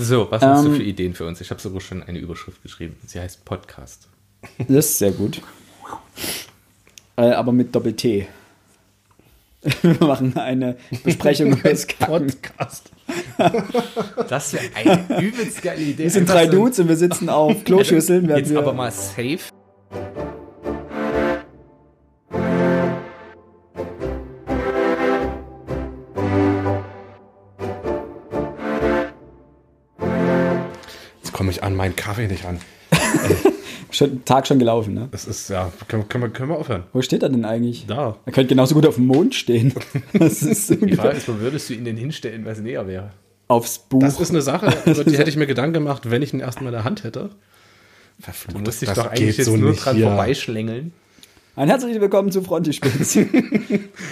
So, 0.00 0.30
was 0.30 0.42
hast 0.42 0.64
du 0.64 0.74
für 0.74 0.82
Ideen 0.82 1.12
für 1.12 1.26
uns? 1.26 1.40
Ich 1.40 1.50
habe 1.50 1.60
sogar 1.60 1.80
schon 1.80 2.04
eine 2.04 2.18
Überschrift 2.20 2.62
geschrieben. 2.62 2.96
Sie 3.04 3.18
heißt 3.18 3.44
Podcast. 3.44 4.08
Das 4.58 4.86
ist 4.86 4.98
sehr 4.98 5.10
gut. 5.10 5.42
Äh, 7.16 7.30
aber 7.32 7.50
mit 7.50 7.74
Doppel-T. 7.74 8.28
Wir 9.82 10.06
machen 10.06 10.36
eine 10.36 10.76
Besprechung 11.02 11.52
über 11.52 11.70
das. 11.70 11.86
Podcast. 11.86 12.92
Das 14.28 14.52
wäre 14.52 14.64
eine 14.76 15.20
übelst 15.20 15.62
geile 15.62 15.82
Idee. 15.82 16.04
Wir 16.04 16.10
sind 16.10 16.28
drei 16.28 16.46
Dudes 16.46 16.78
und 16.78 16.88
wir 16.88 16.96
sitzen 16.96 17.28
auf 17.28 17.64
Kloschüsseln. 17.64 18.28
Jetzt 18.28 18.54
aber 18.54 18.72
mal 18.72 18.92
safe. 18.92 19.40
Meinen 31.78 31.96
Kaffee 31.96 32.26
nicht 32.28 32.44
an. 32.44 32.58
Schon, 33.90 34.22
Tag 34.26 34.46
schon 34.46 34.58
gelaufen, 34.58 34.92
ne? 34.92 35.08
Das 35.12 35.24
ist, 35.26 35.48
ja, 35.48 35.72
können, 35.88 36.06
können, 36.10 36.24
wir, 36.24 36.28
können 36.28 36.50
wir 36.50 36.58
aufhören? 36.58 36.82
Wo 36.92 37.00
steht 37.00 37.22
er 37.22 37.30
denn 37.30 37.46
eigentlich? 37.46 37.86
Da. 37.86 38.16
Er 38.26 38.32
könnte 38.32 38.48
genauso 38.50 38.74
gut 38.74 38.84
auf 38.84 38.96
dem 38.96 39.06
Mond 39.06 39.34
stehen. 39.34 39.72
Das 40.12 40.42
ist 40.42 40.68
Die 40.68 40.94
Frage 40.94 41.16
ist, 41.16 41.26
wo 41.26 41.38
würdest 41.40 41.70
du 41.70 41.74
ihn 41.74 41.86
denn 41.86 41.96
hinstellen, 41.96 42.44
was 42.44 42.60
näher 42.60 42.86
wäre? 42.86 43.10
aufs 43.50 43.78
Buch. 43.78 44.00
Das 44.00 44.20
ist 44.20 44.28
eine 44.28 44.42
Sache, 44.42 44.74
über 44.84 45.04
die 45.04 45.16
hätte 45.16 45.30
ich 45.30 45.36
mir 45.38 45.46
Gedanken 45.46 45.72
gemacht, 45.72 46.10
wenn 46.10 46.20
ich 46.20 46.34
ihn 46.34 46.40
erstmal 46.40 46.66
in 46.66 46.72
der 46.72 46.84
Hand 46.84 47.02
hätte. 47.02 47.30
Verflucht, 48.20 48.56
Du 48.58 48.60
musst 48.60 48.82
dich 48.82 48.90
das 48.90 48.98
doch 48.98 49.06
eigentlich 49.06 49.38
jetzt 49.38 49.46
nur 49.48 49.70
nicht 49.70 49.82
dran 49.82 49.96
hier. 49.96 50.08
vorbeischlängeln. 50.08 50.92
Ein 51.56 51.68
herzliches 51.68 51.98
Willkommen 52.02 52.30
zu 52.30 52.42
Frontispitz. 52.42 53.18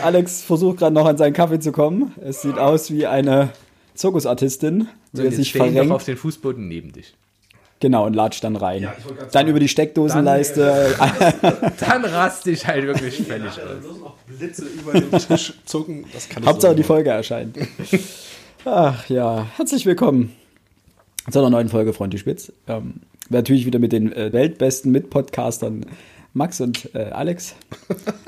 Alex 0.02 0.43
versucht 0.43 0.79
gerade 0.79 0.95
noch 0.95 1.05
an 1.05 1.19
seinen 1.19 1.35
Kaffee 1.35 1.60
zu 1.60 1.71
kommen. 1.71 2.12
Es 2.24 2.41
sieht 2.41 2.57
aus 2.59 2.91
wie 2.91 3.07
eine 3.07 3.51
Zirkusartistin, 3.95 4.88
So, 5.12 5.23
die 5.23 5.35
sich 5.35 5.52
doch 5.52 5.60
auf 5.66 5.71
verrenkt. 5.73 6.09
den 6.09 6.16
Fußboden 6.16 6.66
neben 6.66 6.93
dich. 6.93 7.15
Genau, 7.80 8.07
und 8.07 8.15
latscht 8.15 8.43
dann 8.43 8.57
rein. 8.57 8.83
Ja, 8.83 8.95
ich 8.98 9.05
dann 9.05 9.30
sagen, 9.30 9.48
über 9.48 9.61
die 9.61 9.69
Steckdosenleiste. 9.69 10.95
Dann 11.80 12.05
rast 12.07 12.46
dich 12.46 12.66
halt 12.66 12.87
wirklich 12.87 13.23
völlig 13.23 13.51
aus. 13.51 13.57
Da 13.57 13.99
noch 14.01 14.15
Blitze 14.27 14.65
über 14.65 14.93
den 14.93 15.10
Tisch 15.10 15.52
zucken. 15.66 16.07
Das 16.13 16.29
kann 16.29 16.43
ich 16.43 16.49
Hauptsache 16.49 16.73
so 16.73 16.77
die 16.77 16.82
Folge 16.82 17.10
erscheint. 17.10 17.59
Ach 18.65 19.09
ja, 19.10 19.47
herzlich 19.57 19.85
willkommen 19.85 20.35
zu 21.30 21.38
einer 21.38 21.51
neuen 21.51 21.69
Folge 21.69 21.93
Frontispitz. 21.93 22.51
Ähm, 22.66 22.95
natürlich 23.29 23.66
wieder 23.66 23.79
mit 23.79 23.93
den 23.93 24.10
äh, 24.13 24.32
weltbesten 24.32 24.91
Mitpodcastern 24.93 25.85
Max 26.32 26.60
und 26.60 26.95
äh, 26.95 27.10
Alex. 27.10 27.54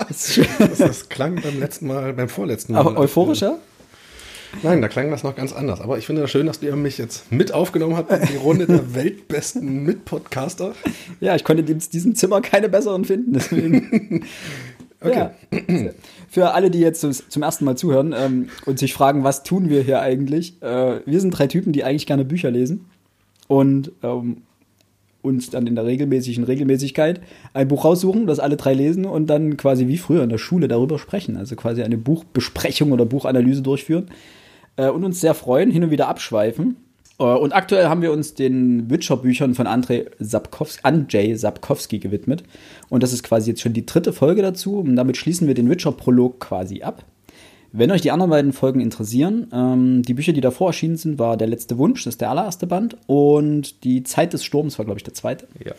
Das, 0.08 0.40
das 0.78 1.08
klang 1.10 1.34
beim 1.42 1.60
letzten 1.60 1.86
Mal, 1.86 2.14
beim 2.14 2.30
vorletzten 2.30 2.72
Mal. 2.72 2.80
Aber 2.80 2.98
euphorischer? 2.98 3.58
Nein, 4.62 4.80
da 4.82 4.88
klang 4.88 5.10
das 5.10 5.22
noch 5.22 5.36
ganz 5.36 5.52
anders. 5.52 5.80
Aber 5.80 5.98
ich 5.98 6.06
finde 6.06 6.22
das 6.22 6.30
schön, 6.30 6.46
dass 6.46 6.62
ihr 6.62 6.74
mich 6.76 6.98
jetzt 6.98 7.30
mit 7.30 7.52
aufgenommen 7.52 7.96
habt 7.96 8.10
in 8.10 8.26
die 8.28 8.36
Runde 8.36 8.66
der 8.66 8.94
weltbesten 8.94 9.84
Mitpodcaster. 9.84 10.72
Ja, 11.20 11.36
ich 11.36 11.44
konnte 11.44 11.62
in 11.70 11.78
diesem 11.78 12.14
Zimmer 12.14 12.40
keine 12.40 12.68
besseren 12.68 13.04
finden, 13.04 13.32
deswegen. 13.34 14.24
Okay. 15.00 15.28
Ja. 15.52 15.90
Für 16.28 16.54
alle, 16.54 16.72
die 16.72 16.80
jetzt 16.80 17.00
zum- 17.00 17.42
ersten 17.42 17.64
Mal 17.64 17.76
zuhören 17.76 18.12
ähm, 18.18 18.48
und 18.66 18.80
sich 18.80 18.92
fragen, 18.94 19.22
was 19.22 19.44
tun 19.44 19.70
wir 19.70 19.82
hier 19.82 20.00
eigentlich? 20.00 20.60
Äh, 20.60 21.00
wir 21.06 21.20
sind 21.20 21.30
drei 21.30 21.46
Typen, 21.46 21.72
die 21.72 21.84
eigentlich 21.84 22.06
gerne 22.06 22.24
Bücher 22.24 22.50
lesen 22.50 22.86
und 23.46 23.92
ähm, 24.02 24.38
uns 25.22 25.50
dann 25.50 25.68
in 25.68 25.76
der 25.76 25.84
regelmäßigen 25.86 26.42
Regelmäßigkeit 26.42 27.20
ein 27.54 27.68
Buch 27.68 27.84
raussuchen, 27.84 28.26
das 28.26 28.40
alle 28.40 28.56
drei 28.56 28.74
lesen 28.74 29.04
und 29.04 29.28
dann 29.28 29.56
quasi 29.56 29.86
wie 29.86 29.98
früher 29.98 30.24
in 30.24 30.30
der 30.30 30.38
Schule 30.38 30.66
darüber 30.66 30.98
sprechen. 30.98 31.36
Also 31.36 31.54
quasi 31.54 31.84
eine 31.84 31.96
Buchbesprechung 31.96 32.90
oder 32.90 33.04
Buchanalyse 33.06 33.62
durchführen 33.62 34.08
äh, 34.78 34.88
und 34.88 35.04
uns 35.04 35.20
sehr 35.20 35.34
freuen, 35.34 35.70
hin 35.70 35.84
und 35.84 35.90
wieder 35.90 36.08
abschweifen. 36.08 36.76
Äh, 37.18 37.24
Und 37.24 37.52
aktuell 37.52 37.88
haben 37.88 38.00
wir 38.00 38.12
uns 38.12 38.34
den 38.34 38.88
Witcher-Büchern 38.88 39.54
von 39.54 39.66
Andrzej 39.66 40.06
Sapkowski, 40.18 40.80
Andrzej 40.84 41.36
Sapkowski 41.36 41.98
gewidmet. 41.98 42.44
Und 42.88 43.02
das 43.02 43.12
ist 43.12 43.22
quasi 43.22 43.50
jetzt 43.50 43.60
schon 43.60 43.72
die 43.74 43.84
dritte 43.84 44.12
Folge 44.12 44.40
dazu. 44.40 44.78
Und 44.78 44.96
damit 44.96 45.16
schließen 45.16 45.46
wir 45.46 45.54
den 45.54 45.68
Witcher-Prolog 45.68 46.40
quasi 46.40 46.82
ab. 46.82 47.04
Wenn 47.70 47.90
euch 47.90 48.00
die 48.00 48.10
anderen 48.10 48.30
beiden 48.30 48.54
Folgen 48.54 48.80
interessieren, 48.80 49.48
ähm, 49.52 50.02
die 50.02 50.14
Bücher, 50.14 50.32
die 50.32 50.40
davor 50.40 50.68
erschienen 50.68 50.96
sind, 50.96 51.18
war 51.18 51.36
Der 51.36 51.48
letzte 51.48 51.76
Wunsch, 51.76 52.04
das 52.04 52.14
ist 52.14 52.20
der 52.22 52.30
allererste 52.30 52.66
Band. 52.66 52.96
Und 53.06 53.84
Die 53.84 54.04
Zeit 54.04 54.32
des 54.32 54.42
Sturms 54.42 54.78
war, 54.78 54.86
glaube 54.86 54.98
ich, 54.98 55.04
der 55.04 55.12
zweite. 55.12 55.48
Ja. 55.62 55.72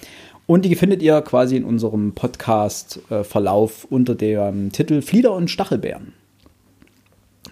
Und 0.45 0.65
die 0.65 0.75
findet 0.75 1.01
ihr 1.01 1.19
quasi 1.21 1.55
in 1.55 1.63
unserem 1.63 2.13
Podcast-Verlauf 2.13 3.87
unter 3.89 4.13
dem 4.13 4.71
Titel 4.71 5.01
Flieder 5.01 5.33
und 5.33 5.49
Stachelbeeren. 5.49 6.13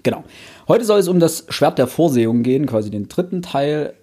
Genau. 0.10 0.24
Heute 0.70 0.86
soll 0.86 1.00
es 1.00 1.10
um 1.10 1.20
das 1.20 1.46
Schwert 1.50 1.78
der 1.78 1.88
Vorsehung 1.88 2.42
gehen, 2.44 2.66
quasi 2.66 2.90
den 2.90 3.10
dritten 3.10 3.42
Teil 3.42 3.94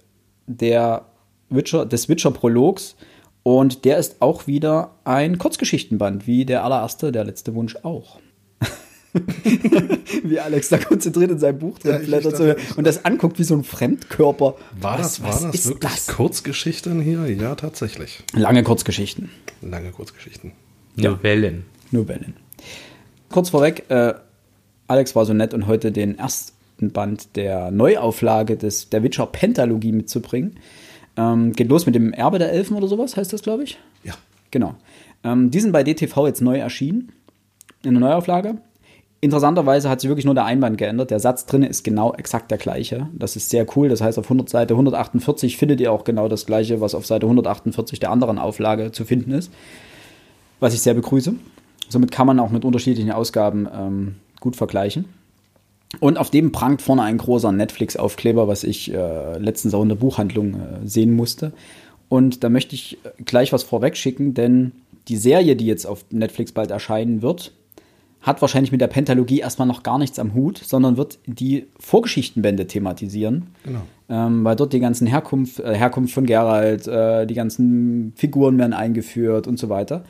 der 0.45 1.05
Witcher, 1.49 1.85
des 1.87 2.07
Witcher-Prologs. 2.09 2.95
Und 3.41 3.85
der 3.85 3.97
ist 3.97 4.17
auch 4.21 4.45
wieder 4.45 4.91
ein 5.03 5.39
Kurzgeschichtenband, 5.39 6.27
wie 6.27 6.45
der 6.45 6.63
allererste, 6.63 7.11
der 7.11 7.23
letzte 7.23 7.55
Wunsch 7.55 7.75
auch. 7.81 8.19
wie 10.23 10.39
Alex 10.39 10.69
da 10.69 10.77
konzentriert 10.77 11.31
in 11.31 11.39
seinem 11.39 11.57
Buch 11.59 11.79
drin 11.79 12.01
Ja, 12.07 12.19
dachte, 12.19 12.57
und 12.75 12.85
das 12.85 13.03
anguckt 13.05 13.39
wie 13.39 13.43
so 13.43 13.55
ein 13.55 13.63
Fremdkörper. 13.63 14.55
War 14.79 14.99
Was- 14.99 15.15
das, 15.17 15.21
war 15.23 15.29
was 15.29 15.41
das 15.43 15.55
ist 15.55 15.67
wirklich 15.69 15.91
das? 15.91 16.07
Kurzgeschichten 16.07 17.01
hier? 17.01 17.25
Ja, 17.27 17.55
tatsächlich. 17.55 18.23
Lange 18.33 18.63
Kurzgeschichten. 18.63 19.29
Lange 19.61 19.91
Kurzgeschichten. 19.91 20.51
Novellen. 20.97 21.65
Novellen. 21.91 22.35
Kurz 23.29 23.49
vorweg, 23.49 23.85
äh, 23.89 24.13
Alex 24.87 25.15
war 25.15 25.25
so 25.25 25.33
nett 25.33 25.53
und 25.53 25.67
heute 25.67 25.91
den 25.91 26.17
ersten 26.17 26.91
Band 26.91 27.35
der 27.35 27.71
Neuauflage 27.71 28.57
des, 28.57 28.89
der 28.89 29.03
Witcher 29.03 29.25
Pentalogie 29.25 29.91
mitzubringen. 29.91 30.57
Ähm, 31.17 31.53
geht 31.53 31.69
los 31.69 31.85
mit 31.85 31.95
dem 31.95 32.13
Erbe 32.13 32.39
der 32.39 32.51
Elfen 32.51 32.75
oder 32.75 32.87
sowas, 32.87 33.17
heißt 33.17 33.33
das, 33.33 33.41
glaube 33.41 33.63
ich. 33.63 33.77
Ja. 34.03 34.13
Genau. 34.51 34.75
Ähm, 35.23 35.51
die 35.51 35.59
sind 35.59 35.71
bei 35.71 35.83
DTV 35.83 36.27
jetzt 36.27 36.41
neu 36.41 36.57
erschienen. 36.57 37.11
In 37.83 37.93
der 37.93 37.99
Neuauflage. 37.99 38.55
Interessanterweise 39.21 39.89
hat 39.89 40.01
sich 40.01 40.09
wirklich 40.09 40.25
nur 40.25 40.33
der 40.33 40.45
Einband 40.45 40.77
geändert. 40.77 41.11
Der 41.11 41.19
Satz 41.19 41.45
drin 41.45 41.63
ist 41.63 41.83
genau 41.83 42.13
exakt 42.13 42.51
der 42.51 42.57
gleiche. 42.57 43.09
Das 43.13 43.35
ist 43.35 43.49
sehr 43.49 43.65
cool. 43.75 43.89
Das 43.89 44.01
heißt, 44.01 44.19
auf 44.19 44.25
100 44.25 44.49
Seite 44.49 44.75
148 44.75 45.57
findet 45.57 45.81
ihr 45.81 45.91
auch 45.91 46.03
genau 46.03 46.27
das 46.27 46.45
gleiche, 46.45 46.79
was 46.79 46.95
auf 46.95 47.05
Seite 47.05 47.25
148 47.25 47.99
der 47.99 48.11
anderen 48.11 48.39
Auflage 48.39 48.91
zu 48.91 49.03
finden 49.03 49.31
ist. 49.31 49.51
Was 50.59 50.73
ich 50.73 50.81
sehr 50.81 50.93
begrüße. 50.93 51.33
Somit 51.89 52.11
kann 52.11 52.27
man 52.27 52.39
auch 52.39 52.49
mit 52.49 52.65
unterschiedlichen 52.65 53.11
Ausgaben 53.11 53.67
ähm, 53.73 54.15
gut 54.45 54.55
vergleichen. 54.55 55.05
Und 55.99 56.19
auf 56.19 56.29
dem 56.29 56.51
prangt 56.51 56.83
vorne 56.83 57.01
ein 57.01 57.17
großer 57.17 57.51
Netflix-Aufkleber, 57.51 58.47
was 58.47 58.63
ich 58.63 58.93
äh, 58.93 59.37
letztens 59.39 59.73
auch 59.73 59.81
in 59.81 59.89
der 59.89 59.95
Buchhandlung 59.95 60.53
äh, 60.53 60.87
sehen 60.87 61.15
musste. 61.15 61.51
Und 62.09 62.43
da 62.43 62.49
möchte 62.49 62.75
ich 62.75 62.99
äh, 63.03 63.23
gleich 63.23 63.51
was 63.51 63.63
vorweg 63.63 63.97
schicken, 63.97 64.35
denn 64.35 64.71
die 65.07 65.17
Serie, 65.17 65.55
die 65.55 65.65
jetzt 65.65 65.85
auf 65.85 66.05
Netflix 66.11 66.51
bald 66.51 66.69
erscheinen 66.69 67.23
wird, 67.23 67.53
hat 68.21 68.41
wahrscheinlich 68.41 68.71
mit 68.71 68.81
der 68.81 68.87
Pentalogie 68.87 69.39
erstmal 69.39 69.67
noch 69.67 69.83
gar 69.83 69.97
nichts 69.97 70.19
am 70.19 70.33
Hut, 70.33 70.57
sondern 70.57 70.97
wird 70.97 71.19
die 71.25 71.67
Vorgeschichtenbände 71.79 72.67
thematisieren. 72.67 73.47
Genau. 73.63 73.81
Ähm, 74.09 74.43
weil 74.43 74.55
dort 74.55 74.73
die 74.73 74.79
ganzen 74.79 75.07
Herkunft, 75.07 75.59
äh, 75.59 75.73
Herkunft 75.75 76.13
von 76.13 76.25
Geralt, 76.25 76.87
äh, 76.87 77.25
die 77.25 77.33
ganzen 77.33 78.13
Figuren 78.15 78.57
werden 78.59 78.73
eingeführt 78.73 79.47
und 79.47 79.57
so 79.57 79.69
weiter. 79.69 80.03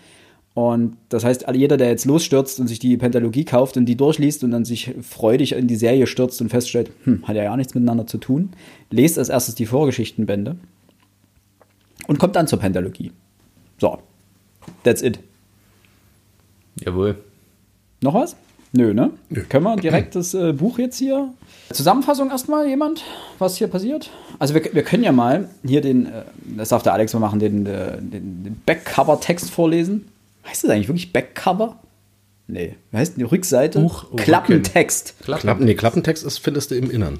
Und 0.55 0.95
das 1.09 1.25
heißt, 1.25 1.45
jeder, 1.53 1.75
der 1.75 1.89
jetzt 1.89 2.05
losstürzt 2.05 2.61
und 2.61 2.67
sich 2.67 2.79
die 2.79 2.95
Pentalogie 2.95 3.43
kauft 3.43 3.75
und 3.75 3.85
die 3.85 3.97
durchliest 3.97 4.41
und 4.45 4.51
dann 4.51 4.63
sich 4.63 4.95
freudig 5.01 5.51
in 5.51 5.67
die 5.67 5.75
Serie 5.75 6.07
stürzt 6.07 6.39
und 6.39 6.47
feststellt, 6.47 6.91
hm, 7.03 7.27
hat 7.27 7.35
ja 7.35 7.43
gar 7.43 7.57
nichts 7.57 7.75
miteinander 7.75 8.07
zu 8.07 8.17
tun, 8.17 8.51
lest 8.89 9.19
als 9.19 9.27
erstes 9.27 9.55
die 9.55 9.66
Vorgeschichtenbände 9.66 10.55
und 12.07 12.19
kommt 12.19 12.38
dann 12.38 12.47
zur 12.47 12.59
Pentalogie. 12.59 13.11
So, 13.79 13.99
that's 14.83 15.01
it. 15.01 15.19
Jawohl. 16.79 17.17
Noch 18.01 18.13
was? 18.13 18.37
Nö, 18.72 18.93
ne? 18.93 19.11
Können 19.49 19.63
wir 19.66 19.75
direkt 19.75 20.16
das 20.16 20.33
äh, 20.33 20.53
Buch 20.53 20.79
jetzt 20.79 20.97
hier? 20.97 21.33
Zusammenfassung 21.72 22.29
erstmal, 22.29 22.67
jemand, 22.67 23.03
was 23.39 23.57
hier 23.57 23.67
passiert? 23.67 24.09
Also 24.39 24.53
wir, 24.53 24.73
wir 24.73 24.83
können 24.83 25.03
ja 25.03 25.11
mal 25.11 25.49
hier 25.66 25.81
den, 25.81 26.05
äh, 26.05 26.23
das 26.57 26.69
darf 26.69 26.84
der 26.84 26.93
Alex 26.93 27.13
mal 27.13 27.19
machen, 27.19 27.40
den, 27.40 27.66
äh, 27.66 27.97
den, 28.02 28.43
den 28.43 28.61
Backcover-Text 28.66 29.49
vorlesen. 29.49 30.05
Heißt 30.47 30.63
das 30.63 30.71
eigentlich 30.71 30.87
wirklich 30.87 31.11
Backcover? 31.13 31.79
Nee, 32.47 32.75
wie 32.91 32.97
heißt 32.97 33.17
die 33.17 33.23
Rückseite? 33.23 33.79
Buch- 33.79 34.15
Klappentext. 34.17 35.15
Klappen, 35.23 35.65
nee, 35.65 35.73
Klappentext 35.75 36.23
ist, 36.23 36.37
findest 36.37 36.71
du 36.71 36.75
im 36.75 36.91
Innern. 36.91 37.19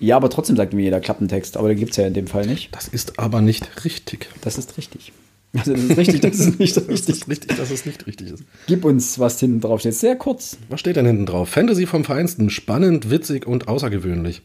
Ja, 0.00 0.16
aber 0.16 0.30
trotzdem 0.30 0.56
sagt 0.56 0.72
mir 0.72 0.82
jeder 0.82 1.00
Klappentext, 1.00 1.56
aber 1.56 1.68
den 1.68 1.78
gibt 1.78 1.92
es 1.92 1.96
ja 1.98 2.06
in 2.06 2.14
dem 2.14 2.26
Fall 2.26 2.46
nicht. 2.46 2.74
Das 2.74 2.88
ist 2.88 3.18
aber 3.18 3.40
nicht 3.40 3.84
richtig. 3.84 4.28
Das 4.40 4.58
ist 4.58 4.76
richtig. 4.78 5.12
Also 5.56 5.72
das 5.72 5.82
ist 5.84 5.96
richtig, 5.98 6.20
das 6.22 6.34
ist 6.40 6.58
nicht 6.58 6.76
Das 6.76 6.88
richtig. 6.88 7.14
ist 7.16 7.28
richtig, 7.28 7.56
dass 7.56 7.70
es 7.70 7.86
nicht 7.86 8.06
richtig 8.06 8.32
ist. 8.32 8.42
Gib 8.66 8.84
uns, 8.84 9.18
was 9.20 9.38
hinten 9.38 9.60
drauf 9.60 9.80
steht. 9.80 9.94
Sehr 9.94 10.16
kurz. 10.16 10.56
Was 10.68 10.80
steht 10.80 10.96
denn 10.96 11.06
hinten 11.06 11.26
drauf? 11.26 11.48
Fantasy 11.50 11.86
vom 11.86 12.04
Feinsten, 12.04 12.50
spannend, 12.50 13.10
witzig 13.10 13.46
und 13.46 13.68
außergewöhnlich. 13.68 14.42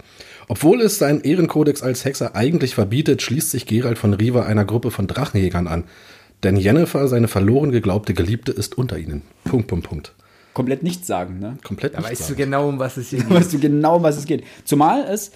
Obwohl 0.49 0.81
es 0.81 0.97
seinen 0.99 1.21
Ehrenkodex 1.21 1.81
als 1.81 2.05
Hexer 2.05 2.35
eigentlich 2.35 2.75
verbietet, 2.75 3.21
schließt 3.21 3.49
sich 3.51 3.65
Geralt 3.65 3.97
von 3.97 4.13
Riva 4.13 4.43
einer 4.43 4.65
Gruppe 4.65 4.91
von 4.91 5.07
Drachenjägern 5.07 5.67
an. 5.67 5.85
Denn 6.43 6.55
Jennifer, 6.55 7.07
seine 7.07 7.27
verloren 7.27 7.71
geglaubte 7.71 8.13
Geliebte, 8.13 8.51
ist 8.51 8.77
unter 8.77 8.97
ihnen. 8.97 9.23
Punkt, 9.43 9.67
Punkt, 9.67 9.87
Punkt. 9.87 10.13
Komplett 10.53 10.83
nichts 10.83 11.05
sagen, 11.07 11.39
ne? 11.39 11.57
Komplett 11.63 11.93
Da 11.95 12.03
weißt 12.03 12.21
du 12.21 12.23
sagen. 12.25 12.37
genau, 12.37 12.69
um 12.69 12.79
was 12.79 12.97
es 12.97 13.09
hier 13.09 13.19
Da 13.19 13.25
geht. 13.25 13.37
weißt 13.37 13.53
du 13.53 13.59
genau, 13.59 13.97
um 13.97 14.03
was 14.03 14.17
es 14.17 14.25
geht. 14.25 14.43
Zumal 14.65 15.01
es 15.09 15.31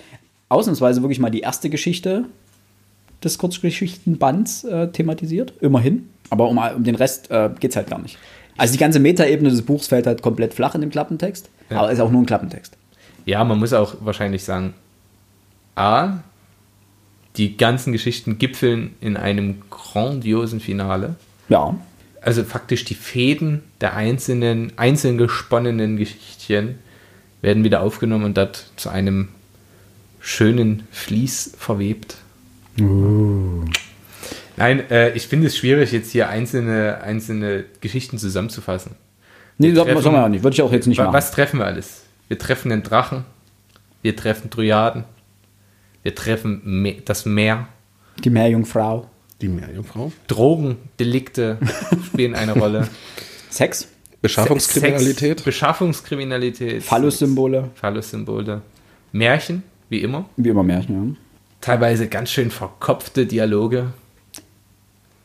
ausnahmsweise 0.50 1.02
wirklich 1.02 1.20
mal 1.20 1.30
die 1.30 1.42
erste 1.42 1.70
Geschichte 1.70 2.26
des 3.24 3.38
Kurzgeschichtenbands 3.38 4.64
äh, 4.66 4.92
thematisiert, 4.92 5.54
immerhin. 5.62 6.10
Aber 6.30 6.48
um, 6.50 6.58
um 6.58 6.84
den 6.84 6.96
Rest 6.96 7.30
äh, 7.32 7.50
geht 7.60 7.72
es 7.72 7.76
halt 7.78 7.90
gar 7.90 8.00
nicht. 8.00 8.18
Also 8.58 8.74
die 8.74 8.80
ganze 8.80 9.00
Metaebene 9.00 9.50
des 9.50 9.62
Buchs 9.62 9.88
fällt 9.88 10.08
halt 10.08 10.22
komplett 10.22 10.54
flach 10.54 10.76
in 10.76 10.82
dem 10.82 10.90
Klappentext, 10.90 11.50
Ja. 11.70 11.80
aber 11.80 11.92
ist 11.92 12.00
auch 12.00 12.12
nur 12.12 12.22
ein 12.22 12.26
Klappentext. 12.26 12.78
Ja, 13.26 13.44
man 13.44 13.60
muss 13.60 13.74
auch 13.74 13.96
wahrscheinlich 14.02 14.44
sagen, 14.44 14.74
A, 15.76 16.20
die 17.38 17.58
ganzen 17.58 17.92
Geschichten 17.94 18.38
gipfeln 18.38 18.96
in 19.02 19.18
einem 19.18 19.62
grandiosen 19.70 20.60
Finale. 20.60 21.16
Ja, 21.50 21.76
Also 22.22 22.44
faktisch 22.44 22.86
die 22.86 22.96
Fäden 22.96 23.64
der 23.82 23.96
einzelnen, 23.96 24.72
einzeln 24.78 25.18
gesponnenen 25.18 25.98
Geschichtchen 25.98 26.76
werden 27.42 27.64
wieder 27.64 27.82
aufgenommen 27.82 28.24
und 28.26 28.38
dort 28.38 28.68
zu 28.78 28.90
einem 28.90 29.28
schönen 30.22 30.84
Vlies 30.92 31.54
verwebt. 31.58 32.16
Nein, 34.56 34.90
äh, 34.90 35.12
ich 35.14 35.28
finde 35.28 35.48
es 35.48 35.58
schwierig, 35.58 35.92
jetzt 35.92 36.12
hier 36.12 36.30
einzelne, 36.30 37.02
einzelne 37.02 37.66
Geschichten 37.82 38.18
zusammenzufassen. 38.18 38.96
nee, 39.58 39.68
Wir 39.70 39.76
soll 39.76 39.86
man 39.86 39.94
treffen- 39.94 40.04
soll 40.04 40.12
man 40.14 40.22
ja 40.22 40.30
nicht. 40.30 40.44
Würde 40.44 40.54
ich 40.56 40.62
auch 40.62 40.72
jetzt 40.72 40.88
nicht 40.88 40.98
machen. 41.00 41.14
Was 41.14 41.32
treffen 41.32 41.60
wir 41.60 41.66
alles? 41.66 42.04
Wir 42.28 42.38
treffen 42.40 42.70
den 42.70 42.84
Drachen, 42.84 43.26
wir 44.02 44.16
treffen 44.16 44.50
Dryaden, 44.50 45.04
wir 46.04 46.14
treffen 46.16 46.62
Me 46.64 46.96
das 47.04 47.26
Meer, 47.26 47.68
Die 48.24 48.30
Meerjungfrau. 48.30 49.10
Die 49.42 49.48
Meerjungfrau. 49.48 50.12
Drogendelikte 50.28 51.58
spielen 52.06 52.36
eine 52.36 52.54
Rolle. 52.54 52.88
Sex, 53.50 53.88
Beschaffungskriminalität. 54.22 55.40
Sex, 55.40 55.44
Beschaffungskriminalität. 55.44 56.84
Phallus-Symbole, 56.84 57.72
Phallus-Symbole. 57.76 58.62
Märchen, 59.12 59.64
wie 59.90 60.02
immer. 60.02 60.30
wie 60.38 60.50
immer 60.50 60.64
Märchen, 60.64 60.96
ja. 60.96 61.16
Teilweise 61.62 62.08
ganz 62.08 62.30
schön 62.30 62.52
verkopfte 62.52 63.26
Dialoge. 63.26 63.94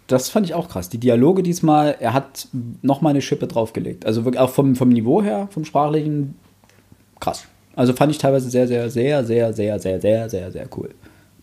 Das 0.06 0.30
fand 0.30 0.46
ich 0.46 0.54
auch 0.54 0.68
krass. 0.68 0.88
Die 0.88 0.98
Dialoge 0.98 1.42
diesmal, 1.42 1.96
er 2.00 2.14
hat 2.14 2.48
noch 2.82 3.00
mal 3.00 3.10
eine 3.10 3.20
Schippe 3.20 3.46
draufgelegt. 3.46 4.06
Also 4.06 4.24
wirklich 4.24 4.40
auch 4.40 4.50
vom, 4.50 4.74
vom 4.74 4.88
Niveau 4.88 5.22
her, 5.22 5.48
vom 5.50 5.64
sprachlichen, 5.64 6.36
krass. 7.20 7.46
Also 7.78 7.92
fand 7.92 8.10
ich 8.10 8.18
teilweise 8.18 8.50
sehr, 8.50 8.66
sehr, 8.66 8.90
sehr, 8.90 9.22
sehr, 9.22 9.52
sehr, 9.52 9.78
sehr, 9.78 10.00
sehr, 10.00 10.28
sehr, 10.28 10.50
sehr 10.50 10.68
cool. 10.76 10.90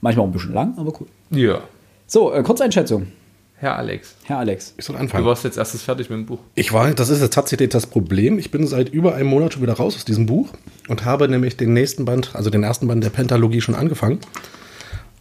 Manchmal 0.02 0.26
auch 0.26 0.30
ein 0.30 0.34
bisschen 0.34 0.54
lang, 0.54 0.74
aber 0.78 0.92
cool. 1.00 1.08
Ja. 1.30 1.62
So, 2.08 2.34
äh, 2.34 2.44
Kurzeinschätzung, 2.44 3.08
Herr 3.56 3.78
Alex, 3.78 4.18
Herr 4.24 4.40
Alex. 4.40 4.74
Ich 4.78 4.84
soll 4.84 4.98
du 4.98 5.02
anfangen. 5.02 5.24
warst 5.24 5.46
jetzt 5.46 5.58
erstes 5.58 5.84
fertig 5.84 6.10
mit 6.10 6.20
dem 6.20 6.26
Buch. 6.26 6.40
Ich 6.56 6.74
war, 6.74 6.94
das 6.94 7.08
ist 7.08 7.22
jetzt 7.22 7.34
tatsächlich 7.34 7.70
das 7.70 7.88
Problem. 7.88 8.38
Ich 8.38 8.52
bin 8.52 8.68
seit 8.68 8.90
über 8.90 9.16
einem 9.16 9.30
Monat 9.30 9.54
schon 9.54 9.62
wieder 9.62 9.76
raus 9.76 9.96
aus 9.96 10.04
diesem 10.04 10.26
Buch 10.26 10.50
und 10.90 11.06
habe 11.06 11.30
nämlich 11.30 11.56
den 11.56 11.72
nächsten 11.72 12.04
Band, 12.04 12.32
also 12.36 12.50
den 12.50 12.64
ersten 12.64 12.90
Band 12.90 13.02
der 13.02 13.12
Pentalogie 13.12 13.62
schon 13.62 13.74
angefangen. 13.74 14.20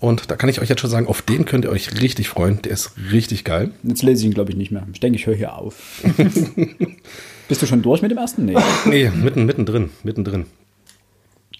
Und 0.00 0.32
da 0.32 0.34
kann 0.34 0.48
ich 0.48 0.60
euch 0.60 0.68
jetzt 0.68 0.80
schon 0.80 0.90
sagen, 0.90 1.06
auf 1.06 1.22
den 1.22 1.44
könnt 1.44 1.64
ihr 1.64 1.70
euch 1.70 2.02
richtig 2.02 2.28
freuen. 2.28 2.60
Der 2.62 2.72
ist 2.72 2.90
richtig 3.12 3.44
geil. 3.44 3.70
Jetzt 3.84 4.02
lese 4.02 4.22
ich 4.22 4.26
ihn, 4.26 4.34
glaube 4.34 4.50
ich, 4.50 4.56
nicht 4.56 4.72
mehr. 4.72 4.84
Ich 4.92 4.98
denke, 4.98 5.16
ich 5.16 5.26
höre 5.26 5.36
hier 5.36 5.56
auf. 5.56 6.02
Bist 7.48 7.62
du 7.62 7.66
schon 7.66 7.82
durch 7.82 8.02
mit 8.02 8.10
dem 8.10 8.18
ersten? 8.18 8.46
Nee. 8.46 8.56
Nee, 8.84 9.10
mitten, 9.10 9.46
mittendrin, 9.46 9.90
mittendrin. 10.02 10.46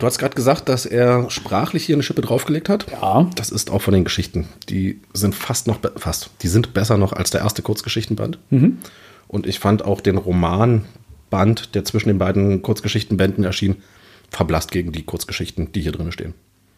Du 0.05 0.09
hast 0.09 0.19
gerade 0.19 0.35
gesagt, 0.35 0.69
dass 0.69 0.85
er 0.85 1.31
sprachlich 1.31 1.87
hier 1.87 1.97
eine 1.97 2.03
Schippe 2.03 2.21
draufgelegt 2.21 2.69
hat. 2.69 2.85
Ja. 2.93 3.27
Das 3.37 3.49
ist 3.49 3.71
auch 3.71 3.81
von 3.81 3.95
den 3.95 4.05
Geschichten. 4.05 4.47
Die 4.69 5.01
sind 5.15 5.35
fast 5.35 5.67
noch, 5.67 5.79
fast, 5.97 6.29
die 6.43 6.49
sind 6.49 6.75
besser 6.75 6.99
noch 6.99 7.15
als 7.15 7.31
der 7.31 7.41
erste 7.41 7.63
Kurzgeschichtenband. 7.63 8.39
Und 9.29 9.47
ich 9.47 9.59
fand 9.61 9.83
auch 9.83 10.03
den 10.03 10.19
Romanband, 10.19 11.75
der 11.75 11.87
zwischen 11.87 12.09
den 12.11 12.19
beiden 12.19 12.61
Kurzgeschichtenbänden 12.61 13.45
erschien, 13.45 13.77
verblasst 14.29 14.73
gegen 14.73 14.93
die 14.93 15.05
Kurzgeschichten, 15.05 15.73
die 15.73 15.81
hier 15.81 15.93
drin 15.93 16.13
stehen. 16.13 16.35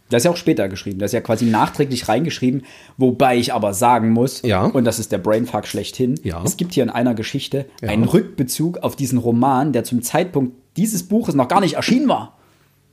Das 0.08 0.20
ist 0.20 0.26
ja 0.26 0.30
auch 0.30 0.36
später 0.36 0.68
geschrieben. 0.68 1.00
Das 1.00 1.08
ist 1.08 1.14
ja 1.14 1.20
quasi 1.20 1.46
nachträglich 1.46 2.06
reingeschrieben. 2.08 2.62
Wobei 2.96 3.38
ich 3.38 3.52
aber 3.52 3.74
sagen 3.74 4.10
muss, 4.10 4.42
Ja. 4.42 4.66
und 4.66 4.84
das 4.84 5.00
ist 5.00 5.10
der 5.10 5.18
Brainfuck 5.18 5.66
schlechthin, 5.66 6.14
Ja. 6.22 6.44
es 6.44 6.56
gibt 6.56 6.74
hier 6.74 6.84
in 6.84 6.90
einer 6.90 7.14
Geschichte 7.14 7.66
Ja. 7.82 7.88
einen 7.88 8.04
Rückbezug 8.04 8.78
auf 8.84 8.94
diesen 8.94 9.18
Roman, 9.18 9.72
der 9.72 9.82
zum 9.82 10.02
Zeitpunkt 10.02 10.52
dieses 10.76 11.02
Buches 11.08 11.34
noch 11.34 11.48
gar 11.48 11.60
nicht 11.60 11.74
erschienen 11.74 12.08
war. 12.08 12.35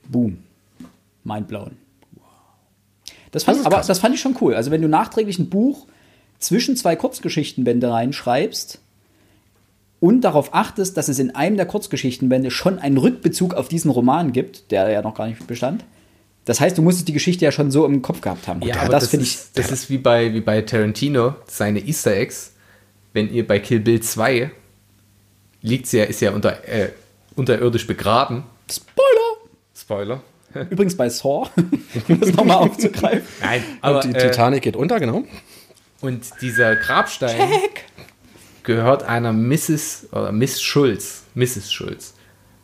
Boom. 0.08 0.38
Mindblown. 1.24 1.72
Das 3.30 3.44
fand, 3.44 3.58
Das 3.58 3.66
aber 3.66 3.76
krass. 3.76 3.86
das 3.86 3.98
fand 3.98 4.14
ich 4.14 4.20
schon 4.20 4.36
cool. 4.40 4.54
Also 4.54 4.70
wenn 4.70 4.82
du 4.82 4.88
nachträglich 4.88 5.38
ein 5.38 5.48
Buch 5.50 5.86
zwischen 6.38 6.76
zwei 6.76 6.94
Kurzgeschichtenbände 6.94 7.90
reinschreibst 7.90 8.78
und 10.00 10.20
darauf 10.20 10.54
achtest, 10.54 10.96
dass 10.96 11.08
es 11.08 11.18
in 11.18 11.34
einem 11.34 11.56
der 11.56 11.66
Kurzgeschichtenbände 11.66 12.50
schon 12.50 12.78
einen 12.78 12.98
Rückbezug 12.98 13.54
auf 13.54 13.68
diesen 13.68 13.90
Roman 13.90 14.32
gibt, 14.32 14.70
der 14.70 14.88
ja 14.90 15.02
noch 15.02 15.14
gar 15.14 15.26
nicht 15.26 15.46
bestand. 15.46 15.84
Das 16.44 16.60
heißt, 16.60 16.76
du 16.76 16.82
musstest 16.82 17.08
die 17.08 17.14
Geschichte 17.14 17.44
ja 17.44 17.50
schon 17.50 17.70
so 17.70 17.86
im 17.86 18.02
Kopf 18.02 18.20
gehabt 18.20 18.46
haben. 18.46 18.60
Ja, 18.62 18.76
aber 18.82 18.90
das 18.90 19.04
das, 19.04 19.10
finde 19.10 19.24
ich. 19.24 19.34
ist, 19.34 19.58
das 19.58 19.70
ist 19.72 19.88
wie 19.88 19.96
bei, 19.98 20.34
wie 20.34 20.42
bei 20.42 20.60
Tarantino, 20.60 21.34
seine 21.46 21.80
Easter 21.80 22.14
Eggs. 22.14 22.52
Wenn 23.14 23.32
ihr 23.32 23.46
bei 23.46 23.58
Kill 23.60 23.80
Bill 23.80 24.00
2 24.00 24.50
liegt 25.62 25.86
sie 25.86 25.98
ja, 25.98 26.04
ist 26.04 26.20
ja 26.20 26.32
unter, 26.32 26.68
äh, 26.68 26.90
unterirdisch 27.34 27.86
begraben. 27.86 28.44
Spoiler! 28.70 29.13
Spoiler. 29.84 30.22
Übrigens 30.70 30.96
bei 30.96 31.10
Saw, 31.10 31.46
um 32.08 32.20
das 32.20 32.32
nochmal 32.32 32.56
aufzugreifen. 32.56 33.22
Nein, 33.42 33.62
aber 33.82 34.02
und 34.02 34.14
die 34.14 34.16
äh, 34.16 34.30
Titanic 34.30 34.62
geht 34.62 34.76
unter, 34.76 34.98
genau. 34.98 35.24
und 36.00 36.24
dieser 36.40 36.74
Grabstein 36.76 37.36
gehört 38.62 39.02
einer 39.02 39.34
Mrs. 39.34 40.08
oder 40.10 40.32
Miss 40.32 40.62
Schulz, 40.62 41.24
Mrs. 41.34 41.70
Schulz. 41.70 42.14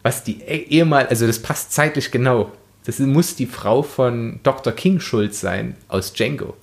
Was 0.03 0.25
die 0.25 0.41
e- 0.41 0.65
ehemal, 0.71 1.09
also 1.09 1.27
das 1.27 1.41
passt 1.41 1.75
zeitlich 1.75 2.11
genau. 2.11 2.53
Das 2.87 2.99
muss 3.01 3.37
die 3.37 3.45
Frau 3.45 3.83
von 3.83 4.41
Dr. 4.43 4.73
King 4.73 4.99
Schulz 4.99 5.43
sein 5.43 5.77
aus 5.89 6.15
Django. 6.15 6.57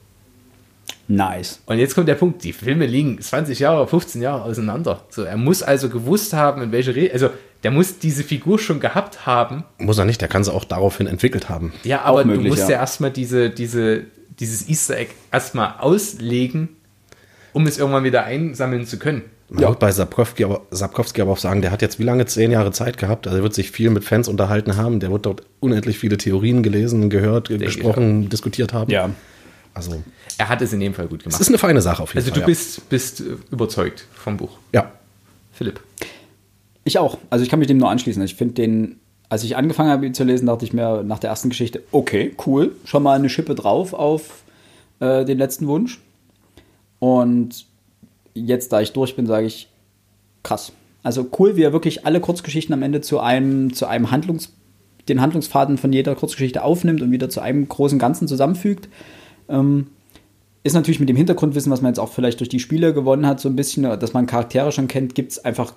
Nice. 1.08 1.62
Und 1.68 1.78
jetzt 1.78 1.94
kommt 1.94 2.08
der 2.08 2.16
Punkt, 2.16 2.44
die 2.44 2.52
Filme 2.52 2.88
liegen 2.88 3.22
20 3.22 3.60
Jahre, 3.60 3.88
15 3.88 4.24
Jahre 4.24 4.42
auseinander. 4.42 5.06
So, 5.10 5.22
er 5.22 5.38
muss 5.38 5.62
also 5.62 5.90
gewusst 5.90 6.34
haben, 6.34 6.64
in 6.64 6.72
welche 6.72 6.96
Re 6.96 7.12
also 7.14 7.30
der 7.64 7.72
muss 7.72 8.00
diese 8.00 8.24
Figur 8.24 8.60
schon 8.60 8.80
gehabt 8.80 9.26
haben. 9.26 9.64
Muss 9.78 9.98
er 9.98 10.06
nicht, 10.06 10.22
der 10.22 10.28
kann 10.28 10.44
sie 10.44 10.54
auch 10.54 10.64
daraufhin 10.66 11.08
entwickelt 11.08 11.50
haben. 11.50 11.74
Ja, 11.84 12.02
aber 12.04 12.24
möglich, 12.26 12.44
du 12.44 12.50
musst 12.50 12.64
ja. 12.64 12.76
ja, 12.76 12.80
erstmal 12.82 13.12
diese, 13.12 13.50
diese, 13.50 14.04
dieses 14.40 14.68
Easter 14.70 14.98
Egg 14.98 15.12
erstmal 15.32 15.76
auslegen, 15.80 16.70
um 17.54 17.66
es 17.68 17.78
irgendwann 17.78 18.04
wieder 18.04 18.24
einsammeln 18.26 18.86
zu 18.86 19.00
können. 19.00 19.24
Man 19.50 19.64
wird 19.64 19.80
bei 19.80 19.92
Sapkowski 19.92 20.44
aber, 20.44 20.62
Sapkowski 20.72 21.22
aber 21.22 21.32
auch 21.32 21.38
sagen, 21.38 21.62
der 21.62 21.72
hat 21.72 21.82
jetzt 21.82 22.00
wie 22.00 22.04
lange? 22.04 22.26
Zehn 22.26 22.52
Jahre 22.52 22.72
Zeit 22.74 22.98
gehabt. 22.98 23.28
Also 23.28 23.38
er 23.40 23.44
wird 23.44 23.54
sich 23.54 23.72
viel 23.72 23.90
mit 23.90 24.04
Fans 24.04 24.28
unterhalten 24.28 24.76
haben. 24.76 25.00
Der 25.00 25.10
wird 25.10 25.26
dort 25.26 25.44
unendlich 25.62 25.98
viele 25.98 26.18
Theorien 26.18 26.64
gelesen, 26.64 27.10
gehört, 27.10 27.50
ich 27.50 27.60
gesprochen, 27.62 28.28
diskutiert 28.28 28.74
haben. 28.74 28.92
Ja. 28.92 29.10
Also 29.74 30.04
Er 30.38 30.50
hat 30.50 30.62
es 30.62 30.74
in 30.74 30.82
dem 30.82 30.94
Fall 30.94 31.08
gut 31.08 31.20
es 31.22 31.24
gemacht. 31.24 31.40
ist 31.42 31.48
eine 31.48 31.58
feine 31.58 31.82
Sache 31.82 32.04
auf 32.04 32.10
jeden 32.10 32.20
Also 32.20 32.32
Fall. 32.32 32.42
du 32.42 32.46
bist, 32.46 32.90
bist 32.90 33.22
äh, 33.22 33.38
überzeugt 33.52 34.06
vom 34.14 34.36
Buch. 34.38 34.58
ja. 34.74 34.92
Philipp. 35.54 35.80
Ich 36.88 37.00
auch. 37.00 37.18
Also 37.30 37.44
ich 37.44 37.50
kann 37.50 37.60
mich 37.60 37.68
dem 37.68 37.80
nur 37.80 37.90
anschließen. 37.90 38.24
Ich 38.24 38.36
finde 38.36 38.54
den, 38.54 38.96
als 39.28 39.44
ich 39.44 39.58
angefangen 39.58 39.90
habe, 39.90 40.06
ihn 40.06 40.14
zu 40.14 40.24
lesen, 40.24 40.46
dachte 40.46 40.64
ich 40.64 40.72
mir 40.72 41.04
nach 41.04 41.20
der 41.20 41.30
ersten 41.30 41.50
Geschichte, 41.50 41.84
okay, 41.92 42.34
cool, 42.46 42.78
schon 42.86 43.04
mal 43.04 43.18
eine 43.18 43.28
Schippe 43.28 43.56
drauf 43.56 43.94
auf 43.94 44.44
äh, 45.02 45.26
den 45.26 45.38
letzten 45.38 45.68
Wunsch. 45.68 46.00
Und 47.00 47.66
jetzt, 48.34 48.72
da 48.72 48.80
ich 48.80 48.94
durch 48.94 49.18
bin, 49.18 49.28
sage 49.28 49.46
ich, 49.46 49.68
krass. 50.44 50.72
Also 51.04 51.28
cool, 51.38 51.58
wie 51.58 51.64
er 51.64 51.74
wirklich 51.74 52.06
alle 52.06 52.22
Kurzgeschichten 52.22 52.74
am 52.74 52.84
Ende 52.84 53.02
zu 53.02 53.20
einem, 53.20 53.74
zu 53.74 53.86
einem 53.86 54.10
Handlungs, 54.10 54.54
den 55.10 55.20
Handlungsfaden 55.20 55.78
von 55.78 55.92
jeder 55.92 56.16
Kurzgeschichte 56.16 56.64
aufnimmt 56.64 57.02
und 57.02 57.12
wieder 57.12 57.30
zu 57.30 57.42
einem 57.42 57.68
großen 57.68 58.00
Ganzen 58.00 58.30
zusammenfügt. 58.30 58.88
Ähm, 59.50 59.88
ist 60.64 60.72
natürlich 60.72 61.02
mit 61.02 61.10
dem 61.10 61.18
Hintergrundwissen, 61.18 61.70
was 61.70 61.82
man 61.82 61.92
jetzt 61.92 62.00
auch 62.00 62.14
vielleicht 62.14 62.40
durch 62.40 62.50
die 62.50 62.62
Spiele 62.62 62.94
gewonnen 62.94 63.28
hat, 63.28 63.42
so 63.42 63.50
ein 63.50 63.58
bisschen, 63.58 63.84
dass 63.84 64.14
man 64.14 64.26
Charaktere 64.26 64.72
schon 64.72 64.88
kennt, 64.88 65.16
gibt 65.16 65.34
es 65.34 65.44
einfach 65.44 65.74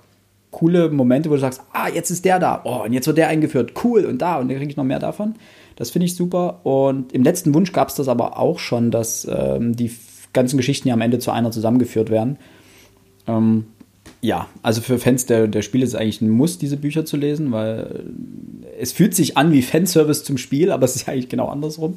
coole 0.51 0.91
Momente, 0.91 1.31
wo 1.31 1.35
du 1.35 1.41
sagst, 1.41 1.63
ah, 1.73 1.89
jetzt 1.89 2.11
ist 2.11 2.25
der 2.25 2.39
da, 2.39 2.63
oh, 2.65 2.83
und 2.85 2.93
jetzt 2.93 3.07
wird 3.07 3.19
der 3.19 3.29
eingeführt, 3.29 3.73
cool, 3.85 4.05
und 4.05 4.21
da, 4.21 4.39
und 4.39 4.49
dann 4.49 4.57
kriege 4.57 4.71
ich 4.71 4.77
noch 4.77 4.85
mehr 4.85 4.99
davon. 4.99 5.35
Das 5.77 5.91
finde 5.91 6.07
ich 6.07 6.15
super. 6.15 6.61
Und 6.65 7.13
im 7.13 7.23
letzten 7.23 7.55
Wunsch 7.55 7.73
gab 7.73 7.89
es 7.89 7.95
das 7.95 8.09
aber 8.09 8.39
auch 8.39 8.59
schon, 8.59 8.91
dass 8.91 9.27
ähm, 9.31 9.77
die 9.77 9.91
ganzen 10.33 10.57
Geschichten 10.57 10.89
ja 10.89 10.95
am 10.95 11.01
Ende 11.01 11.19
zu 11.19 11.31
einer 11.31 11.51
zusammengeführt 11.51 12.11
werden. 12.11 12.39
Ähm, 13.27 13.65
ja, 14.21 14.49
also 14.63 14.83
für 14.83 14.99
Fans 14.99 15.27
der, 15.27 15.49
der 15.49 15.63
Spiele 15.63 15.85
ist 15.85 15.91
es 15.91 15.95
eigentlich 15.95 16.21
ein 16.21 16.29
Muss, 16.29 16.59
diese 16.59 16.77
Bücher 16.77 17.07
zu 17.07 17.17
lesen, 17.17 17.53
weil 17.53 18.05
es 18.79 18.93
fühlt 18.93 19.15
sich 19.15 19.37
an 19.37 19.53
wie 19.53 19.63
Fanservice 19.63 20.25
zum 20.25 20.37
Spiel, 20.37 20.73
aber 20.73 20.85
es 20.85 20.97
ist 20.97 21.07
ja 21.07 21.15
eigentlich 21.15 21.29
genau 21.29 21.49
andersrum. 21.49 21.97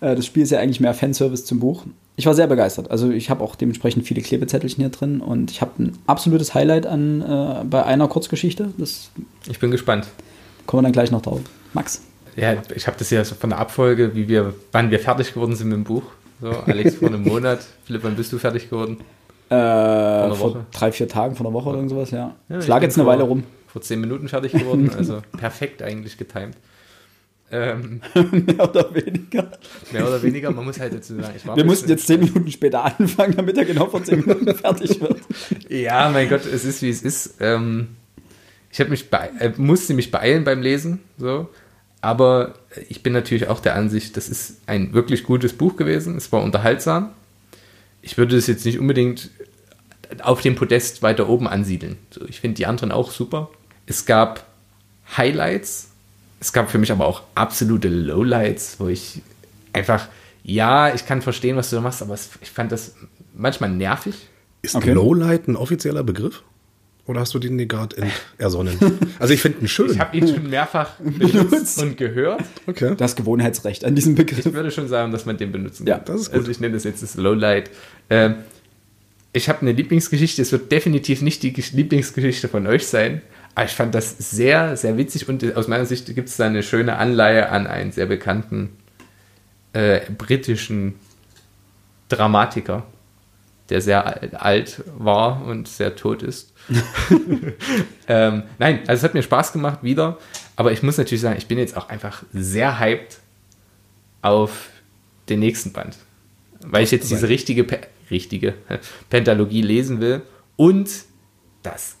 Äh, 0.00 0.14
Das 0.16 0.26
Spiel 0.26 0.42
ist 0.42 0.50
ja 0.50 0.58
eigentlich 0.58 0.80
mehr 0.80 0.94
Fanservice 0.94 1.44
zum 1.44 1.60
Buch. 1.60 1.84
Ich 2.16 2.26
war 2.26 2.34
sehr 2.34 2.46
begeistert. 2.48 2.90
Also 2.90 3.10
ich 3.10 3.30
habe 3.30 3.44
auch 3.44 3.54
dementsprechend 3.54 4.04
viele 4.06 4.22
Klebezettelchen 4.22 4.82
hier 4.82 4.90
drin 4.90 5.20
und 5.20 5.50
ich 5.52 5.60
habe 5.60 5.70
ein 5.82 5.98
absolutes 6.06 6.52
Highlight 6.54 6.86
an 6.86 7.22
äh, 7.22 7.64
bei 7.64 7.84
einer 7.84 8.08
Kurzgeschichte. 8.08 8.70
Das 8.76 9.10
Ich 9.48 9.58
bin 9.60 9.70
gespannt. 9.70 10.06
kommen 10.66 10.80
wir 10.82 10.86
dann 10.86 10.92
gleich 10.92 11.10
noch 11.12 11.22
drauf. 11.22 11.40
Max. 11.74 12.02
Ja, 12.36 12.54
ich 12.74 12.86
habe 12.86 12.96
das 12.98 13.10
ja 13.10 13.24
so 13.24 13.34
von 13.34 13.50
der 13.50 13.58
Abfolge, 13.58 14.14
wie 14.14 14.28
wir, 14.28 14.54
wann 14.72 14.90
wir 14.90 14.98
fertig 15.00 15.34
geworden 15.34 15.54
sind 15.56 15.68
mit 15.68 15.76
dem 15.76 15.84
Buch. 15.84 16.02
So, 16.40 16.50
Alex 16.50 16.96
vor 16.96 17.08
einem 17.08 17.22
Monat. 17.24 17.60
Philipp, 17.84 18.04
wann 18.04 18.14
bist 18.16 18.32
du 18.32 18.38
fertig 18.38 18.70
geworden? 18.70 18.98
Äh, 19.50 20.34
vor 20.34 20.66
drei, 20.72 20.92
vier 20.92 21.08
Tagen, 21.08 21.34
vor 21.34 21.46
einer 21.46 21.54
Woche 21.54 21.68
oder 21.70 21.78
irgend 21.78 21.90
sowas, 21.90 22.10
ja. 22.10 22.34
Ja, 22.48 22.56
ich 22.58 22.64
ich 22.64 22.68
lag 22.68 22.76
bin 22.80 22.88
jetzt 22.88 22.96
eine 22.98 23.04
vor- 23.04 23.12
Weile 23.12 23.22
rum. 23.24 23.44
Vor 23.66 23.82
zehn 23.82 24.00
Minuten 24.00 24.28
fertig 24.28 24.52
geworden, 24.52 24.90
also 24.96 25.20
perfekt 25.38 25.82
eigentlich 25.82 26.16
getimt. 26.16 26.56
Ähm, 27.50 28.02
Mehr 28.14 28.68
oder 28.68 28.94
weniger. 28.94 29.50
mehr 29.90 30.06
oder 30.06 30.22
weniger, 30.22 30.50
man 30.50 30.66
muss 30.66 30.78
halt 30.78 30.92
dazu 30.92 31.14
sagen, 31.14 31.34
Wir 31.54 31.64
mussten 31.64 31.88
jetzt 31.88 32.06
zehn 32.06 32.20
Minuten 32.20 32.50
später 32.50 32.84
anfangen, 32.84 33.36
damit 33.36 33.56
er 33.56 33.64
genau 33.64 33.86
vor 33.86 34.04
zehn 34.04 34.20
Minuten 34.20 34.54
fertig 34.54 35.00
wird. 35.00 35.18
Ja, 35.68 36.10
mein 36.10 36.28
Gott, 36.28 36.44
es 36.44 36.64
ist 36.64 36.82
wie 36.82 36.90
es 36.90 37.02
ist. 37.02 37.36
Ähm, 37.40 37.88
ich 38.70 38.86
mich 38.88 39.08
bei, 39.08 39.30
äh, 39.38 39.52
musste 39.56 39.94
mich 39.94 40.10
beeilen 40.10 40.44
beim 40.44 40.60
Lesen, 40.60 41.00
so. 41.16 41.48
Aber 42.00 42.54
ich 42.88 43.02
bin 43.02 43.12
natürlich 43.12 43.48
auch 43.48 43.60
der 43.60 43.74
Ansicht, 43.74 44.16
das 44.16 44.28
ist 44.28 44.58
ein 44.66 44.92
wirklich 44.92 45.24
gutes 45.24 45.52
Buch 45.52 45.76
gewesen. 45.76 46.16
Es 46.16 46.30
war 46.30 46.42
unterhaltsam. 46.42 47.10
Ich 48.02 48.18
würde 48.18 48.36
es 48.36 48.46
jetzt 48.46 48.64
nicht 48.64 48.78
unbedingt 48.78 49.30
auf 50.22 50.40
dem 50.40 50.54
Podest 50.54 51.02
weiter 51.02 51.28
oben 51.28 51.48
ansiedeln. 51.48 51.96
So, 52.10 52.24
ich 52.26 52.40
finde 52.40 52.56
die 52.56 52.66
anderen 52.66 52.92
auch 52.92 53.10
super. 53.10 53.50
Es 53.86 54.06
gab 54.06 54.46
Highlights. 55.16 55.87
Es 56.40 56.52
gab 56.52 56.70
für 56.70 56.78
mich 56.78 56.92
aber 56.92 57.06
auch 57.06 57.22
absolute 57.34 57.88
Lowlights, 57.88 58.76
wo 58.78 58.88
ich 58.88 59.22
einfach, 59.72 60.08
ja, 60.44 60.94
ich 60.94 61.04
kann 61.06 61.20
verstehen, 61.22 61.56
was 61.56 61.70
du 61.70 61.76
da 61.76 61.82
machst, 61.82 62.00
aber 62.02 62.14
es, 62.14 62.30
ich 62.40 62.50
fand 62.50 62.70
das 62.72 62.94
manchmal 63.34 63.70
nervig. 63.70 64.14
Ist 64.62 64.74
Okay. 64.74 64.92
Lowlight 64.92 65.48
ein 65.48 65.56
offizieller 65.56 66.02
Begriff? 66.04 66.42
Oder 67.06 67.20
hast 67.20 67.32
du 67.32 67.38
den 67.38 67.56
dir 67.56 67.66
gerade 67.66 67.96
ersonnen? 68.38 68.78
Also 69.18 69.32
ich 69.34 69.40
finde 69.40 69.60
ihn 69.62 69.68
schön. 69.68 69.90
Ich 69.90 69.98
habe 69.98 70.16
ihn 70.16 70.28
schon 70.28 70.48
mehrfach 70.50 70.90
benutzt 71.00 71.80
und 71.82 71.96
gehört. 71.96 72.44
okay. 72.66 72.94
Das 72.96 73.16
Gewohnheitsrecht 73.16 73.84
an 73.84 73.94
diesem 73.94 74.14
Begriff. 74.14 74.44
Ich 74.46 74.52
würde 74.52 74.70
schon 74.70 74.88
sagen, 74.88 75.10
dass 75.10 75.24
man 75.24 75.36
den 75.38 75.50
benutzen 75.50 75.86
Ja, 75.86 75.96
kann. 75.96 76.04
das 76.06 76.20
ist 76.22 76.26
gut. 76.30 76.40
Also 76.40 76.50
ich 76.50 76.60
nenne 76.60 76.74
das 76.74 76.84
jetzt 76.84 77.02
das 77.02 77.16
Lowlight. 77.16 77.70
Ähm, 78.10 78.34
ich 79.32 79.48
habe 79.48 79.62
eine 79.62 79.72
Lieblingsgeschichte. 79.72 80.42
Es 80.42 80.52
wird 80.52 80.70
definitiv 80.70 81.22
nicht 81.22 81.42
die 81.42 81.52
Gesch- 81.54 81.74
Lieblingsgeschichte 81.74 82.48
von 82.48 82.66
euch 82.66 82.86
sein. 82.86 83.22
Aber 83.58 83.66
ich 83.66 83.74
fand 83.74 83.92
das 83.92 84.16
sehr, 84.16 84.76
sehr 84.76 84.96
witzig 84.98 85.28
und 85.28 85.56
aus 85.56 85.66
meiner 85.66 85.84
Sicht 85.84 86.14
gibt 86.14 86.28
es 86.28 86.36
da 86.36 86.46
eine 86.46 86.62
schöne 86.62 86.96
Anleihe 86.96 87.48
an 87.48 87.66
einen 87.66 87.90
sehr 87.90 88.06
bekannten 88.06 88.76
äh, 89.72 89.98
britischen 90.16 90.94
Dramatiker, 92.08 92.86
der 93.68 93.80
sehr 93.80 94.06
al- 94.06 94.30
alt 94.34 94.84
war 94.96 95.44
und 95.44 95.66
sehr 95.66 95.96
tot 95.96 96.22
ist. 96.22 96.52
ähm, 98.06 98.44
nein, 98.60 98.78
also 98.86 99.00
es 99.00 99.02
hat 99.02 99.14
mir 99.14 99.24
Spaß 99.24 99.52
gemacht 99.52 99.82
wieder, 99.82 100.18
aber 100.54 100.70
ich 100.70 100.84
muss 100.84 100.96
natürlich 100.96 101.22
sagen, 101.22 101.36
ich 101.36 101.48
bin 101.48 101.58
jetzt 101.58 101.76
auch 101.76 101.88
einfach 101.88 102.22
sehr 102.32 102.78
hyped 102.78 103.18
auf 104.22 104.68
den 105.28 105.40
nächsten 105.40 105.72
Band, 105.72 105.96
weil 106.60 106.84
ich 106.84 106.92
jetzt 106.92 107.10
diese 107.10 107.28
richtige, 107.28 107.66
richtige 108.08 108.54
Pentalogie 109.10 109.62
lesen 109.62 110.00
will 110.00 110.22
und 110.54 110.88
das 111.64 111.97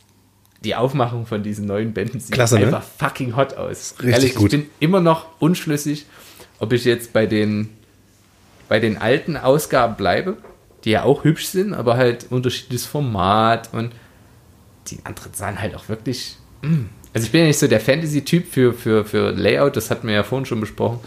die 0.64 0.74
Aufmachung 0.74 1.26
von 1.26 1.42
diesen 1.42 1.66
neuen 1.66 1.92
Bänden 1.92 2.20
sieht 2.20 2.32
Klasse, 2.32 2.58
ne? 2.58 2.66
einfach 2.66 2.82
fucking 2.82 3.36
hot 3.36 3.54
aus. 3.54 3.94
Richtig 4.02 4.34
gut. 4.34 4.52
Ich 4.52 4.60
bin 4.60 4.70
immer 4.80 5.00
noch 5.00 5.26
unschlüssig, 5.38 6.06
ob 6.58 6.72
ich 6.72 6.84
jetzt 6.84 7.12
bei 7.12 7.26
den 7.26 7.70
bei 8.68 8.80
den 8.80 8.98
alten 8.98 9.36
Ausgaben 9.36 9.96
bleibe, 9.96 10.36
die 10.84 10.90
ja 10.90 11.04
auch 11.04 11.24
hübsch 11.24 11.46
sind, 11.46 11.72
aber 11.72 11.96
halt 11.96 12.26
unterschiedliches 12.30 12.86
Format 12.86 13.70
und 13.72 13.92
die 14.88 14.98
anderen 15.04 15.32
sahen 15.32 15.60
halt 15.60 15.74
auch 15.74 15.88
wirklich. 15.88 16.36
mm. 16.62 16.84
Also 17.14 17.24
ich 17.24 17.32
bin 17.32 17.40
ja 17.40 17.46
nicht 17.46 17.58
so 17.58 17.66
der 17.66 17.80
Fantasy-Typ 17.80 18.46
für, 18.52 18.74
für, 18.74 19.04
für 19.04 19.30
Layout, 19.30 19.76
das 19.76 19.90
hatten 19.90 20.06
wir 20.06 20.14
ja 20.14 20.22
vorhin 20.22 20.44
schon 20.44 20.60
besprochen, 20.60 21.00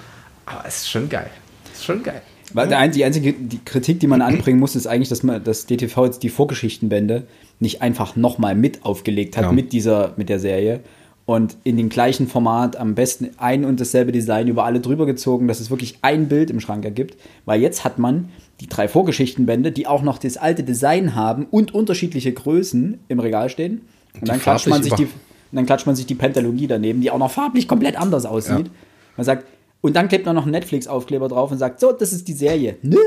aber 0.47 0.65
es 0.65 0.77
ist 0.77 0.89
schon 0.89 1.07
geil. 1.07 1.29
Es 1.71 1.79
ist 1.79 1.85
schon 1.85 2.01
geil. 2.01 2.23
Weil 2.53 2.67
der 2.67 2.79
ein, 2.79 2.91
die 2.91 3.03
einzige 3.03 3.33
die 3.33 3.59
Kritik, 3.63 3.99
die 3.99 4.07
man 4.07 4.21
anbringen 4.21 4.59
muss, 4.59 4.75
ist 4.75 4.87
eigentlich, 4.87 5.09
dass 5.09 5.23
man 5.23 5.43
das 5.43 5.65
DTV 5.65 6.05
jetzt 6.05 6.23
die 6.23 6.29
Vorgeschichtenbände 6.29 7.23
nicht 7.59 7.81
einfach 7.81 8.15
nochmal 8.15 8.55
mit 8.55 8.85
aufgelegt 8.85 9.37
hat 9.37 9.45
Ja. 9.45 9.51
mit 9.51 9.71
dieser, 9.73 10.13
mit 10.17 10.29
der 10.29 10.39
Serie 10.39 10.81
und 11.25 11.55
in 11.63 11.77
dem 11.77 11.89
gleichen 11.89 12.27
Format 12.27 12.75
am 12.75 12.95
besten 12.95 13.29
ein 13.37 13.63
und 13.63 13.79
dasselbe 13.79 14.11
Design 14.11 14.47
über 14.47 14.65
alle 14.65 14.79
drüber 14.79 15.05
gezogen, 15.05 15.47
dass 15.47 15.59
es 15.59 15.69
wirklich 15.69 15.99
ein 16.01 16.27
Bild 16.27 16.49
im 16.49 16.59
Schrank 16.59 16.83
ergibt. 16.83 17.15
Weil 17.45 17.61
jetzt 17.61 17.85
hat 17.85 17.99
man 17.99 18.29
die 18.59 18.67
drei 18.67 18.87
Vorgeschichtenbände, 18.87 19.71
die 19.71 19.87
auch 19.87 20.01
noch 20.01 20.17
das 20.17 20.37
alte 20.37 20.63
Design 20.63 21.15
haben 21.15 21.45
und 21.49 21.73
unterschiedliche 21.73 22.31
Größen 22.33 22.99
im 23.07 23.19
Regal 23.19 23.49
stehen. 23.49 23.81
Und 24.19 24.27
dann 24.27 24.39
klatscht 24.41 24.67
man 24.67 24.83
sich 24.83 24.93
die, 24.93 25.07
dann 25.51 25.65
klatscht 25.65 25.85
man 25.85 25.95
sich 25.95 26.05
die 26.05 26.15
Pentalogie 26.15 26.67
daneben, 26.67 27.01
die 27.01 27.11
auch 27.11 27.17
noch 27.19 27.31
farblich 27.31 27.67
komplett 27.67 27.97
anders 27.99 28.25
aussieht. 28.25 28.69
Man 29.15 29.25
sagt, 29.25 29.45
und 29.81 29.95
dann 29.95 30.07
klebt 30.07 30.25
man 30.25 30.35
noch 30.35 30.43
einen 30.43 30.51
Netflix-Aufkleber 30.51 31.27
drauf 31.27 31.51
und 31.51 31.57
sagt, 31.57 31.79
so, 31.79 31.91
das 31.91 32.13
ist 32.13 32.27
die 32.27 32.33
Serie. 32.33 32.77
Nö. 32.81 32.97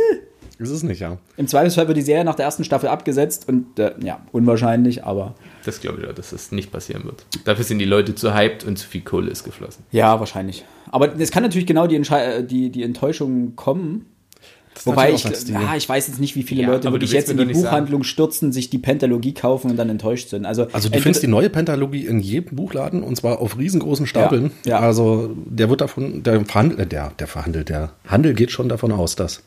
Ist 0.58 0.70
es 0.70 0.84
nicht, 0.84 1.00
ja. 1.00 1.18
Im 1.36 1.48
Zweifelsfall 1.48 1.88
wird 1.88 1.96
die 1.98 2.02
Serie 2.02 2.24
nach 2.24 2.36
der 2.36 2.44
ersten 2.44 2.62
Staffel 2.62 2.88
abgesetzt 2.88 3.48
und 3.48 3.76
äh, 3.78 3.92
ja, 4.00 4.20
unwahrscheinlich, 4.30 5.02
aber 5.04 5.34
Das 5.64 5.80
glaube 5.80 6.00
ich 6.02 6.08
auch, 6.08 6.12
dass 6.14 6.30
das 6.30 6.52
nicht 6.52 6.70
passieren 6.70 7.04
wird. 7.04 7.26
Dafür 7.44 7.64
sind 7.64 7.80
die 7.80 7.84
Leute 7.84 8.14
zu 8.14 8.34
hyped 8.34 8.62
und 8.64 8.76
zu 8.78 8.86
viel 8.86 9.00
Kohle 9.00 9.30
ist 9.32 9.42
geflossen. 9.42 9.84
ja, 9.90 10.18
wahrscheinlich. 10.20 10.64
Aber 10.92 11.12
es 11.18 11.32
kann 11.32 11.42
natürlich 11.42 11.66
genau 11.66 11.88
die, 11.88 11.98
Entschei- 11.98 12.36
äh, 12.38 12.44
die, 12.46 12.70
die 12.70 12.84
Enttäuschung 12.84 13.56
kommen. 13.56 14.06
Wobei 14.84 15.12
ich, 15.12 15.24
ja, 15.24 15.76
ich 15.76 15.88
weiß 15.88 16.08
jetzt 16.08 16.20
nicht, 16.20 16.36
wie 16.36 16.42
viele 16.42 16.62
Ja, 16.62 16.68
Leute 16.68 16.90
wirklich 16.90 17.12
jetzt 17.12 17.30
in 17.30 17.38
die 17.38 17.44
Buchhandlung 17.44 18.02
stürzen, 18.02 18.52
sich 18.52 18.70
die 18.70 18.78
Pentalogie 18.78 19.32
kaufen 19.32 19.70
und 19.70 19.76
dann 19.76 19.88
enttäuscht 19.88 20.30
sind. 20.30 20.46
Also, 20.46 20.66
Also 20.72 20.88
du 20.88 21.00
findest 21.00 21.22
die 21.22 21.28
neue 21.28 21.48
Pentalogie 21.48 22.06
in 22.06 22.20
jedem 22.20 22.56
Buchladen 22.56 23.02
und 23.02 23.16
zwar 23.16 23.40
auf 23.40 23.56
riesengroßen 23.58 24.06
Stapeln. 24.06 24.50
Ja, 24.64 24.72
ja. 24.72 24.80
Also 24.80 25.30
der 25.46 25.70
wird 25.70 25.80
davon, 25.80 26.22
der 26.22 26.44
verhandelt, 26.44 26.80
äh, 26.80 26.86
der, 26.86 27.12
der 27.18 27.26
verhandelt, 27.26 27.68
der 27.68 27.92
Handel 28.06 28.34
geht 28.34 28.50
schon 28.50 28.68
davon 28.68 28.92
aus, 28.92 29.16
dass 29.16 29.42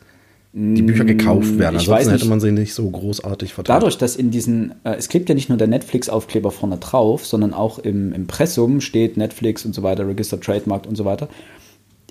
die 0.54 0.82
Bücher 0.82 1.06
gekauft 1.06 1.60
werden. 1.60 1.76
Mm, 1.76 1.80
ich 1.80 1.88
Ansonsten 1.88 2.12
nicht. 2.14 2.22
hätte 2.22 2.30
man 2.30 2.40
sie 2.40 2.52
nicht 2.52 2.74
so 2.74 2.90
großartig 2.90 3.54
verteilt. 3.54 3.76
Dadurch, 3.76 3.98
dass 3.98 4.16
in 4.16 4.32
diesen, 4.32 4.72
äh, 4.86 4.96
es 4.96 5.08
klebt 5.08 5.30
ja 5.30 5.36
nicht 5.36 5.50
nur 5.50 5.58
der 5.58 5.68
Netflix-Aufkleber 5.68 6.50
vorne 6.52 6.78
drauf, 6.78 7.28
sondern 7.28 7.54
auch 7.54 7.78
im 7.80 8.12
Impressum 8.14 8.82
steht 8.82 9.18
Netflix 9.18 9.66
und 9.66 9.76
so 9.76 9.84
weiter, 9.84 10.08
Register 10.08 10.40
Trademark 10.40 10.88
und 10.88 10.96
so 10.96 11.06
weiter. 11.06 11.28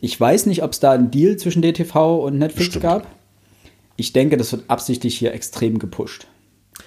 Ich 0.01 0.21
weiß 0.21 0.47
nicht, 0.47 0.63
ob 0.63 0.73
es 0.73 0.81
da 0.81 0.93
einen 0.93 1.11
Deal 1.11 1.37
zwischen 1.37 1.63
DTV 1.63 2.25
und 2.25 2.39
Netflix 2.39 2.67
Bestimmt. 2.67 2.83
gab. 2.83 3.07
Ich 3.97 4.13
denke, 4.13 4.37
das 4.37 4.53
wird 4.53 4.65
absichtlich 4.69 5.17
hier 5.17 5.33
extrem 5.33 5.79
gepusht. 5.79 6.27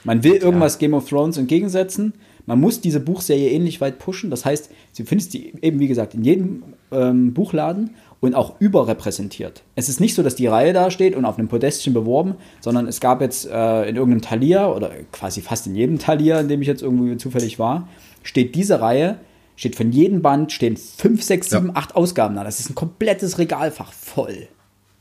Man 0.03 0.23
will 0.23 0.35
irgendwas 0.35 0.77
Game 0.77 0.93
of 0.93 1.09
Thrones 1.09 1.37
entgegensetzen. 1.37 2.13
Man 2.45 2.59
muss 2.59 2.81
diese 2.81 2.99
Buchserie 2.99 3.49
ähnlich 3.49 3.81
weit 3.81 3.99
pushen. 3.99 4.29
Das 4.29 4.45
heißt, 4.45 4.69
sie 4.91 5.03
findest 5.03 5.33
die 5.33 5.53
eben, 5.61 5.79
wie 5.79 5.87
gesagt, 5.87 6.13
in 6.13 6.23
jedem 6.23 6.63
ähm, 6.91 7.33
Buchladen 7.33 7.91
und 8.19 8.35
auch 8.35 8.59
überrepräsentiert. 8.59 9.63
Es 9.75 9.89
ist 9.89 9.99
nicht 9.99 10.13
so, 10.13 10.23
dass 10.23 10.35
die 10.35 10.47
Reihe 10.47 10.73
da 10.73 10.91
steht 10.91 11.15
und 11.15 11.25
auf 11.25 11.37
einem 11.37 11.47
Podestchen 11.47 11.93
beworben, 11.93 12.35
sondern 12.59 12.87
es 12.87 12.99
gab 12.99 13.21
jetzt 13.21 13.47
äh, 13.47 13.89
in 13.89 13.95
irgendeinem 13.95 14.21
Talier 14.21 14.73
oder 14.75 14.91
quasi 15.11 15.41
fast 15.41 15.67
in 15.67 15.75
jedem 15.75 15.99
Talier, 15.99 16.39
in 16.39 16.47
dem 16.47 16.61
ich 16.61 16.67
jetzt 16.67 16.81
irgendwie 16.81 17.17
zufällig 17.17 17.59
war, 17.59 17.87
steht 18.23 18.55
diese 18.55 18.81
Reihe, 18.81 19.19
steht 19.59 19.75
von 19.75 19.91
jedem 19.91 20.21
Band, 20.21 20.53
stehen 20.53 20.77
fünf, 20.77 21.21
sechs, 21.21 21.49
sieben, 21.49 21.71
acht 21.75 21.93
Ausgaben 21.93 22.35
da. 22.35 22.45
Das 22.45 22.61
ist 22.61 22.69
ein 22.69 22.75
komplettes 22.75 23.39
Regalfach 23.39 23.91
voll. 23.91 24.47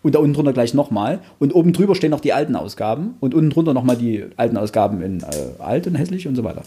Und 0.03 0.17
da 0.17 0.19
unten 0.19 0.35
drunter 0.35 0.53
gleich 0.53 0.75
nochmal. 0.75 1.21
Und 1.39 1.55
oben 1.55 1.73
drüber 1.73 1.95
stehen 1.95 2.11
noch 2.11 2.19
die 2.19 2.33
alten 2.33 2.57
Ausgaben. 2.57 3.15
Und 3.21 3.35
unten 3.35 3.51
drunter 3.51 3.73
nochmal 3.73 3.97
die 3.97 4.25
alten 4.37 4.57
Ausgaben 4.57 5.01
in 5.01 5.21
äh, 5.21 5.63
alt 5.63 5.87
und 5.87 5.95
hässlich 5.95 6.27
und 6.27 6.35
so 6.35 6.43
weiter. 6.43 6.63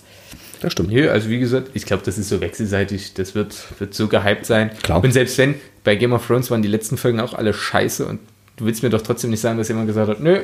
Das 0.61 0.71
stimmt. 0.71 0.89
Hier, 0.89 1.11
also 1.11 1.27
wie 1.27 1.39
gesagt, 1.39 1.71
ich 1.73 1.85
glaube, 1.85 2.03
das 2.05 2.17
ist 2.17 2.29
so 2.29 2.39
wechselseitig, 2.39 3.13
das 3.13 3.35
wird, 3.35 3.57
wird 3.79 3.93
so 3.93 4.07
gehypt 4.07 4.45
sein. 4.45 4.71
Klar. 4.83 5.03
Und 5.03 5.11
selbst 5.11 5.37
wenn, 5.37 5.55
bei 5.83 5.97
Game 5.97 6.13
of 6.13 6.25
Thrones 6.25 6.49
waren 6.49 6.61
die 6.61 6.69
letzten 6.69 6.95
Folgen 6.95 7.19
auch 7.19 7.33
alle 7.33 7.53
scheiße 7.53 8.05
und 8.05 8.19
du 8.55 8.65
willst 8.65 8.83
mir 8.83 8.89
doch 8.89 9.01
trotzdem 9.01 9.31
nicht 9.31 9.41
sagen, 9.41 9.57
dass 9.57 9.67
jemand 9.67 9.87
gesagt 9.87 10.07
hat, 10.07 10.21
nö, 10.21 10.39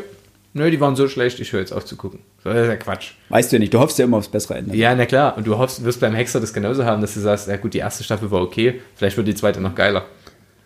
nö, 0.58 0.70
die 0.72 0.80
waren 0.82 0.96
so 0.96 1.08
schlecht, 1.08 1.40
ich 1.40 1.52
höre 1.54 1.62
jetzt 1.62 1.72
auf 1.72 1.86
zu 1.86 1.96
gucken. 1.96 2.20
So, 2.44 2.50
das 2.52 2.64
ist 2.64 2.68
ja 2.68 2.76
Quatsch. 2.76 3.12
Weißt 3.30 3.52
du 3.52 3.56
ja 3.56 3.60
nicht, 3.60 3.74
du 3.74 3.80
hoffst 3.80 3.98
ja 3.98 4.06
immer 4.06 4.18
aufs 4.18 4.28
bessere 4.28 4.56
Ende. 4.58 4.76
Ja, 4.76 4.94
na 4.96 5.06
klar. 5.06 5.38
Und 5.38 5.48
du 5.48 5.58
hoffst, 5.58 5.84
wirst 5.86 6.00
beim 6.00 6.14
Hexer 6.14 6.40
das 6.40 6.54
genauso 6.54 6.84
haben, 6.86 7.02
dass 7.02 7.14
du 7.14 7.20
sagst, 7.22 7.48
ja 7.48 7.56
gut, 7.58 7.74
die 7.74 7.78
erste 7.80 8.04
Staffel 8.04 8.30
war 8.32 8.42
okay, 8.42 8.82
vielleicht 8.96 9.16
wird 9.18 9.28
die 9.28 9.36
zweite 9.36 9.62
noch 9.62 9.76
geiler. 9.76 10.06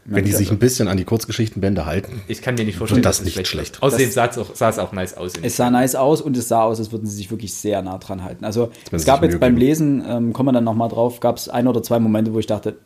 Wenn 0.04 0.26
die 0.26 0.32
sich 0.32 0.50
ein 0.50 0.58
bisschen 0.58 0.88
an 0.88 0.98
die 0.98 1.04
Kurzgeschichtenbände 1.04 1.86
halten. 1.86 2.22
Ich 2.28 2.42
kann 2.42 2.56
mir 2.56 2.66
nicht 2.66 2.76
vorstellen, 2.78 3.04
das 3.04 3.20
dass 3.20 3.28
es 3.28 3.36
nicht 3.36 3.48
schlecht. 3.48 3.84
Außerdem 3.84 4.08
Das- 4.08 4.16
sah 4.16 4.26
es 4.26 4.38
auch, 4.40 4.56
sah 4.56 4.70
es 4.70 4.80
auch 4.80 4.92
nice 4.94 5.16
aus. 5.16 5.34
Es 5.40 5.56
sah 5.58 5.70
nice 5.70 5.94
aus 5.94 6.22
und 6.22 6.36
es 6.36 6.48
sah 6.48 6.64
aus, 6.64 6.80
als 6.80 6.92
würden 6.92 7.06
sie 7.06 7.16
sich 7.16 7.30
wirklich 7.30 7.54
sehr 7.54 7.84
nah 7.84 8.00
dran 8.00 8.24
halten. 8.24 8.44
Also 8.44 8.72
es 8.92 9.06
gab 9.06 9.22
jetzt 9.22 9.40
beim. 9.40 9.56
Lesen, 9.58 10.04
ähm, 10.08 10.34
kommen 10.34 10.48
wir 10.50 10.54
dann 10.54 10.64
nochmal 10.64 10.90
drauf, 10.90 11.20
gab 11.20 11.38
es 11.38 11.50
ein 11.50 11.68
oder 11.68 11.84
zwei 11.84 12.00
Momente, 12.00 12.34
wo 12.34 12.40
ich 12.40 12.48
dachte, 12.48 12.78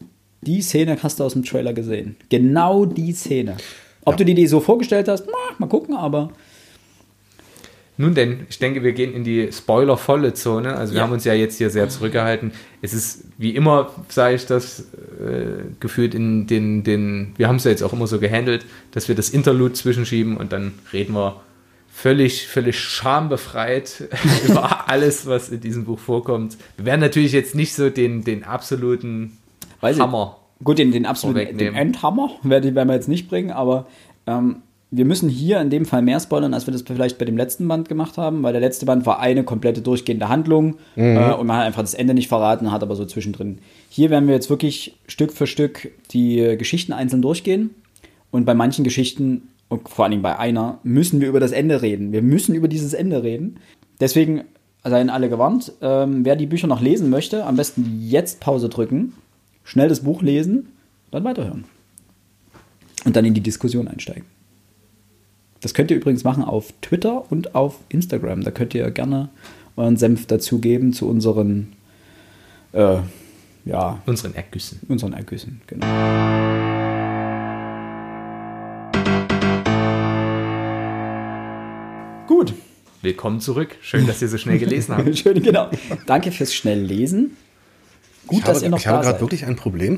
die 0.42 0.62
Szene 0.62 0.98
hast 1.02 1.22
du 1.22 1.24
aus 1.24 1.34
dem 1.34 1.44
Trailer 1.46 1.72
gesehen. 1.72 2.18
Genau 2.28 2.86
die 2.86 3.14
Szene. 3.14 3.56
Ob 4.04 4.18
du 4.18 4.26
dir 4.26 4.36
die 4.36 4.46
so 4.46 4.60
vorgestellt 4.60 5.08
hast, 5.08 5.26
na, 5.26 5.56
mal 5.58 5.68
gucken, 5.68 5.96
aber 5.96 6.32
Nun 7.98 8.14
denn, 8.14 8.46
ich 8.50 8.60
denke, 8.60 8.84
wir 8.84 8.92
gehen 8.92 9.14
in 9.14 9.24
die 9.24 9.50
spoilervolle 9.54 10.34
Zone. 10.34 10.76
Also 10.76 10.94
wir 10.94 10.98
Ja. 11.00 11.04
haben 11.06 11.14
uns 11.14 11.24
ja 11.24 11.34
jetzt 11.34 11.58
hier 11.58 11.70
sehr 11.70 11.88
zurückgehalten. 11.88 12.52
Es 12.82 12.94
ist 12.94 13.24
wie 13.38 13.52
immer, 13.56 13.92
sage 14.10 14.36
ich 14.36 14.46
das, 14.46 14.82
äh, 14.82 15.64
gefühlt 15.80 16.14
in 16.14 16.46
den, 16.48 16.84
den, 16.84 17.34
wir 17.38 17.48
haben 17.48 17.56
es 17.56 17.64
ja 17.64 17.72
jetzt 17.72 17.84
auch 17.84 17.94
immer 17.94 18.08
so 18.08 18.20
gehandelt, 18.20 18.66
dass 18.92 19.08
wir 19.08 19.16
das 19.16 19.30
Interlude 19.30 19.74
zwischenschieben 19.74 20.36
und 20.36 20.52
dann 20.52 20.74
reden 20.92 21.14
wir 21.14 21.40
völlig, 21.90 22.48
völlig 22.48 22.78
schambefreit 22.78 24.10
über 24.48 24.90
alles, 24.90 25.26
was 25.26 25.50
in 25.50 25.62
diesem 25.62 25.86
Buch 25.86 26.00
vorkommt. 26.00 26.58
Wir 26.76 26.86
werden 26.86 27.00
natürlich 27.02 27.32
jetzt 27.32 27.56
nicht 27.56 27.74
so 27.74 27.90
den, 27.90 28.24
den 28.24 28.44
absoluten 28.44 29.38
Weiß 29.82 29.96
ich- 29.96 30.02
Hammer. 30.02 30.38
Gut, 30.64 30.80
den, 30.80 30.92
den 30.92 31.06
absoluten 31.06 31.58
den. 31.58 31.76
Endhammer 31.76 32.30
werde 32.44 32.74
werden 32.76 32.88
wir 32.88 32.96
jetzt 32.96 33.10
nicht 33.10 33.30
bringen, 33.30 33.52
aber 33.52 33.88
ähm, 34.26 34.58
wir 34.92 35.06
müssen 35.06 35.30
hier 35.30 35.60
in 35.60 35.70
dem 35.70 35.86
Fall 35.86 36.02
mehr 36.02 36.20
spoilern, 36.20 36.54
als 36.54 36.68
wir 36.68 36.72
das 36.72 36.84
vielleicht 36.84 37.18
bei 37.18 37.26
dem 37.26 37.38
letzten 37.38 37.68
Band 37.68 37.90
gemacht 37.90 38.18
haben, 38.18 38.44
weil 38.44 38.54
der 38.54 38.62
letzte 38.62 38.86
Band 38.86 39.06
war 39.06 39.20
eine 39.20 39.44
komplette 39.44 39.82
durchgehende 39.82 40.30
Handlung 40.30 40.76
mhm. 40.96 41.18
äh, 41.18 41.34
und 41.34 41.48
man 41.48 41.58
hat 41.58 41.66
einfach 41.66 41.82
das 41.82 41.94
Ende 41.94 42.14
nicht 42.14 42.28
verraten, 42.28 42.72
hat 42.72 42.84
aber 42.84 42.96
so 42.96 43.06
zwischendrin. 43.06 43.60
Hier 43.90 44.10
werden 44.10 44.28
wir 44.28 44.36
jetzt 44.36 44.50
wirklich 44.50 44.98
Stück 45.08 45.34
für 45.34 45.48
Stück 45.48 45.92
die 46.12 46.56
Geschichten 46.58 46.94
einzeln 46.94 47.22
durchgehen 47.22 47.72
und 48.32 48.46
bei 48.46 48.54
manchen 48.54 48.84
Geschichten 48.84 49.50
und 49.68 49.90
vor 49.90 50.06
allen 50.06 50.12
Dingen 50.12 50.24
bei 50.24 50.38
einer 50.38 50.80
müssen 50.84 51.22
wir 51.22 51.28
über 51.28 51.40
das 51.40 51.52
Ende 51.52 51.82
reden. 51.82 52.12
Wir 52.12 52.22
müssen 52.22 52.54
über 52.54 52.68
dieses 52.68 52.94
Ende 52.94 53.24
reden. 53.24 53.60
Deswegen 54.00 54.44
seien 54.84 55.10
alle 55.10 55.30
gewarnt. 55.30 55.72
Ähm, 55.82 56.24
wer 56.24 56.36
die 56.36 56.46
Bücher 56.46 56.68
noch 56.68 56.82
lesen 56.82 57.10
möchte, 57.10 57.46
am 57.46 57.56
besten 57.56 58.02
jetzt 58.02 58.40
Pause 58.40 58.70
drücken, 58.70 59.14
schnell 59.64 59.90
das 59.90 60.02
Buch 60.02 60.22
lesen, 60.22 60.68
dann 61.12 61.24
weiterhören 61.24 61.66
und 63.06 63.16
dann 63.16 63.26
in 63.26 63.34
die 63.34 63.42
Diskussion 63.42 63.88
einsteigen. 63.88 64.35
Das 65.66 65.74
könnt 65.74 65.90
ihr 65.90 65.98
übrigens 65.98 66.24
machen 66.24 66.44
auf 66.44 66.72
Twitter 66.82 67.26
und 67.32 67.56
auf 67.56 67.80
Instagram. 67.90 68.44
Da 68.44 68.52
könnt 68.52 68.76
ihr 68.76 68.92
gerne 68.92 69.30
euren 69.76 69.98
Senf 69.98 70.28
dazugeben 70.28 70.94
zu 70.94 71.10
unseren, 71.10 71.74
äh, 72.72 72.98
ja. 73.66 74.00
Unseren 74.06 74.36
Ergüssen. 74.36 74.82
Unseren 74.90 75.14
Ergüssen, 75.14 75.62
genau. 75.66 75.88
Gut. 82.28 82.54
Willkommen 83.02 83.40
zurück. 83.40 83.76
Schön, 83.82 84.06
dass 84.06 84.22
ihr 84.22 84.28
so 84.28 84.38
schnell 84.38 84.60
gelesen 84.60 84.96
habt. 84.96 85.18
Schön, 85.18 85.42
genau. 85.42 85.72
Danke 86.06 86.32
fürs 86.32 86.54
schnell 86.54 86.80
lesen. 86.80 87.38
Gut, 88.28 88.38
ich 88.38 88.44
dass 88.44 88.58
habe, 88.58 88.66
ihr 88.66 88.70
noch 88.70 88.78
Ich 88.78 88.86
habe 88.86 89.04
gerade 89.04 89.20
wirklich 89.20 89.48
ein 89.48 89.56
Problem 89.56 89.98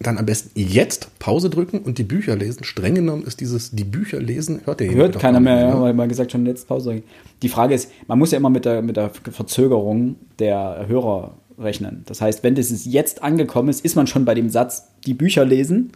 dann 0.00 0.18
am 0.18 0.26
besten 0.26 0.50
jetzt 0.54 1.18
Pause 1.18 1.50
drücken 1.50 1.78
und 1.78 1.98
die 1.98 2.02
Bücher 2.02 2.36
lesen. 2.36 2.64
Streng 2.64 2.94
genommen 2.94 3.24
ist 3.24 3.40
dieses, 3.40 3.70
die 3.70 3.84
Bücher 3.84 4.20
lesen, 4.20 4.62
hört 4.64 4.80
ihr 4.80 4.92
Hört 4.92 5.18
keiner 5.18 5.40
mehr, 5.40 5.60
ja, 5.60 5.74
ne? 5.74 5.80
weil 5.80 5.94
man 5.94 6.08
gesagt 6.08 6.32
schon 6.32 6.46
jetzt 6.46 6.68
Pause. 6.68 7.02
Die 7.42 7.48
Frage 7.48 7.74
ist, 7.74 7.90
man 8.06 8.18
muss 8.18 8.32
ja 8.32 8.38
immer 8.38 8.50
mit 8.50 8.64
der, 8.64 8.82
mit 8.82 8.96
der 8.96 9.10
Verzögerung 9.10 10.16
der 10.38 10.86
Hörer 10.88 11.34
rechnen. 11.58 12.02
Das 12.06 12.20
heißt, 12.20 12.42
wenn 12.42 12.54
das 12.54 12.84
jetzt 12.84 13.22
angekommen 13.22 13.68
ist, 13.68 13.84
ist 13.84 13.94
man 13.94 14.06
schon 14.06 14.24
bei 14.24 14.34
dem 14.34 14.50
Satz, 14.50 14.88
die 15.06 15.14
Bücher 15.14 15.44
lesen 15.44 15.92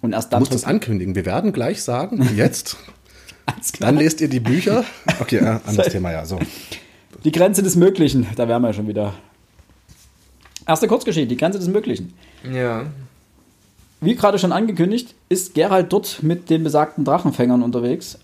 und 0.00 0.12
erst 0.12 0.32
dann. 0.32 0.40
Du 0.40 0.42
musst 0.42 0.54
das 0.54 0.64
ankündigen. 0.64 1.14
Wir 1.14 1.24
werden 1.24 1.52
gleich 1.52 1.82
sagen, 1.82 2.28
jetzt. 2.36 2.76
dann 3.78 3.96
lest 3.96 4.20
ihr 4.20 4.28
die 4.28 4.40
Bücher. 4.40 4.84
Okay, 5.20 5.36
äh, 5.36 5.60
anderes 5.66 5.92
Thema, 5.92 6.10
ja, 6.10 6.24
so. 6.24 6.38
Die 7.24 7.32
Grenze 7.32 7.62
des 7.62 7.76
Möglichen, 7.76 8.26
da 8.34 8.48
wären 8.48 8.62
wir 8.62 8.72
schon 8.72 8.88
wieder. 8.88 9.14
Erste 10.66 10.88
Kurzgeschichte, 10.88 11.28
die 11.28 11.36
Grenze 11.36 11.58
des 11.58 11.68
Möglichen. 11.68 12.14
Ja 12.52 12.86
wie 14.02 14.14
gerade 14.14 14.38
schon 14.38 14.52
angekündigt, 14.52 15.14
ist 15.28 15.54
Gerald 15.54 15.92
dort 15.92 16.22
mit 16.22 16.50
den 16.50 16.64
besagten 16.64 17.04
Drachenfängern 17.04 17.62
unterwegs. 17.62 18.18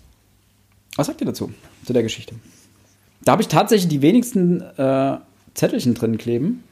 Was 0.95 1.07
sagt 1.07 1.21
ihr 1.21 1.27
dazu, 1.27 1.51
zu 1.85 1.93
der 1.93 2.03
Geschichte? 2.03 2.35
Da 3.23 3.33
habe 3.33 3.41
ich 3.41 3.47
tatsächlich 3.47 3.89
die 3.89 4.01
wenigsten 4.01 4.61
äh, 4.61 5.17
Zettelchen 5.53 5.93
drin 5.93 6.17
kleben. 6.17 6.63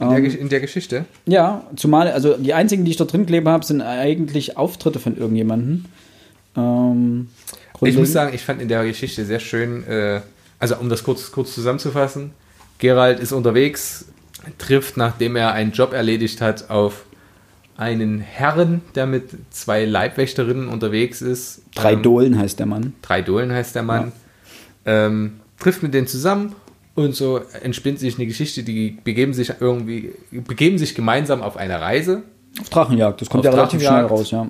In 0.00 0.08
der, 0.08 0.18
ähm, 0.18 0.24
in 0.24 0.48
der, 0.48 0.60
Geschichte? 0.60 1.04
Ja, 1.26 1.66
zumal, 1.76 2.10
also 2.12 2.36
die 2.36 2.54
einzigen, 2.54 2.84
die 2.84 2.92
ich 2.92 2.96
dort 2.96 3.12
drin 3.12 3.26
kleben 3.26 3.48
habe, 3.48 3.64
sind 3.64 3.82
eigentlich 3.82 4.56
Auftritte 4.56 5.00
von 5.00 5.16
irgendjemandem. 5.16 5.86
Ähm, 6.56 7.28
ich 7.82 7.96
muss 7.96 8.12
sagen, 8.12 8.34
ich 8.34 8.42
fand 8.42 8.60
in 8.60 8.68
der 8.68 8.84
Geschichte 8.84 9.24
sehr 9.24 9.40
schön, 9.40 9.84
äh, 9.86 10.20
also 10.58 10.76
um 10.76 10.88
das 10.88 11.04
kurz, 11.04 11.30
kurz 11.30 11.54
zusammenzufassen, 11.54 12.32
Gerald 12.78 13.20
ist 13.20 13.32
unterwegs, 13.32 14.06
trifft, 14.58 14.96
nachdem 14.96 15.36
er 15.36 15.52
einen 15.52 15.72
Job 15.72 15.92
erledigt 15.92 16.40
hat, 16.40 16.70
auf 16.70 17.04
einen 17.78 18.18
Herren, 18.18 18.82
der 18.96 19.06
mit 19.06 19.30
zwei 19.50 19.84
Leibwächterinnen 19.84 20.68
unterwegs 20.68 21.22
ist. 21.22 21.62
Drei 21.74 21.92
ähm, 21.92 22.02
Dohlen 22.02 22.38
heißt 22.38 22.58
der 22.58 22.66
Mann. 22.66 22.92
Drei 23.02 23.22
Dohlen 23.22 23.52
heißt 23.52 23.74
der 23.74 23.84
Mann. 23.84 24.12
Ja. 24.84 25.06
Ähm, 25.06 25.40
trifft 25.58 25.82
mit 25.82 25.94
denen 25.94 26.08
zusammen 26.08 26.54
und 26.96 27.14
so 27.14 27.40
entspinnt 27.62 28.00
sich 28.00 28.16
eine 28.16 28.26
Geschichte, 28.26 28.64
die 28.64 28.98
begeben 29.04 29.32
sich 29.32 29.52
irgendwie, 29.60 30.10
begeben 30.32 30.76
sich 30.76 30.96
gemeinsam 30.96 31.40
auf 31.40 31.56
eine 31.56 31.80
Reise. 31.80 32.24
Auf 32.60 32.68
Drachenjagd, 32.68 33.20
das 33.20 33.30
kommt 33.30 33.44
ja 33.44 33.52
relativ 33.52 33.80
schnell 33.80 34.04
raus, 34.06 34.32
ja. 34.32 34.46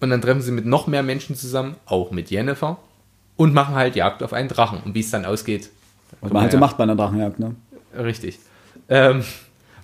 Und 0.00 0.10
dann 0.10 0.20
treffen 0.20 0.42
sie 0.42 0.50
mit 0.50 0.66
noch 0.66 0.88
mehr 0.88 1.04
Menschen 1.04 1.36
zusammen, 1.36 1.76
auch 1.86 2.10
mit 2.10 2.28
Jennifer, 2.32 2.78
und 3.36 3.54
machen 3.54 3.76
halt 3.76 3.94
Jagd 3.94 4.24
auf 4.24 4.32
einen 4.32 4.48
Drachen. 4.48 4.80
Und 4.84 4.96
wie 4.96 5.00
es 5.00 5.10
dann 5.10 5.24
ausgeht. 5.24 5.70
Was 6.20 6.32
man 6.32 6.42
halt 6.42 6.52
so 6.52 6.58
macht 6.58 6.76
bei 6.76 6.82
einer 6.82 6.96
Drachenjagd, 6.96 7.38
ne? 7.38 7.54
Richtig. 7.96 8.40
Ähm, 8.88 9.22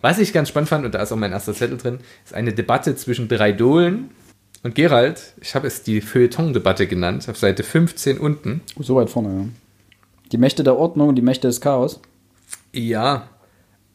was 0.00 0.18
ich 0.18 0.32
ganz 0.32 0.48
spannend 0.48 0.68
fand, 0.68 0.84
und 0.84 0.94
da 0.94 1.02
ist 1.02 1.12
auch 1.12 1.16
mein 1.16 1.32
erster 1.32 1.54
Zettel 1.54 1.78
drin, 1.78 1.98
ist 2.24 2.34
eine 2.34 2.52
Debatte 2.52 2.96
zwischen 2.96 3.28
drei 3.28 3.52
Dohlen 3.52 4.10
und 4.62 4.74
Gerald. 4.74 5.34
Ich 5.40 5.54
habe 5.54 5.66
es 5.66 5.82
die 5.82 6.00
Feuilleton-Debatte 6.00 6.86
genannt, 6.86 7.28
auf 7.28 7.36
Seite 7.36 7.62
15 7.62 8.18
unten. 8.18 8.60
So 8.78 8.96
weit 8.96 9.10
vorne, 9.10 9.28
ja. 9.28 9.44
Die 10.32 10.38
Mächte 10.38 10.62
der 10.62 10.76
Ordnung 10.76 11.08
und 11.08 11.14
die 11.14 11.22
Mächte 11.22 11.48
des 11.48 11.60
Chaos. 11.60 12.00
Ja. 12.72 13.28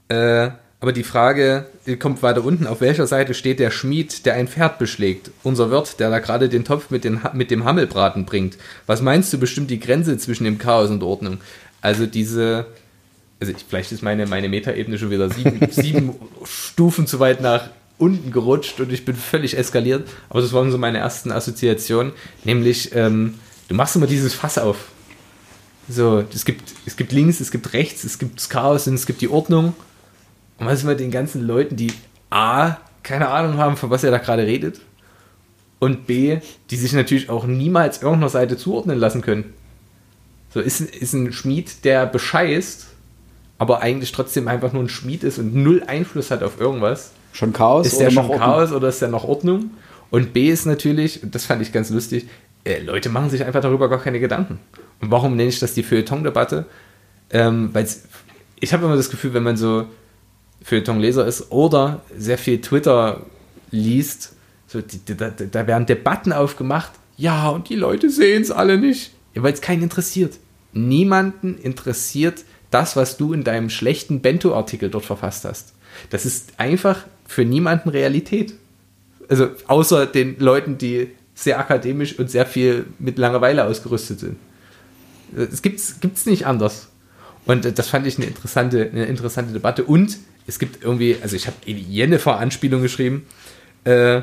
Äh, 0.10 0.50
aber 0.80 0.92
die 0.92 1.04
Frage 1.04 1.68
die 1.86 1.98
kommt 1.98 2.24
weiter 2.24 2.44
unten. 2.44 2.68
Auf 2.68 2.82
welcher 2.82 3.08
Seite 3.08 3.34
steht 3.34 3.60
der 3.60 3.72
Schmied, 3.72 4.26
der 4.26 4.36
ein 4.36 4.48
Pferd 4.48 4.80
beschlägt? 4.80 5.32
Unser 5.44 5.70
Wirt, 5.70 6.00
der 6.00 6.10
da 6.10 6.20
gerade 6.20 6.50
den 6.50 6.64
Topf 6.64 6.90
mit, 6.90 7.04
den, 7.04 7.22
mit 7.34 7.52
dem 7.52 7.66
Hammelbraten 7.66 8.26
bringt. 8.26 8.58
Was 8.86 9.02
meinst 9.02 9.32
du 9.34 9.38
bestimmt 9.38 9.70
die 9.70 9.80
Grenze 9.80 10.18
zwischen 10.18 10.46
dem 10.46 10.58
Chaos 10.58 10.90
und 10.90 11.04
Ordnung? 11.04 11.40
Also 11.82 12.06
diese 12.06 12.66
also 13.44 13.52
ich, 13.58 13.66
vielleicht 13.68 13.92
ist 13.92 14.02
meine, 14.02 14.26
meine 14.26 14.48
Metaebene 14.48 14.98
schon 14.98 15.10
wieder 15.10 15.30
sieben, 15.30 15.60
sieben 15.70 16.16
Stufen 16.46 17.08
zu 17.08 17.20
weit 17.20 17.42
nach 17.42 17.70
unten 17.98 18.32
gerutscht 18.32 18.80
und 18.80 18.92
ich 18.92 19.04
bin 19.04 19.16
völlig 19.16 19.58
eskaliert. 19.58 20.08
Aber 20.30 20.42
das 20.42 20.54
waren 20.54 20.72
so 20.72 20.78
meine 20.78 21.00
ersten 21.00 21.32
Assoziationen. 21.32 22.14
Nämlich, 22.46 22.96
ähm, 22.96 23.36
du 23.68 23.76
machst 23.76 23.98
immer 23.98 24.08
dieses 24.08 24.34
Fass 24.34 24.58
auf. 24.58 24.78
So, 25.90 26.24
es 26.34 26.46
gibt, 26.46 26.74
es 26.86 26.96
gibt 26.96 27.12
links, 27.12 27.42
es 27.42 27.52
gibt 27.52 27.74
rechts, 27.74 28.06
es 28.06 28.18
gibt 28.18 28.38
das 28.38 28.50
Chaos 28.50 28.88
und 28.88 28.94
es 28.94 29.06
gibt 29.06 29.20
die 29.20 29.30
Ordnung. 29.30 29.74
Und 30.58 30.68
was 30.68 30.80
ist 30.80 30.86
mit 30.86 31.02
den 31.02 31.12
ganzen 31.12 31.46
Leuten, 31.46 31.76
die 31.76 31.92
A, 32.30 32.78
keine 33.04 33.28
Ahnung 33.28 33.58
haben, 33.58 33.76
von 33.76 33.90
was 33.90 34.06
er 34.06 34.12
da 34.12 34.20
gerade 34.20 34.44
redet, 34.44 34.80
und 35.80 36.08
B, 36.08 36.40
die 36.70 36.78
sich 36.78 36.94
natürlich 36.94 37.30
auch 37.30 37.46
niemals 37.46 38.02
irgendeiner 38.02 38.30
Seite 38.30 38.56
zuordnen 38.56 38.98
lassen 38.98 39.22
können. 39.22 39.54
So, 40.54 40.62
ist, 40.62 40.80
ist 40.80 41.12
ein 41.12 41.34
Schmied, 41.34 41.84
der 41.84 42.06
bescheißt, 42.06 42.93
aber 43.64 43.82
eigentlich 43.82 44.12
trotzdem 44.12 44.50
einfach 44.50 44.74
nur 44.74 44.84
ein 44.84 44.90
Schmied 44.90 45.24
ist 45.24 45.40
und 45.40 45.56
null 45.56 45.84
Einfluss 45.88 46.32
hat 46.32 46.44
auf 46.44 46.60
irgendwas. 46.60 47.14
Schon 47.32 47.54
Chaos? 47.54 47.88
Ist 47.88 47.98
der 47.98 48.12
schon 48.12 48.30
Chaos 48.30 48.74
oder 48.74 48.90
ist 48.90 49.02
der 49.02 49.08
noch 49.08 49.24
Ordnung? 49.24 49.72
Und 50.12 50.34
B 50.34 50.50
ist 50.50 50.66
natürlich, 50.66 51.22
das 51.24 51.46
fand 51.46 51.62
ich 51.62 51.72
ganz 51.72 51.90
lustig, 51.90 52.28
äh, 52.66 52.82
Leute 52.82 53.08
machen 53.08 53.30
sich 53.30 53.46
einfach 53.46 53.62
darüber 53.62 53.90
gar 53.90 54.02
keine 54.02 54.20
Gedanken. 54.20 54.60
Und 55.00 55.12
warum 55.12 55.38
nenne 55.38 55.48
ich 55.48 55.60
das 55.60 55.74
die 55.76 55.82
Feuilleton-Debatte? 55.82 56.66
Ähm, 57.30 57.70
Weil 57.72 57.88
ich 58.60 58.74
habe 58.74 58.84
immer 58.84 58.98
das 58.98 59.10
Gefühl, 59.10 59.34
wenn 59.34 59.44
man 59.44 59.56
so 59.56 59.86
Feuilleton-Leser 60.62 61.26
ist 61.26 61.50
oder 61.50 62.02
sehr 62.18 62.38
viel 62.38 62.60
Twitter 62.60 63.22
liest, 63.72 64.34
so, 64.68 64.82
die, 64.82 64.98
die, 64.98 65.16
da, 65.16 65.30
da 65.30 65.68
werden 65.68 65.86
Debatten 65.86 66.34
aufgemacht. 66.34 66.92
Ja, 67.16 67.48
und 67.48 67.70
die 67.70 67.78
Leute 67.78 68.10
sehen 68.10 68.42
es 68.42 68.52
alle 68.52 68.78
nicht. 68.78 69.14
Weil 69.36 69.54
es 69.54 69.62
keinen 69.62 69.84
interessiert. 69.84 70.34
Niemanden 70.74 71.58
interessiert 71.58 72.44
das, 72.74 72.96
was 72.96 73.18
du 73.18 73.34
in 73.34 73.44
deinem 73.44 73.70
schlechten 73.70 74.22
Bento-Artikel 74.22 74.90
dort 74.90 75.06
verfasst 75.06 75.46
hast. 75.46 75.74
Das 76.10 76.26
ist 76.26 76.54
einfach 76.58 77.06
für 77.28 77.46
niemanden 77.46 77.90
Realität. 77.90 78.54
Also 79.30 79.50
außer 79.68 80.06
den 80.06 80.40
Leuten, 80.40 80.78
die 80.78 81.10
sehr 81.36 81.60
akademisch 81.60 82.18
und 82.18 82.30
sehr 82.30 82.46
viel 82.46 82.86
mit 83.00 83.18
Langeweile 83.18 83.66
ausgerüstet 83.66 84.20
sind. 84.20 84.38
Es 85.36 85.62
gibt 85.62 85.80
es 85.80 86.26
nicht 86.26 86.46
anders. 86.46 86.90
Und 87.46 87.78
das 87.78 87.90
fand 87.90 88.08
ich 88.08 88.18
eine 88.18 88.28
interessante, 88.28 88.90
eine 88.92 89.06
interessante 89.06 89.54
Debatte. 89.54 89.84
Und 89.84 90.18
es 90.48 90.60
gibt 90.60 90.84
irgendwie, 90.84 91.18
also 91.22 91.36
ich 91.36 91.48
habe 91.48 91.58
Jennifer-Anspielung 91.66 92.82
geschrieben, 92.82 93.26
äh, 93.84 94.22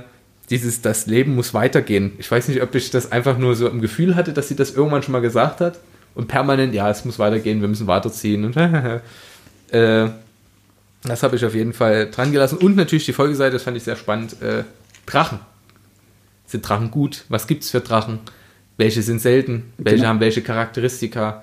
dieses, 0.51 0.83
das 0.83 1.07
Leben 1.07 1.35
muss 1.35 1.55
weitergehen. 1.55 2.13
Ich 2.19 2.31
weiß 2.31 2.49
nicht, 2.49 2.63
ob 2.63 2.75
ich 2.75 2.91
das 2.91 3.13
einfach 3.13 3.39
nur 3.39 3.55
so 3.55 3.69
im 3.69 3.81
Gefühl 3.81 4.17
hatte, 4.17 4.33
dass 4.33 4.49
sie 4.49 4.57
das 4.57 4.73
irgendwann 4.73 5.03
schon 5.03 5.13
mal 5.13 5.21
gesagt 5.21 5.61
hat 5.61 5.79
und 6.15 6.29
permanent, 6.29 6.75
ja, 6.75 6.91
es 6.91 7.05
muss 7.05 7.19
weitergehen, 7.19 7.61
wir 7.61 7.69
müssen 7.69 7.87
weiterziehen. 7.87 8.45
Und 8.45 8.57
äh, 9.71 10.09
das 11.03 11.23
habe 11.23 11.37
ich 11.37 11.45
auf 11.45 11.55
jeden 11.55 11.73
Fall 11.73 12.11
dran 12.11 12.33
gelassen. 12.33 12.59
Und 12.59 12.77
natürlich 12.77 13.07
die 13.07 13.13
Folgeseite, 13.13 13.53
das 13.53 13.63
fand 13.63 13.77
ich 13.77 13.83
sehr 13.85 13.97
spannend. 13.97 14.41
Äh, 14.43 14.65
Drachen. 15.07 15.41
Sind 16.47 16.69
Drachen 16.69 16.91
gut? 16.91 17.25
Was 17.29 17.47
gibt 17.47 17.65
es 17.65 17.71
für 17.71 17.81
Drachen? 17.81 18.19
Welche 18.77 19.03
sind 19.03 19.21
selten? 19.21 19.73
Welche 19.79 19.99
genau. 19.99 20.09
haben 20.09 20.21
welche 20.21 20.43
Charakteristika? 20.43 21.43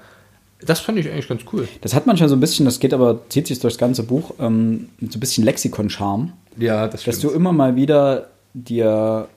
Das 0.60 0.80
fand 0.80 0.98
ich 0.98 1.10
eigentlich 1.10 1.28
ganz 1.28 1.44
cool. 1.54 1.68
Das 1.82 1.94
hat 1.94 2.08
man 2.08 2.18
schon 2.18 2.30
so 2.30 2.36
ein 2.36 2.40
bisschen, 2.40 2.66
das 2.66 2.80
geht 2.80 2.94
aber, 2.94 3.22
zieht 3.30 3.48
sich 3.48 3.60
durchs 3.60 3.78
ganze 3.78 4.04
Buch, 4.04 4.34
ähm, 4.40 4.90
so 5.00 5.18
ein 5.18 5.20
bisschen 5.20 5.44
Lexikon-Charme. 5.44 6.34
Ja, 6.58 6.88
das 6.88 7.02
stimmt. 7.02 7.16
Dass 7.16 7.22
du 7.22 7.30
immer 7.30 7.54
mal 7.54 7.76
wieder 7.76 8.30
dir 8.54 9.28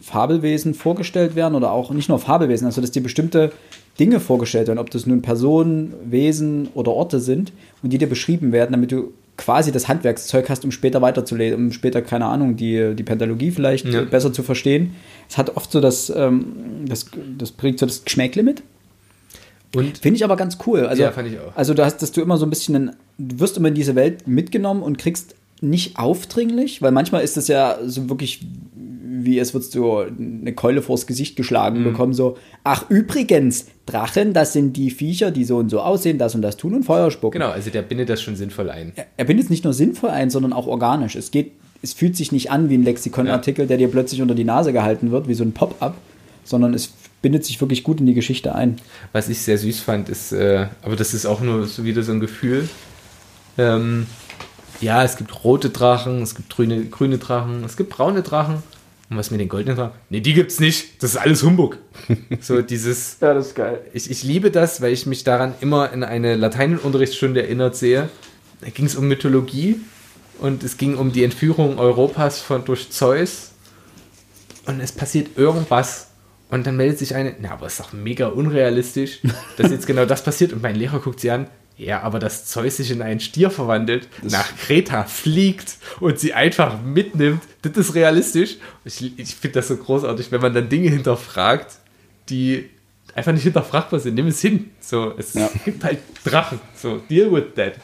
Fabelwesen 0.00 0.74
vorgestellt 0.74 1.34
werden 1.34 1.54
oder 1.54 1.70
auch 1.72 1.90
nicht 1.90 2.08
nur 2.08 2.18
Fabelwesen, 2.18 2.66
also 2.66 2.80
dass 2.80 2.90
dir 2.90 3.02
bestimmte 3.02 3.52
Dinge 4.00 4.20
vorgestellt 4.20 4.68
werden, 4.68 4.78
ob 4.78 4.90
das 4.90 5.06
nun 5.06 5.20
Personen, 5.22 5.92
Wesen 6.04 6.68
oder 6.74 6.92
Orte 6.92 7.20
sind 7.20 7.52
und 7.82 7.92
die 7.92 7.98
dir 7.98 8.08
beschrieben 8.08 8.52
werden, 8.52 8.72
damit 8.72 8.90
du 8.92 9.12
quasi 9.36 9.72
das 9.72 9.88
Handwerkszeug 9.88 10.48
hast, 10.50 10.64
um 10.64 10.70
später 10.70 11.02
weiterzulesen, 11.02 11.58
um 11.58 11.72
später, 11.72 12.00
keine 12.02 12.26
Ahnung, 12.26 12.56
die, 12.56 12.94
die 12.94 13.02
Pentalogie 13.02 13.50
vielleicht 13.50 13.86
Ja. 13.86 14.02
besser 14.02 14.32
zu 14.32 14.42
verstehen. 14.42 14.94
Es 15.28 15.36
hat 15.38 15.56
oft 15.56 15.70
so 15.72 15.80
das, 15.80 16.12
ähm, 16.14 16.44
das, 16.86 17.06
das 17.38 17.50
bringt 17.52 17.78
so 17.78 17.86
das 17.86 18.04
Geschmäckle 18.04 18.42
mit. 18.42 18.62
Und 19.74 19.96
Finde 19.98 20.16
ich 20.16 20.24
aber 20.24 20.36
ganz 20.36 20.58
cool. 20.66 20.86
Also, 20.86 21.02
Ja, 21.02 21.12
fand 21.12 21.28
ich 21.28 21.38
auch. 21.38 21.56
Also, 21.56 21.72
du 21.72 21.82
hast, 21.84 22.02
dass 22.02 22.12
du 22.12 22.20
immer 22.20 22.36
so 22.36 22.44
ein 22.46 22.50
bisschen, 22.50 22.76
einen- 22.76 22.96
du 23.18 23.40
wirst 23.40 23.56
immer 23.56 23.68
in 23.68 23.74
diese 23.74 23.94
Welt 23.94 24.28
mitgenommen 24.28 24.82
und 24.82 24.98
kriegst 24.98 25.34
nicht 25.62 25.98
aufdringlich, 25.98 26.82
weil 26.82 26.92
manchmal 26.92 27.22
ist 27.22 27.36
es 27.38 27.48
ja 27.48 27.78
so 27.86 28.10
wirklich, 28.10 28.40
wie 29.24 29.38
es 29.38 29.54
würdest 29.54 29.74
du 29.74 29.98
eine 30.00 30.52
Keule 30.54 30.82
vors 30.82 31.06
Gesicht 31.06 31.36
geschlagen 31.36 31.80
Mhm. 31.80 31.84
bekommen, 31.84 32.12
so, 32.14 32.36
ach 32.64 32.88
übrigens, 32.90 33.66
Drachen, 33.86 34.32
das 34.32 34.52
sind 34.52 34.76
die 34.76 34.90
Viecher, 34.90 35.30
die 35.30 35.44
so 35.44 35.56
und 35.58 35.68
so 35.70 35.80
aussehen, 35.80 36.18
das 36.18 36.34
und 36.34 36.42
das 36.42 36.56
tun 36.56 36.74
und 36.74 36.84
Feuer 36.84 37.10
spucken. 37.10 37.38
genau, 37.40 37.50
also 37.52 37.70
der 37.70 37.82
bindet 37.82 38.08
das 38.08 38.22
schon 38.22 38.36
sinnvoll 38.36 38.70
ein. 38.70 38.92
Er 39.16 39.24
bindet 39.24 39.44
es 39.44 39.50
nicht 39.50 39.64
nur 39.64 39.72
sinnvoll 39.72 40.10
ein, 40.10 40.30
sondern 40.30 40.52
auch 40.52 40.66
organisch. 40.66 41.16
Es 41.16 41.30
geht, 41.30 41.52
es 41.82 41.92
fühlt 41.92 42.16
sich 42.16 42.30
nicht 42.32 42.50
an 42.50 42.68
wie 42.70 42.74
ein 42.76 42.84
Lexikonartikel, 42.84 43.66
der 43.66 43.76
dir 43.78 43.88
plötzlich 43.88 44.22
unter 44.22 44.34
die 44.34 44.44
Nase 44.44 44.72
gehalten 44.72 45.10
wird, 45.10 45.26
wie 45.28 45.34
so 45.34 45.42
ein 45.44 45.52
Pop-up, 45.52 45.96
sondern 46.44 46.74
es 46.74 46.92
bindet 47.22 47.44
sich 47.44 47.60
wirklich 47.60 47.82
gut 47.84 48.00
in 48.00 48.06
die 48.06 48.14
Geschichte 48.14 48.54
ein. 48.54 48.76
Was 49.12 49.28
ich 49.28 49.40
sehr 49.40 49.58
süß 49.58 49.80
fand, 49.80 50.08
ist, 50.08 50.32
äh, 50.32 50.66
aber 50.82 50.96
das 50.96 51.14
ist 51.14 51.26
auch 51.26 51.40
nur 51.40 51.66
so 51.66 51.84
wieder 51.84 52.02
so 52.02 52.12
ein 52.12 52.20
Gefühl. 52.20 52.68
Ähm, 53.58 54.06
ja, 54.80 55.04
es 55.04 55.16
gibt 55.16 55.44
rote 55.44 55.70
Drachen, 55.70 56.22
es 56.22 56.34
gibt 56.34 56.50
grüne, 56.54 56.84
grüne 56.86 57.18
Drachen, 57.18 57.62
es 57.64 57.76
gibt 57.76 57.90
braune 57.90 58.22
Drachen. 58.22 58.56
Und 59.12 59.18
was 59.18 59.30
mit 59.30 59.40
den 59.40 59.48
goldenen 59.50 59.76
Drachen? 59.76 59.92
Nee, 60.08 60.20
die 60.20 60.32
gibt's 60.32 60.58
nicht. 60.58 61.02
Das 61.02 61.10
ist 61.10 61.16
alles 61.18 61.42
Humbug. 61.42 61.76
so 62.40 62.62
dieses. 62.62 63.18
Ja, 63.20 63.34
das 63.34 63.48
ist 63.48 63.54
geil. 63.54 63.82
Ich, 63.92 64.10
ich 64.10 64.22
liebe 64.22 64.50
das, 64.50 64.80
weil 64.80 64.90
ich 64.90 65.04
mich 65.04 65.22
daran 65.22 65.54
immer 65.60 65.92
in 65.92 66.02
eine 66.02 66.34
Lateinunterrichtsstunde 66.34 67.42
erinnert 67.42 67.76
sehe. 67.76 68.08
Da 68.62 68.70
ging 68.70 68.86
es 68.86 68.96
um 68.96 69.06
Mythologie 69.08 69.76
und 70.38 70.64
es 70.64 70.78
ging 70.78 70.96
um 70.96 71.12
die 71.12 71.24
Entführung 71.24 71.78
Europas 71.78 72.40
von, 72.40 72.64
durch 72.64 72.90
Zeus. 72.90 73.50
Und 74.64 74.80
es 74.80 74.92
passiert 74.92 75.36
irgendwas. 75.36 76.08
Und 76.48 76.66
dann 76.66 76.76
meldet 76.76 76.98
sich 76.98 77.14
eine, 77.14 77.34
na, 77.38 77.50
aber 77.50 77.66
ist 77.66 77.80
doch 77.80 77.92
mega 77.92 78.28
unrealistisch, 78.28 79.20
dass 79.58 79.70
jetzt 79.70 79.86
genau 79.86 80.06
das 80.06 80.24
passiert. 80.24 80.54
Und 80.54 80.62
mein 80.62 80.76
Lehrer 80.76 81.00
guckt 81.00 81.20
sie 81.20 81.30
an, 81.30 81.48
ja, 81.84 82.00
aber 82.02 82.18
dass 82.18 82.46
Zeus 82.46 82.76
sich 82.78 82.90
in 82.90 83.02
einen 83.02 83.20
Stier 83.20 83.50
verwandelt, 83.50 84.08
nach 84.22 84.56
Kreta 84.56 85.04
fliegt 85.04 85.76
und 86.00 86.18
sie 86.18 86.32
einfach 86.34 86.80
mitnimmt, 86.82 87.42
das 87.62 87.72
ist 87.76 87.94
realistisch. 87.94 88.56
Ich, 88.84 89.18
ich 89.18 89.34
finde 89.34 89.60
das 89.60 89.68
so 89.68 89.76
großartig, 89.76 90.32
wenn 90.32 90.40
man 90.40 90.54
dann 90.54 90.68
Dinge 90.68 90.88
hinterfragt, 90.90 91.76
die 92.28 92.68
einfach 93.14 93.32
nicht 93.32 93.42
hinterfragbar 93.42 94.00
sind. 94.00 94.14
Nimm 94.14 94.26
es 94.28 94.40
hin. 94.40 94.70
So, 94.80 95.12
es 95.18 95.34
Ja. 95.34 95.50
gibt 95.64 95.84
halt 95.84 95.98
Drachen. 96.24 96.60
So, 96.74 96.98
deal 97.10 97.30
with 97.32 97.54
that. 97.56 97.74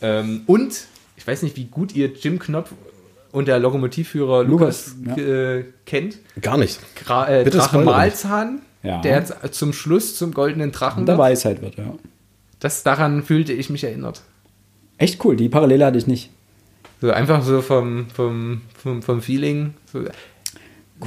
Ähm, 0.00 0.42
und, 0.46 0.84
ich 1.16 1.26
weiß 1.26 1.42
nicht, 1.42 1.56
wie 1.56 1.64
gut 1.66 1.94
ihr 1.94 2.08
Jim 2.12 2.38
Knopf 2.38 2.70
und 3.30 3.48
der 3.48 3.58
Lokomotivführer 3.58 4.44
Lukas, 4.44 4.94
Lukas, 5.02 5.16
ja. 5.18 5.24
äh, 5.24 5.64
kennt. 5.86 6.18
Gar 6.40 6.58
nicht. 6.58 6.80
Gra 7.04 7.28
äh, 7.28 7.44
Bitte 7.44 7.58
Drache. 7.58 7.78
Malzahn, 7.78 8.60
Ja. 8.82 9.00
der 9.00 9.24
zum 9.52 9.72
Schluss 9.72 10.16
zum 10.16 10.34
goldenen 10.34 10.72
Drachen 10.72 11.06
der 11.06 11.16
wird. 11.16 11.24
Weisheit 11.30 11.62
wird, 11.62 11.76
ja. 11.76 11.94
Das 12.62 12.84
daran 12.84 13.24
fühlte 13.24 13.52
ich 13.52 13.70
mich 13.70 13.82
erinnert. 13.82 14.22
Echt 14.96 15.24
cool, 15.24 15.34
die 15.34 15.48
Parallele 15.48 15.84
hatte 15.84 15.98
ich 15.98 16.06
nicht. 16.06 16.30
So 17.00 17.10
einfach 17.10 17.42
so 17.42 17.60
vom, 17.60 18.06
vom, 18.14 18.60
vom, 18.80 19.02
vom 19.02 19.20
Feeling. 19.20 19.74
So. 19.92 20.04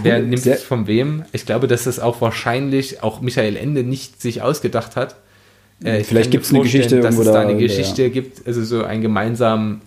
Wer 0.04 0.20
nimmt 0.20 0.46
es 0.46 0.64
von 0.64 0.86
wem? 0.86 1.24
Ich 1.32 1.46
glaube, 1.46 1.68
dass 1.68 1.86
das 1.86 2.02
auch 2.02 2.20
wahrscheinlich 2.20 3.04
auch 3.04 3.22
Michael 3.22 3.56
Ende 3.56 3.86
nicht 3.86 4.22
sich 4.22 4.42
ausgedacht 4.42 4.98
hat. 4.98 5.16
Äh, 5.82 6.02
ich 6.02 6.08
Vielleicht 6.08 6.28
mir 6.28 6.32
gibt's 6.32 6.50
eine 6.50 6.62
Geschichte 6.62 7.00
dass 7.00 7.18
es 7.18 7.26
da 7.26 7.40
eine 7.40 7.56
Geschichte 7.56 8.10
gibt, 8.10 8.46
also 8.46 8.62
so 8.66 8.84
einen 8.84 9.02
gemeinsamen 9.02 9.82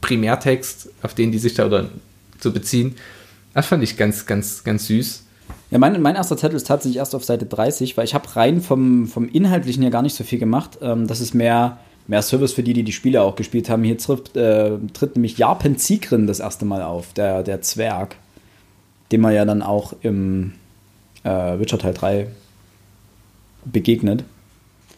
Primärtext, 0.00 0.90
auf 1.02 1.14
den 1.14 1.32
die 1.32 1.40
sich 1.40 1.54
da 1.54 1.66
oder 1.66 1.88
zu 2.38 2.52
beziehen. 2.52 2.94
Das 3.54 3.66
fand 3.66 3.82
ich 3.82 3.96
ganz, 3.96 4.24
ganz, 4.24 4.62
ganz 4.62 4.86
süß. 4.86 5.24
Ja, 5.70 5.78
mein, 5.78 6.00
mein 6.00 6.14
erster 6.14 6.36
Zettel 6.36 6.56
ist 6.56 6.66
tatsächlich 6.66 6.96
erst 6.96 7.14
auf 7.14 7.24
Seite 7.24 7.44
30, 7.44 7.96
weil 7.96 8.04
ich 8.04 8.14
habe 8.14 8.36
rein 8.36 8.60
vom, 8.62 9.06
vom 9.06 9.28
Inhaltlichen 9.28 9.82
her 9.82 9.90
gar 9.90 10.02
nicht 10.02 10.14
so 10.14 10.24
viel 10.24 10.38
gemacht. 10.38 10.78
Ähm, 10.80 11.06
das 11.06 11.20
ist 11.20 11.34
mehr, 11.34 11.78
mehr 12.06 12.22
Service 12.22 12.54
für 12.54 12.62
die, 12.62 12.72
die 12.72 12.84
die 12.84 12.92
Spiele 12.92 13.22
auch 13.22 13.36
gespielt 13.36 13.68
haben. 13.68 13.84
Hier 13.84 13.98
trifft, 13.98 14.34
äh, 14.36 14.78
tritt 14.94 15.16
nämlich 15.16 15.36
Jarpen 15.36 15.76
Zigrin 15.76 16.26
das 16.26 16.40
erste 16.40 16.64
Mal 16.64 16.82
auf, 16.82 17.12
der, 17.12 17.42
der 17.42 17.60
Zwerg, 17.60 18.16
dem 19.12 19.20
man 19.20 19.34
ja 19.34 19.44
dann 19.44 19.62
auch 19.62 19.92
im 20.00 20.54
äh, 21.22 21.58
Witcher 21.58 21.78
Teil 21.78 21.92
3 21.92 22.28
begegnet. 23.66 24.24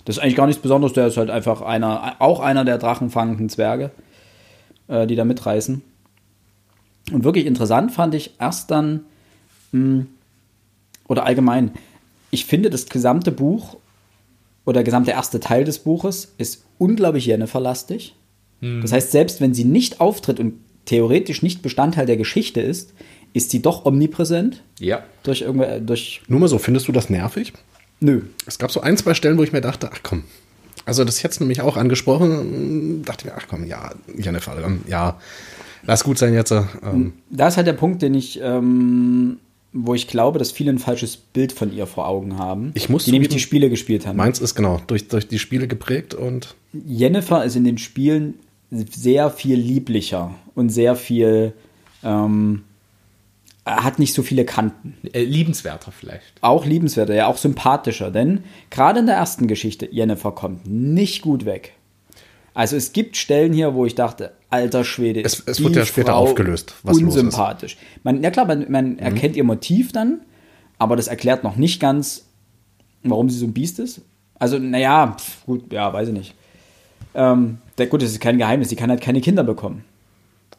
Das 0.05 0.17
ist 0.17 0.23
eigentlich 0.23 0.37
gar 0.37 0.47
nichts 0.47 0.63
Besonderes, 0.63 0.93
der 0.93 1.09
ist 1.09 1.17
halt 1.17 1.31
einfach 1.31 1.63
einer, 1.63 2.17
auch 2.21 2.39
einer 2.41 2.65
der 2.65 2.79
drachenfangenden 2.79 3.49
Zwerge, 3.49 3.91
äh, 4.87 5.07
die 5.09 5.17
da 5.17 5.25
mitreißen. 5.25 5.83
Und 7.13 7.25
wirklich 7.25 7.47
interessant 7.47 7.91
fand 7.91 8.15
ich 8.15 8.35
erst 8.39 8.71
dann, 8.71 9.01
mh, 9.73 10.07
oder 11.11 11.27
allgemein, 11.27 11.73
ich 12.31 12.45
finde, 12.47 12.71
das 12.71 12.87
gesamte 12.89 13.33
Buch 13.33 13.77
oder 14.65 14.75
der 14.77 14.85
gesamte 14.85 15.11
erste 15.11 15.41
Teil 15.41 15.65
des 15.65 15.81
Buches 15.81 16.33
ist 16.39 16.65
unglaublich 16.79 17.27
Jennifer-lastig. 17.27 18.15
Das 18.61 18.93
heißt, 18.93 19.11
selbst 19.11 19.41
wenn 19.41 19.55
sie 19.55 19.65
nicht 19.65 20.01
auftritt 20.01 20.39
und 20.39 20.55
theoretisch 20.85 21.43
nicht 21.43 21.63
Bestandteil 21.63 22.05
der 22.07 22.17
Geschichte 22.19 22.61
ist, 22.61 22.93
ist 23.33 23.51
sie 23.51 23.63
doch 23.63 23.87
omnipräsent 23.87 24.63
Ja. 24.79 25.03
durch 25.23 25.41
irgendwer, 25.41 25.81
durch, 25.81 26.21
Nur 26.29 26.41
mal 26.41 26.49
so, 26.49 26.59
findest 26.59 26.87
du 26.89 26.93
das 26.93 27.09
nervig? 27.11 27.53
nö. 28.01 28.23
Es 28.47 28.59
gab 28.59 28.71
so 28.71 28.81
ein, 28.83 28.97
zwei 28.97 29.15
Stellen, 29.15 29.37
wo 29.39 29.43
ich 29.43 29.53
mir 29.53 29.61
dachte, 29.63 29.91
ach 29.93 30.01
komm. 30.03 30.25
Also 30.85 31.05
das 31.05 31.23
jetzt 31.23 31.41
nämlich 31.41 31.61
auch 31.63 31.77
angesprochen, 31.77 33.03
dachte 33.05 33.27
mir, 33.27 33.35
ach 33.37 33.47
komm, 33.49 33.65
ja, 33.67 33.93
Jennifer, 34.17 34.57
ja, 34.89 35.19
lass 35.85 36.05
gut 36.05 36.19
sein 36.19 36.35
jetzt. 36.35 36.51
Ähm, 36.53 37.13
Da 37.31 37.49
ist 37.49 37.57
halt 37.57 37.67
der 37.67 37.73
Punkt, 37.75 38.03
den 38.03 38.15
ich, 38.15 38.41
ähm, 38.43 39.39
wo 39.73 39.95
ich 39.95 40.09
glaube, 40.09 40.39
dass 40.39 40.51
viele 40.51 40.73
ein 40.73 40.79
falsches 40.79 41.17
Bild 41.17 41.53
von 41.53 41.73
ihr 41.73 41.87
vor 41.87 42.09
Augen 42.09 42.39
haben. 42.39 42.73
Ich 42.75 42.89
muss 42.89 43.05
die 43.05 43.13
nämlich 43.13 43.29
die 43.29 43.39
Spiele 43.39 43.71
gespielt 43.71 44.07
haben. 44.07 44.17
meins 44.17 44.41
ist 44.41 44.55
genau 44.55 44.81
durch, 44.87 45.09
durch 45.09 45.29
die 45.29 45.39
Spiele 45.39 45.69
geprägt 45.69 46.15
und 46.15 46.55
Jennifer 46.73 47.45
ist 47.45 47.57
in 47.57 47.65
den 47.65 47.79
Spielen 47.79 48.35
sehr 48.71 49.31
viel 49.31 49.59
lieblicher 49.59 50.35
und 50.55 50.71
sehr 50.71 50.97
viel, 50.97 51.53
ähm, 52.03 52.65
hat 53.65 53.99
nicht 53.99 54.15
so 54.15 54.23
viele 54.23 54.45
Kanten. 54.45 54.97
Äh, 55.13 55.25
liebenswerter 55.25 55.93
vielleicht. 55.93 56.33
Auch 56.41 56.65
liebenswerter, 56.65 57.15
ja, 57.15 57.27
auch 57.27 57.37
sympathischer, 57.37 58.11
denn 58.11 58.45
gerade 58.71 59.01
in 59.01 59.07
der 59.07 59.17
ersten 59.17 59.47
Geschichte, 59.47 59.89
Jennifer 59.91 60.33
kommt 60.33 60.67
nicht 60.67 61.23
gut 61.23 61.45
weg. 61.45 61.75
Also 62.55 62.77
es 62.77 62.93
gibt 62.93 63.17
Stellen 63.17 63.53
hier, 63.53 63.75
wo 63.75 63.87
ich 63.87 63.95
dachte, 63.95 64.33
alter 64.51 64.85
Schwede, 64.85 65.23
Es- 65.23 65.35
ist 65.41 65.49
es 65.49 65.57
die 65.59 65.65
wird 65.65 65.77
ja 65.77 65.87
später 65.87 66.13
Frau 66.13 66.19
aufgelöst, 66.19 66.75
was 66.83 67.01
los 67.01 67.15
ist. 67.15 67.23
unsympathisch. 67.23 67.77
Man, 68.03 68.23
ja 68.23 68.31
klar, 68.31 68.47
man, 68.47 68.67
man 68.71 68.99
erkennt 68.99 69.37
ihr 69.37 69.45
Motiv 69.45 69.93
dann, 69.93 70.21
aber 70.79 70.97
das 70.97 71.07
erklärt 71.09 71.45
noch 71.45 71.57
nicht 71.57 71.81
ganz, 71.81 72.27
warum 73.05 73.31
sie 73.31 73.39
so 73.39 73.47
ein 73.47 73.53
Biest 73.53 73.79
ist. 73.79 74.01
Also, 74.39 74.59
naja, 74.59 75.17
pf, 75.19 75.45
gut, 75.47 75.73
ja, 75.73 75.93
weiß 75.93 76.09
ich 76.09 76.15
nicht. 76.15 76.35
Ähm, 77.15 77.59
der, 77.79 77.87
gut, 77.87 78.03
das 78.03 78.11
ist 78.11 78.21
kein 78.21 78.39
Geheimnis, 78.39 78.69
sie 78.71 78.77
kann 78.77 78.91
halt 78.91 79.01
keine 79.01 79.21
Kinder 79.21 79.43
bekommen. 79.45 79.85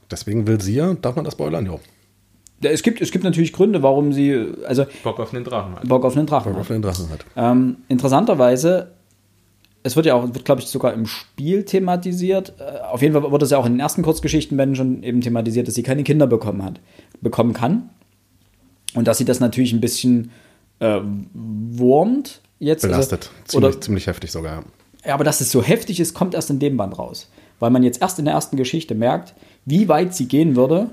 deswegen 0.09 0.45
will 0.47 0.59
sie 0.61 0.75
ja, 0.75 0.93
darf 0.93 1.15
man 1.15 1.25
das 1.25 1.33
spoilern? 1.33 1.65
Ja, 1.65 2.69
Es 2.69 2.83
gibt, 2.83 3.01
es 3.01 3.11
gibt 3.11 3.23
natürlich 3.23 3.53
Gründe, 3.53 3.81
warum 3.83 4.13
sie, 4.13 4.53
also 4.67 4.85
Bock 5.03 5.19
auf 5.19 5.33
einen 5.33 5.43
Drachen 5.43 5.75
hat. 5.75 5.87
Bock 5.87 6.05
auf 6.05 6.15
einen 6.15 6.27
Drachen 6.27 6.53
Auf 6.55 6.69
hat. 6.69 6.75
den 6.75 6.81
Drachen 6.81 7.09
hat. 7.09 7.25
Ähm, 7.35 7.77
interessanterweise, 7.87 8.91
es 9.83 9.95
wird 9.95 10.05
ja 10.05 10.15
auch, 10.15 10.33
wird 10.33 10.45
glaube 10.45 10.61
ich 10.61 10.67
sogar 10.67 10.93
im 10.93 11.05
Spiel 11.05 11.63
thematisiert. 11.63 12.53
Äh, 12.59 12.79
auf 12.81 13.01
jeden 13.01 13.13
Fall 13.13 13.29
wurde 13.31 13.45
es 13.45 13.51
ja 13.51 13.57
auch 13.57 13.65
in 13.65 13.73
den 13.73 13.79
ersten 13.79 14.03
Kurzgeschichtenbänden 14.03 14.75
schon 14.75 15.03
eben 15.03 15.21
thematisiert, 15.21 15.67
dass 15.67 15.75
sie 15.75 15.83
keine 15.83 16.03
Kinder 16.03 16.27
bekommen 16.27 16.63
hat, 16.63 16.79
bekommen 17.21 17.53
kann. 17.53 17.89
Und 18.93 19.07
dass 19.07 19.17
sie 19.17 19.25
das 19.25 19.39
natürlich 19.39 19.73
ein 19.73 19.81
bisschen 19.81 20.31
äh, 20.79 20.99
wurmt 21.33 22.41
jetzt. 22.59 22.81
Belastet. 22.81 23.31
Also, 23.45 23.57
oder, 23.57 23.67
ziemlich, 23.71 23.83
ziemlich 23.83 24.07
heftig 24.07 24.31
sogar. 24.31 24.63
ja, 25.05 25.13
aber 25.13 25.23
dass 25.23 25.41
es 25.41 25.51
so 25.51 25.63
heftig 25.63 25.99
ist, 25.99 26.13
kommt 26.13 26.33
erst 26.33 26.49
in 26.49 26.59
dem 26.59 26.77
Band 26.77 26.97
raus. 26.97 27.29
Weil 27.59 27.69
man 27.69 27.83
jetzt 27.83 28.01
erst 28.01 28.19
in 28.19 28.25
der 28.25 28.33
ersten 28.33 28.57
Geschichte 28.57 28.95
merkt, 28.95 29.33
wie 29.65 29.87
weit 29.87 30.15
sie 30.15 30.27
gehen 30.27 30.55
würde, 30.55 30.89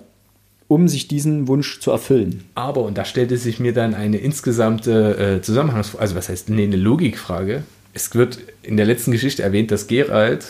um 0.69 0.87
sich 0.87 1.09
diesen 1.09 1.49
Wunsch 1.49 1.81
zu 1.81 1.91
erfüllen. 1.91 2.45
Aber, 2.55 2.83
und 2.83 2.99
da 2.99 3.05
stellte 3.07 3.39
sich 3.39 3.59
mir 3.59 3.73
dann 3.73 3.95
eine 3.95 4.19
insgesamte 4.19 5.37
äh, 5.39 5.43
Zusammenhangsfrage, 5.43 6.03
also 6.03 6.15
was 6.15 6.29
heißt, 6.29 6.51
nee, 6.51 6.65
eine 6.65 6.77
Logikfrage. 6.77 7.65
Es 7.95 8.15
wird 8.15 8.39
in 8.63 8.77
der 8.77 8.87
letzten 8.87 9.13
Geschichte 9.13 9.43
erwähnt, 9.43 9.71
dass 9.71 9.87
Geralt 9.87 10.45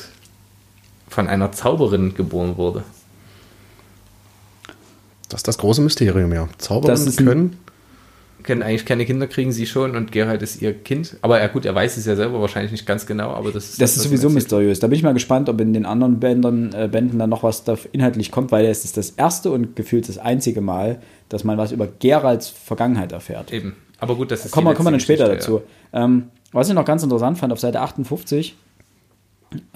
von 1.09 1.29
einer 1.29 1.53
Zauberin 1.53 2.15
geboren 2.15 2.57
wurde. 2.57 2.83
Das 5.29 5.41
ist 5.41 5.49
das 5.49 5.59
große 5.59 5.83
Mysterium, 5.83 6.33
ja. 6.33 6.49
Zauberer 6.59 6.93
Das 6.93 7.07
ist 7.07 7.21
ein- 7.21 7.27
können. 7.27 7.57
Können 8.45 8.63
eigentlich 8.63 8.87
keine 8.87 9.05
Kinder 9.05 9.27
kriegen, 9.27 9.53
sie 9.53 9.67
schon, 9.67 9.95
und 9.95 10.11
Geralt 10.13 10.41
ist 10.43 10.63
ihr 10.63 10.73
Kind. 10.73 11.17
Aber 11.21 11.39
ja 11.39 11.49
gut, 11.49 11.67
er 11.67 11.75
weiß 11.75 11.99
es 11.99 12.07
ja 12.07 12.17
selber 12.17 12.41
wahrscheinlich 12.41 12.73
nicht 12.73 12.87
ganz 12.87 13.05
genau, 13.05 13.31
aber 13.33 13.51
das 13.53 13.65
ist 13.71 13.81
Das 13.83 13.91
ist 13.93 13.99
was 13.99 14.05
sowieso 14.05 14.31
mysteriös. 14.31 14.79
Da 14.81 14.87
bin 14.87 14.97
ich 14.97 15.03
mal 15.03 15.13
gespannt, 15.13 15.49
ob 15.51 15.61
in 15.61 15.75
den 15.75 15.85
anderen 15.85 16.19
Bändern, 16.19 16.73
äh, 16.73 16.89
Bänden 16.91 17.19
dann 17.19 17.29
noch 17.29 17.43
was 17.43 17.65
da 17.65 17.77
inhaltlich 17.93 18.31
kommt, 18.31 18.51
weil 18.53 18.65
es 18.67 18.85
ist 18.87 18.97
das 18.97 19.11
erste 19.11 19.51
und 19.51 19.77
gefühlt 19.77 20.09
das 20.09 20.17
einzige 20.17 20.63
Mal, 20.63 21.03
dass 21.29 21.45
man 21.45 21.59
was 21.59 21.73
über 21.73 21.89
Geralds 21.99 22.49
Vergangenheit 22.49 23.13
erfährt. 23.13 23.53
Eben. 23.53 23.77
Aber 23.99 24.15
gut, 24.15 24.31
das 24.31 24.47
ist 24.47 24.53
Kommen 24.53 24.69
wir, 24.69 24.71
die 24.71 24.77
kommen 24.77 24.87
wir 24.87 24.91
dann 24.93 25.01
später 25.01 25.25
Geschichte, 25.29 25.51
dazu. 25.51 25.63
Ähm, 25.93 26.25
was 26.53 26.69
ich 26.69 26.75
noch 26.75 26.85
ganz 26.85 27.03
interessant 27.03 27.39
fand, 27.39 27.53
auf 27.53 27.61
Seite 27.61 27.81
58 27.81 28.57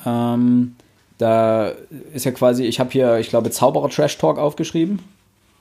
ähm, 0.04 0.74
Da 1.18 1.72
ist 2.12 2.24
ja 2.24 2.32
quasi, 2.32 2.64
ich 2.64 2.80
habe 2.80 2.90
hier, 2.90 3.18
ich 3.18 3.28
glaube, 3.28 3.50
Zauberer 3.50 3.88
Trash 3.88 4.18
Talk 4.18 4.38
aufgeschrieben. 4.38 5.00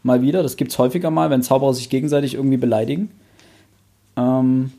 Mal 0.03 0.21
wieder. 0.21 0.41
Das 0.41 0.57
gibt 0.57 0.71
es 0.71 0.79
häufiger 0.79 1.11
mal, 1.11 1.29
wenn 1.29 1.43
Zauberer 1.43 1.73
sich 1.73 1.89
gegenseitig 1.89 2.33
irgendwie 2.33 2.57
beleidigen. 2.57 3.11
Ähm 4.17 4.71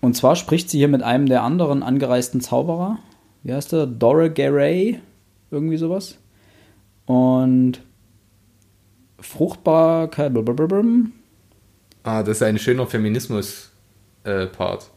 und 0.00 0.14
zwar 0.14 0.36
spricht 0.36 0.70
sie 0.70 0.78
hier 0.78 0.88
mit 0.88 1.02
einem 1.02 1.26
der 1.26 1.42
anderen 1.42 1.82
angereisten 1.82 2.40
Zauberer. 2.40 2.98
Wie 3.42 3.52
heißt 3.52 3.72
der? 3.72 3.86
Dora 3.86 4.28
Garay. 4.28 5.00
Irgendwie 5.50 5.76
sowas. 5.76 6.16
Und 7.04 7.80
Fruchtbarkeit. 9.20 10.32
Ah, 12.02 12.22
das 12.22 12.38
ist 12.38 12.42
ein 12.42 12.58
schöner 12.58 12.86
Feminismus-Part. 14.26 14.90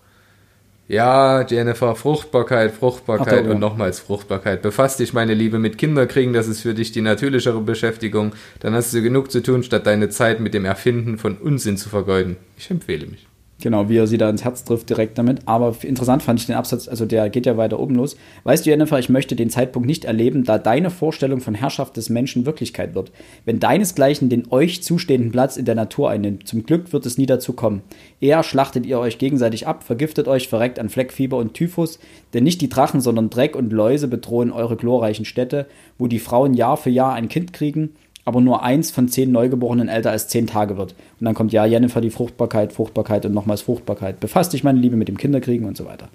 ja, 0.87 1.45
Jennifer, 1.47 1.95
Fruchtbarkeit, 1.95 2.71
Fruchtbarkeit 2.71 3.45
Ach, 3.45 3.51
und 3.51 3.59
nochmals 3.59 3.99
Fruchtbarkeit. 3.99 4.61
Befass 4.61 4.97
dich, 4.97 5.13
meine 5.13 5.35
Liebe, 5.35 5.59
mit 5.59 5.77
Kinderkriegen, 5.77 6.33
das 6.33 6.47
ist 6.47 6.61
für 6.61 6.73
dich 6.73 6.91
die 6.91 7.01
natürlichere 7.01 7.61
Beschäftigung. 7.61 8.33
Dann 8.59 8.73
hast 8.73 8.93
du 8.93 9.01
genug 9.01 9.31
zu 9.31 9.43
tun, 9.43 9.63
statt 9.63 9.85
deine 9.85 10.09
Zeit 10.09 10.39
mit 10.39 10.53
dem 10.53 10.65
Erfinden 10.65 11.17
von 11.17 11.37
Unsinn 11.37 11.77
zu 11.77 11.89
vergeuden. 11.89 12.37
Ich 12.57 12.71
empfehle 12.71 13.05
mich. 13.05 13.28
Genau, 13.61 13.89
wie 13.89 13.97
er 13.97 14.07
sie 14.07 14.17
da 14.17 14.29
ins 14.29 14.45
Herz 14.45 14.63
trifft 14.63 14.89
direkt 14.89 15.17
damit. 15.17 15.41
Aber 15.45 15.75
interessant 15.81 16.23
fand 16.23 16.39
ich 16.39 16.45
den 16.45 16.55
Absatz, 16.55 16.87
also 16.87 17.05
der 17.05 17.29
geht 17.29 17.45
ja 17.45 17.57
weiter 17.57 17.79
oben 17.79 17.95
los. 17.95 18.15
Weißt 18.45 18.65
du, 18.65 18.69
Jennifer, 18.69 18.97
ich 18.99 19.09
möchte 19.09 19.35
den 19.35 19.49
Zeitpunkt 19.49 19.85
nicht 19.85 20.05
erleben, 20.05 20.45
da 20.45 20.57
deine 20.57 20.89
Vorstellung 20.89 21.41
von 21.41 21.55
Herrschaft 21.55 21.97
des 21.97 22.09
Menschen 22.09 22.45
Wirklichkeit 22.45 22.95
wird. 22.95 23.11
Wenn 23.43 23.59
deinesgleichen 23.59 24.29
den 24.29 24.49
euch 24.51 24.81
zustehenden 24.81 25.31
Platz 25.31 25.57
in 25.57 25.65
der 25.65 25.75
Natur 25.75 26.09
einnimmt, 26.09 26.47
zum 26.47 26.63
Glück 26.63 26.93
wird 26.93 27.05
es 27.05 27.17
nie 27.17 27.25
dazu 27.25 27.51
kommen. 27.51 27.81
Eher 28.21 28.43
schlachtet 28.43 28.85
ihr 28.85 28.99
euch 28.99 29.17
gegenseitig 29.17 29.67
ab, 29.67 29.83
vergiftet 29.83 30.29
euch, 30.29 30.47
verreckt 30.47 30.79
an 30.79 30.87
Fleckfieber 30.87 31.35
und 31.35 31.53
Typhus, 31.53 31.99
denn 32.33 32.45
nicht 32.45 32.61
die 32.61 32.69
Drachen, 32.69 33.01
sondern 33.01 33.29
Dreck 33.29 33.57
und 33.57 33.73
Läuse 33.73 34.07
bedrohen 34.07 34.53
eure 34.53 34.77
glorreichen 34.77 35.25
Städte, 35.25 35.65
wo 35.97 36.07
die 36.07 36.19
Frauen 36.19 36.53
Jahr 36.53 36.77
für 36.77 36.91
Jahr 36.91 37.13
ein 37.13 37.27
Kind 37.27 37.51
kriegen 37.51 37.95
aber 38.29 38.41
nur 38.41 38.61
eins 38.61 38.91
von 38.91 39.07
zehn 39.07 39.31
Neugeborenen 39.31 39.87
älter 39.87 40.11
als 40.11 40.27
zehn 40.27 40.45
Tage 40.45 40.77
wird. 40.77 40.93
Und 41.19 41.25
dann 41.25 41.33
kommt 41.33 41.51
ja 41.51 41.65
Jennifer 41.65 41.99
die 41.99 42.11
Fruchtbarkeit, 42.11 42.73
Fruchtbarkeit 42.73 43.25
und 43.25 43.33
nochmals 43.33 43.63
Fruchtbarkeit. 43.63 44.19
Befasst 44.19 44.53
dich, 44.53 44.63
meine 44.63 44.79
Liebe, 44.79 44.97
mit 44.97 45.07
dem 45.07 45.17
Kinderkriegen 45.17 45.67
und 45.67 45.75
so 45.75 45.85
weiter. 45.85 46.09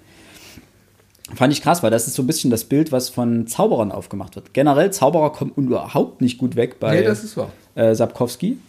Fand 1.35 1.51
ich 1.51 1.61
krass, 1.61 1.83
weil 1.83 1.91
das 1.91 2.07
ist 2.07 2.13
so 2.15 2.23
ein 2.23 2.27
bisschen 2.27 2.51
das 2.51 2.63
Bild, 2.63 2.93
was 2.93 3.09
von 3.09 3.47
Zauberern 3.47 3.91
aufgemacht 3.91 4.37
wird. 4.37 4.53
Generell, 4.53 4.91
Zauberer 4.91 5.33
kommen 5.33 5.51
überhaupt 5.57 6.21
nicht 6.21 6.37
gut 6.37 6.55
weg 6.55 6.79
bei 6.79 7.01
Nee, 7.01 7.03
das 7.03 7.25
ist 7.25 7.35
wahr. 7.35 7.49
äh, 7.75 7.93
Sapkowski. 7.93 8.59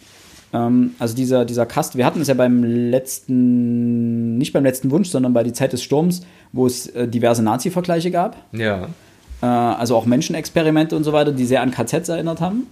Ähm, 0.51 0.91
also 0.99 1.15
dieser, 1.15 1.45
dieser 1.45 1.65
Cast, 1.65 1.95
wir 1.95 2.05
hatten 2.05 2.19
es 2.19 2.27
ja 2.27 2.33
beim 2.33 2.65
letzten, 2.65 4.37
nicht 4.37 4.51
beim 4.51 4.65
letzten 4.65 4.91
Wunsch, 4.91 5.07
sondern 5.07 5.31
bei 5.31 5.43
die 5.43 5.53
Zeit 5.53 5.71
des 5.71 5.81
Sturms, 5.83 6.23
wo 6.51 6.65
es 6.67 6.87
äh, 6.87 7.07
diverse 7.07 7.43
Nazi-Vergleiche 7.43 8.11
gab. 8.11 8.35
Ja. 8.51 8.89
Äh, 9.41 9.45
also 9.45 9.95
auch 9.95 10.05
Menschenexperimente 10.05 10.97
und 10.97 11.05
so 11.05 11.13
weiter, 11.13 11.31
die 11.31 11.45
sehr 11.45 11.61
an 11.61 11.71
KZs 11.71 12.09
erinnert 12.09 12.41
haben. 12.41 12.67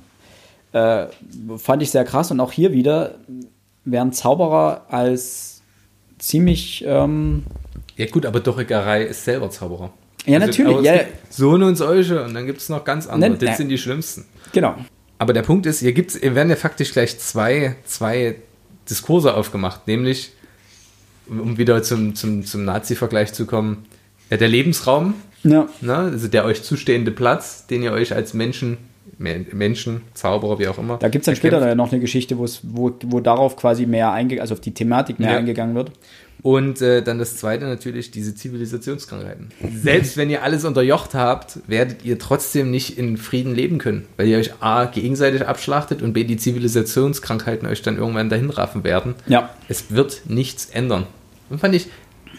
Äh, 0.72 1.08
fand 1.58 1.82
ich 1.82 1.92
sehr 1.92 2.04
krass. 2.04 2.32
Und 2.32 2.40
auch 2.40 2.52
hier 2.52 2.72
wieder 2.74 3.16
werden 3.86 4.12
Zauberer 4.14 4.86
als 4.90 5.62
ziemlich. 6.20 6.84
Ähm, 6.88 7.44
Ja 7.98 8.06
gut, 8.08 8.26
aber 8.26 8.40
Dorigerei 8.40 9.04
ist 9.04 9.24
selber 9.26 9.50
Zauberer. 9.50 9.92
ja, 10.26 10.40
Also, 10.40 10.48
natürlich. 10.64 10.86
Ja, 10.86 10.98
gibt 10.98 11.34
So 11.34 11.52
und 11.52 11.76
solche 11.76 12.24
und 12.24 12.34
dann 12.34 12.46
gibt 12.46 12.60
es 12.62 12.70
noch 12.70 12.84
ganz 12.84 13.08
andere. 13.08 13.32
Ne, 13.32 13.38
das 13.38 13.50
ne. 13.52 13.56
sind 13.58 13.70
die 13.70 13.78
schlimmsten. 13.78 14.26
genau. 14.52 14.76
Aber 15.18 15.32
der 15.32 15.44
Punkt 15.44 15.66
ist, 15.66 15.80
hier, 15.80 15.94
gibt's, 15.94 16.18
hier 16.18 16.36
werden 16.36 16.50
ja 16.50 16.58
faktisch 16.58 16.92
gleich 16.92 17.18
zwei, 17.20 17.78
zwei 17.86 18.36
Diskurse 18.90 19.34
aufgemacht, 19.34 19.88
nämlich, 19.88 20.34
um 21.30 21.58
wieder 21.58 21.82
zum, 21.84 22.16
zum, 22.16 22.46
zum 22.46 22.66
Nazi-Vergleich 22.66 23.32
zu 23.32 23.46
kommen, 23.46 23.86
ja, 24.30 24.36
der 24.36 24.50
Lebensraum, 24.50 25.14
Ja. 25.44 25.70
ne, 25.80 25.96
also 25.96 26.28
der 26.28 26.44
euch 26.44 26.64
zustehende 26.64 27.12
Platz, 27.12 27.66
den 27.66 27.82
ihr 27.82 27.94
euch 27.94 28.14
als 28.14 28.34
Menschen, 28.34 28.72
Men- 28.72 28.78
Menschen, 29.18 30.02
Zauberer, 30.14 30.60
wie 30.60 30.68
auch 30.68 30.78
immer. 30.78 30.98
Da 30.98 31.08
gibt 31.10 31.24
es 31.24 31.26
dann 31.28 31.36
später 31.36 31.60
dann 31.60 31.78
noch 31.78 31.92
eine 31.92 32.02
Geschichte, 32.02 32.38
wo, 32.38 32.46
wo 33.04 33.20
darauf 33.20 33.56
quasi 33.56 33.86
mehr 33.86 34.12
eingegangen, 34.12 34.42
also 34.42 34.54
auf 34.56 34.62
die 34.62 34.74
Thematik 34.74 35.20
mehr 35.20 35.32
Ja. 35.32 35.38
eingegangen 35.38 35.76
wird. 35.76 35.92
Und 36.42 36.80
äh, 36.82 37.02
dann 37.02 37.18
das 37.18 37.38
zweite 37.38 37.66
natürlich, 37.66 38.12
diese 38.12 38.36
Zivilisationskrankheiten. 38.36 39.50
Selbst 39.82 40.16
wenn 40.16 40.30
ihr 40.30 40.44
alles 40.44 40.64
unterjocht 40.64 41.16
habt, 41.16 41.60
werdet 41.66 42.06
ihr 42.06 42.20
trotzdem 42.20 42.70
nicht 42.70 43.00
in 43.00 43.18
Frieden 43.18 43.56
leben 43.56 43.80
können, 43.80 44.06
weil 44.18 44.28
ihr 44.28 44.38
euch 44.38 44.52
A, 44.60 44.86
gegenseitig 44.86 45.48
abschlachtet 45.48 46.02
und 46.04 46.14
B, 46.14 46.24
die 46.24 46.38
Zivilisationskrankheiten 46.38 47.68
euch 47.68 47.82
dann 47.82 47.98
irgendwann 47.98 48.30
dahin 48.30 48.50
raffen 48.52 48.84
werden. 48.84 49.16
Ja. 49.28 49.50
Es 49.70 49.92
wird 49.92 50.24
nichts 50.28 50.66
ändern. 50.68 51.08
Und 51.50 51.60
fand 51.62 51.74
ich, 51.74 51.88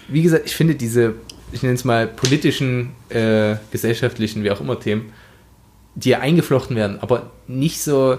wie 0.08 0.22
gesagt, 0.22 0.46
ich 0.46 0.54
finde 0.54 0.76
diese, 0.76 1.14
ich 1.50 1.62
nenne 1.62 1.74
es 1.74 1.84
mal 1.84 2.06
politischen, 2.06 2.90
äh, 3.08 3.56
gesellschaftlichen, 3.72 4.44
wie 4.44 4.50
auch 4.52 4.60
immer 4.60 4.78
Themen, 4.78 5.06
die 5.96 6.10
ja 6.10 6.20
eingeflochten 6.20 6.76
werden, 6.76 7.00
aber 7.00 7.30
nicht 7.48 7.82
so 7.82 8.18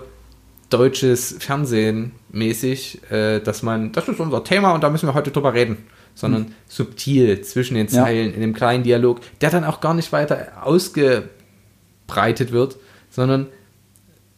deutsches 0.69 1.37
Fernsehen 1.39 2.11
mäßig, 2.29 3.09
äh, 3.09 3.39
dass 3.39 3.63
man, 3.63 3.93
das 3.93 4.09
ist 4.09 4.19
unser 4.19 4.43
Thema 4.43 4.73
und 4.73 4.83
da 4.83 4.89
müssen 4.89 5.07
wir 5.07 5.13
heute 5.13 5.31
drüber 5.31 5.53
reden, 5.53 5.77
sondern 6.13 6.53
subtil 6.67 7.41
zwischen 7.41 7.75
den 7.75 7.87
Ja. 7.87 8.03
Zeilen, 8.03 8.33
in 8.33 8.43
einem 8.43 8.53
kleinen 8.53 8.83
Dialog, 8.83 9.21
der 9.39 9.51
dann 9.51 9.63
auch 9.63 9.79
gar 9.79 9.93
nicht 9.93 10.11
weiter 10.11 10.53
ausgebreitet 10.63 12.51
wird, 12.51 12.77
sondern 13.09 13.45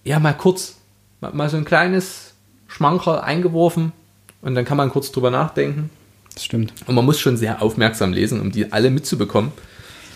ja, 0.03 0.19
mal 0.19 0.33
kurz, 0.33 0.75
mal, 1.21 1.33
mal 1.33 1.49
so 1.49 1.57
ein 1.57 1.65
kleines 1.65 2.33
Schmankerl 2.67 3.21
eingeworfen 3.21 3.93
und 4.41 4.53
dann 4.55 4.65
kann 4.65 4.77
man 4.77 4.91
kurz 4.91 5.11
drüber 5.11 5.31
nachdenken. 5.31 5.89
Das 6.35 6.45
stimmt. 6.45 6.73
Und 6.85 6.95
man 6.95 7.05
muss 7.05 7.19
schon 7.19 7.37
sehr 7.37 7.61
aufmerksam 7.61 8.13
lesen, 8.13 8.39
um 8.39 8.51
die 8.51 8.71
alle 8.71 8.91
mitzubekommen. 8.91 9.51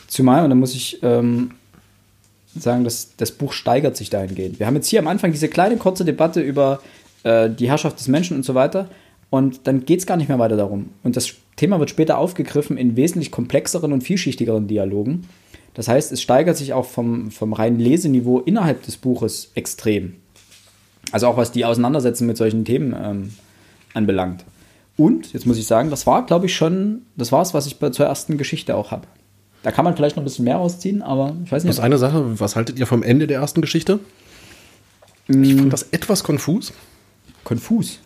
Zumal, 0.08 0.44
und 0.44 0.52
da 0.52 0.56
muss 0.56 0.76
ich 0.76 1.00
ähm, 1.02 1.52
sagen, 2.56 2.84
dass 2.84 3.16
das 3.18 3.32
Buch 3.32 3.54
steigert 3.54 3.98
sich 3.98 4.10
dahingehend. 4.10 4.60
Wir 4.60 4.68
haben 4.68 4.76
jetzt 4.76 4.88
hier 4.88 5.00
am 5.00 5.08
Anfang 5.08 5.32
diese 5.32 5.48
kleine 5.48 5.78
kurze 5.78 6.06
Debatte 6.06 6.42
über 6.42 6.82
äh, 7.24 7.50
die 7.50 7.68
Herrschaft 7.68 8.00
des 8.00 8.08
Menschen 8.08 8.38
und 8.38 8.44
so 8.44 8.56
weiter. 8.56 8.90
Und 9.30 9.68
dann 9.68 9.86
geht 9.86 10.00
es 10.00 10.06
gar 10.06 10.18
nicht 10.18 10.28
mehr 10.28 10.38
weiter 10.38 10.58
darum. 10.58 10.90
Und 11.04 11.16
das 11.16 11.34
Thema 11.56 11.80
wird 11.80 11.90
später 11.90 12.18
aufgegriffen 12.18 12.78
in 12.78 12.96
wesentlich 12.96 13.32
komplexeren 13.32 13.92
und 13.92 14.02
vielschichtigeren 14.02 14.68
Dialogen. 14.68 15.28
Das 15.74 15.88
heißt, 15.88 16.12
es 16.12 16.22
steigert 16.22 16.58
sich 16.58 16.74
auch 16.74 16.86
vom, 16.86 17.32
vom 17.32 17.54
reinen 17.54 17.80
Leseniveau 17.80 18.40
innerhalb 18.42 18.84
des 18.84 18.98
Buches 18.98 19.52
extrem. 19.56 20.16
Also 21.12 21.28
auch 21.28 21.38
was 21.38 21.52
die 21.52 21.66
Auseinandersetzung 21.66 22.28
mit 22.28 22.38
solchen 22.38 22.64
Themen 22.64 22.96
ähm, 22.96 23.34
anbelangt. 23.94 24.46
Und, 24.98 25.34
jetzt 25.34 25.48
muss 25.48 25.58
ich 25.58 25.66
sagen, 25.66 25.90
das 25.90 26.06
war, 26.06 26.26
glaube 26.26 26.46
ich, 26.46 26.56
schon, 26.56 27.02
das 27.16 27.32
war 27.32 27.42
es, 27.42 27.54
was 27.54 27.66
ich 27.66 27.78
zur 27.80 28.06
ersten 28.06 28.38
Geschichte 28.38 28.76
auch 28.76 28.92
habe. 28.92 29.08
Da 29.64 29.72
kann 29.72 29.86
man 29.86 29.96
vielleicht 29.96 30.16
noch 30.18 30.24
ein 30.24 30.26
bisschen 30.26 30.46
mehr 30.46 30.58
rausziehen, 30.58 31.02
aber 31.02 31.36
ich 31.46 31.52
weiß 31.52 31.64
Das 31.64 31.64
nicht. 31.64 31.72
ist 31.74 31.80
eine 31.80 31.98
Sache. 31.98 32.40
Was 32.40 32.56
haltet 32.56 32.78
ihr 32.80 32.86
vom 32.86 33.02
Ende 33.02 33.28
der 33.28 33.40
ersten 33.40 33.62
Geschichte? 33.62 34.00
Ich 35.28 35.56
fand 35.56 35.72
das 35.74 35.84
etwas 35.92 36.24
konfus. 36.24 36.74
konfus. 37.46 38.00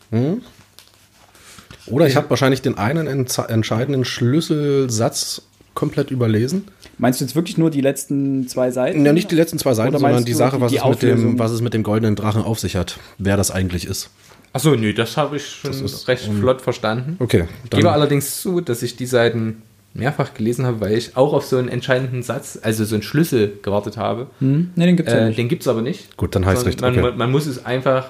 Oder 1.88 2.08
ich 2.08 2.16
habe 2.16 2.30
wahrscheinlich 2.30 2.62
den 2.62 2.78
einen 2.78 3.08
entscheidenden 3.08 4.06
Schlüsselsatz 4.06 5.42
komplett 5.74 6.12
überlesen. 6.12 6.66
Meinst 6.98 7.22
du 7.22 7.26
jetzt 7.26 7.36
wirklich 7.36 7.58
nur 7.58 7.70
die 7.70 7.82
letzten 7.82 8.48
zwei 8.48 8.72
Seiten? 8.72 9.06
Ja, 9.06 9.14
nicht 9.14 9.30
die 9.32 9.36
letzten 9.36 9.60
zwei 9.60 9.74
Seiten, 9.74 9.98
sondern 9.98 10.26
die 10.26 10.34
Sache, 10.34 10.60
was, 10.60 10.72
die 10.72 10.78
es 10.78 10.86
mit 10.86 11.02
dem, 11.04 11.40
was 11.40 11.52
es 11.52 11.62
mit 11.62 11.74
dem 11.74 11.84
goldenen 11.84 12.16
Drachen 12.16 12.42
auf 12.42 12.60
sich 12.60 12.76
hat. 12.76 12.98
Wer 13.20 13.38
das 13.38 13.52
eigentlich 13.52 13.86
ist. 13.86 14.10
Achso, 14.54 14.76
nö, 14.76 14.94
das 14.94 15.18
habe 15.18 15.38
ich 15.38 15.46
schon 15.46 15.72
recht 16.08 16.24
flott 16.40 16.62
verstanden. 16.62 17.18
Okay. 17.20 17.46
Ich 17.64 17.70
gebe 17.70 17.92
allerdings 17.92 18.42
zu, 18.42 18.62
dass 18.62 18.82
ich 18.82 18.96
die 18.96 19.06
Seiten 19.06 19.62
mehrfach 19.94 20.34
gelesen 20.34 20.66
habe, 20.66 20.80
weil 20.82 20.94
ich 20.94 21.18
auch 21.18 21.34
auf 21.34 21.46
so 21.46 21.58
einen 21.58 21.70
entscheidenden 21.70 22.22
Satz, 22.24 22.60
also 22.62 22.86
so 22.86 22.96
einen 22.96 23.02
Schlüssel 23.04 23.58
gewartet 23.64 23.98
habe. 23.98 24.28
Hm? 24.40 24.72
Nee, 24.76 24.86
den 24.86 24.96
gibt's 24.98 25.12
ja 25.12 25.20
Äh, 25.20 25.26
nicht. 25.28 25.38
den 25.40 25.48
gibt 25.48 25.64
es 25.64 25.68
aber 25.68 25.82
nicht. 25.82 26.16
Gut, 26.18 26.36
dann 26.36 26.46
heißt 26.46 26.58
Sondern 26.64 26.70
nicht, 26.70 26.82
Man, 26.82 26.92
okay. 26.94 27.02
man, 27.02 27.18
man 27.18 27.32
muss 27.32 27.48
es 27.48 27.66
einfach 27.66 28.10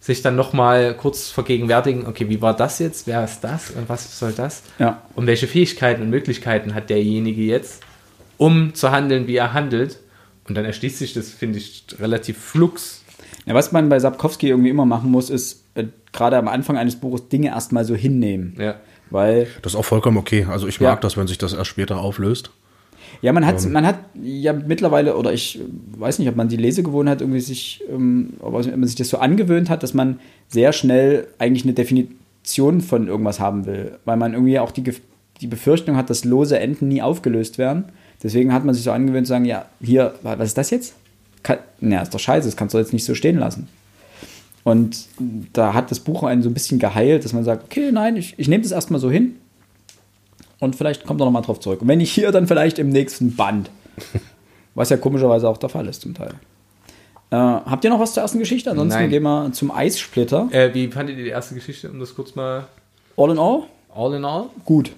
sich 0.00 0.22
dann 0.22 0.34
nochmal 0.34 0.94
kurz 0.94 1.28
vergegenwärtigen, 1.30 2.06
okay, 2.06 2.28
wie 2.28 2.40
war 2.40 2.56
das 2.56 2.78
jetzt? 2.78 3.06
Wer 3.06 3.22
ist 3.24 3.40
das? 3.42 3.70
Und 3.70 3.88
was 3.88 4.18
soll 4.18 4.32
das? 4.32 4.62
Ja. 4.78 5.02
Und 5.14 5.26
welche 5.26 5.46
Fähigkeiten 5.46 6.02
und 6.02 6.10
Möglichkeiten 6.10 6.74
hat 6.74 6.88
derjenige 6.88 7.42
jetzt, 7.42 7.82
um 8.38 8.72
zu 8.74 8.90
handeln, 8.90 9.26
wie 9.26 9.36
er 9.36 9.52
handelt? 9.52 9.98
Und 10.48 10.54
dann 10.56 10.64
erschließt 10.64 10.98
sich 10.98 11.12
das, 11.12 11.28
finde 11.30 11.58
ich, 11.58 11.84
relativ 11.98 12.38
flux. 12.38 13.02
ja. 13.46 13.54
Was 13.54 13.72
man 13.72 13.88
bei 13.90 13.98
Sapkowski 13.98 14.48
irgendwie 14.48 14.70
immer 14.70 14.86
machen 14.86 15.10
muss, 15.10 15.28
ist 15.28 15.64
äh, 15.74 15.84
gerade 16.12 16.38
am 16.38 16.48
Anfang 16.48 16.78
eines 16.78 16.96
Buches 16.96 17.28
Dinge 17.28 17.48
erstmal 17.48 17.84
so 17.84 17.94
hinnehmen. 17.94 18.56
Ja. 18.58 18.76
Weil 19.10 19.48
Das 19.62 19.72
ist 19.72 19.78
auch 19.78 19.84
vollkommen 19.84 20.16
okay. 20.16 20.46
Also 20.48 20.66
ich 20.68 20.80
mag 20.80 20.96
Ja. 20.96 21.00
das, 21.00 21.16
wenn 21.16 21.26
sich 21.26 21.38
das 21.38 21.52
erst 21.52 21.68
später 21.70 22.00
auflöst. 22.00 22.50
Ja, 23.22 23.32
man 23.32 23.44
hat, 23.44 23.62
man 23.68 23.84
hat 23.86 23.98
ja 24.22 24.52
mittlerweile, 24.52 25.16
oder 25.16 25.32
ich 25.32 25.60
weiß 25.98 26.18
nicht, 26.20 26.28
ob 26.28 26.36
man 26.36 26.48
die 26.48 26.56
Lesegewohnheit 26.56 27.20
irgendwie 27.20 27.40
sich, 27.40 27.82
ähm, 27.90 28.34
ob 28.40 28.52
man 28.52 28.84
sich 28.86 28.94
das 28.96 29.08
so 29.08 29.18
angewöhnt 29.18 29.68
hat, 29.68 29.82
dass 29.82 29.94
man 29.94 30.20
sehr 30.48 30.72
schnell 30.72 31.26
eigentlich 31.38 31.64
eine 31.64 31.72
Definition 31.74 32.80
von 32.80 33.08
irgendwas 33.08 33.40
haben 33.40 33.66
will. 33.66 33.98
Weil 34.04 34.16
man 34.16 34.32
irgendwie 34.32 34.58
auch 34.58 34.70
die, 34.70 34.84
die 35.40 35.46
Befürchtung 35.48 35.96
hat, 35.96 36.08
dass 36.08 36.24
lose 36.24 36.58
Enden 36.58 36.88
nie 36.88 37.02
aufgelöst 37.02 37.58
werden. 37.58 37.84
Deswegen 38.22 38.52
hat 38.52 38.64
man 38.64 38.74
sich 38.74 38.84
so 38.84 38.92
angewöhnt 38.92 39.26
zu 39.26 39.30
sagen, 39.30 39.44
ja, 39.44 39.66
hier, 39.82 40.14
wa- 40.22 40.38
was 40.38 40.48
ist 40.48 40.58
das 40.58 40.70
jetzt? 40.70 40.94
Kann, 41.42 41.58
na, 41.80 42.02
ist 42.02 42.14
doch 42.14 42.20
scheiße, 42.20 42.46
das 42.48 42.56
kannst 42.56 42.74
du 42.74 42.78
jetzt 42.78 42.92
nicht 42.92 43.04
so 43.04 43.14
stehen 43.14 43.38
lassen. 43.38 43.66
Und 44.64 45.06
da 45.54 45.72
hat 45.74 45.90
das 45.90 46.00
Buch 46.00 46.22
einen 46.22 46.42
so 46.42 46.50
ein 46.50 46.54
bisschen 46.54 46.78
geheilt, 46.78 47.24
dass 47.24 47.32
man 47.32 47.44
sagt, 47.44 47.64
okay, 47.64 47.90
nein, 47.92 48.16
ich, 48.16 48.34
ich 48.38 48.46
nehme 48.48 48.62
das 48.62 48.72
erstmal 48.72 49.00
so 49.00 49.10
hin. 49.10 49.36
Und 50.58 50.76
vielleicht 50.76 51.06
kommt 51.06 51.20
er 51.20 51.24
nochmal 51.24 51.42
drauf 51.42 51.60
zurück. 51.60 51.80
Und 51.80 51.88
wenn 51.88 51.98
nicht 51.98 52.12
hier, 52.12 52.30
dann 52.32 52.46
vielleicht 52.46 52.78
im 52.78 52.90
nächsten 52.90 53.34
Band. 53.36 53.70
Was 54.74 54.90
ja 54.90 54.96
komischerweise 54.98 55.48
auch 55.48 55.56
der 55.56 55.68
Fall 55.70 55.86
ist 55.88 56.02
zum 56.02 56.14
Teil. 56.14 56.34
Äh, 57.30 57.36
habt 57.36 57.84
ihr 57.84 57.90
noch 57.90 58.00
was 58.00 58.12
zur 58.14 58.22
ersten 58.22 58.38
Geschichte? 58.38 58.70
Ansonsten 58.70 59.00
Nein. 59.00 59.10
gehen 59.10 59.22
wir 59.22 59.52
zum 59.52 59.70
Eissplitter. 59.70 60.48
Äh, 60.52 60.74
wie 60.74 60.88
fandet 60.88 61.16
ihr 61.16 61.24
die 61.24 61.30
erste 61.30 61.54
Geschichte, 61.54 61.90
um 61.90 61.98
das 62.00 62.14
kurz 62.14 62.34
mal 62.34 62.66
All 63.16 63.30
in 63.30 63.38
all, 63.38 63.64
all 63.94 64.14
in 64.14 64.24
all? 64.24 64.46
gut. 64.64 64.92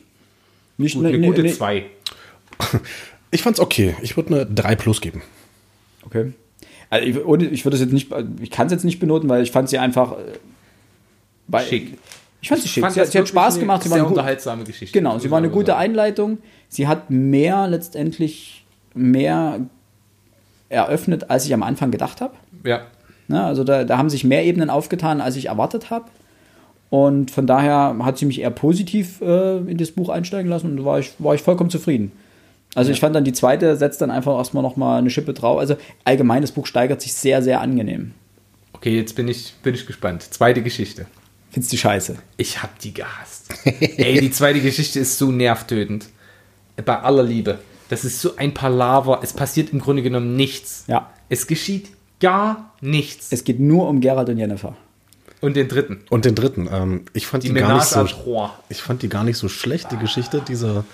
Nicht 0.79 0.95
Gut, 0.95 1.03
ne- 1.03 1.09
eine 1.11 1.19
ne- 1.19 1.27
gute 1.27 1.43
ne- 1.43 1.53
2. 1.53 1.85
Ich 3.31 3.43
fand's 3.43 3.61
okay. 3.61 3.97
Ich 4.03 4.17
würde 4.17 4.35
eine 4.35 4.47
3 4.47 4.77
plus 4.77 5.01
geben. 5.01 5.23
Okay. 6.07 6.33
Also 6.93 7.07
ich, 7.09 7.25
ohne, 7.25 7.45
ich 7.47 7.65
würde 7.65 7.77
es 7.77 7.81
jetzt 7.81 7.93
nicht, 7.93 8.11
ich 8.43 8.51
kann 8.51 8.67
es 8.67 8.73
jetzt 8.73 8.85
nicht 8.85 8.99
benoten, 8.99 9.27
weil 9.31 9.43
ich 9.43 9.51
fand 9.51 9.67
sie 9.69 9.79
einfach. 9.79 10.13
äh, 10.13 10.17
Weil, 11.49 11.65
Schick. 11.65 11.99
Ich 12.43 12.49
fand 12.51 12.61
sie 12.61 12.69
schick. 12.69 12.83
fand 12.83 12.93
Sie, 12.95 13.01
hat- 13.01 13.07
sie 13.09 13.19
hat 13.19 13.29
Spaß 13.29 13.59
gemacht. 13.59 13.83
Sie 13.83 13.91
war 13.91 13.97
eine 13.99 14.07
unterhaltsame 14.07 14.65
Geschichte. 14.65 14.93
genau, 14.99 15.19
sie 15.19 15.31
war 15.31 15.39
eine 15.39 15.49
gute. 15.49 15.77
Einleitung. 15.77 16.39
Sie 16.69 16.87
hat 16.89 17.09
mehr 17.09 17.67
letztendlich 17.69 18.65
mehr 18.95 19.61
eröffnet, 20.69 21.31
als 21.31 21.47
ich 21.47 21.55
am 21.55 21.63
Anfang 21.63 21.91
gedacht 21.93 22.21
habe. 22.21 22.35
Ja. 22.65 22.83
Ne, 23.29 23.43
also 23.43 23.65
da, 23.65 23.85
da 23.85 23.97
haben 23.97 24.11
sich 24.11 24.25
mehr 24.25 24.45
Ebenen 24.45 24.69
aufgetan, 24.71 25.21
als 25.21 25.37
ich 25.37 25.47
erwartet 25.47 25.89
habe. 25.91 26.07
Und 26.91 27.31
von 27.31 27.47
daher 27.47 27.97
hat 28.01 28.19
sie 28.19 28.27
mich 28.27 28.41
eher 28.43 28.51
positiv 28.51 29.23
äh, 29.23 29.59
in 29.59 29.79
das 29.79 29.93
Buch 29.93 30.11
einsteigen 30.11 30.51
lassen 30.51 30.73
und 30.73 30.77
da 30.79 30.85
war 30.85 30.99
ich, 30.99 31.13
war 31.19 31.35
ich 31.35 31.41
vollkommen 31.43 31.71
zufrieden. 31.71 32.13
Also 32.75 32.91
ich 32.91 33.01
fand 33.01 33.15
dann 33.15 33.25
die 33.25 33.33
zweite 33.33 33.77
setzt 33.77 34.01
dann 34.01 34.11
einfach 34.11 34.37
erstmal 34.37 34.63
nochmal 34.63 34.99
eine 34.99 35.11
Schippe 35.11 35.35
drauf. 35.35 35.59
Also 35.59 35.77
allgemein, 36.05 36.41
das 36.41 36.53
Buch 36.53 36.67
steigert 36.67 37.03
sich 37.03 37.15
sehr, 37.15 37.43
sehr 37.43 37.61
angenehm. 37.61 38.13
Okay, 38.73 38.97
jetzt 38.97 39.15
bin 39.15 39.29
ich, 39.29 39.55
bin 39.63 39.75
ich 39.75 39.87
gespannt. 39.87 40.23
Zweite 40.23 40.63
Geschichte. 40.63 41.07
Findest 41.51 41.73
du 41.73 41.77
scheiße? 41.77 42.17
Ich 42.39 42.63
hab 42.63 42.79
die 42.79 42.95
gehasst. 42.95 43.55
Ey, 43.65 44.19
die 44.21 44.31
zweite 44.31 44.61
Geschichte 44.61 45.01
ist 45.01 45.19
so 45.19 45.31
nervtötend. 45.31 46.07
Bei 46.83 46.99
aller 47.01 47.23
Liebe. 47.23 47.59
Das 47.91 48.07
ist 48.07 48.23
so 48.23 48.37
ein 48.37 48.55
Palaver. 48.55 49.21
Es 49.23 49.35
passiert 49.35 49.71
im 49.71 49.79
Grunde 49.79 50.03
genommen 50.03 50.35
nichts. 50.35 50.85
Ja. 50.87 51.11
Es 51.29 51.47
geschieht 51.47 51.91
gar 52.21 52.73
nichts. 52.81 53.29
Es 53.31 53.45
geht 53.45 53.61
nur 53.61 53.87
um 53.87 54.01
Gerald 54.01 54.31
und 54.31 54.39
Jennifer. 54.39 54.75
Und 55.43 55.57
den 55.57 55.69
dritten. 55.69 56.01
Und 56.09 56.25
den 56.25 56.35
dritten. 56.35 56.71
Ähm, 56.73 57.05
ich 57.13 57.27
fand 57.27 57.45
Die 57.45 57.49
die, 57.49 57.55
gar 57.55 57.75
nicht 57.75 57.85
so. 57.85 58.49
Ich 58.71 58.81
fand 58.81 59.03
die 59.03 59.11
gar 59.11 59.25
nicht 59.25 59.37
so 59.37 59.49
schlecht, 59.49 59.93
die 59.93 59.99
Geschichte. 59.99 60.43
Diese. 60.47 60.85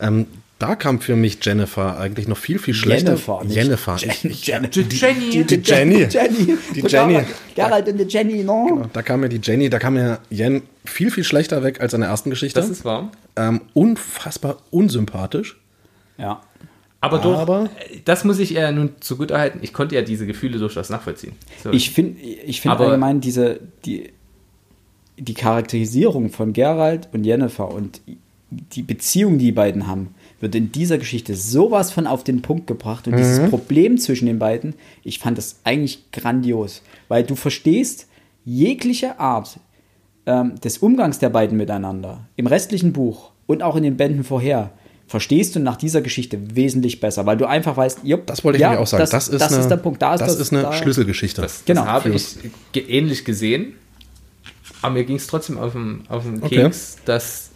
Ähm, 0.00 0.26
da 0.58 0.74
kam 0.74 1.00
für 1.00 1.14
mich 1.14 1.38
Jennifer 1.42 1.98
eigentlich 1.98 2.26
noch 2.26 2.36
viel, 2.36 2.58
viel 2.58 2.74
schlechter. 2.74 3.12
Jennifer, 3.12 3.44
nicht 3.44 3.54
Jennifer. 3.56 3.94
Jen- 3.96 4.10
Ich, 4.10 4.24
ich, 4.24 4.46
Jenny. 4.46 4.68
Jenny. 4.72 5.44
die 5.44 5.54
Jenny. 5.62 5.94
Jenny. 6.10 6.58
Die 6.74 6.80
Jenny. 6.80 7.20
Gerald 7.54 7.88
und 7.88 7.98
die 7.98 8.04
Jenny, 8.04 8.42
no? 8.42 8.88
Da 8.92 9.02
kam 9.02 9.20
mir 9.20 9.28
die 9.28 9.40
Jenny, 9.42 9.70
da 9.70 9.78
kam 9.78 9.94
mir 9.94 10.18
Jen 10.30 10.62
viel, 10.84 11.10
viel 11.12 11.22
schlechter 11.24 11.62
weg 11.62 11.80
als 11.80 11.94
in 11.94 12.00
der 12.00 12.10
ersten 12.10 12.30
Geschichte. 12.30 12.58
Das 12.60 12.68
ist 12.70 12.84
wahr. 12.84 13.12
ähm, 13.36 13.60
unfassbar 13.74 14.56
unsympathisch. 14.70 15.60
Ja. 16.16 16.42
Aber, 17.00 17.18
doch, 17.18 17.38
Aber- 17.38 17.70
das 18.04 18.24
muss 18.24 18.40
ich 18.40 18.50
ja 18.50 18.72
nun 18.72 18.90
zugutehalten. 18.98 19.60
Ich 19.62 19.72
konnte 19.72 19.94
ja 19.94 20.02
diese 20.02 20.26
Gefühle 20.26 20.58
durchaus 20.58 20.90
nachvollziehen. 20.90 21.34
So. 21.62 21.70
Ich 21.70 21.90
finde 21.92 22.20
ich 22.20 22.60
find 22.60 22.74
Aber- 22.74 22.86
allgemein 22.86 23.20
diese, 23.20 23.60
die, 23.84 24.10
die 25.16 25.34
Charakterisierung 25.34 26.30
von 26.30 26.52
Gerald 26.52 27.08
und 27.12 27.22
Jennifer 27.24 27.68
und 27.72 28.00
die 28.50 28.82
Beziehung, 28.82 29.38
die 29.38 29.46
die 29.46 29.52
beiden 29.52 29.86
haben, 29.86 30.14
wird 30.40 30.54
in 30.54 30.70
dieser 30.72 30.98
Geschichte 30.98 31.34
sowas 31.34 31.90
von 31.90 32.06
auf 32.06 32.24
den 32.24 32.42
Punkt 32.42 32.66
gebracht. 32.66 33.06
Und 33.06 33.16
dieses 33.16 33.50
Problem 33.50 33.98
zwischen 33.98 34.26
den 34.26 34.38
beiden, 34.38 34.74
ich 35.02 35.18
fand 35.18 35.38
das 35.38 35.60
eigentlich 35.64 36.10
grandios. 36.12 36.82
Weil 37.08 37.24
du 37.24 37.34
verstehst 37.34 38.06
jegliche 38.44 39.18
Art 39.18 39.58
ähm, 40.26 40.60
des 40.60 40.78
Umgangs 40.78 41.18
der 41.18 41.30
beiden 41.30 41.56
miteinander 41.56 42.26
im 42.36 42.46
restlichen 42.46 42.92
Buch 42.92 43.30
und 43.46 43.62
auch 43.62 43.76
in 43.76 43.82
den 43.82 43.96
Bänden 43.96 44.24
vorher, 44.24 44.70
verstehst 45.08 45.56
du 45.56 45.60
nach 45.60 45.76
dieser 45.76 46.02
Geschichte 46.02 46.54
wesentlich 46.54 47.00
besser, 47.00 47.24
weil 47.26 47.38
du 47.38 47.46
einfach 47.46 47.76
weißt, 47.76 48.00
jupp, 48.04 48.26
Das 48.26 48.44
wollte 48.44 48.58
ich 48.58 48.62
ja, 48.62 48.78
auch 48.78 48.86
sagen. 48.86 49.00
Das, 49.00 49.10
Das, 49.10 49.28
ist, 49.28 49.40
das 49.40 49.52
eine, 49.52 49.62
ist 49.62 49.68
der 49.68 49.76
Punkt. 49.78 50.02
Da 50.02 50.14
ist 50.14 50.20
das, 50.20 50.32
das, 50.32 50.40
ist 50.40 50.52
eine 50.52 50.62
da, 50.62 50.72
Schlüsselgeschichte. 50.72 51.40
das, 51.40 51.64
genau. 51.64 51.84
das 51.84 51.90
habe 51.90 52.10
ich 52.10 52.36
ähnlich 52.88 53.24
gesehen. 53.24 53.74
Aber 54.82 54.94
mir 54.94 55.04
ging 55.04 55.16
es 55.16 55.26
trotzdem 55.26 55.58
auf 55.58 55.72
den, 55.72 56.04
auf 56.08 56.24
den 56.24 56.42
Okay. 56.42 56.62
Keks, 56.62 56.98
dass 57.04 57.47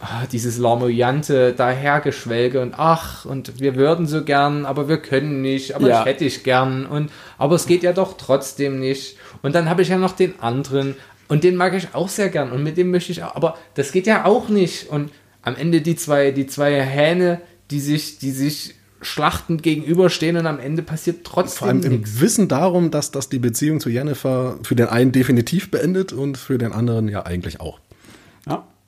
ah, 0.00 0.26
dieses 0.30 0.58
larmoyante 0.58 1.52
Dahergeschwelge 1.52 2.60
und 2.60 2.74
ach, 2.76 3.24
und 3.24 3.60
wir 3.60 3.76
würden 3.76 4.06
so 4.06 4.24
gern, 4.24 4.66
aber 4.66 4.88
wir 4.88 4.98
können 4.98 5.42
nicht, 5.42 5.74
aber 5.74 5.88
Ja. 5.88 6.00
ich 6.00 6.06
hätte 6.06 6.24
ich 6.24 6.44
gern 6.44 6.86
und 6.86 7.10
aber 7.38 7.54
es 7.54 7.66
geht 7.66 7.82
ja 7.82 7.92
doch 7.92 8.16
trotzdem 8.16 8.78
nicht. 8.78 9.16
Und 9.42 9.54
dann 9.54 9.68
habe 9.70 9.82
ich 9.82 9.88
ja 9.88 9.98
noch 9.98 10.12
den 10.12 10.38
anderen 10.40 10.96
und 11.28 11.44
den 11.44 11.56
mag 11.56 11.74
ich 11.74 11.88
auch 11.94 12.08
sehr 12.08 12.28
gern 12.28 12.52
und 12.52 12.62
mit 12.62 12.76
dem 12.76 12.90
möchte 12.90 13.12
ich 13.12 13.22
auch, 13.22 13.34
aber 13.34 13.56
das 13.74 13.92
geht 13.92 14.06
ja 14.06 14.24
auch 14.24 14.48
nicht. 14.48 14.88
Und 14.88 15.10
am 15.42 15.56
Ende 15.56 15.80
die 15.80 15.96
zwei, 15.96 16.30
die 16.32 16.46
zwei 16.46 16.82
Hähne, 16.82 17.40
die 17.70 17.80
sich, 17.80 18.18
die 18.18 18.30
sich 18.32 18.74
schlachtend 19.02 19.62
gegenüberstehen 19.62 20.36
und 20.36 20.46
am 20.46 20.58
Ende 20.58 20.82
passiert 20.82 21.24
trotzdem 21.24 21.58
Vor 21.58 21.68
allem 21.68 21.82
im 21.82 21.92
nichts. 22.00 22.20
Wissen 22.20 22.48
darum, 22.48 22.90
dass 22.90 23.10
das 23.10 23.28
die 23.28 23.38
Beziehung 23.38 23.78
zu 23.78 23.88
Jennifer 23.88 24.58
für 24.62 24.74
den 24.74 24.86
einen 24.88 25.12
definitiv 25.12 25.70
beendet 25.70 26.12
und 26.12 26.36
für 26.38 26.58
den 26.58 26.72
anderen 26.72 27.08
ja 27.08 27.24
eigentlich 27.24 27.60
auch. 27.60 27.78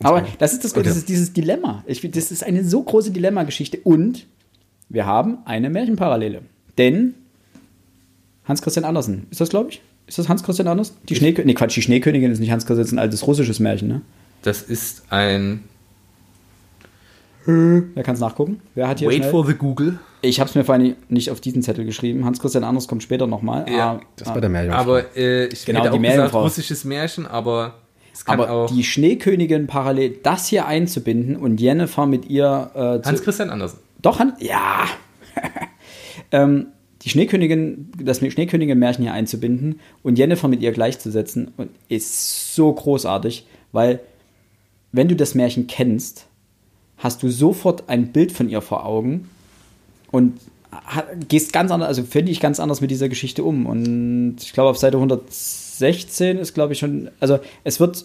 Aber 0.02 0.24
das 0.38 0.52
ist 0.52 0.64
das 0.64 0.72
Gute, 0.72 0.80
Okay. 0.82 0.88
das 0.90 0.98
ist 0.98 1.08
dieses 1.08 1.32
Dilemma. 1.32 1.82
Ich, 1.86 2.00
das 2.10 2.30
ist 2.30 2.44
eine 2.44 2.64
so 2.64 2.82
große 2.82 3.10
Dilemma-Geschichte. 3.10 3.78
Und 3.82 4.26
wir 4.88 5.06
haben 5.06 5.38
eine 5.44 5.70
Märchenparallele. 5.70 6.42
Denn 6.78 7.14
Hans-Christian 8.44 8.84
Andersen, 8.84 9.26
ist 9.30 9.40
das, 9.40 9.48
glaube 9.48 9.70
ich? 9.70 9.82
Ist 10.06 10.18
das 10.18 10.28
Hans-Christian 10.28 10.68
Andersen? 10.68 10.94
Die 11.08 11.14
Schneekönigin, 11.16 11.46
nee, 11.48 11.54
Quatsch, 11.54 11.76
die 11.76 11.82
Schneekönigin 11.82 12.30
ist 12.30 12.38
nicht 12.38 12.50
Hans-Christian, 12.50 12.78
das 12.78 12.86
ist 12.88 12.92
ein 12.92 12.98
altes 12.98 13.26
russisches 13.26 13.58
Märchen, 13.60 13.88
ne? 13.88 14.00
Das 14.42 14.62
ist 14.62 15.02
ein 15.10 15.64
Wer 17.44 18.02
kann 18.02 18.14
es 18.14 18.20
nachgucken? 18.20 18.60
Wer 18.74 18.88
hat 18.88 18.98
hier 18.98 19.08
Wait 19.08 19.18
schnell? 19.18 19.30
for 19.30 19.46
the 19.46 19.54
Google. 19.54 19.98
Ich 20.20 20.38
habe 20.38 20.50
es 20.50 20.54
mir 20.54 20.64
vorhin 20.64 20.96
nicht 21.08 21.30
auf 21.30 21.40
diesen 21.40 21.62
Zettel 21.62 21.86
geschrieben. 21.86 22.26
Hans-Christian 22.26 22.62
Anders 22.62 22.86
kommt 22.88 23.02
später 23.02 23.26
nochmal. 23.26 23.64
Ja, 23.70 24.00
Das 24.16 24.28
war 24.28 24.40
der 24.40 24.50
Meerjungfrau. 24.50 24.80
Aber 24.82 25.16
äh, 25.16 25.46
ich 25.46 25.64
Genau, 25.64 25.80
hätte 25.80 25.90
die 25.92 25.96
auch 25.96 26.00
Meerjungfrau. 26.00 26.26
gesagt, 26.26 26.44
russisches 26.44 26.84
Märchen, 26.84 27.26
aber 27.26 27.74
Aber 28.28 28.50
auch 28.50 28.70
die 28.70 28.84
Schneekönigin 28.84 29.66
parallel 29.66 30.18
das 30.22 30.48
hier 30.48 30.66
einzubinden 30.66 31.36
und 31.36 31.60
Jennifer 31.60 32.06
mit 32.06 32.26
ihr 32.26 32.70
äh, 32.74 33.02
zu, 33.02 33.10
Hans-Christian 33.10 33.50
Andersen. 33.50 33.78
Doch, 34.02 34.18
Han 34.18 34.34
ja. 34.38 34.86
ähm, 36.32 36.66
die 37.02 37.10
Schneekönigin, 37.10 37.92
das 38.02 38.18
Schneekönigin-Märchen 38.18 39.04
hier 39.04 39.12
einzubinden 39.12 39.80
und 40.02 40.18
Jennifer 40.18 40.48
mit 40.48 40.60
ihr 40.60 40.72
gleichzusetzen, 40.72 41.52
und 41.56 41.70
ist 41.88 42.54
so 42.54 42.72
großartig, 42.72 43.46
weil 43.72 44.00
wenn 44.92 45.08
du 45.08 45.14
das 45.14 45.34
Märchen 45.34 45.66
kennst, 45.66 46.26
hast 46.96 47.22
du 47.22 47.28
sofort 47.28 47.88
ein 47.88 48.12
Bild 48.12 48.32
von 48.32 48.48
ihr 48.48 48.60
vor 48.60 48.84
Augen 48.84 49.28
und 50.10 50.40
gehst 51.28 51.52
ganz 51.52 51.70
anders, 51.70 51.88
also 51.88 52.02
finde 52.02 52.32
ich 52.32 52.40
ganz 52.40 52.60
anders 52.60 52.80
mit 52.80 52.90
dieser 52.90 53.08
Geschichte 53.08 53.42
um. 53.42 53.66
Und 53.66 54.36
ich 54.40 54.52
glaube, 54.52 54.70
auf 54.70 54.78
Seite 54.78 54.96
116 54.96 56.38
ist, 56.38 56.54
glaube 56.54 56.72
ich, 56.72 56.78
schon, 56.78 57.10
also 57.20 57.38
es 57.64 57.80
wird 57.80 58.04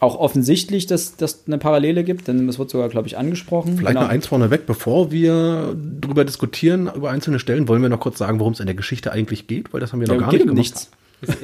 auch 0.00 0.18
offensichtlich, 0.18 0.86
dass 0.86 1.16
das 1.16 1.44
eine 1.46 1.58
Parallele 1.58 2.04
gibt, 2.04 2.28
denn 2.28 2.48
es 2.48 2.58
wird 2.58 2.70
sogar, 2.70 2.88
glaube 2.88 3.08
ich, 3.08 3.18
angesprochen. 3.18 3.76
Vielleicht 3.76 3.94
Genau. 3.94 4.02
noch 4.02 4.08
eins 4.10 4.26
vorneweg, 4.26 4.66
bevor 4.66 5.10
wir 5.10 5.74
darüber 6.00 6.24
diskutieren, 6.24 6.90
über 6.94 7.10
einzelne 7.10 7.38
Stellen, 7.38 7.66
wollen 7.68 7.82
wir 7.82 7.88
noch 7.88 8.00
kurz 8.00 8.18
sagen, 8.18 8.38
worum 8.38 8.52
es 8.52 8.60
in 8.60 8.66
der 8.66 8.76
Geschichte 8.76 9.10
eigentlich 9.12 9.46
geht, 9.46 9.72
weil 9.72 9.80
das 9.80 9.92
haben 9.92 10.00
wir 10.00 10.08
noch 10.08 10.14
Ja, 10.14 10.20
gar 10.20 10.30
geht 10.30 10.40
nicht 10.40 10.48
gemacht. 10.48 10.56
nichts. 10.58 10.90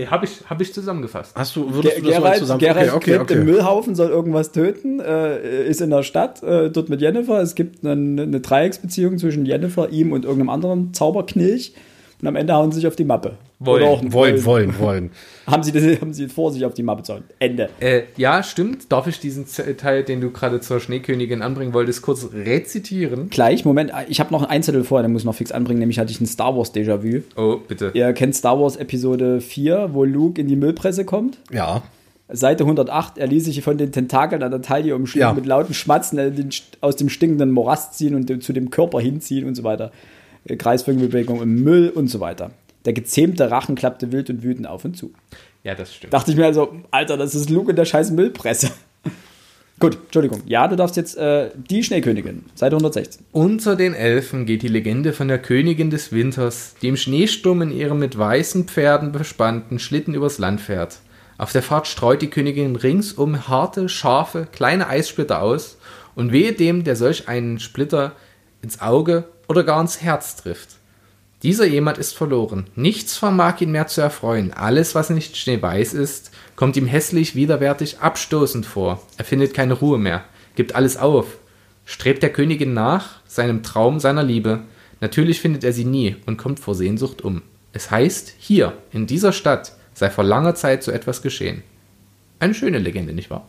Habe 0.08 0.24
ich, 0.26 0.30
hab 0.48 0.60
ich 0.60 0.72
zusammengefasst. 0.72 1.34
Hast 1.34 1.56
du, 1.56 1.66
Ger 1.66 1.74
würdest 1.74 1.98
du 1.98 2.02
das 2.02 2.14
so 2.14 2.20
Gerald, 2.20 2.38
zusammen? 2.38 2.60
Gerald 2.60 2.88
okay, 2.92 2.96
okay, 2.96 3.16
gräbt 3.16 3.30
im 3.32 3.38
okay. 3.40 3.50
Müllhaufen, 3.50 3.94
soll 3.96 4.08
irgendwas 4.08 4.52
töten, 4.52 5.00
äh, 5.00 5.66
ist 5.68 5.80
in 5.80 5.90
der 5.90 6.04
Stadt, 6.04 6.44
äh, 6.44 6.70
dort 6.70 6.88
mit 6.90 7.00
Jennifer. 7.00 7.40
Es 7.42 7.56
gibt 7.56 7.84
eine, 7.84 8.22
eine 8.22 8.38
Dreiecksbeziehung 8.40 9.18
zwischen 9.18 9.44
Jennifer, 9.46 9.90
ihm 9.90 10.12
und 10.12 10.24
irgendeinem 10.24 10.50
anderen 10.50 10.94
Zauberknilch. 10.94 11.74
Und 12.24 12.28
am 12.28 12.36
Ende 12.36 12.54
hauen 12.54 12.72
sie 12.72 12.76
sich 12.76 12.86
auf 12.86 12.96
die 12.96 13.04
Mappe. 13.04 13.36
Wollen, 13.58 13.84
auch 13.84 14.02
Wollen, 14.06 14.42
wollen, 14.46 14.78
wollen. 14.78 15.10
Haben 15.46 15.62
sie, 15.62 15.72
das, 15.72 16.00
haben 16.00 16.14
sie 16.14 16.26
vor, 16.28 16.50
sich 16.50 16.64
auf 16.64 16.72
die 16.72 16.82
Mappe 16.82 17.02
zu 17.02 17.12
hauen. 17.12 17.24
Ende. 17.38 17.68
Äh, 17.80 18.04
ja, 18.16 18.42
stimmt. 18.42 18.90
Darf 18.90 19.06
ich 19.08 19.20
diesen 19.20 19.44
Teil, 19.76 20.02
den 20.02 20.22
du 20.22 20.30
gerade 20.30 20.58
zur 20.62 20.80
Schneekönigin 20.80 21.42
anbringen 21.42 21.74
wolltest, 21.74 22.00
kurz 22.00 22.26
rezitieren? 22.32 23.28
Gleich, 23.28 23.66
Moment, 23.66 23.92
ich 24.08 24.20
habe 24.20 24.32
noch 24.32 24.42
einen 24.44 24.62
Zettel 24.62 24.84
vorher, 24.84 25.06
den 25.06 25.12
muss 25.12 25.20
ich 25.20 25.26
noch 25.26 25.34
fix 25.34 25.52
anbringen, 25.52 25.80
nämlich 25.80 25.98
hatte 25.98 26.10
ich 26.12 26.18
ein 26.22 26.24
Star 26.26 26.56
Wars 26.56 26.74
Déjà-vu. 26.74 27.20
Oh, 27.36 27.58
bitte. 27.68 27.90
Ihr 27.92 28.10
kennt 28.14 28.34
Star 28.34 28.58
Wars 28.58 28.76
Episode 28.76 29.42
4, 29.42 29.90
wo 29.92 30.04
Luke 30.04 30.40
in 30.40 30.48
die 30.48 30.56
Müllpresse 30.56 31.04
kommt. 31.04 31.36
Ja. 31.52 31.82
Seite 32.32 32.64
108, 32.64 33.18
er 33.18 33.26
ließ 33.26 33.44
sich 33.44 33.60
von 33.60 33.76
den 33.76 33.92
Tentakeln 33.92 34.42
an 34.42 34.50
der 34.50 34.62
Taille 34.62 34.96
umschlingen, 34.96 35.28
Ja. 35.28 35.34
mit 35.34 35.44
lauten 35.44 35.74
Schmatzen 35.74 36.48
aus 36.80 36.96
dem 36.96 37.10
stinkenden 37.10 37.50
Morast 37.50 37.98
ziehen 37.98 38.14
und 38.14 38.42
zu 38.42 38.54
dem 38.54 38.70
Körper 38.70 38.98
hinziehen 39.00 39.46
und 39.46 39.56
so 39.56 39.62
weiter. 39.62 39.92
Kreisförmige 40.46 41.18
im 41.18 41.62
Müll 41.62 41.90
und 41.90 42.08
so 42.08 42.20
weiter. 42.20 42.50
Der 42.84 42.92
gezähmte 42.92 43.50
Rachen 43.50 43.74
klappte 43.74 44.12
wild 44.12 44.30
und 44.30 44.42
wütend 44.42 44.66
auf 44.66 44.84
und 44.84 44.96
zu. 44.96 45.12
Ja, 45.62 45.74
das 45.74 45.94
stimmt. 45.94 46.12
Dachte 46.12 46.30
ich 46.30 46.36
mir 46.36 46.44
also, 46.44 46.74
Alter, 46.90 47.16
das 47.16 47.34
ist 47.34 47.48
Luke 47.48 47.70
in 47.70 47.76
der 47.76 47.86
scheiß 47.86 48.10
Müllpresse. 48.10 48.70
Gut, 49.80 49.98
Entschuldigung. 50.04 50.42
Ja, 50.46 50.68
du 50.68 50.76
darfst 50.76 50.96
jetzt 50.96 51.16
äh, 51.16 51.50
die 51.56 51.82
Schneekönigin, 51.82 52.44
Seite 52.54 52.76
116. 52.76 53.24
Unter 53.32 53.74
den 53.74 53.94
Elfen 53.94 54.46
geht 54.46 54.62
die 54.62 54.68
Legende 54.68 55.12
von 55.12 55.26
der 55.26 55.38
Königin 55.38 55.90
des 55.90 56.12
Winters, 56.12 56.74
die 56.80 56.88
im 56.88 56.96
Schneesturm 56.96 57.62
in 57.62 57.72
ihrem 57.72 57.98
mit 57.98 58.16
weißen 58.16 58.64
Pferden 58.64 59.10
bespannten 59.10 59.78
Schlitten 59.78 60.14
übers 60.14 60.38
Land 60.38 60.60
fährt. 60.60 60.98
Auf 61.38 61.50
der 61.50 61.62
Fahrt 61.62 61.88
streut 61.88 62.22
die 62.22 62.30
Königin 62.30 62.76
ringsum 62.76 63.48
harte, 63.48 63.88
scharfe, 63.88 64.46
kleine 64.52 64.88
Eissplitter 64.88 65.42
aus 65.42 65.78
Und 66.14 66.30
wehe 66.30 66.52
dem, 66.52 66.84
der 66.84 66.94
solch 66.94 67.28
einen 67.28 67.58
Splitter 67.58 68.12
ins 68.64 68.80
Auge 68.80 69.24
oder 69.46 69.62
gar 69.62 69.80
ins 69.80 70.02
Herz 70.02 70.36
trifft. 70.36 70.70
Dieser 71.44 71.66
jemand 71.66 71.98
ist 71.98 72.16
verloren. 72.16 72.66
Nichts 72.74 73.18
vermag 73.18 73.60
ihn 73.60 73.70
mehr 73.70 73.86
zu 73.86 74.00
erfreuen. 74.00 74.52
Alles, 74.54 74.94
was 74.94 75.10
nicht 75.10 75.36
schneeweiß 75.36 75.92
ist, 75.92 76.30
kommt 76.56 76.76
ihm 76.76 76.86
hässlich, 76.86 77.34
widerwärtig, 77.34 77.98
abstoßend 78.00 78.64
vor. 78.64 79.02
Er 79.18 79.26
findet 79.26 79.52
keine 79.52 79.74
Ruhe 79.74 79.98
mehr, 79.98 80.24
gibt 80.56 80.74
alles 80.74 80.96
auf, 80.96 81.26
strebt 81.84 82.22
der 82.22 82.32
Königin 82.32 82.72
nach, 82.72 83.20
seinem 83.26 83.62
Traum, 83.62 84.00
seiner 84.00 84.22
Liebe. 84.22 84.60
Natürlich 85.00 85.40
findet 85.40 85.64
er 85.64 85.74
sie 85.74 85.84
nie 85.84 86.16
und 86.24 86.38
kommt 86.38 86.60
vor 86.60 86.74
Sehnsucht 86.74 87.22
um. 87.22 87.42
Es 87.74 87.90
heißt, 87.90 88.34
hier, 88.38 88.72
in 88.90 89.06
dieser 89.06 89.32
Stadt, 89.32 89.76
sei 89.92 90.08
vor 90.08 90.24
langer 90.24 90.54
Zeit 90.54 90.82
so 90.82 90.90
etwas 90.92 91.20
geschehen. 91.20 91.62
Eine 92.38 92.54
schöne 92.54 92.78
Legende, 92.78 93.12
nicht 93.12 93.30
wahr? 93.30 93.46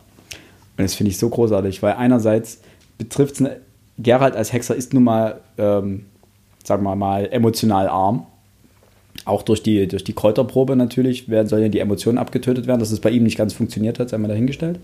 Und 0.76 0.84
das 0.84 0.94
finde 0.94 1.10
ich 1.10 1.18
so 1.18 1.30
großartig, 1.30 1.82
weil 1.82 1.94
einerseits 1.94 2.60
betrifft 2.98 3.40
es, 3.40 3.50
Gerald 3.98 4.36
als 4.36 4.52
Hexer 4.52 4.74
ist 4.74 4.92
nun 4.94 5.04
mal, 5.04 5.40
ähm, 5.58 6.06
sagen 6.64 6.82
wir 6.82 6.96
mal, 6.96 7.26
emotional 7.32 7.88
arm. 7.88 8.26
Auch 9.24 9.42
durch 9.42 9.62
die, 9.62 9.88
durch 9.88 10.04
die 10.04 10.12
Kräuterprobe 10.12 10.76
natürlich 10.76 11.28
werden, 11.28 11.48
sollen 11.48 11.62
ja 11.62 11.68
die 11.68 11.78
Emotionen 11.80 12.18
abgetötet 12.18 12.66
werden, 12.66 12.80
dass 12.80 12.90
es 12.90 13.00
bei 13.00 13.10
ihm 13.10 13.22
nicht 13.22 13.38
ganz 13.38 13.54
funktioniert 13.54 13.98
hat, 13.98 14.10
sei 14.10 14.18
mal 14.18 14.28
dahingestellt. 14.28 14.78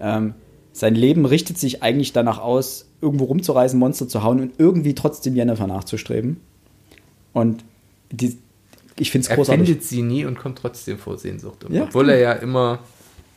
Ähm, 0.00 0.34
sein 0.72 0.94
Leben 0.94 1.24
richtet 1.26 1.58
sich 1.58 1.82
eigentlich 1.82 2.12
danach 2.12 2.38
aus, 2.40 2.86
irgendwo 3.00 3.24
rumzureisen, 3.24 3.78
Monster 3.78 4.08
zu 4.08 4.22
hauen 4.24 4.40
und 4.40 4.52
irgendwie 4.58 4.94
trotzdem 4.94 5.36
Jennifer 5.36 5.66
nachzustreben. 5.66 6.38
Und 7.32 7.64
die, 8.10 8.36
ich 8.98 9.10
finde 9.12 9.28
es 9.28 9.34
großartig. 9.34 9.60
Er 9.62 9.66
findet 9.66 9.84
sie 9.84 10.02
nie 10.02 10.24
und 10.24 10.38
kommt 10.38 10.58
trotzdem 10.58 10.98
vor 10.98 11.16
Sehnsucht 11.16 11.64
um, 11.64 11.72
Ja. 11.74 11.84
obwohl 11.84 12.10
er 12.10 12.18
ja 12.18 12.32
immer 12.32 12.80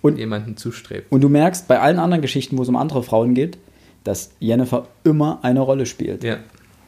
Und- 0.01 0.17
jemanden 0.17 0.57
zustrebt. 0.57 1.11
Und 1.11 1.21
du 1.21 1.29
merkst 1.29 1.67
bei 1.67 1.79
allen 1.79 1.99
anderen 1.99 2.21
Geschichten, 2.23 2.57
wo 2.57 2.63
es 2.63 2.69
um 2.69 2.75
andere 2.75 3.03
Frauen 3.03 3.35
geht, 3.35 3.57
dass 4.03 4.31
Jennifer 4.39 4.87
immer 5.03 5.39
eine 5.43 5.59
Rolle 5.61 5.85
spielt. 5.85 6.23
Ja. 6.23 6.37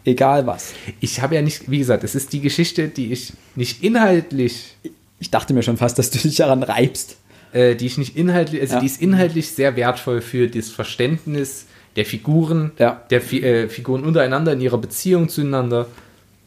Egal 0.05 0.45
was. 0.47 0.73
Ich 0.99 1.21
habe 1.21 1.35
ja 1.35 1.41
nicht, 1.41 1.69
wie 1.71 1.77
gesagt, 1.79 2.03
es 2.03 2.13
ist 2.15 2.33
die 2.33 2.41
Geschichte, 2.41 2.87
die 2.89 3.11
ich 3.13 3.33
nicht 3.55 3.83
inhaltlich, 3.83 4.75
Ich 5.19 5.29
dachte 5.31 5.53
mir 5.53 5.63
schon 5.63 5.77
fast, 5.77 5.97
dass 5.97 6.09
du 6.09 6.17
dich 6.19 6.35
daran 6.35 6.63
reibst. 6.63 7.17
äh, 7.53 7.75
die 7.75 7.85
ich 7.85 7.97
nicht 7.99 8.17
inhaltlich, 8.17 8.59
also 8.61 8.73
Ja. 8.75 8.79
die 8.81 8.87
ist 8.87 9.01
inhaltlich 9.01 9.47
sehr 9.51 9.75
wertvoll 9.75 10.21
für 10.21 10.47
das 10.47 10.69
Verständnis 10.69 11.67
der 11.95 12.03
Figuren, 12.05 12.71
Ja. 12.79 13.03
der 13.11 13.21
Fi 13.21 13.41
äh, 13.43 13.69
Figuren 13.69 14.03
untereinander 14.03 14.53
in 14.53 14.59
ihrer 14.61 14.79
Beziehung 14.79 15.29
zueinander. 15.29 15.87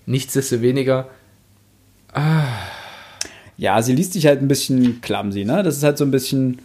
Nichtsdestoweniger, 0.06 1.08
Ja, 3.58 3.80
sie 3.82 3.94
liest 3.94 4.12
sich 4.12 4.26
halt 4.26 4.42
ein 4.42 4.48
bisschen 4.48 5.00
clumsy, 5.00 5.44
ne? 5.44 5.62
Das 5.62 5.76
ist 5.76 5.82
halt 5.82 5.96
so 5.98 6.04
ein 6.04 6.10
bisschen. 6.10 6.58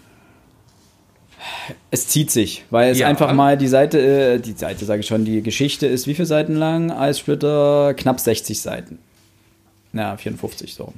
Es 1.90 2.08
zieht 2.08 2.30
sich, 2.32 2.64
weil 2.70 2.92
es 2.92 3.00
Ja. 3.00 3.08
einfach 3.08 3.34
mal 3.34 3.58
die 3.58 3.68
Seite, 3.68 4.00
äh, 4.00 4.40
die 4.40 4.52
Seite 4.54 4.86
sage 4.86 5.00
ich 5.02 5.08
schon, 5.08 5.26
die 5.26 5.42
Geschichte 5.42 5.88
ist 5.88 6.08
wie 6.08 6.14
viele 6.14 6.26
Seiten 6.28 6.56
lang? 6.56 6.92
Eissplitter 6.92 7.94
knapp 7.96 8.20
60 8.20 8.62
Seiten. 8.62 9.00
Ja, 9.94 10.16
54 10.18 10.74
so. 10.74 10.94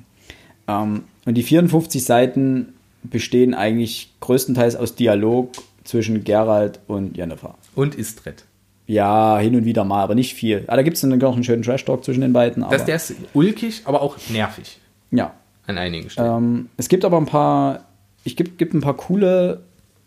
Ähm, 0.68 1.04
und 1.26 1.36
die 1.36 1.44
54 1.44 2.04
Seiten 2.04 2.74
bestehen 3.04 3.54
eigentlich 3.54 4.12
größtenteils 4.20 4.76
aus 4.76 4.96
Dialog 4.96 5.52
zwischen 5.84 6.24
Gerald 6.24 6.80
und 6.88 7.18
Jennifer. 7.18 7.56
und 7.76 7.96
Istred. 7.96 8.46
Ja, 8.86 9.38
hin 9.40 9.56
und 9.56 9.64
wieder 9.66 9.86
mal, 9.86 10.04
aber 10.04 10.14
nicht 10.16 10.34
viel. 10.34 10.66
Ah, 10.68 10.76
da 10.76 10.82
gibt 10.84 10.96
es 10.96 11.02
dann 11.02 11.18
noch 11.18 11.34
einen 11.36 11.44
schönen 11.46 11.64
Trash-Talk 11.64 12.04
zwischen 12.04 12.20
den 12.22 12.34
beiden. 12.34 12.64
Aber, 12.64 12.76
Das, 12.76 12.86
der 12.86 12.98
ist 12.98 13.16
ulkig, 13.34 13.82
aber 13.86 14.02
auch 14.02 14.18
nervig 14.30 14.78
ja, 15.12 15.34
an 15.68 15.78
einigen 15.78 16.10
Stellen. 16.10 16.38
Ähm, 16.38 16.70
es 16.78 16.90
gibt 16.90 17.06
aber 17.06 17.18
ein 17.18 17.26
paar, 17.26 17.86
ich 18.26 18.36
gibt, 18.36 18.58
gibt 18.58 18.74
ein 18.74 18.82
paar 18.82 18.96
coole 18.96 19.62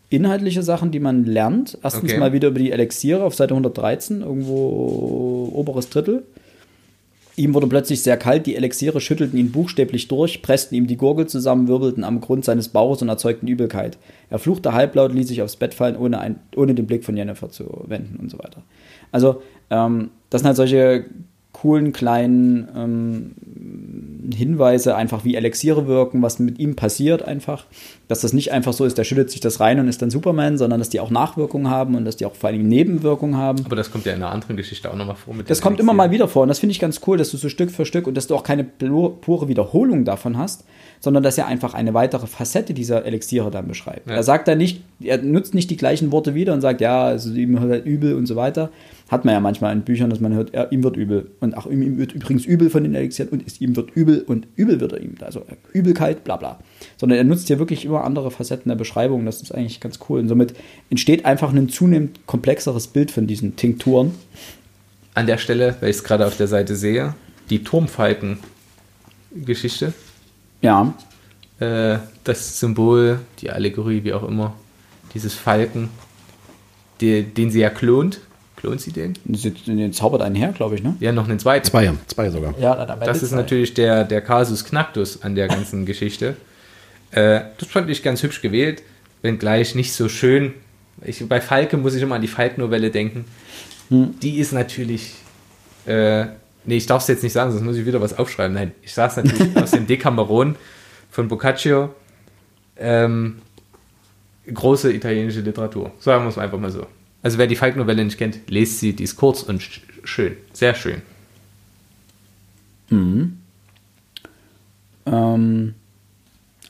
inhaltliche 0.09 0.63
Sachen, 0.63 0.91
die 0.91 0.99
man 0.99 1.25
lernt. 1.25 1.77
Erstens 1.83 2.11
Okay. 2.11 2.19
mal 2.19 2.33
wieder 2.33 2.49
über 2.49 2.59
die 2.59 2.71
Elixiere 2.71 3.23
auf 3.23 3.35
Seite 3.35 3.53
113, 3.53 4.21
irgendwo 4.21 5.51
oberes 5.53 5.89
Drittel. 5.89 6.23
Ihm 7.35 7.53
wurde 7.53 7.67
plötzlich 7.67 8.01
sehr 8.01 8.17
kalt, 8.17 8.47
die 8.47 8.55
Elixiere 8.55 8.99
schüttelten 8.99 9.37
ihn 9.37 9.51
buchstäblich 9.51 10.07
durch, 10.07 10.41
pressten 10.41 10.73
ihm 10.75 10.87
die 10.87 10.97
Gurgel 10.97 11.27
zusammen, 11.27 11.67
wirbelten 11.67 12.03
am 12.03 12.19
Grund 12.19 12.43
seines 12.43 12.69
Bauches 12.69 13.03
und 13.03 13.09
erzeugten 13.09 13.47
Übelkeit. 13.47 13.99
Er 14.31 14.39
fluchte 14.39 14.73
halblaut, 14.73 15.13
ließ 15.13 15.27
sich 15.27 15.43
aufs 15.43 15.55
Bett 15.55 15.75
fallen, 15.75 15.97
ohne, 15.97 16.19
ein, 16.19 16.39
ohne 16.55 16.73
den 16.73 16.87
Blick 16.87 17.03
von 17.05 17.15
Jennifer 17.15 17.49
zu 17.51 17.83
wenden 17.85 18.17
und 18.19 18.31
so 18.31 18.39
weiter. 18.39 18.63
Also, 19.11 19.43
ähm, 19.69 20.09
das 20.31 20.41
sind 20.41 20.47
halt 20.47 20.57
solche 20.57 21.05
coolen 21.53 21.93
kleinen 21.93 22.67
ähm, 22.75 23.31
Hinweise, 24.33 24.95
einfach 24.95 25.23
wie 25.23 25.35
Elixiere 25.35 25.87
wirken, 25.87 26.21
was 26.21 26.39
mit 26.39 26.59
ihm 26.59 26.75
passiert 26.75 27.21
einfach. 27.21 27.65
Dass 28.07 28.21
das 28.21 28.33
nicht 28.33 28.51
einfach 28.51 28.73
so 28.73 28.85
ist, 28.85 28.97
der 28.97 29.03
schüttet 29.03 29.31
sich 29.31 29.39
das 29.39 29.59
rein 29.59 29.79
und 29.79 29.87
ist 29.87 30.01
dann 30.01 30.09
Superman, 30.09 30.57
sondern 30.57 30.79
dass 30.79 30.89
die 30.89 30.99
auch 30.99 31.09
Nachwirkungen 31.09 31.69
haben 31.69 31.95
und 31.95 32.05
dass 32.05 32.17
die 32.17 32.25
auch 32.25 32.35
vor 32.35 32.49
allem 32.49 32.67
Nebenwirkungen 32.67 33.37
haben. 33.37 33.65
aber 33.65 33.75
das 33.75 33.91
kommt 33.91 34.05
ja 34.05 34.13
in 34.13 34.23
einer 34.23 34.31
anderen 34.31 34.57
Geschichte 34.57 34.91
auch 34.91 34.95
nochmal 34.95 35.15
vor. 35.15 35.35
Das 35.45 35.61
kommt 35.61 35.79
immer 35.79 35.93
mal 35.93 36.11
wieder 36.11 36.27
vor 36.27 36.43
und 36.43 36.49
das 36.49 36.59
finde 36.59 36.71
ich 36.71 36.79
ganz 36.79 37.01
cool, 37.07 37.17
dass 37.17 37.31
du 37.31 37.37
so 37.37 37.49
Stück 37.49 37.71
für 37.71 37.85
Stück 37.85 38.07
und 38.07 38.15
dass 38.15 38.27
du 38.27 38.35
auch 38.35 38.43
keine 38.43 38.63
pure 38.63 39.47
Wiederholung 39.47 40.05
davon 40.05 40.37
hast, 40.37 40.65
sondern 40.99 41.23
dass 41.23 41.37
er 41.37 41.47
einfach 41.47 41.73
eine 41.73 41.93
weitere 41.93 42.27
Facette 42.27 42.73
dieser 42.73 43.05
Elixiere 43.05 43.51
dann 43.51 43.67
beschreibt. 43.67 44.09
Ja. 44.09 44.15
Er 44.15 44.23
sagt 44.23 44.47
dann 44.47 44.57
nicht, 44.57 44.83
er 44.99 45.19
nutzt 45.19 45.53
nicht 45.53 45.69
die 45.69 45.77
gleichen 45.77 46.11
Worte 46.11 46.35
wieder 46.35 46.53
und 46.53 46.61
sagt, 46.61 46.81
ja, 46.81 47.05
also 47.05 47.31
ihm 47.33 47.61
wird 47.61 47.71
halt 47.71 47.85
übel 47.85 48.15
und 48.15 48.25
so 48.25 48.35
weiter. 48.35 48.69
Hat 49.09 49.23
man 49.23 49.33
ja 49.33 49.39
manchmal 49.39 49.71
in 49.73 49.83
Büchern, 49.83 50.09
dass 50.09 50.19
man 50.19 50.33
hört, 50.33 50.53
ja, 50.53 50.65
ihm 50.65 50.83
wird 50.83 50.97
übel. 50.97 51.31
Und 51.39 51.55
ach, 51.55 51.65
ihm, 51.65 51.81
ihm 51.81 51.97
wird 51.97 52.11
übrigens 52.11 52.43
übel 52.45 52.69
von 52.69 52.83
den 52.83 52.93
Elixieren 52.93 53.31
und 53.31 53.47
es, 53.47 53.61
ihm 53.61 53.73
wird 53.75 53.91
übel 53.95 54.23
und 54.27 54.47
übel 54.55 54.81
wird 54.81 54.91
er 54.91 55.01
ihm. 55.01 55.15
Also 55.21 55.43
Übelkeit, 55.71 56.25
bla 56.25 56.35
bla. 56.35 56.59
Sondern 56.97 57.17
er 57.17 57.23
nutzt 57.23 57.47
hier 57.47 57.57
wirklich 57.59 57.85
immer 57.85 58.03
andere 58.03 58.31
Facetten 58.31 58.67
der 58.69 58.75
Beschreibung. 58.75 59.25
Das 59.25 59.41
ist 59.41 59.53
eigentlich 59.53 59.79
ganz 59.79 59.99
cool. 60.09 60.19
Und 60.19 60.27
somit 60.27 60.53
entsteht 60.89 61.23
einfach 61.25 61.53
ein 61.53 61.69
zunehmend 61.69 62.25
komplexeres 62.25 62.87
Bild 62.87 63.11
von 63.11 63.27
diesen 63.27 63.55
Tinkturen. 63.55 64.13
An 65.13 65.25
der 65.25 65.37
Stelle, 65.37 65.77
weil 65.79 65.89
ich 65.89 65.95
es 65.97 66.03
gerade 66.03 66.27
auf 66.27 66.35
der 66.35 66.47
Seite 66.47 66.75
sehe, 66.75 67.15
die 67.49 67.63
Turmfalken-Geschichte. 67.63 69.93
Ja, 70.61 70.93
Äh, 71.59 71.97
das 72.23 72.59
Symbol, 72.59 73.19
die 73.39 73.49
Allegorie, 73.49 74.03
wie 74.03 74.13
auch 74.13 74.27
immer, 74.27 74.53
dieses 75.13 75.33
Falken, 75.33 75.89
die, 77.01 77.23
den 77.23 77.49
sie 77.49 77.61
ja 77.61 77.69
klont. 77.69 78.19
Klont 78.57 78.81
sie 78.81 78.91
den? 78.91 79.13
Sie, 79.31 79.53
sie 79.65 79.91
zaubert 79.91 80.21
einen 80.21 80.35
her, 80.35 80.51
glaube 80.51 80.75
ich, 80.75 80.83
ne? 80.83 80.95
Ja, 80.99 81.11
noch 81.11 81.27
einen 81.27 81.39
zweiten. 81.39 81.65
Zwei, 81.65 81.91
zwei 82.07 82.29
sogar. 82.29 82.53
Ja, 82.59 82.85
dann 82.85 82.99
Das 82.99 83.23
ist 83.23 83.31
natürlich 83.31 83.73
der, 83.73 84.03
der 84.03 84.21
Kasus 84.21 84.65
Knacktus 84.65 85.21
an 85.23 85.35
der 85.35 85.47
ganzen 85.47 85.85
Geschichte. 85.85 86.35
Äh, 87.11 87.41
das 87.57 87.69
fand 87.69 87.89
ich 87.89 88.03
ganz 88.03 88.21
hübsch 88.23 88.41
gewählt, 88.41 88.83
wenngleich 89.21 89.73
nicht 89.75 89.93
so 89.93 90.09
schön. 90.09 90.53
Ich, 91.05 91.27
bei 91.27 91.41
Falke 91.41 91.77
muss 91.77 91.95
ich 91.95 92.01
immer 92.01 92.15
an 92.15 92.21
die 92.21 92.27
Falk-Novelle 92.27 92.89
denken. 92.91 93.25
Die 93.89 94.37
ist 94.37 94.51
natürlich. 94.53 95.13
Äh, 95.85 96.27
nee, 96.67 96.77
ich 96.77 96.85
darf 96.85 97.01
es 97.01 97.07
jetzt 97.07 97.23
nicht 97.23 97.33
sagen, 97.33 97.51
sonst 97.51 97.63
muss 97.63 97.77
ich 97.77 97.85
wieder 97.85 98.01
was 98.01 98.17
aufschreiben. 98.17 98.53
Nein, 98.53 98.71
ich 98.83 98.93
sage 98.93 99.11
es 99.11 99.17
natürlich 99.17 99.57
aus 99.61 99.71
dem 99.71 99.87
Decameron 99.87 100.55
von 101.09 101.27
Boccaccio. 101.27 101.89
Ähm, 102.77 103.37
große 104.53 104.93
italienische 104.93 105.41
Literatur. 105.41 105.91
Sagen 105.99 106.23
wir 106.23 106.29
es 106.29 106.37
einfach 106.37 106.59
mal 106.59 106.71
so. 106.71 106.85
Also 107.23 107.37
wer 107.39 107.47
die 107.47 107.55
Falk-Novelle 107.55 108.05
nicht 108.05 108.17
kennt, 108.17 108.49
lest 108.49 108.79
sie, 108.79 108.93
die 108.93 109.03
ist 109.03 109.15
kurz 109.15 109.41
und 109.43 109.61
sch 109.61 109.81
schön. 110.03 110.37
Sehr 110.53 110.75
schön. 110.75 111.01
Ähm, 115.05 115.73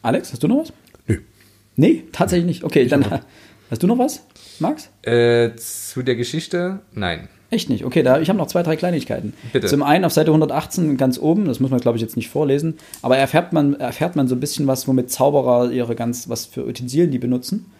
Alex, 0.02 0.32
hast 0.32 0.44
du 0.44 0.48
noch 0.48 0.62
was? 0.62 0.74
Nö. 1.08 1.20
Nee, 1.76 2.04
tatsächlich 2.12 2.46
nicht. 2.46 2.64
Okay, 2.64 2.88
dann 2.88 3.06
hast 3.70 3.84
du 3.84 3.88
noch 3.88 3.98
was, 3.98 4.24
Max? 4.60 4.90
Äh, 5.04 5.56
zu 5.56 6.02
der 6.04 6.16
Geschichte? 6.16 6.80
Nein. 6.94 7.30
Echt 7.50 7.70
nicht. 7.70 7.86
Okay, 7.86 8.04
da, 8.04 8.20
ich 8.20 8.28
habe 8.28 8.38
noch 8.38 8.48
zwei, 8.48 8.62
drei 8.62 8.76
Kleinigkeiten. 8.76 9.34
Bitte. 9.54 9.68
Zum 9.68 9.82
einen 9.82 10.04
auf 10.04 10.12
Seite 10.12 10.32
118 10.32 10.98
ganz 10.98 11.18
oben, 11.18 11.46
das 11.46 11.60
muss 11.60 11.72
man 11.72 11.80
glaube 11.80 11.98
ich 11.98 12.02
jetzt 12.02 12.18
nicht 12.18 12.30
vorlesen, 12.30 12.76
aber 13.02 13.18
erfährt 13.18 13.54
man, 13.54 13.76
erfährt 13.76 14.18
man 14.18 14.28
so 14.28 14.36
ein 14.36 14.42
bisschen 14.42 14.68
was, 14.68 14.88
womit 14.88 15.12
Zauberer 15.12 15.72
ihre 15.72 15.96
ganz, 15.96 16.28
was 16.28 16.46
für 16.46 16.66
Utensilien 16.66 17.12
die 17.12 17.20
benutzen. 17.20 17.72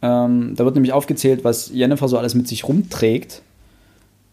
Ähm, 0.00 0.54
da 0.56 0.64
wird 0.64 0.74
nämlich 0.74 0.92
aufgezählt, 0.92 1.44
was 1.44 1.70
Jennifer 1.72 2.08
so 2.08 2.16
alles 2.16 2.34
mit 2.34 2.48
sich 2.48 2.66
rumträgt. 2.66 3.42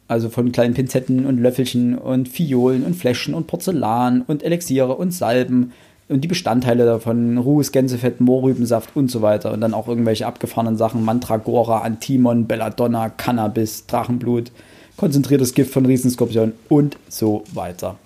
Also 0.07 0.29
von 0.29 0.51
kleinen 0.51 0.75
Pinzetten 0.75 1.25
und 1.25 1.39
Löffelchen 1.39 1.97
und 1.97 2.29
Fiolen 2.29 2.83
und 2.83 2.95
Fläschchen 2.95 3.33
und 3.33 3.47
Porzellan 3.47 4.21
und 4.21 4.43
Elixiere 4.43 4.95
und 4.95 5.11
Salben 5.11 5.73
und 6.07 6.21
die 6.21 6.27
Bestandteile 6.27 6.85
davon, 6.85 7.37
Ruhes, 7.37 7.71
Gänsefett, 7.71 8.21
Mohrrübensaft 8.21 8.95
und 8.95 9.09
so 9.09 9.21
weiter. 9.21 9.51
Und 9.51 9.61
dann 9.61 9.73
auch 9.73 9.87
irgendwelche 9.87 10.27
abgefahrenen 10.27 10.77
Sachen, 10.77 11.03
Mandragora, 11.03 11.79
Antimon, 11.79 12.45
Belladonna, 12.45 13.09
Cannabis, 13.09 13.87
Drachenblut, 13.87 14.51
konzentriertes 14.97 15.53
Gift 15.53 15.73
von 15.73 15.85
Riesenskorpion 15.85 16.53
und 16.69 16.97
so 17.09 17.43
weiter. 17.53 17.97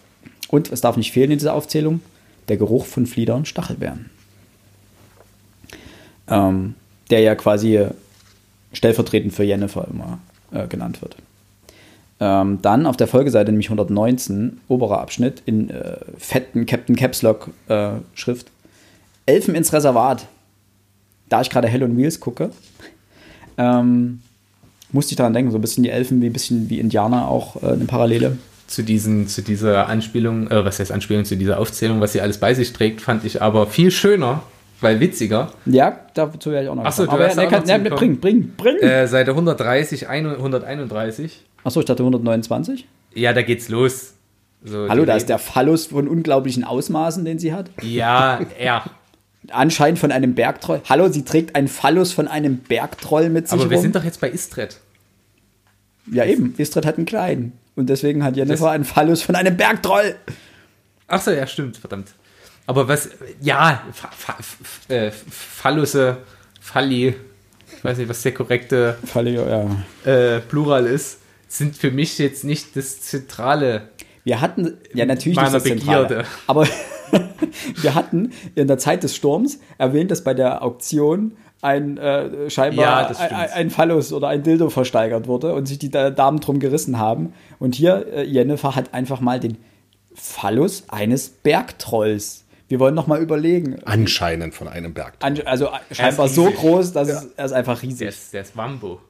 Und 0.50 0.72
es 0.72 0.82
darf 0.82 0.98
nicht 0.98 1.12
fehlen 1.12 1.32
in 1.32 1.40
dieser 1.40 1.54
Aufzählung, 1.54 2.02
der 2.48 2.58
Geruch 2.58 2.86
von 2.86 3.06
Flieder 3.06 3.36
und 3.36 3.48
Stachelbeeren. 3.48 4.10
Ähm, 6.28 6.76
der 7.10 7.20
ja 7.20 7.36
quasi 7.36 7.86
stellvertretend 8.72 9.34
für 9.34 9.44
Jennifer 9.44 9.88
immer 9.92 10.20
äh, 10.52 10.68
genannt 10.68 11.02
wird. 11.02 11.18
Ähm, 12.20 12.60
dann 12.62 12.86
auf 12.86 12.98
der 12.98 13.08
Folgeseite, 13.08 13.52
nämlich 13.52 13.68
119, 13.68 14.60
oberer 14.68 15.00
Abschnitt, 15.00 15.42
in 15.46 15.70
äh, 15.70 15.98
fetten 16.18 16.66
Captain 16.66 16.96
Caps 16.96 17.22
Lock 17.22 17.50
äh, 17.68 17.92
Schrift. 18.14 18.52
Elfen 19.26 19.56
ins 19.56 19.72
Reservat. 19.72 20.26
Da 21.30 21.42
ich 21.42 21.50
gerade 21.50 21.68
Hell 21.68 21.84
on 21.84 21.96
Wheels 21.96 22.20
gucke, 22.20 22.50
ähm, 23.58 24.22
Musste 24.92 25.12
ich 25.12 25.18
daran 25.18 25.34
denken, 25.34 25.52
so 25.52 25.58
ein 25.58 25.62
bisschen 25.62 25.84
die 25.84 25.92
Elfen, 25.92 26.22
wie 26.22 26.28
ein 26.28 26.34
bisschen 26.34 26.70
wie 26.70 26.80
Indianer 26.80 27.28
auch 27.28 27.62
äh, 27.62 27.68
eine 27.68 27.86
Parallele. 27.86 28.38
Zu, 28.66 28.84
diesen, 28.84 29.28
zu 29.28 29.44
dieser 29.44 29.88
Anspielung, 29.88 30.50
äh, 30.50 30.66
was 30.66 30.80
heißt 30.80 30.92
Anspielung, 30.92 31.26
zu 31.26 31.38
dieser 31.38 31.60
Aufzählung, 31.60 32.02
was 32.02 32.14
sie 32.14 32.22
alles 32.22 32.40
bei 32.40 32.54
sich 32.56 32.74
trägt, 32.74 33.02
fand 33.02 33.24
ich 33.24 33.42
aber 33.42 33.68
viel 33.68 33.92
schöner, 33.92 34.42
weil 34.82 35.00
witziger. 35.00 35.52
Ja, 35.66 36.00
dazu 36.14 36.52
werde 36.52 36.66
ich 36.66 36.70
auch 36.70 36.76
noch 36.76 36.86
Achso, 36.86 37.06
du 37.06 37.12
Aber 37.12 37.28
ja, 37.34 37.46
kann, 37.48 37.64
ne, 37.66 37.90
bring, 37.90 38.20
bring, 38.20 38.54
bring. 38.56 38.78
Äh, 38.78 39.08
Seite 39.08 39.32
130, 39.32 40.08
131. 40.10 41.46
Achso, 41.64 41.80
ich 41.80 41.86
dachte 41.86 42.04
129. 42.04 42.86
Ja, 43.14 43.34
da 43.34 43.42
geht's 43.42 43.70
los. 43.70 44.14
So, 44.64 44.88
Hallo, 44.90 45.06
da 45.06 45.16
ist 45.16 45.30
der 45.30 45.40
Phallus 45.40 45.88
von 45.88 46.08
unglaublichen 46.08 46.64
Ausmaßen, 46.64 47.24
den 47.26 47.40
sie 47.40 47.54
hat. 47.54 47.70
Ja, 47.82 48.42
er. 48.58 48.84
Anscheinend 49.52 50.00
von 50.00 50.12
einem 50.12 50.36
Bergtroll. 50.36 50.82
Hallo, 50.90 51.08
sie 51.08 51.24
trägt 51.24 51.56
einen 51.56 51.70
Phallus 51.70 52.12
von 52.12 52.28
einem 52.28 52.58
Bergtroll 52.58 53.30
mit 53.30 53.48
sich 53.48 53.60
Aber 53.60 53.70
wir 53.70 53.78
rum. 53.78 53.82
sind 53.84 53.96
doch 53.96 54.04
jetzt 54.04 54.20
bei 54.20 54.30
Istred. 54.30 54.80
ja, 56.12 56.26
eben. 56.26 56.54
Istrid 56.58 56.86
hat 56.86 56.98
einen 56.98 57.06
kleinen. 57.06 57.54
Und 57.76 57.88
deswegen 57.90 58.24
hat 58.24 58.36
Jennifer 58.36 58.66
Das- 58.66 58.74
einen 58.74 58.84
Phallus 58.84 59.22
von 59.22 59.36
einem 59.36 59.56
Bergtroll. 59.56 60.16
Ach 61.08 61.22
so, 61.22 61.32
ja, 61.32 61.48
stimmt, 61.48 61.78
verdammt. 61.78 62.10
Aber 62.70 62.88
was, 62.88 63.10
ja, 63.42 63.82
äh, 64.90 65.10
Phallusse, 65.10 66.18
Falli, 66.62 67.16
ich 67.76 67.84
weiß 67.84 67.98
nicht, 67.98 68.08
was 68.08 68.22
der 68.22 68.32
korrekte 68.32 68.96
Falle, 69.06 69.32
ja. 70.06 70.12
äh, 70.12 70.40
Plural 70.40 70.86
ist, 70.86 71.18
sind 71.48 71.76
für 71.76 71.90
mich 71.90 72.20
jetzt 72.20 72.44
nicht 72.44 72.76
das 72.76 73.02
zentrale. 73.02 73.90
Wir 74.24 74.40
hatten, 74.40 74.78
ja 74.94 75.08
natürlich 75.08 75.40
nicht 75.40 75.52
das 75.52 75.64
Zentrale, 75.64 76.04
Begierde. 76.04 76.28
aber 76.46 76.68
wir 77.82 77.96
hatten 77.96 78.34
in 78.54 78.68
der 78.68 78.78
Zeit 78.78 79.02
des 79.02 79.16
Sturms 79.16 79.60
erwähnt, 79.80 80.12
dass 80.12 80.24
bei 80.24 80.36
der 80.36 80.62
Auktion 80.62 81.38
ein 81.64 81.98
äh, 81.98 82.44
Ja, 82.44 82.50
scheinbar 82.52 83.08
das 83.08 83.20
ein, 83.20 83.32
ein 83.34 83.70
Phallus 83.72 84.14
oder 84.14 84.28
ein 84.28 84.44
Dildo 84.44 84.70
versteigert 84.70 85.26
wurde 85.26 85.56
und 85.56 85.66
sich 85.66 85.80
die 85.80 85.90
da- 85.90 86.12
Damen 86.12 86.40
drum 86.40 86.60
gerissen 86.60 87.00
haben. 87.00 87.34
Und 87.58 87.74
hier, 87.74 88.06
äh, 88.14 88.26
Jennifer 88.26 88.76
hat 88.76 88.94
einfach 88.94 89.22
mal 89.22 89.40
den 89.40 89.58
Phallus 90.14 90.84
eines 90.90 91.30
Bergtrolls. 91.30 92.46
Wir 92.70 92.80
wollen 92.80 92.94
noch 92.94 93.08
mal 93.08 93.20
überlegen. 93.20 93.80
Anscheinend 93.84 94.54
von 94.54 94.68
einem 94.68 94.94
Berg. 94.94 95.16
Also 95.20 95.66
äh, 95.66 95.96
scheinbar 95.96 96.28
so 96.28 96.50
groß, 96.52 96.94
dass 96.94 97.10
es, 97.10 97.28
er 97.36 97.46
ist 97.46 97.52
einfach 97.52 97.80
Der 97.82 97.90
riesig. 97.90 98.08
ist, 98.08 98.32
der 98.34 98.42
ist 98.44 98.56
Wambo. 98.56 99.02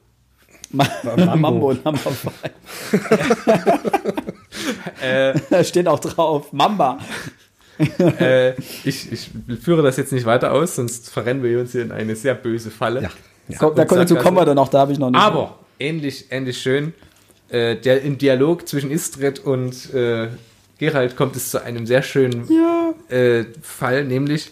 Mambo 0.72 1.74
Number 1.74 1.98
five. 1.98 2.50
da 5.50 5.64
steht 5.64 5.86
auch 5.88 5.98
drauf. 5.98 6.52
Mamba. 6.52 6.98
äh, 7.98 8.52
ich, 8.84 9.12
ich 9.12 9.30
führe 9.62 9.82
das 9.82 9.98
jetzt 9.98 10.12
nicht 10.12 10.24
weiter 10.24 10.52
aus, 10.52 10.76
sonst 10.76 11.10
verrennen 11.10 11.42
wir 11.42 11.60
uns 11.60 11.72
hier 11.72 11.82
in 11.82 11.92
eine 11.92 12.16
sehr 12.16 12.34
böse 12.34 12.70
Falle. 12.70 13.02
Ja. 13.02 13.10
Komm, 13.58 13.74
da, 13.74 13.82
Und 13.82 13.92
dazu 13.92 14.16
kommen 14.16 14.36
wir 14.36 14.44
dann 14.46 14.56
noch, 14.56 14.68
da 14.68 14.80
habe 14.80 14.92
ich 14.92 14.98
noch 14.98 15.10
nicht. 15.10 15.20
Aber 15.20 15.58
ähnlich, 15.78 16.26
ähnlich 16.30 16.58
schön. 16.60 16.94
Äh, 17.50 17.76
der, 17.76 18.02
Im 18.02 18.16
Dialog 18.16 18.66
zwischen 18.68 18.90
Istrid 18.90 19.40
und 19.40 19.92
äh, 19.92 20.28
Gerald 20.80 21.14
kommt 21.14 21.36
es 21.36 21.50
zu 21.50 21.62
einem 21.62 21.86
sehr 21.86 22.00
schönen 22.00 22.48
äh, 23.10 23.44
Fall, 23.60 24.06
nämlich 24.06 24.50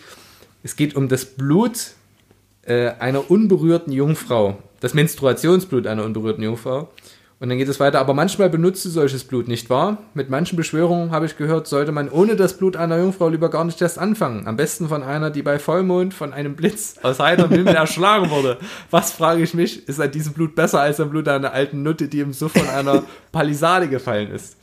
es 0.63 0.77
geht 0.77 0.95
um 0.95 1.09
das 1.09 1.25
Blut 1.25 1.93
äh, 2.67 2.91
einer 2.99 3.31
unberührten 3.31 3.95
Jungfrau, 3.95 4.59
das 4.81 4.93
Menstruationsblut 4.93 5.87
einer 5.87 6.05
unberührten 6.05 6.45
Jungfrau. 6.45 6.91
Und 7.41 7.49
dann 7.49 7.57
geht 7.57 7.69
es 7.69 7.81
weiter, 7.81 7.99
aber 8.01 8.13
manchmal 8.13 8.51
benutzt 8.51 8.85
du 8.85 8.91
solches 8.91 9.25
Blut, 9.25 9.49
nicht 9.49 9.71
wahr? 9.71 10.03
Mit 10.13 10.29
manchen 10.29 10.57
Beschwörungen, 10.57 11.13
habe 11.13 11.25
ich 11.25 11.39
gehört, 11.39 11.67
sollte 11.67 11.93
man 11.93 12.11
ohne 12.11 12.37
das 12.37 12.59
Blut 12.59 12.77
einer 12.77 12.99
Jungfrau 12.99 13.31
lieber 13.31 13.49
gar 13.49 13.65
nicht 13.65 13.81
erst 13.81 13.99
anfangen. 13.99 14.47
Am 14.47 14.57
besten 14.57 14.89
von 14.89 15.03
einer, 15.03 15.31
die 15.31 15.43
bei 15.43 15.59
Vollmond 15.59 16.13
von 16.13 16.35
einem 16.35 16.57
Blitz 16.57 16.97
aus 17.03 17.21
heiterem 17.21 17.53
Himmel 17.53 17.75
erschlagen 17.75 18.29
wurde. 18.29 18.59
Was, 18.91 19.13
frage 19.13 19.43
ich 19.43 19.55
mich, 19.55 19.89
ist 19.89 19.99
an 19.99 20.11
diesem 20.11 20.35
Blut 20.35 20.55
besser 20.55 20.81
als 20.81 21.01
am 21.01 21.09
Blut 21.09 21.27
einer 21.27 21.55
alten 21.55 21.83
Nutte, 21.83 22.09
die 22.09 22.21
im 22.21 22.35
Suff 22.35 22.53
von 22.53 22.69
einer 22.69 23.05
Palisade 23.33 23.89
gefallen 23.89 24.31
ist? 24.31 24.59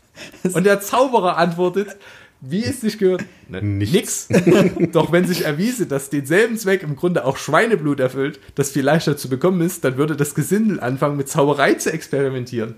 Und 0.54 0.66
der 0.66 0.82
Zauberer 0.82 1.38
antwortet, 1.38 1.96
wie 2.42 2.64
es 2.64 2.82
sich 2.82 2.98
gehört, 3.00 3.24
ne, 3.50 3.62
Nichts. 3.62 4.30
nix. 4.30 4.72
Doch 4.92 5.12
wenn 5.12 5.26
sich 5.26 5.46
erwiese, 5.46 5.88
dass 5.88 6.10
denselben 6.10 6.58
Zweck 6.58 6.84
im 6.84 6.96
Grunde 6.96 7.26
auch 7.26 7.38
Schweineblut 7.38 8.00
erfüllt, 8.00 8.40
das 8.56 8.72
viel 8.72 8.84
leichter 8.84 9.18
zu 9.18 9.30
bekommen 9.30 9.62
ist, 9.62 9.84
dann 9.84 9.98
würde 9.98 10.16
das 10.16 10.36
Gesindel 10.36 10.80
anfangen, 10.80 11.18
mit 11.18 11.28
Zauberei 11.30 11.74
zu 11.76 11.92
experimentieren. 11.92 12.76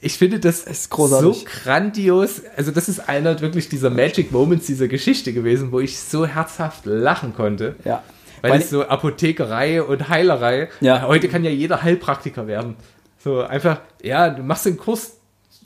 Ich 0.00 0.16
finde 0.18 0.40
das 0.40 0.64
ist 0.64 0.88
großartig. 0.90 1.40
so 1.40 1.44
grandios. 1.64 2.42
Also 2.56 2.70
das 2.70 2.88
ist 2.88 3.08
einer 3.08 3.40
wirklich 3.40 3.68
dieser 3.68 3.90
Magic 3.90 4.32
Moments 4.32 4.66
dieser 4.66 4.88
Geschichte 4.88 5.32
gewesen, 5.32 5.72
wo 5.72 5.80
ich 5.80 5.98
so 5.98 6.26
herzhaft 6.26 6.86
lachen 6.86 7.34
konnte. 7.34 7.76
Ja. 7.84 8.02
Weil 8.40 8.52
Weil- 8.52 8.60
es 8.60 8.70
so 8.70 8.84
Apothekerei 8.84 9.82
und 9.82 10.08
Heilerei. 10.08 10.68
Ja. 10.80 11.06
Heute 11.06 11.28
kann 11.28 11.44
ja 11.44 11.50
jeder 11.50 11.82
Heilpraktiker 11.82 12.46
werden. 12.46 12.76
So 13.22 13.42
einfach, 13.42 13.80
ja, 14.02 14.30
du 14.30 14.42
machst 14.42 14.66
den 14.66 14.76
Kurs 14.76 15.18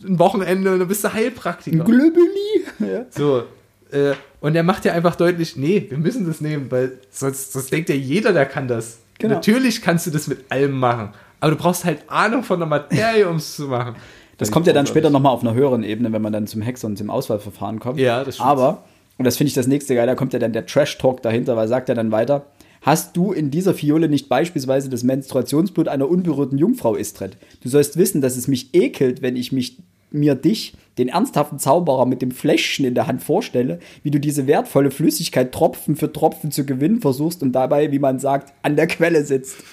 ein 0.09 0.19
Wochenende 0.19 0.73
und 0.73 0.79
dann 0.79 0.89
bist 0.89 1.05
du 1.05 1.13
Heilpraktiker. 1.13 1.85
Glöbeli. 1.85 2.65
Ja. 2.81 3.07
So, 3.11 3.45
äh, 3.93 4.15
und 4.41 4.55
er 4.55 4.63
macht 4.63 4.85
ja 4.85 4.93
einfach 4.93 5.17
deutlich, 5.17 5.57
nee, 5.57 5.87
wir 5.89 5.99
müssen 5.99 6.27
das 6.27 6.41
nehmen, 6.41 6.71
weil 6.71 6.99
sonst, 7.11 7.53
sonst 7.53 7.73
denkt 7.73 7.89
ja 7.89 7.95
jeder, 7.95 8.33
der 8.33 8.47
kann 8.47 8.69
das. 8.69 8.99
Genau. 9.19 9.35
Natürlich 9.35 9.83
kannst 9.83 10.07
du 10.07 10.11
das 10.11 10.27
mit 10.27 10.51
allem 10.51 10.79
machen, 10.79 11.11
aber 11.41 11.53
du 11.53 11.57
brauchst 11.57 11.85
halt 11.85 12.01
Ahnung 12.09 12.43
von 12.43 12.59
der 12.59 12.69
Materie, 12.69 13.29
um 13.29 13.37
es 13.37 13.57
zu 13.57 13.65
machen. 13.65 13.97
Das 14.39 14.51
kommt 14.51 14.67
ja 14.67 14.75
dann 14.75 14.87
später 14.87 15.09
nochmal 15.09 15.33
auf 15.33 15.41
einer 15.41 15.55
höheren 15.55 15.83
Ebene, 15.83 16.13
wenn 16.13 16.21
man 16.21 16.33
dann 16.33 16.47
zum 16.47 16.61
Hexer 16.61 16.89
und 16.89 16.99
zum 16.99 17.09
Auswahlverfahren 17.09 17.81
kommt. 17.81 17.99
Ja, 17.99 18.23
das 18.23 18.35
stimmt. 18.35 18.51
Aber, 18.51 18.85
und 19.17 19.25
das 19.25 19.39
finde 19.39 19.49
ich 19.49 19.55
das 19.55 19.67
nächste 19.67 19.95
geil, 19.95 20.07
da 20.07 20.15
kommt 20.15 20.35
ja 20.35 20.39
dann 20.39 20.53
der 20.53 20.67
Trash-Talk 20.67 21.23
dahinter, 21.23 21.57
weil 21.57 21.69
sagt 21.69 21.89
er 21.89 21.95
dann 21.95 22.13
weiter, 22.13 22.45
hast 22.83 23.17
du 23.17 23.33
in 23.33 23.51
dieser 23.51 23.73
Fiole 23.73 24.11
nicht 24.11 24.29
beispielsweise 24.29 24.91
das 24.91 25.05
Menstruationsblut 25.05 25.89
einer 25.89 26.11
unberührten 26.11 26.59
Jungfrau 26.59 26.97
Istred? 26.97 27.39
Du 27.63 27.71
sollst 27.71 27.97
wissen, 27.97 28.21
dass 28.21 28.37
es 28.37 28.49
mich 28.49 28.75
ekelt, 28.75 29.23
wenn 29.23 29.37
ich 29.37 29.53
mich 29.53 29.79
mir 30.17 30.35
dich, 30.35 30.75
den 30.99 31.09
ernsthaften 31.09 31.59
Zauberer 31.59 32.07
mit 32.07 32.23
dem 32.23 32.31
Fläschchen 32.31 32.85
in 32.85 32.95
der 32.95 33.07
Hand 33.07 33.23
vorstelle, 33.23 33.79
wie 34.03 34.11
du 34.11 34.19
diese 34.19 34.47
wertvolle 34.47 34.91
Flüssigkeit 34.91 35.53
Tropfen 35.53 35.97
für 35.97 36.13
Tropfen 36.13 36.51
zu 36.51 36.65
gewinnen 36.65 37.01
versuchst 37.01 37.43
und 37.43 37.53
dabei, 37.53 37.93
wie 37.93 37.99
man 37.99 38.19
sagt, 38.19 38.53
an 38.63 38.77
der 38.77 38.87
Quelle 38.87 39.25
sitzt. 39.25 39.57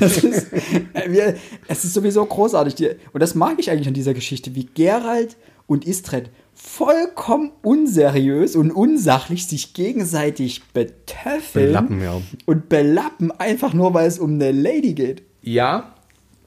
Es 0.00 0.24
ist, 0.24 0.54
äh, 0.94 1.34
es 1.68 1.84
ist 1.84 1.92
sowieso 1.92 2.24
großartig. 2.24 2.96
Und 3.12 3.20
das 3.20 3.34
mag 3.34 3.56
ich 3.58 3.70
eigentlich 3.70 3.88
an 3.88 3.92
dieser 3.92 4.14
Geschichte, 4.14 4.54
wie 4.54 4.64
Gerald 4.72 5.36
und 5.66 5.84
Istred 5.84 6.30
vollkommen 6.54 7.52
unseriös 7.62 8.56
und 8.56 8.70
unsachlich 8.70 9.46
sich 9.46 9.74
gegenseitig 9.74 10.62
betöffeln 10.72 11.66
Belappen, 11.66 12.02
ja. 12.02 12.20
und 12.46 12.68
belappen, 12.70 13.30
einfach 13.32 13.74
nur, 13.74 13.92
weil 13.92 14.06
es 14.06 14.18
um 14.18 14.34
eine 14.34 14.52
Lady 14.52 14.94
geht. 14.94 15.22
Ja, 15.42 15.94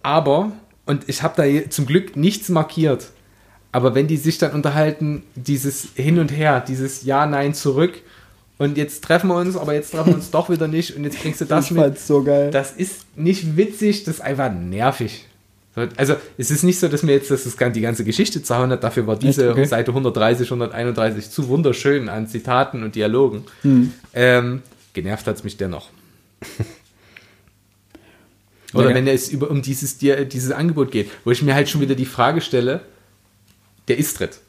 aber, 0.02 0.52
und 0.90 1.08
ich 1.08 1.22
habe 1.22 1.36
da 1.38 1.70
zum 1.70 1.86
Glück 1.86 2.16
nichts 2.16 2.50
markiert, 2.50 3.10
aber 3.72 3.94
wenn 3.94 4.08
die 4.08 4.18
sich 4.18 4.40
dann 4.40 4.54
unterhalten, 4.54 5.22
dieses 5.36 5.90
Hin 5.94 6.18
und 6.18 6.32
Her, 6.32 6.64
dieses 6.68 7.04
Ja, 7.04 7.28
Nein, 7.28 7.54
zurück 7.54 8.02
und 8.58 8.76
jetzt 8.76 9.04
treffen 9.04 9.28
wir 9.28 9.36
uns, 9.36 9.56
aber 9.56 9.76
jetzt 9.76 9.92
treffen 9.92 10.08
wir 10.08 10.16
uns 10.16 10.32
doch 10.32 10.50
wieder 10.50 10.68
nicht 10.68 10.96
und 10.98 11.04
jetzt 11.04 11.22
bringst 11.22 11.42
du 11.42 11.46
das 11.46 11.66
ich 11.66 11.72
mit. 11.72 12.00
so 12.00 12.24
geil. 12.24 12.50
Das 12.50 12.72
ist 12.72 13.06
nicht 13.16 13.56
witzig, 13.56 14.04
das 14.04 14.16
ist 14.16 14.22
einfach 14.22 14.52
nervig. 14.52 15.28
So, 15.76 15.88
Also 15.96 16.16
es 16.40 16.50
ist 16.50 16.64
nicht 16.64 16.80
so, 16.80 16.88
dass 16.88 17.04
mir 17.04 17.12
jetzt 17.12 17.30
das, 17.30 17.44
die 17.56 17.82
ganze 17.82 18.04
Geschichte 18.04 18.42
zerhauen 18.42 18.72
hat, 18.72 18.84
dafür 18.84 19.06
war 19.06 19.16
diese 19.16 19.52
Okay. 19.52 19.66
Seite 19.66 19.92
130, 19.92 20.50
131 20.50 21.30
zu 21.30 21.48
wunderschön 21.50 22.10
an 22.10 22.28
Zitaten 22.28 22.82
und 22.82 22.96
Dialogen. 22.96 23.44
Hm. 23.62 23.94
Ähm, 24.16 24.64
genervt 24.94 25.28
hat 25.28 25.36
es 25.36 25.44
mich 25.44 25.56
dennoch. 25.56 25.90
Oder 28.74 28.90
Ja. 28.90 28.96
wenn 28.96 29.08
es 29.08 29.30
über, 29.30 29.50
um 29.50 29.62
dieses, 29.62 29.98
dieses 29.98 30.52
Angebot 30.52 30.92
geht, 30.92 31.10
wo 31.24 31.32
ich 31.32 31.42
mir 31.42 31.56
halt 31.56 31.70
schon 31.70 31.82
wieder 31.82 31.96
die 31.96 32.06
Frage 32.06 32.42
stelle, 32.42 32.82
der 33.88 33.98
Istrid. 33.98 34.40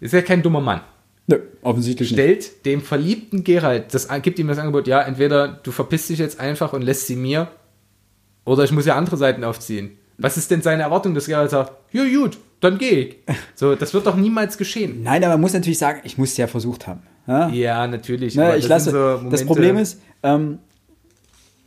Ist 0.00 0.12
ja 0.12 0.22
kein 0.22 0.42
dummer 0.42 0.60
Mann. 0.60 0.80
Nö, 1.26 1.38
offensichtlich 1.62 2.10
nicht. 2.10 2.18
Stellt 2.20 2.66
dem 2.66 2.82
verliebten 2.82 3.44
Gerald, 3.44 3.94
das 3.94 4.08
gibt 4.22 4.38
ihm 4.38 4.48
das 4.48 4.58
Angebot, 4.58 4.86
ja, 4.86 5.00
entweder 5.00 5.48
du 5.48 5.70
verpisst 5.70 6.10
dich 6.10 6.18
jetzt 6.18 6.38
einfach 6.38 6.74
und 6.74 6.82
lässt 6.82 7.06
sie 7.06 7.16
mir, 7.16 7.48
oder 8.44 8.64
ich 8.64 8.72
muss 8.72 8.84
ja 8.84 8.96
andere 8.96 9.16
Seiten 9.16 9.42
aufziehen. 9.42 9.92
Was 10.18 10.36
ist 10.36 10.50
denn 10.50 10.60
seine 10.60 10.82
Erwartung, 10.82 11.14
dass 11.14 11.26
Gerald 11.26 11.50
sagt, 11.50 11.72
ja 11.92 12.04
gut, 12.04 12.36
dann 12.60 12.78
gehe 12.78 12.90
ich. 13.00 13.16
So, 13.56 13.74
das 13.74 13.94
wird 13.94 14.06
doch 14.06 14.16
niemals 14.16 14.58
geschehen. 14.58 15.02
Nein, 15.02 15.22
aber 15.24 15.34
man 15.34 15.42
muss 15.42 15.54
natürlich 15.54 15.78
sagen, 15.78 16.00
ich 16.04 16.18
muss 16.18 16.32
es 16.32 16.36
ja 16.36 16.46
versucht 16.48 16.86
haben. 16.86 17.02
Ja? 17.26 17.48
Ja, 17.48 17.86
natürlich. 17.86 18.34
Ne, 18.34 18.56
ich 18.56 18.66
das 18.66 18.86
lasse. 18.86 18.90
so 19.22 19.30
das 19.30 19.46
Problem 19.46 19.78
ist, 19.78 20.00
ähm, 20.22 20.58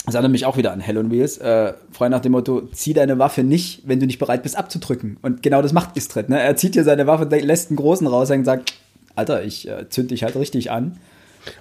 das 0.08 0.16
erinnert 0.16 0.32
mich 0.32 0.46
auch 0.46 0.56
wieder 0.56 0.72
an 0.72 0.80
Hell 0.80 0.98
on 0.98 1.12
Wheels. 1.12 1.38
Äh, 1.38 1.74
frei 1.92 2.08
nach 2.08 2.22
dem 2.22 2.32
Motto: 2.32 2.62
Zieh 2.72 2.94
deine 2.94 3.20
Waffe 3.20 3.44
nicht, 3.44 3.82
wenn 3.86 4.00
du 4.00 4.06
nicht 4.06 4.20
bereit 4.20 4.42
bist 4.42 4.58
abzudrücken. 4.58 5.18
Und 5.22 5.44
genau 5.44 5.62
das 5.62 5.74
macht 5.74 5.98
Istrid. 5.98 6.30
Ne? 6.30 6.40
Er 6.40 6.56
zieht 6.56 6.76
hier 6.76 6.86
seine 6.86 7.08
Waffe, 7.08 7.26
lässt 7.26 7.70
einen 7.70 7.78
großen 7.78 8.08
raushängen 8.08 8.42
und 8.42 8.46
sagt: 8.46 8.74
Alter, 9.16 9.44
ich 9.44 9.68
äh, 9.68 9.90
zünd 9.90 10.12
dich 10.12 10.24
halt 10.24 10.38
richtig 10.38 10.72
an. 10.72 10.98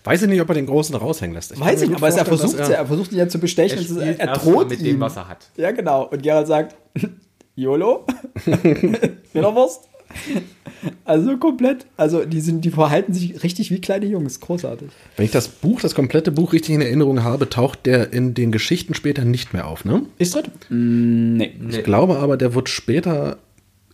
Weiß 0.04 0.22
ich 0.22 0.28
nicht, 0.28 0.40
ob 0.40 0.48
er 0.48 0.54
den 0.54 0.66
Großen 0.66 0.94
raushängen 0.94 1.34
lässt. 1.34 1.52
Ich 1.52 1.60
Weiß 1.60 1.82
ich, 1.82 1.88
gut 1.88 1.96
aber 1.96 2.08
er 2.08 2.24
versucht 2.24 2.58
ja, 2.58 2.68
er 2.68 2.86
versucht 2.86 3.12
ihn 3.12 3.18
ja 3.18 3.28
zu 3.28 3.38
bestechen. 3.38 3.78
Er 3.78 3.84
spielt 3.84 4.20
er 4.20 4.26
droht 4.34 4.70
mit 4.70 4.78
ihm. 4.80 4.84
dem, 4.84 5.00
was 5.00 5.16
er 5.16 5.28
hat. 5.28 5.50
Ja, 5.56 5.72
genau. 5.72 6.04
Und 6.04 6.22
Gerald 6.22 6.46
sagt: 6.46 6.76
YOLO? 7.56 8.06
Wurst? 9.34 9.88
Also 11.04 11.36
komplett. 11.36 11.86
Also 11.96 12.24
die 12.24 12.40
sind, 12.40 12.64
die 12.64 12.70
verhalten 12.70 13.12
sich 13.12 13.42
richtig 13.42 13.70
wie 13.70 13.80
kleine 13.80 14.06
Jungs. 14.06 14.40
Großartig. 14.40 14.88
Wenn 15.16 15.24
ich 15.24 15.32
das 15.32 15.48
Buch, 15.48 15.80
das 15.80 15.94
komplette 15.94 16.30
Buch 16.30 16.52
richtig 16.52 16.74
in 16.74 16.80
Erinnerung 16.80 17.22
habe, 17.22 17.48
taucht 17.48 17.86
der 17.86 18.12
in 18.12 18.34
den 18.34 18.52
Geschichten 18.52 18.94
später 18.94 19.24
nicht 19.24 19.52
mehr 19.52 19.66
auf, 19.66 19.84
ne? 19.84 20.02
Ist 20.18 20.34
drin? 20.34 20.44
Mm, 20.68 21.36
nee. 21.36 21.52
Ich 21.70 21.84
glaube 21.84 22.18
aber, 22.18 22.36
der 22.36 22.54
wird 22.54 22.68
später 22.68 23.38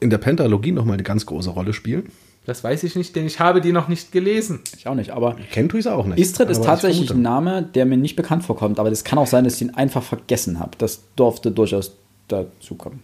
in 0.00 0.10
der 0.10 0.18
Pentalogie 0.18 0.72
nochmal 0.72 0.94
eine 0.94 1.04
ganz 1.04 1.26
große 1.26 1.50
Rolle 1.50 1.72
spielen. 1.72 2.10
Das 2.44 2.64
weiß 2.64 2.82
ich 2.82 2.96
nicht, 2.96 3.14
denn 3.14 3.24
ich 3.24 3.38
habe 3.38 3.60
die 3.60 3.70
noch 3.70 3.86
nicht 3.86 4.10
gelesen. 4.10 4.60
Ich 4.76 4.88
auch 4.88 4.96
nicht, 4.96 5.10
aber 5.10 5.36
Kennt 5.52 5.72
du 5.72 5.78
es 5.78 5.86
auch 5.86 6.06
nicht. 6.06 6.18
Istrid 6.18 6.50
ist 6.50 6.64
tatsächlich 6.64 7.12
ein 7.12 7.22
Name, 7.22 7.62
der 7.62 7.86
mir 7.86 7.96
nicht 7.96 8.16
bekannt 8.16 8.42
vorkommt, 8.42 8.80
aber 8.80 8.90
das 8.90 9.04
kann 9.04 9.18
auch 9.18 9.28
sein, 9.28 9.44
dass 9.44 9.56
ich 9.56 9.62
ihn 9.62 9.70
einfach 9.70 10.02
vergessen 10.02 10.58
habe. 10.58 10.72
Das 10.78 11.02
durfte 11.14 11.52
durchaus 11.52 11.92
dazukommen. 12.26 13.00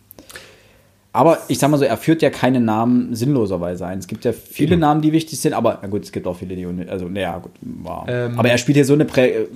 Aber 1.19 1.39
ich 1.49 1.59
sag 1.59 1.69
mal 1.69 1.79
so, 1.79 1.85
er 1.85 1.97
führt 1.97 2.23
ja 2.23 2.31
keine 2.31 2.61
Namen 2.61 3.13
sinnloserweise 3.13 3.85
ein. 3.85 3.99
Es 3.99 4.07
gibt 4.07 4.25
ja 4.25 4.33
viele 4.33 4.77
Namen, 4.77 5.03
die 5.03 5.11
wichtig 5.11 5.41
sind, 5.41 5.53
aber 5.53 5.81
na 5.83 5.89
gut, 5.89 6.05
es 6.05 6.13
gibt 6.13 6.29
auch 6.29 6.37
viele, 6.37 6.55
die 6.55 6.65
also 6.89 7.09
naja, 7.09 7.39
gut, 7.39 7.51
wow. 7.61 8.05
Ähm. 8.07 8.39
aber 8.39 8.51
er 8.51 8.59
spielt 8.59 8.77
hier 8.77 8.85
so 8.85 8.93
eine 8.93 9.05
prä 9.05 9.47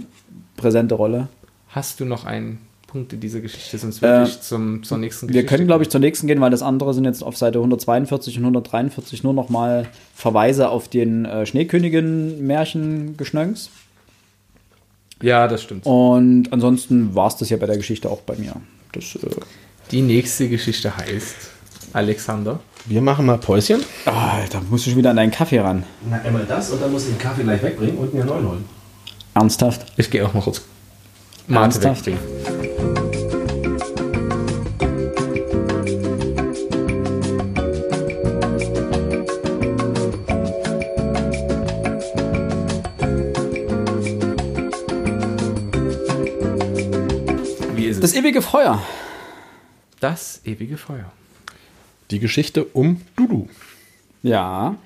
präsente 0.56 0.96
Rolle. 0.96 1.28
Hast 1.68 2.00
du 2.00 2.04
noch 2.04 2.24
einen 2.24 2.58
Punkt 2.88 3.12
in 3.12 3.20
dieser 3.20 3.38
Geschichte, 3.38 3.78
sonst 3.78 4.02
würde 4.02 4.22
Äh, 4.22 4.24
ich 4.24 4.40
zum, 4.40 4.82
zur 4.82 4.98
nächsten 4.98 5.28
Wir 5.28 5.34
Geschichte. 5.34 5.54
können, 5.54 5.68
glaube 5.68 5.84
ich, 5.84 5.90
zur 5.90 6.00
nächsten 6.00 6.26
gehen, 6.26 6.40
weil 6.40 6.50
das 6.50 6.62
andere 6.62 6.94
sind 6.94 7.04
jetzt 7.04 7.22
auf 7.22 7.36
Seite 7.36 7.60
142 7.60 8.38
und 8.38 8.42
143 8.42 9.22
nur 9.22 9.32
noch 9.32 9.48
mal 9.48 9.86
Verweise 10.16 10.68
auf 10.68 10.88
den 10.88 11.26
äh, 11.26 11.46
Schneekönigin-Märchen-Geschnönks. 11.46 13.70
Ja, 15.22 15.46
das 15.46 15.62
stimmt. 15.62 15.86
Und 15.86 16.52
ansonsten 16.52 17.14
war 17.14 17.28
es 17.28 17.36
das 17.36 17.50
ja 17.50 17.56
bei 17.56 17.66
der 17.66 17.76
Geschichte 17.76 18.10
auch 18.10 18.22
bei 18.22 18.34
mir. 18.36 18.56
Das, 18.92 19.14
äh, 19.14 19.28
Die 19.92 20.02
nächste 20.02 20.48
Geschichte 20.48 20.96
heißt 20.96 21.51
Alexander. 21.92 22.60
Wir 22.86 23.00
machen 23.02 23.26
mal 23.26 23.38
Päuschen. 23.38 23.82
ah, 24.06 24.38
da 24.50 24.60
musst 24.70 24.86
du 24.86 24.90
schon 24.90 24.98
wieder 24.98 25.10
an 25.10 25.16
deinen 25.16 25.30
Kaffee 25.30 25.60
ran. 25.60 25.84
Na, 26.08 26.20
einmal 26.20 26.44
das 26.46 26.70
und 26.70 26.80
dann 26.82 26.90
muss 26.90 27.04
ich 27.04 27.10
den 27.10 27.18
Kaffee 27.18 27.42
gleich 27.42 27.62
wegbringen 27.62 27.96
und 27.98 28.12
mir 28.14 28.20
einen 28.20 28.28
neuen 28.30 28.48
holen. 28.48 28.64
Ernsthaft? 29.34 29.86
Ich 29.96 30.10
gehe 30.10 30.26
auch 30.26 30.34
mal 30.34 30.42
kurz 30.42 30.62
Mate 31.46 31.62
Ernsthaft? 31.86 32.06
wegbringen. 32.06 33.32
Wie 47.74 47.86
ist 47.86 47.96
es? 47.96 48.00
Das 48.00 48.14
ewige 48.14 48.42
Feuer. 48.42 48.82
Das 50.00 50.40
ewige 50.44 50.76
Feuer. 50.76 51.10
Die 52.12 52.18
Geschichte 52.18 52.64
um 52.64 53.00
Dudu. 53.16 53.48
Ja. 54.22 54.76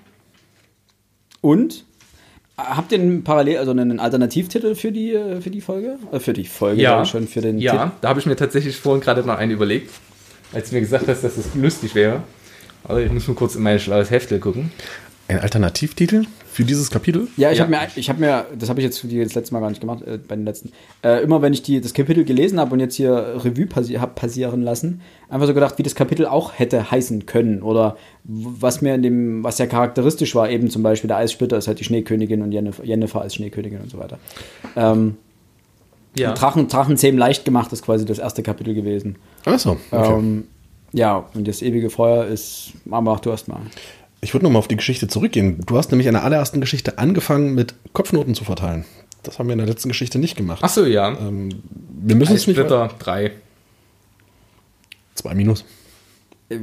Und? 1.40 1.84
Habt 2.56 2.92
ihr 2.92 3.00
einen 3.00 3.24
Parallel, 3.24 3.58
also 3.58 3.72
einen 3.72 3.98
Alternativtitel 3.98 4.76
für 4.76 4.92
die, 4.92 5.12
äh, 5.12 5.40
für 5.40 5.50
die 5.50 5.60
Folge? 5.60 5.98
Äh, 6.12 6.20
für 6.20 6.32
die 6.32 6.44
Folge, 6.44 6.80
ich 7.02 7.08
schon, 7.08 7.26
für 7.26 7.42
den 7.42 7.58
ja 7.58 7.72
Titel. 7.72 7.90
da 8.00 8.08
habe 8.08 8.20
ich 8.20 8.26
mir 8.26 8.36
tatsächlich 8.36 8.76
vorhin 8.76 9.02
gerade 9.02 9.22
noch 9.24 9.36
einen 9.36 9.50
überlegt, 9.50 9.90
als 10.54 10.70
du 10.70 10.76
mir 10.76 10.80
gesagt 10.80 11.08
hast, 11.08 11.22
dass 11.22 11.34
das 11.34 11.54
lustig 11.54 11.94
wäre. 11.94 12.22
Aber 12.84 13.00
ich 13.00 13.10
muss 13.10 13.26
nur 13.26 13.36
kurz 13.36 13.56
in 13.56 13.62
mein 13.64 13.80
schlaues 13.80 14.10
Heftel 14.10 14.38
gucken. 14.38 14.70
Ein 15.28 15.40
Alternativtitel 15.40 16.24
für 16.52 16.64
dieses 16.64 16.88
Kapitel? 16.90 17.26
Ja, 17.36 17.50
ich 17.50 17.58
Ja. 17.58 17.64
habe 17.64 17.70
mir, 17.72 17.80
ich 17.96 18.08
habe 18.08 18.20
mir, 18.20 18.46
das 18.56 18.68
habe 18.68 18.80
ich 18.80 18.84
jetzt 18.84 18.98
für 19.00 19.08
die 19.08 19.22
das 19.22 19.34
letzte 19.34 19.52
Mal 19.54 19.60
gar 19.60 19.70
nicht 19.70 19.80
gemacht, 19.80 20.02
äh, 20.06 20.18
bei 20.18 20.36
den 20.36 20.44
letzten. 20.44 20.70
Äh, 21.02 21.22
immer 21.22 21.42
wenn 21.42 21.52
ich 21.52 21.62
die, 21.62 21.80
das 21.80 21.94
Kapitel 21.94 22.24
gelesen 22.24 22.60
habe 22.60 22.72
und 22.72 22.80
jetzt 22.80 22.94
hier 22.94 23.12
Revue 23.44 23.66
passi 23.66 23.94
habe 23.94 24.12
passieren 24.14 24.62
lassen, 24.62 25.00
einfach 25.28 25.46
so 25.48 25.54
gedacht, 25.54 25.78
wie 25.78 25.82
das 25.82 25.94
Kapitel 25.96 26.26
auch 26.26 26.52
hätte 26.58 26.90
heißen 26.90 27.26
können 27.26 27.62
oder 27.62 27.96
was 28.24 28.82
mir 28.82 28.94
in 28.94 29.02
dem, 29.02 29.44
was 29.44 29.58
ja 29.58 29.66
charakteristisch 29.66 30.34
war, 30.36 30.48
eben 30.48 30.70
zum 30.70 30.82
Beispiel 30.84 31.08
der 31.08 31.16
Eissplitter 31.18 31.58
ist 31.58 31.66
halt 31.66 31.80
die 31.80 31.84
Schneekönigin 31.84 32.42
und 32.42 32.52
Jennifer, 32.52 32.84
Jennifer 32.84 33.20
als 33.20 33.34
Schneekönigin 33.34 33.80
und 33.80 33.90
so 33.90 33.98
weiter. 33.98 34.18
Ähm, 34.76 35.16
Ja. 36.16 36.32
Drachen, 36.32 36.68
Drachenzähmen 36.68 37.18
leicht 37.18 37.44
gemacht 37.44 37.70
ist 37.74 37.82
quasi 37.82 38.06
das 38.06 38.18
erste 38.18 38.42
Kapitel 38.42 38.72
gewesen. 38.74 39.16
Achso, 39.44 39.76
okay. 39.90 40.14
Ähm, 40.18 40.44
ja, 40.92 41.26
und 41.34 41.46
das 41.46 41.60
ewige 41.60 41.90
Feuer 41.90 42.24
ist, 42.26 42.72
aber 42.90 43.02
mach 43.02 43.20
du 43.20 43.28
erst 43.30 43.48
mal. 43.48 43.60
Ich 44.20 44.32
würde 44.34 44.44
nochmal 44.44 44.60
auf 44.60 44.68
die 44.68 44.76
Geschichte 44.76 45.08
zurückgehen. 45.08 45.60
Du 45.66 45.76
hast 45.76 45.90
nämlich 45.90 46.06
in 46.06 46.14
der 46.14 46.24
allerersten 46.24 46.60
Geschichte 46.60 46.98
angefangen, 46.98 47.54
mit 47.54 47.74
Kopfnoten 47.92 48.34
zu 48.34 48.44
verteilen. 48.44 48.84
Das 49.22 49.38
haben 49.38 49.48
wir 49.48 49.52
in 49.52 49.58
der 49.58 49.66
letzten 49.68 49.88
Geschichte 49.88 50.18
nicht 50.18 50.36
gemacht. 50.36 50.62
Achso, 50.64 50.84
ja. 50.84 51.08
Ähm, 51.18 51.50
wir 52.02 52.16
müssen 52.16 52.34
es 52.36 52.46
nicht. 52.46 52.56
Splitter 52.56 52.90
3. 52.98 53.32
Zwei 55.14 55.34
Minus. 55.34 55.64
Äh, 56.48 56.58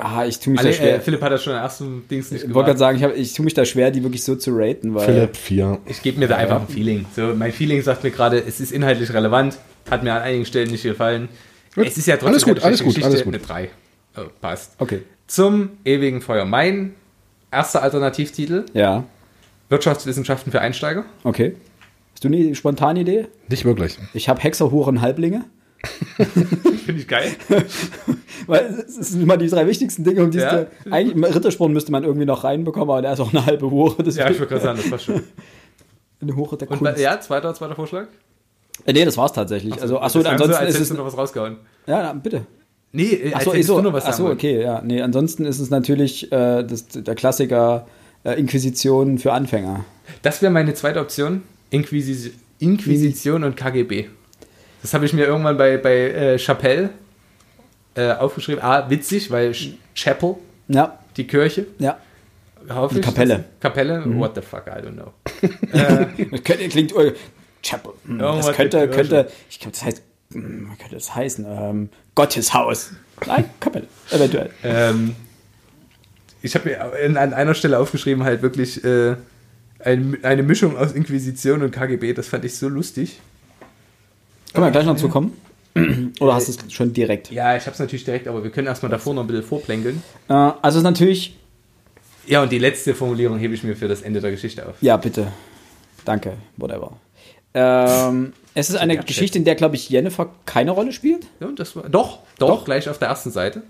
Ah, 0.00 0.24
ich 0.26 0.38
tue 0.40 0.52
mich 0.52 0.60
Alle, 0.60 0.70
da 0.70 0.74
schwer. 0.76 0.96
äh, 0.96 1.00
Philipp 1.00 1.20
hat 1.20 1.32
das 1.32 1.42
schon 1.44 1.52
in 1.52 1.56
der 1.56 1.62
ersten 1.64 2.08
Dings 2.08 2.30
nicht 2.30 2.44
Ich 2.44 2.54
wollte 2.54 2.72
gerade 2.74 2.78
gemacht. 2.78 2.78
sagen, 2.78 2.96
ich, 2.98 3.04
hab, 3.04 3.16
ich 3.16 3.34
tue 3.34 3.44
mich 3.44 3.54
da 3.54 3.64
schwer, 3.64 3.90
die 3.90 4.02
wirklich 4.02 4.24
so 4.24 4.34
zu 4.36 4.50
raten, 4.54 4.94
weil. 4.94 5.04
Philipp, 5.06 5.36
vier. 5.36 5.78
Ich 5.86 6.02
gebe 6.02 6.18
mir 6.18 6.28
da 6.28 6.36
einfach 6.36 6.60
ein 6.62 6.68
Feeling. 6.68 7.04
So, 7.14 7.34
mein 7.34 7.52
Feeling 7.52 7.82
sagt 7.82 8.02
mir 8.04 8.10
gerade, 8.10 8.38
es 8.42 8.60
ist 8.60 8.72
inhaltlich 8.72 9.12
relevant, 9.12 9.58
hat 9.90 10.02
mir 10.02 10.14
an 10.14 10.22
einigen 10.22 10.46
Stellen 10.46 10.70
nicht 10.70 10.82
gefallen. 10.84 11.28
Gut. 11.74 11.86
Es 11.86 11.98
ist 11.98 12.06
ja 12.06 12.14
trotzdem 12.16 12.28
Alles 12.32 12.44
gut, 12.44 12.56
eine 12.58 12.64
alles 12.64 12.78
gut, 12.80 12.88
Geschichte, 12.94 13.08
alles 13.10 13.24
gut. 13.24 13.34
Eine 13.34 13.42
3. 13.42 13.68
Oh, 14.16 14.22
passt. 14.40 14.72
Okay. 14.78 15.02
Zum 15.26 15.70
ewigen 15.84 16.20
Feuer. 16.20 16.44
Mein 16.44 16.94
erster 17.50 17.82
Alternativtitel: 17.82 18.64
Ja, 18.74 19.04
Wirtschaftswissenschaften 19.68 20.52
für 20.52 20.60
Einsteiger. 20.60 21.04
okay. 21.24 21.56
Hast 22.14 22.24
du 22.24 22.28
eine 22.28 22.54
spontane 22.54 23.00
Idee? 23.00 23.26
Nicht 23.48 23.66
wirklich. 23.66 23.98
Ich 24.14 24.30
habe 24.30 24.40
Hexer, 24.40 24.70
Huren, 24.70 25.02
Halblinge. 25.02 25.44
Finde 26.16 27.00
ich 27.02 27.06
geil. 27.06 27.30
Weil 28.46 28.84
es 28.88 28.94
sind 28.94 29.20
immer 29.22 29.36
die 29.36 29.48
drei 29.48 29.66
wichtigsten 29.66 30.02
Dinge, 30.02 30.22
um 30.24 30.30
die 30.30 30.38
Ja. 30.38 30.60
es 30.84 30.90
eigentlich 30.92 31.34
Rittersporn 31.34 31.74
müsste 31.74 31.92
man 31.92 32.04
irgendwie 32.04 32.24
noch 32.24 32.42
reinbekommen, 32.42 32.88
aber 32.88 33.02
der 33.02 33.12
ist 33.12 33.20
auch 33.20 33.34
eine 33.34 33.44
halbe 33.44 33.70
Hure. 33.70 34.02
Das 34.02 34.16
ja, 34.16 34.24
ich 34.26 34.30
ist 34.32 34.38
würde 34.38 34.48
gerade 34.48 34.62
sagen, 34.64 34.78
das 34.82 34.90
war 34.90 34.98
schön. 34.98 35.22
eine 36.22 36.34
Hure 36.36 36.56
der 36.56 36.70
Und 36.70 36.78
Kunst. 36.78 36.98
ja, 36.98 37.20
zweiter, 37.20 37.52
zweiter 37.52 37.74
Vorschlag? 37.74 38.06
Äh, 38.86 38.94
nee, 38.94 39.04
das 39.04 39.18
war's 39.18 39.34
tatsächlich. 39.34 39.74
also, 39.82 40.00
achso, 40.00 40.20
Das 40.20 40.24
klang 40.28 40.32
ansonsten 40.40 40.54
so, 40.54 40.58
als 40.66 40.74
ist 40.74 40.80
es. 40.80 40.88
du 40.88 40.94
noch 40.94 41.04
was 41.04 41.18
rausgehauen. 41.18 41.56
Ja, 41.86 42.02
na, 42.02 42.12
bitte. 42.14 42.46
Nee, 42.96 43.04
äh, 43.14 43.26
als 43.26 43.34
Achso, 43.42 43.52
hättest 43.52 43.68
so, 43.68 43.76
du 43.76 43.82
noch 43.82 43.92
was 43.92 44.04
ach 44.04 44.06
sagen 44.08 44.16
so, 44.18 44.24
wollen. 44.24 44.36
okay, 44.36 44.62
ja. 44.62 44.80
Nee, 44.84 45.00
ansonsten 45.02 45.44
ist 45.44 45.58
es 45.60 45.70
natürlich 45.70 46.32
äh, 46.32 46.62
das, 46.64 46.88
der 46.88 47.14
Klassiker 47.14 47.86
äh, 48.24 48.38
Inquisition 48.40 49.18
für 49.18 49.32
Anfänger. 49.32 49.84
Das 50.22 50.40
wäre 50.42 50.52
meine 50.52 50.74
zweite 50.74 51.00
Option. 51.00 51.42
Inquisi 51.70 52.32
Inquisition 52.58 53.44
und 53.44 53.56
KGB. 53.56 54.06
Das 54.82 54.94
habe 54.94 55.04
ich 55.04 55.12
mir 55.12 55.26
irgendwann 55.26 55.56
bei, 55.58 55.76
bei 55.78 55.94
äh, 56.10 56.38
Chapelle 56.38 56.90
äh, 57.94 58.12
aufgeschrieben. 58.12 58.62
Ah, 58.62 58.88
witzig, 58.88 59.30
weil 59.30 59.50
Ch- 59.50 59.74
Chapel, 59.94 60.36
Ja, 60.68 60.98
die 61.16 61.26
Kirche. 61.26 61.66
ja. 61.78 61.98
hoffe 62.70 62.98
ich, 63.00 63.04
Kapelle. 63.04 63.44
Kapelle? 63.60 64.02
What 64.18 64.36
the 64.36 64.40
fuck, 64.42 64.64
I 64.68 64.80
don't 64.80 64.92
know. 64.94 65.12
Das 66.30 66.44
könnte, 66.44 66.68
klingt 66.68 66.94
äh, 66.96 67.12
Chapel. 67.62 67.92
Hm, 68.06 68.18
Das 68.18 68.52
könnte, 68.52 68.80
mit 68.80 68.92
Kirche. 68.92 69.08
könnte, 69.10 69.32
ich 69.50 69.58
glaube, 69.60 69.72
das 69.72 69.84
heißt, 69.84 69.98
hm, 69.98 70.04
was 70.70 70.78
könnte 70.78 70.94
das 70.94 71.14
heißen? 71.14 71.44
Ähm, 71.48 71.88
Gotteshaus. 72.14 72.90
Nein, 73.26 73.44
Kapelle, 73.60 73.86
eventuell. 74.10 74.50
ähm, 74.64 75.14
ich 76.42 76.54
habe 76.54 76.68
mir 76.68 76.80
an 77.18 77.32
einer 77.34 77.54
Stelle 77.54 77.78
aufgeschrieben, 77.78 78.22
halt 78.24 78.42
wirklich 78.42 78.84
äh, 78.84 79.16
ein, 79.80 80.18
eine 80.22 80.42
Mischung 80.42 80.76
aus 80.76 80.92
Inquisition 80.92 81.62
und 81.62 81.70
KGB. 81.72 82.12
Das 82.12 82.28
fand 82.28 82.44
ich 82.44 82.56
so 82.56 82.68
lustig. 82.68 83.20
Können 84.52 84.66
wir 84.66 84.70
gleich 84.70 84.86
noch 84.86 84.96
zu 84.96 85.08
kommen? 85.08 85.32
Oder 86.20 86.34
hast 86.34 86.48
du 86.48 86.52
es 86.66 86.72
schon 86.72 86.92
direkt? 86.92 87.30
Ja, 87.30 87.56
ich 87.56 87.62
habe 87.64 87.72
es 87.72 87.78
natürlich 87.78 88.04
direkt, 88.04 88.28
aber 88.28 88.42
wir 88.44 88.50
können 88.50 88.66
erstmal 88.66 88.90
davor 88.90 89.12
noch 89.14 89.22
ein 89.22 89.26
bisschen 89.26 89.42
vorplänkeln. 89.44 90.02
Äh, 90.28 90.32
also 90.32 90.68
es 90.68 90.76
ist 90.76 90.82
natürlich, 90.84 91.36
Ja, 92.26 92.42
und 92.42 92.52
die 92.52 92.58
letzte 92.58 92.94
Formulierung 92.94 93.38
hebe 93.38 93.52
ich 93.54 93.62
mir 93.64 93.76
für 93.76 93.88
das 93.88 94.02
Ende 94.02 94.20
der 94.20 94.30
Geschichte 94.30 94.66
auf. 94.66 94.76
ja 94.80 94.96
bitte, 94.96 95.32
danke, 96.04 96.34
whatever. 96.56 96.96
Ähm, 97.54 98.32
es 98.56 98.70
ist 98.70 98.76
eine. 98.76 98.96
Geschichte, 98.98 99.38
in 99.38 99.44
der, 99.44 99.54
glaube 99.54 99.76
ich, 99.76 99.88
Jennifer 99.88 100.30
keine 100.44 100.72
Rolle 100.72 100.92
spielt. 100.92 101.26
Ja, 101.40 101.48
das 101.54 101.76
war, 101.76 101.88
doch, 101.88 102.20
doch, 102.38 102.48
Doch. 102.48 102.64
gleich 102.64 102.88
auf 102.88 102.98
der 102.98 103.08
ersten 103.08 103.30
Seite. 103.30 103.62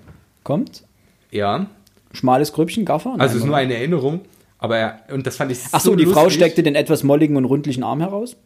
Kommt. 0.43 0.85
Ja, 1.31 1.67
Schmales 2.13 2.53
Grübchen, 2.53 2.85
Gaffer. 2.85 3.11
also 3.11 3.19
Nein, 3.19 3.29
es 3.29 3.35
ist 3.37 3.45
nur 3.45 3.57
eine 3.57 3.75
Erinnerung, 3.75 4.21
aber 4.59 4.79
er, 4.79 5.01
und 5.13 5.27
das 5.27 5.37
fand 5.37 5.53
ich 5.53 5.59
Ach 5.73 5.81
so, 5.81 5.91
so 5.91 5.97
die 5.97 6.07
Frau 6.07 6.25
lustig. 6.25 6.41
steckte 6.41 6.63
den 6.63 6.75
etwas 6.75 7.03
molligen 7.03 7.37
und 7.37 7.45
rundlichen 7.45 7.83
Arm 7.83 8.01
heraus? 8.01 8.37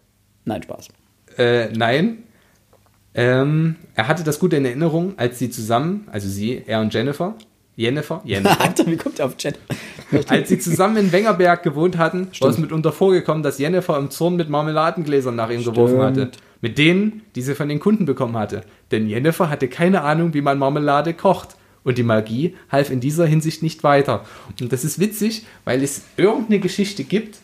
Nein, 0.45 0.63
Spaß. 0.63 0.89
Äh, 1.39 1.69
nein. 1.73 2.25
Ähm, 3.15 3.77
er 3.95 4.09
hatte 4.09 4.25
das 4.25 4.39
gut 4.39 4.53
in 4.53 4.65
Erinnerung, 4.65 5.15
als 5.19 5.39
sie 5.39 5.51
zusammen, 5.51 6.09
also 6.11 6.29
sie, 6.29 6.63
er 6.67 6.81
und 6.81 6.93
Jennifer, 6.95 7.35
Jennifer, 7.77 8.23
Jennifer, 8.25 8.61
Alter, 8.61 8.87
wie 8.87 8.97
kommt 8.97 9.19
der 9.19 9.27
auf 9.27 9.37
Chat? 9.37 9.59
Als 10.29 10.49
sie 10.49 10.59
zusammen 10.59 10.97
in 10.97 11.13
Wengerberg 11.13 11.63
gewohnt 11.63 11.99
hatten, 11.99 12.29
war 12.41 12.51
es 12.51 12.59
mitunter 12.59 12.93
vorgekommen, 12.93 13.43
dass 13.43 13.59
Jennifer 13.59 13.97
im 13.99 14.11
Zorn 14.11 14.37
mit 14.37 14.49
Marmeladengläsern 14.49 15.35
nach 15.35 15.51
ihm 15.51 15.65
geworfen 15.65 15.97
Stimmt. 15.97 16.05
hatte. 16.05 16.31
Mit 16.61 16.77
denen, 16.79 17.23
die 17.35 17.43
sie 17.43 17.55
von 17.55 17.69
den 17.69 17.81
Kunden 17.81 18.05
bekommen 18.05 18.37
hatte. 18.37 18.63
Denn 18.91 19.09
Jennifer 19.09 19.49
hatte 19.49 19.69
keine 19.69 20.03
Ahnung, 20.03 20.35
wie 20.35 20.43
man 20.43 20.59
Marmelade 20.59 21.15
kocht. 21.15 21.57
Und 21.83 21.97
die 21.97 22.03
Magie 22.03 22.57
half 22.71 22.91
in 22.91 23.01
dieser 23.01 23.25
Hinsicht 23.25 23.63
nicht 23.63 23.83
weiter. 23.83 24.27
Und 24.61 24.71
das 24.71 24.85
ist 24.85 24.99
witzig, 24.99 25.47
weil 25.65 25.83
es 25.83 26.03
irgendeine 26.19 26.61
Geschichte 26.61 27.05
gibt, 27.05 27.39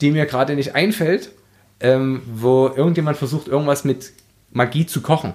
die 0.00 0.10
mir 0.10 0.24
gerade 0.24 0.56
nicht 0.56 0.74
einfällt, 0.74 1.30
ähm, 1.80 2.22
wo 2.32 2.68
irgendjemand 2.68 3.18
versucht, 3.18 3.46
irgendwas 3.46 3.84
mit 3.84 4.12
Magie 4.52 4.86
zu 4.86 5.02
kochen. 5.02 5.34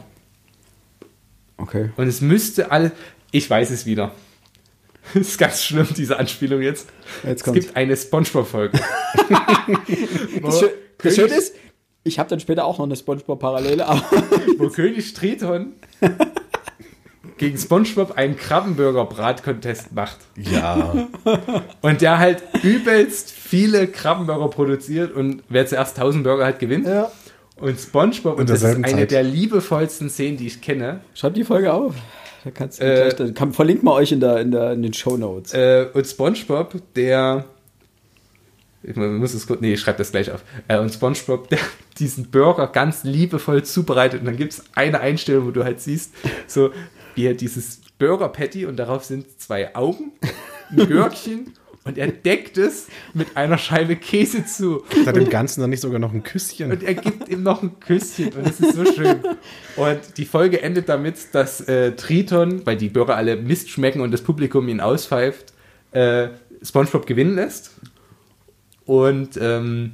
Okay. 1.57 1.91
Und 1.95 2.07
es 2.07 2.21
müsste 2.21 2.71
alles. 2.71 2.91
Ich 3.31 3.47
weiß 3.47 3.69
es 3.69 3.85
wieder. 3.85 4.13
Ist 5.13 5.37
ganz 5.37 5.63
schlimm, 5.63 5.87
diese 5.95 6.17
Anspielung 6.17 6.61
jetzt. 6.61 6.89
Jetzt 7.23 7.47
es 7.47 7.53
gibt 7.53 7.75
eine 7.75 7.95
Spongebob-Folge. 7.95 8.79
Das, 10.41 10.59
Schö 10.59 10.67
das 11.01 11.15
Schöne 11.15 11.33
ist, 11.33 11.55
ich 12.03 12.19
habe 12.19 12.29
dann 12.29 12.39
später 12.39 12.65
auch 12.65 12.77
noch 12.77 12.85
eine 12.85 12.95
Spongebob-Parallele, 12.95 13.85
aber 13.85 14.03
wo 14.57 14.69
König 14.69 15.13
Triton 15.13 15.73
gegen 17.37 17.57
Spongebob 17.57 18.17
einen 18.17 18.35
Krabbenburger-Brat-Contest 18.35 19.93
macht. 19.93 20.17
Ja. 20.35 21.07
Und 21.81 22.01
der 22.01 22.19
halt 22.19 22.43
übelst 22.63 23.31
viele 23.31 23.87
Krabbenburger 23.87 24.49
produziert 24.49 25.13
und 25.13 25.43
wer 25.49 25.65
zuerst 25.65 25.97
1000 25.97 26.23
Burger 26.23 26.45
hat, 26.45 26.59
gewinnt. 26.59 26.87
ja. 26.87 27.11
Und 27.59 27.77
Spongebob, 27.77 28.39
und 28.39 28.49
das 28.49 28.63
ist 28.63 28.75
eine 28.75 28.87
Zeit. 28.87 29.11
der 29.11 29.23
liebevollsten 29.23 30.09
Szenen, 30.09 30.37
die 30.37 30.47
ich 30.47 30.61
kenne. 30.61 31.01
schreibt 31.13 31.35
die 31.35 31.43
Folge 31.43 31.73
auf. 31.73 31.93
Da 32.43 32.51
kannst 32.51 32.79
du 32.79 32.85
Äh, 32.85 32.95
gleich, 32.95 33.15
dann 33.15 33.33
kann, 33.33 33.53
verlinkt 33.53 33.83
mal 33.83 33.93
euch 33.93 34.11
in, 34.11 34.19
der, 34.19 34.39
in, 34.39 34.51
der, 34.51 34.73
in 34.73 34.81
den 34.81 34.93
Show 34.93 35.17
Notes. 35.17 35.53
Äh, 35.53 35.87
und 35.93 36.07
Spongebob, 36.07 36.81
der. 36.95 37.45
Ich 38.81 38.95
muss 38.95 39.33
es 39.33 39.45
kurz. 39.45 39.59
Nee, 39.59 39.73
ich 39.73 39.81
schreibe 39.81 39.97
das 39.97 40.11
gleich 40.11 40.31
auf. 40.31 40.43
Äh, 40.67 40.79
und 40.79 40.93
Spongebob, 40.93 41.49
der 41.49 41.59
diesen 41.99 42.31
Burger 42.31 42.67
ganz 42.67 43.03
liebevoll 43.03 43.63
zubereitet. 43.63 44.21
Und 44.21 44.25
dann 44.25 44.37
gibt 44.37 44.53
es 44.53 44.63
eine 44.73 45.01
Einstellung, 45.01 45.47
wo 45.47 45.51
du 45.51 45.63
halt 45.63 45.81
siehst, 45.81 46.13
so 46.47 46.71
wie 47.15 47.25
er 47.25 47.33
dieses 47.33 47.81
Burger 47.97 48.29
Patty 48.29 48.65
und 48.65 48.77
darauf 48.77 49.03
sind 49.03 49.41
zwei 49.41 49.75
Augen, 49.75 50.13
ein 50.71 50.87
Gürkchen 50.87 51.53
und 51.89 51.97
er 51.97 52.07
deckt 52.07 52.57
es 52.57 52.87
mit 53.15 53.35
einer 53.35 53.57
Scheibe 53.57 53.95
Käse 53.95 54.45
zu. 54.45 54.83
Hat 55.05 55.15
dem 55.15 55.29
Ganzen 55.29 55.61
dann 55.61 55.71
nicht 55.71 55.81
sogar 55.81 55.99
noch 55.99 56.13
ein 56.13 56.21
Küsschen? 56.21 56.71
Und 56.71 56.83
er 56.83 56.93
gibt 56.93 57.29
ihm 57.29 57.41
noch 57.41 57.63
ein 57.63 57.79
Küsschen 57.79 58.31
und 58.33 58.47
es 58.47 58.59
ist 58.59 58.75
so 58.75 58.85
schön. 58.85 59.21
Und 59.75 59.99
die 60.17 60.25
Folge 60.25 60.61
endet 60.61 60.87
damit, 60.87 61.15
dass 61.33 61.61
äh, 61.61 61.93
Triton, 61.93 62.65
weil 62.65 62.77
die 62.77 62.89
Burger 62.89 63.17
alle 63.17 63.35
Mist 63.37 63.69
schmecken 63.69 64.01
und 64.01 64.11
das 64.11 64.21
Publikum 64.21 64.67
ihn 64.67 64.81
auspfeift, 64.81 65.51
äh, 65.91 66.27
SpongeBob 66.61 67.07
gewinnen 67.07 67.35
lässt 67.35 67.71
und 68.85 69.39
ähm, 69.41 69.93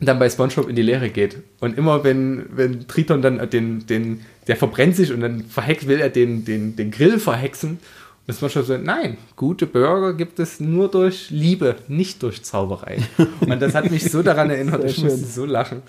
dann 0.00 0.18
bei 0.18 0.28
SpongeBob 0.28 0.68
in 0.68 0.76
die 0.76 0.82
Lehre 0.82 1.08
geht. 1.08 1.38
Und 1.60 1.78
immer 1.78 2.04
wenn, 2.04 2.44
wenn 2.50 2.86
Triton 2.86 3.22
dann 3.22 3.48
den, 3.48 3.86
den, 3.86 4.20
der 4.46 4.56
verbrennt 4.56 4.96
sich 4.96 5.12
und 5.12 5.20
dann 5.20 5.44
verhext, 5.44 5.88
will 5.88 6.00
er 6.00 6.10
den, 6.10 6.44
den, 6.44 6.76
den 6.76 6.90
Grill 6.90 7.18
verhexen. 7.18 7.78
Und 8.26 8.34
SpongeBob 8.34 8.66
sagt, 8.66 8.84
nein, 8.84 9.18
gute 9.36 9.66
Burger 9.66 10.12
gibt 10.14 10.40
es 10.40 10.58
nur 10.58 10.90
durch 10.90 11.30
Liebe, 11.30 11.76
nicht 11.86 12.22
durch 12.22 12.42
Zauberei. 12.42 12.98
Und 13.40 13.60
das 13.62 13.74
hat 13.74 13.90
mich 13.90 14.10
so 14.10 14.22
daran 14.22 14.50
erinnert, 14.50 14.84
ich 14.84 14.98
musste 14.98 15.18
schön. 15.20 15.28
so 15.28 15.44
lachen. 15.44 15.82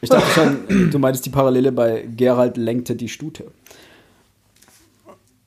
Ich 0.00 0.08
dachte 0.08 0.30
schon, 0.32 0.90
du 0.90 0.98
meintest 0.98 1.26
die 1.26 1.30
Parallele 1.30 1.72
bei 1.72 2.08
Gerald 2.16 2.56
lenkte 2.56 2.96
die 2.96 3.08
Stute. 3.08 3.44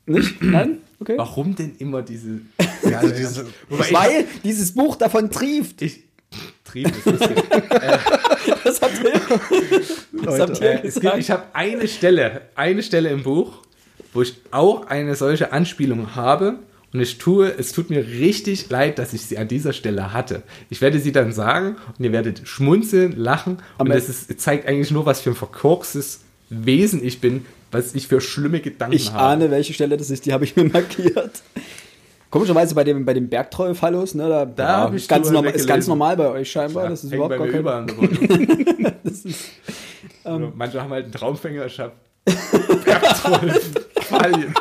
Nicht? 0.05 0.41
Nein? 0.41 0.79
Okay. 0.99 1.15
Warum 1.17 1.55
denn 1.55 1.75
immer 1.79 2.03
diese. 2.03 2.41
Ja, 2.83 2.99
also 2.99 3.15
diese, 3.15 3.45
Wobei 3.69 3.85
ich, 3.85 3.93
Weil 3.93 4.25
dieses 4.43 4.73
Buch 4.73 4.95
davon 4.95 5.31
trieft. 5.31 5.81
ich, 5.81 6.03
Trieb 6.63 6.87
ist 6.87 7.05
lustig. 7.05 7.43
Das 8.63 8.81
habt 8.81 9.03
ihr, 9.03 9.11
das 10.23 10.39
habt 10.39 10.61
ihr 10.61 10.69
äh, 10.69 10.87
es 10.87 10.93
gibt, 10.93 11.01
gesagt. 11.01 11.17
ich 11.17 11.31
habe 11.31 11.43
eine 11.53 11.87
Stelle, 11.87 12.41
eine 12.55 12.83
Stelle 12.83 13.09
im 13.09 13.23
Buch, 13.23 13.63
wo 14.13 14.21
ich 14.21 14.35
auch 14.51 14.87
eine 14.87 15.15
solche 15.15 15.51
Anspielung 15.53 16.15
habe. 16.15 16.59
Und 16.93 16.99
ich 16.99 17.17
tue, 17.19 17.47
es 17.57 17.71
tut 17.71 17.89
mir 17.89 18.05
richtig 18.05 18.69
leid, 18.69 18.99
dass 18.99 19.13
ich 19.13 19.21
sie 19.21 19.37
an 19.37 19.47
dieser 19.47 19.71
Stelle 19.71 20.11
hatte. 20.11 20.43
Ich 20.69 20.81
werde 20.81 20.99
sie 20.99 21.13
dann 21.13 21.31
sagen 21.31 21.77
und 21.97 22.03
ihr 22.03 22.11
werdet 22.11 22.45
schmunzeln, 22.45 23.15
lachen. 23.15 23.59
Und 23.77 23.87
Aber- 23.89 23.95
ist, 23.95 24.39
zeigt 24.41 24.67
eigentlich 24.67 24.91
nur, 24.91 25.05
was 25.05 25.21
für 25.21 25.29
ein 25.29 25.35
verkorkstes 25.37 26.21
Wesen 26.49 27.01
ich 27.01 27.21
bin, 27.21 27.45
was 27.71 27.95
ich 27.95 28.07
für 28.09 28.19
schlimme 28.19 28.59
Gedanken 28.59 28.93
Ich 28.93 29.13
habe. 29.13 29.23
ahne, 29.23 29.51
welche 29.51 29.73
Stelle 29.73 29.95
das 29.95 30.09
ist, 30.09 30.25
die 30.25 30.33
habe 30.33 30.43
ich 30.43 30.57
mir 30.57 30.65
markiert. 30.73 31.41
Komischerweise 32.29 32.75
bei 32.75 32.83
dem, 32.83 33.05
bei 33.05 33.13
dem 33.13 33.29
Bergtreuefallus, 33.29 34.15
ne, 34.15 34.27
da, 34.27 34.45
Da 34.45 34.63
ja, 34.85 34.89
ich 34.89 34.95
ist, 35.03 35.07
ganz 35.09 35.29
normal, 35.29 35.51
ist 35.53 35.67
ganz 35.67 35.87
normal 35.87 36.17
bei 36.17 36.29
euch 36.29 36.51
scheinbar. 36.51 36.85
Ja, 36.85 36.89
das 36.89 37.05
ist 37.05 37.13
überhaupt 37.13 37.37
gar 37.37 37.47
kein, 37.47 37.87
das 39.03 39.19
ist, 39.25 39.45
Oder 40.25 40.51
Manche 40.55 40.81
haben 40.81 40.91
halt 40.91 41.05
einen 41.05 41.13
Traumfänger, 41.13 41.65
ich 41.65 41.79
hab 41.79 41.93
Bergtrollen, 42.25 43.59
Fallen. 44.01 44.53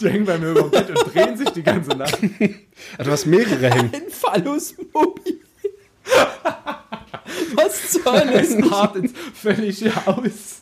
Die 0.00 0.08
hängen 0.08 0.26
bei 0.26 0.38
mir 0.38 0.50
über 0.50 0.62
dem 0.62 0.70
Bett 0.70 0.90
und 0.90 1.12
drehen 1.14 1.36
sich 1.36 1.48
die 1.50 1.62
ganze 1.62 1.90
Nacht. 1.90 2.18
Ah, 2.98 3.02
du 3.02 3.10
hast 3.10 3.26
mehrere 3.26 3.68
hängen. 3.68 3.90
ein 3.92 4.08
Phallus 4.10 4.74
mobil. 4.92 5.40
Was 7.54 7.90
zur 7.90 8.12
Hölle 8.12 8.32
Das 8.32 8.48
ist 8.50 8.70
hart 8.70 8.96
ins 8.96 9.12
völlige 9.34 9.92
aus. 10.06 10.60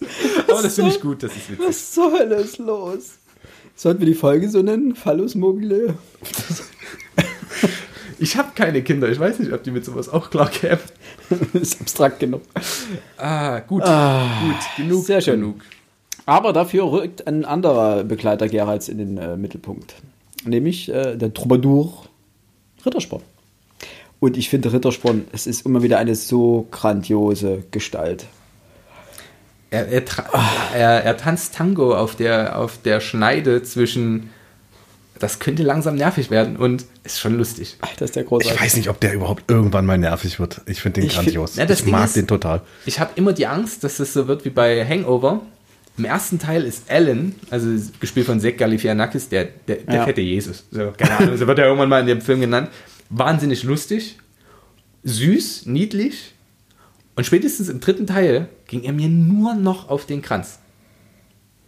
Aber 0.48 0.62
das 0.62 0.74
finde 0.74 0.90
ich 0.92 1.00
gut, 1.02 1.22
das 1.22 1.36
ist 1.36 1.50
witzig. 1.50 1.66
Was 1.66 1.92
zur 1.92 2.12
Hölle 2.18 2.36
ist 2.36 2.58
los? 2.58 3.18
Sollten 3.74 4.00
wir 4.00 4.06
die 4.06 4.14
Folge 4.14 4.48
so 4.48 4.62
nennen? 4.62 4.94
Phallus 4.96 5.34
mobile? 5.34 5.98
Ich 8.18 8.36
habe 8.36 8.50
keine 8.54 8.82
Kinder, 8.82 9.08
ich 9.08 9.20
weiß 9.20 9.38
nicht, 9.40 9.52
ob 9.52 9.62
die 9.62 9.70
mit 9.70 9.84
sowas 9.84 10.08
auch 10.08 10.30
klar 10.30 10.48
kämen. 10.48 10.78
ist 11.52 11.80
abstrakt 11.80 12.20
genug. 12.20 12.42
Ah, 13.18 13.60
gut, 13.60 13.82
gut, 13.82 14.76
genug, 14.76 15.04
sehr 15.04 15.20
schön. 15.20 15.40
genug. 15.40 15.60
Aber 16.24 16.52
dafür 16.52 16.90
rückt 16.90 17.26
ein 17.26 17.44
anderer 17.44 18.02
Begleiter 18.04 18.48
Geralds 18.48 18.88
in 18.88 18.98
den 18.98 19.18
äh, 19.18 19.36
Mittelpunkt. 19.36 19.94
Nämlich 20.44 20.88
äh, 20.88 21.16
der 21.16 21.32
Troubadour 21.32 22.06
Rittersporn. 22.84 23.22
Und 24.18 24.36
ich 24.36 24.48
finde 24.48 24.72
Rittersporn, 24.72 25.26
es 25.32 25.46
ist 25.46 25.66
immer 25.66 25.82
wieder 25.82 25.98
eine 25.98 26.14
so 26.14 26.66
grandiose 26.70 27.64
Gestalt. 27.70 28.26
Er, 29.70 29.88
er, 29.88 30.02
er, 30.74 31.04
er 31.04 31.16
tanzt 31.16 31.54
Tango 31.54 31.94
auf 31.94 32.14
der, 32.14 32.58
auf 32.58 32.78
der 32.80 33.00
Schneide 33.00 33.62
zwischen, 33.62 34.30
das 35.18 35.38
könnte 35.38 35.62
langsam 35.62 35.94
nervig 35.96 36.30
werden 36.30 36.56
und 36.56 36.84
ist 37.04 37.20
schon 37.20 37.36
lustig. 37.36 37.76
Alter, 37.80 38.04
ist 38.04 38.16
der 38.16 38.22
Ich 38.24 38.28
großartig. 38.28 38.60
weiß 38.60 38.76
nicht, 38.76 38.88
ob 38.88 39.00
der 39.00 39.14
überhaupt 39.14 39.50
irgendwann 39.50 39.86
mal 39.86 39.98
nervig 39.98 40.38
wird. 40.38 40.60
Ich 40.66 40.80
finde 40.82 41.00
den 41.00 41.08
Ich 41.08 41.14
grandios. 41.14 41.52
find- 41.54 41.70
das 41.70 41.78
ich 41.78 41.84
Ding 41.84 41.92
mag 41.92 42.04
ist- 42.06 42.16
den 42.16 42.26
total. 42.26 42.62
Ich 42.84 43.00
habe 43.00 43.12
immer 43.16 43.32
die 43.32 43.46
Angst, 43.46 43.82
dass 43.84 43.98
es 44.00 44.12
so 44.12 44.28
wird 44.28 44.44
wie 44.44 44.50
bei 44.50 44.84
Hangover. 44.86 45.40
Im 45.98 46.04
ersten 46.04 46.38
Teil 46.38 46.64
ist 46.64 46.90
Alan, 46.90 47.34
also 47.50 47.68
gespielt 48.00 48.26
von 48.26 48.38
Zach 48.38 48.56
Galifianakis, 48.58 49.30
der, 49.30 49.46
der, 49.66 49.76
der 49.76 49.94
Ja. 49.94 50.04
fette 50.04 50.20
Jesus. 50.20 50.64
So, 50.70 50.92
keine 50.96 51.16
Ahnung, 51.18 51.36
so 51.38 51.46
wird 51.46 51.58
er 51.58 51.64
irgendwann 51.66 51.88
mal 51.88 52.00
in 52.00 52.06
dem 52.06 52.20
Film 52.20 52.40
genannt. 52.40 52.68
Wahnsinnig 53.08 53.62
lustig, 53.62 54.18
süß, 55.04 55.66
niedlich. 55.66 56.34
Und 57.14 57.24
spätestens 57.24 57.68
im 57.70 57.80
dritten 57.80 58.06
Teil 58.06 58.48
ging 58.66 58.82
er 58.82 58.92
mir 58.92 59.08
nur 59.08 59.54
noch 59.54 59.88
auf 59.88 60.04
den 60.04 60.20
Kranz. 60.20 60.58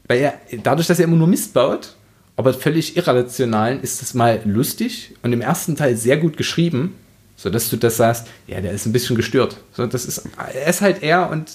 Weil 0.07 0.19
er, 0.21 0.35
dadurch, 0.63 0.87
dass 0.89 0.99
er 0.99 1.05
immer 1.05 1.17
nur 1.17 1.27
Mist 1.27 1.55
baut, 1.55 1.95
aber 2.39 2.55
völlig 2.55 2.97
irrationalen, 2.97 3.83
ist 3.83 4.01
es 4.01 4.15
mal 4.15 4.41
lustig 4.47 5.15
und 5.23 5.33
im 5.35 5.41
ersten 5.43 5.77
Teil 5.77 5.97
sehr 5.97 6.17
gut 6.17 6.37
geschrieben, 6.39 6.95
sodass 7.37 7.69
du 7.69 7.77
das 7.77 7.99
sagst, 7.99 8.27
ja, 8.47 8.61
der 8.61 8.73
ist 8.73 8.87
ein 8.87 8.93
bisschen 8.93 9.17
gestört. 9.17 9.59
So, 9.73 9.87
das 9.87 10.07
ist, 10.07 10.23
er 10.55 10.67
ist 10.71 10.81
halt 10.81 11.03
er 11.03 11.29
und 11.31 11.53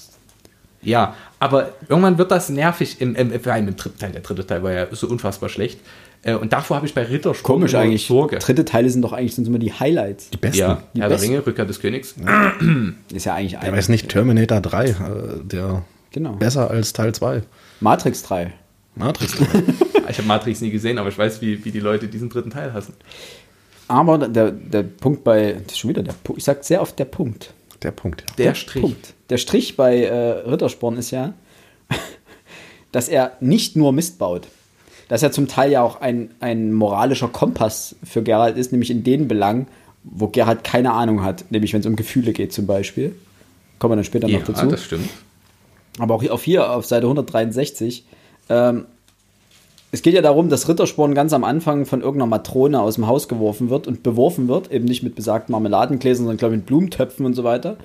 ja, 0.82 1.16
aber 1.40 1.70
irgendwann 1.90 2.18
wird 2.18 2.30
das 2.32 2.50
nervig 2.50 3.00
im, 3.02 3.16
im, 3.16 3.40
vor 3.40 3.54
allem 3.54 3.70
im 3.70 3.76
dritten 3.78 3.98
Teil. 4.00 4.12
Der 4.12 4.22
dritte 4.22 4.46
Teil 4.46 4.62
war 4.64 4.72
ja 4.74 4.88
so 4.92 5.08
unfassbar 5.08 5.48
schlecht. 5.50 5.80
Äh, 6.24 6.36
Und 6.36 6.52
davor 6.54 6.78
habe 6.78 6.86
ich 6.86 6.94
bei 6.94 7.04
Rittersporn 7.04 7.60
Komisch 7.60 7.74
immer 7.74 7.84
eigentlich. 7.84 8.06
Sorge. 8.06 8.38
Dritte 8.40 8.64
Teile 8.66 8.90
sind 8.90 9.02
doch 9.02 9.14
eigentlich 9.14 9.36
sind 9.36 9.48
immer 9.48 9.60
die 9.60 9.72
Highlights. 9.74 10.30
Die 10.30 10.38
besten. 10.38 10.60
Ja, 10.60 10.84
Die 10.94 11.02
Herr 11.02 11.08
der 11.10 11.16
besten. 11.16 11.32
Ringe, 11.32 11.46
Rückkehr 11.48 11.66
des 11.66 11.80
Königs. 11.80 12.16
Ist 13.14 13.26
ja 13.26 13.34
eigentlich 13.34 13.58
Der 13.60 13.72
weiß 13.74 13.90
nicht, 13.90 14.10
Terminator 14.10 14.60
3, 14.62 14.86
äh, 14.86 14.94
der 15.44 15.84
Genau. 16.12 16.34
besser 16.34 16.70
als 16.70 16.94
Teil 16.94 17.14
2. 17.14 17.42
Matrix 17.80 18.24
3. 18.24 18.54
Matrix 18.96 19.34
3. 19.36 19.64
Ich 20.10 20.18
habe 20.18 20.28
Matrix 20.28 20.62
nie 20.62 20.70
gesehen, 20.70 20.98
aber 20.98 21.10
ich 21.10 21.18
weiß, 21.18 21.42
wie, 21.42 21.64
wie 21.66 21.72
die 21.72 21.80
Leute 21.80 22.08
diesen 22.08 22.30
dritten 22.30 22.50
Teil 22.52 22.74
hassen. 22.74 22.94
Aber 23.88 24.18
der, 24.28 24.52
der 24.52 24.84
Punkt 24.84 25.24
bei, 25.24 25.54
das 25.54 25.74
ist 25.74 25.80
schon 25.80 25.90
wieder 25.90 26.04
der 26.04 26.14
Punkt, 26.24 26.40
ich 26.40 26.44
sag 26.46 26.64
sehr 26.64 26.82
oft 26.82 26.98
der 27.00 27.06
Punkt. 27.06 27.54
der 27.82 27.92
Punkt, 27.92 28.22
ja. 28.22 28.36
Der 28.38 28.56
Strich. 28.56 28.82
Punkt. 28.82 29.14
Der 29.30 29.38
Strich 29.38 29.76
bei 29.76 30.04
äh, 30.04 30.50
Rittersporn 30.50 30.98
ist 30.98 31.12
ja, 31.12 31.34
dass 32.92 33.08
er 33.10 33.38
nicht 33.40 33.76
nur 33.76 33.92
Mist 33.94 34.20
baut. 34.20 34.48
Dass 35.10 35.22
er 35.22 35.32
zum 35.32 35.48
Teil 35.48 35.72
ja 35.72 35.82
auch 35.84 36.00
ein, 36.02 36.32
ein 36.40 36.72
moralischer 36.72 37.28
Kompass 37.28 37.96
für 38.04 38.24
Gerald 38.24 38.58
ist, 38.58 38.72
nämlich 38.72 38.90
in 38.90 39.04
den 39.04 39.28
Belangen, 39.28 39.68
wo 40.04 40.28
Gerald 40.28 40.64
keine 40.64 40.94
Ahnung 40.94 41.24
hat, 41.24 41.46
nämlich 41.52 41.74
wenn 41.74 41.82
es 41.82 41.86
um 41.86 41.96
Gefühle 41.96 42.34
geht 42.34 42.54
zum 42.54 42.66
Beispiel. 42.68 43.16
Kommen 43.80 43.92
wir 43.92 43.96
dann 43.98 44.06
später 44.06 44.28
Ja, 44.28 44.40
noch 44.40 44.46
dazu. 44.48 44.68
das 44.68 44.84
stimmt. 44.84 45.10
Aber 46.00 46.16
auch 46.16 46.22
hier, 46.22 46.34
auf 46.34 46.44
hier 46.44 46.72
auf 46.72 46.86
Seite 46.86 47.06
163. 47.06 48.06
Ähm, 48.50 48.86
es 49.92 50.02
geht 50.02 50.16
ja 50.16 50.22
darum, 50.24 50.50
dass 50.50 50.68
Rittersporn 50.68 51.14
ganz 51.14 51.34
am 51.34 51.44
Anfang 51.44 51.86
von 51.86 52.02
irgendeiner 52.02 52.30
Matrone 52.30 52.82
aus 52.82 52.96
dem 52.96 53.06
Haus 53.06 53.28
geworfen 53.28 53.70
wird 53.70 53.86
und 53.86 54.02
beworfen 54.02 54.48
wird, 54.48 54.72
eben 54.72 54.86
nicht 54.86 55.04
mit 55.04 55.14
besagten 55.14 55.52
Marmeladengläsern, 55.52 56.26
sondern 56.26 56.38
glaube 56.38 56.56
ich 56.56 56.62
mit 56.62 56.66
Blumentöpfen 56.66 57.26
und 57.26 57.36
so 57.36 57.44
weiter. 57.44 57.78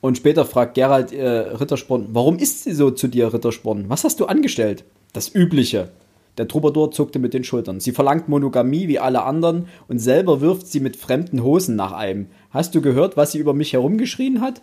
Und 0.00 0.16
später 0.16 0.46
fragt 0.46 0.74
Gerald 0.74 1.12
äh, 1.12 1.28
Rittersporn, 1.28 2.08
warum 2.12 2.38
ist 2.38 2.64
sie 2.64 2.72
so 2.72 2.90
zu 2.90 3.06
dir, 3.06 3.32
Rittersporn? 3.32 3.84
Was 3.88 4.02
hast 4.04 4.18
du 4.18 4.26
angestellt? 4.26 4.84
Das 5.12 5.32
Übliche. 5.34 5.90
Der 6.38 6.48
Troubadour 6.48 6.90
zuckte 6.90 7.18
mit 7.18 7.34
den 7.34 7.44
Schultern. 7.44 7.80
Sie 7.80 7.92
verlangt 7.92 8.28
Monogamie 8.28 8.88
wie 8.88 8.98
alle 8.98 9.22
anderen 9.22 9.68
und 9.88 9.98
selber 9.98 10.40
wirft 10.40 10.66
sie 10.66 10.80
mit 10.80 10.96
fremden 10.96 11.42
Hosen 11.42 11.76
nach 11.76 11.92
einem. 11.92 12.28
Hast 12.50 12.74
du 12.74 12.80
gehört, 12.80 13.18
was 13.18 13.32
sie 13.32 13.38
über 13.38 13.52
mich 13.52 13.74
herumgeschrien 13.74 14.40
hat? 14.40 14.62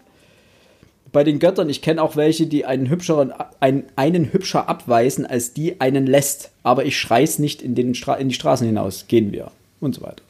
Bei 1.11 1.23
den 1.23 1.39
Göttern, 1.39 1.69
ich 1.69 1.81
kenne 1.81 2.01
auch 2.01 2.15
welche, 2.15 2.47
die 2.47 2.65
einen 2.65 2.89
hübscheren, 2.89 3.33
einen, 3.59 3.83
einen 3.95 4.31
hübscher 4.33 4.69
abweisen, 4.69 5.25
als 5.25 5.53
die 5.53 5.81
einen 5.81 6.05
lässt. 6.05 6.51
Aber 6.63 6.85
ich 6.85 6.97
schrei's 6.99 7.39
nicht 7.39 7.61
in, 7.61 7.75
den 7.75 7.95
Stra 7.95 8.15
in 8.15 8.29
die 8.29 8.35
Straßen 8.35 8.65
hinaus. 8.65 9.05
Gehen 9.07 9.31
wir. 9.31 9.51
Und 9.79 9.95
so 9.95 10.01
weiter. 10.01 10.23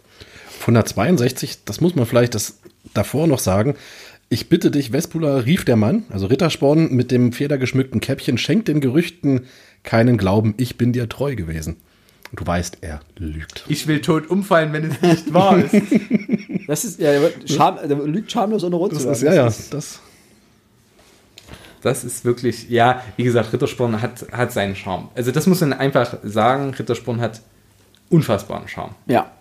162, 0.62 1.64
das 1.66 1.82
muss 1.82 1.96
man 1.96 2.06
vielleicht 2.06 2.36
das 2.36 2.60
davor 2.94 3.28
noch 3.28 3.40
sagen. 3.40 3.76
Ich 4.30 4.50
bitte 4.50 4.70
dich, 4.70 4.92
Vespula, 4.92 5.38
rief 5.38 5.66
der 5.66 5.76
Mann, 5.76 6.04
also 6.10 6.28
Rittersporn 6.28 6.94
mit 6.94 7.10
dem 7.10 7.32
federgeschmückten 7.34 8.00
Käppchen, 8.00 8.38
schenkt 8.38 8.68
den 8.68 8.80
Gerüchten 8.80 9.48
keinen 9.84 10.18
Glauben, 10.18 10.54
ich 10.58 10.78
bin 10.78 10.94
dir 10.94 11.10
treu 11.10 11.36
gewesen. 11.36 11.78
Du 12.36 12.46
weißt, 12.46 12.78
er 12.82 13.00
lügt. 13.18 13.64
Ich 13.70 13.88
will 13.88 14.02
tot 14.02 14.30
umfallen, 14.30 14.72
wenn 14.72 14.84
es 14.86 15.02
nicht 15.02 15.34
wahr 15.34 15.58
ist. 15.58 15.74
Das 16.68 16.86
ist, 16.86 17.00
ja, 17.00 17.12
Scham, 17.46 17.80
der 17.88 17.98
lügt 17.98 18.32
schamlos 18.32 18.64
ohne 18.64 18.76
rot 18.76 18.92
zu 18.92 19.10
ist, 19.10 19.24
werden. 19.24 19.36
ja, 19.36 19.48
ja, 19.48 19.54
das. 19.72 20.00
Das 21.82 22.04
ist 22.04 22.26
wirklich, 22.26 22.70
ja, 22.70 23.02
wie 23.16 23.24
gesagt, 23.24 23.54
Rittersporn 23.54 24.02
hat, 24.02 24.26
hat 24.32 24.52
seinen 24.52 24.76
Charme. 24.76 25.10
Also 25.16 25.32
das 25.32 25.48
muss 25.48 25.62
man 25.62 25.74
einfach 25.74 26.18
sagen, 26.24 26.74
Rittersporn 26.74 27.22
hat 27.22 27.42
unfassbaren 28.10 28.68
Charme. 28.68 28.96
Ja. 29.08 29.32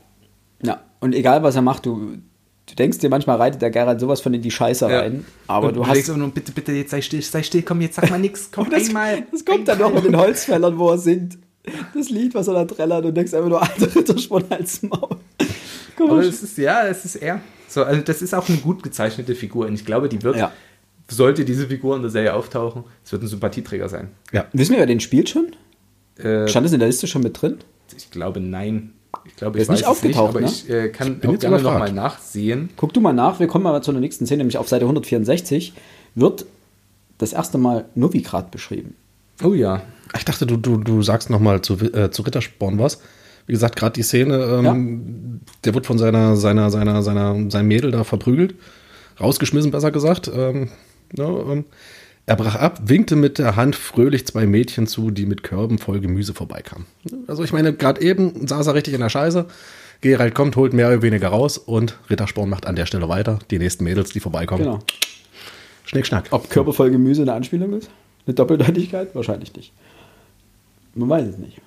Ja. 0.63 0.81
Und 1.01 1.15
egal, 1.15 1.43
was 1.43 1.57
er 1.57 1.63
macht, 1.63 1.87
du, 1.87 2.19
du 2.67 2.75
denkst 2.75 2.99
dir, 2.99 3.09
manchmal 3.09 3.37
reitet 3.39 3.63
der 3.63 3.71
Gerald 3.71 4.01
sowas 4.01 4.21
von 4.21 4.35
in 4.35 4.43
die 4.43 4.51
Scheiße 4.51 4.89
Ja. 4.91 5.01
rein. 5.01 5.25
Aber 5.47 5.69
Und 5.69 5.77
du 5.77 5.83
denkst 5.83 6.01
hast. 6.01 6.09
immer 6.09 6.19
nur, 6.19 6.31
bitte, 6.31 6.53
bitte, 6.53 6.73
jetzt 6.73 6.91
sei 6.91 7.01
still, 7.01 7.23
sei 7.23 7.43
still, 7.43 7.63
komm, 7.63 7.81
jetzt 7.81 7.97
sag 7.97 8.11
mal 8.11 8.19
nix, 8.19 8.51
komm 8.53 8.69
Das, 8.71 8.89
einmal. 8.89 9.23
das 9.33 9.45
kommt 9.45 9.67
dann 9.69 9.79
noch 9.79 9.93
mit 9.93 10.05
den 10.05 10.17
Holzfällern, 10.17 10.79
wo 10.79 10.91
er 10.91 10.99
singt. 10.99 11.39
Das 11.95 12.09
Lied, 12.09 12.35
was 12.35 12.49
er 12.49 12.55
da 12.55 12.65
trällert 12.65 13.05
und 13.05 13.15
denkst 13.15 13.35
einfach 13.35 13.49
nur, 13.49 13.63
alter 13.63 13.95
Rittersporn 13.95 14.45
als 14.51 14.83
Maul. 14.83 15.09
Aber 15.11 16.09
Komisch. 16.09 16.27
es 16.27 16.43
ist, 16.43 16.59
ja, 16.59 16.87
es 16.87 17.05
ist 17.05 17.17
er. 17.17 17.41
So, 17.69 17.85
also 17.85 18.01
das 18.01 18.23
ist 18.23 18.35
auch 18.35 18.49
eine 18.49 18.59
gut 18.59 18.83
gezeichnete 18.83 19.35
Figur 19.35 19.67
und 19.67 19.75
ich 19.75 19.85
glaube, 19.85 20.09
die 20.09 20.23
wird, 20.23 20.37
Ja. 20.37 20.53
Sollte 21.09 21.45
diese 21.45 21.67
Figur 21.67 21.97
in 21.97 22.03
der 22.03 22.11
Serie 22.11 22.35
auftauchen, 22.35 22.85
es 23.05 23.13
wird 23.13 23.23
ein 23.23 23.29
Sympathieträger 23.29 23.89
sein. 23.89 24.09
Ja. 24.33 24.47
Wissen 24.53 24.73
wir, 24.73 24.81
wer 24.81 24.87
den 24.87 25.01
spielt 25.01 25.29
schon? 25.29 25.53
Äh, 26.17 26.49
Stand 26.49 26.67
es 26.67 26.73
in 26.73 26.81
der 26.81 26.89
Liste 26.89 27.07
schon 27.07 27.23
mit 27.23 27.41
drin? 27.41 27.59
ich 27.97 28.11
glaube, 28.11 28.41
nein. 28.41 28.93
Ich 29.25 29.37
glaube, 29.37 29.59
ich 29.59 29.63
ist 29.63 29.71
nicht 29.71 29.87
weiß 29.87 29.97
es 29.97 30.03
nicht, 30.03 30.17
aufgetaucht, 30.19 30.31
aber 30.31 30.41
ne? 30.41 30.47
ich 30.47 30.69
äh, 30.69 30.89
kann 30.91 31.19
bin 31.19 31.31
auch 31.31 31.33
jetzt 31.33 31.41
gerne 31.41 31.63
nochmal 31.63 31.93
nachsehen. 31.93 32.71
Guck 32.77 32.93
du 32.93 33.01
mal 33.01 33.13
nach, 33.13 33.41
wir 33.41 33.47
kommen 33.47 33.65
mal 33.65 33.83
zu 33.83 33.91
der 33.93 34.01
nächsten 34.01 34.27
Szene, 34.27 34.39
nämlich 34.39 34.59
auf 34.59 34.69
Seite 34.69 34.85
164 34.85 35.73
wird 36.15 36.45
das 37.17 37.33
erste 37.33 37.59
Mal 37.59 37.87
Novigrad 37.95 38.51
beschrieben. 38.51 38.95
Oh 39.43 39.55
ja. 39.55 39.83
Ich 40.17 40.25
dachte, 40.25 40.47
du, 40.47 40.57
du, 40.57 40.77
du 40.79 41.03
sagst 41.03 41.31
noch 41.31 41.41
mal 41.41 41.63
zu, 41.63 41.75
äh, 41.75 42.11
zu 42.11 42.23
Rittersporn 42.23 42.79
was. 42.79 43.01
Wie 43.47 43.53
gesagt, 43.53 43.77
gerade 43.77 43.95
die 43.95 44.03
Szene, 44.03 44.37
ähm, 44.37 45.41
der 45.65 45.75
wird 45.75 45.87
von 45.87 45.99
seiner, 45.99 46.37
seiner, 46.37 46.71
seiner, 46.71 47.03
seiner, 47.03 47.51
seinem 47.51 47.69
Mädel 47.69 47.91
da 47.91 48.05
verprügelt. 48.05 48.55
Rausgeschmissen, 49.21 49.71
besser 49.71 49.91
gesagt. 49.91 50.31
Ähm, 50.33 50.69
ähm, 51.17 51.65
er 52.27 52.37
brach 52.37 52.57
ab, 52.57 52.81
winkte 52.85 53.17
mit 53.17 53.39
der 53.39 53.57
Hand 53.57 53.75
fröhlich 53.75 54.27
zwei 54.27 54.47
Mädchen 54.47 54.87
zu, 54.87 55.11
die 55.11 55.25
mit 55.25 55.43
Körben 55.43 55.79
voll 55.79 56.01
Gemüse 56.01 56.35
vorbeikamen. 56.35 56.87
Also 57.27 57.43
ich 57.43 57.53
meine, 57.53 57.73
gerade 57.73 58.03
eben 58.03 58.47
saß 58.47 58.67
er 58.67 58.75
richtig 58.75 58.95
in 58.95 59.01
der 59.01 59.09
Scheiße. 59.09 59.47
Gerald 60.01 60.35
kommt, 60.35 60.55
holt 60.57 60.75
mehr 60.75 60.89
oder 60.89 61.03
weniger 61.03 61.29
raus 61.29 61.59
und 61.59 61.99
Rittersporn 62.11 62.49
macht 62.51 62.67
an 62.67 62.77
der 62.77 62.87
Stelle 62.87 63.09
weiter. 63.09 63.39
Die 63.51 63.59
nächsten 63.59 63.83
Mädels, 63.85 64.11
die 64.11 64.21
vorbeikommen. 64.21 64.63
Genau. 64.65 64.79
Schnick, 65.85 66.07
schnack. 66.07 66.27
Ob 66.31 66.51
körpervoll 66.51 66.91
Gemüse 66.91 67.23
eine 67.23 67.33
Anspielung 67.33 67.73
ist? 67.73 67.89
Eine 68.27 68.35
Doppeldeutigkeit? 68.35 69.15
Wahrscheinlich 69.15 69.55
nicht. 69.57 69.73
Man 70.95 71.09
weiß 71.09 71.27
es 71.29 71.39
nicht. 71.39 71.61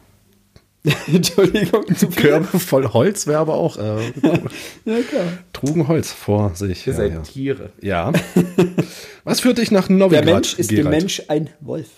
Entschuldigung, 1.14 1.86
zu 1.96 2.10
viel. 2.12 2.30
Körbe 2.30 2.60
voll 2.60 2.88
Holz 2.88 3.28
wäre 3.28 3.40
aber 3.40 3.56
auch, 3.56 3.78
äh, 3.78 3.98
Ja, 4.86 5.02
klar. 5.10 5.24
trugen 5.54 5.88
Holz 5.88 6.12
vor 6.12 6.54
sich. 6.56 6.88
Ihr 6.88 6.94
Ja, 6.94 6.98
seid 6.98 7.14
ja. 7.14 7.22
Tiere. 7.22 7.70
Ja. 7.82 8.12
Was 9.24 9.40
führt 9.42 9.58
dich 9.58 9.72
nach 9.72 9.88
Der 9.88 9.96
Novigrad? 9.98 10.26
Mensch 10.26 10.54
ist 10.58 10.72
dem 10.72 10.78
Gerald? 10.78 10.98
Mensch 10.98 11.24
ein 11.28 11.50
Wolf. 11.60 11.90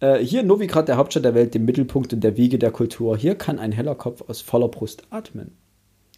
Äh, 0.00 0.18
hier 0.18 0.40
in 0.40 0.46
Novigrad, 0.46 0.88
der 0.88 0.96
Hauptstadt 0.96 1.24
der 1.24 1.34
Welt, 1.34 1.54
dem 1.54 1.64
Mittelpunkt 1.64 2.12
und 2.12 2.20
der 2.20 2.36
Wiege 2.36 2.58
der 2.58 2.70
Kultur. 2.70 3.16
Hier 3.16 3.34
kann 3.34 3.58
ein 3.58 3.72
heller 3.72 3.94
Kopf 3.94 4.22
aus 4.28 4.40
voller 4.40 4.68
Brust 4.68 5.04
atmen. 5.10 5.52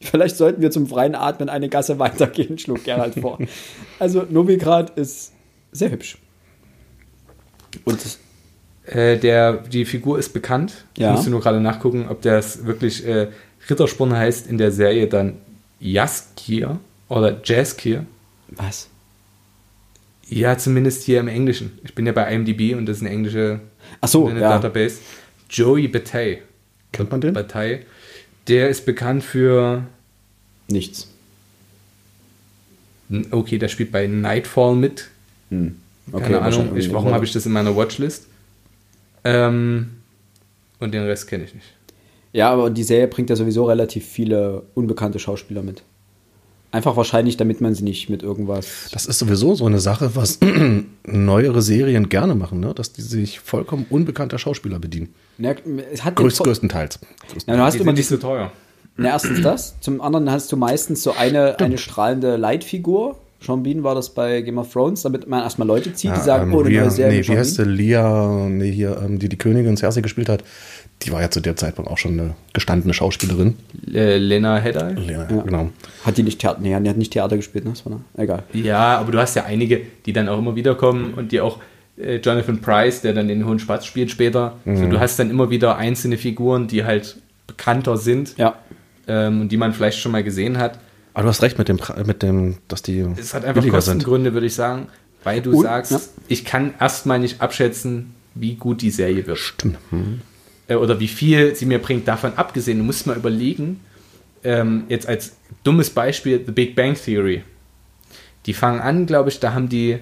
Vielleicht 0.01 0.37
sollten 0.37 0.63
wir 0.63 0.71
zum 0.71 0.87
freien 0.87 1.15
Atmen 1.15 1.49
eine 1.49 1.69
Gasse 1.69 1.99
weitergehen, 1.99 2.59
schlug 2.59 2.85
Gerald 2.85 3.15
vor. 3.15 3.39
Also 3.99 4.25
Novigrad 4.29 4.97
ist 4.97 5.33
sehr 5.73 5.91
hübsch. 5.91 6.19
Und 7.85 7.99
Äh, 8.87 9.19
der, 9.19 9.55
die 9.55 9.85
Figur 9.85 10.19
ist 10.19 10.33
bekannt. 10.33 10.85
Ja. 10.97 11.11
Ich 11.11 11.17
musste 11.17 11.31
nur 11.31 11.41
gerade 11.41 11.61
nachgucken, 11.61 12.07
ob 12.09 12.23
das 12.23 12.65
wirklich 12.65 13.07
äh, 13.07 13.29
Rittersporn 13.69 14.17
heißt 14.17 14.47
in 14.47 14.57
der 14.57 14.71
Serie 14.71 15.09
dann 15.09 15.39
Jaskir 15.81 16.79
oder 17.09 17.41
Jaskir. 17.45 18.07
was? 18.49 18.89
Ja, 20.29 20.59
zumindest 20.59 21.05
hier 21.05 21.21
im 21.21 21.29
Englischen. 21.29 21.79
Ich 21.85 21.95
bin 21.95 22.07
ja 22.07 22.13
bei 22.13 22.33
IMDb 22.33 22.77
und 22.77 22.87
das 22.87 22.99
ist 22.99 23.03
eine 23.03 23.11
englische 23.11 23.61
Ach 24.01 24.09
so, 24.09 24.29
ja. 24.29 24.39
Database. 24.39 24.99
Joey 25.51 25.89
Bataille. 25.89 26.43
Kennt 26.93 27.11
man 27.11 27.21
den? 27.21 27.33
Bataille. 27.33 27.81
Der 28.47 28.69
ist 28.69 28.85
bekannt 28.85 29.25
für. 29.25 29.85
Nichts. 30.69 31.09
Okay, 33.31 33.59
der 33.59 33.69
spielt 33.69 33.91
bei 33.91 34.07
Nightfall 34.07 34.75
mit. 34.75 35.09
Hm. 35.51 35.77
Keine 36.13 36.41
Ahnung, 36.41 36.77
ich, 36.77 36.93
warum 36.93 37.13
habe 37.13 37.25
ich 37.25 37.33
das 37.33 37.47
in 37.47 37.53
meiner 37.53 37.75
Watchlist? 37.77 38.27
Ähm, 39.25 39.91
und 40.79 40.93
den 40.93 41.05
Rest 41.05 41.27
kenne 41.27 41.45
ich 41.45 41.55
nicht. 41.55 41.67
Ja, 42.33 42.51
aber 42.51 42.71
die 42.71 42.83
Serie 42.83 43.09
bringt 43.09 43.31
ja 43.31 43.37
sowieso 43.37 43.65
relativ 43.65 44.07
viele 44.07 44.63
unbekannte 44.75 45.19
Schauspieler 45.19 45.63
mit. 45.63 45.83
Einfach 46.71 46.97
wahrscheinlich, 46.97 47.39
damit 47.39 47.61
man 47.63 47.75
sie 47.75 47.83
nicht 47.83 48.11
mit 48.11 48.23
irgendwas. 48.23 48.89
Das 48.93 49.07
ist 49.07 49.19
sowieso 49.19 49.55
so 49.55 49.65
eine 49.65 49.81
Sache, 49.81 50.15
was 50.17 50.39
neuere 51.07 51.63
Serien 51.63 52.09
gerne 52.11 52.35
machen, 52.35 52.61
ne? 52.61 52.75
dass 52.75 52.93
die 52.93 53.01
sich 53.01 53.41
vollkommen 53.41 53.87
unbekannter 53.89 54.39
Schauspieler 54.39 54.79
bedienen. 54.79 55.15
Ja, 55.39 55.55
es 55.93 56.05
hat 56.05 56.17
Größt, 56.17 56.37
Vor- 56.39 56.45
größtenteils. 56.47 56.99
Ja, 57.47 57.57
du 57.57 57.63
hast 57.63 57.75
Die 57.75 57.79
immer 57.79 57.87
sind 57.91 57.95
nicht 57.97 58.09
so 58.09 58.17
teuer. 58.19 58.53
Na, 58.99 59.11
erstens 59.11 59.41
das. 59.43 59.81
Zum 59.81 60.01
anderen 60.01 60.31
hast 60.31 60.51
du 60.53 60.57
meistens 60.57 61.03
so 61.03 61.13
eine, 61.13 61.59
eine 61.61 61.79
strahlende 61.79 62.37
Leitfigur. 62.37 63.17
Sean 63.41 63.63
Bean 63.63 63.85
war 63.85 63.95
das 63.95 64.11
bei 64.11 64.41
Game 64.43 64.59
of 64.59 64.73
Thrones, 64.73 65.03
damit 65.03 65.29
man 65.29 65.43
erstmal 65.43 65.69
Leute 65.69 65.93
zieht, 65.95 66.11
die 66.17 66.21
sagen, 66.21 66.51
ähm, 66.51 66.55
oh, 66.57 66.61
eine 66.61 66.69
Rhea, 66.71 66.81
neue 66.83 66.91
Serie 66.91 67.21
nee, 67.21 67.29
wie 67.29 67.39
heißt 67.39 67.55
sie? 67.55 67.63
Bean. 67.63 67.75
Lia, 67.77 68.47
nee, 68.49 68.73
hier, 68.73 69.01
ähm, 69.05 69.19
die 69.21 69.29
die 69.29 69.39
Königin 69.39 69.77
Cersei 69.77 70.01
gespielt 70.01 70.29
hat. 70.29 70.43
Die 71.03 71.13
war 71.13 71.21
ja 71.23 71.31
zu 71.31 71.39
der 71.41 71.55
Zeitpunkt 71.55 71.89
auch 71.89 71.99
schon 71.99 72.19
eine 72.19 72.35
gestandene 72.53 72.93
Schauspielerin. 72.93 73.55
Äh, 73.95 74.17
Lena 74.19 74.57
Headey. 74.59 74.95
Lena, 74.95 75.29
Ja. 75.31 75.43
Genau. 75.43 75.71
Hat 76.05 76.17
die 76.19 76.25
nicht 76.25 76.41
Theater, 76.41 76.59
nee, 76.61 76.77
die 76.81 76.89
hat 76.91 76.97
nicht 76.97 77.13
Theater 77.13 77.37
gespielt, 77.37 77.65
ne? 77.65 77.71
Das 77.71 77.87
war 77.87 77.93
eine, 77.93 78.25
egal. 78.25 78.43
Ja, 78.53 78.99
aber 78.99 79.13
du 79.13 79.19
hast 79.19 79.37
ja 79.37 79.45
einige, 79.45 79.83
die 80.07 80.13
dann 80.13 80.29
auch 80.29 80.39
immer 80.39 80.57
wieder 80.57 80.75
kommen 80.75 81.15
und 81.15 81.31
die 81.31 81.41
auch 81.41 81.59
äh, 81.97 82.17
Jonathan 82.17 82.61
Price, 82.61 83.03
der 83.03 83.13
dann 83.13 83.29
den 83.29 83.47
Hohen 83.47 83.61
Spatz 83.61 83.85
spielt 83.87 84.11
später. 84.11 84.55
So, 84.65 84.73
Mhm. 84.73 84.91
du 84.91 84.99
hast 84.99 85.17
dann 85.21 85.31
immer 85.31 85.49
wieder 85.51 85.77
einzelne 85.77 86.17
Figuren, 86.19 86.67
die 86.67 86.85
halt 86.85 87.17
bekannter 87.47 87.97
sind 87.97 88.37
Ja. 88.37 88.55
ähm, 89.07 89.43
und 89.43 89.53
die 89.53 89.57
man 89.57 89.73
vielleicht 89.73 89.99
schon 90.01 90.11
mal 90.11 90.25
gesehen 90.25 90.59
hat. 90.59 90.81
Aber 91.19 91.25
du 91.25 91.31
hast 91.31 91.43
recht 91.43 91.59
mit 91.59 91.69
dem, 91.69 91.81
mit 92.07 92.23
dem 92.23 92.59
dass 92.69 92.81
die 92.81 93.01
Es 93.17 93.35
hat 93.35 93.45
einfach 93.45 93.61
billiger 93.61 93.81
sind. 93.81 93.95
Kostengründe, 93.95 94.35
würde 94.35 94.47
ich 94.47 94.55
sagen, 94.55 94.87
weil 95.25 95.43
du 95.43 95.51
Und- 95.51 95.65
sagst, 95.65 95.91
ja. 95.91 96.01
ich 96.29 96.45
kann 96.45 96.75
erstmal 96.79 97.19
nicht 97.19 97.41
abschätzen, 97.43 98.15
wie 98.37 98.55
gut 98.55 98.83
die 98.83 98.93
Serie 98.93 99.27
wird. 99.27 99.37
Stimmt. 99.39 99.79
Hm. 99.91 100.21
oder 100.69 101.01
wie 101.01 101.09
viel 101.09 101.57
sie 101.57 101.67
mir 101.67 101.81
bringt. 101.81 102.07
Davon 102.07 102.35
abgesehen, 102.37 102.79
du 102.79 102.85
musst 102.85 103.09
mal 103.09 103.17
überlegen, 103.17 103.81
ähm, 104.45 104.85
jetzt 104.89 105.09
als 105.09 105.33
dummes 105.65 105.91
Beispiel, 105.91 106.41
The 106.47 106.53
Big 106.53 106.77
Bang 106.77 106.95
Theory. 106.95 107.43
Die 108.47 108.55
fangen 108.55 108.79
an, 108.79 109.07
glaube 109.07 109.29
ich, 109.31 109.41
da 109.41 109.55
haben 109.55 109.69
die, 109.69 109.99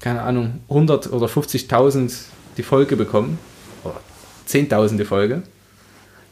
keine 0.00 0.22
Ahnung, 0.22 0.60
100 0.68 1.12
oder 1.12 1.26
50.000 1.26 2.26
die 2.56 2.62
Folge 2.62 2.94
bekommen. 2.94 3.38
Oder 3.82 4.00
10.000 4.46 4.96
die 4.98 5.04
Folge. 5.04 5.42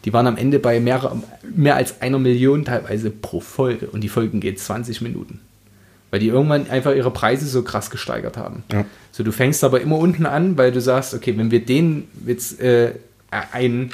Die 0.04 0.12
waren 0.12 0.26
am 0.26 0.36
Ende 0.36 0.58
bei 0.58 0.80
mehr, 0.80 1.16
mehr 1.54 1.76
als 1.76 2.00
einer 2.00 2.18
Million 2.18 2.64
teilweise 2.64 3.10
pro 3.10 3.40
Folge. 3.40 3.86
Und 3.88 4.02
die 4.02 4.08
Folgen 4.08 4.40
gehen 4.40 4.56
20 4.56 5.00
Minuten. 5.00 5.40
Weil 6.10 6.20
die 6.20 6.28
irgendwann 6.28 6.70
einfach 6.70 6.94
ihre 6.94 7.10
Preise 7.10 7.46
so 7.46 7.62
krass 7.62 7.90
gesteigert 7.90 8.36
haben. 8.36 8.62
Ja. 8.72 8.84
So, 9.12 9.22
du 9.24 9.32
fängst 9.32 9.62
aber 9.64 9.80
immer 9.80 9.98
unten 9.98 10.24
an, 10.24 10.56
weil 10.56 10.72
du 10.72 10.80
sagst, 10.80 11.12
okay, 11.14 11.36
wenn 11.36 11.50
wir 11.50 11.64
den 11.64 12.08
jetzt 12.26 12.60
äh, 12.60 12.92
ein, 13.30 13.90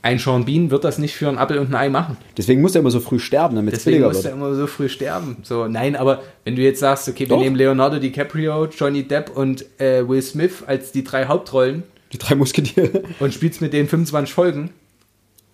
ein 0.00 0.18
Sean 0.18 0.46
Bean 0.46 0.70
wird 0.70 0.84
das 0.84 0.96
nicht 0.96 1.14
für 1.14 1.28
ein 1.28 1.36
Apfel 1.36 1.58
und 1.58 1.68
ein 1.70 1.74
Ei 1.74 1.88
machen. 1.90 2.16
Deswegen 2.38 2.62
muss 2.62 2.74
er 2.74 2.80
immer 2.80 2.90
so 2.90 3.00
früh 3.00 3.18
sterben, 3.18 3.56
damit 3.56 3.74
es 3.74 3.80
Deswegen 3.80 3.96
billiger 3.98 4.08
muss 4.08 4.18
er 4.24 4.30
wird. 4.30 4.34
immer 4.36 4.54
so 4.54 4.66
früh 4.66 4.88
sterben. 4.88 5.36
So, 5.42 5.66
nein, 5.68 5.94
aber 5.94 6.22
wenn 6.44 6.56
du 6.56 6.62
jetzt 6.62 6.80
sagst, 6.80 7.06
okay, 7.08 7.24
wir 7.28 7.36
Doch. 7.36 7.40
nehmen 7.40 7.56
Leonardo 7.56 7.98
DiCaprio, 7.98 8.66
Johnny 8.68 9.02
Depp 9.02 9.36
und 9.36 9.66
äh, 9.78 10.08
Will 10.08 10.22
Smith 10.22 10.62
als 10.66 10.92
die 10.92 11.04
drei 11.04 11.26
Hauptrollen 11.26 11.82
Die 12.14 12.18
drei 12.18 12.34
Musketiere. 12.34 13.02
und 13.18 13.34
spielst 13.34 13.60
mit 13.60 13.74
denen 13.74 13.88
25 13.88 14.32
Folgen, 14.32 14.70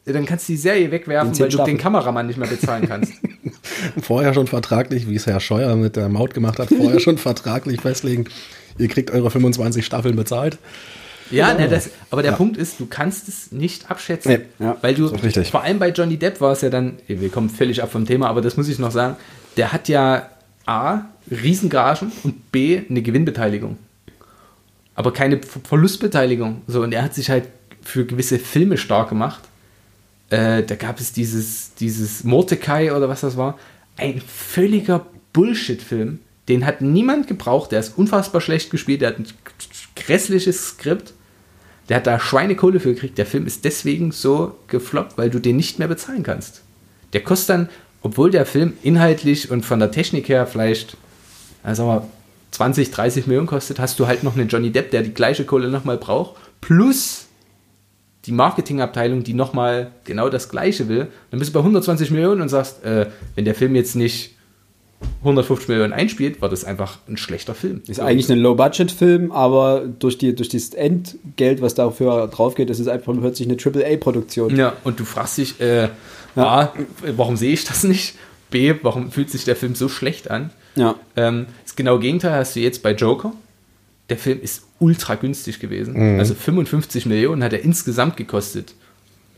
ja, 0.07 0.13
dann 0.13 0.25
kannst 0.25 0.49
du 0.49 0.53
die 0.53 0.59
Serie 0.59 0.91
wegwerfen, 0.91 1.39
weil 1.39 1.49
du 1.49 1.65
den. 1.65 1.79
Kameramann 1.79 2.27
nicht 2.27 2.39
mehr 2.39 2.49
bezahlen 2.49 2.89
kannst. 2.89 3.13
Vorher 4.01 4.33
schon 4.35 4.47
vertraglich, 4.47 5.09
wie 5.09 5.17
es 5.17 5.27
Herr 5.27 5.41
Scheuer 5.41 5.77
mit 5.77 5.97
der 5.97 6.09
Maut 6.09 6.33
gemacht 6.33 6.59
hat, 6.59 6.69
vorher 6.69 7.01
schon 7.01 7.19
vertraglich 7.19 7.81
festlegen, 7.81 8.27
ihr 8.79 8.89
kriegt 8.89 9.11
eure 9.11 9.31
25 9.31 9.85
Staffeln 9.85 10.17
bezahlt. 10.17 10.59
Ja, 11.31 11.53
ne, 11.55 11.69
das, 11.69 11.91
aber 12.11 12.23
der 12.23 12.33
Punkt 12.33 12.57
ist, 12.57 12.79
du 12.79 12.87
kannst 12.87 13.29
es 13.29 13.51
nicht 13.51 13.91
abschätzen. 13.91 14.47
Nee, 14.59 14.65
ja, 14.65 14.77
weil 14.81 14.95
du, 14.95 15.09
vor 15.45 15.63
allem 15.63 15.79
bei 15.81 15.91
Johnny 15.91 16.17
Depp 16.17 16.41
war 16.41 16.53
es 16.53 16.61
ja 16.61 16.71
dann, 16.71 16.99
wir 17.09 17.29
kommen 17.31 17.51
völlig 17.51 17.83
ab 17.83 17.91
vom 17.91 18.07
Thema, 18.07 18.29
aber 18.29 18.41
das 18.41 18.57
muss 18.57 18.69
ich 18.69 18.79
noch 18.79 18.93
sagen, 18.93 19.17
der 19.57 19.73
hat 19.73 19.89
ja 19.89 20.29
A, 20.67 21.01
Riesengagen 21.31 22.13
und 22.23 22.53
B, 22.53 22.81
eine 22.89 23.03
Gewinnbeteiligung. 23.03 23.77
Aber 24.95 25.13
keine 25.13 25.39
Ver- 25.43 25.61
Verlustbeteiligung. 25.65 26.63
So, 26.69 26.83
und 26.83 26.93
er 26.93 27.03
hat 27.03 27.15
sich 27.15 27.29
halt 27.29 27.45
für 27.83 28.05
gewisse 28.07 28.39
Filme 28.39 28.79
stark 28.79 29.09
gemacht. 29.09 29.41
Äh, 30.31 30.63
da 30.63 30.75
gab 30.75 31.01
es 31.01 31.13
dieses, 31.13 31.75
dieses 31.75 32.25
Mordecai 32.25 32.93
oder 32.93 33.09
was 33.09 33.21
das 33.21 33.37
war. 33.37 33.59
Ein 33.97 34.21
völliger 34.21 35.07
Bullshit-Film. 35.33 36.21
Den 36.49 36.65
hat 36.65 36.81
niemand 36.81 37.27
gebraucht. 37.27 37.73
Der 37.73 37.81
ist 37.81 37.97
unfassbar 37.97 38.41
schlecht 38.41 38.71
gespielt. 38.71 39.03
Der 39.03 39.11
hat 39.11 39.19
ein 39.19 39.27
grässliches 39.95 40.69
Skript. 40.69 41.13
Der 41.89 41.99
hat 41.99 42.07
da 42.07 42.19
Schweinekohle 42.19 42.81
für 42.81 42.95
gekriegt. 42.95 43.19
Der 43.19 43.27
Film 43.27 43.47
ist 43.47 43.65
deswegen 43.65 44.13
so 44.13 44.57
gefloppt, 44.69 45.17
weil 45.19 45.31
du 45.31 45.39
den 45.39 45.57
nicht 45.57 45.79
mehr 45.79 45.89
bezahlen 45.89 46.23
kannst. 46.23 46.63
Der 47.13 47.23
kostet 47.23 47.51
dann, 47.51 47.69
obwohl 48.03 48.31
der 48.31 48.47
Film 48.47 48.75
inhaltlich 48.83 49.51
und 49.51 49.65
von 49.65 49.79
der 49.79 49.93
Technik 49.93 50.29
her 50.29 50.47
vielleicht, 50.47 50.97
also 51.63 51.87
mal 51.87 52.07
20, 52.51 52.91
30 52.91 53.27
Millionen 53.27 53.47
kostet, 53.47 53.79
hast 53.79 53.99
du 54.01 54.07
halt 54.07 54.25
noch 54.25 54.37
einen 54.37 54.49
Johnny 54.49 54.71
Depp, 54.71 54.91
der 54.91 55.03
die 55.03 55.15
gleiche 55.15 55.45
Kohle 55.45 55.69
nochmal 55.69 55.99
braucht, 55.99 56.37
plus 56.61 57.26
die 58.27 58.33
Marketingabteilung, 58.33 59.23
die 59.23 59.35
nochmal 59.35 59.93
genau 60.05 60.29
das 60.29 60.49
Gleiche 60.49 60.89
will. 60.89 61.09
Dann 61.31 61.39
bist 61.39 61.51
du 61.51 61.55
bei 61.55 61.61
120 61.61 62.11
Millionen 62.11 62.41
und 62.41 62.49
sagst, 62.49 62.85
äh, 62.85 63.07
wenn 63.35 63.45
der 63.45 63.55
Film 63.55 63.75
jetzt 63.75 63.95
nicht 63.95 64.37
150 65.21 65.69
Millionen 65.69 65.93
einspielt, 65.93 66.41
war 66.41 66.49
das 66.49 66.65
einfach 66.65 66.99
ein 67.09 67.17
schlechter 67.17 67.55
Film. 67.55 67.83
Ist 67.87 68.01
eigentlich 68.01 68.31
ein 68.31 68.39
Low-Budget-Film, 68.39 69.31
aber 69.31 69.85
durch, 69.99 70.19
die, 70.19 70.35
durch 70.35 70.49
das 70.49 70.71
Endgeld, 70.71 71.61
was 71.61 71.75
dafür 71.75 72.29
drauf 72.29 72.55
geht, 72.55 72.71
ist 72.71 72.81
es 72.81 72.89
einfach 72.89 73.13
plötzlich 73.19 73.49
eine 73.49 73.59
AAA-Produktion. 73.59 74.57
Ja, 74.57 74.73
und 74.85 74.99
du 74.99 75.05
fragst 75.05 75.39
dich, 75.39 75.61
äh, 75.61 75.89
A, 76.35 76.73
warum 77.17 77.37
sehe 77.37 77.53
ich 77.53 77.65
das 77.65 77.85
nicht? 77.85 78.15
B, 78.51 78.75
warum 78.83 79.11
fühlt 79.11 79.31
sich 79.31 79.45
der 79.45 79.57
Film 79.57 79.75
so 79.75 79.89
schlecht 79.89 80.31
an? 80.31 80.51
Ja. 80.77 80.95
Ähm, 81.17 81.47
das 81.65 81.77
genaue 81.77 81.99
Gegenteil 81.99 82.33
hast 82.33 82.57
du 82.57 82.61
jetzt 82.61 82.83
bei 82.83 82.93
Joker. 82.93 83.33
Der 84.09 84.19
Film 84.19 84.41
ist 84.41 84.63
ultra 84.79 85.17
günstig 85.17 85.59
gewesen. 85.59 85.97
Also 86.19 86.35
55 86.35 87.07
Millionen 87.07 87.43
hat 87.43 87.53
er 87.53 87.63
insgesamt 87.63 88.17
gekostet. 88.17 88.75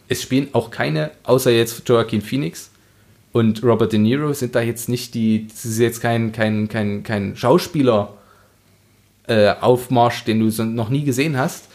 Es 0.08 0.22
spielen 0.22 0.48
auch 0.52 0.70
keine, 0.70 1.10
außer 1.24 1.50
jetzt 1.50 1.88
Joaquin 1.88 2.22
Phoenix 2.22 2.70
und 3.32 3.62
Robert 3.62 3.92
De 3.92 3.98
Niro, 3.98 4.32
sind 4.32 4.54
da 4.54 4.60
jetzt 4.60 4.88
nicht 4.88 5.14
die, 5.14 5.46
das 5.48 5.64
ist 5.64 5.78
jetzt 5.78 6.00
kein, 6.00 6.32
kein, 6.32 6.68
kein, 6.68 7.02
kein 7.02 7.36
Schauspieler 7.36 8.14
äh, 9.26 9.54
Aufmarsch, 9.60 10.24
den 10.24 10.40
du 10.40 10.50
so 10.50 10.64
noch 10.64 10.88
nie 10.88 11.04
gesehen 11.04 11.36
hast. 11.36 11.68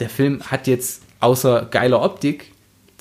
Der 0.00 0.08
Film 0.08 0.42
hat 0.42 0.66
jetzt 0.66 1.02
außer 1.20 1.66
geiler 1.70 2.02
Optik 2.02 2.52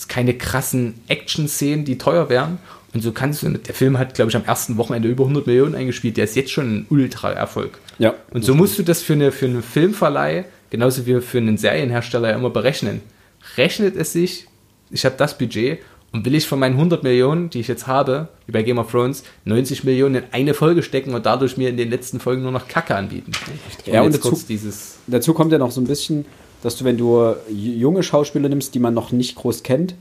keine 0.08 0.36
krassen 0.36 1.02
Action-Szenen, 1.08 1.84
die 1.84 1.98
teuer 1.98 2.30
wären. 2.30 2.60
Und 2.98 3.04
so 3.04 3.12
kannst 3.12 3.44
du, 3.44 3.50
der 3.52 3.76
Film 3.76 4.00
hat, 4.00 4.16
glaube 4.16 4.32
ich, 4.32 4.36
am 4.36 4.44
ersten 4.44 4.76
Wochenende 4.78 5.08
über 5.08 5.24
100 5.26 5.46
Millionen 5.46 5.76
eingespielt. 5.76 6.18
Der 6.18 6.24
ist 6.24 6.36
jetzt 6.36 6.50
schon 6.50 6.78
ein 6.80 6.86
Ultra-Erfolg. 6.90 7.78
Ja. 8.00 8.16
Und 8.32 8.44
so 8.44 8.56
musst 8.56 8.80
du 8.80 8.82
das 8.82 9.04
für, 9.04 9.14
eine, 9.14 9.32
für 9.32 9.46
einen 9.46 9.62
Filmverleih, 9.62 10.46
genauso 10.72 11.06
wie 11.06 11.22
für 11.22 11.38
einen 11.38 11.58
Serienhersteller 11.58 12.30
ja 12.32 12.36
immer 12.36 12.50
berechnen. 12.50 13.02
Rechnet 13.56 13.96
es 13.96 14.14
sich, 14.14 14.48
ich 14.90 15.06
habe 15.06 15.14
das 15.16 15.38
Budget 15.38 15.78
und 16.12 16.26
will 16.26 16.34
ich 16.34 16.48
von 16.48 16.58
meinen 16.58 16.74
100 16.74 17.04
Millionen, 17.04 17.52
die 17.52 17.60
ich 17.60 17.68
jetzt 17.68 17.86
habe, 17.86 18.30
wie 18.48 18.52
bei 18.52 18.64
Game 18.64 18.80
of 18.80 18.90
Thrones, 18.90 19.24
90 19.46 19.84
Millionen 19.84 20.16
in 20.16 20.24
eine 20.32 20.56
Folge 20.56 20.82
stecken 20.82 21.14
und 21.14 21.28
dadurch 21.28 21.56
mir 21.56 21.70
in 21.70 21.78
den 21.78 21.92
letzten 21.92 22.20
Folgen 22.20 22.42
nur 22.42 22.52
noch 22.52 22.68
Kacke 22.68 22.96
anbieten. 22.96 23.32
Ja, 23.86 24.02
und 24.02 24.16
dazu- 24.16 24.30
kurz 24.30 24.48
dieses. 24.48 24.98
Dazu 25.06 25.36
kommt 25.36 25.52
ja 25.52 25.60
noch 25.60 25.70
so 25.70 25.82
ein 25.82 25.86
bisschen, 25.86 26.26
dass 26.64 26.78
du, 26.78 26.84
wenn 26.84 26.98
du 26.98 27.36
junge 27.48 28.02
Schauspieler 28.02 28.50
nimmst, 28.50 28.74
die 28.74 28.80
man 28.80 28.96
noch 28.96 29.12
nicht 29.12 29.36
groß 29.36 29.62
kennt, 29.62 29.94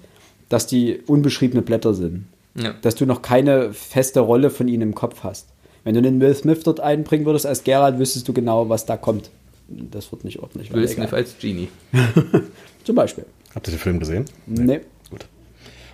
dass 0.49 0.67
die 0.67 1.01
unbeschriebene 1.07 1.61
Blätter 1.61 1.93
sind. 1.93 2.25
Ja. 2.59 2.75
Dass 2.83 2.95
du 2.95 3.07
noch 3.07 3.23
keine 3.23 3.73
feste 3.73 4.21
Rolle 4.21 4.51
von 4.51 4.69
ihnen 4.69 4.83
im 4.83 4.95
Kopf 4.95 5.23
hast. 5.23 5.49
Wenn 5.85 5.95
du 5.95 6.03
den 6.03 6.21
Will 6.21 6.35
Smith 6.35 6.61
dort 6.65 6.81
einbringen 6.81 7.27
würdest 7.27 7.47
als 7.47 7.63
Geralt, 7.65 7.99
wüsstest 7.99 8.27
du 8.29 8.33
genau, 8.33 8.69
was 8.69 8.87
da 8.87 8.97
kommt. 8.97 9.31
Das 9.69 10.11
wird 10.13 10.25
nicht 10.25 10.39
ordentlich. 10.41 10.73
Will 10.73 10.87
Smith 10.89 11.09
egal. 11.09 11.19
als 11.21 11.39
Genie. 11.41 11.69
Zum 12.85 12.95
Beispiel. 12.97 13.25
Habt 13.55 13.69
ihr 13.69 13.73
den 13.73 13.79
Film 13.81 13.99
gesehen? 13.99 14.25
Nee. 14.47 14.81
Gut. 15.11 15.27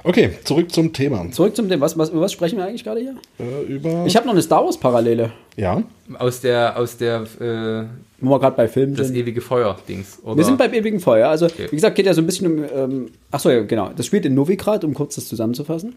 Okay, 0.04 0.30
zurück 0.44 0.72
zum 0.72 0.92
Thema. 0.92 1.30
Zurück 1.30 1.54
zum 1.54 1.68
Thema. 1.68 1.82
Was, 1.82 1.96
was, 1.96 2.10
über 2.10 2.22
was 2.22 2.32
sprechen 2.32 2.56
wir 2.58 2.64
eigentlich 2.66 2.82
gerade 2.82 3.00
hier? 3.00 3.14
Äh, 3.38 3.62
über. 3.72 4.04
Ich 4.04 4.16
habe 4.16 4.26
noch 4.26 4.32
eine 4.32 4.42
Star 4.42 4.64
Wars-Parallele, 4.64 5.30
ja. 5.56 5.82
Aus 6.18 6.40
der, 6.40 6.76
aus 6.76 6.96
der, 6.96 7.22
äh, 7.40 7.84
wo 8.20 8.30
wir 8.30 8.40
gerade 8.40 8.56
bei 8.56 8.66
Filmen 8.66 8.96
das 8.96 9.08
sind. 9.08 9.16
ewige 9.16 9.40
Feuer-Dings. 9.40 10.18
Wir 10.24 10.44
sind 10.44 10.58
beim 10.58 10.74
ewigen 10.74 10.98
Feuer. 10.98 11.28
Also, 11.28 11.46
Okay. 11.46 11.68
wie 11.70 11.76
gesagt, 11.76 11.94
geht 11.96 12.06
ja 12.06 12.14
so 12.14 12.20
ein 12.20 12.26
bisschen 12.26 12.46
um. 12.46 12.64
Ähm, 12.74 13.10
achso, 13.30 13.48
ja, 13.50 13.62
genau. 13.62 13.90
Das 13.96 14.06
spielt 14.06 14.24
in 14.26 14.34
Novigrad, 14.34 14.82
um 14.84 14.92
kurz 14.92 15.14
das 15.14 15.28
zusammenzufassen. 15.28 15.94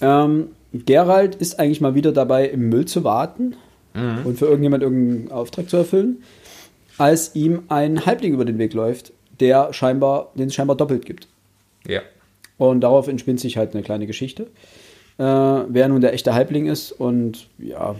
Ähm, 0.00 0.48
Gerald 0.72 1.34
ist 1.36 1.58
eigentlich 1.58 1.80
mal 1.80 1.94
wieder 1.94 2.12
dabei, 2.12 2.46
im 2.46 2.68
Müll 2.68 2.84
zu 2.84 3.04
warten 3.04 3.56
und 4.24 4.38
für 4.38 4.46
irgendjemand 4.46 4.84
irgendeinen 4.84 5.32
Auftrag 5.32 5.68
zu 5.68 5.78
erfüllen, 5.78 6.22
als 6.96 7.34
ihm 7.34 7.62
ein 7.68 8.06
Halbling 8.06 8.34
über 8.34 8.44
den 8.44 8.58
Weg 8.58 8.72
läuft, 8.72 9.12
der 9.40 9.72
scheinbar, 9.72 10.30
den 10.36 10.46
es 10.46 10.54
scheinbar 10.54 10.76
doppelt 10.76 11.04
gibt. 11.06 11.26
Ja. 11.86 12.02
Und 12.56 12.82
darauf 12.82 13.08
entspinnt 13.08 13.40
sich 13.40 13.56
halt 13.56 13.74
eine 13.74 13.82
kleine 13.82 14.06
Geschichte. 14.06 14.44
Äh, 15.18 15.24
wer 15.24 15.88
nun 15.88 16.00
der 16.00 16.12
echte 16.12 16.34
Halbling 16.34 16.66
ist 16.66 16.92
und 16.92 17.48
ja, 17.58 17.96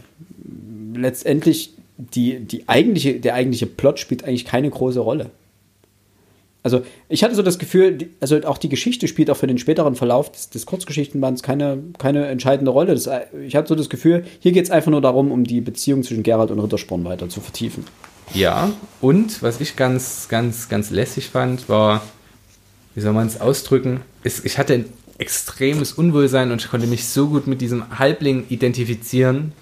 letztendlich 0.95 1.75
die, 1.97 2.41
die 2.41 2.69
eigentliche, 2.69 3.21
der 3.21 3.35
eigentliche 3.35 3.67
Plot 3.67 3.99
spielt 3.99 4.25
eigentlich 4.25 4.45
keine 4.45 4.71
große 4.71 5.01
Rolle. 5.01 5.31
Also 6.63 6.83
ich 7.09 7.25
hatte 7.25 7.35
so 7.35 7.43
das 7.43 7.59
Gefühl, 7.59 8.11
also 8.21 8.43
auch 8.43 8.59
die 8.59 8.69
Geschichte 8.69 9.09
spielt 9.09 9.31
auch 9.31 9.37
für 9.37 9.47
den 9.47 9.57
späteren 9.57 9.95
Verlauf 9.95 10.31
des, 10.31 10.51
des 10.51 10.67
Kurzgeschichtenbands 10.67 11.43
keine, 11.43 11.83
keine 11.99 12.27
entscheidende 12.27 12.71
Rolle. 12.71 12.95
Das, 12.95 13.09
ich 13.47 13.57
hatte 13.57 13.69
so 13.69 13.75
das 13.75 13.89
Gefühl, 13.89 14.25
hier 14.41 14.53
geht 14.53 14.65
es 14.65 14.71
einfach 14.71 14.91
nur 14.91 15.01
darum, 15.01 15.33
um 15.33 15.45
die 15.45 15.63
Beziehung 15.63 16.03
zwischen 16.03 16.23
Geralt 16.23 16.51
und 16.51 16.61
Rittersporn 16.61 17.05
weiter 17.05 17.29
zu 17.31 17.41
vertiefen. 17.41 17.85
Ja, 18.35 18.71
und 19.01 19.43
was 19.43 19.61
ich 19.61 19.77
ganz, 19.77 20.29
ganz, 20.29 20.69
ganz 20.69 20.91
lässig 20.91 21.31
fand, 21.31 21.69
war, 21.69 22.03
wie 22.95 23.01
soll 23.01 23.13
man 23.13 23.27
es 23.27 23.41
ausdrücken, 23.41 24.03
ist, 24.23 24.45
ich 24.45 24.59
hatte 24.59 24.75
ein 24.75 24.85
extremes 25.19 25.93
Unwohlsein 25.93 26.53
und 26.53 26.63
ich 26.63 26.71
konnte 26.71 26.87
mich 26.87 27.09
so 27.09 27.29
gut 27.29 27.47
mit 27.47 27.61
diesem 27.61 27.99
Halbling 27.99 28.45
identifizieren, 28.49 29.53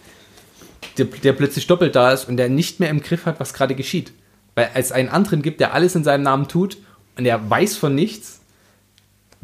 der, 0.99 1.07
der 1.07 1.32
plötzlich 1.32 1.66
doppelt 1.66 1.94
da 1.94 2.12
ist 2.12 2.28
und 2.28 2.36
der 2.36 2.49
nicht 2.49 2.80
mehr 2.80 2.90
im 2.90 3.01
Griff 3.01 3.24
hat, 3.24 3.40
was 3.40 3.55
gerade 3.55 3.74
geschieht. 3.74 4.12
Weil 4.55 4.70
es 4.74 4.92
einen 4.92 5.09
anderen 5.09 5.42
gibt, 5.42 5.61
der 5.61 5.72
alles 5.72 5.94
in 5.94 6.05
seinem 6.05 6.22
Namen 6.22 6.49
tut 6.49 6.78
und 7.19 7.27
er 7.27 7.51
weiß 7.51 7.77
von 7.77 7.95
nichts. 7.95 8.41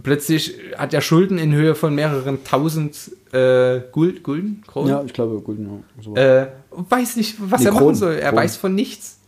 Plötzlich 0.02 0.54
hat 0.76 0.92
er 0.94 1.00
Schulden 1.00 1.38
in 1.38 1.52
Höhe 1.52 1.74
von 1.74 1.94
mehreren 1.94 2.42
tausend 2.44 2.96
äh, 3.32 3.80
Guld, 3.92 4.22
Gulden, 4.22 4.62
Kronen? 4.66 4.90
Ja, 4.90 5.02
ich 5.04 5.12
glaube, 5.12 5.42
ja, 5.46 6.02
sowas. 6.02 6.18
äh, 6.20 6.46
weiß 6.70 7.16
nicht, 7.16 7.36
was 7.38 7.60
Nee, 7.60 7.66
er 7.66 7.72
machen 7.72 7.82
Kronen, 7.82 7.94
soll. 7.94 8.14
Er 8.14 8.30
Kronen. 8.30 8.36
weiß 8.36 8.56
von 8.56 8.74
nichts. 8.74 9.18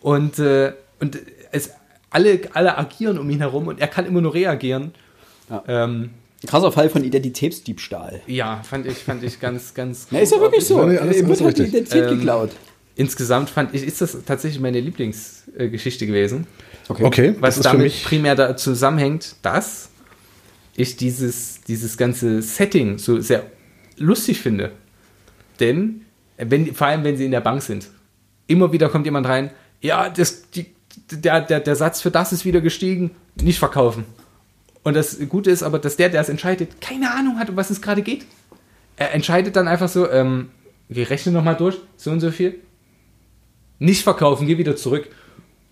Und, 0.00 0.38
äh, 0.38 0.72
und 1.00 1.18
es, 1.52 1.70
alle, 2.10 2.40
alle 2.54 2.76
agieren 2.76 3.18
um 3.18 3.28
ihn 3.30 3.38
herum 3.38 3.68
und 3.68 3.80
er 3.80 3.88
kann 3.88 4.06
immer 4.06 4.20
nur 4.20 4.34
reagieren. 4.34 4.92
Ja. 5.48 5.62
Ähm, 5.68 6.10
Krasser 6.46 6.72
Fall 6.72 6.88
von 6.88 7.04
Identitätsdiebstahl. 7.04 8.22
ja, 8.26 8.62
fand 8.62 8.86
ich, 8.86 8.98
fand 8.98 9.22
ich 9.22 9.38
ganz, 9.40 9.74
ganz. 9.74 10.06
Na, 10.10 10.20
ist 10.20 10.32
ja 10.32 10.40
wirklich 10.40 10.64
so. 10.64 10.80
Ja, 10.80 10.86
nee, 10.86 10.98
alles 10.98 11.26
wird 11.26 11.40
halt 11.40 11.58
die. 11.58 11.62
Identität 11.64 12.04
Ähm, 12.10 12.18
geklaut. 12.18 12.50
Insgesamt 12.96 13.50
fand 13.50 13.74
ich, 13.74 13.84
ist 13.84 14.00
das 14.00 14.16
tatsächlich 14.26 14.60
meine 14.60 14.80
Lieblingsgeschichte 14.80 16.06
gewesen. 16.06 16.46
Okay, 16.90 17.34
Was 17.40 17.56
ist 17.56 17.66
für 17.66 17.76
damit 17.76 18.02
primär 18.04 18.34
da 18.34 18.56
zusammenhängt, 18.56 19.36
dass 19.42 19.90
ich 20.76 20.96
dieses, 20.96 21.60
dieses 21.62 21.96
ganze 21.96 22.42
Setting 22.42 22.98
so 22.98 23.20
sehr 23.20 23.44
lustig 23.96 24.40
finde. 24.40 24.72
Denn, 25.60 26.02
wenn, 26.36 26.74
vor 26.74 26.86
allem 26.86 27.04
wenn 27.04 27.16
sie 27.16 27.26
in 27.26 27.30
der 27.30 27.40
Bank 27.40 27.62
sind, 27.62 27.88
immer 28.46 28.72
wieder 28.72 28.88
kommt 28.88 29.04
jemand 29.04 29.28
rein, 29.28 29.50
ja, 29.80 30.08
das, 30.08 30.50
die, 30.50 30.66
der, 31.10 31.42
der, 31.42 31.60
der 31.60 31.76
Satz 31.76 32.00
für 32.00 32.10
das 32.10 32.32
ist 32.32 32.44
wieder 32.44 32.60
gestiegen, 32.60 33.12
nicht 33.40 33.58
verkaufen. 33.58 34.04
Und 34.82 34.94
das 34.94 35.18
Gute 35.28 35.50
ist 35.50 35.62
aber, 35.62 35.78
dass 35.78 35.96
der, 35.96 36.08
der 36.08 36.22
es 36.22 36.28
entscheidet, 36.28 36.80
keine 36.80 37.12
Ahnung 37.12 37.38
hat, 37.38 37.50
um 37.50 37.56
was 37.56 37.70
es 37.70 37.82
gerade 37.82 38.02
geht. 38.02 38.24
Er 38.96 39.12
entscheidet 39.12 39.56
dann 39.56 39.68
einfach 39.68 39.88
so, 39.88 40.10
ähm, 40.10 40.50
wir 40.88 41.10
rechnen 41.10 41.34
nochmal 41.34 41.56
durch, 41.56 41.78
so 41.96 42.10
und 42.10 42.20
so 42.20 42.30
viel. 42.30 42.58
Nicht 43.78 44.02
verkaufen, 44.02 44.46
geh 44.46 44.58
wieder 44.58 44.76
zurück. 44.76 45.08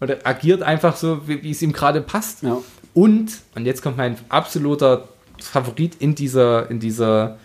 Und 0.00 0.10
er 0.10 0.26
agiert 0.26 0.62
einfach 0.62 0.96
so, 0.96 1.26
wie, 1.26 1.42
wie 1.42 1.50
es 1.50 1.62
ihm 1.62 1.72
gerade 1.72 2.00
passt. 2.00 2.42
Ja. 2.42 2.58
Und, 2.94 3.32
und 3.54 3.66
jetzt 3.66 3.82
kommt 3.82 3.96
mein 3.96 4.16
absoluter 4.28 5.08
Favorit 5.38 5.96
in 5.98 6.14
dieser, 6.14 6.70
in 6.70 6.80
dieser, 6.80 7.38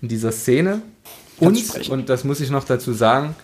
in 0.00 0.08
dieser 0.08 0.32
Szene. 0.32 0.82
Und, 1.38 1.88
und 1.90 2.08
das 2.08 2.24
muss 2.24 2.40
ich 2.40 2.50
noch 2.50 2.64
dazu 2.64 2.92
sagen, 2.92 3.34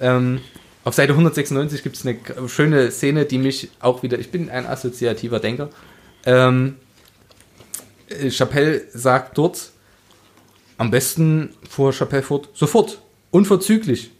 ähm, 0.00 0.40
auf 0.82 0.94
Seite 0.94 1.12
196 1.12 1.82
gibt 1.82 1.96
es 1.96 2.06
eine 2.06 2.48
schöne 2.48 2.90
Szene, 2.90 3.24
die 3.24 3.38
mich 3.38 3.70
auch 3.80 4.02
wieder, 4.02 4.18
ich 4.18 4.30
bin 4.30 4.50
ein 4.50 4.66
assoziativer 4.66 5.40
Denker, 5.40 5.70
ähm, 6.26 6.76
äh, 8.08 8.30
Chappelle 8.30 8.82
sagt 8.92 9.38
dort, 9.38 9.70
am 10.76 10.90
besten 10.90 11.54
fuhr 11.68 11.92
Chappelle 11.92 12.22
fort, 12.22 12.48
sofort, 12.54 13.00
unverzüglich. 13.30 14.10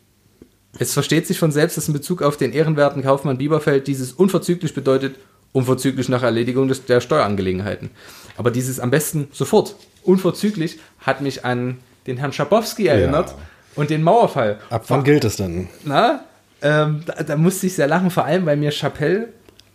Es 0.79 0.93
versteht 0.93 1.27
sich 1.27 1.39
von 1.39 1.53
selbst, 1.53 1.77
dass 1.77 1.87
in 1.89 1.95
Bezug 1.95 2.23
auf 2.23 2.37
den 2.37 2.53
ehrenwerten 2.53 3.03
Kaufmann 3.03 3.39
Bieberfeld 3.39 3.87
dieses 3.87 4.13
unverzüglich 4.13 4.75
bedeutet, 4.75 5.17
unverzüglich 5.53 6.09
nach 6.09 6.23
Erledigung 6.23 6.69
des, 6.69 6.85
der 6.85 7.01
Steuerangelegenheiten. 7.01 7.91
Aber 8.37 8.51
dieses 8.51 8.81
am 8.81 8.91
besten 8.91 9.29
sofort, 9.33 9.77
unverzüglich, 10.03 10.79
hat 10.99 11.21
mich 11.21 11.45
an 11.45 11.79
den 12.07 12.17
Herrn 12.17 12.33
Schabowski 12.33 12.87
erinnert, 12.87 13.35
und 13.77 13.91
den 13.91 14.03
Mauerfall. 14.03 14.59
Ab 14.71 14.85
wann 14.89 15.03
gilt 15.03 15.25
es 15.25 15.37
denn? 15.37 15.69
Na, 15.85 16.25
ähm, 16.63 17.03
da, 17.07 17.23
da 17.25 17.37
musste 17.37 17.67
ich 17.67 17.75
sehr 17.75 17.89
lachen, 17.89 18.11
vor 18.11 18.25
allem 18.25 18.47
weil 18.47 18.57
mir 18.57 18.71
Chapelle 18.71 19.29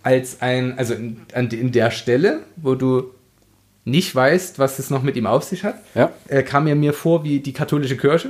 als 0.03 0.41
ein, 0.41 0.77
also 0.77 0.93
in, 0.93 1.21
an, 1.33 1.49
in 1.49 1.71
der 1.73 1.91
Stelle, 1.91 2.39
wo 2.55 2.75
du 2.75 3.11
nicht 3.83 4.13
weißt, 4.15 4.57
was 4.59 4.79
es 4.79 4.89
noch 4.89 5.03
mit 5.03 5.17
ihm 5.17 5.25
auf 5.27 5.43
sich 5.43 5.63
hat, 5.63 5.75
Ja. 5.95 6.11
äh, 6.27 6.43
kam 6.43 6.67
er 6.67 6.75
mir 6.75 6.93
vor 6.93 7.23
wie 7.23 7.39
die 7.39 7.51
katholische 7.53 7.97
Kirche. 7.97 8.29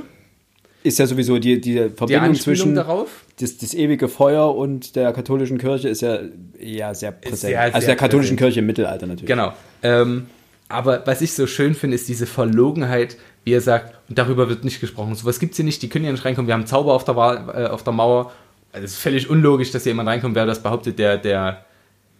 Ist 0.82 0.98
ja 0.98 1.06
sowieso 1.06 1.38
die, 1.38 1.60
die 1.60 1.74
Die 1.74 1.90
Verbindung 1.90 2.30
Anspielung 2.30 2.56
zwischen 2.56 2.74
darauf. 2.74 3.24
das, 3.38 3.58
das 3.58 3.74
ewige 3.74 4.08
Feuer 4.08 4.54
und 4.56 4.96
der 4.96 5.12
katholischen 5.12 5.58
Kirche 5.58 5.88
ist 5.88 6.00
ja, 6.00 6.20
ja 6.58 6.94
sehr 6.94 7.12
präsent. 7.12 7.40
sehr, 7.40 7.60
also 7.60 7.78
sehr 7.80 7.86
der 7.88 7.96
katholischen 7.96 8.36
präsent. 8.36 8.54
Kirche 8.54 8.60
im 8.60 8.66
Mittelalter 8.66 9.06
natürlich. 9.06 9.26
Genau. 9.28 9.52
Ähm, 9.82 10.26
aber 10.68 11.02
was 11.06 11.20
ich 11.20 11.32
so 11.32 11.46
schön 11.46 11.74
finde, 11.74 11.96
ist 11.96 12.08
diese 12.08 12.26
Verlogenheit, 12.26 13.16
wie 13.44 13.52
er 13.52 13.60
sagt, 13.60 13.94
und 14.08 14.16
darüber 14.16 14.48
wird 14.48 14.64
nicht 14.64 14.80
gesprochen. 14.80 15.14
Sowas 15.16 15.38
gibt 15.40 15.52
es 15.52 15.56
hier 15.56 15.64
nicht, 15.64 15.82
die 15.82 15.88
können 15.88 16.04
hier 16.04 16.12
nicht 16.12 16.24
reinkommen. 16.24 16.46
Wir 16.46 16.54
haben 16.54 16.66
Zauber 16.66 16.94
auf 16.94 17.04
der, 17.04 17.14
äh, 17.16 17.66
auf 17.66 17.82
der 17.82 17.92
Mauer. 17.92 18.32
Also 18.72 18.84
es 18.84 18.92
ist 18.92 18.98
völlig 18.98 19.28
unlogisch, 19.28 19.72
dass 19.72 19.82
hier 19.82 19.90
jemand 19.90 20.08
reinkommt, 20.08 20.34
wer 20.34 20.46
das 20.46 20.62
behauptet, 20.62 20.98
der, 20.98 21.18
der, 21.18 21.64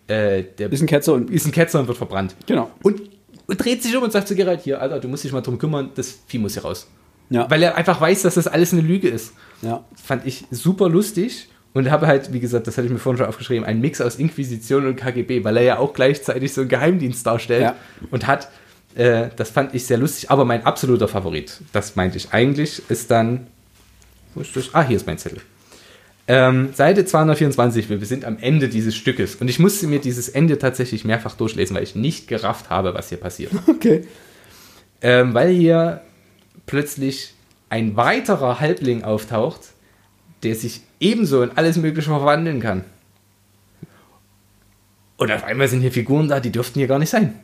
äh, 0.08 0.42
der 0.58 0.72
Ist 0.72 0.82
ein 0.82 0.86
Ketzer 0.86 1.14
und 1.14 1.30
ist 1.30 1.46
ein 1.46 1.52
Ketzer 1.52 1.80
und 1.80 1.86
wird 1.86 1.96
verbrannt. 1.96 2.34
Genau. 2.46 2.70
Und, 2.82 3.00
und 3.46 3.64
dreht 3.64 3.82
sich 3.82 3.96
um 3.96 4.02
und 4.02 4.12
sagt 4.12 4.26
zu 4.26 4.34
Geralt, 4.34 4.62
hier, 4.64 4.82
Alter, 4.82 4.98
du 4.98 5.08
musst 5.08 5.22
dich 5.22 5.32
mal 5.32 5.40
drum 5.40 5.56
kümmern, 5.56 5.90
das 5.94 6.18
Vieh 6.26 6.38
muss 6.38 6.54
hier 6.54 6.62
raus. 6.64 6.88
Ja. 7.30 7.48
Weil 7.50 7.62
er 7.62 7.76
einfach 7.76 8.00
weiß, 8.00 8.22
dass 8.22 8.34
das 8.34 8.46
alles 8.48 8.72
eine 8.72 8.82
Lüge 8.82 9.08
ist. 9.08 9.32
ja. 9.62 9.84
Fand 10.04 10.26
ich 10.26 10.44
super 10.50 10.88
lustig 10.88 11.48
und 11.74 11.90
habe 11.90 12.06
halt, 12.08 12.32
wie 12.32 12.40
gesagt, 12.40 12.66
das 12.66 12.76
hatte 12.76 12.86
ich 12.86 12.92
mir 12.92 12.98
vorhin 12.98 13.18
schon 13.18 13.26
aufgeschrieben, 13.28 13.64
einen 13.64 13.80
Mix 13.80 14.00
aus 14.00 14.16
Inquisition 14.16 14.86
und 14.86 14.96
KGB, 14.96 15.44
weil 15.44 15.56
er 15.56 15.62
ja 15.62 15.78
auch 15.78 15.92
gleichzeitig 15.94 16.52
so 16.52 16.62
einen 16.62 16.70
Geheimdienst 16.70 17.24
darstellt 17.26 17.62
Ja. 17.62 17.76
und 18.10 18.26
hat. 18.26 18.48
Äh, 18.96 19.28
das 19.36 19.50
fand 19.50 19.72
ich 19.74 19.86
sehr 19.86 19.98
lustig, 19.98 20.30
aber 20.32 20.44
mein 20.44 20.66
absoluter 20.66 21.06
Favorit, 21.06 21.60
das 21.72 21.94
meinte 21.94 22.16
ich 22.16 22.32
eigentlich, 22.32 22.82
ist 22.88 23.10
dann. 23.12 23.46
Wo 24.34 24.40
ist 24.40 24.56
das? 24.56 24.70
Ah, 24.74 24.82
hier 24.82 24.96
ist 24.96 25.06
mein 25.06 25.16
Zettel. 25.18 25.40
Ähm, 26.26 26.70
Seite 26.74 27.04
224, 27.04 27.88
wir 27.88 28.04
sind 28.04 28.24
am 28.24 28.38
Ende 28.40 28.68
dieses 28.68 28.96
Stückes 28.96 29.36
und 29.36 29.48
ich 29.48 29.58
musste 29.60 29.86
mir 29.86 30.00
dieses 30.00 30.28
Ende 30.28 30.58
tatsächlich 30.58 31.04
mehrfach 31.04 31.36
durchlesen, 31.36 31.76
weil 31.76 31.82
ich 31.84 31.94
nicht 31.94 32.26
gerafft 32.28 32.70
habe, 32.70 32.94
was 32.94 33.08
hier 33.10 33.18
passiert. 33.18 33.52
Okay. 33.68 34.04
Ähm, 35.02 35.34
weil 35.34 35.50
hier 35.50 36.02
plötzlich 36.70 37.34
ein 37.68 37.96
weiterer 37.96 38.60
Halbling 38.60 39.02
auftaucht, 39.02 39.60
der 40.44 40.54
sich 40.54 40.82
ebenso 41.00 41.42
in 41.42 41.50
alles 41.56 41.76
Mögliche 41.76 42.10
verwandeln 42.10 42.60
kann. 42.60 42.84
Und 45.16 45.32
auf 45.32 45.42
einmal 45.42 45.66
sind 45.66 45.80
hier 45.80 45.90
Figuren 45.90 46.28
da, 46.28 46.38
die 46.38 46.52
dürften 46.52 46.78
hier 46.78 46.86
gar 46.86 47.00
nicht 47.00 47.10
sein. 47.10 47.34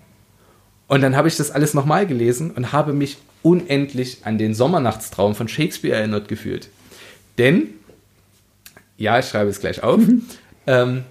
Und 0.86 1.00
dann 1.00 1.16
habe 1.16 1.26
ich 1.26 1.36
das 1.36 1.50
alles 1.50 1.74
nochmal 1.74 2.06
gelesen 2.06 2.52
und 2.52 2.72
habe 2.72 2.92
mich 2.92 3.18
unendlich 3.42 4.18
an 4.24 4.38
den 4.38 4.54
Sommernachtstraum 4.54 5.34
von 5.34 5.48
Shakespeare 5.48 5.96
erinnert 5.96 6.28
gefühlt. 6.28 6.68
Denn, 7.36 7.70
ja, 8.96 9.18
ich 9.18 9.26
schreibe 9.26 9.50
es 9.50 9.58
gleich 9.58 9.82
auf, 9.82 10.00
ähm, 10.68 11.02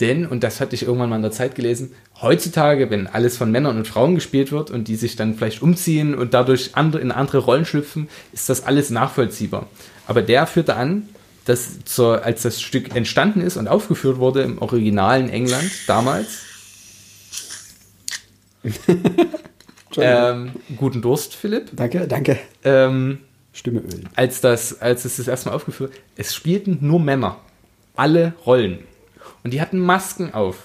denn, 0.00 0.26
und 0.26 0.42
das 0.42 0.60
hatte 0.60 0.74
ich 0.74 0.82
irgendwann 0.82 1.10
mal 1.10 1.16
in 1.16 1.22
der 1.22 1.30
Zeit 1.30 1.54
gelesen, 1.54 1.92
heutzutage, 2.20 2.90
wenn 2.90 3.06
alles 3.06 3.36
von 3.36 3.50
Männern 3.50 3.76
und 3.76 3.86
Frauen 3.86 4.14
gespielt 4.14 4.52
wird 4.52 4.70
und 4.70 4.88
die 4.88 4.96
sich 4.96 5.16
dann 5.16 5.34
vielleicht 5.34 5.62
umziehen 5.62 6.14
und 6.14 6.34
dadurch 6.34 6.70
andere, 6.74 7.02
in 7.02 7.12
andere 7.12 7.38
Rollen 7.38 7.64
schlüpfen, 7.64 8.08
ist 8.32 8.48
das 8.48 8.64
alles 8.64 8.90
nachvollziehbar. 8.90 9.68
Aber 10.06 10.22
der 10.22 10.46
führte 10.46 10.76
an, 10.76 11.08
dass 11.44 11.84
zur, 11.84 12.24
als 12.24 12.42
das 12.42 12.60
Stück 12.60 12.94
entstanden 12.94 13.40
ist 13.40 13.56
und 13.56 13.68
aufgeführt 13.68 14.18
wurde 14.18 14.42
im 14.42 14.58
originalen 14.58 15.28
England 15.30 15.70
damals, 15.86 16.40
ähm, 19.96 20.50
guten 20.76 21.00
Durst, 21.00 21.34
Philipp, 21.34 21.70
Danke, 21.72 22.06
danke. 22.06 22.38
ähm, 22.64 23.18
Stimme 23.52 23.80
ölen. 23.80 24.08
als, 24.14 24.40
das, 24.40 24.80
als 24.80 25.04
es 25.04 25.16
das 25.16 25.28
erste 25.28 25.48
Mal 25.48 25.56
aufgeführt 25.56 25.92
es 26.16 26.34
spielten 26.34 26.78
nur 26.82 27.00
Männer. 27.00 27.38
Alle 27.96 28.34
Rollen. 28.46 28.80
Und 29.44 29.52
die 29.52 29.60
hatten 29.60 29.78
Masken 29.78 30.34
auf. 30.34 30.64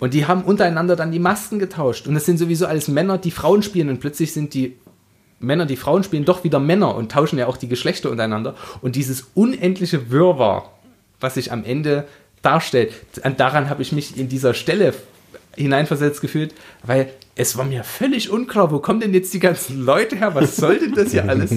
Und 0.00 0.14
die 0.14 0.26
haben 0.26 0.42
untereinander 0.44 0.94
dann 0.96 1.10
die 1.12 1.18
Masken 1.18 1.58
getauscht. 1.58 2.06
Und 2.06 2.14
das 2.14 2.24
sind 2.24 2.38
sowieso 2.38 2.66
alles 2.66 2.88
Männer, 2.88 3.18
die 3.18 3.30
Frauen 3.32 3.62
spielen. 3.62 3.88
Und 3.88 4.00
plötzlich 4.00 4.32
sind 4.32 4.54
die 4.54 4.76
Männer, 5.40 5.66
die 5.66 5.76
Frauen 5.76 6.04
spielen, 6.04 6.24
doch 6.24 6.44
wieder 6.44 6.58
Männer 6.60 6.94
und 6.94 7.12
tauschen 7.12 7.38
ja 7.38 7.46
auch 7.46 7.56
die 7.56 7.68
Geschlechter 7.68 8.10
untereinander. 8.10 8.54
Und 8.80 8.96
dieses 8.96 9.26
unendliche 9.34 10.10
Wirrwarr, 10.10 10.72
was 11.20 11.34
sich 11.34 11.52
am 11.52 11.64
Ende 11.64 12.06
darstellt, 12.42 12.92
an- 13.22 13.36
daran 13.36 13.68
habe 13.68 13.82
ich 13.82 13.92
mich 13.92 14.16
in 14.16 14.28
dieser 14.28 14.54
Stelle 14.54 14.94
hineinversetzt 15.56 16.20
gefühlt, 16.20 16.54
weil 16.84 17.10
es 17.34 17.56
war 17.56 17.64
mir 17.64 17.82
völlig 17.84 18.30
unklar, 18.30 18.70
wo 18.70 18.78
kommen 18.78 19.00
denn 19.00 19.14
jetzt 19.14 19.34
die 19.34 19.40
ganzen 19.40 19.84
Leute 19.84 20.16
her? 20.16 20.34
Was 20.34 20.56
soll 20.56 20.78
denn 20.78 20.94
das 20.94 21.10
hier 21.10 21.24
alles? 21.28 21.50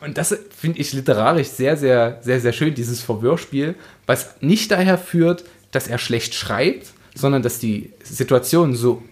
Und 0.00 0.16
das 0.18 0.36
finde 0.56 0.78
ich 0.78 0.92
literarisch 0.92 1.48
sehr, 1.48 1.76
sehr, 1.76 2.18
sehr, 2.22 2.40
sehr 2.40 2.52
schön, 2.52 2.74
dieses 2.74 3.00
Verwirrspiel, 3.02 3.74
was 4.06 4.30
nicht 4.40 4.70
daher 4.70 4.98
führt, 4.98 5.44
dass 5.72 5.88
er 5.88 5.98
schlecht 5.98 6.34
schreibt, 6.34 6.88
sondern 7.14 7.42
dass 7.42 7.58
die 7.58 7.92
Situation 8.02 8.74
so 8.74 9.02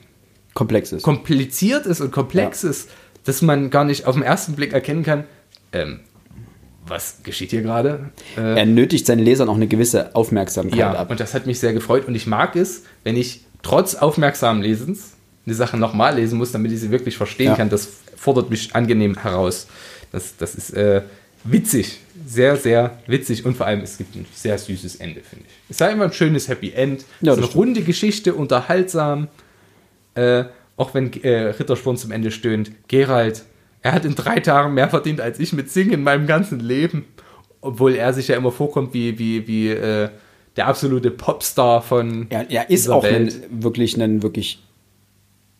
Komplex 0.54 0.92
ist. 0.92 1.02
kompliziert 1.02 1.86
ist 1.86 2.00
und 2.00 2.10
komplex 2.10 2.64
ist, 2.64 2.88
dass 3.24 3.42
man 3.42 3.70
gar 3.70 3.84
nicht 3.84 4.06
auf 4.06 4.14
den 4.14 4.22
ersten 4.24 4.54
Blick 4.54 4.72
erkennen 4.72 5.02
kann, 5.04 5.24
ähm, 5.72 6.00
was 6.86 7.18
geschieht 7.22 7.50
hier 7.50 7.60
gerade? 7.60 8.10
Äh, 8.36 8.58
er 8.60 8.64
nötigt 8.66 9.04
seinen 9.06 9.18
Lesern 9.18 9.50
auch 9.50 9.56
eine 9.56 9.66
gewisse 9.68 10.14
Aufmerksamkeit 10.16 10.78
ja, 10.78 10.92
ab. 10.94 11.10
und 11.10 11.20
das 11.20 11.34
hat 11.34 11.46
mich 11.46 11.60
sehr 11.60 11.74
gefreut 11.74 12.08
und 12.08 12.14
ich 12.14 12.26
mag 12.26 12.56
es, 12.56 12.84
wenn 13.04 13.16
ich 13.16 13.42
trotz 13.62 13.94
aufmerksamen 13.94 14.62
Lesens 14.62 15.12
eine 15.44 15.54
Sache 15.54 15.76
nochmal 15.76 16.16
lesen 16.16 16.38
muss, 16.38 16.52
damit 16.52 16.72
ich 16.72 16.80
sie 16.80 16.90
wirklich 16.90 17.16
verstehen 17.18 17.48
Ja. 17.48 17.56
kann. 17.56 17.68
Das 17.68 17.88
fordert 18.16 18.48
mich 18.50 18.74
angenehm 18.74 19.16
heraus. 19.18 19.66
Das, 20.12 20.36
das 20.36 20.54
ist 20.54 20.70
äh, 20.70 21.02
witzig, 21.44 22.00
sehr, 22.26 22.56
sehr 22.56 22.98
witzig 23.06 23.44
und 23.44 23.56
vor 23.56 23.66
allem 23.66 23.80
es 23.80 23.98
gibt 23.98 24.14
ein 24.16 24.26
sehr 24.32 24.58
süßes 24.58 24.96
Ende, 24.96 25.20
finde 25.22 25.44
ich. 25.46 25.54
Es 25.70 25.78
sei 25.78 25.92
immer 25.92 26.04
ein 26.04 26.12
schönes 26.12 26.48
Happy 26.48 26.72
End, 26.72 27.04
Ja, 27.20 27.32
ist 27.32 27.38
eine 27.38 27.46
stimmt. 27.46 27.54
runde 27.56 27.82
Geschichte, 27.82 28.34
unterhaltsam, 28.34 29.28
äh, 30.14 30.44
auch 30.76 30.94
wenn 30.94 31.12
äh, 31.22 31.48
Rittersporn 31.50 31.96
zum 31.96 32.10
Ende 32.12 32.30
stöhnt. 32.30 32.70
Gerald, 32.88 33.44
er 33.82 33.92
hat 33.92 34.04
in 34.04 34.14
drei 34.14 34.40
Tagen 34.40 34.74
mehr 34.74 34.88
verdient 34.88 35.20
als 35.20 35.38
ich 35.38 35.52
mit 35.52 35.70
Singen 35.70 35.92
in 35.92 36.02
meinem 36.02 36.26
ganzen 36.26 36.60
Leben. 36.60 37.04
Obwohl 37.60 37.94
er 37.96 38.12
sich 38.12 38.28
ja 38.28 38.36
immer 38.36 38.52
vorkommt 38.52 38.94
wie, 38.94 39.18
wie, 39.18 39.46
wie 39.48 39.70
äh, 39.70 40.10
der 40.56 40.66
absolute 40.68 41.10
Popstar 41.10 41.82
von. 41.82 42.26
Er, 42.30 42.48
er 42.50 42.70
ist 42.70 42.88
auch 42.88 43.04
ein, 43.04 43.26
Welt. 43.26 43.40
wirklich 43.50 43.96
ein 44.00 44.22
wirklich 44.22 44.62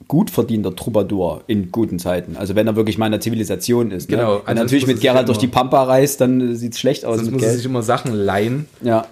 gut 0.07 0.30
verdienter 0.30 0.76
Troubadour 0.76 1.42
in 1.49 1.72
guten 1.72 1.99
Zeiten. 1.99 2.36
Also 2.36 2.55
wenn 2.55 2.66
er 2.66 2.76
wirklich 2.76 2.99
mal 2.99 3.07
in 3.07 3.12
der 3.12 3.20
Zivilisation 3.20 3.90
ist. 3.90 4.09
Genau, 4.09 4.36
Ne? 4.36 4.42
Wenn 4.46 4.57
er 4.57 4.62
natürlich 4.62 4.86
mit 4.86 5.01
Gerald 5.01 5.28
durch 5.28 5.38
die 5.38 5.49
Pampa 5.49 5.82
reist, 5.82 6.20
dann 6.20 6.55
sieht 6.55 6.74
es 6.74 6.78
schlecht 6.78 7.05
aus 7.05 7.16
Sonst 7.16 7.30
muss 7.32 7.42
er 7.42 7.51
sich 7.51 7.62
Geld. 7.62 7.66
immer 7.70 7.82
Sachen 7.82 8.14
leihen. 8.14 8.66
Ja, 8.80 9.07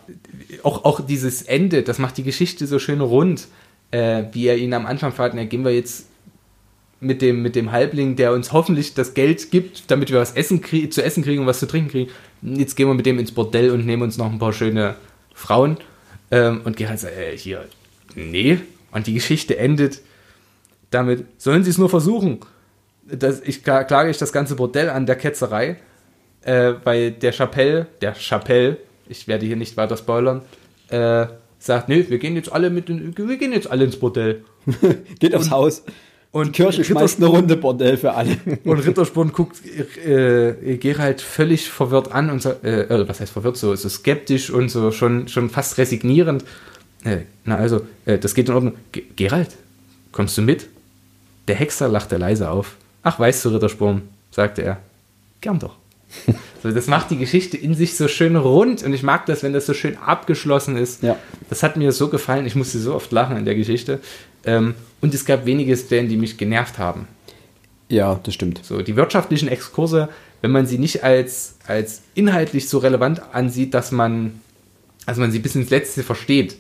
Auch, 0.63 0.85
auch 0.85 1.01
dieses 1.01 1.43
Ende, 1.43 1.83
das 1.83 1.99
macht 1.99 2.17
die 2.17 2.23
Geschichte 2.23 2.67
so 2.67 2.79
schön 2.79 3.01
rund, 3.01 3.49
äh, 3.91 4.25
wie 4.33 4.47
er 4.47 4.57
ihn 4.57 4.73
am 4.75 4.87
Anfang 4.87 5.13
fragt, 5.13 5.35
na, 5.35 5.45
gehen 5.45 5.65
wir 5.65 5.75
jetzt 5.75 6.07
mit 7.01 7.21
dem, 7.21 7.43
mit 7.43 7.57
dem 7.57 7.73
Halbling, 7.73 8.17
der 8.17 8.33
uns 8.33 8.53
hoffentlich 8.53 8.95
das 8.95 9.13
Geld 9.15 9.51
gibt, 9.51 9.91
damit 9.91 10.11
wir 10.11 10.19
was 10.19 10.33
essen 10.33 10.63
zu 10.91 11.03
essen 11.03 11.23
kriegen 11.23 11.41
und 11.43 11.47
was 11.47 11.59
zu 11.59 11.67
trinken 11.67 11.91
kriegen. 11.91 12.11
Jetzt 12.43 12.75
gehen 12.77 12.87
wir 12.89 12.95
mit 12.95 13.07
dem 13.07 13.19
ins 13.19 13.33
Bordell 13.33 13.71
und 13.71 13.85
nehmen 13.85 14.03
uns 14.03 14.17
noch 14.17 14.31
ein 14.31 14.39
paar 14.39 14.53
schöne 14.53 14.95
Frauen. 15.35 15.77
Ähm, 16.31 16.63
und 16.65 16.77
Gerald 16.77 16.99
sagt, 17.01 17.15
äh, 17.17 17.37
hier, 17.37 17.67
nee. 18.15 18.59
Und 18.93 19.07
die 19.07 19.15
Geschichte 19.15 19.59
endet 19.59 20.01
damit, 20.91 21.25
sollen 21.39 21.65
sie 21.65 21.71
es 21.71 21.79
nur 21.79 21.89
versuchen. 21.91 22.41
Das, 23.11 23.41
ich 23.45 23.59
kla- 23.59 23.85
klage 23.85 24.11
ich 24.11 24.19
das 24.19 24.33
ganze 24.33 24.57
Bordell 24.57 24.91
an 24.91 25.07
der 25.07 25.17
Ketzerei, 25.17 25.77
äh, 26.43 26.75
weil 26.85 27.13
der 27.13 27.33
Chapelle, 27.33 27.87
der 28.01 28.15
Chapelle, 28.15 28.79
ich 29.09 29.29
werde 29.29 29.47
hier 29.47 29.57
nicht 29.57 29.77
weiter 29.77 29.97
spoilern, 29.97 30.43
äh, 30.89 31.27
sagt, 31.59 31.89
nee, 31.89 32.05
wir 32.09 32.19
gehen 32.19 32.35
jetzt 32.37 32.53
alle 32.53 32.71
mit, 32.71 32.89
in, 32.89 33.17
wir 33.17 33.37
gehen 33.37 33.53
jetzt 33.53 33.71
alle 33.71 33.85
ins 33.85 33.97
Bordell. 33.97 34.43
geht 35.19 35.35
aufs 35.35 35.51
Haus. 35.51 35.85
Und 36.33 36.49
Die 36.49 36.63
Kirche 36.63 36.85
schmeißt 36.85 37.19
eine 37.19 37.27
Runde 37.29 37.57
Bordell 37.57 37.97
für 37.97 38.13
alle. 38.13 38.37
Und 38.65 38.81
Rittersporn 38.81 39.33
guckt 39.33 39.57
äh, 40.05 40.77
Gerald 40.77 41.23
völlig 41.23 41.71
verwirrt 41.71 42.13
an 42.13 42.29
und 42.29 42.43
sagt, 42.43 42.63
äh, 42.63 42.83
äh, 42.83 43.09
was 43.09 43.21
heißt 43.21 43.33
verwirrt, 43.33 43.57
so, 43.57 43.75
so 43.75 43.89
skeptisch 43.89 44.51
und 44.51 44.69
so 44.69 44.91
schon, 44.91 45.29
schon 45.29 45.49
fast 45.49 45.79
resignierend. 45.79 46.45
Äh, 47.05 47.21
na 47.45 47.57
also, 47.57 47.83
äh, 48.05 48.19
das 48.19 48.35
geht 48.35 48.49
in 48.49 48.55
Ordnung. 48.55 48.75
Ge 48.93 49.05
Gerald, 49.15 49.49
kommst 50.13 50.37
du 50.37 50.43
mit? 50.43 50.69
Der 51.49 51.57
Hexer 51.57 51.89
lachte 51.89 52.17
leise 52.17 52.51
auf. 52.51 52.77
Ach, 53.03 53.19
weißt 53.19 53.45
du, 53.45 53.51
Rittersporn, 53.51 54.03
sagte 54.31 54.63
er. 54.63 54.79
Gern 55.41 55.59
doch. 55.59 55.77
so, 56.63 56.71
das 56.71 56.87
macht 56.87 57.11
die 57.11 57.19
Geschichte 57.19 57.57
in 57.57 57.75
sich 57.75 57.97
so 57.97 58.09
schön 58.09 58.37
rund 58.37 58.83
und 58.83 58.93
ich 58.93 59.03
mag 59.03 59.27
das, 59.27 59.43
wenn 59.43 59.53
das 59.53 59.67
so 59.67 59.75
schön 59.75 59.97
abgeschlossen 59.99 60.77
ist. 60.77 61.03
Ja. 61.03 61.17
Das 61.49 61.63
hat 61.63 61.77
mir 61.77 61.93
so 61.93 62.09
gefallen, 62.09 62.47
ich 62.47 62.55
musste 62.55 62.79
so 62.79 62.95
oft 62.95 63.13
lachen 63.13 63.37
in 63.37 63.45
der 63.45 63.55
Geschichte. 63.55 64.01
Ähm, 64.45 64.75
und 65.01 65.15
es 65.15 65.25
gab 65.25 65.47
wenige 65.47 65.77
Stellen, 65.77 66.09
die 66.09 66.17
mich 66.17 66.37
genervt 66.37 66.79
haben. 66.79 67.07
Ja, 67.89 68.19
das 68.23 68.35
stimmt. 68.35 68.65
So, 68.65 68.83
die 68.83 68.97
wirtschaftlichen 68.97 69.49
Exkurse, 69.49 70.09
wenn 70.41 70.51
man 70.51 70.67
sie 70.67 70.79
nicht 70.79 71.05
als, 71.05 71.57
als 71.67 72.03
inhaltlich 72.15 72.69
so 72.69 72.79
relevant 72.79 73.23
ansieht, 73.33 73.75
dass 73.75 73.93
man, 73.93 74.41
dass 75.07 75.19
man 75.19 75.31
sie 75.31 75.39
bis 75.39 75.55
ins 75.55 75.71
Letzte 75.71 76.03
versteht. 76.03 76.57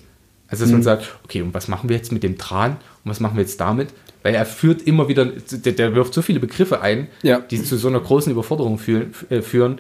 Also, 0.48 0.64
dass 0.64 0.72
man 0.72 0.82
sagt, 0.82 1.16
okay, 1.24 1.42
und 1.42 1.54
was 1.54 1.66
machen 1.66 1.88
wir 1.88 1.96
jetzt 1.96 2.12
mit 2.12 2.22
dem 2.22 2.38
Tran 2.38 2.72
und 3.04 3.10
was 3.10 3.18
machen 3.18 3.36
wir 3.36 3.42
jetzt 3.42 3.60
damit? 3.60 3.88
Weil 4.27 4.35
er 4.35 4.44
führt 4.44 4.82
immer 4.82 5.07
wieder, 5.07 5.24
der, 5.24 5.73
der 5.73 5.94
wirft 5.94 6.12
so 6.12 6.20
viele 6.20 6.40
Begriffe 6.40 6.81
ein, 6.81 7.07
Ja. 7.23 7.39
die 7.39 7.62
zu 7.62 7.77
so 7.77 7.86
einer 7.86 8.01
großen 8.01 8.32
Überforderung 8.32 8.77
führen. 8.77 9.15
Äh, 9.31 9.40
führen. 9.40 9.78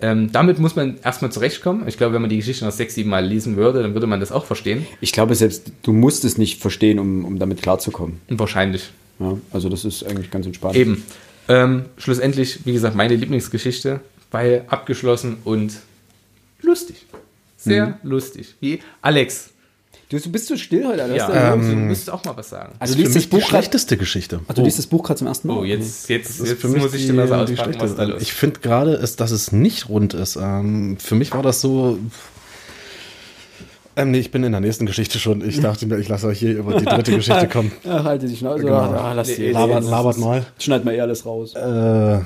Ähm, 0.00 0.32
damit 0.32 0.58
muss 0.58 0.74
man 0.74 0.96
erstmal 1.04 1.30
zurechtkommen. 1.30 1.86
Ich 1.86 1.98
glaube, 1.98 2.14
wenn 2.14 2.22
man 2.22 2.30
die 2.30 2.38
Geschichte 2.38 2.64
noch 2.64 2.72
sechs, 2.72 2.94
sieben 2.94 3.10
Mal 3.10 3.26
lesen 3.26 3.56
würde, 3.56 3.82
dann 3.82 3.92
würde 3.92 4.06
man 4.06 4.20
das 4.20 4.32
auch 4.32 4.46
verstehen. 4.46 4.86
Ich 5.02 5.12
glaube, 5.12 5.34
selbst 5.34 5.70
du 5.82 5.92
musst 5.92 6.24
es 6.24 6.38
nicht 6.38 6.62
verstehen, 6.62 6.98
um, 6.98 7.26
um 7.26 7.38
damit 7.38 7.60
klarzukommen. 7.60 8.20
Wahrscheinlich. 8.28 8.88
Ja, 9.18 9.36
also 9.52 9.68
das 9.68 9.84
ist 9.84 10.02
eigentlich 10.02 10.30
ganz 10.30 10.46
entspannt. 10.46 10.76
Eben. 10.76 11.04
Ähm, 11.48 11.84
schlussendlich, 11.98 12.60
wie 12.64 12.72
gesagt, 12.72 12.96
meine 12.96 13.14
Lieblingsgeschichte, 13.14 14.00
weil 14.30 14.64
abgeschlossen 14.68 15.36
und 15.44 15.74
lustig. 16.62 17.04
Sehr 17.58 17.98
lustig. 18.02 18.54
Wie 18.60 18.80
Alex. 19.02 19.50
Du, 20.08 20.18
du 20.18 20.30
bist 20.30 20.46
so 20.46 20.56
still 20.56 20.86
heute. 20.86 21.02
Alter. 21.02 21.16
Ja, 21.16 21.54
los? 21.54 21.66
du 21.66 21.72
müsstest 21.72 22.10
auch 22.10 22.24
mal 22.24 22.36
was 22.36 22.50
sagen. 22.50 22.74
Also 22.78 22.94
du 22.94 23.00
liest 23.02 23.16
das 23.16 23.22
die 23.22 23.28
Buch 23.28 23.38
gerade. 23.38 23.48
schlechteste 23.48 23.96
Geschichte. 23.96 24.40
Ach, 24.46 24.54
du 24.54 24.62
liest 24.62 24.78
das 24.78 24.86
Buch 24.86 25.02
gerade 25.02 25.18
zum 25.18 25.26
ersten 25.26 25.48
Mal. 25.48 25.58
Oh, 25.58 25.64
jetzt, 25.64 26.08
jetzt, 26.08 26.28
Das 26.28 26.40
ist 26.40 26.48
jetzt 26.50 26.60
für 26.60 26.68
mich 26.68 26.82
muss 26.82 26.94
ich 26.94 27.02
die, 27.02 27.06
dir 27.08 27.14
Messer 27.14 27.44
die 27.44 27.54
auspacken, 27.54 27.80
was 27.80 27.96
da 27.96 28.08
Ich 28.18 28.32
finde 28.32 28.60
gerade, 28.60 28.98
dass 28.98 29.30
es 29.30 29.52
nicht 29.52 29.88
rund 29.88 30.14
ist. 30.14 30.36
Ähm, 30.36 30.98
für 30.98 31.14
mich 31.14 31.32
war 31.32 31.42
das 31.42 31.60
so. 31.60 31.98
Ähm, 33.96 34.10
nee, 34.10 34.18
ich 34.18 34.30
bin 34.30 34.42
in 34.42 34.52
der 34.52 34.60
nächsten 34.60 34.86
Geschichte 34.86 35.18
schon. 35.18 35.46
Ich 35.48 35.60
dachte 35.60 35.86
mir, 35.86 35.98
ich 35.98 36.08
lasse 36.08 36.26
euch 36.26 36.38
hier 36.38 36.56
über 36.56 36.78
die 36.78 36.84
dritte 36.84 37.14
Geschichte 37.14 37.48
kommen. 37.48 37.72
Ach, 37.88 38.04
halte 38.04 38.26
die 38.26 38.36
Schnauze. 38.36 38.64
Genau. 38.64 38.74
Ah, 38.74 39.12
lass 39.12 39.28
die. 39.28 39.42
Nee, 39.42 39.50
Labert, 39.52 39.84
labert 39.84 40.18
mal. 40.18 40.44
Schneid 40.58 40.84
mal 40.84 40.94
eh 40.94 41.00
alles 41.00 41.24
raus. 41.24 41.54
Äh, 41.54 42.18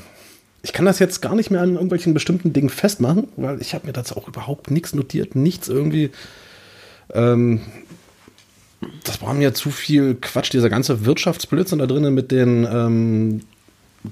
ich 0.63 0.73
kann 0.73 0.87
das 0.87 0.99
jetzt 0.99 1.21
gar 1.21 1.35
nicht 1.35 1.51
mehr 1.51 1.61
an 1.61 1.75
irgendwelchen 1.75 2.15
bestimmten 2.15 2.53
Dingen 2.53 2.71
festmachen, 2.71 3.29
weil 3.37 3.61
ich 3.61 3.75
habe 3.75 3.87
mir 3.87 3.93
dazu 3.93 4.17
auch 4.17 4.27
überhaupt 4.27 4.71
nichts 4.71 4.95
notiert, 4.95 5.37
nichts 5.37 5.69
irgendwie. 5.69 6.11
Ähm, 7.15 7.61
das 9.05 9.21
war 9.23 9.35
mir 9.35 9.55
zu 9.55 9.71
viel 9.71 10.15
Quatsch, 10.15 10.53
dieser 10.53 10.71
ganze 10.71 11.05
Wirtschaftsblödsinn 11.05 11.79
da 11.79 11.87
drinnen 11.87 12.15
mit 12.15 12.31
den 12.31 12.65
ähm, 12.71 13.41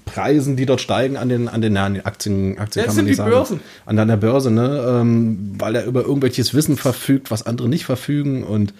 Preisen, 0.04 0.56
die 0.56 0.66
dort 0.66 0.80
steigen 0.80 1.16
an 1.16 1.28
den, 1.28 1.48
an 1.48 1.60
den, 1.60 1.76
an 1.76 1.94
den 1.94 2.04
Aktien, 2.04 2.58
Aktien 2.58 2.82
Ja, 2.82 2.86
kann 2.86 2.96
man 2.96 2.96
sind 2.96 3.04
nicht 3.04 3.12
die 3.12 3.16
sagen. 3.16 3.30
Börsen. 3.30 3.60
An 3.84 3.98
an 3.98 4.08
der 4.08 4.16
Börse, 4.16 4.50
ne? 4.50 5.00
Ähm, 5.00 5.54
weil 5.58 5.76
er 5.76 5.84
über 5.84 6.02
irgendwelches 6.02 6.54
Wissen 6.54 6.76
verfügt, 6.76 7.30
was 7.30 7.46
andere 7.46 7.68
nicht 7.68 7.84
verfügen 7.84 8.42
und 8.42 8.74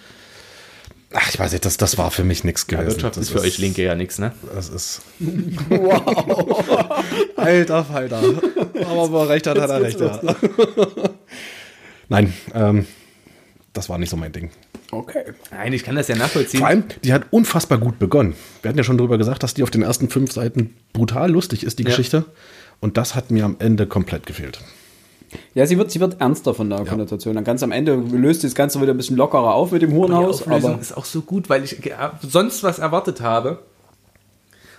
ach, 1.13 1.29
ich 1.29 1.39
weiß 1.39 1.53
nicht, 1.53 1.63
das, 1.63 1.77
das 1.77 1.97
war 1.97 2.11
für 2.11 2.25
mich 2.25 2.43
nichts 2.43 2.67
Ja, 2.69 2.77
gewesen. 2.79 2.95
Wirtschaft 2.95 3.15
das 3.15 3.23
ist 3.23 3.29
für 3.31 3.39
euch 3.39 3.57
Linke 3.57 3.83
ja 3.83 3.95
nichts, 3.95 4.19
ne? 4.19 4.33
Das 4.53 4.67
ist. 4.69 5.01
Wow. 5.69 6.65
Alter 7.37 7.85
Falter. 7.85 8.21
Aber 8.85 9.11
wo 9.11 9.19
er 9.19 9.29
recht 9.29 9.47
hat, 9.47 9.57
hat 9.59 9.69
er 9.69 9.81
recht. 9.81 9.99
Ja. 10.01 10.19
Nein, 12.09 12.33
ähm, 12.53 12.85
das 13.77 13.89
war 13.89 13.97
nicht 13.97 14.09
so 14.09 14.17
mein 14.17 14.31
Ding. 14.31 14.49
Okay. 14.91 15.23
Nein, 15.51 15.73
ich 15.73 15.83
kann 15.83 15.95
das 15.95 16.07
ja 16.07 16.15
nachvollziehen. 16.15 16.59
Vor 16.59 16.67
allem, 16.67 16.83
die 17.03 17.13
hat 17.13 17.23
unfassbar 17.31 17.77
gut 17.77 17.99
begonnen. 17.99 18.33
Wir 18.61 18.69
hatten 18.69 18.77
ja 18.77 18.83
schon 18.83 18.97
drüber 18.97 19.17
gesagt, 19.17 19.43
dass 19.43 19.53
die 19.53 19.63
auf 19.63 19.69
den 19.71 19.83
ersten 19.83 20.09
fünf 20.09 20.31
Seiten 20.31 20.75
brutal 20.93 21.31
lustig 21.31 21.63
ist, 21.63 21.79
die 21.79 21.83
Ja. 21.83 21.89
Geschichte. 21.89 22.25
Und 22.79 22.97
das 22.97 23.15
hat 23.15 23.31
mir 23.31 23.45
am 23.45 23.55
Ende 23.59 23.87
komplett 23.87 24.25
gefehlt. 24.25 24.59
Ja, 25.53 25.65
sie 25.65 25.77
wird, 25.77 25.91
sie 25.91 25.99
wird 25.99 26.21
ernster 26.21 26.53
von 26.53 26.69
der 26.69 26.85
Konnotation. 26.85 27.35
Dann 27.35 27.43
ganz 27.43 27.61
am 27.61 27.71
Ende 27.73 27.95
löst 27.95 28.43
das 28.45 28.55
Ganze 28.55 28.81
wieder 28.81 28.93
ein 28.93 28.97
bisschen 28.97 29.17
lockerer 29.17 29.53
auf 29.55 29.71
mit 29.73 29.81
dem 29.81 29.89
die 29.89 29.95
Hurenhaus. 29.95 30.41
Auflösung 30.43 30.71
Aber 30.73 30.81
ist 30.81 30.95
auch 30.95 31.03
so 31.05 31.21
gut, 31.21 31.49
weil 31.49 31.63
ich 31.65 31.81
ge- 31.81 31.93
sonst 32.21 32.63
was 32.63 32.79
erwartet 32.79 33.19
habe, 33.19 33.59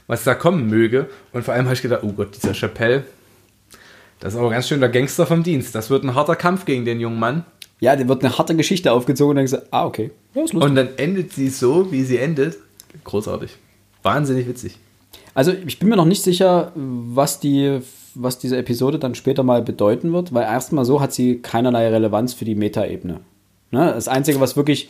was 0.07 0.25
da 0.25 0.35
kommen 0.35 0.69
möge. 0.69 1.11
Und 1.33 1.45
vor 1.45 1.53
allem 1.55 1.67
habe 1.67 1.75
ich 1.75 1.83
gedacht, 1.83 2.01
oh 2.03 2.13
Gott, 2.13 2.35
dieser 2.35 2.55
Chappelle, 2.55 3.05
das 4.21 4.33
ist 4.35 4.39
aber 4.41 4.49
ganz 4.51 4.67
schön 4.69 4.81
der 4.81 4.89
Gangster 4.89 5.27
vom 5.27 5.43
Dienst. 5.43 5.75
Das 5.75 5.91
wird 5.91 6.03
ein 6.03 6.15
harter 6.15 6.35
Kampf 6.35 6.65
gegen 6.65 6.85
den 6.87 6.99
jungen 6.99 7.19
Mann. 7.21 7.45
Ja, 7.81 7.95
da 7.95 8.09
wird 8.09 8.25
eine 8.25 8.37
harte 8.37 8.57
Geschichte 8.57 8.93
aufgezogen 8.93 9.31
und 9.31 9.37
dann 9.37 9.45
gesagt, 9.45 9.69
ah, 9.71 9.87
okay. 9.87 10.11
Ja. 10.35 10.43
Und 10.43 10.75
dann 10.75 10.89
endet 10.97 11.33
sie 11.33 11.49
so, 11.49 11.91
wie 11.93 12.03
sie 12.03 12.19
endet. 12.19 12.57
Großartig. 13.05 13.51
Wahnsinnig 14.03 14.49
witzig. 14.49 14.79
Also 15.35 15.53
ich 15.53 15.79
bin 15.79 15.89
mir 15.89 15.97
noch 15.97 16.05
nicht 16.05 16.23
sicher, 16.23 16.73
was 16.75 17.39
die, 17.41 17.81
was 18.15 18.39
diese 18.39 18.57
Episode 18.57 18.99
dann 18.99 19.15
später 19.15 19.43
mal 19.43 19.63
bedeuten 19.63 20.13
wird, 20.13 20.35
weil 20.35 20.45
erstmal 20.45 20.85
so 20.85 21.01
hat 21.01 21.13
sie 21.13 21.39
keinerlei 21.41 21.89
Relevanz 21.89 22.35
für 22.35 22.45
die 22.45 22.55
Metaebene. 22.55 23.21
Ne? 23.71 23.93
Das 23.95 24.09
Einzige, 24.09 24.41
was 24.41 24.57
wirklich 24.57 24.89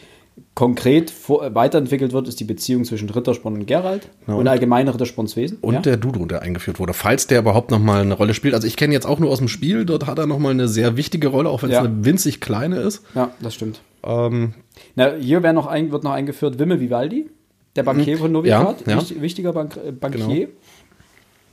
konkret 0.55 1.11
vor, 1.11 1.55
weiterentwickelt 1.55 2.13
wird, 2.13 2.29
ist 2.29 2.41
die 2.41 2.45
Beziehung 2.45 2.85
zwischen 2.85 3.09
Rittersporn 3.11 3.55
und 3.55 3.67
Geralt 3.67 4.09
Ja, 4.27 4.35
und 4.35 4.49
allgemeine 4.49 4.93
Rittersporns 4.93 5.37
Wesen. 5.37 5.59
Und 5.61 5.75
ja? 5.75 5.81
der 5.81 5.97
Dudu, 5.97 6.27
der 6.27 6.43
eingeführt 6.43 6.79
wurde. 6.79 6.93
Falls 6.93 7.27
der 7.27 7.41
überhaupt 7.41 7.71
noch 7.71 7.79
mal 7.79 8.01
eine 8.01 8.15
Rolle 8.15 8.35
spielt. 8.35 8.55
Also 8.55 8.67
ich 8.67 8.77
kenne 8.77 8.93
jetzt 8.93 9.07
auch 9.07 9.19
nur 9.19 9.31
aus 9.31 9.39
dem 9.39 9.49
Spiel, 9.49 9.85
dort 9.85 10.07
hat 10.07 10.19
er 10.19 10.27
noch 10.27 10.39
mal 10.39 10.51
eine 10.51 10.69
sehr 10.69 10.97
wichtige 10.97 11.29
Rolle, 11.29 11.49
auch 11.51 11.63
wenn 11.63 11.71
es 11.71 11.75
Ja. 11.75 11.83
eine 11.83 12.05
winzig 12.05 12.41
kleine 12.41 12.77
ist. 12.81 13.03
ja, 13.15 13.31
das 13.41 13.55
stimmt. 13.55 13.81
Ähm, 14.05 14.55
Na, 14.95 15.15
hier 15.15 15.41
noch 15.53 15.67
ein, 15.67 15.91
wird 15.93 16.05
noch 16.05 16.13
eingeführt 16.13 16.59
Wimmel 16.59 16.81
Vivaldi, 16.81 17.29
der 17.77 17.83
Bankier 17.83 18.19
von 18.19 18.33
Novigrad, 18.33 18.87
wichtiger 19.21 19.53
Bank, 19.53 19.79
Bankier. 20.01 20.49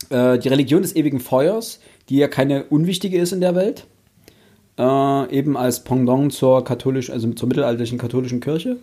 Äh, 0.10 0.38
die 0.40 0.49
Religion 0.49 0.82
des 0.82 0.95
ewigen 0.95 1.20
Feuers, 1.20 1.80
die 2.10 2.18
ja 2.18 2.28
keine 2.28 2.66
unwichtige 2.66 3.18
ist 3.18 3.32
in 3.34 3.41
der 3.41 3.56
Welt. 3.56 3.88
Äh, 4.77 5.34
eben 5.34 5.56
als 5.56 5.84
Pendant 5.84 6.34
zur 6.34 6.64
katholischen, 6.64 7.14
also 7.14 7.31
zur 7.31 7.47
mittelalterlichen 7.47 7.97
katholischen 7.97 8.41
Kirche. 8.41 8.77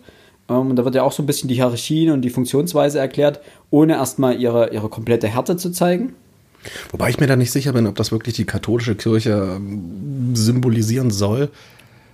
Ähm, 0.49 0.71
und 0.71 0.75
da 0.75 0.85
wird 0.85 0.95
ja 0.95 1.03
auch 1.03 1.11
so 1.11 1.21
ein 1.21 1.27
bisschen 1.27 1.49
die 1.49 1.55
Hierarchien 1.55 2.11
und 2.11 2.21
die 2.21 2.31
Funktionsweise 2.31 2.99
erklärt, 2.99 3.39
ohne 3.69 3.93
erstmal 3.93 4.39
ihre, 4.39 4.73
ihre 4.73 4.89
komplette 4.89 5.27
Härte 5.27 5.55
zu 5.55 5.71
zeigen. 5.71 6.13
wobei 6.91 7.09
ich 7.09 7.19
mir 7.19 7.27
da 7.27 7.35
nicht 7.35 7.51
sicher 7.51 7.73
bin, 7.73 7.85
ob 7.85 7.95
das 7.95 8.11
wirklich 8.11 8.35
die 8.35 8.45
katholische 8.45 8.95
Kirche 8.95 9.55
ähm, 9.55 10.35
symbolisieren 10.35 11.11
soll. 11.11 11.49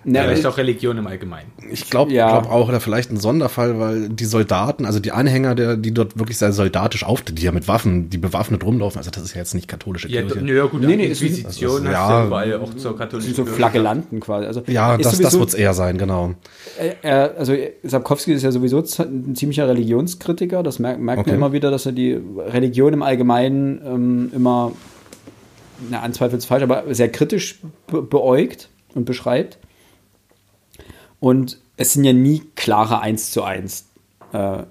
Na, 0.06 0.24
Vielleicht 0.24 0.46
auch 0.46 0.58
Religion 0.58 0.98
im 0.98 1.08
Allgemeinen. 1.08 1.52
Ich 1.70 1.90
glaube 1.90 2.14
Ja. 2.14 2.40
glaub 2.40 2.50
auch, 2.52 2.70
oder 2.70 2.80
vielleicht 2.80 3.12
ein 3.12 3.18
Sonderfall, 3.18 3.80
weil 3.80 4.08
die 4.08 4.24
Soldaten, 4.24 4.86
also 4.86 5.00
die 5.02 5.12
Anhänger, 5.12 5.56
der, 5.56 5.76
die 5.76 5.94
dort 5.94 6.18
wirklich 6.18 6.38
sehr 6.38 6.54
soldatisch 6.54 7.04
auftreten, 7.04 7.36
die 7.36 7.44
ja 7.44 7.52
mit 7.52 7.68
Waffen, 7.68 8.10
die 8.10 8.18
bewaffnet 8.18 8.64
rumlaufen, 8.64 8.98
also 8.98 9.12
das 9.12 9.22
ist 9.24 9.34
ja 9.34 9.40
jetzt 9.42 9.54
nicht 9.56 9.68
katholische 9.68 10.08
Ja, 10.08 10.22
Kirche. 10.22 10.46
ja 10.54 10.66
gut, 10.68 10.82
Nee, 10.82 10.96
nee, 10.96 11.04
Inquisition 11.08 11.42
ist- 11.42 11.88
hast 11.88 11.92
ja, 11.92 12.26
überall 12.28 12.54
auch 12.62 12.74
zur 12.76 12.98
katholischen 12.98 13.34
so. 13.34 13.46
Flagellanten 13.46 14.22
quasi. 14.22 14.46
Also 14.48 14.64
Ja, 14.68 14.96
ist 14.96 15.06
das, 15.06 15.20
das 15.20 15.38
wird 15.38 15.50
es 15.50 15.56
eher 15.56 15.74
sein, 15.74 15.98
genau. 15.98 16.34
Äh, 16.80 16.94
er- 17.02 17.36
also 17.38 17.54
Sapkowski 17.84 18.32
ist 18.32 18.44
ja 18.44 18.52
sowieso 18.54 18.80
ein 19.00 19.36
ziemlicher 19.36 19.68
Religionskritiker. 19.68 20.64
Das 20.64 20.80
merkt, 20.80 21.02
merkt 21.02 21.20
Okay. 21.20 21.32
man 21.32 21.36
immer 21.38 21.52
wieder, 21.52 21.72
dass 21.72 21.86
er 21.86 21.92
die 21.92 22.18
Religion 22.38 22.94
im 22.94 23.04
Allgemeinen 23.04 23.82
ähm, 23.86 24.32
immer, 24.34 24.72
na, 25.90 26.00
anzweifelt 26.00 26.40
ist 26.40 26.46
falsch, 26.46 26.64
aber 26.64 26.84
sehr 26.94 27.10
kritisch 27.12 27.60
be 27.88 28.02
beäugt 28.02 28.70
und 28.96 29.04
beschreibt. 29.04 29.58
Und 31.20 31.58
es 31.78 31.94
sind 31.94 32.04
ja 32.04 32.14
nie 32.14 32.44
klare 32.56 33.02
1 33.02 33.32
zu 33.32 33.44
1 33.44 33.86
äh, 34.34 34.64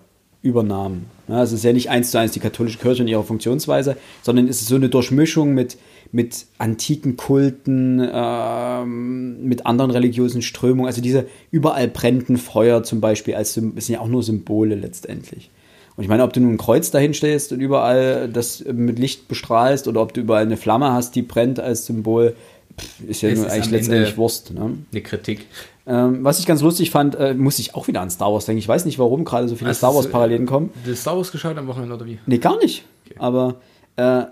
Übernahmen. 0.43 1.07
Ja, 1.27 1.43
es 1.43 1.53
ist 1.53 1.65
ja 1.65 1.73
nicht 1.73 1.91
1 1.91 2.11
zu 2.11 2.19
1 2.19 2.33
die 2.33 2.41
katholische 2.41 2.79
Kirche 2.79 3.03
und 3.03 3.09
ihre 3.09 3.25
Funktionsweise, 3.25 3.97
sondern 4.23 4.49
es 4.49 4.61
ist 4.63 4.69
so 4.69 4.77
eine 4.77 4.89
Durchmischung 4.89 5.53
mit, 5.53 5.77
mit 6.13 6.47
antiken 6.57 7.17
Kulten, 7.17 8.01
ähm, 8.11 9.45
mit 9.47 9.67
anderen 9.67 9.91
religiösen 9.91 10.41
Strömungen. 10.43 10.87
Also 10.87 11.03
diese 11.03 11.27
überall 11.51 11.89
brennenden 11.89 12.39
Feuer 12.39 12.83
zum 12.83 13.01
Beispiel 13.01 13.35
als 13.35 13.55
sind 13.55 13.89
ja 13.89 14.01
auch 14.01 14.09
nur 14.09 14.23
Symbole 14.23 14.75
letztendlich. 14.75 15.51
Und 15.97 16.05
ich 16.05 16.09
meine, 16.09 16.23
ob 16.23 16.33
du 16.33 16.41
nun 16.41 16.55
ein 16.55 16.59
Kreuz 16.59 16.93
dahin 16.93 17.13
stellst 17.13 17.53
und 17.53 17.61
überall 17.61 18.29
das 18.29 18.65
mit 18.65 19.01
Licht 19.01 19.27
bestrahlst 19.27 19.89
oder 19.89 20.01
ob 20.01 20.15
du 20.15 20.21
überall 20.21 20.43
eine 20.43 20.57
Flamme 20.57 20.93
hast, 20.93 21.17
die 21.17 21.23
brennt 21.23 21.59
als 21.59 21.87
Symbol, 21.87 22.37
pff, 22.79 23.01
ist 23.09 23.23
ja 23.23 23.35
nur 23.35 23.51
eigentlich 23.51 23.71
letztendlich 23.71 24.09
Ende- 24.11 24.17
Wurst. 24.17 24.55
Ne? 24.55 24.79
Eine 24.93 25.03
Kritik. 25.03 25.47
Ähm, 25.89 26.23
was 26.23 26.39
ich 26.39 26.45
ganz 26.47 26.61
lustig 26.61 26.91
fand, 26.91 27.15
äh, 27.15 27.33
muss 27.33 27.59
ich 27.59 27.75
auch 27.75 27.89
wieder 27.89 28.03
an 28.03 28.11
Star 28.11 28.31
Wars 28.33 28.45
denken. 28.45 28.59
Ich 28.59 28.69
weiß 28.69 28.85
nicht, 28.85 28.99
warum 28.99 29.25
gerade 29.25 29.49
so 29.49 29.57
viele 29.57 29.71
Hast 29.71 29.79
Star 29.79 29.95
Wars-Parallelen 29.95 30.45
kommen. 30.45 30.71
Hast 30.75 30.87
du 30.87 30.95
Star 30.95 31.17
Wars 31.17 31.33
geschaut 31.33 31.57
am 31.57 31.67
Wochenende 31.67 31.95
oder 31.95 32.05
wie? 32.05 32.19
Nee, 32.27 32.39
gar 32.39 32.59
nicht. 32.59 32.85
Aber 33.19 33.57
äh, 33.97 34.25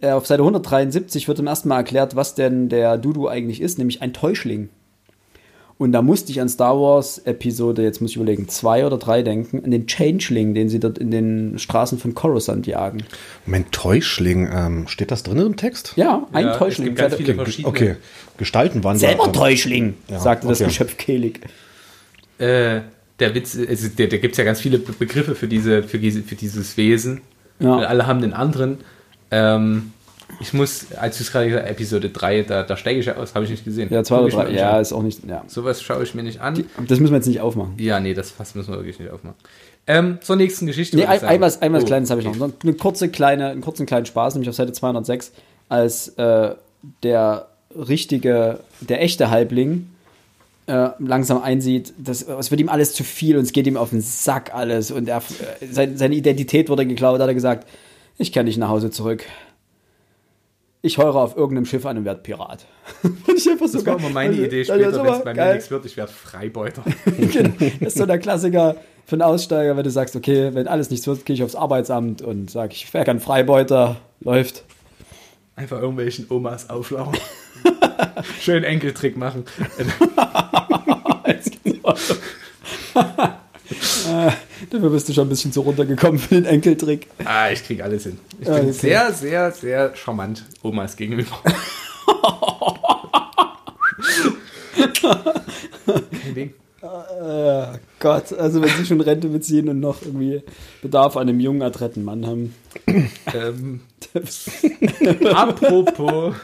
äh, 0.00 0.10
auf 0.10 0.26
Seite 0.26 0.42
173 0.42 1.28
wird 1.28 1.36
zum 1.36 1.46
ersten 1.46 1.68
Mal 1.68 1.76
erklärt, 1.76 2.16
was 2.16 2.34
denn 2.34 2.68
der 2.68 2.98
Dudu 2.98 3.28
eigentlich 3.28 3.60
ist, 3.60 3.78
nämlich 3.78 4.02
ein 4.02 4.12
Täuschling. 4.12 4.68
Und 5.80 5.92
da 5.92 6.02
musste 6.02 6.30
ich 6.30 6.42
an 6.42 6.48
Star 6.50 6.78
Wars 6.78 7.16
Episode, 7.24 7.82
jetzt 7.82 8.02
muss 8.02 8.10
ich 8.10 8.16
überlegen, 8.16 8.48
zwei 8.50 8.84
oder 8.84 8.98
drei 8.98 9.22
denken, 9.22 9.64
an 9.64 9.70
den 9.70 9.86
Changeling, 9.86 10.52
den 10.52 10.68
sie 10.68 10.78
dort 10.78 10.98
in 10.98 11.10
den 11.10 11.58
Straßen 11.58 11.96
von 11.98 12.12
Coruscant 12.14 12.66
jagen. 12.66 13.02
Moment, 13.46 13.72
Täuschling, 13.72 14.46
ähm, 14.52 14.88
steht 14.88 15.10
das 15.10 15.22
drin 15.22 15.38
im 15.38 15.56
Text? 15.56 15.94
Ja, 15.96 16.26
ein 16.32 16.44
Ja, 16.44 16.52
es 16.52 16.58
Täuschling. 16.58 16.84
gibt 16.88 16.98
ganz 16.98 17.14
viele 17.14 17.32
Okay, 17.32 17.42
verschiedene. 17.44 17.68
okay. 17.68 17.96
Gestaltenwandler. 18.36 19.08
Selber 19.08 19.32
Täuschling, 19.32 19.94
Ja, 20.08 20.20
sagte 20.20 20.48
das 20.48 20.60
okay. 20.60 20.68
Geschöpf 20.68 20.96
kehlig. 20.98 21.40
Äh, 22.36 22.80
der 23.18 23.34
Witz, 23.34 23.56
also 23.66 23.88
der, 23.88 24.08
der 24.08 24.18
gibt 24.18 24.32
es 24.34 24.38
ja 24.38 24.44
ganz 24.44 24.60
viele 24.60 24.78
Be- 24.78 24.92
Begriffe 24.92 25.34
für, 25.34 25.48
diese, 25.48 25.82
für, 25.82 25.98
diese, 25.98 26.22
für 26.22 26.34
dieses 26.34 26.76
Wesen. 26.76 27.22
Ja. 27.58 27.76
Und 27.76 27.84
alle 27.84 28.06
haben 28.06 28.20
den 28.20 28.34
anderen. 28.34 28.78
Ähm, 29.30 29.92
ich 30.40 30.52
muss, 30.52 30.92
als 30.92 31.18
du 31.18 31.24
es 31.24 31.32
gerade 31.32 31.46
gesagt 31.48 31.64
hast, 31.64 31.70
Episode 31.72 32.10
3, 32.10 32.42
da, 32.42 32.62
da 32.62 32.76
steige 32.76 33.00
ich 33.00 33.06
ja 33.06 33.16
aus, 33.16 33.34
habe 33.34 33.44
ich 33.44 33.50
nicht 33.50 33.64
gesehen. 33.64 33.88
Ja, 33.90 34.04
zwei 34.04 34.16
Guck 34.16 34.24
oder 34.24 34.28
ich 34.28 34.36
mir 34.36 34.42
drei. 34.44 34.50
nicht 34.52 34.60
Ja, 34.60 34.72
an. 34.76 34.82
ist 34.82 34.92
auch 34.92 35.02
nicht. 35.02 35.20
Ja. 35.28 35.44
Sowas 35.48 35.82
schaue 35.82 36.02
ich 36.02 36.14
mir 36.14 36.22
nicht 36.22 36.40
an. 36.40 36.64
Das 36.86 37.00
müssen 37.00 37.12
wir 37.12 37.16
jetzt 37.18 37.26
nicht 37.26 37.40
aufmachen. 37.40 37.74
ja, 37.78 38.00
nee, 38.00 38.14
das 38.14 38.30
Fass 38.30 38.54
müssen 38.54 38.70
wir 38.72 38.78
wirklich 38.78 38.98
nicht 38.98 39.10
aufmachen. 39.10 39.36
Ähm, 39.86 40.18
zur 40.22 40.36
nächsten 40.36 40.66
Geschichte. 40.66 40.96
Nee, 40.96 41.06
ein, 41.06 41.22
ein, 41.24 41.40
was, 41.40 41.62
ein 41.62 41.72
was 41.72 41.82
Oh, 41.82 41.86
Kleines 41.86 42.10
habe 42.10 42.20
ich 42.20 42.26
noch. 42.26 42.50
Eine 42.62 42.74
kurze 42.74 43.08
kleine, 43.08 43.48
einen 43.48 43.60
kurzen 43.62 43.86
kleinen 43.86 44.06
Spaß, 44.06 44.34
nämlich 44.34 44.48
auf 44.48 44.54
Seite 44.54 44.72
206, 44.72 45.32
als 45.68 46.08
äh, 46.16 46.54
der 47.02 47.48
richtige, 47.76 48.60
der 48.80 49.02
echte 49.02 49.30
Halbling 49.30 49.88
äh, 50.66 50.90
langsam 50.98 51.42
einsieht, 51.42 51.92
dass 51.98 52.22
es 52.22 52.50
wird 52.50 52.60
ihm 52.60 52.68
alles 52.68 52.92
zu 52.94 53.04
viel 53.04 53.36
und 53.36 53.42
es 53.44 53.52
geht 53.52 53.66
ihm 53.66 53.76
auf 53.76 53.90
den 53.90 54.00
Sack 54.00 54.54
alles 54.54 54.90
und 54.90 55.08
er, 55.08 55.18
äh, 55.18 55.66
sein, 55.70 55.96
seine 55.96 56.14
Identität 56.14 56.68
wurde 56.68 56.86
geklaut, 56.86 57.20
hat 57.20 57.28
er 57.28 57.34
gesagt, 57.34 57.66
ich 58.18 58.32
kann 58.32 58.44
nicht 58.44 58.58
nach 58.58 58.68
Hause 58.68 58.90
zurück. 58.90 59.24
Ich 60.82 60.96
heure 60.96 61.20
auf 61.20 61.36
irgendeinem 61.36 61.66
Schiff 61.66 61.84
an 61.84 61.98
und 61.98 62.04
werde 62.06 62.22
Pirat. 62.22 62.64
ich 63.36 63.48
einfach 63.50 63.68
so 63.68 63.78
das 63.78 63.86
war 63.86 63.98
immer 63.98 64.08
meine 64.08 64.30
also, 64.30 64.44
Idee 64.44 64.64
später, 64.64 65.04
wenn 65.04 65.12
es 65.12 65.24
bei 65.24 65.34
mir 65.34 65.52
nichts 65.52 65.70
wird, 65.70 65.84
ich 65.84 65.96
werde 65.96 66.12
Freibeuter. 66.12 66.82
Genau. 67.16 67.50
das 67.58 67.88
ist 67.88 67.98
so 67.98 68.06
der 68.06 68.18
Klassiker 68.18 68.76
für 69.04 69.16
einen 69.16 69.22
Aussteiger, 69.22 69.76
wenn 69.76 69.84
du 69.84 69.90
sagst, 69.90 70.16
okay, 70.16 70.54
wenn 70.54 70.68
alles 70.68 70.90
nichts 70.90 71.06
wird, 71.06 71.26
gehe 71.26 71.34
ich 71.34 71.42
aufs 71.42 71.54
Arbeitsamt 71.54 72.22
und 72.22 72.50
sage, 72.50 72.72
ich 72.72 72.92
wäre 72.94 73.04
kein 73.04 73.20
Freibeuter, 73.20 73.96
läuft. 74.20 74.64
Einfach 75.56 75.80
irgendwelchen 75.80 76.26
Omas 76.30 76.70
auflaufen. 76.70 77.18
Schön 78.40 78.64
Enkeltrick 78.64 79.16
machen. 79.16 79.44
Dafür 84.68 84.90
bist 84.90 85.08
du 85.08 85.12
schon 85.12 85.26
ein 85.26 85.30
bisschen 85.30 85.52
zu 85.52 85.60
runtergekommen 85.62 86.18
für 86.18 86.34
den 86.34 86.44
Enkeltrick. 86.44 87.06
Ah, 87.24 87.50
ich 87.50 87.64
krieg 87.64 87.82
alles 87.82 88.02
hin. 88.04 88.18
Ich 88.40 88.46
bin 88.46 88.54
okay. 88.54 88.72
sehr, 88.72 89.12
sehr, 89.12 89.50
sehr 89.52 89.96
charmant 89.96 90.44
Omas 90.62 90.96
gegenüber. 90.96 91.38
Kein 96.22 96.34
Ding. 96.34 96.54
Oh 96.82 97.64
Gott, 97.98 98.32
also 98.32 98.62
wenn 98.62 98.70
sie 98.70 98.86
schon 98.86 99.00
Rente 99.00 99.28
beziehen 99.28 99.68
und 99.68 99.80
noch 99.80 100.00
irgendwie 100.02 100.42
Bedarf 100.80 101.16
an 101.16 101.28
einem 101.28 101.40
jungen, 101.40 101.62
adretten 101.62 102.04
Mann 102.04 102.26
haben. 102.26 102.54
Ähm, 103.34 103.80
apropos 105.34 106.34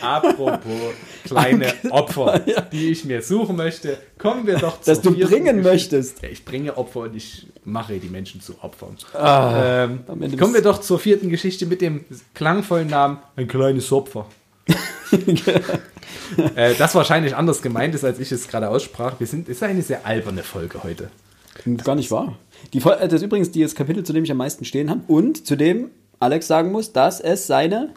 Apropos 0.00 0.94
kleine 1.24 1.72
Opfer, 1.90 2.40
die 2.72 2.90
ich 2.90 3.04
mir 3.04 3.22
suchen 3.22 3.56
möchte, 3.56 3.98
kommen 4.18 4.46
wir 4.46 4.58
doch 4.58 4.80
zu. 4.80 4.90
Dass 4.90 5.00
du 5.00 5.12
bringen 5.12 5.28
Geschichte. 5.28 5.62
möchtest. 5.62 6.22
Ja, 6.22 6.28
ich 6.28 6.44
bringe 6.44 6.76
Opfer 6.76 7.00
und 7.00 7.16
ich 7.16 7.46
mache 7.64 7.98
die 7.98 8.08
Menschen 8.08 8.40
zu 8.40 8.54
Opfern. 8.62 8.96
Ah, 9.14 9.84
ähm, 9.84 10.04
kommen 10.38 10.54
wir 10.54 10.62
doch 10.62 10.80
zur 10.80 10.98
vierten 10.98 11.30
Geschichte 11.30 11.66
mit 11.66 11.80
dem 11.80 12.04
klangvollen 12.34 12.88
Namen 12.88 13.18
Ein 13.36 13.48
kleines 13.48 13.90
Opfer. 13.92 14.26
äh, 16.56 16.74
das 16.74 16.94
wahrscheinlich 16.94 17.36
anders 17.36 17.62
gemeint 17.62 17.94
ist, 17.94 18.04
als 18.04 18.18
ich 18.18 18.32
es 18.32 18.48
gerade 18.48 18.68
aussprach. 18.68 19.18
Wir 19.18 19.26
sind, 19.26 19.48
ist 19.48 19.62
eine 19.62 19.82
sehr 19.82 20.04
alberne 20.04 20.42
Folge 20.42 20.82
heute. 20.82 21.10
Gar 21.84 21.94
nicht 21.94 22.10
wahr. 22.10 22.36
Die, 22.72 22.78
äh, 22.78 23.08
das 23.08 23.14
ist 23.14 23.22
übrigens 23.22 23.50
das 23.50 23.74
Kapitel, 23.74 24.02
zu 24.04 24.12
dem 24.12 24.24
ich 24.24 24.30
am 24.30 24.36
meisten 24.36 24.64
stehen 24.64 24.90
habe 24.90 25.00
und 25.06 25.46
zu 25.46 25.56
dem 25.56 25.90
Alex 26.18 26.46
sagen 26.46 26.72
muss, 26.72 26.92
dass 26.92 27.20
es 27.20 27.46
seine 27.46 27.90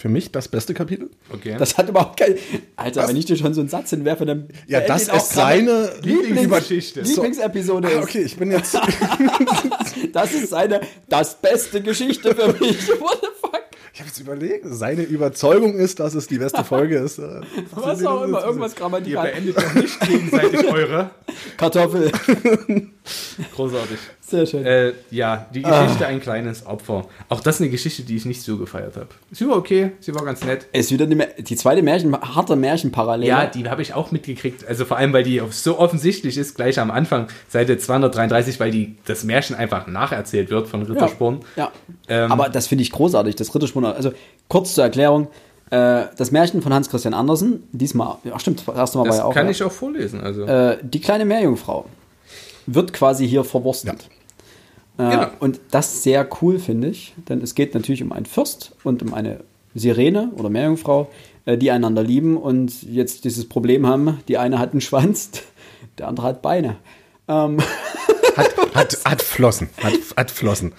für 0.00 0.08
mich 0.08 0.32
das 0.32 0.48
beste 0.48 0.72
Kapitel. 0.72 1.10
Okay. 1.30 1.56
Das 1.58 1.76
hat 1.76 1.90
überhaupt 1.90 2.18
kein. 2.18 2.34
Alter, 2.74 3.02
Was? 3.02 3.08
wenn 3.10 3.16
ich 3.16 3.26
dir 3.26 3.36
schon 3.36 3.52
so 3.52 3.60
einen 3.60 3.68
Satz 3.68 3.90
hinwerfe, 3.90 4.24
dann. 4.24 4.48
Ja, 4.66 4.80
das 4.80 5.08
ist 5.08 5.34
seine 5.34 5.92
Lieblingsgeschichte. 6.02 7.02
Lieblingsepisode. 7.02 7.88
So. 7.90 7.98
Ah, 7.98 8.02
okay, 8.02 8.22
ich 8.22 8.34
bin 8.38 8.50
jetzt. 8.50 8.74
das 10.14 10.32
ist 10.32 10.48
seine. 10.48 10.80
Das 11.10 11.34
beste 11.34 11.82
Geschichte 11.82 12.34
für 12.34 12.48
mich. 12.48 12.88
What 12.98 13.20
the? 13.20 13.29
Ich 14.00 14.06
habe 14.06 14.08
jetzt 14.08 14.20
überlegt, 14.20 14.64
seine 14.66 15.02
Überzeugung 15.02 15.74
ist, 15.74 16.00
dass 16.00 16.14
es 16.14 16.26
die 16.26 16.38
beste 16.38 16.64
Folge 16.64 16.96
ist. 16.96 17.18
Äh, 17.18 17.42
Was 17.72 18.02
auch 18.06 18.22
immer, 18.22 18.42
irgendwas 18.42 18.74
grammatikal. 18.74 19.26
Ihr 19.26 19.32
beendet 19.32 19.56
doch 19.58 19.74
nicht 19.74 20.00
gegenseitig 20.00 20.64
eure. 20.72 21.10
Kartoffel. 21.58 22.10
Großartig. 23.54 23.98
Sehr 24.20 24.46
schön. 24.46 24.64
Äh, 24.64 24.92
ja, 25.10 25.46
die 25.52 25.62
Geschichte 25.62 26.06
ah. 26.06 26.08
Ein 26.08 26.20
kleines 26.20 26.64
Opfer. 26.64 27.06
Auch 27.28 27.40
das 27.40 27.56
ist 27.56 27.62
eine 27.62 27.70
Geschichte, 27.70 28.02
die 28.02 28.16
ich 28.16 28.24
nicht 28.24 28.42
so 28.42 28.56
gefeiert 28.56 28.96
habe. 28.96 29.08
Sie 29.32 29.48
war 29.48 29.56
okay, 29.56 29.92
sie 29.98 30.14
war 30.14 30.24
ganz 30.24 30.44
nett. 30.44 30.66
Es 30.72 30.86
ist 30.86 30.92
wieder 30.92 31.06
die 31.06 31.56
zweite 31.56 31.82
Märchen, 31.82 32.16
harte 32.16 32.54
Märchenparallele. 32.54 33.28
Ja, 33.28 33.46
die 33.46 33.68
habe 33.68 33.82
ich 33.82 33.94
auch 33.94 34.12
mitgekriegt. 34.12 34.66
Also 34.66 34.84
vor 34.84 34.98
allem, 34.98 35.12
weil 35.12 35.24
die 35.24 35.42
so 35.50 35.78
offensichtlich 35.78 36.38
ist, 36.38 36.54
gleich 36.54 36.78
am 36.78 36.92
Anfang, 36.92 37.26
Seite 37.48 37.76
233, 37.76 38.60
weil 38.60 38.70
die, 38.70 38.96
das 39.04 39.24
Märchen 39.24 39.56
einfach 39.56 39.88
nacherzählt 39.88 40.50
wird 40.50 40.68
von 40.68 40.82
Rittersporn. 40.82 41.40
Ja, 41.56 41.72
ja. 42.08 42.24
Ähm, 42.24 42.32
aber 42.32 42.48
das 42.48 42.68
finde 42.68 42.82
ich 42.82 42.92
großartig, 42.92 43.34
das 43.34 43.52
Rittersporn. 43.52 43.84
Also 43.94 44.12
kurz 44.48 44.74
zur 44.74 44.84
Erklärung. 44.84 45.28
Äh, 45.70 46.06
das 46.16 46.32
Märchen 46.32 46.62
von 46.62 46.74
Hans 46.74 46.90
Christian 46.90 47.14
Andersen, 47.14 47.62
diesmal, 47.70 48.16
ja 48.24 48.38
stimmt, 48.40 48.66
das 48.66 48.76
erste 48.76 48.98
Mal 48.98 49.04
das 49.04 49.18
war 49.18 49.24
ja 49.24 49.28
auch. 49.28 49.34
kann 49.34 49.46
ja. 49.46 49.52
ich 49.52 49.62
auch 49.62 49.72
vorlesen. 49.72 50.20
Also. 50.20 50.44
Äh, 50.44 50.78
die 50.82 51.00
kleine 51.00 51.24
Meerjungfrau 51.24 51.86
wird 52.66 52.92
quasi 52.92 53.28
hier 53.28 53.44
verwurstet. 53.44 54.08
Ja. 54.98 55.08
Äh, 55.08 55.10
genau. 55.14 55.28
Und 55.38 55.60
das 55.70 56.02
sehr 56.02 56.28
cool, 56.42 56.58
finde 56.58 56.88
ich, 56.88 57.14
denn 57.28 57.40
es 57.40 57.54
geht 57.54 57.74
natürlich 57.74 58.02
um 58.02 58.12
einen 58.12 58.26
Fürst 58.26 58.72
und 58.82 59.02
um 59.02 59.14
eine 59.14 59.40
Sirene 59.74 60.32
oder 60.36 60.50
Meerjungfrau, 60.50 61.08
die 61.46 61.70
einander 61.70 62.02
lieben 62.02 62.36
und 62.36 62.82
jetzt 62.82 63.24
dieses 63.24 63.48
Problem 63.48 63.86
haben, 63.86 64.20
die 64.26 64.36
eine 64.36 64.58
hat 64.58 64.72
einen 64.72 64.80
Schwanz, 64.80 65.30
der 65.98 66.08
andere 66.08 66.26
hat 66.26 66.42
Beine. 66.42 66.76
Ähm. 67.28 67.58
Hat, 68.36 68.74
hat, 68.74 68.98
hat 69.04 69.22
Flossen, 69.22 69.70
hat, 69.82 69.92
hat 70.16 70.30
Flossen. 70.30 70.72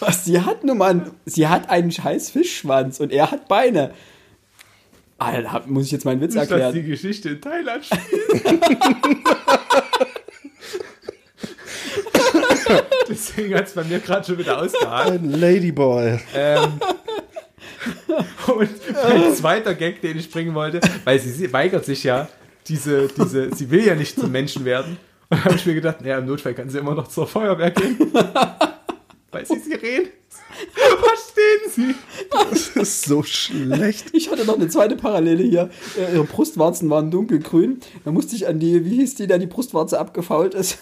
Was, 0.00 0.24
sie 0.24 0.40
hat 0.40 0.64
nun 0.64 0.78
mal, 0.78 1.10
sie 1.24 1.48
hat 1.48 1.70
einen 1.70 1.90
scheiß 1.90 2.30
Fischschwanz 2.30 3.00
und 3.00 3.12
er 3.12 3.30
hat 3.30 3.48
Beine. 3.48 3.92
Alter, 5.18 5.62
muss 5.66 5.86
ich 5.86 5.92
jetzt 5.92 6.04
meinen 6.04 6.20
Witz 6.20 6.34
Nicht, 6.34 6.50
erklären? 6.50 6.74
Dass 6.74 6.74
die 6.74 6.82
Geschichte 6.82 7.30
in 7.30 7.40
Thailand 7.40 7.86
spielt. 7.86 8.02
Deswegen 13.08 13.54
hat 13.54 13.66
es 13.66 13.72
bei 13.72 13.84
mir 13.84 14.00
gerade 14.00 14.26
schon 14.26 14.36
wieder 14.38 14.60
ausgehalten. 14.60 15.32
Ein 15.32 15.40
Ladyboy. 15.40 16.18
Ähm, 16.34 16.80
und 18.46 18.70
mein 19.04 19.34
zweiter 19.34 19.74
Gag, 19.74 20.00
den 20.02 20.18
ich 20.18 20.30
bringen 20.30 20.54
wollte, 20.54 20.80
weil 21.04 21.18
sie, 21.18 21.30
sie 21.30 21.52
weigert 21.52 21.84
sich 21.84 22.04
ja, 22.04 22.28
diese, 22.66 23.08
diese, 23.08 23.54
sie 23.54 23.70
will 23.70 23.86
ja 23.86 23.94
nicht 23.94 24.18
zum 24.18 24.32
Menschen 24.32 24.64
werden. 24.64 24.98
Und 25.28 25.38
dann 25.38 25.44
habe 25.44 25.56
ich 25.56 25.66
mir 25.66 25.74
gedacht, 25.74 26.00
naja, 26.00 26.18
im 26.18 26.26
Notfall 26.26 26.54
kann 26.54 26.68
sie 26.68 26.78
immer 26.78 26.94
noch 26.94 27.08
zur 27.08 27.26
Feuerwehr 27.26 27.70
gehen. 27.70 28.12
Weil 29.30 29.46
sie 29.46 29.58
Sirene 29.60 30.08
Verstehen 30.74 31.70
Sie? 31.70 31.94
Das 32.30 32.68
ist 32.68 33.02
so 33.04 33.22
schlecht. 33.22 34.06
Ich 34.12 34.30
hatte 34.30 34.44
noch 34.44 34.56
eine 34.56 34.68
zweite 34.68 34.96
Parallele 34.96 35.42
hier. 35.42 35.70
Äh, 35.98 36.14
ihre 36.14 36.24
Brustwarzen 36.24 36.88
waren 36.90 37.10
dunkelgrün. 37.10 37.80
Da 38.04 38.12
musste 38.12 38.36
ich 38.36 38.46
an 38.46 38.58
die, 38.58 38.84
wie 38.84 38.96
hieß 38.96 39.16
die, 39.16 39.26
der 39.26 39.38
die 39.38 39.46
Brustwarze 39.46 39.98
abgefault 39.98 40.54
ist? 40.54 40.78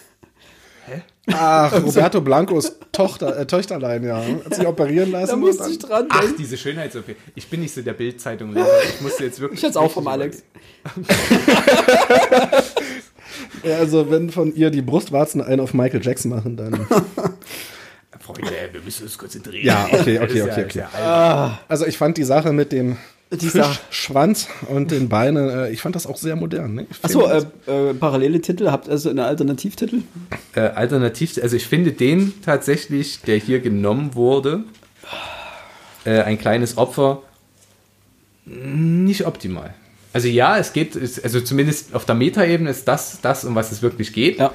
Hä? 0.86 1.02
Ach, 1.32 1.72
Roberto 1.82 2.20
Blancos 2.20 2.76
Tochter, 2.92 3.38
äh, 3.38 3.46
Töchterlein, 3.46 4.04
ja. 4.04 4.22
Hat 4.44 4.54
sich 4.54 4.66
operieren 4.66 5.12
lassen. 5.12 5.30
Da 5.30 5.36
musste 5.36 5.70
ich 5.70 5.78
dran 5.78 6.06
Ach, 6.10 6.24
diese 6.38 6.56
Schönheits-OP. 6.58 7.16
Ich 7.34 7.48
bin 7.48 7.60
nicht 7.60 7.72
so 7.72 7.80
der 7.80 7.94
Bildzeitung 7.94 8.54
Ich 8.54 9.00
musste 9.00 9.24
jetzt 9.24 9.40
wirklich. 9.40 9.60
Ich 9.60 9.64
jetzt 9.64 9.78
auch 9.78 9.90
vom 9.90 10.06
Alex. 10.06 10.42
ja, 13.62 13.76
also, 13.78 14.10
wenn 14.10 14.30
von 14.30 14.54
ihr 14.54 14.70
die 14.70 14.82
Brustwarzen 14.82 15.40
einen 15.40 15.60
auf 15.60 15.72
Michael 15.72 16.04
Jackson 16.04 16.30
machen, 16.30 16.56
dann. 16.56 16.86
Freunde, 18.24 18.50
wir 18.72 18.80
müssen 18.80 19.04
uns 19.04 19.18
konzentrieren. 19.18 19.66
Ja, 19.66 19.86
okay, 19.90 20.18
okay, 20.18 20.42
okay, 20.50 20.64
okay. 20.64 20.84
Also, 21.68 21.86
ich 21.86 21.98
fand 21.98 22.16
die 22.16 22.24
Sache 22.24 22.52
mit 22.52 22.72
dem 22.72 22.96
dieser 23.30 23.76
Schwanz 23.90 24.48
und 24.68 24.90
den 24.90 25.08
Beinen, 25.08 25.48
äh, 25.48 25.70
ich 25.70 25.80
fand 25.80 25.96
das 25.96 26.06
auch 26.06 26.16
sehr 26.16 26.36
modern. 26.36 26.74
Ne? 26.74 26.86
Achso, 27.02 27.26
äh, 27.26 27.44
äh, 27.66 27.94
parallele 27.94 28.40
Titel, 28.40 28.70
habt 28.70 28.86
ihr 28.86 28.92
also 28.92 29.10
einen 29.10 29.20
Alternativtitel? 29.20 30.02
Äh, 30.54 30.60
Alternativ, 30.60 31.38
also 31.42 31.56
ich 31.56 31.66
finde 31.66 31.92
den 31.92 32.32
tatsächlich, 32.42 33.22
der 33.22 33.38
hier 33.38 33.60
genommen 33.60 34.14
wurde, 34.14 34.64
äh, 36.04 36.20
ein 36.22 36.38
kleines 36.38 36.76
Opfer, 36.76 37.22
nicht 38.46 39.26
optimal. 39.26 39.74
Also 40.12 40.28
ja, 40.28 40.58
es 40.58 40.72
geht, 40.72 40.96
also 40.96 41.40
zumindest 41.40 41.94
auf 41.94 42.04
der 42.04 42.14
Metaebene 42.14 42.70
ist 42.70 42.86
das 42.86 43.20
das, 43.20 43.44
um 43.44 43.56
was 43.56 43.72
es 43.72 43.82
wirklich 43.82 44.12
geht. 44.12 44.38
Ja. 44.38 44.52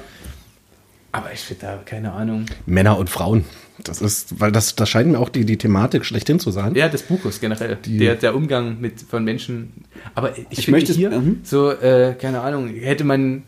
Aber 1.12 1.32
ich 1.32 1.40
finde 1.40 1.66
da 1.66 1.80
keine 1.84 2.12
Ahnung. 2.12 2.46
Männer 2.66 2.98
und 2.98 3.10
Frauen. 3.10 3.44
Das 3.82 4.00
ist, 4.00 4.40
weil 4.40 4.52
das, 4.52 4.76
das 4.76 4.88
scheint 4.88 5.10
mir 5.10 5.18
auch 5.18 5.28
die, 5.28 5.44
die 5.44 5.56
Thematik 5.56 6.04
schlechthin 6.04 6.38
zu 6.38 6.50
sein. 6.50 6.74
Ja, 6.74 6.88
des 6.88 7.02
Buches 7.02 7.40
generell. 7.40 7.78
Die, 7.84 7.98
der, 7.98 8.14
der 8.14 8.36
Umgang 8.36 8.80
mit, 8.80 9.00
von 9.00 9.24
Menschen. 9.24 9.72
Aber 10.14 10.36
ich, 10.38 10.46
ich 10.50 10.68
möchte 10.68 10.92
hier, 10.92 11.12
uh 11.12 11.22
so, 11.42 11.70
äh, 11.70 12.14
keine 12.14 12.42
Ahnung, 12.42 12.68
hätte 12.68 13.04
man 13.04 13.42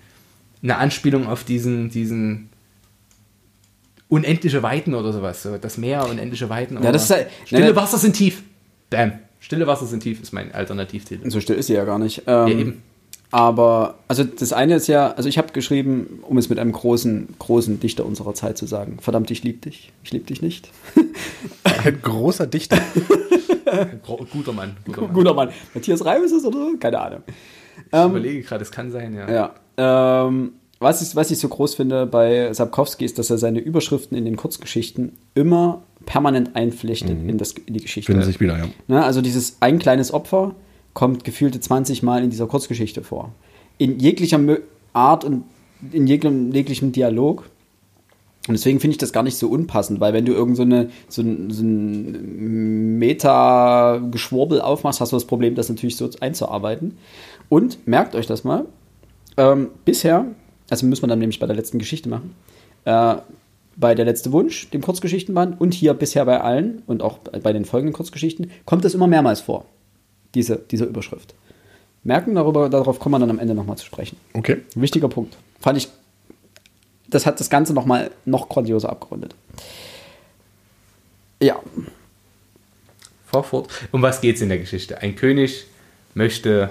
eine 0.62 0.76
Anspielung 0.76 1.26
auf 1.26 1.44
diesen, 1.44 1.90
diesen 1.90 2.48
unendliche 4.08 4.62
Weiten 4.62 4.94
oder 4.94 5.12
sowas. 5.12 5.42
So, 5.42 5.58
das 5.58 5.78
Meer, 5.78 6.08
unendliche 6.08 6.48
Weiten. 6.48 6.82
Ja, 6.82 6.92
das 6.92 7.04
ist 7.04 7.10
halt, 7.10 7.28
Stille 7.44 7.66
ne, 7.66 7.76
Wasser 7.76 7.98
sind 7.98 8.14
tief. 8.14 8.42
Bam. 8.90 9.12
Stille 9.40 9.66
Wasser 9.66 9.86
sind 9.86 10.02
tief 10.02 10.20
ist 10.22 10.32
mein 10.32 10.52
Alternativtitel. 10.52 11.28
So 11.30 11.40
still 11.40 11.56
ist 11.56 11.66
sie 11.66 11.74
ja 11.74 11.84
gar 11.84 11.98
nicht. 11.98 12.22
Ähm, 12.26 12.48
ja, 12.48 12.48
eben. 12.48 12.82
Aber, 13.32 13.94
also 14.08 14.24
das 14.24 14.52
eine 14.52 14.76
ist 14.76 14.88
ja, 14.88 15.12
also 15.12 15.26
ich 15.26 15.38
habe 15.38 15.52
geschrieben, 15.54 16.22
um 16.22 16.36
es 16.36 16.50
mit 16.50 16.58
einem 16.58 16.72
großen, 16.72 17.28
großen 17.38 17.80
Dichter 17.80 18.04
unserer 18.04 18.34
Zeit 18.34 18.58
zu 18.58 18.66
sagen, 18.66 18.98
verdammt, 19.00 19.30
ich 19.30 19.42
liebe 19.42 19.58
dich, 19.58 19.90
ich 20.04 20.12
liebe 20.12 20.26
dich 20.26 20.42
nicht. 20.42 20.70
Ein 21.64 22.00
großer 22.02 22.46
Dichter. 22.46 22.78
guter 24.30 24.52
Mann. 24.52 24.76
Guter 24.84 25.00
Mann. 25.00 25.12
Guter 25.14 25.34
Mann. 25.34 25.48
Matthias 25.72 26.04
Reim 26.04 26.22
ist 26.22 26.32
es 26.32 26.44
oder 26.44 26.58
so? 26.58 26.76
Keine 26.78 27.00
Ahnung. 27.00 27.22
Ich 27.26 27.84
ähm, 27.92 28.10
überlege 28.10 28.42
gerade, 28.42 28.62
es 28.62 28.70
kann 28.70 28.90
sein, 28.90 29.14
ja. 29.14 29.50
Ja. 29.78 30.26
Ähm, 30.26 30.52
was, 30.78 31.00
ich, 31.00 31.16
was 31.16 31.30
ich 31.30 31.38
so 31.38 31.48
groß 31.48 31.76
finde 31.76 32.04
bei 32.04 32.52
Sapkowski 32.52 33.06
ist, 33.06 33.18
dass 33.18 33.30
er 33.30 33.38
seine 33.38 33.60
Überschriften 33.60 34.16
in 34.16 34.26
den 34.26 34.36
Kurzgeschichten 34.36 35.16
immer 35.34 35.82
permanent 36.04 36.54
einflechtet 36.54 37.22
mhm. 37.22 37.30
in, 37.30 37.38
das, 37.38 37.52
in 37.52 37.72
die 37.72 37.80
Geschichte. 37.80 38.12
Finden 38.12 38.26
sich 38.26 38.40
wieder, 38.40 38.58
ja. 38.58 38.64
Na, 38.88 39.04
also 39.04 39.22
dieses 39.22 39.56
ein 39.60 39.78
kleines 39.78 40.12
Opfer, 40.12 40.54
kommt 40.94 41.24
gefühlte 41.24 41.60
20 41.60 42.02
Mal 42.02 42.22
in 42.22 42.30
dieser 42.30 42.46
Kurzgeschichte 42.46 43.02
vor. 43.02 43.32
In 43.78 43.98
jeglicher, 43.98 44.38
Art 44.92 45.24
und 45.24 45.44
in 45.90 46.06
jeglichem, 46.06 46.52
jeglichem 46.52 46.92
Dialog. 46.92 47.44
Und 48.48 48.54
deswegen 48.54 48.80
finde 48.80 48.92
ich 48.92 48.98
das 48.98 49.12
gar 49.12 49.22
nicht 49.22 49.36
so 49.36 49.48
unpassend, 49.48 50.00
weil 50.00 50.12
wenn 50.12 50.24
du 50.24 50.32
irgend 50.32 50.56
so, 50.56 50.62
eine, 50.62 50.90
so 51.08 51.22
ein, 51.22 51.50
so 51.50 51.62
ein 51.62 52.98
Meta-Geschwurbel 52.98 54.60
aufmachst, 54.60 55.00
hast 55.00 55.12
du 55.12 55.16
das 55.16 55.26
Problem, 55.26 55.54
das 55.54 55.68
natürlich 55.68 55.96
so 55.96 56.10
einzuarbeiten. 56.20 56.98
Und 57.48 57.86
merkt 57.86 58.16
euch 58.16 58.26
das 58.26 58.42
mal, 58.42 58.66
ähm, 59.36 59.68
bisher, 59.84 60.26
also 60.70 60.86
müssen 60.86 61.04
wir 61.04 61.08
dann 61.08 61.20
nämlich 61.20 61.38
bei 61.38 61.46
der 61.46 61.54
letzten 61.54 61.78
Geschichte 61.78 62.08
machen, 62.08 62.34
äh, 62.84 63.16
bei 63.76 63.94
der 63.94 64.04
letzte 64.04 64.32
Wunsch, 64.32 64.70
dem 64.70 64.82
Kurzgeschichtenband 64.82 65.60
und 65.60 65.72
hier 65.72 65.94
bisher 65.94 66.24
bei 66.24 66.40
allen 66.40 66.82
und 66.86 67.02
auch 67.02 67.18
bei 67.18 67.52
den 67.52 67.64
folgenden 67.64 67.94
Kurzgeschichten, 67.94 68.50
kommt 68.64 68.84
es 68.84 68.94
immer 68.94 69.06
mehrmals 69.06 69.40
vor, 69.40 69.66
diese, 70.34 70.56
diese 70.70 70.84
Überschrift. 70.84 71.34
Merken, 72.04 72.34
darüber, 72.34 72.68
darauf 72.68 72.98
kommen 72.98 73.14
wir 73.14 73.18
dann 73.20 73.30
am 73.30 73.38
Ende 73.38 73.54
nochmal 73.54 73.76
zu 73.76 73.86
sprechen. 73.86 74.16
Okay. 74.32 74.58
Wichtiger 74.74 75.08
Punkt. 75.08 75.36
Fand 75.60 75.78
ich, 75.78 75.88
das 77.08 77.26
hat 77.26 77.38
das 77.38 77.48
Ganze 77.50 77.72
nochmal 77.74 78.10
noch 78.24 78.48
grandioser 78.48 78.90
abgerundet. 78.90 79.34
Ja, 81.40 81.60
Fahr 83.26 83.42
fort. 83.44 83.68
Um 83.92 84.02
was 84.02 84.20
geht's 84.20 84.40
in 84.42 84.48
der 84.50 84.58
Geschichte? 84.58 84.98
Ein 85.00 85.16
König 85.16 85.64
möchte, 86.14 86.70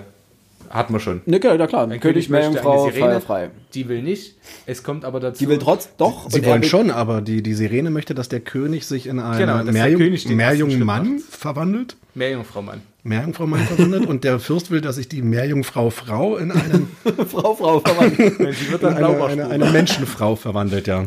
hat 0.69 0.89
man 0.91 0.99
schon. 1.01 1.21
ne, 1.25 1.39
ja, 1.43 1.67
klar. 1.67 1.89
Ein 1.89 1.99
König, 1.99 2.29
Meerjungfrau, 2.29 2.89
feierfrei. 2.89 3.49
Die 3.73 3.87
will 3.89 4.03
nicht. 4.03 4.35
Es 4.67 4.83
kommt 4.83 5.03
aber 5.03 5.19
dazu. 5.19 5.39
Die 5.43 5.49
will 5.49 5.57
trotz, 5.57 5.89
doch. 5.97 6.29
Sie 6.29 6.39
und 6.39 6.45
wollen 6.45 6.61
will- 6.61 6.69
schon, 6.69 6.91
aber 6.91 7.21
die, 7.21 7.41
die 7.41 7.53
Sirene 7.55 7.89
möchte, 7.89 8.13
dass 8.13 8.29
der 8.29 8.41
König 8.41 8.85
sich 8.85 9.07
in 9.07 9.19
einen 9.19 9.39
Genau, 9.39 9.63
Meerjung, 9.63 9.99
König 10.01 10.23
den 10.23 10.31
ersten 10.31 10.35
Meerjungen 10.37 10.75
Schritt 10.77 10.85
Mann 10.85 11.15
macht. 11.15 11.23
verwandelt. 11.25 11.95
Meerjungfrau 12.13 12.61
Mann. 12.61 12.81
Meerjungfrau 13.03 13.47
Mann 13.47 13.61
verwandelt 13.61 14.05
und 14.05 14.23
der 14.23 14.39
Fürst 14.39 14.69
will, 14.69 14.81
dass 14.81 14.95
sich 14.95 15.09
die 15.09 15.21
Meerjungfrau 15.21 15.89
Frau 15.89 16.37
in, 16.37 16.51
einen, 16.51 16.87
Frau, 17.27 17.55
Frau, 17.55 17.79
verwandelt. 17.79 18.37
Sie 18.57 18.71
wird 18.71 18.83
dann 18.83 18.95
eine, 18.95 19.23
eine, 19.23 19.49
eine 19.49 19.71
Menschenfrau 19.71 20.35
verwandelt, 20.35 20.87
ja. 20.87 21.05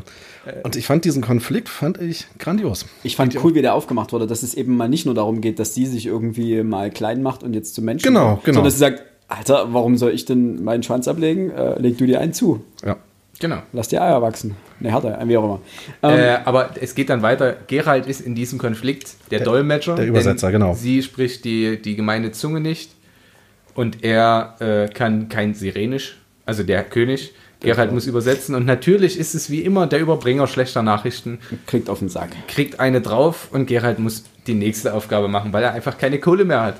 Und 0.62 0.76
ich 0.76 0.86
fand 0.86 1.04
diesen 1.04 1.22
Konflikt, 1.22 1.68
fand 1.68 2.00
ich 2.00 2.26
grandios. 2.38 2.84
Ich 3.02 3.16
fand 3.16 3.34
cool, 3.42 3.54
wie 3.54 3.62
der 3.62 3.74
aufgemacht 3.74 4.12
wurde, 4.12 4.26
dass 4.26 4.42
es 4.42 4.54
eben 4.54 4.76
mal 4.76 4.88
nicht 4.88 5.06
nur 5.06 5.14
darum 5.14 5.40
geht, 5.40 5.58
dass 5.58 5.74
sie 5.74 5.86
sich 5.86 6.06
irgendwie 6.06 6.62
mal 6.62 6.90
klein 6.90 7.22
macht 7.22 7.42
und 7.42 7.54
jetzt 7.54 7.74
zum 7.74 7.84
Menschen 7.84 8.08
Genau, 8.08 8.32
wird, 8.32 8.44
genau. 8.44 8.54
Sondern 8.56 8.64
dass 8.64 8.74
sie 8.74 8.80
sagt, 8.80 9.02
Alter, 9.28 9.72
warum 9.72 9.96
soll 9.96 10.12
ich 10.12 10.24
denn 10.24 10.62
meinen 10.62 10.82
Schwanz 10.82 11.08
ablegen? 11.08 11.50
Äh, 11.50 11.78
leg 11.80 11.96
du 11.96 12.06
dir 12.06 12.20
einen 12.20 12.34
zu. 12.34 12.62
Ja. 12.84 12.96
Genau. 13.40 13.58
Lass 13.72 13.88
die 13.88 13.98
Eier 13.98 14.22
wachsen. 14.22 14.56
Ne, 14.80 14.90
härter, 14.90 15.18
wie 15.26 15.36
auch 15.36 15.44
immer. 15.44 15.60
Ähm, 16.02 16.18
Äh, 16.18 16.38
aber 16.44 16.70
es 16.80 16.94
geht 16.94 17.10
dann 17.10 17.22
weiter. 17.22 17.56
Gerald 17.66 18.06
ist 18.06 18.20
in 18.20 18.34
diesem 18.34 18.58
Konflikt 18.58 19.14
der, 19.30 19.40
Dolmetscher. 19.40 19.96
der 19.96 20.06
Übersetzer, 20.06 20.52
genau. 20.52 20.74
Sie 20.74 21.02
spricht 21.02 21.44
die, 21.44 21.80
die 21.80 21.96
gemeine 21.96 22.32
Zunge 22.32 22.60
nicht 22.60 22.92
und 23.74 24.04
er 24.04 24.54
äh, 24.60 24.88
kann 24.88 25.28
kein 25.28 25.54
Sirenisch, 25.54 26.16
also 26.46 26.62
der 26.62 26.84
König. 26.84 27.32
Gerald 27.60 27.92
muss 27.92 28.06
übersetzen 28.06 28.54
und 28.54 28.66
natürlich 28.66 29.18
ist 29.18 29.34
es 29.34 29.48
wie 29.50 29.62
immer 29.62 29.86
der 29.86 29.98
Überbringer 29.98 30.46
schlechter 30.46 30.82
Nachrichten, 30.82 31.38
kriegt 31.66 31.88
auf 31.88 32.00
den 32.00 32.10
Sack. 32.10 32.28
kriegt 32.46 32.78
eine 32.78 33.00
drauf 33.00 33.48
und 33.52 33.66
Gerald 33.66 33.98
muss 33.98 34.24
die 34.46 34.52
nächste 34.54 34.92
Aufgabe 34.92 35.28
machen, 35.28 35.54
weil 35.54 35.64
er 35.64 35.72
einfach 35.72 35.96
keine 35.96 36.18
Kohle 36.18 36.44
mehr 36.44 36.60
hat. 36.62 36.76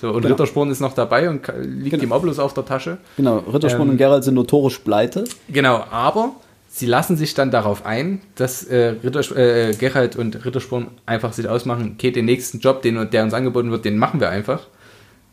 So, 0.00 0.08
und 0.10 0.22
Genau. 0.22 0.34
Rittersporn 0.34 0.70
ist 0.70 0.80
noch 0.80 0.92
dabei 0.94 1.28
und 1.30 1.46
liegt 1.62 1.90
Genau. 1.92 2.02
ihm 2.04 2.12
auch 2.12 2.20
bloß 2.22 2.38
auf 2.38 2.52
der 2.54 2.64
Tasche. 2.66 2.98
Genau, 3.16 3.38
Rittersporn 3.38 3.88
Ähm, 3.88 3.90
und 3.92 3.96
Geralt 3.96 4.24
sind 4.24 4.34
notorisch 4.34 4.78
pleite. 4.80 5.24
Genau, 5.48 5.84
aber 5.90 6.32
sie 6.68 6.84
lassen 6.86 7.16
sich 7.16 7.32
dann 7.34 7.50
darauf 7.50 7.86
ein, 7.86 8.20
dass 8.34 8.64
äh, 8.64 8.94
Ritter, 9.02 9.20
äh, 9.36 9.72
Gerald 9.74 10.16
und 10.16 10.44
Rittersporn 10.44 10.88
einfach 11.06 11.32
sich 11.32 11.48
ausmachen, 11.48 11.92
okay, 11.94 12.10
den 12.10 12.26
nächsten 12.26 12.58
Job, 12.60 12.82
den, 12.82 13.08
der 13.10 13.22
uns 13.22 13.32
angeboten 13.32 13.70
wird, 13.70 13.84
den 13.86 13.96
machen 13.96 14.20
wir 14.20 14.28
einfach. 14.28 14.66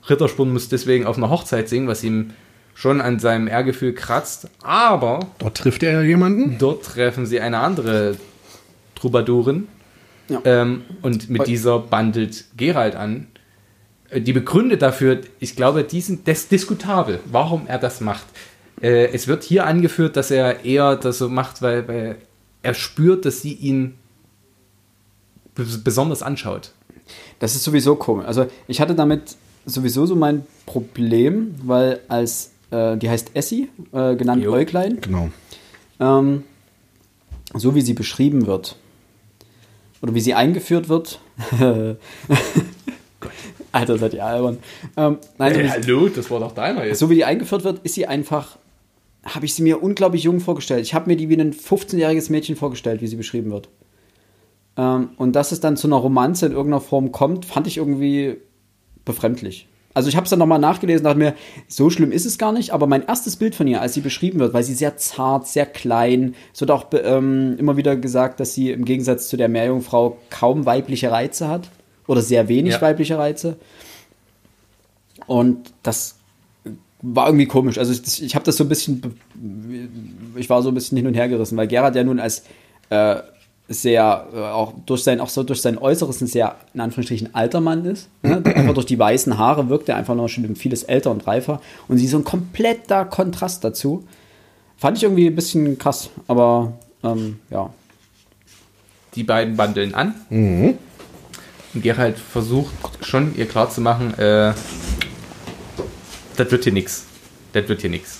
Rittersporn 0.09 0.51
muss 0.53 0.69
deswegen 0.69 1.05
auf 1.05 1.17
einer 1.17 1.29
Hochzeit 1.29 1.67
singen, 1.69 1.87
was 1.87 2.03
ihm 2.03 2.31
schon 2.75 3.01
an 3.01 3.19
seinem 3.19 3.47
Ehrgefühl 3.47 3.93
kratzt, 3.93 4.47
aber 4.63 5.19
Dort 5.39 5.57
trifft 5.57 5.83
er 5.83 6.01
jemanden. 6.03 6.57
dort 6.57 6.83
treffen 6.85 7.25
sie 7.25 7.39
eine 7.39 7.59
andere 7.59 8.15
Troubadourin 8.95 9.67
Ja. 10.29 10.39
ähm, 10.45 10.81
und 11.01 11.29
mit 11.29 11.47
dieser 11.47 11.79
bandelt 11.79 12.45
Gerald 12.57 12.95
an. 12.95 13.27
Die 14.19 14.33
begründet 14.33 14.81
dafür, 14.81 15.21
ich 15.39 15.55
glaube, 15.55 15.83
diesen, 15.83 16.23
das 16.25 16.39
ist 16.41 16.51
diskutabel, 16.51 17.19
warum 17.31 17.67
er 17.67 17.79
das 17.79 18.01
macht. 18.01 18.25
Äh, 18.81 19.07
es 19.13 19.27
wird 19.27 19.43
hier 19.43 19.65
angeführt, 19.65 20.15
dass 20.17 20.29
er 20.31 20.63
eher 20.65 20.95
das 20.95 21.17
so 21.17 21.29
macht, 21.29 21.61
weil, 21.61 21.87
weil 21.87 22.15
er 22.61 22.73
spürt, 22.73 23.25
dass 23.25 23.41
sie 23.41 23.53
ihn 23.53 23.95
bes- 25.57 25.83
besonders 25.83 26.21
anschaut. 26.21 26.71
Das 27.39 27.55
ist 27.55 27.63
sowieso 27.63 27.95
komisch. 27.95 28.25
Also 28.25 28.47
ich 28.67 28.79
hatte 28.81 28.95
damit 28.95 29.35
sowieso 29.65 30.05
so 30.05 30.15
mein 30.15 30.45
Problem, 30.65 31.55
weil 31.63 31.99
als, 32.07 32.51
äh, 32.71 32.97
die 32.97 33.09
heißt 33.09 33.31
Essie, 33.35 33.69
äh, 33.93 34.15
genannt 34.15 34.43
Jo. 34.43 34.53
Äuglein, 34.53 34.99
Genau. 35.01 35.29
ähm, 35.99 36.43
so 37.53 37.75
wie 37.75 37.81
sie 37.81 37.93
beschrieben 37.93 38.45
wird, 38.47 38.75
oder 40.01 40.13
wie 40.15 40.21
sie 40.21 40.33
eingeführt 40.33 40.89
wird, 40.89 41.19
Alter, 43.73 43.97
seid 43.97 44.13
ihr 44.13 44.25
albern. 44.25 44.59
Ähm, 44.95 45.17
nein, 45.37 45.53
so 45.53 45.59
wie 45.59 45.63
sie- 45.63 45.69
hallo, 45.69 46.07
das 46.09 46.31
war 46.31 46.39
doch 46.39 46.53
deiner 46.53 46.85
jetzt. 46.85 46.99
so 46.99 47.09
wie 47.09 47.15
die 47.15 47.25
eingeführt 47.25 47.63
wird, 47.65 47.79
ist 47.83 47.95
sie 47.95 48.07
einfach, 48.07 48.57
habe 49.25 49.45
ich 49.45 49.53
sie 49.55 49.63
mir 49.63 49.83
unglaublich 49.83 50.23
jung 50.23 50.39
vorgestellt. 50.39 50.81
Ich 50.83 50.93
habe 50.93 51.09
mir 51.09 51.17
die 51.17 51.27
wie 51.27 51.35
ein 51.39 51.53
15-jähriges 51.53 52.31
Mädchen 52.31 52.55
vorgestellt, 52.55 53.01
wie 53.01 53.07
sie 53.07 53.15
beschrieben 53.17 53.51
wird. 53.51 53.69
Ähm, 54.77 55.09
und 55.17 55.35
dass 55.35 55.51
es 55.51 55.59
dann 55.59 55.75
zu 55.75 55.87
einer 55.87 55.97
Romanze 55.97 56.45
in 56.45 56.51
irgendeiner 56.53 56.81
Form 56.81 57.11
kommt, 57.11 57.45
fand 57.45 57.67
ich 57.67 57.77
irgendwie 57.77 58.37
befremdlich. 59.05 59.67
Also 59.95 60.09
ich 60.09 60.15
habe 60.15 60.23
es 60.23 60.31
dann 60.31 60.39
nochmal 60.39 60.57
nachgelesen, 60.59 61.03
dachte 61.03 61.19
mir, 61.19 61.35
so 61.67 61.91
schlimm 61.91 62.11
ist 62.11 62.25
es 62.25 62.39
gar 62.39 62.51
nicht, 62.51 62.71
aber 62.71 62.87
mein 62.87 63.05
erstes 63.05 63.35
Bild 63.35 63.53
von 63.53 63.67
ihr, 63.67 63.79
als 63.79 63.93
sie 63.93 64.01
beschrieben 64.01 64.39
wird, 64.39 64.51
weil 64.53 64.63
sie 64.63 64.73
sehr 64.73 64.97
zart, 64.97 65.47
sehr 65.47 65.67
klein, 65.67 66.33
es 66.51 66.61
wird 66.61 66.71
auch 66.71 66.87
ähm, 66.93 67.55
immer 67.59 67.77
wieder 67.77 67.95
gesagt, 67.95 68.39
dass 68.39 68.55
sie 68.55 68.71
im 68.71 68.85
Gegensatz 68.85 69.27
zu 69.27 69.37
der 69.37 69.49
Meerjungfrau 69.49 70.17
kaum 70.31 70.65
weibliche 70.65 71.11
Reize 71.11 71.47
hat 71.47 71.69
oder 72.07 72.21
sehr 72.21 72.47
wenig 72.47 72.73
Ja. 72.73 72.81
weibliche 72.81 73.17
Reize. 73.17 73.57
Und 75.27 75.73
das 75.83 76.15
war 77.01 77.27
irgendwie 77.27 77.45
komisch. 77.47 77.77
Also 77.77 77.91
ich, 77.93 78.23
ich 78.23 78.35
habe 78.35 78.45
das 78.45 78.57
so 78.57 78.63
ein 78.63 78.69
bisschen, 78.69 79.19
ich 80.35 80.49
war 80.49 80.61
so 80.61 80.69
ein 80.69 80.73
bisschen 80.73 80.97
hin 80.97 81.07
und 81.07 81.13
her 81.13 81.27
gerissen, 81.27 81.57
weil 81.57 81.67
Gerhard 81.67 81.95
ja 81.95 82.03
nun 82.03 82.19
als 82.19 82.43
äh, 82.89 83.17
sehr, 83.67 84.27
äh, 84.33 84.37
auch 84.39 84.73
durch 84.85 85.03
sein, 85.03 85.19
auch 85.19 85.29
so 85.29 85.43
durch 85.43 85.61
sein 85.61 85.77
Äußeres 85.77 86.21
ein 86.21 86.27
sehr, 86.27 86.55
in 86.73 86.81
Anführungsstrichen, 86.81 87.33
alter 87.33 87.61
Mann 87.61 87.85
ist. 87.85 88.09
Ne? 88.21 88.41
Einfach 88.55 88.73
durch 88.73 88.85
die 88.85 88.99
weißen 88.99 89.37
Haare 89.37 89.69
wirkt 89.69 89.89
er 89.89 89.95
einfach 89.97 90.15
noch 90.15 90.27
schon 90.27 90.55
vieles 90.55 90.83
älter 90.83 91.11
und 91.11 91.25
reifer. 91.27 91.61
Und 91.87 91.97
sie 91.97 92.05
ist 92.05 92.11
so 92.11 92.17
ein 92.17 92.23
kompletter 92.23 93.05
Kontrast 93.05 93.63
dazu. 93.63 94.05
Fand 94.77 94.97
ich 94.97 95.03
irgendwie 95.03 95.27
ein 95.27 95.35
bisschen 95.35 95.77
krass, 95.77 96.09
aber 96.27 96.73
ähm, 97.03 97.39
ja. 97.49 97.69
Die 99.15 99.23
beiden 99.23 99.55
bandeln 99.55 99.93
an. 99.93 100.75
Und 101.73 101.81
Gerald 101.81 102.17
versucht 102.19 102.73
schon 103.01 103.35
ihr 103.35 103.47
klarzumachen, 103.47 104.13
äh, 104.19 104.53
das 106.37 106.51
wird 106.51 106.63
hier 106.63 106.73
nix. 106.73 107.03
Das 107.53 107.67
wird 107.67 107.81
hier 107.81 107.89
nix. 107.89 108.19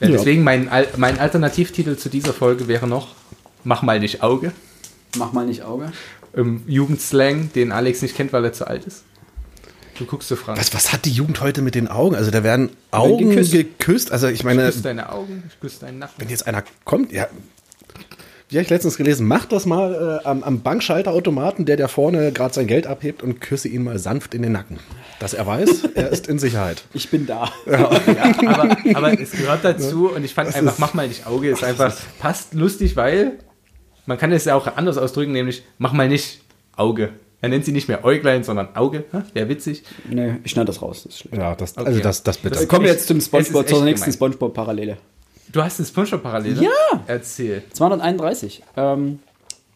Äh, 0.00 0.06
Ja. 0.06 0.12
Deswegen 0.12 0.44
mein, 0.44 0.68
mein 0.96 1.18
Alternativtitel 1.18 1.96
zu 1.96 2.08
dieser 2.08 2.32
Folge 2.32 2.68
wäre 2.68 2.86
noch 2.86 3.14
Mach 3.64 3.82
mal 3.82 3.98
nicht 3.98 4.22
Auge. 4.22 4.52
Mach 5.18 5.32
mal 5.32 5.44
nicht 5.44 5.62
Auge. 5.62 5.90
Im 6.34 6.62
Jugendslang, 6.68 7.50
den 7.54 7.72
Alex 7.72 8.00
nicht 8.02 8.14
kennt, 8.14 8.32
weil 8.32 8.44
er 8.44 8.52
zu 8.52 8.66
alt 8.68 8.84
ist. 8.84 9.02
Du 9.98 10.04
guckst 10.04 10.28
so 10.28 10.36
Frank. 10.36 10.58
Was, 10.58 10.72
was 10.74 10.92
hat 10.92 11.04
die 11.04 11.10
Jugend 11.10 11.40
heute 11.40 11.62
mit 11.62 11.74
den 11.74 11.88
Augen? 11.88 12.14
Also 12.14 12.30
da 12.30 12.44
werden 12.44 12.70
Augen 12.92 13.30
geküsst. 13.30 13.50
geküsst. 13.52 14.12
Also 14.12 14.28
ich 14.28 14.34
Ich 14.40 14.44
meine, 14.44 14.66
küsse 14.66 14.82
deine 14.82 15.10
Augen, 15.10 15.42
ich 15.48 15.58
küsse 15.58 15.80
deinen 15.80 15.98
Nacken. 15.98 16.14
wenn 16.18 16.28
jetzt 16.28 16.46
einer 16.46 16.62
kommt, 16.84 17.10
ja. 17.12 17.26
Wie 18.48 18.56
habe 18.58 18.62
ich 18.62 18.70
letztens 18.70 18.96
gelesen, 18.96 19.26
macht 19.26 19.50
das 19.50 19.66
mal 19.66 20.20
äh, 20.24 20.26
am, 20.28 20.44
am 20.44 20.60
Bankschalterautomaten, 20.62 21.64
der 21.64 21.76
der 21.76 21.88
vorne 21.88 22.30
gerade 22.30 22.54
sein 22.54 22.68
Geld 22.68 22.86
abhebt 22.86 23.22
und 23.22 23.40
küsse 23.40 23.66
ihn 23.68 23.82
mal 23.82 23.98
sanft 23.98 24.34
in 24.34 24.42
den 24.42 24.52
Nacken. 24.52 24.78
Dass 25.18 25.34
er 25.34 25.46
weiß, 25.46 25.84
er 25.96 26.10
ist 26.10 26.28
in 26.28 26.38
Sicherheit. 26.38 26.84
Ich 26.94 27.10
bin 27.10 27.26
da. 27.26 27.50
Ja, 27.66 27.88
aber, 28.46 28.76
aber 28.94 29.20
es 29.20 29.32
gehört 29.32 29.64
dazu 29.64 30.10
und 30.14 30.24
ich 30.24 30.32
fand 30.34 30.54
einfach, 30.54 30.72
ist- 30.74 30.78
mach 30.78 30.94
mal 30.94 31.08
nicht 31.08 31.26
Auge, 31.26 31.50
ist 31.50 31.64
einfach, 31.64 31.96
passt 32.20 32.54
lustig, 32.54 32.94
weil 32.96 33.32
man 34.06 34.16
kann 34.18 34.30
es 34.30 34.44
ja 34.44 34.54
auch 34.54 34.68
anders 34.76 34.96
ausdrücken, 34.98 35.32
nämlich 35.32 35.64
mach 35.78 35.92
mal 35.92 36.08
nicht 36.08 36.40
Auge. 36.76 37.10
Er 37.40 37.48
nennt 37.48 37.64
sie 37.64 37.72
nicht 37.72 37.88
mehr 37.88 38.04
Äuglein, 38.04 38.44
sondern 38.44 38.74
Auge. 38.76 39.04
Wäre 39.34 39.48
witzig. 39.48 39.82
Nee, 40.08 40.36
ich 40.44 40.52
schneide 40.52 40.66
das 40.66 40.80
raus. 40.82 41.02
Das 41.04 41.12
ist 41.14 41.18
schlecht. 41.20 41.36
Ja, 41.36 41.54
das, 41.54 41.76
Okay. 41.76 41.86
also 41.86 42.00
das, 42.00 42.22
das 42.22 42.38
bitte. 42.38 42.60
Wir 42.60 42.66
kommen 42.66 42.86
jetzt 42.86 43.08
zum 43.08 43.18
ist 43.18 43.26
Spongebob, 43.26 43.68
zur 43.68 43.84
nächsten. 43.84 44.10
Spongebob-Parallele. 44.12 44.96
Du 45.52 45.62
hast 45.62 45.78
eine 45.78 45.86
Spongebob-Parallele? 45.86 46.62
Ja. 46.62 46.70
Erzähl. 47.06 47.62
231. 47.72 48.62
Ähm, 48.76 49.20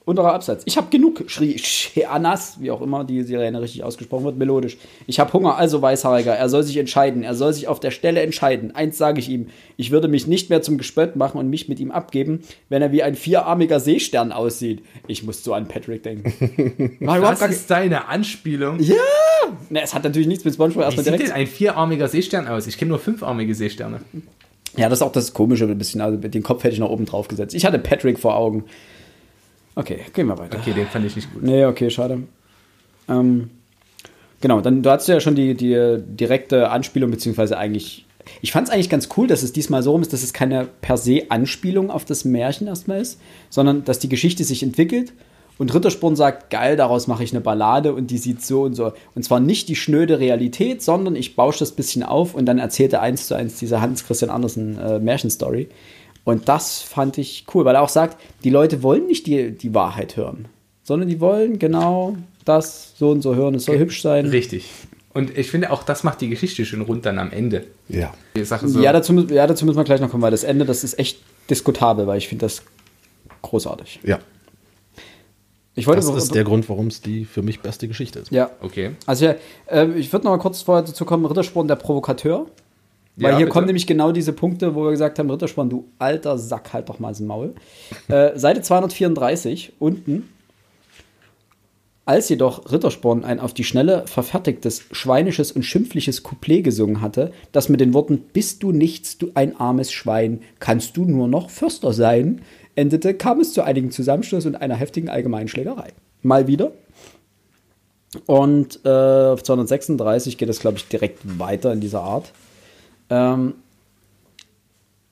unterer 0.04 0.32
Absatz. 0.34 0.62
Ich 0.64 0.76
habe 0.76 0.88
genug, 0.90 1.24
schrie 1.28 1.58
Sheanas, 1.58 2.56
wie 2.60 2.70
auch 2.70 2.80
immer 2.82 3.04
die 3.04 3.22
Sirene 3.22 3.60
richtig 3.60 3.84
ausgesprochen 3.84 4.24
wird, 4.24 4.36
melodisch. 4.36 4.76
Ich 5.06 5.20
habe 5.20 5.32
Hunger, 5.32 5.56
also 5.56 5.80
Weißhaariger. 5.80 6.34
Er 6.34 6.48
soll 6.48 6.62
sich 6.64 6.76
entscheiden. 6.76 7.22
Er 7.22 7.34
soll 7.34 7.52
sich 7.52 7.68
auf 7.68 7.80
der 7.80 7.90
Stelle 7.90 8.20
entscheiden. 8.20 8.74
Eins 8.74 8.98
sage 8.98 9.20
ich 9.20 9.28
ihm. 9.28 9.46
Ich 9.76 9.90
würde 9.90 10.08
mich 10.08 10.26
nicht 10.26 10.50
mehr 10.50 10.62
zum 10.62 10.78
Gespött 10.78 11.16
machen 11.16 11.38
und 11.38 11.48
mich 11.48 11.68
mit 11.68 11.78
ihm 11.80 11.90
abgeben, 11.90 12.40
wenn 12.68 12.82
er 12.82 12.92
wie 12.92 13.02
ein 13.02 13.14
vierarmiger 13.14 13.78
Seestern 13.78 14.32
aussieht. 14.32 14.82
Ich 15.06 15.22
muss 15.22 15.44
so 15.44 15.54
an 15.54 15.68
Patrick 15.68 16.02
denken. 16.02 16.98
Gar 17.04 17.48
ist 17.50 17.70
deine 17.70 18.08
Anspielung? 18.08 18.80
ja! 18.80 18.96
Ne, 19.68 19.82
es 19.82 19.94
hat 19.94 20.04
natürlich 20.04 20.28
nichts 20.28 20.44
mit 20.44 20.54
Spongebob 20.54 20.82
Wie 20.82 20.84
erstmal 20.84 21.04
sieht 21.04 21.12
denn 21.12 21.18
direkt. 21.20 21.36
ein 21.36 21.46
vierarmiger 21.46 22.08
Seestern 22.08 22.46
aus? 22.46 22.66
Ich 22.66 22.78
kenne 22.78 22.90
nur 22.90 22.98
fünfarmige 22.98 23.54
Seesterne. 23.54 24.00
Ja, 24.76 24.88
das 24.88 25.00
ist 25.00 25.02
auch 25.02 25.12
das 25.12 25.34
Komische 25.34 25.64
ein 25.64 25.78
bisschen. 25.78 26.00
Also 26.00 26.16
den 26.16 26.42
Kopf 26.42 26.64
hätte 26.64 26.74
ich 26.74 26.80
noch 26.80 26.90
oben 26.90 27.06
drauf 27.06 27.28
gesetzt. 27.28 27.54
Ich 27.54 27.64
hatte 27.64 27.78
Patrick 27.78 28.18
vor 28.18 28.36
Augen. 28.36 28.64
Okay, 29.74 30.00
gehen 30.12 30.26
wir 30.26 30.38
weiter. 30.38 30.58
Okay, 30.58 30.72
den 30.72 30.86
fand 30.86 31.06
ich 31.06 31.16
nicht 31.16 31.32
gut. 31.32 31.42
Nee, 31.42 31.64
okay, 31.64 31.90
schade. 31.90 32.22
Ähm, 33.08 33.50
genau, 34.40 34.60
dann 34.60 34.82
du 34.82 34.90
hattest 34.90 35.08
ja 35.08 35.20
schon 35.20 35.34
die, 35.34 35.54
die 35.54 35.98
direkte 35.98 36.70
Anspielung, 36.70 37.10
beziehungsweise 37.10 37.56
eigentlich. 37.58 38.06
Ich 38.42 38.52
fand 38.52 38.68
es 38.68 38.72
eigentlich 38.72 38.90
ganz 38.90 39.08
cool, 39.16 39.26
dass 39.26 39.42
es 39.42 39.52
diesmal 39.52 39.82
so 39.82 39.92
rum 39.92 40.02
ist, 40.02 40.12
dass 40.12 40.22
es 40.22 40.32
keine 40.32 40.68
per 40.82 40.96
se 40.96 41.22
Anspielung 41.30 41.90
auf 41.90 42.04
das 42.04 42.24
Märchen 42.24 42.66
erstmal 42.66 43.00
ist, 43.00 43.18
sondern 43.48 43.84
dass 43.84 43.98
die 43.98 44.08
Geschichte 44.08 44.44
sich 44.44 44.62
entwickelt 44.62 45.12
und 45.60 45.74
Rittersporn 45.74 46.16
sagt, 46.16 46.48
geil, 46.48 46.74
daraus 46.74 47.06
mache 47.06 47.22
ich 47.22 47.32
eine 47.32 47.42
Ballade 47.42 47.92
und 47.92 48.10
die 48.10 48.16
sieht 48.16 48.42
so 48.42 48.62
und 48.62 48.74
so. 48.74 48.94
Und 49.14 49.24
zwar 49.24 49.40
nicht 49.40 49.68
die 49.68 49.76
schnöde 49.76 50.18
Realität, 50.18 50.80
sondern 50.80 51.14
ich 51.14 51.36
bausche 51.36 51.58
das 51.58 51.72
bisschen 51.72 52.02
auf 52.02 52.34
und 52.34 52.46
dann 52.46 52.58
erzählt 52.58 52.94
er 52.94 53.02
eins 53.02 53.26
zu 53.26 53.34
eins 53.34 53.58
diese 53.58 53.82
Hans 53.82 54.06
Christian 54.06 54.30
Andersen 54.30 54.78
äh, 54.78 54.98
Märchenstory. 54.98 55.68
Und 56.24 56.48
das 56.48 56.80
fand 56.80 57.18
ich 57.18 57.44
cool, 57.54 57.66
weil 57.66 57.74
er 57.74 57.82
auch 57.82 57.90
sagt, 57.90 58.18
die 58.42 58.48
Leute 58.48 58.82
wollen 58.82 59.06
nicht 59.06 59.26
die, 59.26 59.50
die 59.50 59.74
Wahrheit 59.74 60.16
hören, 60.16 60.46
sondern 60.82 61.10
die 61.10 61.20
wollen 61.20 61.58
genau 61.58 62.16
das 62.46 62.94
so 62.96 63.10
und 63.10 63.20
so 63.20 63.34
hören. 63.34 63.54
Es 63.54 63.66
soll 63.66 63.74
okay. 63.74 63.84
hübsch 63.84 64.00
sein. 64.00 64.28
Richtig. 64.28 64.64
Und 65.12 65.36
ich 65.36 65.50
finde 65.50 65.72
auch, 65.72 65.82
das 65.82 66.04
macht 66.04 66.22
die 66.22 66.30
Geschichte 66.30 66.64
schön 66.64 66.80
rund 66.80 67.04
dann 67.04 67.18
am 67.18 67.32
Ende. 67.32 67.66
Ja. 67.90 68.14
Die 68.34 68.46
Sache 68.46 68.66
so. 68.66 68.80
ja, 68.80 68.94
dazu, 68.94 69.12
ja, 69.28 69.46
dazu 69.46 69.66
müssen 69.66 69.76
wir 69.76 69.84
gleich 69.84 70.00
noch 70.00 70.08
kommen, 70.08 70.22
weil 70.22 70.30
das 70.30 70.42
Ende, 70.42 70.64
das 70.64 70.84
ist 70.84 70.98
echt 70.98 71.18
diskutabel, 71.50 72.06
weil 72.06 72.16
ich 72.16 72.28
finde 72.28 72.46
das 72.46 72.62
großartig. 73.42 74.00
Ja. 74.04 74.20
Ich 75.74 75.86
wollte 75.86 76.00
das 76.00 76.24
ist 76.24 76.34
der 76.34 76.44
Grund, 76.44 76.68
warum 76.68 76.88
es 76.88 77.00
die 77.00 77.24
für 77.24 77.42
mich 77.42 77.60
beste 77.60 77.86
Geschichte 77.88 78.18
ist. 78.18 78.30
Ja. 78.30 78.50
Okay. 78.60 78.92
Also 79.06 79.26
ja, 79.26 79.34
äh, 79.66 79.88
ich 79.92 80.12
würde 80.12 80.24
noch 80.24 80.32
mal 80.32 80.38
kurz 80.38 80.62
vorher 80.62 80.84
dazu 80.84 81.04
kommen, 81.04 81.24
Rittersporn 81.24 81.68
der 81.68 81.76
Provokateur. 81.76 82.46
Weil 83.16 83.32
ja, 83.32 83.36
hier 83.36 83.46
bitte. 83.46 83.52
kommen 83.52 83.66
nämlich 83.66 83.86
genau 83.86 84.12
diese 84.12 84.32
Punkte, 84.32 84.74
wo 84.74 84.84
wir 84.84 84.90
gesagt 84.90 85.18
haben, 85.18 85.30
Rittersporn, 85.30 85.68
du 85.68 85.88
alter 85.98 86.38
Sack, 86.38 86.72
halt 86.72 86.88
doch 86.88 86.98
mal 86.98 87.08
das 87.08 87.20
Maul. 87.20 87.54
äh, 88.08 88.38
Seite 88.38 88.62
234, 88.62 89.74
unten. 89.78 90.28
Als 92.06 92.28
jedoch 92.28 92.72
Rittersporn 92.72 93.24
ein 93.24 93.38
auf 93.38 93.54
die 93.54 93.62
Schnelle 93.62 94.04
verfertigtes, 94.06 94.84
schweinisches 94.90 95.52
und 95.52 95.62
schimpfliches 95.62 96.22
Couplet 96.24 96.64
gesungen 96.64 97.02
hatte, 97.02 97.30
das 97.52 97.68
mit 97.68 97.80
den 97.80 97.94
Worten 97.94 98.18
Bist 98.32 98.62
du 98.62 98.72
nichts, 98.72 99.18
du 99.18 99.30
ein 99.34 99.60
armes 99.60 99.92
Schwein, 99.92 100.40
kannst 100.58 100.96
du 100.96 101.04
nur 101.04 101.28
noch 101.28 101.50
Fürster 101.50 101.92
sein, 101.92 102.40
endete, 102.80 103.14
kam 103.14 103.40
es 103.40 103.52
zu 103.52 103.62
einigen 103.62 103.90
Zusammenstößen 103.90 104.54
und 104.54 104.60
einer 104.60 104.74
heftigen 104.74 105.08
allgemeinen 105.08 105.48
Schlägerei. 105.48 105.92
Mal 106.22 106.46
wieder. 106.46 106.72
Und 108.26 108.80
äh, 108.84 108.88
auf 108.88 109.42
236 109.42 110.36
geht 110.36 110.48
es, 110.48 110.58
glaube 110.58 110.78
ich, 110.78 110.88
direkt 110.88 111.20
weiter 111.38 111.72
in 111.72 111.80
dieser 111.80 112.02
Art 112.02 112.32
ähm, 113.10 113.54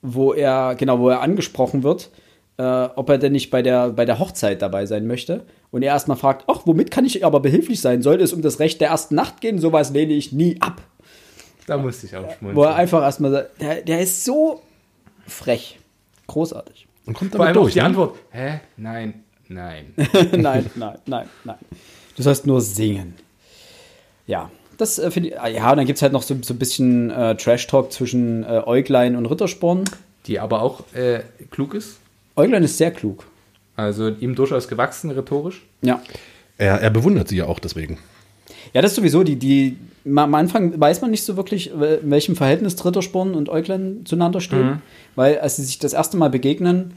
wo 0.01 0.33
er, 0.33 0.75
genau, 0.75 0.99
wo 0.99 1.09
er 1.09 1.21
angesprochen 1.21 1.83
wird, 1.83 2.09
äh, 2.57 2.63
ob 2.63 3.09
er 3.09 3.17
denn 3.17 3.33
nicht 3.33 3.51
bei 3.51 3.61
der, 3.61 3.89
bei 3.89 4.05
der 4.05 4.17
Hochzeit 4.19 4.61
dabei 4.61 4.85
sein 4.85 5.05
möchte. 5.05 5.45
Und 5.71 5.83
er 5.83 5.93
erstmal 5.93 6.17
fragt, 6.17 6.45
ach, 6.47 6.61
womit 6.65 6.89
kann 6.89 7.05
ich 7.05 7.23
aber 7.23 7.41
behilflich 7.41 7.81
sein? 7.81 8.01
Sollte 8.01 8.23
es 8.23 8.33
um 8.33 8.41
das 8.41 8.59
Recht 8.59 8.81
der 8.81 8.89
ersten 8.89 9.13
Nacht 9.15 9.41
gehen? 9.41 9.59
Sowas 9.59 9.91
lehne 9.91 10.13
ich 10.13 10.31
nie 10.31 10.59
ab. 10.61 10.81
Da 11.67 11.77
musste 11.77 12.07
ich 12.07 12.15
auch 12.15 12.31
schmunzeln. 12.31 12.55
Wo 12.55 12.63
er 12.63 12.75
einfach 12.75 13.03
erstmal 13.03 13.31
sagt, 13.31 13.61
der, 13.61 13.81
der 13.81 14.01
ist 14.01 14.25
so 14.25 14.61
frech. 15.27 15.77
Großartig. 16.25 16.87
Und 17.09 17.15
kommt 17.15 17.35
Vor 17.35 17.43
allem 17.43 17.55
durch, 17.55 17.73
die 17.73 17.79
ne? 17.79 17.85
Antwort, 17.85 18.19
hä? 18.29 18.59
Nein, 18.77 19.23
nein. 19.47 19.93
nein, 20.31 20.69
nein, 20.75 20.97
nein, 21.07 21.27
nein. 21.43 21.57
Du 22.15 22.21
sollst 22.21 22.45
nur 22.45 22.61
singen. 22.61 23.15
Ja, 24.27 24.51
das 24.77 24.99
äh, 24.99 25.09
finde 25.09 25.29
ich. 25.29 25.39
Ah, 25.39 25.47
ja, 25.47 25.71
und 25.71 25.77
dann 25.77 25.87
gibt 25.87 25.97
es 25.97 26.03
halt 26.03 26.13
noch 26.13 26.21
so, 26.21 26.37
so 26.43 26.53
ein 26.53 26.59
bisschen 26.59 27.09
äh, 27.09 27.35
Trash-Talk 27.35 27.91
zwischen 27.91 28.43
äh, 28.43 28.61
Äuglein 28.63 29.15
und 29.15 29.25
Rittersporn. 29.25 29.85
Die 30.27 30.39
aber 30.39 30.61
auch 30.61 30.83
äh, 30.93 31.21
klug 31.49 31.73
ist. 31.73 31.97
Äuglein 32.35 32.61
ist 32.61 32.77
sehr 32.77 32.91
klug. 32.91 33.25
Also 33.75 34.09
ihm 34.09 34.35
durchaus 34.35 34.67
gewachsen, 34.67 35.09
rhetorisch. 35.09 35.63
Ja. 35.81 35.99
Er, 36.59 36.79
er 36.79 36.91
bewundert 36.91 37.27
sie 37.29 37.37
ja 37.37 37.45
auch 37.45 37.57
deswegen. 37.57 37.97
Ja, 38.73 38.83
das 38.83 38.91
ist 38.91 38.97
sowieso 38.97 39.23
die, 39.23 39.37
die. 39.37 39.77
Am 40.05 40.35
Anfang 40.35 40.79
weiß 40.79 41.01
man 41.01 41.11
nicht 41.11 41.23
so 41.23 41.35
wirklich, 41.35 41.71
in 41.71 42.09
welchem 42.09 42.35
Verhältnis 42.35 42.83
Rittersporn 42.83 43.33
und 43.33 43.49
Äuglein 43.49 44.01
zueinander 44.05 44.41
stehen. 44.41 44.65
Mhm. 44.65 44.81
Weil, 45.15 45.39
als 45.39 45.57
sie 45.57 45.63
sich 45.63 45.79
das 45.79 45.93
erste 45.93 46.17
Mal 46.17 46.29
begegnen, 46.29 46.93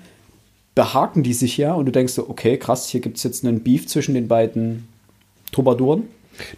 behaken 0.74 1.22
die 1.22 1.34
sich 1.34 1.56
ja 1.56 1.74
und 1.74 1.86
du 1.86 1.92
denkst 1.92 2.14
so, 2.14 2.28
okay, 2.28 2.56
krass, 2.56 2.88
hier 2.88 3.00
gibt 3.00 3.18
es 3.18 3.22
jetzt 3.22 3.44
einen 3.44 3.62
Beef 3.62 3.86
zwischen 3.86 4.14
den 4.14 4.28
beiden 4.28 4.88
Troubadouren. 5.52 6.04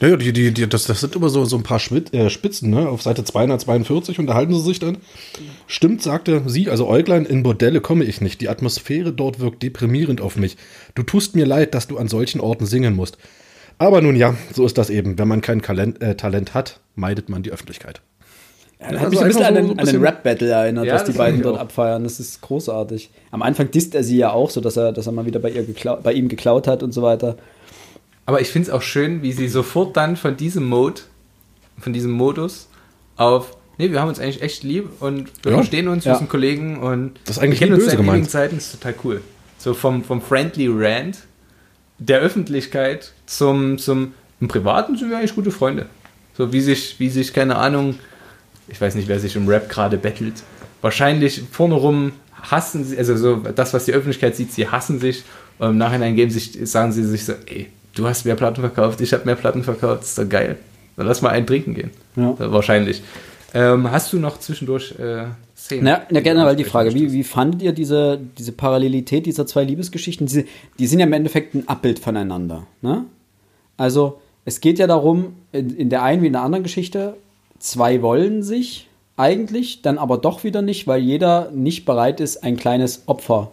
Naja, 0.00 0.16
die, 0.16 0.32
die, 0.32 0.54
die, 0.54 0.68
das, 0.68 0.84
das 0.84 1.00
sind 1.00 1.16
immer 1.16 1.28
so, 1.28 1.44
so 1.44 1.56
ein 1.56 1.64
paar 1.64 1.80
äh, 2.12 2.30
Spitzen, 2.30 2.70
ne? 2.70 2.88
Auf 2.88 3.02
Seite 3.02 3.24
242 3.24 4.20
unterhalten 4.20 4.54
sie 4.54 4.60
sich 4.60 4.78
dann. 4.78 4.98
Stimmt, 5.66 6.00
sagte 6.00 6.42
sie, 6.46 6.70
also 6.70 6.86
Äuglein, 6.86 7.26
in 7.26 7.42
Bordelle 7.42 7.80
komme 7.80 8.04
ich 8.04 8.20
nicht. 8.20 8.40
Die 8.40 8.48
Atmosphäre 8.48 9.12
dort 9.12 9.40
wirkt 9.40 9.62
deprimierend 9.62 10.20
auf 10.20 10.36
mich. 10.36 10.56
Du 10.94 11.02
tust 11.02 11.34
mir 11.34 11.44
leid, 11.44 11.74
dass 11.74 11.88
du 11.88 11.98
an 11.98 12.06
solchen 12.06 12.40
Orten 12.40 12.66
singen 12.66 12.94
musst. 12.94 13.18
Aber 13.78 14.00
nun 14.00 14.16
ja, 14.16 14.34
so 14.52 14.64
ist 14.64 14.78
das 14.78 14.90
eben. 14.90 15.18
Wenn 15.18 15.28
man 15.28 15.40
kein 15.40 15.62
Talent, 15.62 16.00
äh, 16.02 16.14
Talent 16.16 16.54
hat, 16.54 16.80
meidet 16.94 17.28
man 17.28 17.42
die 17.42 17.50
Öffentlichkeit. 17.50 18.00
Ja, 18.80 18.92
das 18.92 19.00
hat 19.00 19.10
mich 19.10 19.20
ein 19.20 19.26
bisschen, 19.28 19.44
an, 19.44 19.54
den, 19.54 19.76
den 19.76 20.02
Rap-Battle 20.02 20.50
erinnert, 20.50 20.86
ja, 20.86 20.94
was 20.94 21.04
die 21.04 21.12
beiden 21.12 21.42
dort 21.42 21.56
auch. 21.56 21.62
abfeiern. 21.62 22.04
Das 22.04 22.20
ist 22.20 22.40
großartig. 22.40 23.10
Am 23.30 23.42
Anfang 23.42 23.70
disst 23.70 23.94
er 23.94 24.02
sie 24.02 24.16
ja 24.16 24.30
auch, 24.30 24.50
so 24.50 24.60
dass 24.60 24.76
er, 24.76 24.92
dass 24.92 25.06
er 25.06 25.12
mal 25.12 25.26
wieder 25.26 25.40
bei, 25.40 25.50
ihr 25.50 25.64
bei 26.02 26.12
ihm 26.12 26.28
geklaut 26.28 26.66
hat 26.66 26.82
und 26.82 26.92
so 26.92 27.02
weiter. 27.02 27.36
Aber 28.26 28.40
ich 28.40 28.48
finde 28.48 28.68
es 28.68 28.74
auch 28.74 28.82
schön, 28.82 29.22
wie 29.22 29.32
sie 29.32 29.48
sofort 29.48 29.96
dann 29.96 30.16
von 30.16 30.36
diesem 30.36 30.66
Mode, 30.68 31.02
von 31.78 31.92
diesem 31.92 32.10
Modus 32.10 32.68
auf, 33.16 33.56
nee, 33.78 33.90
wir 33.90 34.00
haben 34.00 34.08
uns 34.08 34.18
eigentlich 34.18 34.42
echt 34.42 34.62
lieb 34.62 34.88
und 35.00 35.30
wir 35.42 35.52
ja. 35.52 35.58
verstehen 35.58 35.88
uns, 35.88 36.04
wir 36.04 36.12
ja. 36.12 36.18
sind 36.18 36.28
Kollegen 36.28 36.78
und 36.78 37.12
das 37.24 37.36
ist 37.36 37.42
eigentlich 37.42 37.60
wir 37.60 37.66
kennen 37.68 37.80
uns 37.80 37.90
seit 37.90 38.00
ewigen 38.00 38.28
Zeiten, 38.28 38.56
das 38.56 38.66
ist 38.66 38.80
total 38.80 38.94
cool. 39.04 39.20
So 39.58 39.74
vom, 39.74 40.02
vom 40.02 40.20
Friendly 40.20 40.68
Rant 40.70 41.18
der 42.06 42.20
Öffentlichkeit 42.20 43.12
zum, 43.26 43.78
zum 43.78 44.14
im 44.40 44.48
Privaten 44.48 44.96
sind 44.96 45.10
wir 45.10 45.18
eigentlich 45.18 45.34
gute 45.34 45.50
Freunde. 45.50 45.86
So 46.36 46.52
wie 46.52 46.60
sich, 46.60 46.96
wie 46.98 47.08
sich, 47.08 47.32
keine 47.32 47.56
Ahnung, 47.56 47.98
ich 48.68 48.80
weiß 48.80 48.94
nicht, 48.94 49.08
wer 49.08 49.20
sich 49.20 49.36
im 49.36 49.48
Rap 49.48 49.68
gerade 49.68 49.96
bettelt. 49.96 50.42
Wahrscheinlich 50.82 51.42
vorne 51.50 51.74
rum 51.74 52.12
hassen 52.42 52.84
sie, 52.84 52.98
also 52.98 53.16
so 53.16 53.36
das, 53.36 53.72
was 53.72 53.86
die 53.86 53.92
Öffentlichkeit 53.92 54.36
sieht, 54.36 54.52
sie 54.52 54.68
hassen 54.68 54.98
sich. 54.98 55.22
Und 55.58 55.70
im 55.70 55.78
Nachhinein 55.78 56.16
geben 56.16 56.30
sich, 56.30 56.58
sagen 56.64 56.92
sie 56.92 57.04
sich 57.04 57.24
so, 57.24 57.34
ey, 57.46 57.70
du 57.94 58.06
hast 58.06 58.24
mehr 58.24 58.34
Platten 58.34 58.60
verkauft, 58.60 59.00
ich 59.00 59.12
habe 59.12 59.24
mehr 59.24 59.36
Platten 59.36 59.62
verkauft, 59.62 60.02
ist 60.02 60.18
doch 60.18 60.28
geil. 60.28 60.58
Dann 60.96 61.06
lass 61.06 61.22
mal 61.22 61.30
einen 61.30 61.46
trinken 61.46 61.74
gehen. 61.74 61.90
Ja. 62.16 62.34
Wahrscheinlich. 62.38 63.02
Ähm, 63.54 63.90
hast 63.90 64.12
du 64.12 64.18
noch 64.18 64.38
zwischendurch 64.40 64.98
äh, 64.98 65.26
Szenen? 65.64 65.86
Ja, 65.86 66.06
ja 66.10 66.20
generell 66.20 66.56
die 66.56 66.64
Frage, 66.64 66.92
wie, 66.94 67.12
wie 67.12 67.24
fandet 67.24 67.62
ihr 67.62 67.72
diese, 67.72 68.20
diese 68.36 68.52
Parallelität 68.52 69.24
dieser 69.24 69.46
zwei 69.46 69.64
Liebesgeschichten? 69.64 70.26
Diese, 70.26 70.44
die 70.78 70.86
sind 70.86 70.98
ja 70.98 71.06
im 71.06 71.12
Endeffekt 71.14 71.54
ein 71.54 71.66
Abbild 71.68 71.98
voneinander. 71.98 72.66
Ne? 72.82 73.06
Also 73.78 74.20
es 74.44 74.60
geht 74.60 74.78
ja 74.78 74.86
darum, 74.86 75.36
in, 75.52 75.74
in 75.74 75.88
der 75.88 76.02
einen 76.02 76.22
wie 76.22 76.26
in 76.26 76.34
der 76.34 76.42
anderen 76.42 76.64
Geschichte, 76.64 77.16
zwei 77.58 78.02
wollen 78.02 78.42
sich 78.42 78.88
eigentlich, 79.16 79.80
dann 79.80 79.96
aber 79.96 80.18
doch 80.18 80.44
wieder 80.44 80.60
nicht, 80.60 80.86
weil 80.86 81.00
jeder 81.00 81.50
nicht 81.50 81.86
bereit 81.86 82.20
ist, 82.20 82.44
ein 82.44 82.58
kleines 82.58 83.04
Opfer 83.06 83.50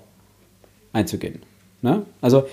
einzugehen. 0.91 1.41
Ne? 1.81 2.01
Also 2.19 2.43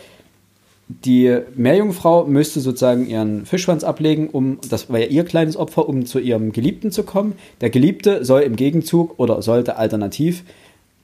die 0.89 1.39
Meerjungfrau 1.55 2.24
müsste 2.24 2.60
sozusagen 2.60 3.06
ihren 3.06 3.44
Fischschwanz 3.44 3.85
ablegen, 3.85 4.28
um 4.31 4.59
das 4.70 4.90
war 4.90 4.98
ja 4.98 5.06
ihr 5.06 5.24
kleines 5.24 5.56
Opfer, 5.56 5.89
um 5.89 6.06
zu 6.06 6.19
ihrem 6.19 6.52
Geliebten 6.52 6.90
zu 6.90 7.02
kommen. 7.02 7.35
Der 7.60 7.69
Geliebte 7.69 8.24
soll 8.24 8.43
im 8.43 8.56
Gegenzug 8.56 9.19
oder 9.19 9.43
sollte 9.43 9.77
alternativ 9.77 10.44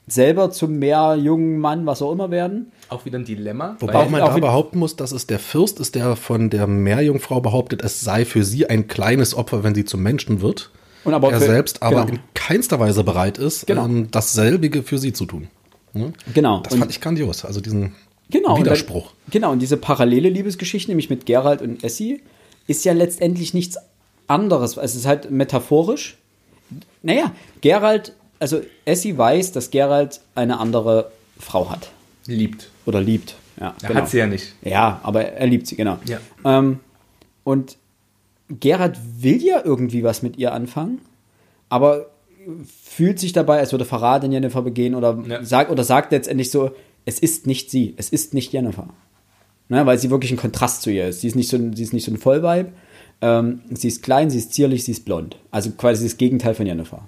selber 0.07 0.51
zum 0.51 0.77
Meerjungen 0.79 1.59
Mann, 1.59 1.85
was 1.85 2.01
auch 2.01 2.11
immer 2.11 2.31
werden. 2.31 2.71
Auch 2.89 3.05
wieder 3.05 3.19
ein 3.19 3.25
Dilemma. 3.25 3.75
Wobei 3.79 4.07
man 4.09 4.21
da 4.21 4.37
behaupten 4.37 4.79
muss, 4.79 4.95
dass 4.95 5.11
es 5.11 5.27
der 5.27 5.39
Fürst 5.39 5.79
ist, 5.79 5.95
der 5.95 6.15
von 6.15 6.49
der 6.49 6.67
Meerjungfrau 6.67 7.41
behauptet, 7.41 7.83
es 7.83 8.01
sei 8.01 8.25
für 8.25 8.43
sie 8.43 8.67
ein 8.67 8.87
kleines 8.87 9.35
Opfer, 9.35 9.63
wenn 9.63 9.75
sie 9.75 9.85
zum 9.85 10.03
Menschen 10.03 10.41
wird. 10.41 10.71
Und 11.03 11.13
aber 11.13 11.31
er 11.31 11.39
für, 11.39 11.45
selbst 11.45 11.83
aber 11.83 12.05
genau. 12.05 12.17
in 12.17 12.19
keinster 12.33 12.79
Weise 12.79 13.03
bereit 13.03 13.37
ist, 13.37 13.67
genau. 13.67 13.85
ähm, 13.85 14.09
dasselbige 14.11 14.83
für 14.83 14.97
sie 14.97 15.13
zu 15.13 15.25
tun. 15.25 15.47
Hm? 15.93 16.13
Genau. 16.33 16.61
Das 16.61 16.75
fand 16.75 16.91
ich 16.91 16.99
grandios. 16.99 17.45
Also 17.45 17.61
diesen 17.61 17.93
Genau, 18.29 18.57
Widerspruch. 18.57 19.05
Und 19.05 19.11
dann, 19.11 19.31
genau, 19.31 19.51
und 19.51 19.59
diese 19.59 19.77
parallele 19.77 20.29
Liebesgeschichte, 20.29 20.89
nämlich 20.89 21.09
mit 21.09 21.25
Gerald 21.25 21.61
und 21.61 21.83
Essie, 21.83 22.21
ist 22.67 22.85
ja 22.85 22.93
letztendlich 22.93 23.53
nichts 23.53 23.77
anderes. 24.27 24.77
Es 24.77 24.95
ist 24.95 25.05
halt 25.05 25.29
metaphorisch. 25.31 26.17
Naja, 27.03 27.31
Gerald, 27.61 28.13
also 28.39 28.61
Essie 28.85 29.17
weiß, 29.17 29.51
dass 29.51 29.69
Gerald 29.69 30.21
eine 30.33 30.59
andere 30.59 31.11
Frau 31.39 31.69
hat. 31.69 31.91
Liebt. 32.25 32.69
Oder 32.85 33.01
liebt. 33.01 33.35
Ja, 33.59 33.75
er 33.81 33.87
genau. 33.87 34.01
hat 34.01 34.09
sie 34.09 34.17
ja 34.17 34.27
nicht. 34.27 34.53
Ja, 34.63 34.99
aber 35.03 35.23
er 35.25 35.47
liebt 35.47 35.67
sie, 35.67 35.75
genau. 35.75 35.99
Ja. 36.05 36.19
Ähm, 36.43 36.79
und 37.43 37.77
Gerald 38.49 38.97
will 39.19 39.41
ja 39.41 39.61
irgendwie 39.63 40.03
was 40.03 40.21
mit 40.21 40.37
ihr 40.37 40.53
anfangen, 40.53 40.99
aber 41.69 42.07
fühlt 42.83 43.19
sich 43.19 43.33
dabei, 43.33 43.59
als 43.59 43.71
würde 43.71 43.85
Verrat 43.85 44.23
in 44.23 44.31
Jennifer 44.31 44.61
begehen 44.61 44.95
oder, 44.95 45.17
ja. 45.27 45.43
sagt, 45.43 45.71
oder 45.71 45.83
sagt 45.83 46.11
letztendlich 46.11 46.51
so, 46.51 46.71
es 47.05 47.19
ist 47.19 47.47
nicht 47.47 47.71
sie, 47.71 47.93
es 47.97 48.09
ist 48.09 48.33
nicht 48.33 48.51
Jennifer. 48.51 48.87
Ne, 49.67 49.83
weil 49.85 49.97
sie 49.97 50.11
wirklich 50.11 50.31
ein 50.31 50.37
Kontrast 50.37 50.83
zu 50.83 50.91
ihr 50.91 51.07
ist. 51.07 51.21
Sie 51.21 51.27
ist 51.27 51.35
nicht 51.35 51.49
so, 51.49 51.57
sie 51.57 51.81
ist 51.81 51.93
nicht 51.93 52.05
so 52.05 52.11
ein 52.11 52.17
Vollweib. 52.17 52.71
Ähm, 53.21 53.61
sie 53.71 53.87
ist 53.87 54.03
klein, 54.03 54.29
sie 54.29 54.37
ist 54.37 54.53
zierlich, 54.53 54.83
sie 54.83 54.91
ist 54.91 55.05
blond. 55.05 55.37
Also 55.49 55.71
quasi 55.71 56.03
das 56.03 56.17
Gegenteil 56.17 56.53
von 56.53 56.67
Jennifer. 56.67 57.07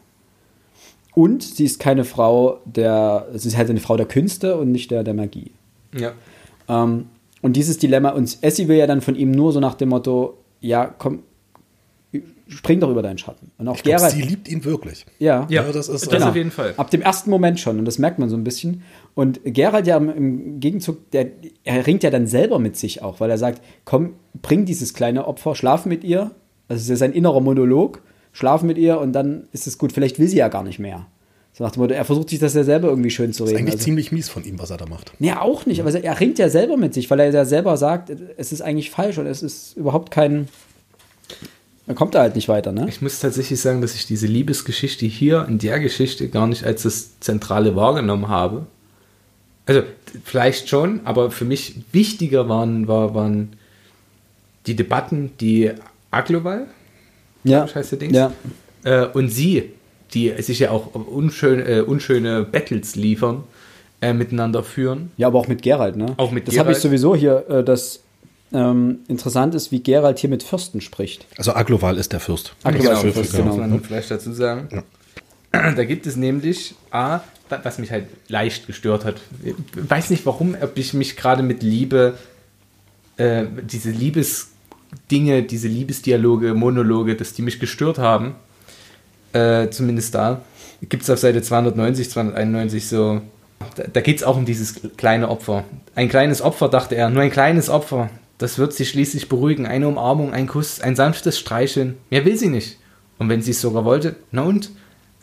Und 1.13 1.43
sie 1.43 1.65
ist 1.65 1.79
keine 1.79 2.03
Frau 2.03 2.59
der, 2.65 3.27
sie 3.33 3.49
ist 3.49 3.57
halt 3.57 3.69
eine 3.69 3.79
Frau 3.79 3.95
der 3.95 4.07
Künste 4.07 4.57
und 4.57 4.71
nicht 4.71 4.89
der, 4.89 5.03
der 5.03 5.13
Magie. 5.13 5.51
Ja. 5.95 6.13
Ähm, 6.67 7.07
und 7.41 7.53
dieses 7.53 7.77
Dilemma, 7.77 8.09
und 8.09 8.37
Essie 8.41 8.67
will 8.67 8.77
ja 8.77 8.87
dann 8.87 9.01
von 9.01 9.15
ihm 9.15 9.31
nur 9.31 9.51
so 9.51 9.59
nach 9.59 9.75
dem 9.75 9.89
Motto, 9.89 10.37
ja, 10.59 10.85
komm, 10.85 11.23
spring 12.49 12.79
doch 12.79 12.89
über 12.89 13.01
deinen 13.01 13.17
Schatten. 13.17 13.51
Und 13.57 13.67
auch 13.67 13.75
Ich 13.75 13.83
glaub, 13.83 13.97
Geralt. 13.97 14.13
sie 14.13 14.21
liebt 14.21 14.47
ihn 14.47 14.63
wirklich. 14.65 15.05
ja, 15.19 15.45
Ja, 15.49 15.63
Ja, 15.63 15.71
das 15.71 15.87
das, 15.87 16.03
ist- 16.03 16.09
Genau. 16.11 16.29
auf 16.29 16.35
jeden 16.35 16.51
Fall. 16.51 16.73
Ab 16.77 16.89
dem 16.91 17.01
ersten 17.01 17.29
Moment 17.29 17.59
schon, 17.59 17.79
und 17.79 17.85
das 17.85 17.97
merkt 17.99 18.19
man 18.19 18.29
so 18.29 18.35
ein 18.37 18.43
bisschen. 18.43 18.83
Und 19.15 19.39
Geralt 19.45 19.87
ja 19.87 19.97
im- 19.97 20.59
Gegenzug, 20.59 21.11
der, 21.11 21.27
er 21.63 21.85
ringt 21.87 22.03
ja 22.03 22.09
dann 22.09 22.27
selber 22.27 22.59
mit 22.59 22.77
sich 22.77 23.01
auch, 23.01 23.19
weil 23.19 23.29
er 23.29 23.37
sagt, 23.37 23.61
komm, 23.85 24.13
bring 24.41 24.65
dieses 24.65 24.93
kleine 24.93 25.27
Opfer, 25.27 25.55
schlaf 25.55 25.85
mit 25.85 26.03
ihr. 26.03 26.31
Das 26.67 26.81
ist 26.81 26.89
ja 26.89 26.95
sein 26.95 27.13
innerer 27.13 27.39
Monolog, 27.41 28.01
schlaf 28.33 28.61
mit 28.63 28.77
ihr 28.77 28.99
und 28.99 29.13
dann 29.13 29.47
ist 29.53 29.67
es 29.67 29.77
gut. 29.77 29.91
Vielleicht 29.93 30.19
will 30.19 30.27
sie 30.27 30.37
ja 30.37 30.47
gar 30.49 30.63
nicht 30.63 30.79
mehr. 30.79 31.07
So 31.53 31.63
nach 31.63 31.71
dem 31.71 31.81
Motto, 31.81 31.95
er 31.95 32.05
versucht 32.05 32.29
sich 32.29 32.37
das 32.37 32.53
ja 32.53 32.63
selber 32.63 32.89
irgendwie 32.89 33.09
schön 33.09 33.33
zu 33.33 33.43
Das 33.43 33.49
ist 33.51 33.55
reden. 33.55 33.65
eigentlich 33.65 33.73
Also, 33.75 33.85
ziemlich 33.85 34.11
mies 34.11 34.29
von 34.29 34.45
ihm, 34.45 34.59
was 34.59 34.69
er 34.69 34.77
da 34.77 34.85
macht. 34.85 35.13
nee, 35.17 35.31
auch 35.31 35.65
nicht, 35.65 35.79
aber 35.81 35.91
er 35.91 36.19
ringt 36.19 36.37
ja 36.37 36.49
selber 36.49 36.77
mit 36.77 36.93
sich, 36.93 37.09
weil 37.09 37.19
er 37.19 37.31
ja 37.31 37.45
selber 37.45 37.77
sagt, 37.77 38.11
es 38.37 38.51
ist 38.51 38.61
eigentlich 38.61 38.91
falsch 38.91 39.17
und 39.17 39.25
es 39.25 39.41
ist 39.41 39.75
überhaupt 39.75 40.11
kein. 40.11 40.49
Er 41.87 41.95
kommt 41.95 42.15
da 42.15 42.19
halt 42.19 42.35
nicht 42.35 42.49
weiter, 42.49 42.73
ne? 42.73 42.85
Ich 42.89 43.01
muss 43.01 43.19
tatsächlich 43.19 43.61
sagen, 43.61 43.81
dass 43.81 43.95
ich 43.95 44.05
diese 44.05 44.27
Liebesgeschichte 44.27 45.05
hier 45.05 45.45
in 45.47 45.57
der 45.57 45.79
Geschichte 45.79 46.27
gar 46.27 46.45
nicht 46.45 46.65
als 46.65 46.83
das 46.83 47.17
Zentrale 47.21 47.77
wahrgenommen 47.77 48.27
habe. 48.27 48.67
Also 49.65 49.83
vielleicht 50.25 50.67
schon, 50.67 51.01
aber 51.05 51.31
für 51.31 51.45
mich 51.45 51.75
wichtiger 51.93 52.49
waren, 52.49 52.87
war, 52.87 53.15
waren 53.15 53.53
die 54.65 54.75
Debatten, 54.75 55.31
die 55.39 55.71
Agloval 56.11 56.67
Ja. 57.43 57.67
Scheiße 57.67 57.97
Dings. 57.97 58.15
Ja. 58.15 58.33
äh, 58.83 59.05
und 59.07 59.29
sie, 59.29 59.71
die 60.13 60.33
sich 60.41 60.59
ja 60.59 60.71
auch 60.71 60.93
unschön, 60.93 61.59
äh, 61.65 61.81
unschöne 61.81 62.43
Battles 62.43 62.95
liefern, 62.95 63.43
äh, 64.01 64.13
miteinander 64.13 64.61
führen. 64.63 65.11
Ja, 65.17 65.27
aber 65.27 65.39
auch 65.39 65.47
mit 65.47 65.61
Geralt, 65.61 65.95
ne? 65.95 66.13
Auch 66.17 66.31
mit 66.31 66.47
Das 66.49 66.57
habe 66.57 66.73
ich 66.73 66.77
sowieso 66.79 67.15
hier, 67.15 67.45
äh, 67.49 67.63
das 67.63 68.01
ähm, 68.53 68.99
interessant 69.07 69.55
ist, 69.55 69.71
wie 69.71 69.81
Geralt 69.83 70.19
hier 70.19 70.29
mit 70.29 70.43
Fürsten 70.43 70.81
spricht. 70.81 71.25
Also 71.37 71.53
Agloval 71.53 71.97
ist 71.97 72.13
der 72.13 72.19
Fürst. 72.19 72.53
Agloval 72.63 72.81
Genau, 72.81 72.93
ist 72.95 73.03
der 73.03 73.13
Fürst, 73.13 73.33
das 73.33 73.41
muss 73.45 73.55
genau. 73.55 73.67
man 73.67 73.83
vielleicht 73.83 74.11
dazu 74.11 74.31
sagen. 74.33 74.83
Da 75.51 75.83
gibt 75.85 76.05
es 76.05 76.15
nämlich 76.15 76.75
A, 76.91 77.21
wa- 77.49 77.59
was 77.63 77.77
mich 77.79 77.91
halt 77.91 78.05
leicht 78.27 78.67
gestört 78.67 79.05
hat. 79.05 79.15
Ich 79.43 79.55
weiß 79.89 80.09
nicht 80.11 80.25
warum, 80.25 80.55
ob 80.61 80.77
ich 80.77 80.93
mich 80.93 81.15
gerade 81.17 81.41
mit 81.43 81.63
Liebe, 81.63 82.17
äh, 83.17 83.45
diese 83.63 83.89
Liebesdinge, 83.91 85.43
diese 85.43 85.67
Liebesdialoge, 85.67 86.53
Monologe, 86.53 87.15
dass 87.15 87.33
die 87.33 87.41
mich 87.41 87.59
gestört 87.59 87.97
haben. 87.97 88.35
Äh, 89.33 89.69
zumindest 89.69 90.15
da. 90.15 90.41
Gibt 90.89 91.03
es 91.03 91.09
auf 91.09 91.19
Seite 91.19 91.41
290, 91.41 92.09
291 92.11 92.87
so. 92.87 93.21
Da, 93.75 93.83
da 93.91 94.01
geht 94.01 94.17
es 94.17 94.23
auch 94.23 94.37
um 94.37 94.45
dieses 94.45 94.75
kleine 94.97 95.29
Opfer. 95.29 95.63
Ein 95.95 96.09
kleines 96.09 96.41
Opfer, 96.41 96.69
dachte 96.69 96.95
er, 96.95 97.09
nur 97.09 97.23
ein 97.23 97.31
kleines 97.31 97.69
Opfer. 97.69 98.09
Das 98.37 98.59
wird 98.59 98.73
sie 98.73 98.85
schließlich 98.85 99.29
beruhigen. 99.29 99.65
Eine 99.65 99.87
Umarmung, 99.87 100.33
ein 100.33 100.47
Kuss, 100.47 100.79
ein 100.79 100.95
sanftes 100.95 101.39
Streicheln. 101.39 101.97
Mehr 102.09 102.25
will 102.25 102.37
sie 102.37 102.49
nicht. 102.49 102.77
Und 103.17 103.29
wenn 103.29 103.41
sie 103.41 103.51
es 103.51 103.61
sogar 103.61 103.85
wollte, 103.85 104.15
na 104.31 104.43
und? 104.43 104.71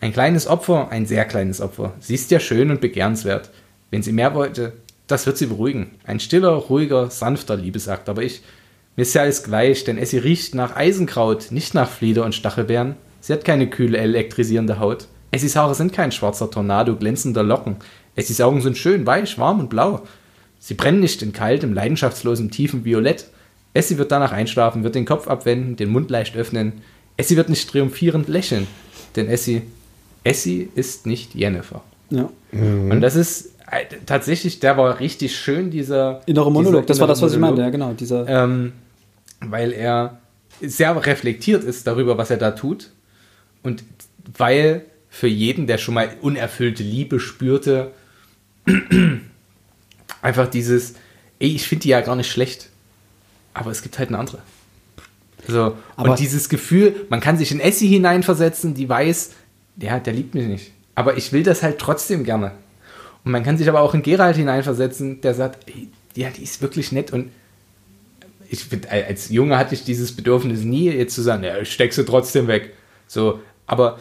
Ein 0.00 0.12
kleines 0.12 0.46
Opfer, 0.46 0.90
ein 0.90 1.06
sehr 1.06 1.24
kleines 1.24 1.60
Opfer. 1.60 1.94
Sie 2.00 2.14
ist 2.14 2.30
ja 2.30 2.40
schön 2.40 2.70
und 2.70 2.80
begehrenswert. 2.80 3.50
Wenn 3.90 4.02
sie 4.02 4.12
mehr 4.12 4.34
wollte, 4.34 4.72
das 5.06 5.26
wird 5.26 5.38
sie 5.38 5.46
beruhigen. 5.46 5.92
Ein 6.04 6.20
stiller, 6.20 6.50
ruhiger, 6.50 7.10
sanfter 7.10 7.56
Liebesakt. 7.56 8.08
Aber 8.08 8.22
ich, 8.22 8.42
mir 8.96 9.02
ist 9.02 9.14
ja 9.14 9.22
alles 9.22 9.44
gleich, 9.44 9.84
denn 9.84 10.04
sie 10.04 10.18
riecht 10.18 10.54
nach 10.54 10.74
Eisenkraut, 10.74 11.52
nicht 11.52 11.74
nach 11.74 11.88
Flieder 11.88 12.24
und 12.24 12.34
Stachelbeeren. 12.34 12.96
Sie 13.20 13.32
hat 13.32 13.44
keine 13.44 13.70
kühle, 13.70 13.98
elektrisierende 13.98 14.78
Haut. 14.78 15.06
Essis 15.30 15.56
Haare 15.56 15.74
sind 15.74 15.92
kein 15.92 16.12
schwarzer 16.12 16.50
Tornado 16.50 16.96
glänzender 16.96 17.42
Locken. 17.42 17.76
Essis 18.16 18.40
Augen 18.40 18.60
sind 18.60 18.76
schön, 18.76 19.06
weich, 19.06 19.38
warm 19.38 19.60
und 19.60 19.70
blau. 19.70 20.02
Sie 20.64 20.72
brennen 20.72 21.00
nicht 21.00 21.20
in 21.20 21.34
kaltem, 21.34 21.74
leidenschaftslosem, 21.74 22.50
tiefem 22.50 22.86
Violett. 22.86 23.26
Essie 23.74 23.98
wird 23.98 24.10
danach 24.10 24.32
einschlafen, 24.32 24.82
wird 24.82 24.94
den 24.94 25.04
Kopf 25.04 25.28
abwenden, 25.28 25.76
den 25.76 25.90
Mund 25.90 26.10
leicht 26.10 26.36
öffnen. 26.36 26.72
Essie 27.18 27.36
wird 27.36 27.50
nicht 27.50 27.68
triumphierend 27.68 28.28
lächeln, 28.28 28.66
denn 29.14 29.28
Essie, 29.28 29.60
Essie 30.22 30.70
ist 30.74 31.04
nicht 31.04 31.34
Jennifer. 31.34 31.82
Ja. 32.08 32.30
Und 32.50 33.02
das 33.02 33.14
ist 33.14 33.56
äh, 33.70 33.84
tatsächlich, 34.06 34.58
der 34.58 34.78
war 34.78 35.00
richtig 35.00 35.36
schön, 35.36 35.70
dieser 35.70 36.22
Innere 36.24 36.50
Monolog, 36.50 36.86
dieser 36.86 36.94
das 36.94 37.00
war 37.00 37.08
das, 37.08 37.20
was 37.20 37.34
ich 37.34 37.38
meinte, 37.38 37.60
Monolog. 37.60 37.66
ja, 37.66 37.86
genau. 37.86 37.92
Dieser, 37.92 38.26
Ähm, 38.26 38.72
weil 39.40 39.70
er 39.70 40.20
sehr 40.62 40.96
reflektiert 41.04 41.62
ist 41.62 41.86
darüber, 41.86 42.16
was 42.16 42.30
er 42.30 42.38
da 42.38 42.52
tut. 42.52 42.88
Und 43.62 43.84
weil 44.38 44.86
für 45.10 45.28
jeden, 45.28 45.66
der 45.66 45.76
schon 45.76 45.92
mal 45.92 46.08
unerfüllte 46.22 46.82
Liebe 46.82 47.20
spürte, 47.20 47.90
einfach 50.24 50.48
dieses, 50.48 50.94
ey, 51.38 51.54
ich 51.54 51.68
finde 51.68 51.82
die 51.82 51.88
ja 51.90 52.00
gar 52.00 52.16
nicht 52.16 52.30
schlecht, 52.30 52.70
aber 53.52 53.70
es 53.70 53.82
gibt 53.82 53.98
halt 53.98 54.08
eine 54.08 54.18
andere. 54.18 54.38
So, 55.46 55.76
Aber- 55.96 56.10
und 56.10 56.18
dieses 56.18 56.48
Gefühl, 56.48 57.06
man 57.10 57.20
kann 57.20 57.36
sich 57.36 57.52
in 57.52 57.60
Essie 57.60 57.88
hineinversetzen, 57.88 58.74
die 58.74 58.88
weiß, 58.88 59.32
der, 59.76 60.00
der 60.00 60.12
liebt 60.14 60.34
mich 60.34 60.46
nicht. 60.46 60.72
Aber 60.94 61.16
ich 61.16 61.32
will 61.32 61.42
das 61.42 61.62
halt 61.62 61.78
trotzdem 61.78 62.24
gerne. 62.24 62.52
Und 63.24 63.32
man 63.32 63.42
kann 63.42 63.58
sich 63.58 63.68
aber 63.68 63.80
auch 63.80 63.94
in 63.94 64.02
Gerald 64.02 64.36
hineinversetzen, 64.36 65.20
der 65.20 65.34
sagt, 65.34 65.68
ey, 65.68 65.88
ja, 66.14 66.30
die 66.30 66.42
ist 66.42 66.62
wirklich 66.62 66.92
nett 66.92 67.12
und 67.12 67.30
ich 68.48 68.66
als 68.88 69.30
Junge 69.30 69.58
hatte 69.58 69.74
ich 69.74 69.84
dieses 69.84 70.12
Bedürfnis 70.14 70.60
nie, 70.60 70.90
jetzt 70.90 71.14
zu 71.14 71.22
sagen, 71.22 71.42
ja, 71.42 71.58
ich 71.58 71.72
steck 71.72 71.92
sie 71.92 72.04
trotzdem 72.04 72.46
weg. 72.46 72.72
So, 73.08 73.40
aber 73.66 73.98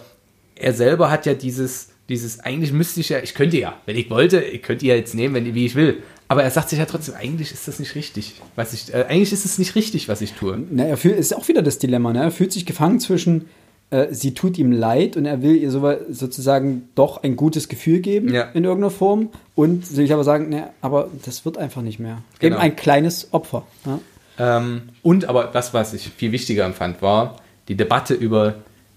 er 0.55 0.73
selber 0.73 1.09
hat 1.09 1.25
ja 1.25 1.33
dieses, 1.33 1.89
dieses, 2.09 2.39
eigentlich 2.41 2.71
müsste 2.71 2.99
ich 2.99 3.09
ja, 3.09 3.19
ich 3.19 3.33
könnte 3.33 3.57
ja, 3.57 3.77
wenn 3.85 3.95
ich 3.95 4.09
wollte, 4.09 4.41
ich 4.41 4.61
könnte 4.61 4.85
ja 4.85 4.95
jetzt 4.95 5.15
nehmen, 5.15 5.33
wenn, 5.33 5.55
wie 5.55 5.65
ich 5.65 5.75
will. 5.75 6.03
Aber 6.33 6.43
er 6.43 6.49
sagt 6.49 6.69
sich 6.69 6.79
ja 6.79 6.85
trotzdem, 6.85 7.13
eigentlich 7.13 7.51
ist 7.51 7.67
das 7.67 7.77
nicht 7.77 7.93
richtig, 7.93 8.41
was 8.55 8.73
ich, 8.73 8.91
äh, 8.91 9.05
eigentlich 9.07 9.31
ist 9.31 9.45
es 9.45 9.59
nicht 9.59 9.75
richtig, 9.75 10.09
was 10.09 10.19
ich 10.19 10.33
tue. 10.33 10.57
na, 10.71 10.83
er 10.85 10.97
fühlt, 10.97 11.15
ist 11.15 11.35
auch 11.35 11.47
wieder 11.47 11.61
das 11.61 11.77
Dilemma, 11.77 12.11
ne? 12.11 12.23
Er 12.23 12.31
fühlt 12.31 12.51
sich 12.51 12.65
gefangen 12.65 12.99
zwischen, 12.99 13.49
äh, 13.91 14.07
sie 14.11 14.33
tut 14.33 14.57
ihm 14.57 14.71
leid 14.71 15.15
und 15.15 15.25
er 15.27 15.43
will 15.43 15.55
ihr 15.55 15.69
so, 15.69 15.95
sozusagen 16.09 16.89
doch 16.95 17.21
ein 17.21 17.35
gutes 17.35 17.69
Gefühl 17.69 17.99
geben 17.99 18.33
Ja. 18.33 18.45
in 18.55 18.63
irgendeiner 18.63 18.89
Form 18.89 19.29
und 19.53 19.85
sich 19.85 20.11
aber 20.11 20.23
sagen, 20.23 20.49
ne, 20.49 20.69
aber 20.81 21.11
das 21.23 21.45
wird 21.45 21.59
einfach 21.59 21.83
nicht 21.83 21.99
mehr. 21.99 22.23
Genau. 22.39 22.55
Eben 22.55 22.63
ein 22.63 22.75
kleines 22.75 23.27
Opfer. 23.31 23.67
Ja? 23.85 23.99
Ähm, 24.39 24.81
und 25.03 25.25
aber 25.25 25.43
das, 25.53 25.75
was 25.75 25.93
ich 25.93 26.09
viel 26.09 26.31
wichtiger 26.31 26.65
empfand, 26.65 27.03
war 27.03 27.37
die 27.67 27.75
Debatte 27.75 28.15
über 28.15 28.55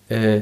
äh, 0.08 0.40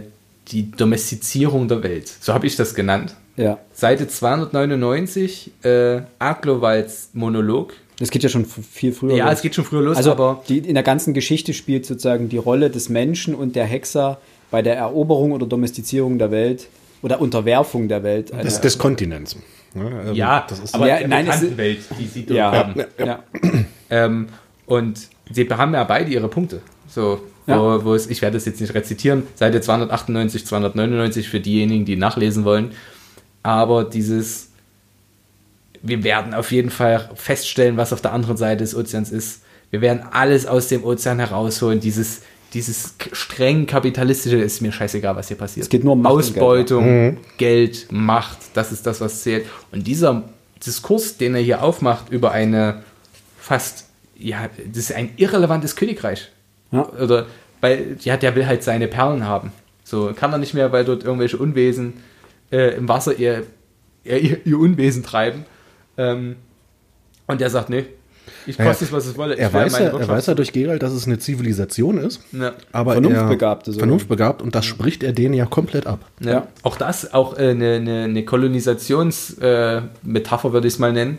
die 0.49 0.71
Domestizierung 0.71 1.67
der 1.67 1.83
Welt. 1.83 2.07
So 2.21 2.33
habe 2.35 2.47
ich 2.47 2.55
das 2.55 2.77
genannt. 2.77 3.17
Ja. 3.37 3.59
Seite 3.73 4.07
299, 4.09 5.51
äh, 5.63 6.01
Aglovals 6.19 7.11
Monolog. 7.13 7.73
Das 7.99 8.11
geht 8.11 8.23
ja 8.25 8.29
schon 8.29 8.45
viel 8.45 8.93
früher. 8.93 9.15
Ja, 9.17 9.27
los. 9.27 9.35
es 9.35 9.43
geht 9.43 9.55
schon 9.55 9.65
früher 9.65 9.83
los, 9.83 9.97
Also 9.97 10.11
aber 10.13 10.43
die, 10.49 10.59
in 10.59 10.75
der 10.75 10.83
ganzen 10.83 11.15
Geschichte 11.15 11.55
spielt 11.55 11.87
sozusagen 11.87 12.29
die 12.29 12.39
Rolle 12.39 12.71
des 12.71 12.89
Menschen 12.89 13.35
und 13.35 13.55
der 13.55 13.65
Hexer 13.67 14.19
bei 14.51 14.63
der 14.63 14.77
Eroberung 14.77 15.33
oder 15.33 15.47
Domestizierung 15.47 16.19
der 16.19 16.31
Welt 16.31 16.67
oder 17.03 17.21
Unterwerfung 17.21 17.87
der 17.89 18.03
Welt. 18.03 18.33
eine- 18.33 18.43
Des, 18.45 18.61
des 18.61 18.79
Kontinents. 18.79 19.37
Ja, 19.75 19.83
ähm, 20.11 20.15
ja, 20.15 20.47
das 20.49 20.59
ist 20.61 20.75
aber 20.75 20.87
Ja, 20.89 20.99
der 20.99 21.09
nein, 21.09 21.21
es 21.27 21.41
bekannten 21.41 21.51
ist- 21.53 21.57
Welt, 21.59 21.79
die 22.01 22.07
sie 22.07 22.27
dort 22.27 22.37
ja, 22.37 22.53
haben. 22.53 22.75
ja. 22.99 23.23
Ähm, 23.91 24.29
und 24.67 25.09
sie 25.33 25.49
haben 25.49 25.75
ja 25.75 25.85
beide 25.85 26.11
ihre 26.11 26.29
Punkte. 26.29 26.61
So, 26.89 27.21
wo, 27.47 27.53
Ja. 27.53 27.85
wo 27.85 27.95
es, 27.95 28.09
ich 28.09 28.23
werde 28.23 28.37
das 28.37 28.45
jetzt 28.47 28.61
nicht 28.61 28.75
rezitieren, 28.75 29.25
Seite 29.35 29.61
298, 29.61 30.47
299 30.47 31.29
für 31.29 31.41
diejenigen, 31.41 31.85
die 31.85 31.97
nachlesen 31.97 32.45
wollen. 32.45 32.71
Aber 33.45 33.85
dieses, 33.85 34.49
wir 35.83 36.03
werden 36.03 36.35
auf 36.35 36.51
jeden 36.51 36.71
Fall 36.71 37.11
feststellen, 37.15 37.77
was 37.77 37.93
auf 37.93 38.01
der 38.01 38.13
anderen 38.13 38.39
Seite 38.39 38.65
des 38.65 38.75
Ozeans 38.75 39.13
ist. 39.13 39.43
Wir 39.71 39.83
werden 39.83 40.03
alles 40.11 40.47
aus 40.47 40.69
dem 40.69 40.83
Ozean 40.83 41.19
herausholen. 41.19 41.79
Dieses, 41.79 42.23
dieses 42.55 42.95
streng 43.13 43.67
kapitalistische 43.67 44.39
ist 44.39 44.63
mir 44.63 44.73
scheißegal, 44.73 45.15
was 45.15 45.29
hier 45.29 45.37
passiert. 45.37 45.65
Es 45.65 45.69
geht 45.69 45.85
nur 45.85 45.93
um 45.93 46.01
Macht 46.01 46.15
und 46.15 46.23
Geld, 46.23 46.37
Ausbeutung, 46.37 47.19
Geld, 47.37 47.87
Macht, 47.91 48.39
das 48.55 48.73
ist 48.73 48.87
das, 48.87 49.03
was 49.03 49.23
zählt. 49.23 49.45
Und 49.73 49.87
dieser 49.87 50.23
Diskurs, 50.65 51.19
den 51.19 51.35
er 51.35 51.43
hier 51.43 51.63
aufmacht 51.63 52.09
über 52.09 52.33
eine 52.33 52.83
fast, 53.39 53.85
ja, 54.17 54.49
das 54.67 54.79
ist 54.79 54.95
ein 54.95 55.11
irrelevantes 55.17 55.77
Königreich. 55.77 56.31
Ja. 56.73 56.89
Oder, 56.89 57.27
weil, 57.61 57.99
ja, 58.01 58.17
der 58.17 58.35
will 58.37 58.47
halt 58.47 58.63
seine 58.63 58.89
Perlen 58.89 59.27
haben. 59.27 59.53
So, 59.85 60.15
kann 60.15 60.33
er 60.33 60.39
nicht 60.39 60.55
mehr, 60.55 60.73
weil 60.73 60.87
dort 60.87 61.05
irgendwelche 61.05 61.37
Unwesen 61.37 61.95
äh, 62.55 62.77
im 62.77 62.89
Wasser 62.89 63.19
ihr, 63.19 63.43
ihr, 64.05 64.47
ihr 64.47 64.59
Unwesen 64.59 65.03
treiben. 65.03 65.45
Ähm, 65.97 66.37
und 67.27 67.41
der 67.41 67.51
sagt, 67.51 67.71
nee, 67.71 67.87
ich 68.47 68.57
Ja, 68.57 68.67
koste 68.67 68.85
es, 68.85 68.93
was 68.93 69.07
es 69.07 69.17
wolle. 69.17 69.35
Ich 69.35 69.41
Er 69.41 69.53
weiß, 69.53 69.73
meine 69.73 69.87
ja, 69.87 69.99
er 69.99 70.09
weiß 70.09 70.27
ja 70.27 70.35
durch 70.35 70.53
Geralt, 70.53 70.83
dass 70.83 70.93
es 70.93 71.07
eine 71.07 71.19
Zivilisation 71.19 71.99
ist. 71.99 72.21
Ja. 72.33 72.53
Aber 72.73 72.93
Vernunftbegabte 72.93 73.73
er. 73.73 73.79
Vernunftbegabt 73.79 74.43
und 74.43 74.55
das 74.55 74.67
spricht 74.67 75.03
er 75.03 75.13
denen 75.13 75.35
ja 75.35 75.47
komplett 75.47 75.87
ab. 75.87 76.01
Ja. 76.21 76.31
Ja. 76.31 76.47
Auch 76.63 76.77
das, 76.77 77.13
auch 77.13 77.39
äh, 77.39 77.51
eine, 77.51 77.75
eine, 77.75 78.05
eine 78.05 78.25
Kolonisationsmetapher, 78.25 80.49
äh, 80.49 80.53
würde 80.53 80.69
ich 80.69 80.75
es 80.75 80.79
mal 80.79 80.93
nennen. 80.93 81.19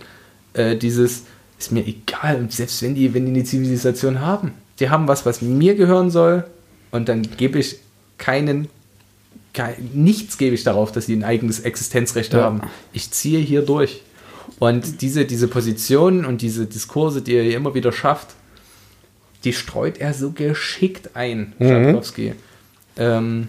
Äh, 0.53 0.77
dieses 0.77 1.23
ist 1.57 1.71
mir 1.71 1.85
egal, 1.85 2.37
und 2.37 2.51
selbst 2.51 2.81
wenn 2.81 2.95
die, 2.95 3.13
wenn 3.13 3.25
die 3.25 3.31
eine 3.31 3.43
Zivilisation 3.43 4.21
haben. 4.21 4.53
Die 4.79 4.89
haben 4.89 5.07
was, 5.07 5.25
was 5.25 5.41
mir 5.41 5.75
gehören 5.75 6.11
soll, 6.11 6.43
und 6.91 7.09
dann 7.09 7.23
gebe 7.37 7.59
ich 7.59 7.79
keinen 8.17 8.17
kein, 8.17 8.67
nichts 9.93 10.37
gebe 10.37 10.55
ich 10.55 10.63
darauf, 10.63 10.91
dass 10.91 11.05
sie 11.05 11.15
ein 11.15 11.23
eigenes 11.23 11.59
Existenzrecht 11.59 12.33
Ja. 12.33 12.43
haben. 12.43 12.61
Ich 12.93 13.11
ziehe 13.11 13.39
hier 13.39 13.61
durch. 13.61 14.01
Und 14.59 15.01
diese, 15.01 15.25
diese 15.25 15.47
Positionen 15.47 16.25
und 16.25 16.41
diese 16.41 16.65
Diskurse, 16.65 17.21
die 17.21 17.35
er 17.35 17.43
hier 17.43 17.57
immer 17.57 17.73
wieder 17.73 17.91
schafft, 17.91 18.29
die 19.43 19.53
streut 19.53 19.97
er 19.99 20.13
so 20.13 20.31
geschickt 20.31 21.11
ein, 21.15 21.53
Schadkowski. 21.59 22.33
Ähm, 22.97 23.47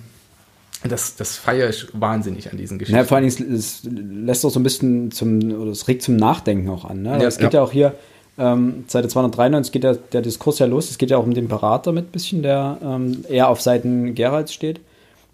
das, 0.84 1.16
das 1.16 1.36
feiere 1.36 1.70
ich 1.70 1.86
wahnsinnig 1.92 2.50
an 2.50 2.58
diesen 2.58 2.78
Geschichten. 2.78 2.98
Ja, 2.98 3.04
vor 3.04 3.16
allem, 3.16 3.26
es, 3.26 3.40
es 3.40 3.80
lässt 3.84 4.44
auch 4.44 4.50
so 4.50 4.60
ein 4.60 4.62
bisschen 4.62 5.10
zum, 5.10 5.52
oder 5.60 5.70
es 5.70 5.88
regt 5.88 6.02
zum 6.02 6.16
Nachdenken 6.16 6.68
auch 6.68 6.84
an. 6.84 7.02
Ne? 7.02 7.10
Ja, 7.10 7.26
es 7.26 7.38
geht 7.38 7.54
ja, 7.54 7.62
auch 7.62 7.72
hier, 7.72 7.94
ähm, 8.38 8.84
Seite 8.86 9.08
293 9.08 9.72
geht 9.72 9.84
ja 9.84 9.94
der 9.94 10.22
Diskurs 10.22 10.58
ja 10.58 10.66
los. 10.66 10.90
Es 10.90 10.98
geht 10.98 11.10
ja 11.10 11.16
auch 11.16 11.24
um 11.24 11.34
den 11.34 11.48
Berater 11.48 11.92
mit 11.92 12.12
bisschen, 12.12 12.42
der 12.42 12.78
ähm, 12.82 13.24
eher 13.28 13.48
auf 13.48 13.60
Seiten 13.60 14.14
Geralds 14.14 14.52
steht. 14.52 14.80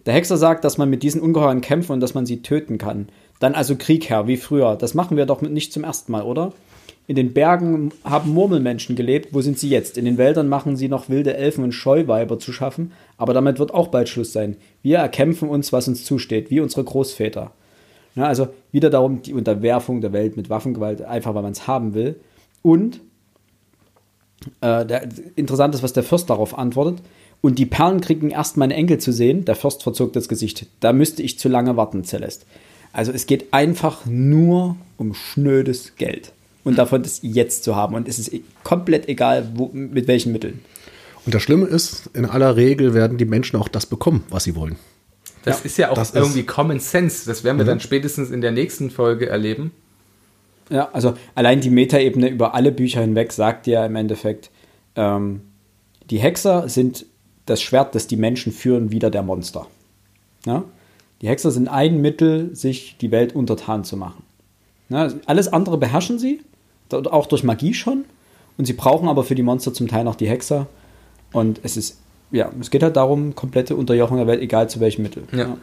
Der 0.06 0.14
Hexer 0.14 0.36
sagt, 0.36 0.64
dass 0.64 0.78
man 0.78 0.90
mit 0.90 1.02
diesen 1.02 1.20
Ungeheuern 1.20 1.60
kämpfen 1.60 1.92
und 1.92 2.00
dass 2.00 2.14
man 2.14 2.26
sie 2.26 2.42
töten 2.42 2.78
kann. 2.78 3.08
Dann 3.38 3.54
also 3.54 3.76
Krieg 3.76 4.08
her, 4.10 4.26
wie 4.26 4.36
früher. 4.36 4.76
Das 4.76 4.94
machen 4.94 5.16
wir 5.16 5.26
doch 5.26 5.42
nicht 5.42 5.72
zum 5.72 5.84
ersten 5.84 6.12
Mal, 6.12 6.22
oder? 6.22 6.52
In 7.08 7.16
den 7.16 7.32
Bergen 7.32 7.92
haben 8.04 8.32
Murmelmenschen 8.32 8.94
gelebt. 8.94 9.34
Wo 9.34 9.40
sind 9.40 9.58
sie 9.58 9.68
jetzt? 9.68 9.98
In 9.98 10.04
den 10.04 10.18
Wäldern 10.18 10.48
machen 10.48 10.76
sie 10.76 10.88
noch 10.88 11.08
wilde 11.08 11.34
Elfen 11.34 11.64
und 11.64 11.72
Scheuweiber 11.72 12.38
zu 12.38 12.52
schaffen. 12.52 12.92
Aber 13.16 13.34
damit 13.34 13.58
wird 13.58 13.74
auch 13.74 13.88
bald 13.88 14.08
Schluss 14.08 14.32
sein. 14.32 14.56
Wir 14.82 14.98
erkämpfen 14.98 15.48
uns, 15.48 15.72
was 15.72 15.88
uns 15.88 16.04
zusteht, 16.04 16.50
wie 16.50 16.60
unsere 16.60 16.84
Großväter. 16.84 17.52
Ja, 18.14 18.24
also 18.24 18.48
wieder 18.70 18.90
darum, 18.90 19.22
die 19.22 19.34
Unterwerfung 19.34 20.00
der 20.00 20.12
Welt 20.12 20.36
mit 20.36 20.50
Waffengewalt, 20.50 21.02
einfach 21.02 21.34
weil 21.34 21.42
man 21.42 21.52
es 21.52 21.66
haben 21.66 21.94
will. 21.94 22.20
Und 22.62 23.00
äh, 24.60 24.86
der, 24.86 25.08
interessant 25.36 25.74
ist, 25.74 25.82
was 25.82 25.92
der 25.92 26.02
Fürst 26.02 26.30
darauf 26.30 26.56
antwortet. 26.56 27.02
Und 27.42 27.58
die 27.58 27.66
Perlen 27.66 28.00
kriegen 28.00 28.30
erst 28.30 28.56
meine 28.56 28.72
Enkel 28.74 28.98
zu 28.98 29.12
sehen. 29.12 29.44
Der 29.44 29.56
Fürst 29.56 29.82
verzog 29.82 30.12
das 30.14 30.28
Gesicht. 30.28 30.66
Da 30.80 30.92
müsste 30.94 31.22
ich 31.22 31.38
zu 31.38 31.48
lange 31.50 31.76
warten, 31.76 32.04
Celeste. 32.04 32.46
Also 32.92 33.12
es 33.12 33.26
geht 33.26 33.52
einfach 33.52 34.06
nur 34.06 34.76
um 34.96 35.12
schnödes 35.12 35.96
Geld. 35.96 36.32
Und 36.64 36.78
davon 36.78 37.02
das 37.02 37.18
jetzt 37.22 37.64
zu 37.64 37.74
haben. 37.74 37.94
Und 37.96 38.06
es 38.08 38.18
ist 38.20 38.32
e- 38.32 38.42
komplett 38.62 39.08
egal, 39.08 39.48
wo, 39.56 39.68
mit 39.72 40.06
welchen 40.06 40.30
Mitteln. 40.32 40.60
Und 41.26 41.34
das 41.34 41.42
Schlimme 41.42 41.66
ist, 41.66 42.08
in 42.14 42.24
aller 42.24 42.56
Regel 42.56 42.94
werden 42.94 43.18
die 43.18 43.24
Menschen 43.24 43.56
auch 43.56 43.68
das 43.68 43.86
bekommen, 43.86 44.22
was 44.30 44.44
sie 44.44 44.54
wollen. 44.54 44.76
Das 45.44 45.58
Ja, 45.60 45.64
ist 45.64 45.78
ja 45.78 45.90
auch 45.90 45.94
das 45.94 46.10
ist- 46.10 46.14
irgendwie 46.16 46.44
Common 46.44 46.78
Sense. 46.78 47.26
Das 47.26 47.42
werden 47.42 47.58
wir 47.58 47.64
dann 47.64 47.80
spätestens 47.80 48.30
in 48.30 48.40
der 48.40 48.52
nächsten 48.52 48.90
Folge 48.90 49.28
erleben. 49.28 49.72
Ja, 50.70 50.90
also 50.92 51.14
allein 51.34 51.60
die 51.60 51.70
Metaebene 51.70 52.28
über 52.28 52.54
alle 52.54 52.70
Bücher 52.70 53.00
hinweg 53.00 53.32
sagt 53.32 53.66
ja 53.66 53.84
im 53.84 53.96
Endeffekt, 53.96 54.50
ähm, 54.94 55.40
die 56.10 56.18
Hexer 56.18 56.68
sind 56.68 57.06
das 57.46 57.62
Schwert, 57.62 57.94
das 57.94 58.06
die 58.06 58.16
Menschen 58.16 58.52
führen, 58.52 58.90
wieder 58.90 59.10
der 59.10 59.22
Monster. 59.22 59.66
Ja? 60.46 60.64
Die 61.20 61.28
Hexer 61.28 61.50
sind 61.50 61.68
ein 61.68 62.00
Mittel, 62.00 62.54
sich 62.54 62.96
die 63.00 63.10
Welt 63.10 63.34
untertan 63.34 63.84
zu 63.84 63.96
machen. 63.96 64.22
Ja, 64.88 65.08
alles 65.26 65.48
andere 65.52 65.78
beherrschen 65.78 66.18
sie, 66.18 66.40
auch 66.90 67.26
durch 67.26 67.44
Magie 67.44 67.74
schon. 67.74 68.04
Und 68.58 68.66
sie 68.66 68.74
brauchen 68.74 69.08
aber 69.08 69.24
für 69.24 69.34
die 69.34 69.42
Monster 69.42 69.72
zum 69.72 69.88
Teil 69.88 70.04
noch 70.04 70.16
die 70.16 70.28
Hexer. 70.28 70.66
Und 71.32 71.60
es 71.62 71.76
ist, 71.76 71.98
ja, 72.30 72.50
es 72.60 72.70
geht 72.70 72.82
halt 72.82 72.96
darum, 72.96 73.34
komplette 73.34 73.76
Unterjochung 73.76 74.18
der 74.18 74.26
Welt, 74.26 74.42
egal 74.42 74.68
zu 74.68 74.80
welchem 74.80 75.02
Mittel. 75.02 75.24
Ja. 75.32 75.56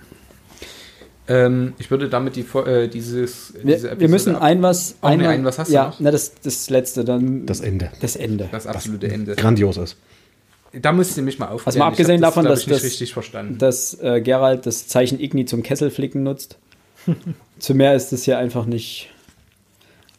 Ähm, 1.28 1.74
ich 1.78 1.92
würde 1.92 2.10
damit 2.10 2.36
die, 2.36 2.42
äh, 2.42 2.88
dieses, 2.88 3.54
diese 3.54 3.64
Wir, 3.64 3.76
Episode 3.76 4.00
wir 4.00 4.10
müssen 4.10 4.36
ein 4.36 4.64
was. 4.64 4.96
Nee, 5.04 5.10
einmal- 5.10 5.28
ein 5.28 5.46
was 5.46 5.60
hast 5.60 5.70
du 5.70 5.76
ja, 5.76 5.88
noch? 5.90 6.00
Na, 6.00 6.10
das, 6.10 6.34
das 6.42 6.72
letzte, 6.72 7.06
dann. 7.06 7.46
Das 7.46 7.60
Ende. 7.60 7.92
Das 8.02 8.16
Ende. 8.16 8.50
das 8.52 8.66
absolute 8.66 9.08
Ende. 9.12 9.36
Grandios 9.36 9.78
ist. 9.78 9.96
Da 10.74 10.92
müsst 10.92 11.18
ihr 11.18 11.24
mich 11.24 11.40
mal 11.40 11.46
aufklären. 11.48 11.66
Also 11.66 11.80
mal 11.80 11.88
abgesehen 11.88 12.22
davon, 12.22 12.44
glaub 12.44 12.56
dass 12.56 12.66
das- 12.66 12.84
richtig 12.84 13.14
verstanden. 13.14 13.58
dass 13.58 13.96
äh, 14.02 14.22
Gerald 14.22 14.66
das 14.66 14.88
Zeichen 14.88 15.20
Igni 15.20 15.46
zum 15.46 15.64
Kesselflicken 15.64 16.24
nutzt. 16.24 16.58
Zu 17.60 17.74
mehr 17.74 17.96
ist 17.96 18.14
es 18.14 18.24
hier 18.24 18.38
einfach 18.38 18.66
nicht. 18.66 19.10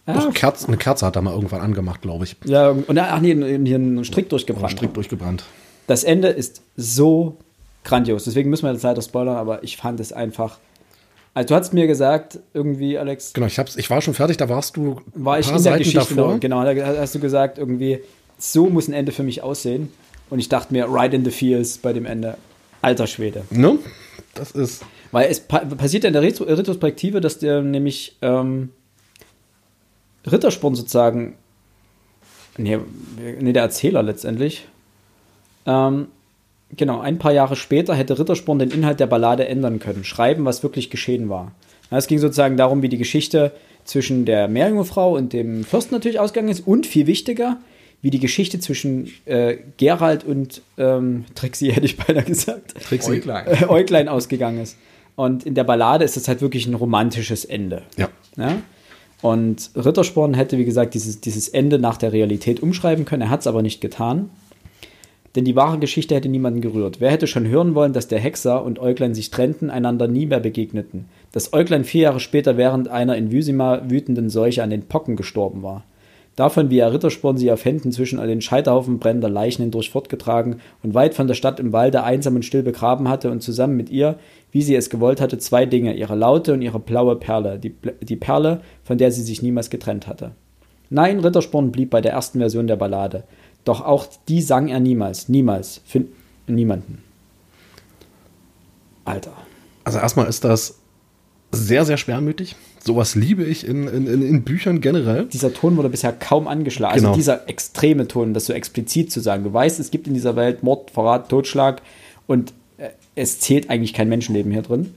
Doch, 0.07 0.33
Kerz, 0.35 0.65
eine 0.67 0.77
Kerze 0.77 1.07
hat 1.07 1.15
er 1.17 1.23
mal 1.23 1.35
irgendwann 1.35 1.61
angemacht, 1.61 2.03
glaube 2.03 2.25
ich. 2.25 2.35
Ja, 2.45 2.71
und 2.71 2.99
ach 2.99 3.21
nee, 3.21 3.35
hier 3.35 3.77
einen 3.77 4.05
Strick 4.05 4.29
durchgebrannt. 4.29 4.73
Strick 4.73 4.93
durchgebrannt. 4.95 5.45
Das 5.87 6.03
Ende 6.05 6.29
ist 6.29 6.63
so 6.77 7.37
grandios. 7.85 8.25
Deswegen 8.25 8.51
müssen 8.51 8.65
wir 8.65 8.73
jetzt 8.73 8.83
leider 8.83 9.03
spoilern, 9.03 9.37
aber 9.37 9.63
ich 9.63 9.77
fand 9.77 10.01
es 10.01 10.13
einfach. 10.13 10.59
Also 11.33 11.49
du 11.49 11.55
hast 11.55 11.73
mir 11.73 11.87
gesagt, 11.87 12.41
irgendwie, 12.55 12.99
Alex, 12.99 13.33
Genau, 13.35 13.47
ich, 13.47 13.59
hab's, 13.59 13.77
ich 13.77 13.89
war 13.89 14.01
schon 14.03 14.15
fertig, 14.15 14.37
da 14.37 14.49
warst 14.49 14.77
du 14.77 15.01
war 15.15 15.39
ich 15.39 15.47
ein 15.47 15.51
paar 15.51 15.59
in 15.59 15.63
der 15.65 15.73
Seiten 15.73 15.85
Geschichte 15.85 16.15
davor. 16.17 16.33
noch, 16.35 16.41
genau, 16.41 16.65
da 16.65 16.87
hast 16.99 17.15
du 17.15 17.21
gesagt, 17.21 17.59
irgendwie, 17.59 18.01
so 18.37 18.69
muss 18.69 18.89
ein 18.89 18.95
Ende 18.95 19.13
für 19.13 19.23
mich 19.23 19.43
aussehen. 19.43 19.93
Und 20.31 20.39
ich 20.39 20.49
dachte 20.49 20.73
mir, 20.73 20.87
right 20.89 21.13
in 21.13 21.25
the 21.25 21.31
feels 21.31 21.79
bei 21.79 21.93
dem 21.93 22.07
Ende. 22.07 22.37
Alter 22.83 23.07
Schwede. 23.07 23.45
Ne? 23.51 23.79
Das 24.35 24.53
ist. 24.53 24.85
Weil 25.13 25.29
es 25.29 25.41
pa 25.41 25.59
passiert 25.59 26.05
ja 26.05 26.09
in 26.09 26.15
der 26.15 26.23
Retro 26.23 26.45
Retrospektive, 26.45 27.21
dass 27.21 27.39
der 27.39 27.63
nämlich 27.63 28.17
ähm, 28.23 28.71
Rittersporn 30.31 30.77
sozusagen, 30.77 31.35
nee, 32.57 32.79
nee, 33.41 33.53
der 33.53 33.65
Erzähler 33.65 34.03
letztendlich, 34.03 34.69
ähm, 35.67 36.09
genau, 36.77 37.01
ein 37.01 37.19
paar 37.19 37.33
Jahre 37.33 37.57
später 37.57 37.95
hätte 37.95 38.19
Rittersporn 38.19 38.61
den 38.61 38.71
Inhalt 38.71 39.01
der 39.01 39.09
Ballade 39.09 39.49
ändern 39.49 39.81
können, 39.81 40.05
schreiben, 40.05 40.45
was 40.45 40.63
wirklich 40.63 40.91
geschehen 40.91 41.29
war. 41.29 41.53
Es 41.91 42.07
ging 42.07 42.21
sozusagen 42.21 42.57
darum, 42.57 42.83
wie 42.83 42.89
die 42.89 42.99
Geschichte 42.99 43.53
zwischen 43.85 44.25
der 44.25 44.47
Meerjungfrau 44.47 45.17
und 45.17 45.33
dem 45.33 45.65
Fürsten 45.65 45.95
natürlich 45.95 46.21
ausgegangen 46.21 46.51
ist 46.51 46.67
und 46.67 46.87
viel 46.87 47.09
wichtiger, 47.09 47.59
wie 48.03 48.11
die 48.11 48.21
Geschichte 48.21 48.59
zwischen 48.61 49.11
äh, 49.27 49.59
Gerald 49.77 50.25
und 50.25 50.63
ähm, 50.79 51.25
Trixie, 51.35 51.73
hätte 51.73 51.87
ich 51.87 51.97
beinahe 51.97 52.25
gesagt, 52.25 52.75
Trixie. 52.83 53.13
Äuglein. 53.13 53.47
äh, 53.47 53.67
Äuglein 53.67 54.09
ausgegangen 54.09 54.61
ist. 54.61 54.77
Und 55.17 55.45
in 55.45 55.55
der 55.55 55.65
Ballade 55.65 56.05
ist 56.05 56.17
es 56.17 56.29
halt 56.29 56.41
wirklich 56.41 56.67
ein 56.67 56.75
romantisches 56.75 57.45
Ende. 57.45 57.83
Ja. 57.97 58.09
Ja? 58.37 58.57
Und 59.23 59.71
Rittersporn 59.77 60.35
hätte, 60.35 60.57
wie 60.57 60.65
gesagt, 60.65 60.95
dieses, 60.95 61.21
dieses 61.21 61.49
Ende 61.49 61.79
nach 61.79 61.99
der 61.99 62.13
Realität 62.13 62.61
umschreiben 62.61 63.05
können. 63.05 63.23
Er 63.23 63.31
hat 63.31 63.41
es 63.41 63.47
aber 63.47 63.61
nicht 63.61 63.81
getan. 63.81 64.31
Denn 65.37 65.45
die 65.45 65.55
wahre 65.55 65.79
Geschichte 65.79 66.15
hätte 66.15 66.29
niemanden 66.29 66.61
gerührt. 66.61 67.01
Wer 67.01 67.11
hätte 67.11 67.27
schon 67.27 67.47
hören 67.47 67.75
wollen, 67.75 67.93
dass 67.93 68.09
der 68.09 68.19
Hexer 68.19 68.65
und 68.65 68.81
Äuglein 68.81 69.15
sich 69.15 69.31
trennten, 69.31 69.71
einander 69.71 70.09
nie 70.09 70.27
mehr 70.27 70.41
begegneten? 70.41 71.05
Dass 71.31 71.53
Äuglein 71.53 71.85
vier 71.85 72.03
Jahre 72.03 72.21
später 72.21 72.57
während 72.57 72.89
einer 72.89 73.17
in 73.17 73.31
Wysima 73.31 73.83
wütenden 73.89 74.29
Seuche 74.29 74.63
an 74.63 74.71
den 74.71 74.83
Pocken 74.83 75.15
gestorben 75.15 75.63
war. 75.63 75.85
Davon, 76.37 76.71
wie 76.71 76.79
er 76.79 76.93
Rittersporn 76.93 77.37
sie 77.37 77.51
auf 77.53 77.65
Händen 77.65 77.93
zwischen 77.93 78.19
den 78.19 78.41
Scheiterhaufen 78.41 78.99
brennender 78.99 79.29
Leichen 79.29 79.63
hindurch 79.63 79.91
fortgetragen 79.91 80.61
und 80.83 80.95
weit 80.95 81.15
von 81.15 81.27
der 81.27 81.35
Stadt 81.35 81.61
im 81.61 81.73
Walde 81.73 82.03
einsam 82.03 82.37
und 82.37 82.45
still 82.45 82.63
begraben 82.63 83.09
hatte 83.09 83.31
und 83.31 83.43
zusammen 83.43 83.77
mit 83.77 83.91
ihr, 83.91 84.19
wie 84.53 84.63
sie 84.63 84.75
es 84.75 84.91
gewollt 84.91 85.21
hatte, 85.21 85.39
zwei 85.39 85.67
Dinge, 85.67 85.95
ihre 85.95 86.15
Laute 86.15 86.55
und 86.55 86.63
ihre 86.63 86.79
blaue 86.79 87.17
Perle, 87.17 87.59
die, 87.59 87.75
die 88.01 88.17
Perle, 88.17 88.61
von 88.85 88.97
der 88.97 89.13
sie 89.13 89.23
sich 89.23 89.43
niemals 89.43 89.71
getrennt 89.71 90.07
hatte. 90.07 90.33
Nein, 90.89 91.21
Rittersporn 91.21 91.73
blieb 91.73 91.91
bei 91.91 92.01
der 92.01 92.13
ersten 92.13 92.39
Version 92.39 92.67
der 92.67 92.77
Ballade. 92.77 93.25
Doch 93.65 93.85
auch 93.85 94.07
die 94.29 94.43
sang 94.43 94.69
er 94.69 94.81
niemals, 94.81 95.29
niemals, 95.29 95.83
für 95.85 96.05
niemanden. 96.47 97.03
Alter. 99.05 99.33
Also 99.85 99.99
erstmal 99.99 100.27
ist 100.27 100.45
das 100.45 100.79
sehr, 101.53 101.85
sehr 101.85 101.97
schwermütig. 101.97 102.57
Sowas 102.83 103.15
liebe 103.15 103.45
ich 103.45 103.67
in, 103.67 103.87
in, 103.89 104.07
in, 104.07 104.43
Büchern 104.43 104.81
generell. 104.81 105.27
Dieser 105.27 105.53
Ton 105.53 105.77
wurde 105.77 105.91
bisher 105.91 106.13
kaum 106.13 106.49
angeschlagen. 106.49 106.97
Genau. 106.97 107.09
Also 107.09 107.19
dieser 107.19 107.49
extreme 107.49 108.09
Ton, 108.09 108.33
das 108.33 108.47
so 108.47 108.55
explizit 108.55 109.13
zu 109.13 109.21
sagen. 109.21 109.45
Du 109.45 109.53
weißt, 109.53 109.79
es 109.81 109.91
gibt 109.91 110.07
in 110.07 110.15
dieser 110.15 110.35
Welt 110.35 110.63
Mord, 110.63 110.91
Verrat, 110.91 111.29
Totschlag 111.29 111.83
und 112.27 112.55
äh, 112.79 112.89
es 113.17 113.39
zählt 113.41 113.69
eigentlich 113.69 113.93
kein 113.93 114.09
Menschenleben 114.09 114.51
hier 114.51 114.63
drin. 114.63 114.95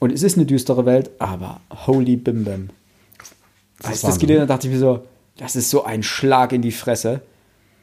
Und 0.00 0.12
es 0.12 0.22
ist 0.22 0.36
eine 0.36 0.46
düstere 0.46 0.84
Welt, 0.84 1.10
aber 1.18 1.60
holy 1.86 2.16
bim. 2.16 2.44
Das 2.44 3.86
Als 3.86 3.96
ist 3.96 4.02
ich 4.02 4.08
das 4.08 4.18
gelesen 4.18 4.40
habe, 4.40 4.48
dachte 4.48 4.66
ich 4.68 4.72
mir 4.74 4.78
so, 4.78 5.04
das 5.38 5.56
ist 5.56 5.70
so 5.70 5.84
ein 5.84 6.02
Schlag 6.02 6.52
in 6.52 6.62
die 6.62 6.72
Fresse. 6.72 7.22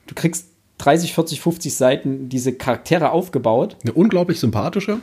Du 0.07 0.14
kriegst 0.14 0.47
30, 0.77 1.14
40, 1.14 1.41
50 1.41 1.76
Seiten 1.76 2.30
diese 2.30 2.53
Charaktere 2.53 3.11
aufgebaut 3.11 3.77
Eine 3.81 3.93
unglaublich 3.93 4.39
sympathische. 4.39 4.99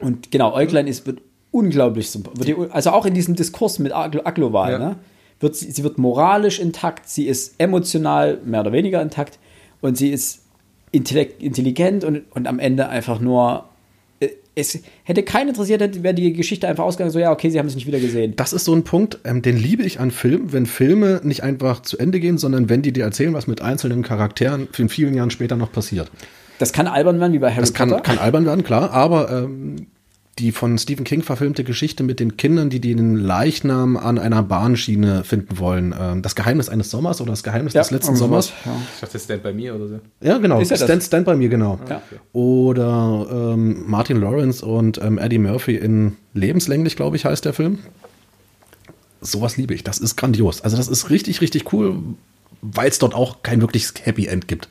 und 0.00 0.30
genau, 0.30 0.54
Äuglein 0.54 0.86
ist, 0.86 1.06
wird 1.06 1.20
unglaublich 1.50 2.06
symp- 2.08 2.36
wird 2.36 2.48
die, 2.48 2.56
Also 2.70 2.90
auch 2.90 3.06
in 3.06 3.14
diesem 3.14 3.34
Diskurs 3.36 3.78
mit 3.78 3.92
Aglo- 3.92 4.24
Agloval, 4.24 4.72
Ja. 4.72 4.78
ne? 4.78 4.96
Wird 5.40 5.56
sie, 5.56 5.70
sie 5.70 5.82
wird 5.84 5.96
moralisch 5.98 6.58
intakt, 6.58 7.08
sie 7.08 7.26
ist 7.26 7.54
emotional 7.58 8.38
mehr 8.44 8.60
oder 8.60 8.72
weniger 8.72 9.00
intakt 9.00 9.38
und 9.80 9.96
sie 9.96 10.10
ist 10.10 10.40
intelligent 10.92 12.04
und, 12.04 12.22
und 12.32 12.46
am 12.46 12.58
Ende 12.58 12.88
einfach 12.88 13.20
nur. 13.20 13.64
äh, 14.20 14.28
Es 14.54 14.78
hätte 15.04 15.22
keinen 15.22 15.48
interessiert, 15.50 16.02
wäre 16.02 16.14
die 16.14 16.32
Geschichte 16.34 16.68
einfach 16.68 16.84
ausgegangen, 16.84 17.10
so 17.12 17.18
ja, 17.18 17.30
okay, 17.32 17.48
sie 17.50 17.58
haben 17.58 17.66
es 17.68 17.74
nicht 17.74 17.86
wieder 17.86 18.00
gesehen. 18.00 18.34
Das 18.36 18.52
ist 18.52 18.64
so 18.64 18.74
ein 18.74 18.84
Punkt, 18.84 19.18
ähm, 19.24 19.40
den 19.40 19.56
liebe 19.56 19.82
ich 19.82 19.98
an 20.00 20.10
Filmen, 20.10 20.52
wenn 20.52 20.66
Filme 20.66 21.20
nicht 21.24 21.42
einfach 21.42 21.80
zu 21.82 21.96
Ende 21.98 22.20
gehen, 22.20 22.36
sondern 22.36 22.68
wenn 22.68 22.82
die 22.82 22.92
dir 22.92 23.04
erzählen, 23.04 23.32
was 23.32 23.46
mit 23.46 23.62
einzelnen 23.62 24.02
Charakteren 24.02 24.68
in 24.76 24.88
vielen 24.88 25.14
Jahren 25.14 25.30
später 25.30 25.56
noch 25.56 25.72
passiert. 25.72 26.10
Das 26.58 26.72
kann 26.74 26.86
albern 26.86 27.18
werden, 27.20 27.32
wie 27.32 27.38
bei 27.38 27.50
Harry 27.50 27.60
Das 27.60 27.72
kann, 27.72 27.88
Potter. 27.88 28.02
kann 28.02 28.18
albern 28.18 28.44
werden, 28.44 28.62
klar, 28.64 28.90
aber 28.90 29.30
ähm, 29.30 29.86
die 30.40 30.52
von 30.52 30.78
Stephen 30.78 31.04
King 31.04 31.22
verfilmte 31.22 31.62
Geschichte 31.64 32.02
mit 32.02 32.18
den 32.18 32.36
Kindern, 32.36 32.70
die 32.70 32.80
den 32.80 33.14
Leichnam 33.16 33.96
an 33.96 34.18
einer 34.18 34.42
Bahnschiene 34.42 35.22
finden 35.22 35.58
wollen. 35.58 35.94
Ähm, 35.98 36.22
das 36.22 36.34
Geheimnis 36.34 36.68
eines 36.68 36.90
Sommers 36.90 37.20
oder 37.20 37.30
das 37.32 37.42
Geheimnis 37.42 37.74
des 37.74 37.90
letzten 37.90 38.16
Sommers. 38.16 38.52
Ja. 38.64 38.72
Ich 38.94 39.00
dachte, 39.00 39.18
Stand 39.18 39.42
bei 39.42 39.52
mir 39.52 39.74
oder 39.74 39.88
so. 39.88 40.00
Ja, 40.20 40.38
genau. 40.38 40.60
Ist 40.60 40.70
ja 40.70 40.78
das. 40.78 40.86
Stand, 40.86 41.02
Stand 41.02 41.26
bei 41.26 41.36
mir, 41.36 41.48
genau. 41.50 41.78
Ja. 41.88 42.02
Oder 42.32 43.26
ähm, 43.30 43.84
Martin 43.86 44.20
Lawrence 44.20 44.64
und 44.64 44.98
ähm, 45.02 45.18
Eddie 45.18 45.38
Murphy 45.38 45.76
in 45.76 46.16
Lebenslänglich, 46.32 46.96
glaube 46.96 47.16
ich, 47.16 47.24
heißt 47.26 47.44
der 47.44 47.52
Film. 47.52 47.78
Sowas 49.20 49.56
liebe 49.58 49.74
ich. 49.74 49.84
Das 49.84 49.98
ist 49.98 50.16
grandios. 50.16 50.62
Also 50.62 50.76
das 50.76 50.88
ist 50.88 51.10
richtig, 51.10 51.40
richtig 51.42 51.72
cool, 51.72 51.96
weil 52.62 52.88
es 52.88 52.98
dort 52.98 53.14
auch 53.14 53.42
kein 53.42 53.60
wirkliches 53.60 53.92
Happy 54.02 54.26
End 54.26 54.48
gibt. 54.48 54.68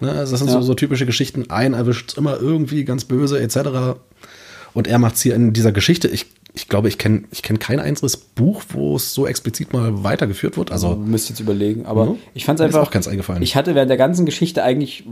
Ne? 0.00 0.10
Also 0.12 0.32
das 0.32 0.40
sind 0.40 0.50
so, 0.50 0.56
Ja. 0.58 0.62
so 0.62 0.74
typische 0.74 1.06
Geschichten. 1.06 1.50
Ein 1.50 1.72
erwischt 1.72 2.18
immer 2.18 2.38
irgendwie 2.38 2.84
ganz 2.84 3.04
böse 3.04 3.40
etc. 3.40 3.96
Und 4.76 4.86
er 4.86 4.98
macht 4.98 5.14
es 5.16 5.22
hier 5.22 5.34
in 5.34 5.52
dieser 5.54 5.72
Geschichte. 5.72 6.06
Ich, 6.06 6.26
ich 6.54 6.68
glaube, 6.68 6.88
ich 6.88 6.98
kenne 6.98 7.24
ich 7.32 7.42
kenn 7.42 7.58
kein 7.58 7.80
einziges 7.80 8.16
Buch, 8.16 8.62
wo 8.68 8.96
es 8.96 9.14
so 9.14 9.26
explizit 9.26 9.72
mal 9.72 10.04
weitergeführt 10.04 10.56
wird. 10.58 10.70
Also 10.70 10.94
müsst 10.96 11.30
jetzt 11.30 11.40
überlegen, 11.40 11.86
aber 11.86 12.04
Mhm. 12.06 12.16
ich 12.34 12.44
fand 12.44 12.60
es 12.60 12.64
Mir 12.64 12.68
ist 12.68 12.74
einfach. 12.74 12.86
auch 12.88 12.92
ganz 12.92 13.08
eingefallen. 13.08 13.42
Ich 13.42 13.56
hatte 13.56 13.74
während 13.74 13.88
der 13.90 13.96
ganzen 13.96 14.26
Geschichte 14.26 14.62
eigentlich 14.62 15.04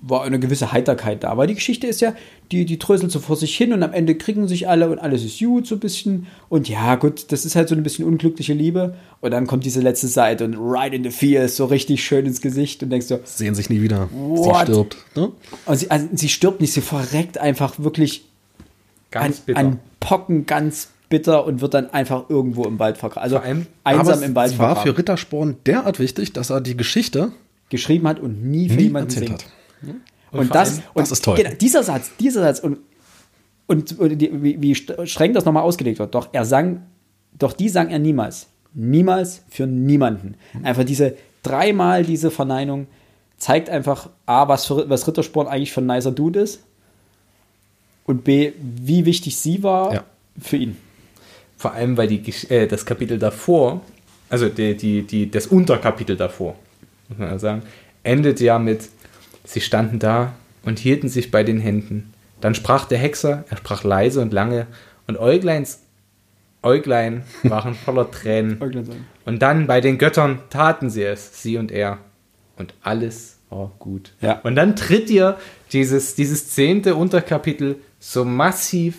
war 0.00 0.22
eine 0.24 0.38
gewisse 0.38 0.72
Heiterkeit 0.72 1.24
da. 1.24 1.36
Weil 1.36 1.48
die 1.48 1.54
Geschichte 1.54 1.86
ist 1.86 2.00
ja, 2.00 2.14
die, 2.52 2.64
die 2.64 2.78
tröselt 2.78 3.10
so 3.10 3.18
vor 3.18 3.36
sich 3.36 3.54
hin 3.56 3.72
und 3.74 3.82
am 3.82 3.92
Ende 3.92 4.14
kriegen 4.14 4.46
sich 4.48 4.66
alle 4.68 4.88
und 4.88 4.98
alles 4.98 5.24
ist 5.24 5.38
gut 5.38 5.66
so 5.66 5.74
ein 5.74 5.80
bisschen. 5.80 6.26
Und 6.48 6.68
ja, 6.68 6.94
gut, 6.94 7.30
das 7.32 7.44
ist 7.44 7.56
halt 7.56 7.68
so 7.68 7.74
ein 7.74 7.82
bisschen 7.82 8.06
unglückliche 8.06 8.54
Liebe. 8.54 8.94
Und 9.20 9.32
dann 9.32 9.46
kommt 9.46 9.64
diese 9.66 9.80
letzte 9.80 10.06
Seite 10.08 10.44
und 10.44 10.54
right 10.58 10.94
in 10.94 11.02
the 11.02 11.10
feels, 11.10 11.56
so 11.56 11.64
richtig 11.66 12.02
schön 12.04 12.24
ins 12.26 12.40
Gesicht 12.40 12.82
und 12.82 12.90
denkst 12.90 13.08
du, 13.08 13.20
sehen 13.24 13.54
sich 13.54 13.68
nie 13.68 13.82
wieder. 13.82 14.08
What? 14.12 14.66
Sie 14.66 14.72
stirbt. 14.72 14.96
Ne? 15.16 15.32
und 15.66 15.76
sie, 15.76 15.90
also 15.90 16.06
sie 16.14 16.28
stirbt 16.28 16.60
nicht, 16.60 16.72
sie 16.72 16.80
verreckt 16.80 17.36
einfach 17.38 17.78
wirklich 17.78 18.24
Ganz 19.10 19.38
an, 19.38 19.42
bitter. 19.46 19.58
an 19.60 19.78
Pocken 20.00 20.46
ganz 20.46 20.88
bitter 21.08 21.44
und 21.46 21.60
wird 21.60 21.74
dann 21.74 21.90
einfach 21.90 22.28
irgendwo 22.28 22.64
im 22.64 22.78
Wald 22.78 22.98
vergraben. 22.98 23.22
Also 23.22 23.38
allem- 23.38 23.66
einsam 23.84 24.22
im 24.22 24.34
Wald 24.34 24.52
es 24.52 24.58
war 24.58 24.66
vergraben. 24.74 24.92
für 24.92 24.98
Rittersporn 24.98 25.56
derart 25.66 25.98
wichtig, 25.98 26.32
dass 26.34 26.50
er 26.50 26.60
die 26.60 26.76
Geschichte 26.76 27.32
geschrieben 27.70 28.06
hat 28.08 28.20
und 28.20 28.44
nie 28.44 28.68
für 28.68 28.80
jemanden 28.80 29.08
erzählt 29.10 29.28
singt. 29.28 29.44
hat. 29.44 29.94
Und, 30.30 30.46
vor 30.48 30.54
das, 30.54 30.70
allem- 30.74 30.82
und 30.94 31.02
das 31.02 31.12
ist 31.12 31.24
toll. 31.24 31.36
Genau, 31.36 31.50
dieser 31.58 31.82
Satz, 31.82 32.10
dieser 32.20 32.42
Satz 32.42 32.60
und, 32.60 32.78
und, 33.66 33.98
und 33.98 34.18
die, 34.18 34.30
wie, 34.42 34.60
wie 34.60 34.72
st- 34.74 35.06
streng 35.06 35.32
das 35.32 35.44
nochmal 35.46 35.62
ausgelegt 35.62 35.98
wird. 35.98 36.14
Doch 36.14 36.28
er 36.32 36.44
sang, 36.44 36.82
doch 37.38 37.54
die 37.54 37.68
sang 37.70 37.88
er 37.88 37.98
niemals. 37.98 38.48
Niemals 38.74 39.42
für 39.48 39.66
niemanden. 39.66 40.34
Einfach 40.62 40.84
diese 40.84 41.16
dreimal 41.42 42.04
diese 42.04 42.30
Verneinung 42.30 42.86
zeigt 43.38 43.70
einfach 43.70 44.10
A, 44.26 44.48
was, 44.48 44.66
für, 44.66 44.90
was 44.90 45.06
Rittersporn 45.06 45.46
eigentlich 45.46 45.72
für 45.72 45.80
ein 45.80 45.86
nicer 45.86 46.10
Dude 46.12 46.40
ist. 46.40 46.64
Und 48.08 48.24
B, 48.24 48.52
wie 48.58 49.04
wichtig 49.04 49.36
sie 49.36 49.62
war 49.62 49.92
Ja. 49.92 50.04
für 50.40 50.56
ihn. 50.56 50.78
Vor 51.58 51.74
allem, 51.74 51.98
weil 51.98 52.08
die, 52.08 52.22
äh, 52.48 52.66
das 52.66 52.86
Kapitel 52.86 53.18
davor, 53.18 53.82
also 54.30 54.48
die, 54.48 54.74
die, 54.76 55.02
die, 55.02 55.30
das 55.30 55.46
Unterkapitel 55.46 56.16
davor, 56.16 56.54
muss 57.10 57.18
man 57.18 57.38
sagen, 57.38 57.62
endet 58.04 58.40
ja 58.40 58.58
mit, 58.58 58.88
sie 59.44 59.60
standen 59.60 59.98
da 59.98 60.32
und 60.62 60.78
hielten 60.78 61.10
sich 61.10 61.30
bei 61.30 61.42
den 61.44 61.60
Händen. 61.60 62.14
Dann 62.40 62.54
sprach 62.54 62.86
der 62.86 62.96
Hexer, 62.96 63.44
er 63.50 63.56
sprach 63.58 63.84
leise 63.84 64.22
und 64.22 64.32
lange, 64.32 64.66
und 65.06 65.18
Äugleins 65.18 65.80
Äuglein 66.62 67.24
waren 67.42 67.74
voller 67.74 68.10
Tränen. 68.10 68.58
Und 69.26 69.42
dann 69.42 69.66
bei 69.66 69.80
den 69.82 69.98
Göttern 69.98 70.38
taten 70.48 70.88
sie 70.90 71.02
es, 71.04 71.42
sie 71.42 71.58
und 71.58 71.70
er. 71.70 71.98
Und 72.58 72.74
alles 72.82 73.36
war 73.50 73.70
gut. 73.78 74.12
Ja. 74.20 74.40
Und 74.42 74.56
dann 74.56 74.76
tritt 74.76 75.08
ihr 75.10 75.38
dieses, 75.72 76.14
dieses 76.14 76.50
zehnte 76.50 76.96
Unterkapitel 76.96 77.76
so 78.00 78.24
massiv 78.24 78.96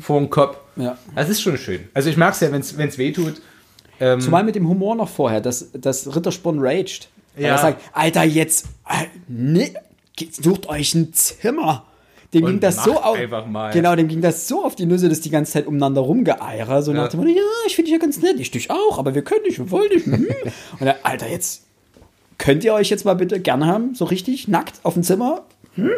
vor 0.00 0.20
den 0.20 0.30
Kopf. 0.30 0.56
Ja. 0.76 0.96
Das 1.14 1.28
ist 1.28 1.40
schon 1.42 1.56
schön. 1.58 1.88
Also 1.94 2.08
ich 2.10 2.16
mag 2.16 2.34
es 2.34 2.40
ja, 2.40 2.50
wenn 2.52 2.60
es 2.60 2.98
weh 2.98 3.12
tut. 3.12 3.40
Ähm, 4.00 4.20
Zumal 4.20 4.44
mit 4.44 4.54
dem 4.54 4.66
Humor 4.68 4.94
noch 4.96 5.08
vorher, 5.08 5.40
dass, 5.40 5.70
dass 5.72 6.14
Rittersporn 6.14 6.58
raged. 6.60 7.08
Weil 7.36 7.44
Ja. 7.44 7.50
er 7.50 7.58
sagt, 7.58 7.82
Alter, 7.92 8.24
jetzt 8.24 8.66
äh, 8.88 9.06
ne, 9.28 9.72
sucht 10.32 10.68
euch 10.68 10.94
ein 10.94 11.12
Zimmer. 11.12 11.84
Dem 12.32 12.44
Und 12.44 12.50
ging 12.52 12.60
das 12.60 12.84
so 12.84 13.00
auf. 13.00 13.18
Genau, 13.72 13.96
dem 13.96 14.06
ging 14.08 14.20
das 14.20 14.46
so 14.48 14.64
auf 14.64 14.76
die 14.76 14.86
Nüsse, 14.86 15.08
dass 15.08 15.20
die 15.20 15.30
ganze 15.30 15.52
Zeit 15.52 15.66
umeinander 15.66 16.00
rumgeeier. 16.00 16.80
So 16.82 16.92
Ja. 16.92 16.98
nach 17.02 17.08
dem 17.08 17.20
Motto, 17.20 17.32
ja, 17.32 17.42
ich 17.66 17.74
finde 17.74 17.90
dich 17.90 17.92
ja 17.92 17.98
ganz 17.98 18.20
nett, 18.22 18.38
ich 18.38 18.50
dich 18.50 18.70
auch, 18.70 18.98
aber 18.98 19.14
wir 19.14 19.22
können 19.22 19.42
nicht, 19.42 19.58
wir 19.58 19.70
wollen 19.70 19.88
nicht. 19.92 20.06
mhm. 20.06 20.28
Und 20.78 20.86
er, 20.86 20.96
Alter, 21.04 21.28
jetzt 21.28 21.64
könnt 22.40 22.64
ihr 22.64 22.72
euch 22.72 22.88
jetzt 22.88 23.04
mal 23.04 23.14
bitte 23.14 23.38
gerne 23.38 23.66
haben, 23.66 23.94
so 23.94 24.06
richtig 24.06 24.48
nackt 24.48 24.80
auf 24.82 24.94
dem 24.94 25.02
Zimmer. 25.02 25.42
Hm? 25.74 25.90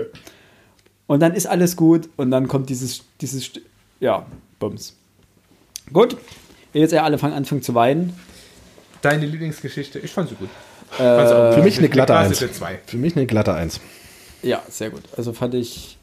Und 1.06 1.20
dann 1.20 1.34
ist 1.34 1.46
alles 1.46 1.76
gut 1.76 2.08
und 2.16 2.30
dann 2.32 2.48
kommt 2.48 2.68
dieses, 2.68 3.04
dieses, 3.20 3.50
ja, 4.00 4.26
Bums. 4.58 4.96
Gut, 5.92 6.16
jetzt 6.72 6.92
ja 6.92 7.04
alle 7.04 7.16
fangen 7.18 7.34
anfangen 7.34 7.62
zu 7.62 7.74
weinen. 7.74 8.12
deine 9.02 9.24
Lieblingsgeschichte, 9.26 9.98
ich 10.00 10.10
fand 10.10 10.28
sie 10.30 10.34
gut. 10.34 10.48
Äh, 10.98 11.52
Für 11.54 11.62
mich 11.62 11.78
eine 11.78 11.88
glatte 11.88 12.16
Eins. 12.16 12.44
Für 12.86 12.96
mich 12.96 13.16
eine 13.16 13.26
glatte 13.26 13.54
Eins. 13.54 13.80
Ja, 14.42 14.60
sehr 14.68 14.90
gut. 14.90 15.02
Also 15.16 15.32
fand 15.32 15.54
ich. 15.54 15.96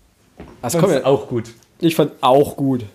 Das 0.61 0.73
Fand's 0.73 0.87
kommt, 0.93 1.05
auch 1.05 1.27
gut. 1.27 1.51
ich 1.81 1.95
fand 1.95 2.13
auch 2.21 2.55
gut. 2.55 2.85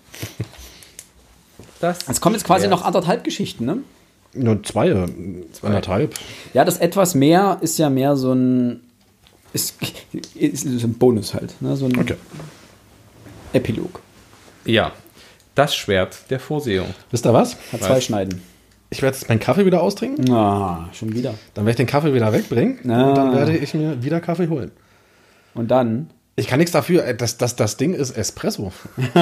Das 1.81 1.99
Es 2.09 2.21
kommen 2.21 2.35
jetzt 2.35 2.45
quasi 2.45 2.65
Ja. 2.65 2.71
noch 2.71 2.83
anderthalb 2.83 3.23
Geschichten, 3.23 3.67
ne? 3.67 3.79
Nur 4.35 4.63
zwei, 4.63 4.89
äh, 4.89 5.07
anderthalb. 5.63 6.15
Ja, 6.53 6.65
das 6.65 6.79
etwas 6.79 7.15
mehr 7.15 7.59
ist 7.61 7.79
ja 7.79 7.91
mehr 7.91 8.17
so 8.17 8.33
ein. 8.33 8.81
Ist, 9.53 9.77
ist, 10.35 10.65
ein 10.67 10.95
Bonus 10.95 11.35
halt. 11.35 11.61
Ne? 11.63 11.77
So 11.77 11.87
ein 11.87 11.97
Okay. 11.97 12.17
Epilog. 13.53 14.01
Ja, 14.65 14.93
das 15.55 15.77
Schwert 15.77 16.29
der 16.31 16.41
Vorsehung. 16.41 16.89
Wisst 17.11 17.25
ihr 17.25 17.33
was? 17.33 17.55
Hat 17.73 17.81
Was? 17.81 17.87
zwei 17.87 18.01
Schneiden. 18.01 18.43
Ich 18.91 19.03
werde 19.03 19.17
jetzt 19.17 19.29
meinen 19.29 19.41
Kaffee 19.41 19.65
wieder 19.67 19.83
austrinken. 19.83 20.31
Ah, 20.33 20.89
schon 20.93 21.13
wieder. 21.15 21.35
Dann 21.55 21.65
werde 21.65 21.71
ich 21.71 21.77
den 21.77 21.87
Kaffee 21.87 22.15
wieder 22.15 22.33
wegbringen. 22.33 22.79
Ah. 22.91 23.09
Und 23.09 23.17
dann 23.17 23.35
werde 23.35 23.57
ich 23.57 23.75
mir 23.75 24.03
wieder 24.03 24.21
Kaffee 24.21 24.49
holen. 24.49 24.73
Und 25.55 25.71
dann. 25.71 26.11
Ich 26.37 26.47
kann 26.49 26.59
nichts 26.59 26.73
dafür. 26.73 27.05
äh, 27.07 27.15
Das, 27.17 27.39
das, 27.39 27.57
das 27.57 27.77
Ding 27.77 27.95
ist 27.95 28.17
Espresso. 28.17 28.73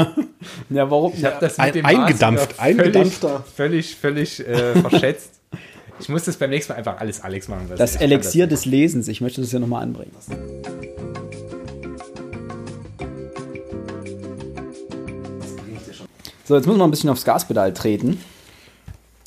Ja, 0.71 0.91
warum? 0.91 1.13
Ich 1.15 1.25
habe 1.25 1.37
das 1.41 1.57
mit 1.59 1.75
dem 1.77 1.87
eingedampft, 1.87 2.59
Maß 2.59 2.69
wieder 2.69 2.83
eingedampfter. 2.83 3.45
Völlig, 3.55 3.95
völlig, 3.95 4.37
völlig 4.37 4.49
äh, 4.49 4.81
verschätzt. 4.81 5.31
Ich 6.01 6.09
muss 6.09 6.25
das 6.25 6.37
beim 6.37 6.51
nächsten 6.51 6.73
Mal 6.73 6.79
einfach 6.79 6.99
alles 6.99 7.21
Alex 7.23 7.47
machen. 7.47 7.71
das 7.77 7.95
Elixier 7.97 8.47
das 8.49 8.61
des 8.63 8.65
Lesens. 8.65 9.07
Ich 9.09 9.21
möchte 9.21 9.41
das 9.41 9.51
hier 9.51 9.61
nochmal 9.61 9.83
anbringen. 9.85 10.11
So, 16.45 16.57
jetzt 16.57 16.67
müssen 16.67 16.79
wir 16.79 16.85
ein 16.85 16.91
bisschen 16.91 17.11
aufs 17.11 17.25
Gaspedal 17.25 17.73
treten. 17.73 18.21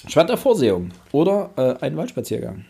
Schwert 0.07 0.30
der 0.30 0.38
Vorsehung 0.38 0.91
oder 1.12 1.49
äh, 1.56 1.76
ein 1.84 1.98
Waldspaziergang. 1.98 2.66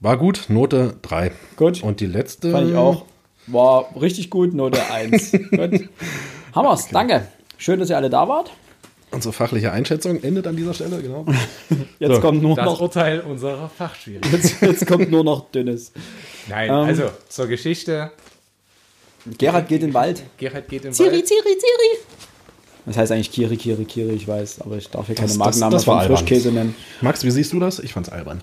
War 0.00 0.16
gut, 0.16 0.44
Note 0.48 0.94
3. 1.02 1.32
Gut. 1.56 1.82
Und 1.82 2.00
die 2.00 2.06
letzte. 2.06 2.52
Fand 2.52 2.70
ich 2.70 2.76
auch. 2.76 3.04
War 3.46 3.88
richtig 4.00 4.30
gut, 4.30 4.54
Note 4.54 4.80
1. 4.90 5.32
gut. 5.50 5.88
Hammers, 6.54 6.88
danke. 6.88 7.26
Schön, 7.58 7.80
dass 7.80 7.90
ihr 7.90 7.96
alle 7.96 8.10
da 8.10 8.28
wart. 8.28 8.52
Unsere 9.12 9.32
fachliche 9.32 9.72
Einschätzung 9.72 10.22
endet 10.22 10.46
an 10.46 10.54
dieser 10.56 10.72
Stelle, 10.72 11.02
genau. 11.02 11.26
Jetzt 11.98 12.14
So. 12.14 12.20
kommt 12.20 12.42
nur 12.42 12.54
Das 12.54 12.64
noch. 12.64 12.80
Urteil 12.80 13.20
unserer 13.20 13.68
Fachschwierigkeit. 13.68 14.32
Jetzt, 14.32 14.60
jetzt 14.62 14.86
kommt 14.86 15.10
nur 15.10 15.24
noch 15.24 15.50
Dünnes. 15.50 15.92
Nein, 16.48 16.68
Ähm. 16.68 16.74
also 16.76 17.10
zur 17.28 17.48
Geschichte. 17.48 18.12
Gerhard 19.36 19.68
geht 19.68 19.82
in 19.82 19.88
den 19.88 19.94
Wald. 19.94 20.22
Gerhard 20.38 20.68
geht 20.68 20.82
in 20.84 20.90
den 20.90 20.94
Ziri, 20.94 21.12
Wald. 21.16 21.26
Ziri, 21.28 21.40
Ziri. 21.58 21.98
Das 22.86 22.96
heißt 22.96 23.12
eigentlich 23.12 23.30
Kiri, 23.32 23.56
Kiri, 23.56 23.84
Kiri, 23.84 24.12
ich 24.14 24.26
weiß, 24.26 24.60
aber 24.62 24.76
ich 24.76 24.88
darf 24.88 25.06
hier 25.06 25.14
keine 25.16 25.26
Das- 25.28 25.32
das- 25.36 25.38
Markennamen 25.38 25.72
das 25.72 25.86
war 25.86 25.94
von 25.96 26.00
albern. 26.02 26.16
Frischkäse 26.16 26.52
nennen. 26.52 26.74
Max, 27.02 27.24
wie 27.24 27.30
siehst 27.30 27.52
du 27.52 27.60
das? 27.60 27.78
Ich 27.80 27.92
fand's 27.92 28.08
albern. 28.08 28.40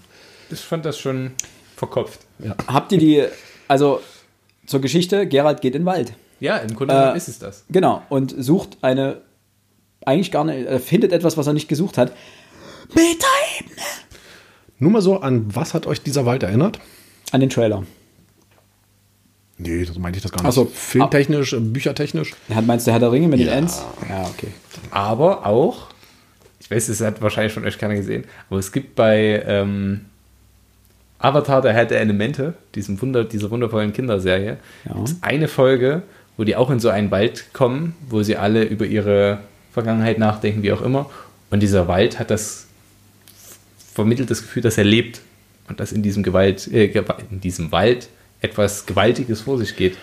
Ich 0.52 0.60
fand 0.60 0.86
das 0.86 0.99
schon 0.99 1.32
verkopft. 1.76 2.19
Habt 2.68 2.91
ihr 2.91 2.98
die, 2.99 3.24
also 3.68 4.02
zur 4.68 4.80
Geschichte, 4.81 5.26
Gerhard 5.27 5.61
geht 5.61 5.73
in 5.73 5.81
den 5.81 5.85
Wald. 5.88 6.14
Ja, 6.39 6.57
im 6.57 6.76
Grunde 6.76 6.94
Äh, 6.94 7.18
ist 7.18 7.27
es 7.27 7.39
das. 7.39 7.65
Genau, 7.69 8.03
und 8.10 8.35
sucht 8.38 8.77
eine, 8.81 9.22
eigentlich 10.06 10.31
gar 10.31 10.44
nicht, 10.44 10.68
er 10.68 10.80
findet 10.80 11.11
etwas, 11.11 11.35
was 11.38 11.48
er 11.48 11.53
nicht 11.53 11.68
gesucht 11.68 11.98
hat. 11.98 12.11
Metaebene. 12.89 13.81
Nur 14.80 14.91
mal 14.91 15.02
so, 15.02 15.19
an 15.22 15.45
was 15.56 15.73
hat 15.73 15.88
euch 15.88 16.02
dieser 16.03 16.26
Wald 16.27 16.44
erinnert? 16.44 16.80
An 17.31 17.39
den 17.41 17.49
Trailer. 17.49 17.84
Nee, 19.57 19.84
so 19.85 19.99
meinte 19.99 20.18
ich 20.18 20.23
das 20.23 20.31
gar 20.31 20.41
nicht. 20.41 20.49
Ach 20.49 20.53
so. 20.53 20.65
Filmtechnisch, 20.65 21.53
äh, 21.53 21.60
büchertechnisch. 21.60 22.35
Hat, 22.53 22.68
meinst 22.68 22.85
du 22.85 22.91
Herr 22.91 22.99
der 22.99 23.11
Ringe 23.11 23.27
mit 23.27 23.39
Ja. 23.39 23.48
den 23.48 23.53
Ents? 23.64 23.84
Ja, 24.07 24.22
okay. 24.23 24.49
Aber 24.91 25.48
auch, 25.48 25.88
ich 26.60 26.69
weiß, 26.69 26.88
das 26.88 27.02
hat 27.02 27.22
wahrscheinlich 27.22 27.53
von 27.53 27.65
euch 27.65 27.77
keiner 27.80 27.95
gesehen, 27.95 28.26
aber 28.49 28.60
es 28.60 28.72
gibt 28.72 28.94
bei 28.95 29.44
ähm, 29.48 30.06
Avatar, 31.19 31.61
der 31.61 31.73
Herr 31.73 31.85
der 31.85 31.99
Elemente, 32.02 32.53
diesem 32.76 33.02
Wunder, 33.02 33.23
dieser 33.23 33.49
wundervollen 33.49 33.94
Kinderserie, 33.94 34.57
Ja. 34.85 34.94
gibt's 34.94 35.15
eine 35.22 35.48
Folge, 35.48 36.03
wo 36.38 36.44
die 36.44 36.56
auch 36.56 36.69
in 36.69 36.80
so 36.80 36.89
einen 36.89 37.10
Wald 37.11 37.45
kommen, 37.53 37.95
wo 38.10 38.22
sie 38.23 38.35
alle 38.38 38.64
über 38.64 38.85
ihre 38.85 39.39
Vergangenheit 39.73 40.19
nachdenken, 40.19 40.61
wie 40.64 40.72
auch 40.72 40.81
immer. 40.81 41.10
Und 41.49 41.61
dieser 41.61 41.88
Wald 41.88 42.19
hat 42.19 42.30
das 42.30 42.68
vermittelt 43.94 44.30
das 44.30 44.41
Gefühl, 44.41 44.61
dass 44.61 44.77
er 44.77 44.84
lebt 44.84 45.22
und 45.69 45.80
dass 45.80 45.91
in 45.91 46.03
diesem 46.03 46.22
Gewalt, 46.23 46.68
äh, 46.72 46.85
in 47.31 47.41
diesem 47.41 47.72
Wald 47.72 48.10
etwas 48.41 48.85
Gewaltiges 48.85 49.41
vor 49.41 49.57
sich 49.57 49.76
geht. 49.76 49.98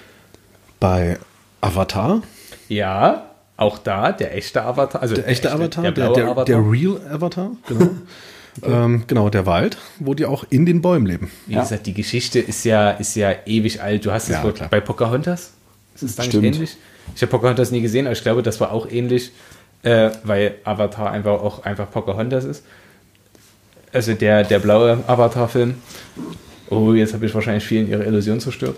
Bei 0.81 1.19
Avatar 1.61 2.23
Ja, 2.69 3.31
Auch 3.57 3.79
da 3.79 4.11
der 4.11 4.35
echte 4.37 4.63
Avatar, 4.65 5.01
also 5.01 5.15
Der 5.15 5.29
echte 5.29 5.53
Avatar, 5.53 5.85
der, 5.85 5.93
der, 5.93 6.13
der, 6.13 6.25
Avatar. 6.25 6.45
der 6.45 6.59
Real 6.59 7.01
Avatar, 7.09 7.53
genau. 7.69 7.91
ähm, 8.63 9.05
genau, 9.07 9.29
der 9.31 9.47
Wald, 9.47 9.79
wo 9.99 10.15
die 10.15 10.27
auch 10.27 10.45
in 10.51 10.67
den 10.67 10.81
Bäumen 10.83 11.07
leben. 11.07 11.31
Wie 11.47 11.55
Ja. 11.55 11.63
gesagt, 11.63 11.87
die 11.87 11.95
Geschichte 11.95 12.39
ist 12.39 12.65
ja, 12.65 12.91
ist 12.91 13.15
ja 13.17 13.33
ewig 13.47 13.83
alt. 13.83 14.05
Du 14.05 14.13
hast 14.13 14.25
es 14.25 14.37
Ja, 14.37 14.45
wohl 14.45 14.55
bei 14.71 14.81
Pocahontas. 14.81 15.53
Ist 15.95 16.03
es 16.03 16.17
dann 16.17 16.31
ähnlich? 16.31 16.77
Ich 17.15 17.23
habe 17.23 17.31
Pocahontas 17.31 17.71
nie 17.71 17.81
gesehen, 17.83 18.07
aber 18.07 18.13
ich 18.15 18.23
glaube, 18.23 18.43
das 18.43 18.61
war 18.61 18.73
auch 18.73 18.91
ähnlich, 18.91 19.33
äh, 19.83 20.11
weil 20.25 20.57
Avatar 20.65 21.11
einfach 21.11 21.33
auch 21.41 21.65
einfach 21.65 21.91
Pocahontas 21.91 22.45
ist. 22.45 22.65
Also 23.93 24.15
der, 24.15 24.43
der 24.45 24.59
blaue 24.59 25.05
Avatar-Film. 25.07 25.75
Oh, 26.71 26.93
jetzt 26.95 27.13
habe 27.15 27.27
ich 27.27 27.35
wahrscheinlich 27.35 27.65
vielen 27.65 27.89
ihre 27.89 28.05
Illusion 28.05 28.41
zerstört. 28.41 28.77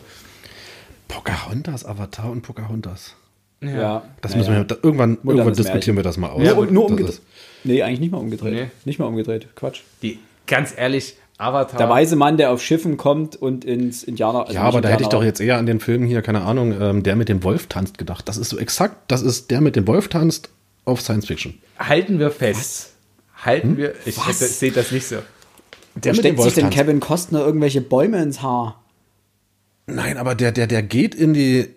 Pocahontas, 1.09 1.85
Avatar 1.85 2.31
und 2.31 2.43
Pocahontas. 2.43 3.15
Ja. 3.63 4.03
Das 4.21 4.33
Ja, 4.33 4.39
müssen 4.39 4.53
ja. 4.55 4.69
wir, 4.69 4.79
irgendwann, 4.83 5.19
irgendwann 5.25 5.55
diskutieren 5.55 5.95
Märchen. 5.95 5.97
wir 5.97 6.03
das 6.03 6.17
mal 6.19 6.29
aus. 6.31 6.43
Nur, 6.43 6.67
nur 6.67 6.83
Das 6.85 6.91
umgedreht. 6.91 7.21
Nee, 7.67 7.83
eigentlich 7.83 8.01
nicht 8.01 8.13
mal 8.13 8.19
umgedreht. 8.19 8.53
Nee. 8.53 8.71
Nicht 8.85 8.99
mal 8.99 9.07
umgedreht. 9.07 9.49
Quatsch. 9.57 9.81
Die, 10.03 10.19
ganz 10.47 10.73
ehrlich, 10.77 11.17
Avatar. 11.39 11.77
Der 11.77 11.89
weise 11.89 12.17
Mann, 12.17 12.37
der 12.37 12.51
auf 12.51 12.63
Schiffen 12.63 12.97
kommt 12.97 13.37
und 13.37 13.65
ins 13.65 14.05
Indianer. 14.05 14.43
also 14.43 14.55
Ja, 14.55 14.63
aber 14.63 14.81
da 14.81 14.89
hätte 14.89 15.03
ich 15.03 15.07
Indianer, 15.07 15.21
doch 15.21 15.25
jetzt 15.25 15.41
eher 15.41 15.59
an 15.59 15.67
den 15.67 15.81
Film 15.81 16.05
hier, 16.05 16.23
keine 16.23 16.43
Ahnung, 16.43 16.75
ähm, 16.81 17.03
der 17.03 17.17
mit 17.17 17.29
dem 17.29 17.43
Wolf 17.45 17.67
tanzt 17.67 17.99
gedacht. 17.99 18.29
Das 18.29 18.39
ist 18.39 18.49
so 18.49 18.59
exakt, 18.59 18.97
das 19.09 19.23
ist 19.23 19.51
der 19.51 19.61
mit 19.61 19.77
dem 19.77 19.87
Wolf 19.87 20.09
tanzt 20.09 20.49
auf 20.85 21.01
Science 21.03 21.27
Fiction. 21.27 21.55
halten 21.79 22.19
wir 22.19 22.31
fest. 22.31 22.93
Halten 23.45 23.77
wir. 23.77 23.95
Ich 24.07 24.17
Was? 24.17 24.59
sehe 24.61 24.73
das 24.73 24.93
nicht 24.93 25.07
so. 25.07 25.17
Der 25.95 26.13
dem 26.13 26.19
steckt 26.19 26.41
sich 26.43 26.55
tanzt. 26.55 26.77
Kevin 26.77 27.01
Costner 27.01 27.41
irgendwelche 27.45 27.81
Bäume 27.81 28.23
ins 28.23 28.43
Haar? 28.43 28.83
Nein, 29.87 30.17
aber 30.17 30.35
der, 30.35 30.53
der, 30.53 30.67
der 30.67 30.83
geht 30.83 31.15
in 31.15 31.35
die, 31.35 31.69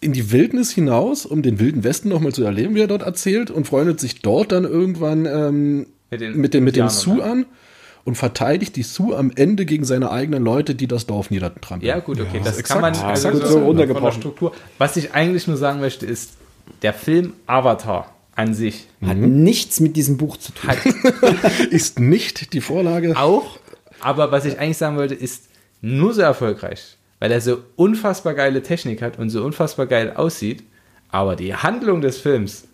in 0.00 0.12
die 0.12 0.30
Wildnis 0.30 0.70
hinaus, 0.72 1.26
um 1.26 1.42
den 1.42 1.58
wilden 1.58 1.84
Westen 1.84 2.08
nochmal 2.08 2.32
zu 2.32 2.44
erleben, 2.44 2.74
wie 2.74 2.80
er 2.80 2.86
dort 2.86 3.02
erzählt, 3.02 3.50
und 3.50 3.66
freundet 3.66 3.98
sich 4.00 4.20
dort 4.20 4.52
dann 4.52 4.64
irgendwann 4.64 5.26
ähm, 5.26 5.86
Mit 6.10 6.20
den 6.20 6.32
den, 6.32 6.40
mit, 6.40 6.54
dem, 6.54 6.64
mit 6.64 6.76
dem 6.76 6.88
Sioux 6.88 7.16
ne? 7.16 7.24
an 7.24 7.46
und 8.04 8.14
verteidigt 8.14 8.76
die 8.76 8.82
Sioux 8.82 9.14
am 9.14 9.32
Ende 9.34 9.66
gegen 9.66 9.84
seine 9.84 10.10
eigenen 10.10 10.44
Leute, 10.44 10.74
die 10.74 10.86
das 10.86 11.06
Dorf 11.06 11.30
niedertrampeln. 11.30 11.88
Ja, 11.88 11.98
gut, 11.98 12.20
okay, 12.20 12.40
das 12.44 12.58
exakt. 12.58 12.80
kann 12.80 12.92
man 12.92 12.94
Ja, 12.94 13.08
also 13.08 13.32
so 13.32 13.38
so 13.38 13.42
von 13.44 13.52
der 13.52 13.62
runtergebrochen. 13.62 14.20
Struktur. 14.20 14.52
Was 14.78 14.96
ich 14.96 15.12
eigentlich 15.12 15.48
nur 15.48 15.56
sagen 15.56 15.80
möchte, 15.80 16.06
ist, 16.06 16.34
der 16.82 16.92
Film 16.92 17.32
Avatar 17.46 18.12
an 18.34 18.54
sich 18.54 18.86
Hat 19.04 19.16
nichts 19.16 19.80
mit 19.80 19.96
diesem 19.96 20.18
Buch 20.18 20.36
zu 20.36 20.52
tun. 20.52 20.70
Ist 21.70 21.98
nicht 21.98 22.52
die 22.52 22.60
Vorlage. 22.60 23.16
auch, 23.16 23.58
aber 24.00 24.30
was 24.30 24.44
ich 24.44 24.58
eigentlich 24.58 24.76
sagen 24.76 24.96
wollte, 24.96 25.14
ist 25.14 25.44
nur 25.80 26.12
so 26.12 26.20
erfolgreich, 26.20 26.95
weil 27.18 27.32
er 27.32 27.40
so 27.40 27.58
unfassbar 27.76 28.34
geile 28.34 28.62
Technik 28.62 29.02
hat 29.02 29.18
und 29.18 29.30
so 29.30 29.44
unfassbar 29.44 29.86
geil 29.86 30.12
aussieht, 30.14 30.64
aber 31.08 31.36
die 31.36 31.54
Handlung 31.54 32.00
des 32.00 32.18
Films 32.18 32.68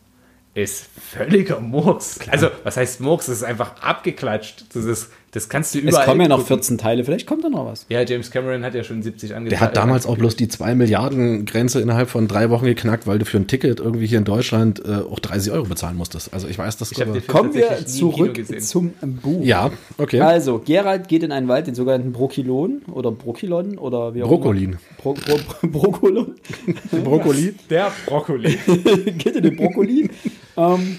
ist 0.55 0.89
völliger 1.01 1.61
Murks. 1.61 2.21
Also, 2.29 2.51
was 2.65 2.77
heißt 2.77 3.01
Murks? 3.01 3.27
Das 3.27 3.37
ist 3.37 3.45
einfach 3.45 3.81
abgeklatscht. 3.81 4.65
Das, 4.75 4.85
ist, 4.85 5.11
das 5.33 5.49
kannst 5.49 5.75
du 5.75 5.79
Es 5.79 5.85
überall 5.85 6.05
kommen 6.05 6.21
ja 6.21 6.29
noch 6.29 6.37
gucken. 6.39 6.59
14 6.59 6.79
Teile, 6.79 7.05
vielleicht 7.05 7.27
kommt 7.27 7.43
da 7.43 7.49
noch 7.49 7.65
was. 7.65 7.87
Ja, 7.89 8.03
James 8.03 8.31
Cameron 8.31 8.63
hat 8.65 8.75
ja 8.75 8.85
schon 8.85 9.03
70 9.03 9.35
angezeigt. 9.35 9.61
Der 9.61 9.67
hat 9.67 9.77
damals 9.79 10.05
auch 10.05 10.19
bloß 10.19 10.37
die 10.37 10.47
2 10.47 10.75
Milliarden 10.75 11.47
Grenze 11.47 11.81
innerhalb 11.81 12.11
von 12.11 12.29
drei 12.29 12.51
Wochen 12.51 12.67
geknackt, 12.67 13.07
weil 13.07 13.19
du 13.19 13.25
für 13.25 13.39
ein 13.39 13.47
Ticket 13.47 13.81
irgendwie 13.81 14.07
hier 14.07 14.19
in 14.19 14.25
Deutschland 14.25 14.85
äh, 14.85 14.97
auch 15.11 15.19
30 15.21 15.53
Euro 15.53 15.65
bezahlen 15.65 15.97
musstest. 15.97 16.35
Also 16.35 16.49
ich 16.49 16.59
weiß, 16.59 16.77
das 16.77 16.93
Ich 16.93 17.27
Kommen 17.27 17.55
wir 17.55 17.87
zurück 17.87 18.39
zum 18.61 18.91
Buch. 19.23 19.43
Ja, 19.43 19.71
okay. 19.97 20.21
Also, 20.21 20.59
Gerald 20.59 21.09
geht 21.09 21.23
in 21.23 21.33
einen 21.33 21.49
Wald, 21.49 21.67
den 21.67 21.75
sogenannten 21.75 22.13
Brokilon 22.13 22.83
oder 22.93 23.11
Brokilon 23.11 23.79
oder 23.79 24.15
wie 24.15 24.23
auch 24.23 24.29
Brokolin. 24.29 24.71
immer. 24.73 24.79
Bro 24.99 25.15
Bro 25.15 25.69
Brokolon. 25.69 26.35
Brokkoli. 27.05 27.55
Der 27.71 27.91
Brokkoli. 28.07 28.59
geht 29.19 29.37
in 29.37 29.43
den 29.43 29.57
Brokkoli. 29.57 30.11
ähm, 30.59 30.99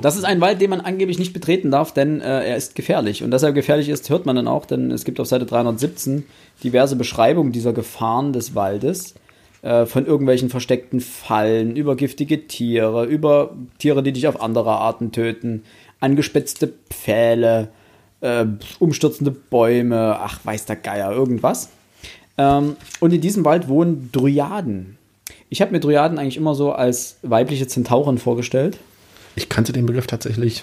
das 0.00 0.16
ist 0.16 0.24
ein 0.24 0.40
Wald, 0.40 0.60
den 0.60 0.70
man 0.70 0.80
angeblich 0.80 1.18
nicht 1.18 1.32
betreten 1.32 1.70
darf, 1.70 1.92
denn 1.92 2.20
äh, 2.20 2.48
er 2.48 2.56
ist 2.56 2.74
gefährlich. 2.74 3.22
Und 3.22 3.30
dass 3.30 3.42
er 3.42 3.52
gefährlich 3.52 3.88
ist, 3.88 4.08
hört 4.10 4.26
man 4.26 4.36
dann 4.36 4.48
auch, 4.48 4.66
denn 4.66 4.90
es 4.90 5.04
gibt 5.04 5.20
auf 5.20 5.26
Seite 5.26 5.46
317 5.46 6.24
diverse 6.62 6.96
Beschreibungen 6.96 7.52
dieser 7.52 7.72
Gefahren 7.72 8.32
des 8.32 8.54
Waldes. 8.54 9.14
Äh, 9.64 9.86
von 9.86 10.04
irgendwelchen 10.04 10.50
versteckten 10.50 11.00
Fallen, 11.00 11.74
über 11.74 11.96
giftige 11.96 12.46
Tiere, 12.46 13.06
über 13.06 13.56
Tiere, 13.78 14.02
die 14.02 14.12
dich 14.12 14.28
auf 14.28 14.42
andere 14.42 14.72
Arten 14.72 15.10
töten, 15.10 15.62
angespitzte 16.00 16.74
Pfähle, 16.90 17.68
äh, 18.20 18.44
umstürzende 18.78 19.30
Bäume, 19.30 20.18
ach, 20.20 20.40
weiß 20.44 20.66
der 20.66 20.76
Geier, 20.76 21.12
irgendwas. 21.12 21.70
Ähm, 22.36 22.76
und 23.00 23.14
in 23.14 23.22
diesem 23.22 23.46
Wald 23.46 23.66
wohnen 23.66 24.10
Dryaden. 24.12 24.98
Ich 25.48 25.62
habe 25.62 25.72
mir 25.72 25.80
Dryaden 25.80 26.18
eigentlich 26.18 26.36
immer 26.36 26.54
so 26.54 26.72
als 26.72 27.16
weibliche 27.22 27.66
Zentauren 27.66 28.18
vorgestellt. 28.18 28.76
Ich 29.36 29.48
kannte 29.48 29.72
den 29.72 29.86
Begriff 29.86 30.06
tatsächlich 30.06 30.62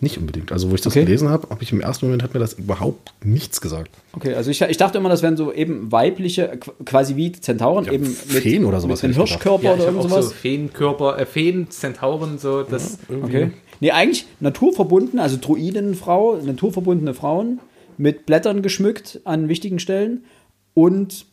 nicht 0.00 0.18
unbedingt. 0.18 0.50
Also 0.50 0.68
wo 0.70 0.74
ich 0.74 0.80
das 0.80 0.92
Okay. 0.94 1.04
gelesen 1.04 1.28
habe, 1.28 1.48
habe 1.50 1.62
ich 1.62 1.70
im 1.70 1.80
ersten 1.80 2.06
Moment 2.06 2.24
hat 2.24 2.34
mir 2.34 2.40
das 2.40 2.54
überhaupt 2.54 3.12
nichts 3.24 3.60
gesagt. 3.60 3.90
Okay, 4.14 4.34
also 4.34 4.50
ich, 4.50 4.60
ich 4.60 4.76
dachte 4.76 4.98
immer, 4.98 5.08
das 5.08 5.22
wären 5.22 5.36
so 5.36 5.52
eben 5.52 5.92
weibliche, 5.92 6.54
qu- 6.56 6.72
quasi 6.84 7.14
wie 7.14 7.30
Zentauren, 7.32 7.84
Ja, 7.84 7.92
eben 7.92 8.06
Feen 8.06 8.64
oder 8.64 8.80
sowas 8.80 9.02
mit. 9.04 9.14
Hirschkörper 9.14 9.62
Ja, 9.64 9.74
ich 9.74 9.80
oder 9.80 9.86
habe 9.88 9.96
irgend 9.98 10.06
auch 10.12 10.16
sowas. 10.16 10.28
so 10.30 10.34
Feenkörper, 10.34 11.18
äh, 11.20 11.26
Feen, 11.26 11.70
Zentauren, 11.70 12.38
so, 12.38 12.62
das, 12.64 12.98
Okay. 13.22 13.52
Nee, 13.78 13.92
eigentlich 13.92 14.26
naturverbunden, 14.40 15.18
also 15.20 15.36
Druidenfrau, 15.40 16.36
naturverbundene 16.36 17.14
Frauen 17.14 17.60
mit 17.96 18.26
Blättern 18.26 18.62
geschmückt 18.62 19.20
an 19.24 19.48
wichtigen 19.48 19.78
Stellen 19.78 20.24
und 20.74 21.26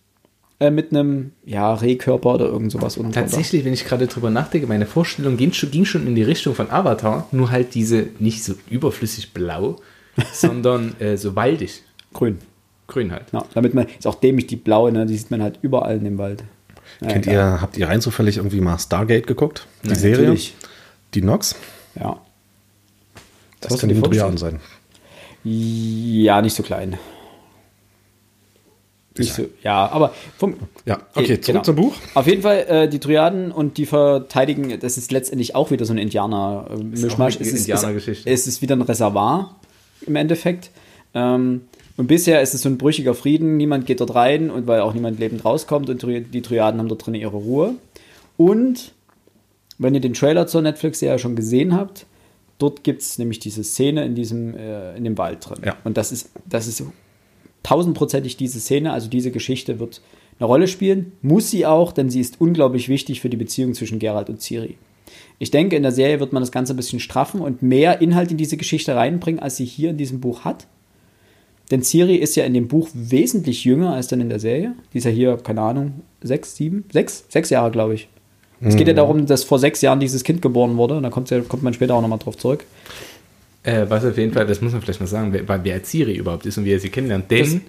äh, 0.60 0.72
mit 0.72 0.92
einem, 0.92 1.32
ja, 1.46 1.74
Rehkörper 1.74 2.34
oder 2.36 2.46
irgend 2.46 2.72
sowas 2.72 2.98
unten. 2.98 3.14
Tatsächlich, 3.14 3.64
wenn 3.66 3.74
ich 3.74 3.86
gerade 3.86 4.08
drüber 4.08 4.30
nachdenke, 4.30 4.68
meine 4.68 4.86
Vorstellung 4.86 5.38
ging 5.38 5.54
schon, 5.54 5.72
ging 5.72 5.86
schon 5.86 6.06
in 6.06 6.16
die 6.16 6.24
Richtung 6.24 6.54
von 6.56 6.70
Avatar, 6.70 7.28
nur 7.32 7.50
halt 7.52 7.76
diese 7.76 8.08
nicht 8.20 8.44
so 8.44 8.54
überflüssig 8.70 9.34
blau, 9.34 9.78
sondern 10.34 11.00
äh, 11.00 11.16
so 11.18 11.36
waldig. 11.36 11.84
Grün. 12.14 12.40
Grün 12.88 13.12
halt. 13.12 13.26
Ja, 13.32 13.46
damit 13.54 13.74
man, 13.74 13.86
ist 13.88 14.08
auch 14.08 14.16
dämlich 14.16 14.48
die 14.48 14.56
blaue, 14.56 14.92
ne, 14.92 15.06
die 15.06 15.16
sieht 15.18 15.32
man 15.32 15.42
halt 15.44 15.60
überall 15.62 15.98
in 15.98 16.04
dem 16.04 16.18
Wald. 16.18 16.44
Ja, 17.02 17.08
Kennt 17.08 17.28
egal. 17.28 17.36
ihr, 17.36 17.62
habt 17.62 17.78
ihr 17.78 17.88
rein 17.88 18.02
zufällig 18.02 18.38
irgendwie 18.38 18.62
mal 18.62 18.80
Stargate 18.80 19.28
geguckt? 19.28 19.68
Die 19.84 19.90
Ja, 19.90 19.96
Serie? 19.96 20.18
natürlich. 20.22 20.56
Die 21.14 21.22
Nox? 21.22 21.56
Ja. 21.96 22.20
Das 23.62 23.74
du 23.74 23.78
kann 23.80 23.90
die 23.90 24.02
Dryaden 24.02 24.38
sein. 24.38 24.60
Ja, 25.44 26.42
nicht 26.42 26.56
so 26.56 26.64
klein. 26.64 26.98
Nicht 29.18 29.34
so, 29.34 29.46
ja, 29.64 29.90
aber 29.90 30.14
vom, 30.38 30.56
Ja, 30.86 31.00
okay, 31.16 31.42
zurück 31.42 31.66
zum 31.66 31.76
Buch. 31.76 31.94
Auf 32.14 32.28
jeden 32.28 32.42
Fall, 32.42 32.66
äh, 32.68 32.90
die 32.90 33.00
Dryaden 33.00 33.52
und 33.52 33.78
die 33.78 33.86
verteidigen, 33.86 34.80
das 34.80 34.98
ist 34.98 35.12
letztendlich 35.12 35.56
auch 35.56 35.72
wieder 35.72 35.86
so 35.86 35.94
ein 35.94 35.98
Indianer-Mischmasch. 35.98 37.38
Ist 37.38 37.42
auch 37.42 37.50
eine 37.50 37.58
Indianergeschichte. 37.60 38.30
Es 38.30 38.48
ist 38.48 38.62
wieder 38.62 38.76
ein 38.76 38.82
Reservoir 38.82 39.56
im 40.06 40.16
Endeffekt. 40.16 40.72
Ähm, 41.14 41.62
und 41.98 42.08
bisher 42.08 42.42
ist 42.42 42.54
es 42.54 42.62
so 42.62 42.70
ein 42.70 42.78
brüchiger 42.78 43.14
Frieden, 43.14 43.58
niemand 43.58 43.86
geht 43.86 44.00
dort 44.00 44.16
rein 44.16 44.52
und 44.52 44.68
weil 44.68 44.80
auch 44.80 44.94
niemand 44.94 45.20
lebend 45.20 45.44
rauskommt 45.44 45.90
und 45.90 46.02
die 46.04 46.42
Dryaden 46.42 46.80
haben 46.80 46.88
dort 46.88 47.06
drin 47.06 47.16
ihre 47.16 47.36
Ruhe. 47.36 47.76
Und 48.38 48.94
wenn 49.80 49.96
ihr 49.96 50.02
den 50.02 50.14
Trailer 50.14 50.48
zur 50.48 50.62
Netflix-Serie 50.62 51.20
schon 51.20 51.36
gesehen 51.36 51.76
habt, 51.76 52.06
dort 52.58 52.84
gibt 52.84 53.02
es 53.02 53.18
nämlich 53.18 53.40
diese 53.40 53.64
Szene 53.64 54.06
in 54.06 54.16
diesem, 54.16 54.56
äh, 54.56 54.96
in 54.96 55.04
dem 55.04 55.18
Wald 55.18 55.50
drin. 55.50 55.60
Ja. 55.66 55.76
Und 55.84 55.98
das 55.98 56.12
ist, 56.12 56.30
das 56.46 56.68
ist 56.68 56.84
tausendprozentig 57.64 58.38
diese 58.38 58.60
Szene, 58.60 58.94
also 58.94 59.10
diese 59.10 59.32
Geschichte 59.32 59.80
wird 59.80 60.02
eine 60.40 60.48
Rolle 60.48 60.68
spielen, 60.68 61.12
muss 61.22 61.52
sie 61.52 61.66
auch, 61.66 61.92
denn 61.92 62.10
sie 62.10 62.22
ist 62.22 62.40
unglaublich 62.40 62.90
wichtig 62.90 63.20
für 63.20 63.30
die 63.30 63.38
Beziehung 63.38 63.74
zwischen 63.74 64.00
Geralt 64.00 64.30
und 64.30 64.42
Ciri. 64.42 64.78
Ich 65.38 65.52
denke, 65.52 65.76
in 65.76 65.84
der 65.84 65.92
Serie 65.92 66.20
wird 66.20 66.34
man 66.34 66.42
das 66.42 66.52
Ganze 66.52 66.74
ein 66.74 66.78
bisschen 66.78 67.00
straffen 67.00 67.42
und 67.42 67.62
mehr 67.62 68.02
Inhalt 68.02 68.32
in 68.32 68.38
diese 68.38 68.58
Geschichte 68.58 68.96
reinbringen, 68.96 69.40
als 69.40 69.58
sie 69.58 69.66
hier 69.66 69.90
in 69.90 69.98
diesem 69.98 70.20
Buch 70.20 70.46
hat. 70.46 70.68
Denn 71.72 71.84
Ciri 71.84 72.16
ist 72.16 72.36
ja 72.36 72.46
in 72.46 72.54
dem 72.54 72.68
Buch 72.68 72.90
wesentlich 72.94 73.64
jünger 73.64 73.94
als 73.94 74.08
dann 74.08 74.22
in 74.22 74.30
der 74.30 74.40
Serie. 74.40 74.74
Die 74.94 74.98
ist 74.98 75.04
ja 75.04 75.12
hier, 75.12 75.38
keine 75.38 75.62
Ahnung, 75.62 76.02
sechs, 76.22 76.56
sieben, 76.56 76.84
sechs, 76.92 77.26
sechs 77.30 77.50
Jahre, 77.50 77.72
glaube 77.72 77.94
ich. 77.94 78.10
Es 78.62 78.76
geht 78.76 78.88
ja 78.88 78.94
darum, 78.94 79.26
dass 79.26 79.46
vor 79.46 79.58
sechs 79.58 79.82
Jahren 79.82 80.02
dieses 80.02 80.26
Kind 80.26 80.42
geboren 80.42 80.76
wurde. 80.76 80.98
Und 80.98 81.04
da 81.04 81.10
kommt, 81.10 81.30
ja, 81.30 81.40
kommt 81.42 81.64
man 81.64 81.74
später 81.74 81.96
auch 81.96 82.02
nochmal 82.02 82.20
drauf 82.20 82.38
zurück. 82.38 82.66
Äh, 83.64 83.86
was 83.90 84.06
auf 84.06 84.18
jeden 84.18 84.32
Fall, 84.34 84.46
das 84.48 84.62
muss 84.62 84.72
man 84.72 84.82
vielleicht 84.82 85.00
mal 85.02 85.08
sagen, 85.08 85.34
wer, 85.34 85.64
wer 85.64 85.84
Ciri 85.84 86.16
überhaupt 86.16 86.46
ist 86.46 86.58
und 86.58 86.66
wie 86.66 86.72
er 86.74 86.80
sie 86.80 86.90
kennenlernt. 86.90 87.30
Denn, 87.30 87.44
Das- 87.44 87.62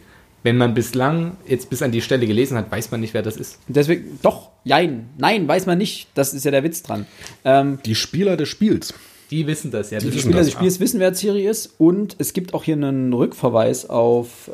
wenn 0.43 0.57
man 0.57 0.73
bislang 0.73 1.37
jetzt 1.47 1.69
bis 1.69 1.83
an 1.83 1.93
die 1.93 2.01
Stelle 2.01 2.27
gelesen 2.27 2.57
hat, 2.57 2.71
weiß 2.73 2.91
man 2.93 3.01
nicht, 3.01 3.12
wer 3.12 3.21
das 3.23 3.37
ist. 3.37 3.59
Deswegen, 3.69 4.19
doch, 4.23 4.49
jein, 4.65 5.11
nein, 5.19 5.47
weiß 5.47 5.67
man 5.67 5.77
nicht. 5.77 6.09
Das 6.15 6.33
ist 6.33 6.45
ja 6.45 6.51
der 6.51 6.65
Witz 6.65 6.83
dran. 6.83 7.05
Ähm, 7.45 7.79
Die 7.85 7.95
Spieler 7.95 8.39
des 8.39 8.49
Spiels. 8.49 8.95
Die 9.31 9.47
wissen 9.47 9.71
das, 9.71 9.91
ja. 9.91 9.99
Die 10.01 10.09
ist 10.09 10.21
Spieler 10.21 10.39
das. 10.39 10.47
des 10.47 10.55
Spiels 10.55 10.81
wissen, 10.81 10.99
wer 10.99 11.12
Ciri 11.15 11.47
ist. 11.47 11.75
Und 11.79 12.17
es 12.19 12.33
gibt 12.33 12.55
auch 12.55 12.65
hier 12.65 12.75
einen 12.75 13.12
Rückverweis 13.12 13.89
auf, 13.91 14.51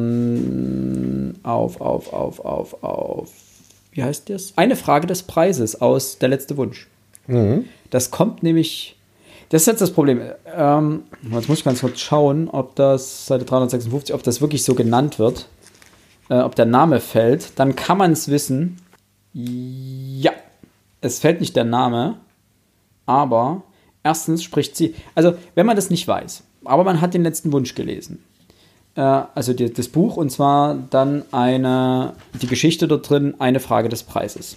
ähm, 0.00 1.34
auf, 1.42 1.80
auf, 1.80 2.12
auf, 2.12 2.40
auf, 2.44 2.82
auf, 2.82 3.30
wie 3.92 4.02
heißt 4.02 4.28
das? 4.30 4.52
Eine 4.56 4.76
Frage 4.76 5.06
des 5.06 5.22
Preises 5.22 5.80
aus 5.80 6.18
Der 6.18 6.28
letzte 6.28 6.56
Wunsch. 6.56 6.88
Das 7.90 8.10
kommt 8.10 8.42
nämlich, 8.42 8.96
das 9.50 9.62
ist 9.62 9.66
jetzt 9.66 9.80
das 9.80 9.90
Problem. 9.92 10.22
Ähm, 10.46 11.02
jetzt 11.30 11.48
muss 11.48 11.58
ich 11.58 11.64
ganz 11.64 11.80
kurz 11.80 12.00
schauen, 12.00 12.48
ob 12.48 12.76
das, 12.76 13.26
Seite 13.26 13.44
356, 13.44 14.14
ob 14.14 14.22
das 14.22 14.40
wirklich 14.40 14.64
so 14.64 14.74
genannt 14.74 15.18
wird, 15.18 15.48
äh, 16.28 16.38
ob 16.40 16.54
der 16.54 16.66
Name 16.66 17.00
fällt. 17.00 17.58
Dann 17.58 17.76
kann 17.76 17.98
man 17.98 18.12
es 18.12 18.28
wissen. 18.28 18.80
Ja, 19.32 20.32
es 21.00 21.18
fällt 21.18 21.40
nicht 21.40 21.56
der 21.56 21.64
Name, 21.64 22.16
aber 23.06 23.62
erstens 24.02 24.42
spricht 24.42 24.76
sie, 24.76 24.94
also 25.14 25.34
wenn 25.54 25.66
man 25.66 25.76
das 25.76 25.90
nicht 25.90 26.06
weiß, 26.06 26.42
aber 26.64 26.84
man 26.84 27.00
hat 27.00 27.14
den 27.14 27.22
letzten 27.22 27.52
Wunsch 27.52 27.74
gelesen, 27.74 28.22
äh, 28.96 29.00
also 29.00 29.52
das 29.52 29.88
Buch 29.88 30.16
und 30.16 30.30
zwar 30.30 30.74
dann 30.74 31.24
eine, 31.32 32.14
die 32.40 32.46
Geschichte 32.46 32.88
dort 32.88 33.08
drin, 33.08 33.34
eine 33.38 33.60
Frage 33.60 33.88
des 33.88 34.02
Preises. 34.02 34.56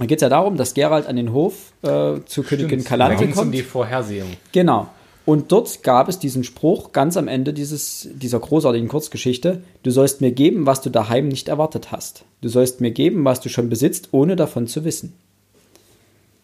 Da 0.00 0.06
geht 0.06 0.18
es 0.18 0.22
ja 0.22 0.28
darum, 0.30 0.56
dass 0.56 0.72
Gerald 0.74 1.06
an 1.06 1.16
den 1.16 1.32
Hof 1.32 1.72
äh, 1.82 2.14
zur 2.24 2.44
Königin 2.44 2.82
Kalante 2.84 3.22
es 3.24 3.30
um 3.30 3.34
kommt. 3.36 3.54
die 3.54 3.62
Vorhersehung. 3.62 4.30
Genau. 4.50 4.88
Und 5.26 5.52
dort 5.52 5.82
gab 5.82 6.08
es 6.08 6.18
diesen 6.18 6.42
Spruch 6.42 6.92
ganz 6.92 7.16
am 7.18 7.28
Ende 7.28 7.52
dieses, 7.52 8.08
dieser 8.14 8.40
großartigen 8.40 8.88
Kurzgeschichte: 8.88 9.62
Du 9.82 9.90
sollst 9.90 10.22
mir 10.22 10.32
geben, 10.32 10.64
was 10.66 10.80
du 10.80 10.88
daheim 10.90 11.28
nicht 11.28 11.48
erwartet 11.48 11.92
hast. 11.92 12.24
Du 12.40 12.48
sollst 12.48 12.80
mir 12.80 12.90
geben, 12.90 13.24
was 13.26 13.40
du 13.40 13.48
schon 13.50 13.68
besitzt, 13.68 14.08
ohne 14.12 14.34
davon 14.36 14.66
zu 14.66 14.84
wissen. 14.84 15.12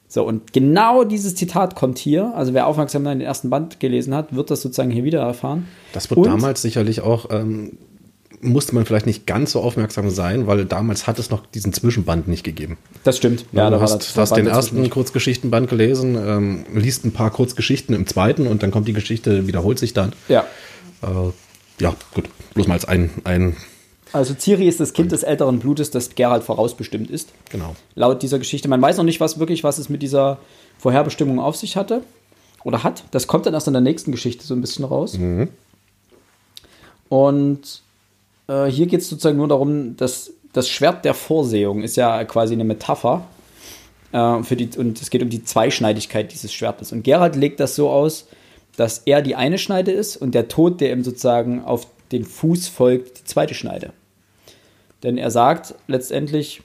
So, 0.08 0.22
und 0.24 0.52
genau 0.52 1.02
dieses 1.04 1.34
Zitat 1.34 1.74
kommt 1.74 1.98
hier. 1.98 2.32
Also, 2.36 2.54
wer 2.54 2.66
aufmerksam 2.68 3.04
den 3.04 3.20
ersten 3.20 3.50
Band 3.50 3.80
gelesen 3.80 4.14
hat, 4.14 4.36
wird 4.36 4.50
das 4.50 4.62
sozusagen 4.62 4.90
hier 4.90 5.02
wieder 5.04 5.20
erfahren. 5.20 5.66
Das 5.94 6.10
wird 6.10 6.18
Und- 6.18 6.26
damals 6.26 6.62
sicherlich 6.62 7.00
auch, 7.00 7.30
ähm, 7.30 7.72
musste 8.46 8.74
man 8.74 8.86
vielleicht 8.86 9.06
nicht 9.06 9.26
ganz 9.26 9.52
so 9.52 9.60
aufmerksam 9.60 10.10
sein, 10.10 10.46
weil 10.46 10.64
damals 10.64 11.06
hat 11.06 11.18
es 11.18 11.30
noch 11.30 11.44
diesen 11.46 11.72
Zwischenband 11.72 12.28
nicht 12.28 12.44
gegeben. 12.44 12.78
Das 13.04 13.16
stimmt. 13.16 13.44
Ja, 13.52 13.70
du 13.70 13.80
hast, 13.80 14.16
hast 14.16 14.36
den 14.36 14.46
ersten. 14.46 14.88
Kurzgeschichtenband 14.88 15.68
gelesen, 15.68 16.16
ähm, 16.16 16.66
liest 16.74 17.04
ein 17.04 17.12
paar 17.12 17.30
Kurzgeschichten 17.30 17.94
im 17.94 18.06
zweiten 18.06 18.46
und 18.46 18.62
dann 18.62 18.70
kommt 18.70 18.88
die 18.88 18.92
Geschichte, 18.92 19.46
wiederholt 19.46 19.78
sich 19.78 19.92
dann. 19.92 20.12
Ja. 20.28 20.44
Äh, 21.02 21.06
ja, 21.80 21.94
gut, 22.14 22.24
bloß 22.54 22.66
mal 22.66 22.74
als 22.74 22.86
ein, 22.86 23.10
ein 23.24 23.56
Also, 24.12 24.34
Ciri 24.34 24.66
ist 24.66 24.80
das 24.80 24.92
Kind 24.92 25.12
des 25.12 25.22
älteren 25.22 25.58
Blutes, 25.58 25.90
das 25.90 26.14
Gerald 26.14 26.44
vorausbestimmt 26.44 27.10
ist. 27.10 27.30
genau. 27.50 27.76
laut 27.94 28.22
dieser 28.22 28.38
Geschichte. 28.38 28.68
Man 28.68 28.80
weiß 28.80 28.96
noch 28.96 29.04
nicht, 29.04 29.20
was 29.20 29.38
wirklich, 29.38 29.64
was 29.64 29.78
es 29.78 29.88
mit 29.88 30.02
dieser 30.02 30.38
Vorherbestimmung 30.78 31.38
auf 31.40 31.56
sich 31.56 31.76
hatte 31.76 32.02
oder 32.64 32.82
hat. 32.82 33.04
Das 33.10 33.26
kommt 33.26 33.46
dann 33.46 33.54
erst 33.54 33.66
in 33.66 33.74
der 33.74 33.82
nächsten 33.82 34.12
Geschichte 34.12 34.46
so 34.46 34.54
ein 34.54 34.60
bisschen 34.60 34.84
raus. 34.84 35.18
Und 37.08 37.82
äh, 38.48 38.66
hier 38.66 38.86
geht 38.86 39.00
es 39.00 39.08
sozusagen 39.08 39.36
nur 39.36 39.48
darum, 39.48 39.96
dass 39.96 40.32
das 40.52 40.68
Schwert 40.68 41.04
der 41.04 41.14
Vorsehung 41.14 41.82
ist 41.82 41.96
ja 41.96 42.24
quasi 42.24 42.54
eine 42.54 42.64
Metapher 42.64 43.26
äh, 44.12 44.42
für 44.42 44.56
die 44.56 44.70
und 44.78 45.00
es 45.00 45.10
geht 45.10 45.22
um 45.22 45.28
die 45.28 45.44
Zweischneidigkeit 45.44 46.32
dieses 46.32 46.52
Schwertes. 46.52 46.92
Und 46.92 47.02
Gerald 47.02 47.36
legt 47.36 47.60
das 47.60 47.76
so 47.76 47.90
aus, 47.90 48.26
dass 48.76 49.02
er 49.04 49.22
die 49.22 49.34
eine 49.34 49.58
Schneide 49.58 49.90
ist 49.90 50.16
und 50.16 50.34
der 50.34 50.48
Tod, 50.48 50.80
der 50.80 50.92
ihm 50.92 51.04
sozusagen 51.04 51.64
auf 51.64 51.86
den 52.12 52.24
Fuß 52.24 52.68
folgt, 52.68 53.20
die 53.20 53.24
zweite 53.24 53.54
Schneide. 53.54 53.92
Denn 55.02 55.18
er 55.18 55.30
sagt 55.30 55.74
letztendlich, 55.88 56.62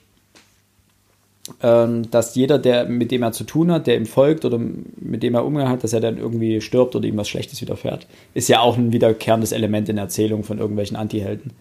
ähm, 1.62 2.10
dass 2.10 2.34
jeder, 2.34 2.58
der, 2.58 2.86
mit 2.86 3.10
dem 3.10 3.22
er 3.22 3.32
zu 3.32 3.44
tun 3.44 3.72
hat, 3.72 3.86
der 3.86 3.96
ihm 3.96 4.06
folgt 4.06 4.44
oder 4.44 4.58
mit 4.58 5.22
dem 5.22 5.34
er 5.34 5.44
Umgang 5.44 5.68
hat, 5.68 5.82
dass 5.82 5.92
er 5.92 6.00
dann 6.00 6.18
irgendwie 6.18 6.60
stirbt 6.60 6.94
oder 6.94 7.06
ihm 7.06 7.16
was 7.16 7.28
Schlechtes 7.28 7.60
widerfährt. 7.60 8.06
Ist 8.34 8.48
ja 8.48 8.60
auch 8.60 8.76
ein 8.76 8.92
wiederkehrendes 8.92 9.52
Element 9.52 9.88
in 9.88 9.96
der 9.96 10.04
Erzählung 10.04 10.44
von 10.44 10.58
irgendwelchen 10.58 10.96
Antihelden. 10.96 11.52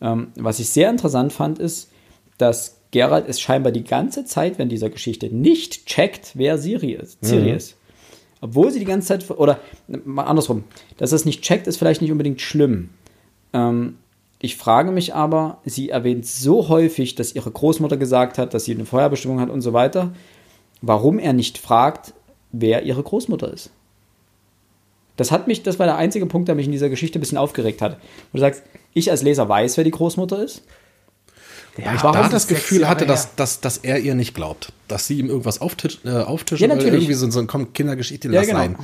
Ähm, 0.00 0.28
was 0.36 0.58
ich 0.58 0.68
sehr 0.68 0.90
interessant 0.90 1.32
fand, 1.32 1.58
ist, 1.58 1.90
dass 2.38 2.80
Geralt 2.90 3.26
es 3.28 3.40
scheinbar 3.40 3.72
die 3.72 3.84
ganze 3.84 4.24
Zeit 4.24 4.58
während 4.58 4.72
dieser 4.72 4.90
Geschichte 4.90 5.34
nicht 5.34 5.86
checkt, 5.86 6.32
wer 6.34 6.58
Siri 6.58 6.92
ist. 6.92 7.24
Ciri 7.24 7.52
ist. 7.52 7.76
Obwohl 8.40 8.70
sie 8.70 8.78
die 8.78 8.86
ganze 8.86 9.08
Zeit, 9.08 9.30
oder 9.30 9.60
mal 10.04 10.24
andersrum, 10.24 10.64
dass 10.96 11.12
er 11.12 11.16
es 11.16 11.24
nicht 11.24 11.42
checkt, 11.42 11.66
ist 11.66 11.76
vielleicht 11.76 12.00
nicht 12.00 12.10
unbedingt 12.10 12.40
schlimm. 12.40 12.88
Ähm, 13.52 13.98
ich 14.40 14.56
frage 14.56 14.90
mich 14.90 15.14
aber, 15.14 15.58
sie 15.64 15.90
erwähnt 15.90 16.26
so 16.26 16.68
häufig, 16.68 17.14
dass 17.14 17.34
ihre 17.34 17.50
Großmutter 17.50 17.98
gesagt 17.98 18.38
hat, 18.38 18.54
dass 18.54 18.64
sie 18.64 18.74
eine 18.74 18.86
Vorherbestimmung 18.86 19.40
hat 19.40 19.50
und 19.50 19.60
so 19.60 19.74
weiter, 19.74 20.14
warum 20.80 21.18
er 21.18 21.34
nicht 21.34 21.58
fragt, 21.58 22.14
wer 22.50 22.82
ihre 22.84 23.02
Großmutter 23.02 23.52
ist. 23.52 23.70
Das 25.16 25.30
hat 25.30 25.46
mich, 25.46 25.62
das 25.62 25.78
war 25.78 25.84
der 25.84 25.96
einzige 25.96 26.24
Punkt, 26.24 26.48
der 26.48 26.54
mich 26.54 26.64
in 26.64 26.72
dieser 26.72 26.88
Geschichte 26.88 27.18
ein 27.18 27.20
bisschen 27.20 27.36
aufgeregt 27.36 27.82
hat. 27.82 27.98
Wo 28.32 28.36
du 28.36 28.40
sagst, 28.40 28.62
ich 28.94 29.10
als 29.10 29.22
Leser 29.22 29.48
weiß, 29.48 29.76
wer 29.76 29.84
die 29.84 29.90
Großmutter 29.90 30.42
ist. 30.42 30.62
Ja, 31.78 31.94
ich 31.94 32.02
warum 32.02 32.16
da 32.18 32.24
ist 32.24 32.32
das 32.32 32.46
Gefühl 32.48 32.88
hatte, 32.88 33.06
dass, 33.06 33.34
dass, 33.36 33.60
dass 33.60 33.78
er 33.78 33.98
ihr 34.00 34.14
nicht 34.14 34.34
glaubt. 34.34 34.72
Dass 34.88 35.06
sie 35.06 35.18
ihm 35.18 35.28
irgendwas 35.28 35.60
auftisch, 35.60 36.00
äh, 36.04 36.10
auftischen 36.10 36.68
Ja, 36.68 36.74
natürlich. 36.74 36.94
Irgendwie 37.04 37.14
so, 37.14 37.30
so 37.30 37.38
ein 37.40 37.46
komm, 37.46 37.72
Kindergeschichte, 37.72 38.28
Ja, 38.28 38.34
lass 38.40 38.46
genau. 38.48 38.58
sein. 38.58 38.76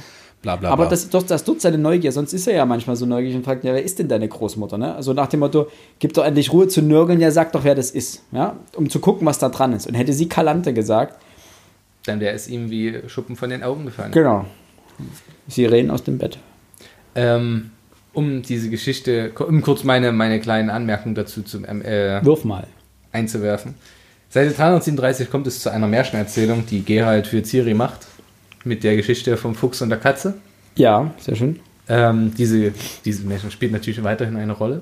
Bla, 0.43 0.55
bla, 0.57 0.71
Aber 0.71 0.85
bla. 0.85 0.91
das, 0.91 1.09
doch, 1.11 1.25
das 1.25 1.43
tut 1.43 1.61
seine 1.61 1.79
Neugier, 1.79 2.13
sonst 2.13 2.33
ist 2.33 2.47
er 2.47 2.55
ja 2.55 2.65
manchmal 2.67 2.95
so 2.95 3.05
neugierig 3.05 3.37
und 3.37 3.45
fragt, 3.45 3.65
ja, 3.65 3.75
wer 3.75 3.83
ist 3.83 3.99
denn 3.99 4.07
deine 4.09 4.29
Großmutter? 4.29 4.79
Ne? 4.79 4.95
Also 4.95 5.13
nach 5.13 5.27
dem 5.27 5.41
Motto, 5.41 5.69
gib 5.99 6.13
doch 6.15 6.25
endlich 6.25 6.53
Ruhe 6.53 6.69
zu 6.69 6.83
nörgeln, 6.83 7.21
ja, 7.21 7.31
sag 7.33 7.53
doch, 7.53 7.65
wer 7.65 7.75
das 7.75 7.91
ist. 7.91 8.23
Ja? 8.31 8.57
Um 8.77 8.89
zu 8.89 9.01
gucken, 9.01 9.27
was 9.27 9.39
da 9.39 9.49
dran 9.49 9.73
ist. 9.73 9.87
Und 9.89 9.95
hätte 9.95 10.13
sie 10.13 10.29
Kalante 10.29 10.73
gesagt, 10.73 11.19
Dann 12.05 12.21
wäre 12.21 12.35
es 12.35 12.47
ihm 12.49 12.71
wie 12.71 13.01
Schuppen 13.09 13.35
von 13.35 13.51
den 13.51 13.65
Augen 13.65 13.87
gefallen. 13.87 14.13
genau. 14.13 14.45
Sie 15.49 15.65
reden 15.67 15.91
aus 15.91 16.05
dem 16.05 16.19
Bett. 16.19 16.39
Ähm, 17.15 17.73
um 18.17 18.41
diese 18.41 18.71
Geschichte, 18.71 19.33
um 19.47 19.61
kurz 19.61 19.85
meine, 19.85 20.11
meine 20.11 20.41
kleinen 20.41 20.71
Anmerkungen 20.71 21.15
dazu 21.15 21.43
zu, 21.43 21.59
ähm, 21.67 21.83
äh, 21.83 22.25
Wirf 22.25 22.45
mal. 22.45 22.67
einzuwerfen. 23.13 23.75
Seite 24.31 24.55
337 24.55 25.31
kommt 25.31 25.47
es 25.47 25.61
zu 25.61 25.71
einer 25.71 25.87
Märchenerzählung, 25.87 26.65
die 26.67 26.83
Gerald 26.83 27.27
für 27.27 27.43
Ciri 27.45 27.75
macht, 27.75 28.07
mit 28.65 28.85
der 28.85 28.97
Geschichte 28.97 29.37
vom 29.37 29.55
Fuchs 29.55 29.83
und 29.83 29.91
der 29.91 29.99
Katze. 29.99 30.35
Ja, 30.77 31.13
sehr 31.19 31.37
schön. 31.37 31.61
Ähm, 31.89 32.33
diese, 32.37 32.73
diese 33.05 33.25
Märchen 33.25 33.51
spielt 33.51 33.73
natürlich 33.73 34.03
weiterhin 34.03 34.37
eine 34.37 34.53
Rolle. 34.53 34.81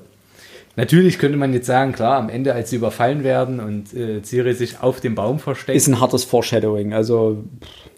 Natürlich 0.77 1.19
könnte 1.19 1.37
man 1.37 1.53
jetzt 1.53 1.67
sagen, 1.67 1.91
klar, 1.91 2.17
am 2.17 2.29
Ende, 2.29 2.53
als 2.53 2.69
sie 2.69 2.77
überfallen 2.77 3.25
werden 3.25 3.59
und 3.59 3.93
äh, 3.93 4.21
Ciri 4.23 4.53
sich 4.53 4.81
auf 4.81 5.01
dem 5.01 5.13
Baum 5.13 5.39
versteckt, 5.39 5.75
Ist 5.75 5.87
ein 5.87 5.99
hartes 5.99 6.23
Foreshadowing. 6.23 6.93
Also, 6.93 7.43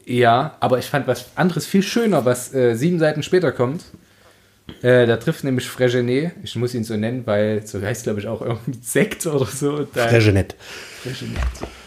Ja, 0.05 0.55
aber 0.59 0.79
ich 0.79 0.85
fand 0.85 1.07
was 1.07 1.27
anderes 1.35 1.67
viel 1.67 1.83
schöner, 1.83 2.25
was 2.25 2.53
äh, 2.55 2.73
sieben 2.75 2.97
Seiten 2.97 3.21
später 3.21 3.51
kommt. 3.51 3.83
Äh, 4.81 5.05
da 5.07 5.17
trifft 5.17 5.43
nämlich 5.43 5.67
Fregenet, 5.69 6.33
ich 6.43 6.55
muss 6.55 6.73
ihn 6.73 6.83
so 6.83 6.95
nennen, 6.97 7.23
weil 7.25 7.65
so 7.65 7.81
heißt 7.81 8.03
glaube 8.03 8.19
ich 8.19 8.27
auch 8.27 8.41
irgendwie 8.41 8.77
Sekt 8.81 9.25
oder 9.25 9.45
so. 9.45 9.83
Da, 9.93 10.07
Der 10.07 10.19
Jeanette. 10.19 10.55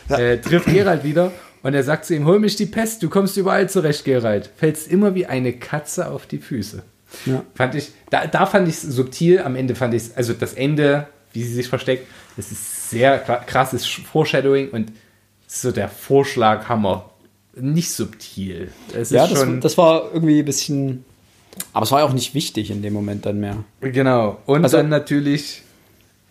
äh, 0.09 0.39
trifft 0.39 0.67
Gerald 0.67 1.05
wieder 1.05 1.31
und 1.63 1.75
er 1.75 1.83
sagt 1.83 2.07
zu 2.07 2.15
ihm, 2.15 2.25
hol 2.25 2.39
mich 2.39 2.57
die 2.57 2.67
Pest, 2.67 3.03
du 3.03 3.09
kommst 3.11 3.37
überall 3.37 3.69
zurecht, 3.69 4.05
Gerald. 4.05 4.51
Fällst 4.57 4.89
immer 4.91 5.15
wie 5.15 5.27
eine 5.27 5.53
Katze 5.53 6.11
auf 6.11 6.27
die 6.27 6.39
Füße. 6.39 6.83
ja. 7.27 7.45
Fand 7.55 7.75
ich, 7.75 7.91
da, 8.09 8.27
da 8.27 8.47
fand 8.47 8.67
ich 8.69 8.75
es 8.77 8.83
subtil, 8.83 9.41
am 9.41 9.57
Ende 9.57 9.75
fand 9.75 9.95
ich 9.95 10.03
es, 10.05 10.17
also 10.17 10.33
das 10.33 10.55
Ende, 10.55 11.07
wie 11.33 11.43
sie 11.45 11.55
sich 11.55 11.69
versteckt, 11.69 12.07
das 12.37 12.51
ist 12.51 12.91
sehr 12.91 13.25
kra- 13.27 13.45
krasses 13.45 13.87
Foreshadowing 13.87 14.71
und 14.71 14.93
so 15.47 15.71
der 15.71 15.89
Vorschlaghammer. 15.89 17.11
Nicht 17.55 17.91
subtil. 17.91 18.71
Es 18.95 19.11
Ja, 19.11 19.25
ist 19.27 19.35
das, 19.35 19.47
das 19.61 19.77
war 19.79 20.11
irgendwie 20.15 20.39
ein 20.39 20.45
bisschen. 20.45 21.05
Aber 21.73 21.85
es 21.85 21.93
war 21.93 22.01
ja 22.01 22.05
auch 22.07 22.13
nicht 22.13 22.35
wichtig 22.35 22.71
in 22.71 22.83
dem 22.83 22.93
Moment 22.93 23.27
dann 23.27 23.41
mehr. 23.41 23.57
Genau. 23.81 24.39
Und 24.47 24.65
Also- 24.65 24.77
dann 24.79 24.89
natürlich, 24.89 25.63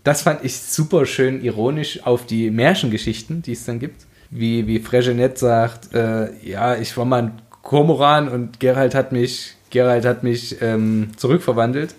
das 0.04 0.22
fand 0.24 0.44
ich 0.44 0.58
super 0.58 1.06
schön 1.06 1.44
ironisch 1.44 2.06
auf 2.06 2.26
die 2.26 2.50
Märchengeschichten, 2.52 3.42
die 3.42 3.54
es 3.54 3.66
dann 3.66 3.80
gibt. 3.80 4.06
Wie, 4.32 4.68
wie 4.68 4.80
Fregenet 4.80 5.38
sagt, 5.38 5.94
äh, 5.94 6.30
ja, 6.46 6.76
ich 6.76 6.96
war 6.98 7.06
mal 7.06 7.24
ein 7.24 7.42
Kormoran 7.64 8.30
und 8.30 8.60
Gerald 8.60 8.94
hat 8.96 9.12
mich, 9.12 9.56
Gerald 9.72 10.06
hat 10.06 10.24
mich 10.24 10.62
ähm, 10.62 11.12
zurückverwandelt. 11.18 11.96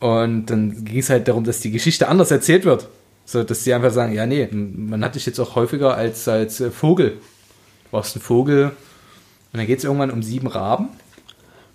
Und 0.00 0.46
dann 0.46 0.84
ging 0.84 0.98
es 0.98 1.10
halt 1.10 1.26
darum, 1.26 1.44
dass 1.44 1.60
die 1.60 1.70
Geschichte 1.72 2.08
anders 2.08 2.30
erzählt 2.30 2.64
wird. 2.64 2.88
So, 3.24 3.42
dass 3.42 3.64
sie 3.64 3.74
einfach 3.74 3.90
sagen, 3.90 4.12
ja, 4.14 4.24
nee, 4.26 4.48
man 4.52 5.04
hat 5.04 5.16
dich 5.16 5.26
jetzt 5.26 5.38
auch 5.40 5.54
häufiger 5.56 5.94
als, 5.96 6.26
als 6.28 6.60
äh, 6.60 6.70
Vogel. 6.70 7.10
Du 7.10 7.92
warst 7.92 8.16
ein 8.16 8.20
Vogel. 8.20 8.66
Und 8.66 9.58
dann 9.58 9.66
geht 9.66 9.78
es 9.78 9.84
irgendwann 9.84 10.10
um 10.10 10.22
sieben 10.22 10.46
Raben. 10.46 10.88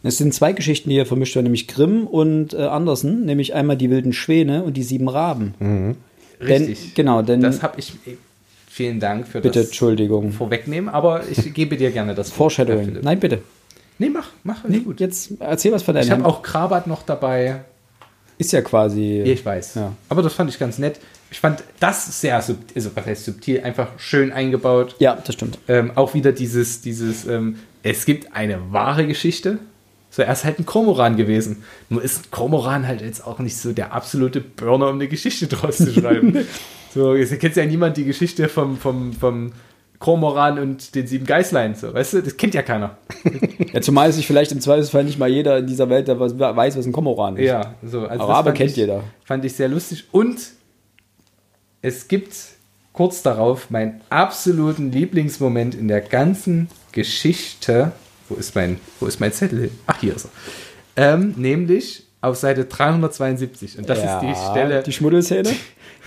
Es 0.03 0.17
sind 0.17 0.33
zwei 0.33 0.51
Geschichten, 0.51 0.89
die 0.89 0.95
hier 0.95 1.05
vermischt 1.05 1.33
werden, 1.35 1.45
nämlich 1.45 1.67
Grimm 1.67 2.05
und 2.07 2.53
äh, 2.53 2.57
Andersen, 2.63 3.25
nämlich 3.25 3.53
einmal 3.53 3.77
die 3.77 3.89
wilden 3.89 4.11
Schwäne 4.13 4.63
und 4.63 4.75
die 4.75 4.83
sieben 4.83 5.07
Raben. 5.09 5.53
Denn- 5.59 5.95
Richtig. 6.65 6.93
genau, 6.93 7.21
denn- 7.21 7.41
Das 7.41 7.63
habe 7.63 7.79
ich. 7.79 7.93
Vielen 8.67 8.99
Dank 8.99 9.27
für 9.27 9.39
Bitte, 9.39 9.59
das 9.59 9.67
Entschuldigung. 9.67 10.31
Vorwegnehmen, 10.31 10.89
aber 10.89 11.21
ich 11.29 11.53
gebe 11.53 11.77
dir 11.77 11.91
gerne 11.91 12.15
das 12.15 12.31
Foreshadowing. 12.31 12.97
Nein, 13.03 13.19
bitte. 13.19 13.39
Nee, 13.99 14.09
mach, 14.09 14.29
mach. 14.43 14.63
Nee, 14.67 14.79
gut. 14.79 14.99
Jetzt 14.99 15.33
erzähl 15.39 15.71
was 15.71 15.83
von 15.83 15.93
deinem 15.93 16.03
Ich 16.05 16.11
habe 16.11 16.25
auch 16.25 16.41
Krabat 16.41 16.87
noch 16.87 17.03
dabei. 17.03 17.61
Ist 18.39 18.51
ja 18.51 18.61
quasi. 18.61 19.19
Ja, 19.19 19.31
ich 19.31 19.45
weiß. 19.45 19.75
Ja. 19.75 19.93
Aber 20.09 20.23
das 20.23 20.33
fand 20.33 20.49
ich 20.49 20.57
ganz 20.57 20.79
nett. 20.79 20.99
Ich 21.29 21.39
fand 21.39 21.63
das 21.79 22.19
sehr 22.19 22.41
subtil, 22.41 22.75
also 22.75 22.89
was 22.95 23.05
heißt 23.05 23.25
subtil, 23.25 23.61
einfach 23.61 23.89
schön 23.97 24.31
eingebaut. 24.31 24.95
Ja, 24.99 25.15
das 25.23 25.35
stimmt. 25.35 25.59
Ähm, 25.67 25.91
auch 25.95 26.15
wieder 26.15 26.31
dieses, 26.31 26.81
dieses, 26.81 27.25
ähm, 27.27 27.57
es 27.83 28.05
gibt 28.05 28.35
eine 28.35 28.57
wahre 28.71 29.05
Geschichte. 29.05 29.59
So, 30.15 30.21
er 30.21 30.31
ist 30.31 30.45
halt 30.45 30.59
ein 30.59 30.65
Kormoran 30.67 31.15
gewesen. 31.17 31.63
Nur 31.89 32.03
ist 32.03 32.27
ein 32.27 32.29
Kormoran 32.29 32.87
halt 32.87 33.01
jetzt 33.01 33.25
auch 33.25 33.39
nicht 33.39 33.57
so 33.57 33.73
der 33.73 33.93
absolute 33.93 34.41
Burner, 34.41 34.89
um 34.89 34.95
eine 34.97 35.07
Geschichte 35.07 35.47
draus 35.47 35.77
zu 35.77 35.91
schreiben. 35.91 36.45
so, 36.93 37.15
jetzt 37.15 37.39
kennt 37.39 37.55
ja 37.55 37.65
niemand 37.65 37.97
die 37.97 38.05
Geschichte 38.05 38.47
vom, 38.47 38.77
vom, 38.77 39.11
vom 39.13 39.53
Kormoran 39.97 40.59
und 40.59 40.93
den 40.93 41.07
sieben 41.07 41.25
Geißlein. 41.25 41.73
So, 41.73 41.95
weißt 41.95 42.13
du, 42.13 42.21
das 42.21 42.37
kennt 42.37 42.53
ja 42.53 42.61
keiner. 42.61 42.95
Ja, 43.73 43.81
zumal 43.81 44.13
sich 44.13 44.27
vielleicht 44.27 44.51
im 44.51 44.61
Zweifelsfall 44.61 45.03
nicht 45.03 45.17
mal 45.17 45.29
jeder 45.29 45.57
in 45.57 45.65
dieser 45.65 45.89
Welt 45.89 46.07
der 46.07 46.19
was, 46.19 46.37
weiß, 46.37 46.77
was 46.77 46.85
ein 46.85 46.91
Komoran 46.91 47.35
ist. 47.37 47.47
Ja, 47.47 47.73
so. 47.81 48.01
Also 48.05 48.25
Aber 48.25 48.51
kennt 48.51 48.69
ich, 48.69 48.77
jeder. 48.77 49.03
Fand 49.25 49.43
ich 49.45 49.53
sehr 49.53 49.67
lustig. 49.67 50.03
Und 50.11 50.37
es 51.81 52.07
gibt 52.07 52.35
kurz 52.91 53.23
darauf 53.23 53.71
meinen 53.71 54.01
absoluten 54.11 54.91
Lieblingsmoment 54.91 55.73
in 55.73 55.87
der 55.87 56.01
ganzen 56.01 56.69
Geschichte. 56.91 57.93
Wo 58.33 58.39
ist 58.39 58.55
mein, 58.55 58.79
wo 58.99 59.05
ist 59.05 59.19
mein 59.19 59.31
Zettel 59.31 59.61
hin? 59.61 59.71
Ach, 59.85 59.99
hier 59.99 60.15
ist 60.15 60.25
er. 60.95 61.13
Ähm, 61.13 61.33
nämlich 61.37 62.03
auf 62.21 62.35
Seite 62.37 62.65
372. 62.65 63.77
Und 63.77 63.89
das 63.89 63.99
Ja, 63.99 64.19
ist 64.19 64.21
die 64.27 64.51
Stelle. 64.51 64.81
Die 64.83 64.91
Schmuddelszene. 64.91 65.49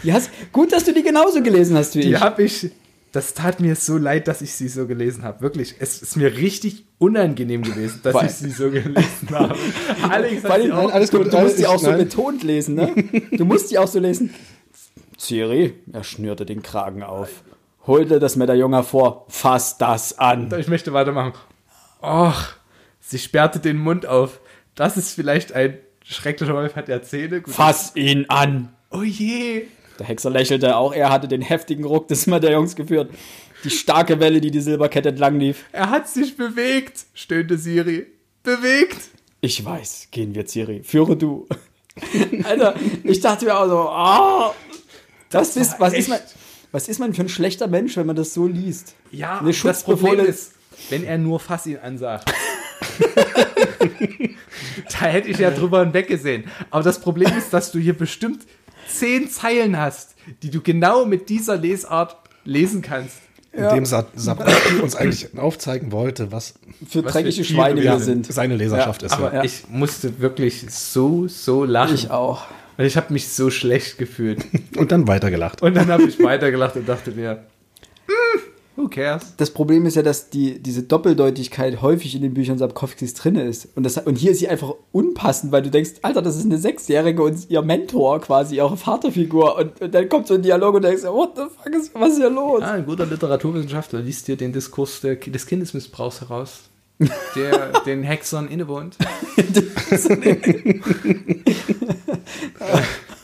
Die 0.03 0.13
hast, 0.13 0.31
gut, 0.53 0.73
dass 0.73 0.85
du 0.85 0.93
die 0.93 1.03
genauso 1.03 1.43
gelesen 1.43 1.77
hast 1.77 1.95
wie 1.95 2.01
Die 2.01 2.13
ich. 2.13 2.21
habe 2.21 2.43
ich. 2.43 2.71
Das 3.13 3.33
tat 3.33 3.61
mir 3.61 3.77
so 3.77 3.97
leid, 3.97 4.29
dass 4.29 4.43
ich 4.43 4.53
sie 4.55 4.69
so 4.69 4.87
gelesen 4.87 5.23
habe. 5.23 5.41
Wirklich, 5.41 5.77
es 5.79 6.03
ist 6.03 6.17
mir 6.17 6.37
richtig 6.37 6.85
unangenehm 6.99 7.63
gewesen, 7.63 8.01
dass 8.03 8.23
ich 8.23 8.31
sie 8.33 8.51
so 8.51 8.71
gelesen 8.71 9.31
habe. 9.31 9.55
Alex 10.11 10.45
hat 10.45 10.51
allem, 10.51 10.67
sie 10.67 10.73
auch. 10.73 10.93
alles 10.93 11.11
du, 11.11 11.19
gut, 11.23 11.33
du 11.33 11.39
musst 11.39 11.59
die 11.59 11.67
alles- 11.67 11.79
auch 11.81 11.83
so 11.85 11.91
nein. 11.91 11.99
betont 11.99 12.43
lesen, 12.43 12.75
ne? 12.75 12.93
Du 13.33 13.45
musst 13.47 13.71
die 13.71 13.79
auch 13.79 13.89
so 13.89 13.99
lesen. 14.01 14.35
Siri, 15.17 15.75
er 15.93 16.05
schnürte 16.05 16.45
den 16.45 16.63
Kragen 16.63 17.03
auf. 17.03 17.29
Holte 17.87 18.19
das 18.19 18.37
Medaillon 18.37 18.73
hervor. 18.75 19.25
Fass 19.29 19.79
das 19.79 20.19
an. 20.19 20.53
Ich 20.59 20.69
möchte 20.69 20.93
weitermachen. 20.93 21.33
Och, 22.07 22.55
sie 23.01 23.19
sperrte 23.19 23.59
den 23.59 23.79
Mund 23.79 24.07
auf. 24.07 24.41
Das 24.77 24.97
ist 24.97 25.13
vielleicht 25.13 25.53
ein 25.53 25.79
schrecklicher 26.05 26.55
Wolf, 26.55 26.77
hat 26.77 26.89
er 26.89 27.03
Zähne. 27.03 27.41
Gut. 27.41 27.53
Fass 27.53 27.97
ihn 27.97 28.27
an. 28.29 28.73
Oh 28.91 29.03
je. 29.03 29.65
Der 29.99 30.07
Hexer 30.07 30.31
lächelte. 30.31 30.77
Auch 30.77 30.93
er 30.93 31.11
hatte 31.11 31.27
den 31.27 31.43
heftigen 31.43 31.85
Ruck 31.85 32.07
des 32.09 32.27
Medaillons 32.27 32.77
geführt. 32.77 33.11
Die 33.65 33.71
starke 33.71 34.21
Welle, 34.21 34.41
die 34.41 34.51
die 34.51 34.61
Silberkette 34.61 35.09
entlang 35.09 35.41
lief. 35.41 35.65
Er 35.73 35.91
hat 35.91 36.09
sich 36.09 36.37
bewegt, 36.37 37.07
stöhnte 37.15 37.59
Siri. 37.59 38.07
Bewegt. 38.45 38.99
Ich 39.41 39.65
weiß, 39.65 40.09
gehen 40.13 40.35
wir, 40.35 40.47
Siri. 40.47 40.83
Führe 40.85 41.17
du. 41.17 41.49
Alter, 42.45 42.77
ich 43.03 43.21
dachte 43.21 43.47
mir 43.47 43.59
auch 43.59 43.67
so, 43.67 43.79
ah, 43.89 44.55
das 45.31 45.57
ist, 45.57 45.81
was 45.81 45.95
ist 45.95 46.09
man, 46.09 46.21
was 46.71 46.89
ist 46.89 47.01
man 47.01 47.15
für 47.15 47.23
ein 47.23 47.29
schlechter 47.29 47.67
Mensch, 47.67 47.97
wenn 47.97 48.07
man 48.07 48.17
das 48.17 48.35
so 48.35 48.47
liest? 48.47 48.95
Ja, 49.11 49.41
Eine 49.41 49.53
das 49.53 49.83
Problem 49.83 50.21
ist, 50.21 50.53
wenn 50.91 51.05
er 51.05 51.19
nur 51.19 51.41
Fass 51.41 51.67
ihn 51.67 51.79
ansagt. 51.79 52.31
da 55.01 55.07
hätte 55.07 55.29
ich 55.29 55.39
ja 55.39 55.51
drüber 55.51 55.81
hinweggesehen. 55.81 56.45
Aber 56.71 56.83
das 56.83 57.01
Problem 57.01 57.31
ist, 57.37 57.53
dass 57.53 57.73
du 57.73 57.79
hier 57.79 57.97
bestimmt 57.97 58.43
zehn 58.89 59.29
Zeilen 59.29 59.79
hast, 59.79 60.15
die 60.43 60.51
du 60.51 60.61
genau 60.61 61.05
mit 61.05 61.29
dieser 61.29 61.57
Lesart 61.57 62.17
lesen 62.45 62.83
kannst. 62.83 63.17
In 63.53 63.69
dem 63.71 63.87
Sa 63.87 64.07
Sabrati 64.15 64.81
uns 64.83 64.95
eigentlich 64.97 65.39
aufzeigen 65.39 65.91
wollte, 65.91 66.31
was 66.31 66.55
Für 66.87 67.03
Was 67.05 67.15
dreckige 67.15 67.37
für 67.37 67.45
Schweine 67.45 67.83
wir 67.83 67.99
sind. 68.01 68.31
seine 68.31 68.55
Leserschaft 68.55 69.03
ist. 69.03 69.13
Aber 69.13 69.33
ja. 69.33 69.45
ich 69.45 69.65
musste 69.71 70.21
wirklich 70.21 70.67
so, 70.69 71.27
so 71.27 71.65
lachen. 71.65 71.95
Ich 71.95 72.11
auch. 72.11 72.45
Weil 72.77 72.87
ich 72.87 72.99
habe 72.99 73.15
mich 73.15 73.29
so 73.29 73.51
schlecht 73.51 73.97
gefühlt. 73.97 74.45
Und 74.77 74.93
dann 74.93 75.09
weitergelacht. 75.09 75.63
Und 75.63 75.75
dann 75.75 75.89
habe 75.89 76.03
ich 76.03 76.23
weitergelacht 76.23 76.77
und 76.77 76.87
dachte 76.87 77.13
mir, 77.13 77.31
"Hm, 77.31 77.39
who 78.77 78.89
cares? 78.89 79.35
Das 79.37 79.51
Problem 79.51 79.87
ist 79.87 79.97
ja, 79.97 80.03
dass 80.03 80.31
die, 80.31 80.63
diese 80.63 80.83
Doppeldeutigkeit 80.83 81.83
häufig 81.83 82.15
in 82.15 82.23
den 82.23 82.35
Büchern 82.35 82.59
Sapkowskis 82.59 83.15
drin 83.15 83.37
ist. 83.37 83.69
Und, 83.75 83.85
das, 83.85 83.99
und 83.99 84.17
hier 84.17 84.33
ist 84.33 84.39
sie 84.39 84.49
einfach 84.49 84.75
unpassend, 84.93 85.53
weil 85.53 85.63
du 85.63 85.71
denkst, 85.71 85.93
Alter, 86.03 86.23
das 86.23 86.37
ist 86.37 86.45
eine 86.45 86.59
Sechsjährige 86.59 87.23
und 87.23 87.51
ihr 87.51 87.63
Mentor 87.63 88.21
quasi, 88.21 88.57
ihre 88.57 88.77
Vaterfigur. 88.77 89.57
Und, 89.57 89.81
und 89.81 89.95
dann 89.95 90.09
kommt 90.09 90.27
so 90.27 90.35
ein 90.35 90.43
Dialog 90.43 90.75
und 90.75 90.83
du 90.83 90.89
denkst, 90.89 91.05
what 91.05 91.33
the 91.37 91.43
fuck 91.43 91.75
ist, 91.75 91.95
was 91.95 92.11
ist 92.11 92.19
hier 92.19 92.31
los? 92.31 92.63
Ah, 92.63 92.73
ein 92.73 92.87
guter 92.87 93.07
Literaturwissenschaftler 93.07 94.01
liest 94.01 94.29
dir 94.29 94.37
den 94.37 94.53
Diskurs 94.53 95.01
der, 95.01 95.17
des 95.17 95.47
Kindesmissbrauchs 95.47 96.21
heraus, 96.21 96.65
der 97.35 97.81
den 97.87 98.03
Hexern 98.03 98.49
innewohnt. 98.49 98.97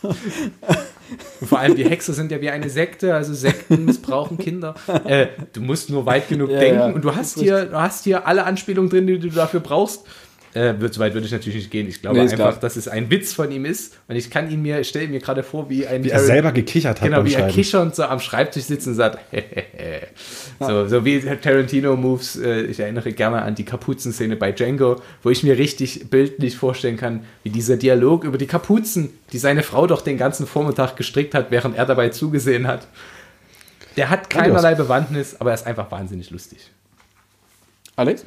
Und 1.41 1.47
Vor 1.47 1.59
allem 1.59 1.75
die 1.75 1.85
Hexer 1.85 2.13
sind 2.13 2.31
ja 2.33 2.41
wie 2.41 2.51
eine 2.51 2.69
Sekte, 2.69 3.15
also 3.15 3.35
Sekten 3.35 3.85
missbrauchen 3.85 4.39
Kinder. 4.39 4.75
Äh, 5.05 5.29
du 5.53 5.61
musst 5.61 5.91
nur 5.91 6.07
weit 6.07 6.29
genug 6.29 6.51
Ja, 6.51 6.61
denken 6.61 6.79
ja. 6.81 6.87
und 6.87 7.03
du 7.05 7.15
hast 7.15 7.39
hier, 7.39 7.67
du 7.67 7.81
hast 7.81 8.05
hier 8.05 8.27
alle 8.27 8.45
Anspielungen 8.45 8.91
drin, 8.91 9.07
die 9.07 9.19
du 9.19 9.29
dafür 9.29 9.61
brauchst. 9.61 10.05
Äh, 10.55 10.75
so 10.91 11.01
weit 11.01 11.15
würde 11.15 11.27
ich 11.27 11.33
natürlich 11.33 11.57
nicht 11.57 11.71
gehen. 11.71 11.89
Ich 11.89 12.03
glaube 12.03 12.17
Nee, 12.17 12.25
einfach, 12.25 12.37
klar. 12.37 12.59
dass 12.61 12.77
es 12.77 12.87
ein 12.87 13.11
Witz 13.11 13.33
von 13.33 13.51
ihm 13.51 13.65
ist. 13.65 13.97
Und 14.07 14.17
ich 14.17 14.31
kann 14.31 14.51
ihn 14.51 14.61
mir, 14.61 14.85
stelle 14.85 15.09
mir 15.09 15.21
gerade 15.21 15.43
vor, 15.43 15.71
wie 15.71 15.87
ein 15.87 16.05
Wie 16.05 16.11
er 16.11 16.21
selber 16.21 16.53
gekichert 16.53 17.01
hat 17.01 17.09
Genau, 17.09 17.25
wie 17.25 17.33
er 17.33 17.49
kichernd 17.49 17.95
so 17.95 18.05
am 18.05 18.21
Schreibtisch 18.21 18.65
sitzt 18.65 18.87
und 18.87 18.95
sagt, 18.95 19.19
so, 20.61 20.87
so 20.89 21.05
wie 21.07 21.21
Tarantino-Moves, 21.21 22.37
äh, 22.37 22.63
ich 22.63 22.81
erinnere 22.81 23.13
gerne 23.13 23.43
an 23.43 23.55
die 23.55 23.65
Kapuzenszene 23.65 24.37
bei 24.37 24.53
Django, 24.53 25.01
wo 25.23 25.31
ich 25.31 25.43
mir 25.43 25.57
richtig 25.57 26.11
bildlich 26.11 26.57
vorstellen 26.57 26.99
kann, 26.99 27.25
wie 27.45 27.51
dieser 27.51 27.79
Dialog 27.79 28.25
über 28.25 28.37
die 28.37 28.47
Kapuzen, 28.47 29.09
die 29.33 29.39
seine 29.39 29.63
Frau 29.63 29.87
doch 29.87 30.03
den 30.03 30.19
ganzen 30.19 30.47
Vormittag 30.47 30.97
gestrickt 30.97 31.35
hat, 31.35 31.51
während 31.51 31.77
er 31.77 31.87
dabei 31.87 32.11
zugesehen 32.11 32.67
hat. 32.67 32.87
Der 33.97 34.11
hat 34.11 34.29
keinerlei 34.29 34.75
Bewandtnis, 34.75 35.37
aber 35.39 35.51
er 35.51 35.55
ist 35.55 35.67
einfach 35.67 35.91
wahnsinnig 35.91 36.31
lustig. 36.31 36.71
Alex? 37.97 38.25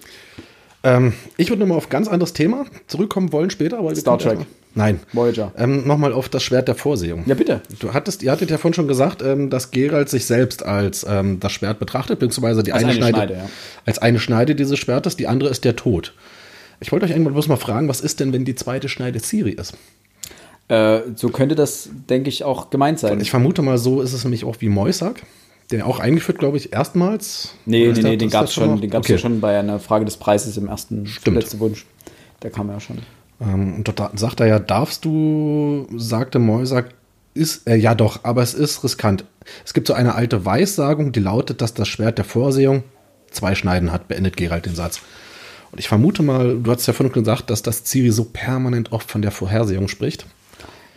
Ähm, 0.85 1.13
ich 1.35 1.49
würde 1.49 1.61
nochmal 1.61 1.77
auf 1.77 1.87
ein 1.87 1.89
ganz 1.89 2.07
anderes 2.07 2.33
Thema 2.33 2.65
zurückkommen 2.87 3.33
wollen 3.33 3.49
später. 3.49 3.83
Wir 3.83 3.95
Star 3.95 4.19
Trek. 4.19 4.39
Nein. 4.75 4.99
Voyager. 5.13 5.51
Ähm, 5.57 5.87
nochmal 5.87 6.13
auf 6.13 6.29
das 6.29 6.43
Schwert 6.43 6.67
der 6.67 6.75
Vorsehung. 6.75 7.23
Ja, 7.25 7.33
bitte. 7.33 7.61
Du 7.79 7.93
hattest, 7.93 8.21
ihr 8.21 8.31
hattet 8.31 8.51
ja 8.51 8.57
vorhin 8.57 8.75
schon 8.75 8.87
gesagt, 8.87 9.21
ähm, 9.21 9.49
dass 9.49 9.71
Geralt 9.71 10.09
sich 10.09 10.25
selbst 10.25 10.63
als 10.63 11.05
ähm, 11.09 11.39
das 11.39 11.53
Schwert 11.53 11.79
betrachtet, 11.79 12.19
beziehungsweise 12.19 12.61
die 12.61 12.71
Als 12.71 12.83
eine, 12.83 12.91
eine 12.91 13.01
Schneide, 13.01 13.17
Schneide, 13.17 13.33
ja. 13.33 13.49
als 13.85 13.99
eine 13.99 14.19
Schneide 14.19 14.53
dieses 14.53 14.77
Schwertes, 14.77 15.15
die 15.15 15.27
andere 15.27 15.49
ist 15.49 15.63
der 15.63 15.75
Tod. 15.75 16.13
Ich 16.81 16.91
wollte 16.91 17.05
euch 17.05 17.11
irgendwann 17.11 17.33
bloß 17.33 17.47
mal 17.47 17.55
fragen, 17.55 17.87
was 17.87 18.01
ist 18.01 18.19
denn, 18.19 18.33
wenn 18.33 18.45
die 18.45 18.55
zweite 18.55 18.89
Schneide 18.89 19.19
Ciri 19.19 19.51
ist? 19.51 19.75
Äh, 20.67 20.99
so 21.15 21.29
könnte 21.29 21.55
das, 21.55 21.89
denke 22.09 22.29
ich, 22.29 22.43
auch 22.43 22.69
gemeint 22.69 22.99
sein. 22.99 23.19
Ich 23.21 23.31
vermute 23.31 23.61
mal, 23.61 23.77
so 23.77 24.01
ist 24.01 24.13
es 24.13 24.23
nämlich 24.23 24.43
auch 24.43 24.57
wie 24.59 24.67
Moisak, 24.69 25.21
der 25.71 25.87
auch 25.87 25.99
eingeführt, 25.99 26.37
glaube 26.39 26.57
ich, 26.57 26.73
erstmals. 26.73 27.55
nee, 27.65 27.91
nee, 27.91 28.01
nee, 28.01 28.17
den 28.17 28.29
gab 28.29 28.45
es 28.45 28.53
schon, 28.53 28.79
den 28.81 28.89
gab's 28.89 29.05
Okay. 29.07 29.13
ja 29.13 29.17
schon 29.19 29.39
bei 29.41 29.57
einer 29.59 29.79
Frage 29.79 30.05
des 30.05 30.17
Preises 30.17 30.57
im 30.57 30.67
ersten 30.67 31.07
Stimmt. 31.07 31.37
letzten 31.37 31.59
Wunsch. 31.59 31.85
Der 32.43 32.51
kam 32.51 32.69
ja 32.69 32.79
schon. 32.79 32.99
Ähm, 33.41 33.75
und 33.77 33.87
dort 33.87 34.19
sagt 34.19 34.39
er 34.39 34.47
ja, 34.47 34.59
darfst 34.59 35.05
du, 35.05 35.87
sagte 35.97 36.39
Moisak, 36.39 36.89
ist, 37.33 37.67
äh, 37.67 37.75
ja 37.75 37.95
doch, 37.95 38.23
aber 38.23 38.43
es 38.43 38.53
ist 38.53 38.83
riskant. 38.83 39.25
Es 39.65 39.73
gibt 39.73 39.87
so 39.87 39.93
eine 39.93 40.15
alte 40.15 40.45
Weissagung, 40.45 41.11
die 41.11 41.19
lautet, 41.19 41.61
dass 41.61 41.73
das 41.73 41.87
Schwert 41.87 42.17
der 42.17 42.25
Vorsehung 42.25 42.83
zwei 43.31 43.55
Schneiden 43.55 43.91
hat, 43.91 44.07
beendet 44.07 44.37
Geralt 44.37 44.65
den 44.65 44.75
Satz. 44.75 45.01
Und 45.71 45.79
ich 45.79 45.89
vermute 45.89 46.23
mal, 46.23 46.57
du 46.57 46.71
hast 46.71 46.85
ja 46.87 46.93
vorhin 46.93 47.11
gesagt, 47.11 47.49
dass 47.49 47.61
das 47.61 47.83
Ciri 47.83 48.11
so 48.11 48.23
permanent 48.23 48.93
oft 48.93 49.11
von 49.11 49.21
der 49.21 49.31
Vorhersehung 49.31 49.89
spricht. 49.89 50.25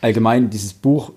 allgemein, 0.00 0.50
dieses 0.50 0.74
Buch 0.74 1.12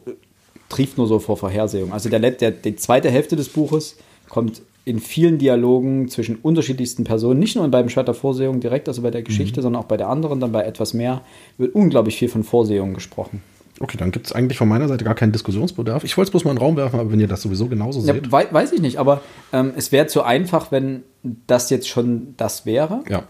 trieft 0.71 0.97
nur 0.97 1.07
so 1.07 1.19
vor 1.19 1.37
Vorhersehung. 1.37 1.91
Also 1.93 2.09
der, 2.09 2.19
der, 2.19 2.51
die 2.51 2.75
zweite 2.75 3.09
Hälfte 3.11 3.35
des 3.35 3.49
Buches 3.49 3.97
kommt 4.29 4.61
in 4.85 4.99
vielen 4.99 5.37
Dialogen 5.37 6.07
zwischen 6.09 6.37
unterschiedlichsten 6.37 7.03
Personen, 7.03 7.39
nicht 7.39 7.55
nur 7.55 7.67
beim 7.67 7.87
Schwert 7.89 8.07
der 8.07 8.15
Vorsehung 8.15 8.59
direkt, 8.61 8.87
also 8.87 9.01
bei 9.03 9.11
der 9.11 9.21
Geschichte, 9.21 9.61
sondern 9.61 9.83
auch 9.83 9.87
bei 9.87 9.97
der 9.97 10.09
anderen, 10.09 10.39
dann 10.39 10.51
bei 10.51 10.63
etwas 10.63 10.93
mehr, 10.95 11.21
wird 11.59 11.75
unglaublich 11.75 12.17
viel 12.17 12.29
von 12.29 12.43
Vorsehung 12.43 12.93
gesprochen. 12.95 13.43
Okay, 13.79 13.97
dann 13.97 14.11
gibt 14.11 14.27
es 14.27 14.31
eigentlich 14.33 14.57
von 14.57 14.67
meiner 14.67 14.87
Seite 14.87 15.03
gar 15.03 15.15
keinen 15.15 15.31
Diskussionsbedarf. 15.31 16.03
Ich 16.03 16.15
wollte 16.17 16.27
es 16.29 16.31
bloß 16.31 16.45
mal 16.45 16.51
in 16.51 16.57
den 16.57 16.63
Raum 16.63 16.77
werfen, 16.77 16.99
aber 16.99 17.11
wenn 17.11 17.19
ihr 17.19 17.27
das 17.27 17.41
sowieso 17.41 17.67
genauso 17.67 17.99
Ja, 18.07 18.13
seht. 18.13 18.31
wei 18.31 18.47
weiß 18.51 18.71
ich 18.73 18.81
nicht, 18.81 18.97
aber 18.97 19.21
ähm, 19.53 19.73
es 19.75 19.91
wäre 19.91 20.07
zu 20.07 20.23
einfach, 20.23 20.71
wenn 20.71 21.03
das 21.47 21.69
jetzt 21.69 21.87
schon 21.87 22.33
das 22.37 22.65
wäre, 22.65 23.03
Ja, 23.09 23.23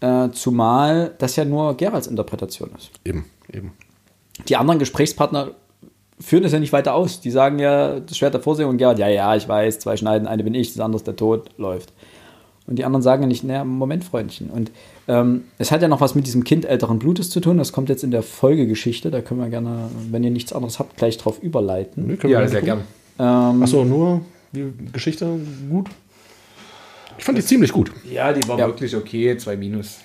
äh, 0.00 0.30
zumal 0.32 1.14
das 1.18 1.36
ja 1.36 1.44
nur 1.44 1.76
Geralds 1.76 2.06
Interpretation 2.06 2.70
ist. 2.76 2.90
eben, 3.04 3.24
eben. 3.52 3.72
die 4.48 4.56
anderen 4.56 4.78
Gesprächspartner 4.78 5.52
führen 6.20 6.44
es 6.44 6.52
ja 6.52 6.58
nicht 6.60 6.72
weiter 6.72 6.94
aus. 6.94 7.20
Die 7.20 7.30
sagen 7.30 7.58
ja, 7.58 8.00
das 8.00 8.16
Schwert 8.18 8.34
der 8.34 8.40
Vorsehung 8.40 8.70
und 8.70 8.78
Gerhard, 8.78 8.98
ja, 8.98 9.08
ja, 9.08 9.34
ich 9.36 9.48
weiß, 9.48 9.78
zwei 9.78 9.96
Schneiden, 9.96 10.26
eine 10.28 10.42
bin 10.44 10.54
ich, 10.54 10.72
das 10.72 10.80
andere 10.80 10.98
ist 10.98 11.06
der 11.06 11.16
Tod, 11.16 11.50
läuft. 11.58 11.92
Und 12.66 12.78
die 12.78 12.84
anderen 12.84 13.02
sagen 13.02 13.22
ja 13.22 13.28
nicht, 13.28 13.44
naja, 13.44 13.64
Moment, 13.64 14.04
Freundchen. 14.04 14.50
Und 14.50 14.70
ähm, 15.08 15.44
es 15.56 15.70
hat 15.72 15.80
ja 15.80 15.88
noch 15.88 16.02
was 16.02 16.14
mit 16.14 16.26
diesem 16.26 16.44
Kind 16.44 16.66
älteren 16.66 16.98
Blutes 16.98 17.30
zu 17.30 17.40
tun. 17.40 17.56
Das 17.56 17.72
kommt 17.72 17.88
jetzt 17.88 18.04
in 18.04 18.10
der 18.10 18.22
Folgegeschichte. 18.22 19.10
Da 19.10 19.22
können 19.22 19.40
wir 19.40 19.48
gerne, 19.48 19.88
wenn 20.10 20.22
ihr 20.22 20.30
nichts 20.30 20.52
anderes 20.52 20.78
habt, 20.78 20.96
gleich 20.98 21.16
drauf 21.16 21.42
überleiten. 21.42 22.06
Nee, 22.06 22.16
können 22.16 22.30
wir 22.34 22.40
Ja, 22.40 22.46
gerne 22.46 22.50
sehr 22.50 22.60
gucken. 22.60 22.84
gern. 23.16 23.54
Ähm, 23.54 23.62
Achso, 23.62 23.84
nur 23.86 24.20
die 24.52 24.70
Geschichte 24.92 25.38
gut? 25.70 25.86
Ich 27.16 27.24
fand 27.24 27.38
die 27.38 27.42
ziemlich 27.42 27.72
gut. 27.72 27.90
Ja, 28.12 28.34
die 28.34 28.46
war 28.46 28.58
Ja. 28.58 28.66
wirklich 28.66 28.94
okay, 28.94 29.34
zwei 29.38 29.56
Minus. 29.56 29.96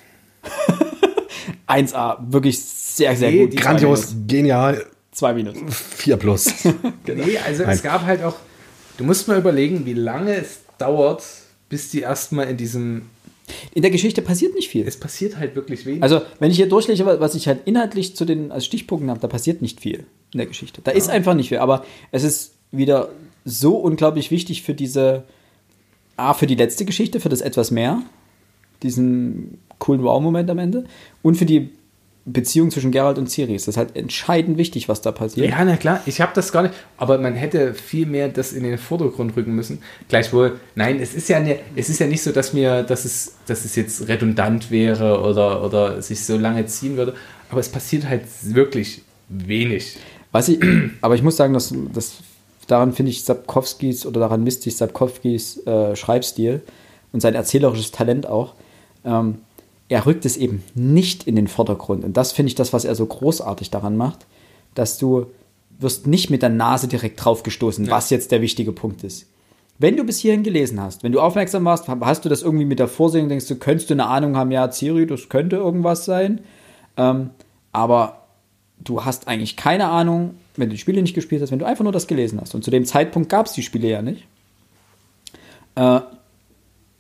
1A, 1.68 2.18
wirklich 2.32 2.60
sehr, 2.64 3.16
sehr 3.16 3.30
Nee, 3.32 3.40
gut. 3.44 3.54
die- 3.54 3.58
Grandios, 3.58 4.16
genial, 4.28 4.86
Zwei 5.14 5.34
Minus. 5.34 5.58
4 5.98 6.18
plus. 6.18 6.48
Nee, 7.08 7.38
also 7.38 7.64
Nein. 7.64 7.76
es 7.76 7.84
gab 7.84 8.04
halt 8.04 8.24
auch, 8.24 8.36
du 8.98 9.04
musst 9.04 9.28
mal 9.28 9.38
überlegen, 9.38 9.86
wie 9.86 9.94
lange 9.94 10.36
es 10.36 10.62
dauert, 10.78 11.24
bis 11.70 11.92
die 11.92 12.02
erstmal 12.02 12.50
in 12.50 12.58
diesem, 12.58 13.04
In 13.74 13.82
der 13.82 13.92
Geschichte 13.92 14.22
passiert 14.22 14.56
nicht 14.56 14.70
viel. 14.70 14.88
es 14.88 14.98
passiert 15.00 15.38
halt 15.38 15.56
wirklich 15.56 15.86
wenig. 15.86 16.02
Also, 16.04 16.22
wenn 16.40 16.50
ich 16.52 16.58
hier 16.58 16.68
durchlese, 16.70 17.06
was 17.06 17.36
ich 17.36 17.48
halt 17.48 17.62
inhaltlich 17.66 18.16
zu 18.16 18.26
den 18.26 18.52
als 18.52 18.66
Stichpunkten 18.66 19.10
habe, 19.10 19.20
da 19.20 19.28
passiert 19.28 19.62
nicht 19.62 19.82
viel 19.82 20.06
in 20.34 20.38
der 20.40 20.48
Geschichte. 20.48 20.82
Da 20.84 20.92
ist 20.92 21.10
einfach 21.10 21.34
nicht 21.36 21.50
viel, 21.50 21.60
aber 21.60 21.86
es 22.12 22.24
ist 22.24 22.54
wieder 22.72 23.10
so 23.46 23.76
unglaublich 23.78 24.32
wichtig 24.32 24.64
für 24.64 24.74
diese, 24.74 25.24
A, 26.18 26.34
für 26.34 26.48
die 26.48 26.56
letzte 26.56 26.86
Geschichte, 26.86 27.20
für 27.20 27.30
das 27.30 27.42
etwas 27.42 27.70
mehr, 27.72 28.02
diesen 28.82 29.60
coolen 29.80 30.04
Wow-Moment 30.04 30.50
am 30.50 30.60
Ende 30.60 30.86
und 31.22 31.36
für 31.36 31.46
die 31.46 31.70
Beziehung 32.26 32.72
zwischen 32.72 32.92
Geralt 32.92 33.18
und 33.18 33.30
Ciri 33.30 33.54
ist. 33.54 33.68
Das 33.68 33.74
ist 33.74 33.78
halt 33.78 33.98
entscheidend 33.98 34.58
wichtig, 34.58 34.88
was 34.88 35.02
da 35.02 35.12
passiert. 35.12 35.50
Ja, 35.50 35.64
na 35.66 35.76
klar, 35.76 36.02
ich 36.06 36.22
habe 36.22 36.32
das 36.34 36.54
gar 36.54 36.64
nicht, 36.64 36.74
aber 36.96 37.18
man 37.18 37.34
hätte 37.34 37.74
viel 37.74 38.06
mehr 38.06 38.30
das 38.30 38.54
in 38.54 38.64
den 38.64 38.78
Vordergrund 38.78 39.36
rücken 39.36 39.54
müssen. 39.54 39.80
Gleichwohl, 40.08 40.60
nein, 40.76 41.00
es 41.02 41.14
ist 41.14 41.28
ja, 41.28 41.42
ne, 41.42 41.60
es 41.76 41.90
ist 41.90 42.00
ja 42.00 42.08
nicht 42.08 42.22
so, 42.22 42.32
dass 42.32 42.54
mir, 42.54 42.84
dass 42.84 43.04
es, 43.04 43.36
dass 43.46 43.66
es 43.66 43.76
jetzt 43.76 44.08
redundant 44.08 44.72
wäre 44.72 45.22
oder, 45.22 45.66
oder 45.66 46.02
sich 46.02 46.24
so 46.24 46.38
lange 46.38 46.66
ziehen 46.66 46.96
würde, 46.96 47.14
aber 47.50 47.60
es 47.60 47.68
passiert 47.68 48.08
halt 48.08 48.24
wirklich 48.42 49.02
wenig. 49.28 49.98
Was 50.32 50.48
ich, 50.48 50.60
aber 51.02 51.16
ich 51.16 51.24
muss 51.24 51.36
sagen, 51.36 51.54
dass, 51.54 51.74
dass 51.94 52.16
daran 52.68 52.94
finde 52.94 53.12
ich 53.12 53.26
Sapkowskis 53.26 54.06
oder 54.06 54.22
daran 54.22 54.46
misst 54.46 54.62
sich 54.62 54.78
Sapkowskis 54.78 55.66
äh, 55.68 55.96
Schreibstil 55.98 56.62
und 57.12 57.20
sein 57.20 57.36
erzählerisches 57.36 57.92
Talent 57.92 58.28
auch. 58.28 58.54
Ähm, 59.04 59.40
er 59.94 60.08
rückt 60.08 60.26
es 60.26 60.38
eben 60.38 60.64
nicht 60.74 61.28
in 61.28 61.36
den 61.36 61.48
Vordergrund. 61.48 62.04
Und 62.04 62.18
das 62.18 62.32
finde 62.32 62.48
ich 62.48 62.56
das, 62.56 62.74
was 62.74 62.84
er 62.84 62.96
so 62.96 63.06
großartig 63.06 63.70
daran 63.70 63.96
macht, 63.96 64.26
dass 64.74 64.98
du 64.98 65.28
wirst 65.78 66.08
nicht 66.08 66.32
mit 66.32 66.42
der 66.42 66.50
Nase 66.50 66.88
direkt 66.88 67.24
draufgestoßen, 67.24 67.86
ja. 67.86 67.92
was 67.92 68.10
jetzt 68.10 68.32
der 68.32 68.42
wichtige 68.42 68.72
Punkt 68.72 69.04
ist. 69.04 69.28
Wenn 69.78 69.96
du 69.96 70.04
bis 70.04 70.18
hierhin 70.18 70.42
gelesen 70.42 70.82
hast, 70.82 71.04
wenn 71.04 71.12
du 71.12 71.20
aufmerksam 71.20 71.64
warst, 71.66 71.88
hast 71.88 72.26
du 72.26 72.30
das 72.30 72.42
irgendwie 72.42 72.66
mit 72.66 72.80
der 72.80 72.88
Vorsehung, 72.88 73.30
denkst 73.30 73.48
du, 73.48 73.56
könntest 73.56 73.92
du 73.92 73.94
eine 73.94 74.08
Ahnung 74.08 74.36
haben, 74.36 74.50
ja, 74.50 74.72
Ciri, 74.72 75.06
das 75.06 75.30
könnte 75.30 75.58
irgendwas 75.58 76.06
sein. 76.06 76.42
Ähm, 76.98 77.30
aber 77.72 78.24
du 78.84 79.06
hast 79.06 79.28
eigentlich 79.28 79.58
keine 79.58 79.90
Ahnung, 79.90 80.34
wenn 80.56 80.70
du 80.70 80.74
die 80.74 80.82
Spiele 80.82 81.04
nicht 81.04 81.14
gespielt 81.14 81.44
hast, 81.44 81.52
wenn 81.52 81.60
du 81.60 81.68
einfach 81.68 81.84
nur 81.84 81.94
das 81.94 82.08
gelesen 82.08 82.42
hast. 82.42 82.56
Und 82.56 82.64
zu 82.64 82.72
dem 82.72 82.86
Zeitpunkt 82.86 83.30
gab 83.30 83.46
es 83.46 83.54
die 83.54 83.62
Spiele 83.62 83.90
ja 83.90 84.02
nicht. 84.02 84.26
Äh, 85.76 86.00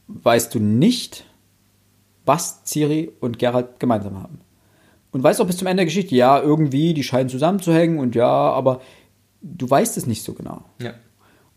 weißt 0.10 0.54
du 0.54 0.60
nicht, 0.60 1.26
was 2.26 2.64
Ciri 2.66 3.12
und 3.20 3.40
Geralt 3.40 3.80
gemeinsam 3.80 4.22
haben. 4.22 4.40
Und 5.12 5.24
weißt 5.24 5.42
auch 5.42 5.48
bis 5.48 5.58
zum 5.58 5.68
Ende 5.68 5.82
der 5.82 5.86
Geschichte, 5.86 6.16
ja, 6.16 6.42
irgendwie, 6.42 6.94
die 6.94 7.04
scheinen 7.04 7.30
zusammenzuhängen 7.30 8.00
und 8.00 8.16
ja, 8.16 8.28
aber 8.28 8.82
du 9.42 9.70
weißt 9.70 9.98
es 9.98 10.08
nicht 10.08 10.24
so 10.24 10.34
genau. 10.34 10.64
Ja. 10.82 10.94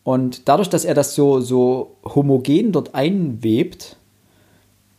Und 0.02 0.48
dadurch, 0.48 0.68
dass 0.68 0.84
er 0.84 0.94
das 0.94 1.14
so, 1.14 1.40
so 1.40 1.96
homogen 2.04 2.72
dort 2.72 2.94
einwebt, 2.94 3.96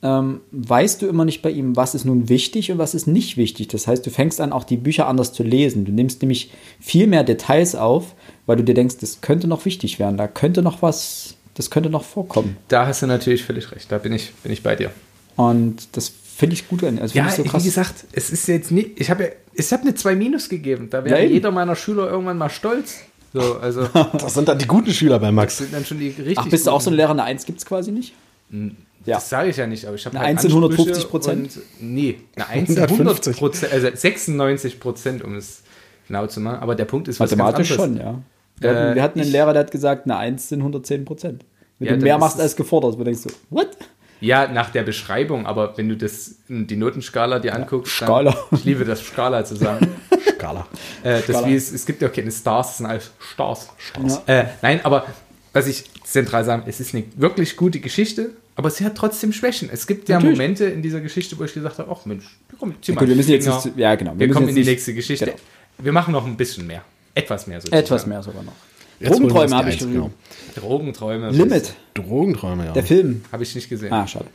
ähm, 0.04 0.42
weißt 0.52 1.02
du 1.02 1.08
immer 1.08 1.26
nicht 1.26 1.42
bei 1.42 1.52
ihm, 1.52 1.76
was 1.76 1.96
ist 1.96 2.06
nun 2.06 2.30
wichtig 2.30 2.72
und 2.72 2.78
was 2.78 2.94
ist 2.94 3.08
nicht 3.08 3.38
wichtig. 3.38 3.68
Das 3.68 3.88
heißt, 3.88 4.06
du 4.06 4.10
fängst 4.10 4.42
an, 4.42 4.52
auch 4.52 4.64
die 4.64 4.78
Bücher 4.78 5.08
anders 5.08 5.34
zu 5.34 5.44
lesen. 5.44 5.86
Du 5.86 5.92
nimmst 5.92 6.22
nämlich 6.22 6.52
viel 6.80 7.08
mehr 7.08 7.24
Details 7.24 7.76
auf, 7.76 8.16
weil 8.46 8.58
du 8.58 8.64
dir 8.64 8.74
denkst, 8.74 8.98
das 9.00 9.22
könnte 9.22 9.48
noch 9.48 9.66
wichtig 9.66 10.00
werden, 10.00 10.18
da 10.18 10.28
könnte 10.28 10.62
noch 10.62 10.82
was, 10.82 11.36
das 11.54 11.70
könnte 11.70 11.90
noch 11.90 12.04
vorkommen. 12.04 12.58
Da 12.68 12.86
hast 12.86 13.02
du 13.02 13.08
natürlich 13.08 13.44
völlig 13.44 13.72
recht, 13.72 13.92
da 13.92 13.98
bin 13.98 14.14
ich, 14.14 14.34
bin 14.44 14.52
ich 14.52 14.62
bei 14.62 14.76
dir. 14.76 14.92
Und 15.38 15.96
das 15.96 16.10
finde 16.10 16.56
ich 16.56 16.68
gut. 16.68 16.84
Also 16.84 17.18
ja, 17.18 17.30
so 17.30 17.46
wie 17.46 17.64
gesagt, 17.64 18.06
es 18.12 18.30
ist 18.32 18.48
jetzt 18.48 18.72
nicht, 18.72 19.00
ich 19.00 19.10
habe 19.10 19.24
ja, 19.24 19.30
ich 19.54 19.72
habe 19.72 19.84
eine 19.84 19.96
2 19.96 20.16
Minus 20.16 20.50
gegeben. 20.50 20.90
Da 20.90 21.06
wäre 21.06 21.24
ja, 21.24 21.30
jeder 21.30 21.52
meiner 21.52 21.76
Schüler 21.76 22.10
irgendwann 22.10 22.38
mal 22.38 22.50
stolz. 22.50 22.98
So, 23.34 23.58
also, 23.60 23.88
das 24.14 24.34
sind 24.34 24.48
dann 24.48 24.58
die 24.58 24.68
guten 24.68 24.92
Schüler 24.92 25.20
bei 25.20 25.32
Max. 25.32 25.58
Das 25.58 25.66
sind 25.66 25.74
dann 25.74 25.86
schon 25.86 26.00
die 26.00 26.08
richtig 26.10 26.38
Ach, 26.38 26.50
bist 26.50 26.68
du 26.68 26.72
auch 26.72 26.82
so 26.82 26.90
ein 26.90 26.96
Lehrer? 26.96 27.12
Eine 27.12 27.24
1 27.24 27.46
gibt 27.46 27.60
es 27.60 27.66
quasi 27.66 27.92
nicht? 27.92 28.14
Ja. 28.52 29.16
Das 29.16 29.30
sage 29.30 29.50
ich 29.50 29.58
ja 29.58 29.68
nicht, 29.68 29.86
aber 29.86 29.96
ich 29.96 30.06
habe 30.06 30.18
eine 30.18 30.28
halt 30.28 30.38
1 30.38 30.46
in 30.46 30.52
150 30.52 31.10
Prozent. 31.10 31.60
Nee, 31.80 32.20
eine 32.36 32.48
1 32.48 32.70
in 32.70 32.84
100 32.84 33.38
Prozent, 33.38 33.72
also 33.72 33.88
96 33.94 34.80
Prozent, 34.80 35.24
um 35.24 35.36
es 35.36 35.64
genau 36.08 36.28
zu 36.28 36.40
machen. 36.40 36.60
Aber 36.60 36.76
der 36.76 36.86
Punkt 36.86 37.08
ist 37.08 37.20
was 37.20 37.32
Mathematisch 37.32 37.74
schon, 37.74 37.98
ja. 37.98 38.22
Wir, 38.60 38.72
äh, 38.72 38.76
hatten, 38.76 38.96
wir 38.96 39.04
hatten 39.04 39.22
einen 39.22 39.32
Lehrer, 39.32 39.54
der 39.54 39.62
hat 39.62 39.72
gesagt, 39.72 40.06
eine 40.06 40.18
1 40.18 40.50
sind 40.50 40.60
110 40.60 41.06
Prozent. 41.06 41.46
Wenn 41.80 41.88
ja, 41.88 41.96
du 41.96 42.04
mehr 42.04 42.18
machst 42.18 42.40
als 42.40 42.56
gefordert, 42.56 42.94
wo 42.94 42.98
du 43.00 43.04
denkst 43.06 43.22
so, 43.22 43.30
what? 43.50 43.70
Ja, 44.20 44.48
nach 44.48 44.72
der 44.72 44.84
Beschreibung, 44.84 45.46
aber 45.46 45.78
wenn 45.78 45.90
du 45.90 45.96
das 45.96 46.36
die 46.48 46.76
Notenskala 46.76 47.40
dir 47.40 47.56
anguckst, 47.56 48.00
ja, 48.00 48.08
Skala. 48.08 48.32
Dann, 48.32 48.60
ich 48.60 48.66
liebe 48.66 48.86
das 48.86 49.02
Skala 49.02 49.46
zu 49.46 49.56
sagen. 49.56 49.88
Skala. 50.36 50.68
Äh, 51.04 51.16
das 51.16 51.24
Skala. 51.26 51.48
Wie 51.48 51.56
es, 51.56 51.72
es 51.72 51.86
gibt 51.86 52.02
ja 52.02 52.10
auch 52.10 52.14
keine 52.14 52.32
Stars, 52.32 52.72
es 52.72 52.78
sind 52.78 52.86
alles 52.88 53.12
Stars. 53.20 53.70
Stars. 53.78 54.22
Ja. 54.28 54.40
Äh, 54.40 54.46
nein, 54.62 54.80
aber 54.84 55.06
was 55.54 55.68
ich 55.68 55.84
zentral 56.04 56.44
sagen, 56.46 56.64
es 56.66 56.80
ist 56.80 56.94
eine 56.94 57.04
wirklich 57.16 57.58
gute 57.58 57.80
Geschichte, 57.80 58.32
aber 58.56 58.72
sie 58.72 58.86
hat 58.86 58.96
trotzdem 58.96 59.34
Schwächen. 59.34 59.70
Es 59.72 59.86
gibt 59.86 60.10
ja 60.10 60.16
Natürlich. 60.16 60.38
Momente 60.38 60.66
in 60.66 60.82
dieser 60.82 61.00
Geschichte, 61.02 61.38
wo 61.38 61.44
ich 61.44 61.54
gesagt 61.54 61.78
habe, 61.78 61.92
ach 61.92 62.06
Mensch, 62.06 62.26
komm, 62.60 62.74
zieh 62.82 62.94
mal. 62.94 63.02
Gut, 63.02 63.10
wir 63.10 63.16
müssen 63.16 63.32
jetzt 63.32 63.48
ja, 63.76 63.96
genau. 63.96 64.14
Wir, 64.18 64.28
wir 64.28 64.34
kommen 64.34 64.50
in 64.50 64.56
die 64.56 64.64
nächste 64.64 64.94
Geschichte. 64.94 65.26
Genau. 65.26 65.38
Wir 65.78 65.92
machen 65.92 66.12
noch 66.12 66.26
ein 66.26 66.36
bisschen 66.36 66.66
mehr. 66.66 66.84
Etwas 67.14 67.46
mehr 67.46 67.62
sozusagen. 67.62 67.84
Etwas 67.84 68.06
mehr 68.08 68.24
sogar 68.24 68.44
noch. 68.44 68.54
Drogenträume 69.00 69.56
habe 69.56 69.70
ich 69.70 69.80
schon. 69.80 69.94
Genau. 69.94 70.12
Drogenträume. 70.56 71.30
Limit. 71.32 71.74
Drogenträume, 71.94 72.66
ja. 72.66 72.72
Der 72.74 72.84
Film. 72.84 73.24
Habe 73.32 73.44
ich 73.44 73.54
nicht 73.56 73.70
gesehen. 73.70 73.94
Ah, 73.94 74.08
schade. 74.08 74.26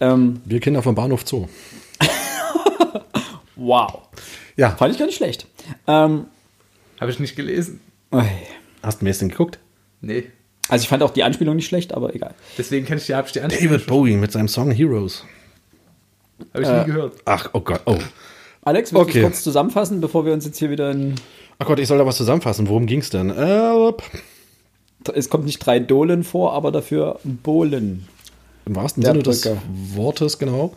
Ähm, 0.00 0.40
Wir 0.44 0.60
Kinder 0.60 0.82
vom 0.82 0.94
Bahnhof 0.94 1.26
Zoo. 1.26 1.48
wow. 3.56 4.02
Ja. 4.56 4.70
Fand 4.70 4.92
ich 4.92 4.98
gar 4.98 5.06
nicht 5.06 5.16
schlecht. 5.16 5.46
Ähm, 5.86 6.26
habe 7.00 7.10
ich 7.10 7.18
nicht 7.18 7.36
gelesen. 7.36 7.80
Oi. 8.12 8.24
Hast 8.82 9.00
du 9.00 9.04
mir 9.04 9.10
das 9.10 9.18
denn 9.18 9.30
geguckt? 9.30 9.58
Nee. 10.00 10.24
Also 10.68 10.82
ich 10.82 10.88
fand 10.88 11.02
auch 11.02 11.10
die 11.10 11.24
Anspielung 11.24 11.56
nicht 11.56 11.66
schlecht, 11.66 11.94
aber 11.94 12.14
egal. 12.14 12.34
Deswegen 12.58 12.86
kann 12.86 12.98
ich 12.98 13.04
die, 13.04 13.12
die 13.12 13.14
Anspielung. 13.14 13.48
David 13.48 13.86
Bowie 13.86 14.16
mit 14.16 14.32
seinem 14.32 14.48
Song 14.48 14.70
Heroes. 14.70 15.24
Habe 16.54 16.62
ich 16.62 16.68
äh, 16.68 16.80
nie 16.80 16.86
gehört. 16.86 17.14
Ach, 17.24 17.50
oh 17.52 17.60
Gott, 17.60 17.82
oh. 17.86 17.98
Alex, 18.62 18.92
willst 18.92 19.08
okay. 19.08 19.20
du 19.20 19.26
kurz 19.26 19.42
zusammenfassen, 19.42 20.00
bevor 20.00 20.24
wir 20.26 20.32
uns 20.32 20.44
jetzt 20.44 20.58
hier 20.58 20.70
wieder 20.70 20.90
in 20.90 21.14
Ach 21.60 21.66
Gott, 21.66 21.78
ich 21.78 21.88
soll 21.88 21.98
da 21.98 22.06
was 22.06 22.16
zusammenfassen. 22.16 22.68
Worum 22.68 22.86
ging 22.86 23.00
es 23.00 23.10
denn? 23.10 23.28
Äh, 23.28 23.92
es 25.14 25.28
kommt 25.28 25.44
nicht 25.44 25.58
drei 25.58 25.78
Dolen 25.78 26.24
vor, 26.24 26.54
aber 26.54 26.72
dafür 26.72 27.20
Bohlen. 27.22 28.08
Im 28.64 28.76
wahrsten 28.76 29.02
der 29.02 29.12
Sinne 29.12 29.22
Brücke. 29.22 29.36
des 29.36 29.56
Wortes, 29.94 30.38
genau. 30.38 30.74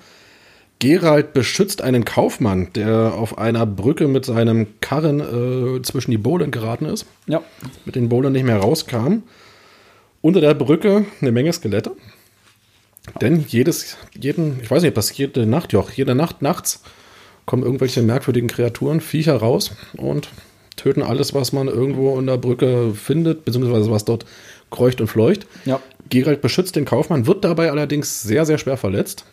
Gerald 0.79 1.31
beschützt 1.33 1.81
einen 1.81 2.03
Kaufmann, 2.03 2.73
der 2.73 3.13
auf 3.13 3.37
einer 3.37 3.65
Brücke 3.65 4.09
mit 4.09 4.25
seinem 4.25 4.67
Karren 4.81 5.21
äh, 5.21 5.81
zwischen 5.83 6.11
die 6.11 6.17
Bohlen 6.17 6.51
geraten 6.51 6.85
ist. 6.85 7.05
Ja. 7.27 7.41
Mit 7.85 7.95
den 7.95 8.09
Bohlen 8.09 8.33
nicht 8.33 8.43
mehr 8.43 8.57
rauskam. 8.57 9.23
Unter 10.19 10.41
der 10.41 10.53
Brücke 10.53 11.05
eine 11.21 11.31
Menge 11.31 11.53
Skelette. 11.53 11.93
Denn 13.21 13.45
jedes, 13.47 13.95
jeden, 14.19 14.59
ich 14.61 14.69
weiß 14.69 14.83
nicht, 14.83 14.97
das 14.97 15.17
jede 15.17 15.45
Nacht, 15.45 15.71
ja, 15.71 15.85
jede 15.95 16.13
Nacht 16.13 16.41
nachts 16.41 16.83
kommen 17.45 17.63
irgendwelche 17.63 18.01
merkwürdigen 18.01 18.49
Kreaturen, 18.49 18.99
Viecher 18.99 19.37
raus 19.37 19.71
und 19.95 20.27
töten 20.75 21.01
alles, 21.01 21.33
was 21.33 21.53
man 21.53 21.67
irgendwo 21.67 22.17
in 22.19 22.27
der 22.27 22.37
Brücke 22.37 22.93
findet, 22.93 23.45
beziehungsweise 23.45 23.91
was 23.91 24.05
dort 24.05 24.25
kreucht 24.69 25.01
und 25.01 25.07
fleucht. 25.07 25.45
Ja. 25.65 25.79
Gerald 26.09 26.41
beschützt 26.41 26.75
den 26.75 26.85
Kaufmann, 26.85 27.27
wird 27.27 27.43
dabei 27.43 27.71
allerdings 27.71 28.21
sehr, 28.21 28.45
sehr 28.45 28.57
schwer 28.57 28.77
verletzt. 28.77 29.25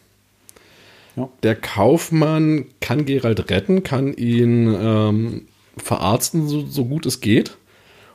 Ja. 1.17 1.29
Der 1.43 1.57
Kaufmann 1.57 2.67
kann 2.81 3.05
Gerald 3.05 3.51
retten, 3.51 3.83
kann 3.83 4.15
ihn 4.15 4.75
ähm, 4.81 5.43
verarzten, 5.77 6.49
so, 6.49 6.65
so, 6.67 6.85
gut 6.85 7.07
es 7.07 7.21
geht. 7.21 7.57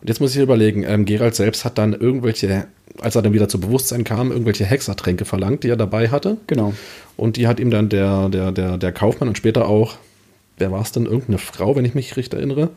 Und 0.01 0.07
jetzt 0.07 0.21
muss 0.21 0.35
ich 0.35 0.41
überlegen, 0.41 0.83
ähm, 0.83 1.05
Gerald 1.05 1.35
selbst 1.35 1.65
hat 1.65 1.77
dann 1.77 1.93
irgendwelche, 1.93 2.67
als 3.01 3.15
er 3.15 3.21
dann 3.21 3.33
wieder 3.33 3.49
zu 3.49 3.59
Bewusstsein 3.59 4.03
kam, 4.03 4.31
irgendwelche 4.31 4.65
Hexertränke 4.65 5.25
verlangt, 5.25 5.63
die 5.63 5.69
er 5.69 5.77
dabei 5.77 6.09
hatte. 6.09 6.37
Genau. 6.47 6.73
Und 7.17 7.37
die 7.37 7.47
hat 7.47 7.59
ihm 7.59 7.71
dann 7.71 7.89
der, 7.89 8.29
der, 8.29 8.51
der, 8.51 8.77
der 8.77 8.91
Kaufmann 8.91 9.29
und 9.29 9.37
später 9.37 9.67
auch, 9.67 9.95
wer 10.57 10.71
war 10.71 10.81
es 10.81 10.91
denn, 10.91 11.05
irgendeine 11.05 11.37
Frau, 11.37 11.75
wenn 11.75 11.85
ich 11.85 11.95
mich 11.95 12.15
richtig 12.15 12.37
erinnere, 12.37 12.69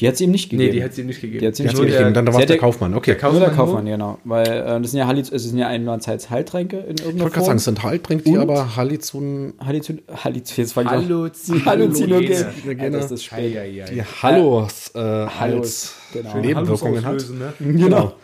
die 0.00 0.08
hat 0.08 0.16
sie 0.16 0.24
ihm 0.24 0.30
nicht 0.30 0.50
gegeben. 0.50 0.70
Nee, 0.70 0.78
die 0.78 0.84
hat 0.84 0.94
sie 0.94 1.02
ihm 1.02 1.06
nicht 1.06 1.20
gegeben. 1.20 1.40
Die 1.40 1.46
hat 1.46 1.56
sie 1.56 1.62
ihm 1.64 1.68
nicht 1.68 1.80
gegeben. 1.80 2.14
Dann 2.14 2.26
war 2.26 2.40
es 2.40 2.46
der 2.46 2.58
Kaufmann. 2.58 2.94
Okay. 2.94 3.12
Der 3.12 3.20
Kaufmann 3.20 3.40
nur 3.40 3.48
der 3.48 3.56
Kaufmann, 3.56 3.86
genau. 3.86 4.18
Weil 4.24 4.46
äh, 4.46 4.80
das 4.80 4.90
sind 4.90 4.98
ja, 4.98 5.06
Halli 5.06 5.22
das 5.22 5.42
sind 5.42 5.58
ja 5.58 5.68
einerseits 5.68 6.30
Heiltränke 6.30 6.78
in 6.78 6.82
irgendeiner 6.82 7.14
Ich 7.14 7.20
wollte 7.20 7.34
gerade 7.34 7.46
sagen, 7.46 7.56
es 7.58 7.64
sind 7.64 7.82
Heiltränke, 7.82 8.24
die 8.24 8.36
aber 8.38 8.76
Halluzin... 8.76 9.54
Halluzin... 9.64 10.02
Halluzin... 10.24 10.56
Jetzt 10.56 10.76
Halluzin... 10.76 11.64
Halluzinogen. 11.64 12.92
Das 12.92 13.10
ist 13.10 13.24
spät. 13.24 13.56
Die 13.90 14.02
Hallos 14.02 14.92
äh, 14.94 14.98
als 14.98 15.94
genau. 16.12 16.36
Nebenwirkungen 16.38 17.04
hat. 17.04 17.24
Ne? 17.30 17.52
Genau. 17.60 18.14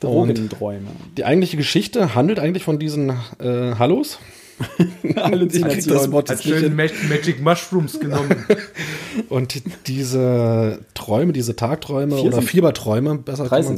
Drogenträume. 0.00 0.86
Die 1.16 1.24
eigentliche 1.24 1.56
Geschichte 1.56 2.14
handelt 2.14 2.38
eigentlich 2.38 2.62
von 2.62 2.78
diesen 2.78 3.10
äh, 3.40 3.74
Hallos. 3.78 4.18
Halluzination. 5.16 5.94
Das 5.94 6.10
Wort 6.12 6.30
Hat 6.30 6.42
schön 6.42 6.74
Magic 6.74 7.40
Mushrooms 7.40 7.98
genommen. 7.98 8.44
Und 9.28 9.62
diese 9.86 10.80
Träume, 10.94 11.32
diese 11.32 11.56
Tagträume 11.56 12.16
Vier 12.16 12.26
oder 12.26 12.42
Fieberträume, 12.42 13.16
besser 13.16 13.44
Drei 13.44 13.62
kann. 13.62 13.76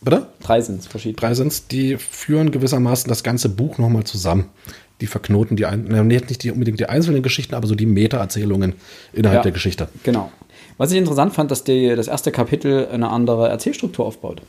Bitte? 0.00 0.26
Drei 0.40 0.60
sind 0.60 0.80
es, 0.80 0.86
verschiedene. 0.86 1.20
Drei 1.20 1.34
sind 1.34 1.48
es, 1.48 1.66
die 1.66 1.96
führen 1.96 2.50
gewissermaßen 2.50 3.08
das 3.08 3.22
ganze 3.22 3.48
Buch 3.48 3.78
nochmal 3.78 4.04
zusammen. 4.04 4.46
Die 5.00 5.06
verknoten 5.06 5.56
die, 5.56 5.66
nicht 5.66 6.42
die, 6.42 6.50
unbedingt 6.50 6.80
die 6.80 6.86
einzelnen 6.86 7.22
Geschichten, 7.22 7.54
aber 7.54 7.66
so 7.66 7.74
die 7.74 7.86
Meta-Erzählungen 7.86 8.74
innerhalb 9.12 9.40
ja, 9.40 9.42
der 9.42 9.52
Geschichte. 9.52 9.88
Genau. 10.02 10.32
Was 10.76 10.92
ich 10.92 10.98
interessant 10.98 11.34
fand, 11.34 11.50
dass 11.50 11.64
die, 11.64 11.94
das 11.94 12.08
erste 12.08 12.32
Kapitel 12.32 12.86
eine 12.88 13.10
andere 13.10 13.48
Erzählstruktur 13.48 14.06
aufbaut. 14.06 14.42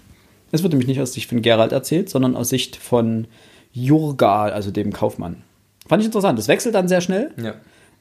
Es 0.51 0.63
wird 0.63 0.73
nämlich 0.73 0.87
nicht 0.87 1.01
aus 1.01 1.13
Sicht 1.13 1.29
von 1.29 1.41
Gerald 1.41 1.71
erzählt, 1.71 2.09
sondern 2.09 2.35
aus 2.35 2.49
Sicht 2.49 2.75
von 2.75 3.27
Jurga, 3.71 4.45
also 4.45 4.71
dem 4.71 4.91
Kaufmann. 4.91 5.43
Fand 5.89 6.01
ich 6.01 6.05
interessant. 6.05 6.37
Das 6.37 6.47
wechselt 6.47 6.75
dann 6.75 6.87
sehr 6.87 7.01
schnell. 7.01 7.31
Ja. 7.41 7.55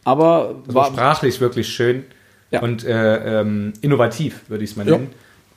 Aber 0.05 0.57
also 0.61 0.75
war 0.75 0.87
sprachlich 0.87 1.41
wirklich 1.41 1.69
schön 1.69 2.05
ja. 2.51 2.61
und 2.61 2.85
äh, 2.85 3.41
ähm, 3.41 3.73
innovativ, 3.81 4.49
würde 4.49 4.63
ich 4.63 4.71
es 4.71 4.77
mal 4.77 4.85
nennen. 4.85 5.09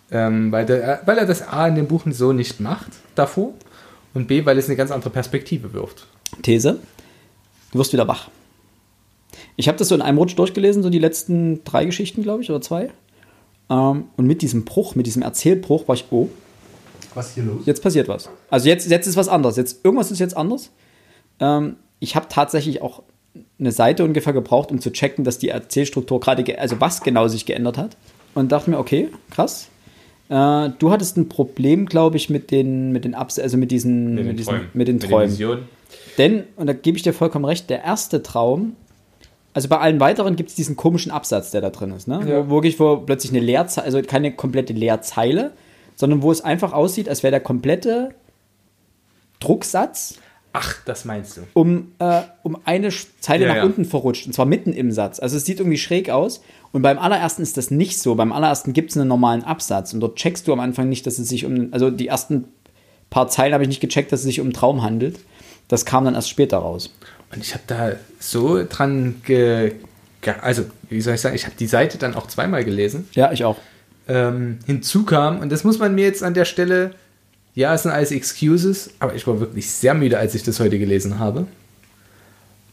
Ja. 0.10 0.28
Ähm, 0.28 0.52
weil, 0.52 0.66
der, 0.66 1.02
weil 1.06 1.18
er 1.18 1.26
das 1.26 1.48
A 1.48 1.68
in 1.68 1.76
dem 1.76 1.88
Buch 1.88 2.04
so 2.10 2.34
nicht 2.34 2.60
macht 2.60 2.90
davor 3.16 3.54
und 4.14 4.28
B, 4.28 4.46
weil 4.46 4.58
es 4.58 4.68
eine 4.68 4.76
ganz 4.76 4.92
andere 4.92 5.10
Perspektive 5.10 5.74
wirft. 5.74 6.08
These: 6.42 6.80
Du 7.72 7.80
wirst 7.80 7.94
wieder 7.94 8.08
wach. 8.08 8.30
Ich 9.56 9.68
habe 9.68 9.78
das 9.78 9.90
so 9.90 9.96
in 9.96 10.02
einem 10.02 10.18
Rutsch 10.18 10.38
durchgelesen, 10.38 10.84
so 10.84 10.90
die 10.90 11.00
letzten 11.00 11.64
drei 11.64 11.86
Geschichten, 11.86 12.24
glaube 12.24 12.44
ich, 12.44 12.50
oder 12.50 12.62
zwei. 12.62 12.90
Ähm, 13.70 14.06
und 14.18 14.26
mit 14.26 14.42
diesem 14.42 14.66
Bruch, 14.66 14.96
mit 14.96 15.06
diesem 15.06 15.22
Erzählbruch 15.22 15.88
war 15.88 15.96
ich, 15.96 16.06
oh, 16.12 16.30
Was 17.14 17.30
ist 17.30 17.36
hier 17.36 17.44
los? 17.44 17.62
jetzt 17.66 17.84
passiert 17.84 18.08
was. 18.08 18.30
Also 18.50 18.68
jetzt, 18.68 18.90
jetzt 18.90 19.08
ist 19.08 19.16
was 19.16 19.28
anderes. 19.28 19.56
Jetzt, 19.58 19.84
irgendwas 19.86 20.12
ist 20.12 20.20
jetzt 20.20 20.36
anders. 20.36 20.72
Ähm, 21.40 21.78
ich 22.02 22.18
habe 22.18 22.26
tatsächlich 22.28 22.82
auch 22.82 23.04
eine 23.58 23.72
Seite 23.72 24.04
ungefähr 24.04 24.34
gebraucht, 24.34 24.72
um 24.72 24.82
zu 24.82 24.92
checken, 24.92 25.24
dass 25.24 25.40
die 25.40 25.48
Erzählstruktur 25.48 26.20
gerade, 26.20 26.44
ge- 26.44 26.58
also 26.58 26.82
was 26.82 27.02
genau 27.02 27.30
sich 27.30 27.46
geändert 27.46 27.78
hat. 27.78 27.96
Und 28.36 28.52
dachte 28.52 28.70
mir, 28.70 28.80
okay, 28.80 29.08
krass. 29.30 29.70
Äh, 30.30 30.70
du 30.80 30.92
hattest 30.92 31.16
ein 31.16 31.30
Problem, 31.30 31.86
glaube 31.86 32.18
ich, 32.18 32.30
mit 32.30 32.52
den, 32.52 32.92
mit 32.92 33.06
den 33.06 33.14
Abs 33.14 33.40
also 33.40 33.56
mit 33.58 33.72
diesen, 33.72 34.16
mit, 34.16 34.40
diesen, 34.40 34.70
mit 34.74 34.88
den 34.90 35.00
Träumen. 35.00 35.32
Visionen. 35.32 35.64
Denn, 36.18 36.44
und 36.58 36.68
da 36.68 36.74
gebe 36.74 36.98
ich 36.98 37.04
dir 37.04 37.14
vollkommen 37.14 37.46
recht, 37.46 37.70
der 37.70 37.84
erste 37.84 38.22
Traum, 38.24 38.76
also 39.54 39.68
bei 39.68 39.78
allen 39.80 40.00
weiteren 40.00 40.36
gibt 40.38 40.50
es 40.50 40.56
diesen 40.56 40.76
komischen 40.78 41.12
Absatz, 41.12 41.52
der 41.52 41.62
da 41.62 41.70
drin 41.70 41.92
ist, 41.92 42.08
ne? 42.08 42.22
Ja. 42.26 42.50
Wo 42.50 42.56
wirklich, 42.56 42.80
wo 42.80 42.98
plötzlich 42.98 43.32
eine 43.34 43.42
Leerzeile, 43.42 43.86
also 43.86 44.02
keine 44.02 44.32
komplette 44.34 44.74
Leerzeile, 44.74 45.52
sondern 45.96 46.22
wo 46.22 46.32
es 46.32 46.42
einfach 46.42 46.72
aussieht, 46.74 47.10
als 47.10 47.22
wäre 47.24 47.32
der 47.32 47.42
komplette 47.42 48.16
Drucksatz 49.40 50.16
Ach, 50.54 50.76
das 50.86 51.06
meinst 51.06 51.38
du. 51.38 51.42
um, 51.54 51.94
äh, 52.00 52.22
um 52.44 52.58
eine 52.66 52.90
Zeile 53.20 53.46
Ja, 53.46 53.50
nach 53.50 53.56
ja. 53.58 53.64
unten 53.64 53.86
verrutscht. 53.86 54.26
Und 54.28 54.34
zwar 54.34 54.46
mitten 54.46 54.74
im 54.74 54.92
Satz. 54.92 55.20
Also 55.20 55.38
es 55.38 55.46
sieht 55.46 55.60
irgendwie 55.60 55.78
schräg 55.78 56.10
aus. 56.10 56.42
Und 56.74 56.82
beim 56.82 57.00
allerersten 57.00 57.42
ist 57.42 57.58
das 57.58 57.72
nicht 57.72 58.00
so. 58.00 58.16
Beim 58.16 58.32
allerersten 58.32 58.74
gibt 58.74 58.92
es 58.92 58.98
einen 58.98 59.08
normalen 59.08 59.44
Absatz. 59.44 59.94
Und 59.94 60.02
dort 60.02 60.18
checkst 60.18 60.48
du 60.48 60.54
am 60.54 60.60
Anfang 60.60 60.90
nicht, 60.90 61.06
dass 61.08 61.20
es 61.20 61.30
sich 61.30 61.46
um. 61.46 61.70
Also 61.72 61.90
die 61.90 62.08
ersten 62.08 62.46
paar 63.10 63.28
Zeilen 63.28 63.54
habe 63.54 63.64
ich 63.64 63.70
nicht 63.70 63.82
gecheckt, 63.82 64.12
dass 64.12 64.22
es 64.22 64.26
sich 64.26 64.40
um 64.40 64.48
einen 64.48 64.54
Traum 64.54 64.82
handelt. 64.84 65.20
Das 65.68 65.86
kam 65.86 66.06
dann 66.06 66.16
erst 66.16 66.30
später 66.30 66.58
raus. 66.58 66.94
Und 67.34 67.42
ich 67.42 67.54
habe 67.54 67.64
da 67.68 67.92
so 68.20 68.64
dran 68.68 69.22
ge 69.26 69.74
also 70.42 70.66
wie 70.90 71.02
soll 71.02 71.16
ich 71.16 71.22
sagen, 71.22 71.36
ich 71.36 71.46
habe 71.46 71.56
die 71.58 71.68
Seite 71.68 71.98
dann 71.98 72.14
auch 72.14 72.28
zweimal 72.28 72.64
gelesen. 72.64 73.08
Ja, 73.14 73.32
ich 73.32 73.44
auch. 73.44 73.58
Ähm, 74.08 74.60
hinzu 74.66 75.04
kam, 75.04 75.40
und 75.40 75.52
das 75.52 75.64
muss 75.64 75.80
man 75.80 75.96
mir 75.96 76.06
jetzt 76.06 76.24
an 76.24 76.34
der 76.34 76.46
Stelle, 76.46 76.92
ja, 77.54 77.74
es 77.74 77.84
sind 77.84 77.92
alles 77.92 78.12
Excuses, 78.12 78.92
aber 79.00 79.16
ich 79.16 79.28
war 79.28 79.40
wirklich 79.40 79.70
sehr 79.70 79.94
müde, 79.94 80.18
als 80.18 80.36
ich 80.36 80.44
das 80.44 80.60
heute 80.60 80.80
gelesen 80.80 81.20
habe. 81.20 81.48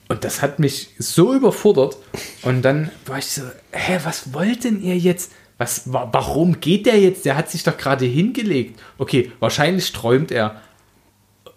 Und 0.09 0.25
das 0.25 0.41
hat 0.41 0.59
mich 0.59 0.91
so 0.99 1.35
überfordert. 1.35 1.99
Und 2.43 2.63
dann 2.63 2.91
war 3.07 3.19
ich 3.19 3.27
so, 3.27 3.43
hä, 3.73 3.99
was 4.05 4.33
wollten 4.33 4.83
ihr 4.83 4.97
jetzt? 4.97 5.33
Was, 5.59 5.93
wa 5.93 6.09
warum 6.13 6.61
geht 6.61 6.87
der 6.87 6.99
jetzt? 6.99 7.25
Der 7.25 7.37
hat 7.37 7.51
sich 7.51 7.65
doch 7.65 7.77
gerade 7.77 8.07
hingelegt. 8.07 8.81
Okay, 8.97 9.33
wahrscheinlich 9.41 9.93
träumt 9.93 10.31
er. 10.31 10.63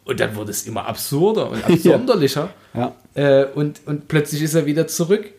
Und 0.04 0.20
dann 0.20 0.36
wurde 0.36 0.52
es 0.52 0.66
immer 0.66 0.88
absurder 0.88 1.50
und 1.50 1.64
absonderlicher. 1.70 2.50
Ja. 2.74 2.96
Äh, 3.14 3.46
und, 3.46 3.82
und 3.86 4.08
plötzlich 4.08 4.42
ist 4.42 4.56
er 4.56 4.66
wieder 4.66 4.88
zurück. 4.88 5.32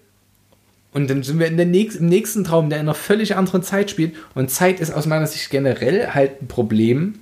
Und 0.95 1.11
dann 1.11 1.23
sind 1.23 1.39
wir 1.39 1.47
in 1.47 1.57
der 1.57 1.67
nächst, 1.67 1.99
im 1.99 2.07
nächsten 2.07 2.45
Traum, 2.45 2.71
der 2.71 2.79
in 2.79 2.87
einer 2.87 2.95
völlig 2.95 3.35
anderen 3.37 3.63
Zeit 3.63 3.91
spielt. 3.91 4.15
Und 4.35 4.51
Zeit 4.51 4.79
ist 4.79 4.93
aus 4.93 5.07
meiner 5.07 5.27
Sicht 5.27 5.51
generell 5.51 6.09
halt 6.09 6.41
ein 6.41 6.49
Problem 6.49 7.19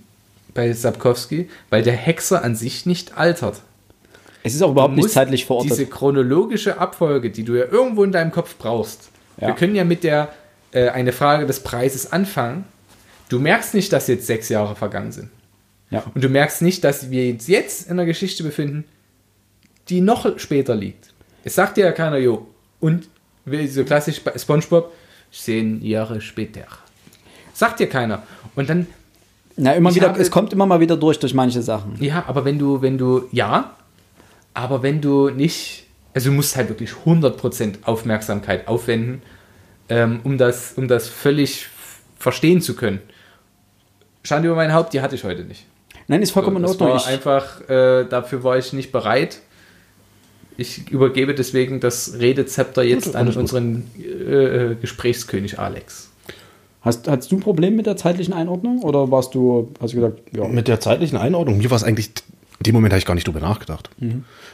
bei 0.54 0.72
Sapkowski, 0.72 1.48
weil 1.68 1.82
der 1.82 1.94
Hexer 1.94 2.42
an 2.44 2.56
sich 2.56 2.86
nicht 2.86 3.16
altert. 3.16 3.62
Es 4.42 4.54
ist 4.54 4.62
auch 4.62 4.70
überhaupt 4.70 4.94
nicht 4.94 5.10
zeitlich 5.10 5.46
verortet. 5.46 5.72
Diese 5.72 5.86
chronologische 5.86 6.78
Abfolge, 6.78 7.30
die 7.30 7.44
du 7.44 7.54
ja 7.54 7.66
irgendwo 7.66 8.04
in 8.04 8.12
deinem 8.12 8.30
Kopf 8.30 8.56
brauchst. 8.56 9.10
Ja. 9.38 9.48
Wir 9.48 9.54
können 9.54 9.74
ja 9.74 9.84
mit 9.84 10.02
der 10.02 10.32
äh, 10.72 10.88
eine 10.88 11.12
Frage 11.12 11.46
des 11.46 11.60
Preises 11.60 12.12
anfangen. 12.12 12.64
Du 13.28 13.38
merkst 13.38 13.74
nicht, 13.74 13.92
dass 13.92 14.06
jetzt 14.08 14.26
sechs 14.26 14.48
Jahre 14.48 14.76
vergangen 14.76 15.12
sind. 15.12 15.30
Ja. 15.90 16.04
Und 16.14 16.22
du 16.22 16.28
merkst 16.28 16.62
nicht, 16.62 16.84
dass 16.84 17.10
wir 17.10 17.32
uns 17.32 17.48
jetzt 17.48 17.86
in 17.86 17.92
einer 17.92 18.06
Geschichte 18.06 18.42
befinden, 18.42 18.84
die 19.88 20.00
noch 20.00 20.38
später 20.38 20.74
liegt. 20.74 21.12
Es 21.44 21.54
sagt 21.54 21.76
dir 21.76 21.84
ja 21.84 21.92
keiner, 21.92 22.18
jo, 22.18 22.46
und 22.78 23.08
so 23.68 23.84
klassisch 23.84 24.22
bei 24.22 24.36
SpongeBob, 24.38 24.92
zehn 25.32 25.82
Jahre 25.82 26.20
später. 26.20 26.66
Sagt 27.52 27.80
dir 27.80 27.88
keiner. 27.88 28.22
Und 28.54 28.70
dann, 28.70 28.86
Na, 29.60 29.74
immer 29.74 29.90
Ich 29.90 29.96
wieder, 29.96 30.08
habe- 30.08 30.20
es 30.20 30.30
kommt 30.30 30.52
immer 30.52 30.66
mal 30.66 30.80
wieder 30.80 30.96
durch, 30.96 31.18
durch 31.18 31.34
manche 31.34 31.62
Sachen. 31.62 31.94
ja, 32.02 32.24
aber 32.26 32.44
wenn 32.44 32.58
du, 32.58 32.80
wenn 32.82 32.96
du, 32.98 33.24
ja, 33.30 33.74
aber 34.54 34.82
wenn 34.82 35.00
du 35.00 35.30
nicht, 35.30 35.86
also 36.14 36.30
du 36.30 36.34
musst 36.36 36.56
halt 36.56 36.68
wirklich 36.70 36.90
100% 37.04 37.84
Aufmerksamkeit 37.84 38.66
aufwenden, 38.68 39.22
ähm, 39.88 40.20
um, 40.24 40.38
das, 40.38 40.72
um 40.76 40.88
das 40.88 41.08
völlig 41.08 41.66
verstehen 42.18 42.60
zu 42.62 42.74
können. 42.74 43.00
Schande 44.22 44.48
über 44.48 44.56
mein 44.56 44.72
Haupt, 44.72 44.92
die 44.92 45.00
hatte 45.00 45.14
ich 45.14 45.24
heute 45.24 45.44
nicht. 45.44 45.66
Nein, 46.08 46.22
ist 46.22 46.30
vollkommen 46.32 46.56
in 46.58 46.62
das 46.62 46.72
Ordnung. 46.72 46.90
war 46.90 47.06
einfach, 47.06 47.68
äh, 47.68 48.04
dafür 48.04 48.42
war 48.44 48.58
ich 48.58 48.72
nicht 48.72 48.92
bereit. 48.92 49.40
Ich 50.56 50.90
übergebe 50.90 51.34
deswegen 51.34 51.80
das 51.80 52.18
Redezepter 52.18 52.82
jetzt 52.82 53.06
Gut, 53.06 53.16
an 53.16 53.28
unseren 53.34 53.90
äh, 53.98 54.74
Gesprächskönig 54.80 55.58
Alex. 55.58 56.09
Hast, 56.80 57.08
hast 57.08 57.30
du 57.30 57.36
ein 57.36 57.40
Problem 57.40 57.76
mit 57.76 57.86
der 57.86 57.96
zeitlichen 57.96 58.34
Einordnung? 58.34 58.82
Oder 58.82 59.10
warst 59.10 59.34
du, 59.34 59.70
hast 59.80 59.92
du 59.92 59.96
gesagt, 60.00 60.22
ja. 60.34 60.46
Mit 60.48 60.68
der 60.68 60.80
zeitlichen 60.80 61.18
Einordnung, 61.18 61.58
mir 61.58 61.70
war 61.70 61.76
es 61.76 61.84
eigentlich, 61.84 62.08
in 62.58 62.64
dem 62.64 62.74
Moment 62.74 62.92
habe 62.92 62.98
ich 62.98 63.06
gar 63.06 63.14
nicht 63.14 63.26
drüber 63.26 63.40
nachgedacht. 63.40 63.90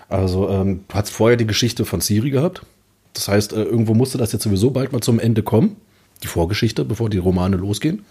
Also, 0.09 0.49
ähm, 0.49 0.81
du 0.89 0.95
hast 0.95 1.11
vorher 1.11 1.37
die 1.37 1.47
Geschichte 1.47 1.85
von 1.85 2.01
Siri 2.01 2.31
gehabt. 2.31 2.63
Das 3.13 3.29
heißt, 3.29 3.53
äh, 3.53 3.63
irgendwo 3.63 3.95
musste 3.95 4.19
das 4.19 4.33
jetzt 4.33 4.43
sowieso 4.43 4.71
bald 4.71 4.93
mal 4.93 5.01
zum 5.01 5.19
Ende 5.19 5.43
kommen. 5.43 5.77
Die 6.23 6.29
Vorgeschichte, 6.29 6.85
bevor 6.85 7.11
die 7.11 7.19
Romane 7.19 7.57
losgehen. 7.57 8.05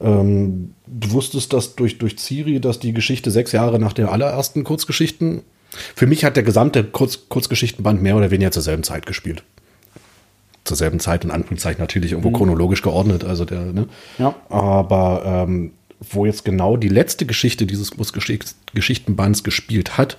Ähm, 0.00 0.74
du 0.86 1.12
wusstest, 1.12 1.52
dass 1.54 1.76
durch, 1.76 1.96
durch 1.96 2.18
Siri, 2.18 2.60
dass 2.60 2.78
die 2.78 2.92
Geschichte 2.92 3.30
sechs 3.30 3.52
Jahre 3.52 3.78
nach 3.78 3.94
der 3.94 4.12
allerersten 4.12 4.64
Kurzgeschichten. 4.64 5.40
Für 5.70 6.06
mich 6.06 6.26
hat 6.26 6.36
der 6.36 6.42
gesamte 6.42 6.84
Kurz, 6.84 7.20
Kurzgeschichtenband 7.30 8.02
mehr 8.02 8.16
oder 8.16 8.30
weniger 8.30 8.50
zur 8.50 8.62
selben 8.62 8.82
Zeit 8.82 9.06
gespielt. 9.06 9.44
Zur 10.64 10.76
selben 10.76 11.00
Zeit, 11.00 11.24
in 11.24 11.30
Anführungszeichen 11.30 11.80
natürlich 11.80 12.12
irgendwo 12.12 12.30
chronologisch 12.30 12.82
geordnet. 12.82 13.24
Also 13.24 13.44
der, 13.44 13.60
ne? 13.60 13.88
Ja. 14.18 14.34
Aber 14.48 15.22
ähm, 15.24 15.72
wo 16.00 16.26
jetzt 16.26 16.44
genau 16.44 16.76
die 16.76 16.88
letzte 16.88 17.26
Geschichte 17.26 17.66
dieses 17.66 17.92
Kurzgeschichtenbands 17.92 19.42
gespielt 19.42 19.98
hat, 19.98 20.18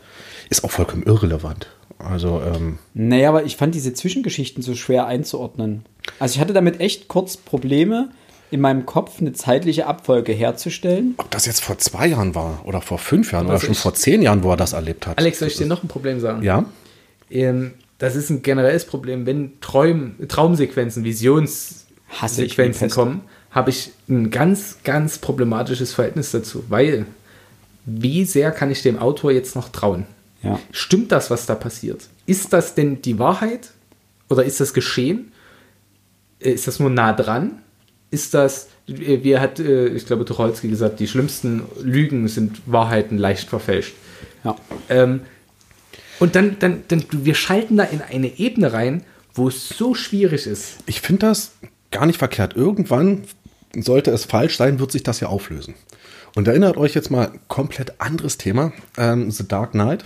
ist 0.49 0.63
auch 0.63 0.71
vollkommen 0.71 1.03
irrelevant. 1.03 1.67
Also, 1.99 2.41
ähm, 2.41 2.79
Naja, 2.93 3.29
aber 3.29 3.43
ich 3.45 3.55
fand 3.55 3.75
diese 3.75 3.93
Zwischengeschichten 3.93 4.61
so 4.61 4.75
schwer 4.75 5.05
einzuordnen. 5.07 5.85
Also 6.19 6.35
ich 6.35 6.41
hatte 6.41 6.53
damit 6.53 6.79
echt 6.79 7.07
kurz 7.07 7.37
Probleme, 7.37 8.09
in 8.51 8.61
meinem 8.61 8.85
Kopf 8.85 9.19
eine 9.19 9.33
zeitliche 9.33 9.87
Abfolge 9.87 10.31
herzustellen. 10.31 11.15
ob 11.17 11.31
das 11.31 11.47
jetzt 11.47 11.61
vor 11.61 11.79
zwei 11.79 12.07
Jahren 12.07 12.35
war 12.35 12.61
oder 12.65 12.81
vor 12.81 12.99
fünf 12.99 13.31
Jahren 13.31 13.47
oder 13.47 13.59
schon 13.59 13.73
vor 13.73 13.95
zehn 13.95 14.21
Jahren, 14.21 14.43
wo 14.43 14.51
er 14.51 14.57
das 14.57 14.73
erlebt 14.73 15.07
hat. 15.07 15.17
Alex, 15.17 15.39
soll 15.39 15.47
ich 15.47 15.57
dir 15.57 15.65
noch 15.65 15.81
ein 15.81 15.87
Problem 15.87 16.19
sagen? 16.19 16.43
Ja? 16.43 16.65
Ähm, 17.31 17.71
das 17.97 18.15
ist 18.15 18.29
ein 18.29 18.41
generelles 18.41 18.85
Problem. 18.85 19.25
Wenn 19.25 19.59
Träum, 19.61 20.15
Traumsequenzen, 20.27 21.03
Visionssequenzen 21.03 22.89
kommen, 22.89 23.21
habe 23.51 23.69
ich 23.69 23.91
ein 24.09 24.31
ganz, 24.31 24.77
ganz 24.83 25.17
problematisches 25.19 25.93
Verhältnis 25.93 26.31
dazu. 26.31 26.63
Weil, 26.69 27.05
wie 27.85 28.25
sehr 28.25 28.51
kann 28.51 28.71
ich 28.71 28.81
dem 28.81 28.97
Autor 28.99 29.31
jetzt 29.31 29.55
noch 29.55 29.69
trauen? 29.69 30.05
Ja. 30.41 30.59
Stimmt 30.71 31.11
das, 31.11 31.29
was 31.31 31.45
da 31.45 31.55
passiert? 31.55 32.07
Ist 32.25 32.51
das 32.51 32.75
denn 32.75 33.01
die 33.01 33.19
Wahrheit? 33.19 33.71
Oder 34.29 34.43
ist 34.43 34.59
das 34.59 34.73
geschehen? 34.73 35.31
Äh, 36.39 36.51
Ist 36.51 36.67
das 36.67 36.79
nur 36.79 36.89
nah 36.89 37.13
dran? 37.13 37.59
Ist 38.11 38.33
das, 38.33 38.67
äh, 38.87 39.23
wie 39.23 39.37
hat, 39.37 39.59
äh, 39.59 39.87
ich 39.87 40.05
glaube, 40.05 40.25
Tucholsky 40.25 40.67
gesagt, 40.67 40.99
die 40.99 41.07
schlimmsten 41.07 41.63
Lügen 41.81 42.27
sind 42.27 42.61
Wahrheiten 42.65 43.17
leicht 43.17 43.49
verfälscht. 43.49 43.93
Ja. 44.43 44.55
Ähm, 44.89 45.21
und 46.19 46.35
dann, 46.35 46.57
dann, 46.59 46.83
dann, 46.87 47.05
wir 47.11 47.35
schalten 47.35 47.77
da 47.77 47.83
in 47.83 48.01
eine 48.01 48.37
Ebene 48.39 48.73
rein, 48.73 49.03
wo 49.33 49.47
es 49.47 49.69
so 49.69 49.95
schwierig 49.95 50.47
ist. 50.47 50.77
Ich 50.85 51.01
finde 51.01 51.27
das 51.27 51.53
gar 51.91 52.05
nicht 52.05 52.19
verkehrt. 52.19 52.55
Irgendwann, 52.55 53.23
sollte 53.75 54.11
es 54.11 54.25
falsch 54.25 54.57
sein, 54.57 54.79
wird 54.79 54.91
sich 54.91 55.03
das 55.03 55.19
ja 55.19 55.27
auflösen. 55.27 55.73
Und 56.35 56.47
erinnert 56.47 56.77
euch 56.77 56.93
jetzt 56.95 57.11
mal 57.11 57.31
komplett 57.47 57.99
anderes 57.99 58.37
Thema. 58.37 58.73
Ähm, 58.97 59.31
The 59.31 59.47
Dark 59.47 59.71
Knight. 59.71 60.05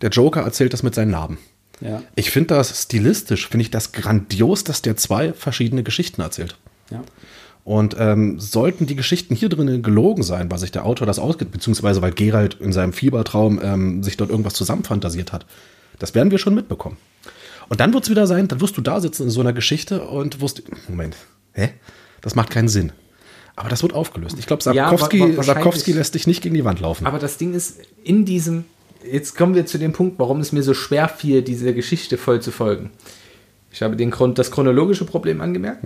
Der 0.00 0.10
Joker 0.10 0.42
erzählt 0.42 0.72
das 0.72 0.82
mit 0.82 0.94
seinen 0.94 1.10
Narben. 1.10 1.38
Ja. 1.80 2.02
Ich 2.14 2.30
finde 2.30 2.54
das 2.54 2.82
stilistisch, 2.82 3.48
finde 3.48 3.62
ich 3.62 3.70
das 3.70 3.92
grandios, 3.92 4.64
dass 4.64 4.82
der 4.82 4.96
zwei 4.96 5.32
verschiedene 5.32 5.82
Geschichten 5.82 6.20
erzählt. 6.20 6.56
Ja. 6.90 7.02
Und 7.70 7.94
ähm, 8.00 8.40
sollten 8.40 8.86
die 8.86 8.96
Geschichten 8.96 9.36
hier 9.36 9.48
drinnen 9.48 9.80
gelogen 9.84 10.24
sein, 10.24 10.50
weil 10.50 10.58
sich 10.58 10.72
der 10.72 10.84
Autor 10.84 11.06
das 11.06 11.20
ausgeht, 11.20 11.52
beziehungsweise 11.52 12.02
weil 12.02 12.10
Gerald 12.10 12.56
in 12.58 12.72
seinem 12.72 12.92
Fiebertraum 12.92 13.60
ähm, 13.62 14.02
sich 14.02 14.16
dort 14.16 14.28
irgendwas 14.30 14.54
zusammenfantasiert 14.54 15.32
hat, 15.32 15.46
das 16.00 16.16
werden 16.16 16.32
wir 16.32 16.38
schon 16.38 16.56
mitbekommen. 16.56 16.96
Und 17.68 17.78
dann 17.78 17.94
wird 17.94 18.02
es 18.02 18.10
wieder 18.10 18.26
sein, 18.26 18.48
dann 18.48 18.60
wirst 18.60 18.76
du 18.76 18.80
da 18.80 19.00
sitzen 19.00 19.22
in 19.22 19.30
so 19.30 19.40
einer 19.40 19.52
Geschichte 19.52 20.02
und 20.02 20.40
wirst, 20.40 20.64
Moment, 20.88 21.14
hä? 21.52 21.68
Das 22.22 22.34
macht 22.34 22.50
keinen 22.50 22.66
Sinn. 22.66 22.90
Aber 23.54 23.68
das 23.68 23.84
wird 23.84 23.92
aufgelöst. 23.92 24.34
Ich 24.40 24.46
glaube, 24.46 24.64
Ja, 24.72 24.88
Sapkowski, 24.90 25.20
wahrscheinlich- 25.20 25.46
Sapkowski 25.46 25.92
lässt 25.92 26.16
dich 26.16 26.26
nicht 26.26 26.42
gegen 26.42 26.56
die 26.56 26.64
Wand 26.64 26.80
laufen. 26.80 27.06
Aber 27.06 27.20
das 27.20 27.36
Ding 27.36 27.54
ist, 27.54 27.78
in 28.02 28.24
diesem, 28.24 28.64
jetzt 29.08 29.36
kommen 29.36 29.54
wir 29.54 29.64
zu 29.66 29.78
dem 29.78 29.92
Punkt, 29.92 30.18
warum 30.18 30.40
es 30.40 30.50
mir 30.50 30.64
so 30.64 30.74
schwer 30.74 31.08
fiel, 31.08 31.42
diese 31.42 31.72
Geschichte 31.72 32.18
voll 32.18 32.42
zu 32.42 32.50
folgen. 32.50 32.90
Ich 33.72 33.82
habe 33.82 33.96
den 33.96 34.10
Grund, 34.10 34.38
das 34.38 34.50
chronologische 34.50 35.04
Problem 35.04 35.40
angemerkt. 35.40 35.84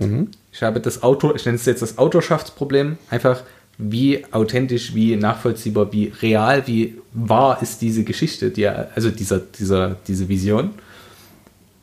Ich 0.51 0.63
habe 0.63 0.79
das 0.79 1.03
Autor, 1.03 1.35
ich 1.35 1.45
nenne 1.45 1.57
es 1.57 1.65
jetzt 1.65 1.81
das 1.81 1.97
Autorschaftsproblem, 1.97 2.97
einfach 3.09 3.43
wie 3.77 4.25
authentisch, 4.31 4.95
wie 4.95 5.15
nachvollziehbar, 5.15 5.91
wie 5.91 6.11
real, 6.21 6.65
wie 6.67 6.95
wahr 7.13 7.61
ist 7.61 7.81
diese 7.81 8.03
Geschichte, 8.03 8.49
die, 8.51 8.67
also 8.67 9.09
dieser, 9.09 9.39
dieser, 9.39 9.97
diese 10.07 10.29
Vision. 10.29 10.71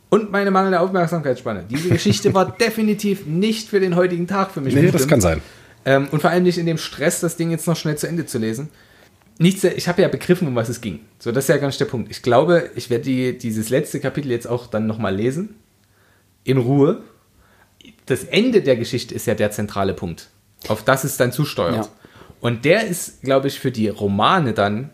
Und 0.09 0.31
meine 0.31 0.51
mangelnde 0.51 0.81
Aufmerksamkeitsspanne. 0.81 1.65
Diese 1.70 1.89
Geschichte 1.89 2.35
war 2.35 2.51
definitiv 2.61 3.27
nicht 3.27 3.69
für 3.69 3.81
den 3.81 3.97
heutigen 3.97 4.27
Tag 4.27 4.51
für 4.51 4.61
mich. 4.61 4.74
Nee, 4.74 4.83
das 4.83 4.93
bestimmt. 4.93 5.11
kann 5.11 5.20
sein. 5.20 5.43
Ähm, 5.85 6.09
und 6.11 6.20
vor 6.20 6.31
allem 6.31 6.43
nicht 6.43 6.59
in 6.59 6.66
dem 6.66 6.79
Stress, 6.79 7.20
das 7.20 7.37
Ding 7.37 7.51
jetzt 7.51 7.66
noch 7.66 7.77
schnell 7.77 7.97
zu 7.97 8.07
Ende 8.07 8.27
zu 8.27 8.39
lesen. 8.39 8.69
Nichts, 9.39 9.65
ich 9.65 9.89
habe 9.89 10.03
ja 10.03 10.09
begriffen, 10.09 10.47
um 10.49 10.55
was 10.55 10.69
es 10.69 10.81
ging. 10.81 11.01
So, 11.19 11.33
das 11.33 11.45
ist 11.45 11.49
ja 11.49 11.57
gar 11.57 11.66
nicht 11.66 11.81
der 11.81 11.87
Punkt. 11.87 12.11
Ich 12.11 12.23
glaube, 12.23 12.70
ich 12.74 12.91
werde 12.91 13.05
die, 13.05 13.39
dieses 13.39 13.70
letzte 13.70 14.01
Kapitel 14.01 14.31
jetzt 14.31 14.47
auch 14.47 14.66
dann 14.66 14.87
nochmal 14.87 15.15
lesen. 15.15 15.57
In 16.44 16.59
Ruhe. 16.59 17.02
Das 18.06 18.24
Ende 18.24 18.62
der 18.62 18.77
Geschichte 18.77 19.14
ist 19.14 19.27
ja 19.27 19.35
der 19.35 19.51
zentrale 19.51 19.94
Punkt. 19.94 20.28
Auf 20.69 20.85
das 20.85 21.05
es 21.05 21.16
dann 21.16 21.32
zusteuert. 21.32 21.86
Ja. 21.86 21.89
Und 22.40 22.64
der 22.64 22.86
ist, 22.86 23.23
glaube 23.23 23.48
ich, 23.48 23.60
für 23.60 23.70
die 23.70 23.89
Romane 23.89 24.52
dann 24.52 24.90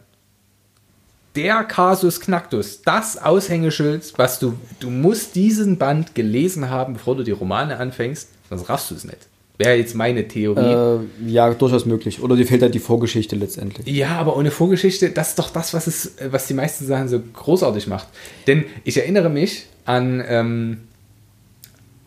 der 1.35 1.63
Kasus 1.65 2.21
Knacktus, 2.21 2.83
das 2.83 3.23
Aushängeschild, 3.23 4.13
was 4.17 4.39
du, 4.39 4.55
du 4.81 4.91
musst 4.91 5.35
diesen 5.37 5.79
Band 5.79 6.15
gelesen 6.15 6.69
haben, 6.69 6.95
bevor 6.95 7.17
du 7.17 7.23
die 7.23 7.31
Romane 7.31 7.79
anfängst, 7.79 8.29
sonst 8.49 8.69
raffst 8.69 8.91
du 8.91 8.97
es 8.97 9.05
nicht. 9.05 9.29
Wäre 9.57 9.77
jetzt 9.77 9.95
meine 9.95 10.27
Theorie. 10.27 11.01
Äh, 11.27 11.31
ja, 11.31 11.53
durchaus 11.53 11.85
möglich. 11.85 12.23
Oder 12.23 12.37
dir 12.37 12.47
fehlt 12.47 12.63
halt 12.63 12.75
die 12.75 12.81
Vorgeschichte 12.81 13.35
letztendlich. 13.35 13.87
Ja, 13.87 14.17
aber 14.19 14.37
ohne 14.37 14.51
Vorgeschichte, 14.51 15.11
das 15.11 15.31
ist 15.31 15.39
doch 15.39 15.51
das, 15.51 15.75
was, 15.75 15.87
es, 15.87 16.13
was 16.31 16.47
die 16.47 16.55
meisten 16.55 16.87
Sachen 16.87 17.09
so 17.09 17.21
großartig 17.21 17.89
macht. 17.89 18.07
Denn 18.47 18.65
ich 18.85 18.97
erinnere 18.99 19.29
mich 19.31 19.67
an 19.85 20.23
ähm, 20.27 20.79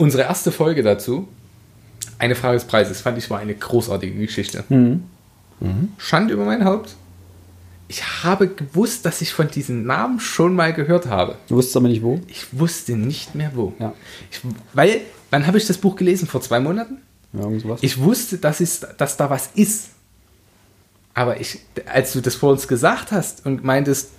unsere 0.02 0.24
erste 0.24 0.52
Folge 0.52 0.84
dazu. 0.84 1.28
Eine 2.18 2.36
Frage 2.36 2.58
des 2.58 2.66
Preises, 2.66 3.02
fand 3.02 3.18
ich 3.18 3.30
war 3.30 3.40
eine 3.40 3.54
großartige 3.54 4.18
Geschichte. 4.18 4.64
Schand 5.98 6.32
über 6.32 6.46
mein 6.46 6.66
Haupt. 6.66 6.96
Ich 7.88 8.24
habe 8.24 8.48
gewusst, 8.48 9.06
dass 9.06 9.22
ich 9.22 9.34
von 9.34 9.50
diesen 9.50 9.86
Namen 9.86 10.20
schon 10.20 10.56
mal 10.56 10.74
gehört 10.74 11.08
habe. 11.08 11.36
Du 11.48 11.56
wusstest 11.56 11.78
aber 11.78 11.90
nicht 11.90 12.02
wo? 12.02 12.22
Ich 12.28 12.48
wusste 12.58 12.94
nicht 12.94 13.36
mehr 13.36 13.52
wo. 13.54 13.74
Ja. 13.80 13.94
Ich, 14.32 14.40
weil, 14.74 15.02
wann 15.30 15.46
habe 15.46 15.58
ich 15.58 15.68
das 15.68 15.78
Buch 15.78 15.98
gelesen? 15.98 16.28
Vor 16.28 16.42
zwei 16.42 16.60
Monaten? 16.60 17.00
Ja, 17.34 17.42
irgend 17.42 17.62
sowas. 17.62 17.80
Ich 17.84 18.00
wusste, 18.00 18.38
dass, 18.38 18.62
es, 18.62 18.86
dass 18.98 19.18
da 19.18 19.30
was 19.30 19.50
ist. 19.56 19.90
Aber 21.14 21.42
ich, 21.42 21.60
als 21.86 22.14
du 22.14 22.22
das 22.22 22.36
vor 22.36 22.52
uns 22.54 22.68
gesagt 22.68 23.12
hast 23.12 23.46
und 23.46 23.64
meintest, 23.64 24.12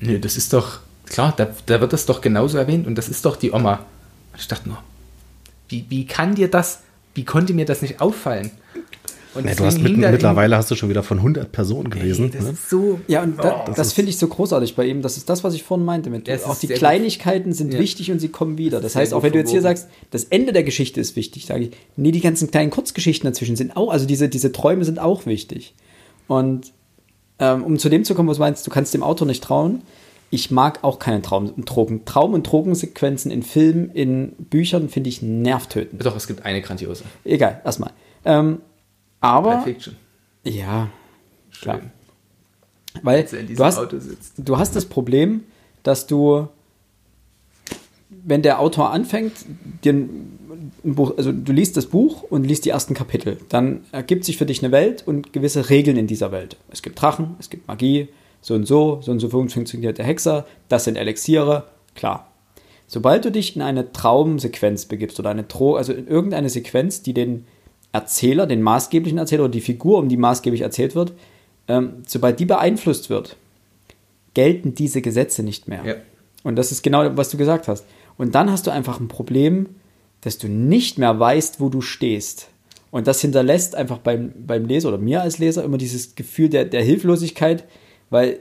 nö, 0.00 0.20
das 0.20 0.36
ist 0.36 0.52
doch, 0.52 0.78
klar, 1.06 1.34
da, 1.36 1.48
da 1.66 1.80
wird 1.80 1.92
das 1.92 2.06
doch 2.06 2.20
genauso 2.20 2.56
erwähnt 2.56 2.86
und 2.86 2.94
das 2.96 3.08
ist 3.08 3.24
doch 3.24 3.34
die 3.36 3.50
Oma. 3.50 3.84
Und 4.32 4.40
ich 4.40 4.46
dachte 4.46 4.68
nur, 4.68 4.78
wie, 5.68 5.84
wie 5.88 6.06
kann 6.06 6.34
dir 6.34 6.48
das, 6.48 6.80
wie 7.14 7.24
konnte 7.24 7.52
mir 7.54 7.64
das 7.64 7.82
nicht 7.82 8.00
auffallen? 8.00 8.50
Und 9.34 9.44
Nee, 9.44 9.54
du 9.54 9.64
hast 9.64 9.78
mit, 9.80 9.96
mittlerweile 9.96 10.56
hast 10.56 10.70
du 10.70 10.74
schon 10.74 10.88
wieder 10.88 11.02
von 11.02 11.18
100 11.18 11.52
Personen 11.52 11.90
gelesen. 11.90 12.24
Ey, 12.26 12.30
das 12.30 12.44
ne? 12.44 12.50
ist 12.52 12.70
so. 12.70 12.98
Ja, 13.08 13.22
und 13.22 13.38
da, 13.38 13.66
Oh, 13.68 13.72
das, 13.76 13.92
finde 13.92 14.10
ich 14.10 14.16
so 14.18 14.26
großartig 14.26 14.74
bei 14.74 14.86
ihm. 14.86 15.02
Das 15.02 15.16
ist 15.18 15.28
das, 15.28 15.44
was 15.44 15.52
ich 15.54 15.62
vorhin 15.62 15.84
meinte. 15.84 16.08
Mit, 16.10 16.26
Das 16.28 16.44
auch 16.44 16.56
die 16.58 16.66
sehr 16.66 16.74
gut. 16.74 16.78
Kleinigkeiten 16.78 17.52
sind 17.52 17.72
Ja. 17.72 17.78
wichtig 17.78 18.10
und 18.10 18.20
sie 18.20 18.28
kommen 18.30 18.56
wieder. 18.58 18.80
Das 18.80 18.94
sehr 18.94 19.02
heißt, 19.02 19.14
auch 19.14 19.22
wenn 19.22 19.32
du 19.32 19.38
jetzt 19.38 19.50
hier 19.50 19.60
sagst, 19.60 19.88
das 20.10 20.24
Ende 20.24 20.52
der 20.52 20.62
Geschichte 20.64 21.00
ist 21.00 21.14
wichtig, 21.14 21.44
sage 21.46 21.64
ich, 21.64 21.70
nee, 21.96 22.10
die 22.10 22.20
ganzen 22.20 22.50
kleinen 22.50 22.70
Kurzgeschichten 22.70 23.30
dazwischen 23.30 23.54
sind 23.54 23.76
auch, 23.76 23.90
also 23.92 24.06
diese, 24.06 24.28
diese 24.28 24.50
Träume 24.50 24.84
sind 24.84 24.98
auch 24.98 25.26
wichtig. 25.26 25.74
Und 26.26 26.72
ähm, 27.38 27.62
um 27.62 27.78
zu 27.78 27.90
dem 27.90 28.04
zu 28.04 28.14
kommen, 28.14 28.28
was 28.28 28.38
du 28.38 28.42
meinst, 28.42 28.66
du 28.66 28.70
kannst 28.70 28.94
dem 28.94 29.02
Autor 29.02 29.26
nicht 29.26 29.44
trauen. 29.44 29.82
Ich 30.30 30.50
mag 30.50 30.84
auch 30.84 30.98
keine 30.98 31.22
Traum 31.22 31.48
und 31.50 31.64
Drogen. 31.64 32.04
Traum- 32.04 32.34
und 32.34 32.44
Drogensequenzen 32.44 33.30
in 33.30 33.42
Filmen, 33.42 33.90
in 33.90 34.32
Büchern 34.32 34.88
finde 34.88 35.08
ich 35.08 35.22
nervtötend. 35.22 36.04
Doch, 36.04 36.16
es 36.16 36.26
gibt 36.26 36.44
eine 36.44 36.60
grandiose. 36.60 37.04
Egal, 37.24 37.62
erstmal. 37.64 37.92
Ähm, 38.24 38.60
aber, 39.20 39.52
Pulp 39.52 39.64
Fiction. 39.64 39.96
ja, 40.44 40.90
klar. 41.60 41.78
Schön. 41.78 41.90
Weil 43.02 43.20
in 43.20 43.46
diesem 43.46 43.56
du 43.56 43.64
hast, 43.64 43.78
Auto 43.78 43.98
sitzt. 43.98 44.34
du 44.36 44.58
hast 44.58 44.74
das 44.76 44.84
Problem, 44.86 45.44
dass 45.82 46.06
du, 46.06 46.48
wenn 48.10 48.42
der 48.42 48.60
Autor 48.60 48.90
anfängt, 48.90 49.32
dir 49.84 49.92
ein 49.92 50.40
Buch, 50.82 51.16
also 51.16 51.32
du 51.32 51.52
liest 51.52 51.76
das 51.76 51.86
Buch 51.86 52.22
und 52.22 52.44
liest 52.44 52.64
die 52.64 52.70
ersten 52.70 52.94
Kapitel, 52.94 53.38
dann 53.48 53.84
ergibt 53.92 54.24
sich 54.24 54.36
für 54.36 54.46
dich 54.46 54.62
eine 54.62 54.72
Welt 54.72 55.06
und 55.06 55.32
gewisse 55.32 55.70
Regeln 55.70 55.96
in 55.96 56.06
dieser 56.06 56.32
Welt. 56.32 56.56
Es 56.70 56.82
gibt 56.82 57.00
Drachen, 57.00 57.36
es 57.38 57.50
gibt 57.50 57.68
Magie, 57.68 58.08
so 58.40 58.54
und 58.54 58.66
so, 58.66 59.00
so 59.02 59.10
und 59.12 59.20
so 59.20 59.28
funktioniert 59.28 59.98
der 59.98 60.04
Hexer, 60.04 60.46
das 60.68 60.84
sind 60.84 60.96
Elixiere, 60.96 61.64
klar. 61.94 62.32
Sobald 62.86 63.24
du 63.24 63.30
dich 63.30 63.54
in 63.54 63.62
eine 63.62 63.92
Traumsequenz 63.92 64.86
begibst 64.86 65.18
oder 65.20 65.30
eine 65.30 65.46
Tro, 65.46 65.76
also 65.76 65.92
in 65.92 66.06
irgendeine 66.06 66.48
Sequenz, 66.48 67.02
die 67.02 67.12
den 67.12 67.44
Erzähler, 67.92 68.46
den 68.46 68.62
maßgeblichen 68.62 69.18
Erzähler 69.18 69.44
oder 69.44 69.52
die 69.52 69.60
Figur, 69.60 69.98
um 69.98 70.08
die 70.08 70.16
maßgeblich 70.16 70.62
erzählt 70.62 70.94
wird, 70.94 71.12
ähm, 71.68 72.02
sobald 72.06 72.40
die 72.40 72.46
beeinflusst 72.46 73.10
wird, 73.10 73.36
gelten 74.34 74.74
diese 74.74 75.02
Gesetze 75.02 75.42
nicht 75.42 75.68
mehr. 75.68 75.84
Ja. 75.84 75.94
Und 76.44 76.56
das 76.56 76.72
ist 76.72 76.82
genau, 76.82 77.16
was 77.16 77.28
du 77.28 77.36
gesagt 77.36 77.68
hast. 77.68 77.84
Und 78.16 78.34
dann 78.34 78.50
hast 78.50 78.66
du 78.66 78.70
einfach 78.70 79.00
ein 79.00 79.08
Problem, 79.08 79.66
dass 80.22 80.38
du 80.38 80.48
nicht 80.48 80.98
mehr 80.98 81.18
weißt, 81.18 81.60
wo 81.60 81.68
du 81.68 81.80
stehst. 81.80 82.48
Und 82.90 83.06
das 83.06 83.20
hinterlässt 83.20 83.74
einfach 83.74 83.98
beim, 83.98 84.32
beim 84.46 84.64
Leser 84.64 84.88
oder 84.88 84.98
mir 84.98 85.22
als 85.22 85.38
Leser 85.38 85.62
immer 85.62 85.78
dieses 85.78 86.14
Gefühl 86.14 86.48
der, 86.48 86.64
der 86.64 86.82
Hilflosigkeit, 86.82 87.64
weil 88.10 88.40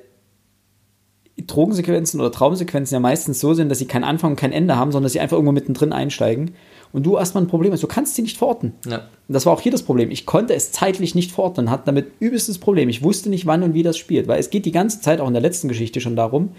Drogensequenzen 1.46 2.20
oder 2.20 2.32
Traumsequenzen 2.32 2.96
ja 2.96 3.00
meistens 3.00 3.40
so 3.40 3.54
sind, 3.54 3.70
dass 3.70 3.78
sie 3.78 3.86
keinen 3.86 4.04
Anfang 4.04 4.32
und 4.32 4.36
kein 4.38 4.52
Ende 4.52 4.76
haben, 4.76 4.92
sondern 4.92 5.04
dass 5.04 5.14
sie 5.14 5.20
einfach 5.20 5.38
irgendwo 5.38 5.52
mittendrin 5.52 5.94
einsteigen. 5.94 6.56
Und 6.94 7.06
du 7.06 7.18
erstmal 7.18 7.44
ein 7.44 7.48
Problem 7.48 7.72
hast, 7.72 7.84
du 7.84 7.88
kannst 7.88 8.16
sie 8.16 8.22
nicht 8.22 8.38
verorten. 8.38 8.74
Ja. 8.86 8.98
Und 8.98 9.34
das 9.34 9.46
war 9.46 9.54
auch 9.54 9.62
hier 9.62 9.72
das 9.72 9.84
Problem. 9.84 10.10
Ich 10.10 10.26
konnte 10.26 10.56
es 10.56 10.72
zeitlich 10.72 11.16
nicht 11.16 11.32
verorten, 11.32 11.70
hatte 11.70 11.84
damit 11.86 12.12
übelstes 12.20 12.58
Problem. 12.58 12.90
Ich 12.90 13.04
wusste 13.04 13.30
nicht, 13.30 13.46
wann 13.46 13.62
und 13.62 13.74
wie 13.74 13.84
das 13.84 13.98
spielt, 13.98 14.28
weil 14.28 14.40
es 14.40 14.50
geht 14.50 14.66
die 14.66 14.72
ganze 14.72 15.02
Zeit, 15.02 15.22
auch 15.22 15.28
in 15.28 15.34
der 15.34 15.42
letzten 15.42 15.68
Geschichte 15.68 16.02
schon 16.02 16.16
darum, 16.16 16.50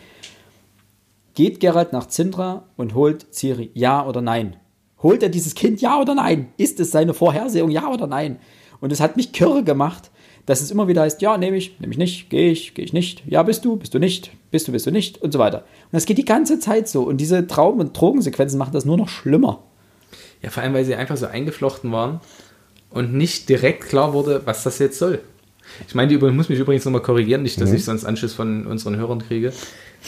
geht 1.35 1.61
Geralt 1.61 1.93
nach 1.93 2.07
Zindra 2.07 2.65
und 2.77 2.95
holt 2.95 3.27
Ciri, 3.33 3.71
ja 3.75 4.07
oder 4.07 4.21
nein? 4.21 4.57
Holt 5.03 5.23
er 5.23 5.29
dieses 5.29 5.55
Kind, 5.55 5.81
ja 5.81 6.01
oder 6.01 6.15
nein? 6.15 6.49
Ist 6.57 6.79
es 6.81 6.91
seine 6.91 7.15
Vorhersehung, 7.15 7.71
ja 7.71 7.89
oder 7.89 8.07
nein? 8.07 8.39
Und 8.81 8.93
es 8.93 9.01
hat 9.01 9.17
mich 9.17 9.33
kirre 9.33 9.65
gemacht, 9.65 10.11
dass 10.49 10.63
es 10.63 10.71
immer 10.71 10.89
wieder 10.89 11.03
heißt, 11.03 11.21
ja, 11.21 11.37
nehme 11.37 11.59
ich, 11.59 11.79
nehme 11.79 11.93
ich 11.93 11.99
nicht, 11.99 12.31
gehe 12.31 12.51
ich, 12.51 12.73
gehe 12.73 12.83
ich 12.83 12.95
nicht, 12.95 13.23
ja, 13.27 13.43
bist 13.43 13.67
du, 13.67 13.77
bist 13.77 13.93
du 13.93 13.99
nicht, 13.99 14.31
bist 14.51 14.67
du, 14.67 14.73
bist 14.73 14.87
du 14.87 14.91
nicht 14.91 15.21
und 15.21 15.31
so 15.31 15.39
weiter. 15.39 15.59
Und 15.59 15.93
das 15.93 16.07
geht 16.07 16.17
die 16.17 16.25
ganze 16.25 16.59
Zeit 16.59 16.89
so. 16.89 17.03
Und 17.03 17.19
diese 17.19 17.47
Traum- 17.47 17.81
und 17.81 17.93
Drogensequenzen 17.93 18.59
machen 18.59 18.73
das 18.73 18.87
nur 18.87 18.97
noch 18.97 19.11
schlimmer. 19.11 19.63
Ja, 20.41 20.49
vor 20.49 20.63
allem, 20.63 20.73
weil 20.73 20.87
sie 20.87 20.95
einfach 20.95 21.19
so 21.19 21.27
eingeflochten 21.27 21.93
waren 21.93 22.21
und 22.89 23.13
nicht 23.13 23.51
direkt 23.51 23.85
klar 23.85 24.15
wurde, 24.15 24.41
was 24.47 24.63
das 24.63 24.79
jetzt 24.79 24.99
soll. 24.99 25.21
Ich 25.87 25.95
meine, 25.95 26.15
ich 26.15 26.19
muss 26.19 26.49
mich 26.49 26.59
übrigens 26.59 26.87
nochmal 26.87 27.03
korrigieren, 27.03 27.43
nicht, 27.43 27.61
dass 27.61 27.71
ich 27.71 27.85
sonst 27.85 28.07
Anschluss 28.07 28.33
von 28.33 28.67
unseren 28.67 28.97
Hörern 28.97 29.19
kriege. 29.19 29.53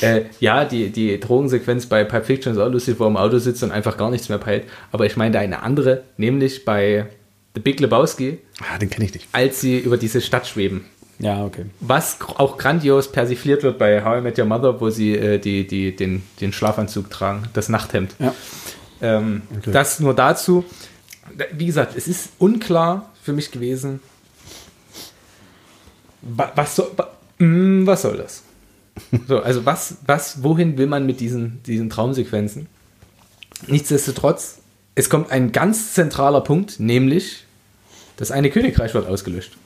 Äh, 0.01 0.23
ja, 0.41 0.65
die, 0.65 0.89
die 0.89 1.21
Drogensequenz 1.21 1.85
bei 1.85 2.03
Pulp 2.05 2.25
Fiction 2.25 2.55
ist 2.55 2.59
auch 2.59 2.71
lustig, 2.71 2.99
wo 2.99 3.05
er 3.05 3.09
im 3.09 3.19
Auto 3.19 3.37
sitzt 3.37 3.63
und 3.63 3.73
einfach 3.73 3.99
gar 3.99 4.11
nichts 4.11 4.31
mehr 4.31 4.39
peilt. 4.39 4.65
Aber 4.91 5.05
ich 5.05 5.19
meine 5.19 5.39
eine 5.39 5.63
andere, 5.63 6.05
nämlich 6.17 6.65
bei 6.65 7.09
The 7.55 7.61
Big 7.61 7.81
Lebowski, 7.81 8.39
Ah, 8.61 8.79
den 8.79 8.91
kenne 8.91 9.07
ich 9.07 9.13
nicht. 9.15 9.29
als 9.33 9.61
sie 9.61 9.79
über 9.79 9.97
diese 9.97 10.21
Stadt 10.21 10.47
schweben. 10.47 10.85
Ja, 11.19 11.45
okay. 11.45 11.67
Was 11.81 12.19
auch 12.37 12.57
grandios 12.57 13.11
persifliert 13.13 13.63
wird 13.63 13.79
bei 13.79 14.03
How 14.05 14.19
I 14.19 14.21
Met 14.23 14.39
Your 14.39 14.47
Mother, 14.47 14.81
wo 14.81 14.89
sie 14.91 15.15
äh, 15.15 15.39
die, 15.39 15.67
die, 15.67 15.95
den, 15.95 16.23
den 16.41 16.53
Schlafanzug 16.53 17.11
tragen, 17.11 17.43
das 17.53 17.69
Nachthemd. 17.69 18.15
Ja. 18.19 18.35
Ähm, 19.03 19.43
Okay. 19.59 19.73
Das 19.73 20.01
nur 20.01 20.15
dazu. 20.15 20.65
Wie 21.53 21.67
gesagt, 21.67 21.95
es 21.97 22.09
ist 22.09 22.31
unklar 22.39 23.11
für 23.23 23.33
mich 23.33 23.51
gewesen, 23.51 24.01
wa- 26.23 26.53
was 26.55 26.77
soll, 26.77 26.91
wa- 26.97 27.11
mm, 27.39 27.87
was 27.87 28.03
soll 28.03 28.17
das? 28.17 28.43
So, 29.29 29.41
also 29.41 29.65
was, 29.65 29.97
was, 30.07 30.43
wohin 30.43 30.77
will 30.77 30.87
man 30.87 31.07
mit 31.07 31.21
diesen, 31.21 31.63
diesen 31.65 31.89
Traumsequenzen? 31.91 32.67
Nichtsdestotrotz, 33.67 34.60
es 34.95 35.09
kommt 35.09 35.31
ein 35.31 35.53
ganz 35.53 35.95
zentraler 35.95 36.41
Punkt, 36.41 36.81
nämlich 36.81 37.45
das 38.17 38.31
eine 38.31 38.51
Königreich 38.51 38.93
wird 38.95 39.07
ausgelöscht. 39.07 39.57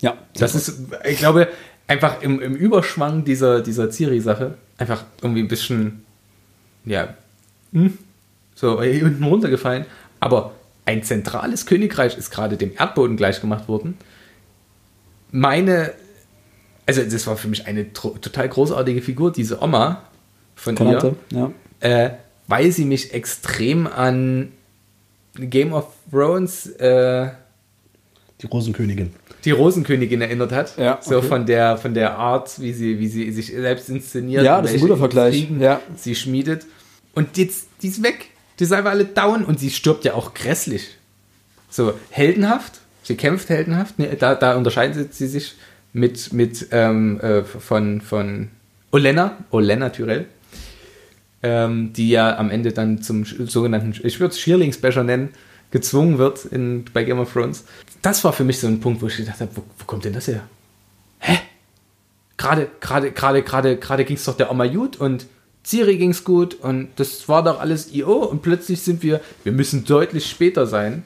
Ja. 0.00 0.16
Das 0.34 0.54
ist, 0.54 0.80
ich 1.04 1.18
glaube, 1.18 1.48
einfach 1.86 2.22
im, 2.22 2.40
im 2.40 2.54
Überschwang 2.54 3.24
dieser, 3.24 3.60
dieser 3.60 3.90
Ciri-Sache 3.90 4.54
einfach 4.78 5.04
irgendwie 5.20 5.42
ein 5.42 5.48
bisschen, 5.48 6.04
ja, 6.84 7.14
hm, 7.72 7.98
so 8.54 8.82
hier 8.82 9.04
unten 9.04 9.24
runtergefallen. 9.24 9.84
Aber 10.20 10.52
ein 10.86 11.02
zentrales 11.02 11.66
Königreich 11.66 12.16
ist 12.16 12.30
gerade 12.30 12.56
dem 12.56 12.72
Erdboden 12.76 13.16
gleichgemacht 13.16 13.68
worden. 13.68 13.98
Meine, 15.30 15.92
also 16.86 17.02
das 17.02 17.26
war 17.26 17.36
für 17.36 17.48
mich 17.48 17.66
eine 17.66 17.92
total 17.92 18.48
großartige 18.48 19.02
Figur, 19.02 19.32
diese 19.32 19.62
Oma 19.62 20.02
von 20.56 20.74
Konate, 20.74 21.16
ihr, 21.30 21.52
ja. 21.80 22.04
äh, 22.04 22.10
weil 22.50 22.70
sie 22.72 22.84
mich 22.84 23.14
extrem 23.14 23.86
an 23.86 24.52
Game 25.34 25.72
of 25.72 25.86
Thrones 26.10 26.66
äh, 26.66 27.30
Die 28.42 28.46
Rosenkönigin. 28.46 29.12
die 29.44 29.52
Rosenkönigin 29.52 30.20
erinnert 30.20 30.52
hat. 30.52 30.76
Ja, 30.76 30.98
So 31.00 31.18
okay. 31.18 31.26
von 31.28 31.46
der, 31.46 31.76
von 31.78 31.94
der 31.94 32.18
Art, 32.18 32.60
wie 32.60 32.72
sie, 32.72 32.98
wie 32.98 33.06
sie 33.08 33.30
sich 33.32 33.46
selbst 33.52 33.88
inszeniert. 33.88 34.42
Ja, 34.44 34.60
das 34.60 34.72
ist 34.72 34.76
ein 34.78 34.80
guter 34.80 34.96
Vergleich. 34.96 35.48
Ja. 35.58 35.80
Sie 35.96 36.14
schmiedet. 36.14 36.66
Und 37.14 37.36
jetzt, 37.38 37.68
die 37.82 37.88
ist 37.88 38.02
weg. 38.02 38.26
Die 38.58 38.64
sind 38.64 38.76
einfach 38.76 38.90
alle 38.90 39.04
down 39.06 39.44
und 39.44 39.58
sie 39.60 39.70
stirbt 39.70 40.04
ja 40.04 40.14
auch 40.14 40.34
grässlich. 40.34 40.96
So, 41.70 41.94
heldenhaft. 42.10 42.80
Sie 43.04 43.14
kämpft 43.16 43.48
heldenhaft. 43.48 43.98
Ne, 43.98 44.16
Da, 44.18 44.34
da 44.34 44.56
unterscheidet 44.56 45.14
sie 45.14 45.26
sich 45.28 45.54
mit, 45.92 46.32
mit 46.32 46.66
ähm, 46.72 47.20
äh, 47.20 47.42
von, 47.44 48.00
von 48.00 48.48
Olenna, 48.92 49.36
Olenna 49.50 49.90
Tyrell. 49.90 50.26
Ähm, 51.42 51.92
die 51.92 52.10
ja 52.10 52.36
am 52.38 52.50
Ende 52.50 52.72
dann 52.72 53.02
zum 53.02 53.24
sogenannten, 53.24 53.94
ich 54.04 54.20
würde 54.20 54.32
es 54.32 54.40
Schierlingsbecher 54.40 55.04
nennen, 55.04 55.30
gezwungen 55.70 56.18
wird 56.18 56.44
in, 56.46 56.84
bei 56.92 57.04
Game 57.04 57.18
of 57.18 57.32
Thrones. 57.32 57.64
Das 58.02 58.24
war 58.24 58.32
für 58.32 58.44
mich 58.44 58.58
so 58.60 58.66
ein 58.66 58.80
Punkt, 58.80 59.02
wo 59.02 59.06
ich 59.06 59.16
gedacht 59.16 59.40
habe, 59.40 59.50
wo, 59.54 59.62
wo 59.78 59.84
kommt 59.84 60.04
denn 60.04 60.12
das 60.12 60.28
her? 60.28 60.42
Hä? 61.18 61.38
Gerade, 62.36 62.68
gerade, 62.80 63.12
gerade, 63.12 63.42
gerade, 63.42 63.76
gerade 63.76 64.04
ging 64.04 64.16
es 64.16 64.24
doch 64.24 64.36
der 64.36 64.50
Oma 64.50 64.66
gut 64.66 64.96
und 64.96 65.26
Ciri 65.64 65.98
ging 65.98 66.10
es 66.10 66.24
gut 66.24 66.54
und 66.54 66.88
das 66.96 67.28
war 67.28 67.44
doch 67.44 67.60
alles 67.60 67.92
IO 67.92 68.24
und 68.24 68.42
plötzlich 68.42 68.80
sind 68.80 69.02
wir, 69.02 69.20
wir 69.44 69.52
müssen 69.52 69.84
deutlich 69.84 70.28
später 70.28 70.66
sein. 70.66 71.04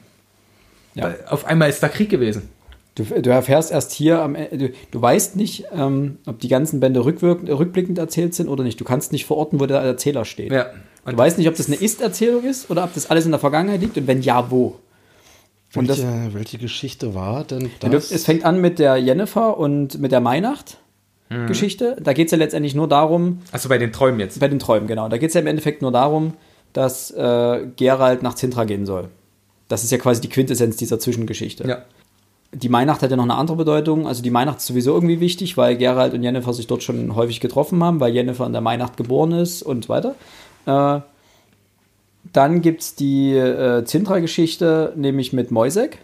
Ja. 0.93 1.13
Auf 1.27 1.45
einmal 1.45 1.69
ist 1.69 1.83
da 1.83 1.89
Krieg 1.89 2.09
gewesen. 2.09 2.49
Du, 2.95 3.03
du 3.03 3.29
erfährst 3.29 3.71
erst 3.71 3.91
hier 3.91 4.21
am 4.21 4.35
Ende, 4.35 4.57
du, 4.57 4.73
du 4.91 5.01
weißt 5.01 5.35
nicht, 5.35 5.65
ähm, 5.73 6.17
ob 6.25 6.39
die 6.39 6.47
ganzen 6.47 6.79
Bände 6.79 7.03
rückwirkend, 7.03 7.49
rückblickend 7.49 7.97
erzählt 7.97 8.33
sind 8.33 8.47
oder 8.47 8.63
nicht. 8.63 8.79
Du 8.79 8.85
kannst 8.85 9.11
nicht 9.11 9.25
verorten, 9.25 9.59
wo 9.59 9.65
der 9.65 9.81
Erzähler 9.81 10.23
steht. 10.23 10.51
Ja. 10.51 10.67
Du 11.05 11.17
weißt 11.17 11.37
nicht, 11.37 11.47
ob 11.49 11.55
das 11.55 11.67
eine 11.67 11.75
Ist-Erzählung 11.75 12.45
ist 12.45 12.71
oder 12.71 12.85
ob 12.85 12.93
das 12.93 13.09
alles 13.09 13.25
in 13.25 13.31
der 13.31 13.39
Vergangenheit 13.39 13.81
liegt 13.81 13.97
und 13.97 14.07
wenn 14.07 14.21
ja, 14.21 14.49
wo. 14.49 14.79
Und 15.75 15.89
das, 15.89 16.01
welche, 16.01 16.33
welche 16.33 16.57
Geschichte 16.57 17.13
war 17.13 17.43
denn 17.43 17.69
das? 17.81 18.11
es 18.11 18.23
fängt 18.23 18.45
an 18.45 18.61
mit 18.61 18.79
der 18.79 18.95
Jennifer 18.95 19.57
und 19.57 19.99
mit 19.99 20.11
der 20.11 20.21
Mainacht. 20.21 20.77
Geschichte. 21.47 21.97
Da 21.99 22.13
geht 22.13 22.27
es 22.27 22.31
ja 22.31 22.37
letztendlich 22.37 22.75
nur 22.75 22.87
darum, 22.87 23.41
Achso, 23.51 23.67
bei 23.67 23.79
den 23.79 23.91
Träumen 23.91 24.19
jetzt. 24.19 24.39
bei 24.39 24.47
den 24.47 24.59
Träumen, 24.59 24.87
genau. 24.87 25.09
Da 25.09 25.17
geht 25.17 25.29
es 25.29 25.33
ja 25.33 25.41
im 25.41 25.47
Endeffekt 25.47 25.81
nur 25.81 25.91
darum, 25.91 26.33
dass 26.71 27.09
äh, 27.11 27.65
Geralt 27.75 28.21
nach 28.21 28.35
Zintra 28.35 28.63
gehen 28.65 28.85
soll. 28.85 29.09
Das 29.67 29.83
ist 29.83 29.91
ja 29.91 29.97
quasi 29.97 30.21
die 30.21 30.29
Quintessenz 30.29 30.77
dieser 30.77 30.99
Zwischengeschichte. 30.99 31.67
Ja. 31.67 31.83
Die 32.57 32.69
Mainacht 32.69 33.01
hat 33.01 33.11
ja 33.11 33.17
noch 33.17 33.23
eine 33.23 33.35
andere 33.35 33.57
Bedeutung. 33.57 34.07
Also 34.07 34.23
die 34.23 34.29
Mainacht 34.29 34.59
ist 34.59 34.67
sowieso 34.67 34.93
irgendwie 34.93 35.19
wichtig, 35.19 35.57
weil 35.57 35.75
Geralt 35.75 36.13
und 36.13 36.23
Jennifer 36.23 36.53
sich 36.53 36.67
dort 36.67 36.83
schon 36.83 37.15
häufig 37.15 37.41
getroffen 37.41 37.83
haben, 37.83 37.99
weil 37.99 38.13
Jennifer 38.13 38.45
in 38.45 38.53
der 38.53 38.61
Mainacht 38.61 38.95
geboren 38.95 39.33
ist 39.33 39.61
und 39.61 39.85
so 39.85 39.89
weiter. 39.89 40.15
Äh, 40.65 41.01
dann 42.31 42.61
gibt 42.61 42.81
es 42.81 42.95
die 42.95 43.33
äh, 43.33 43.83
Zintra-Geschichte, 43.83 44.93
nämlich 44.95 45.33
mit 45.33 45.51
Moisek 45.51 45.99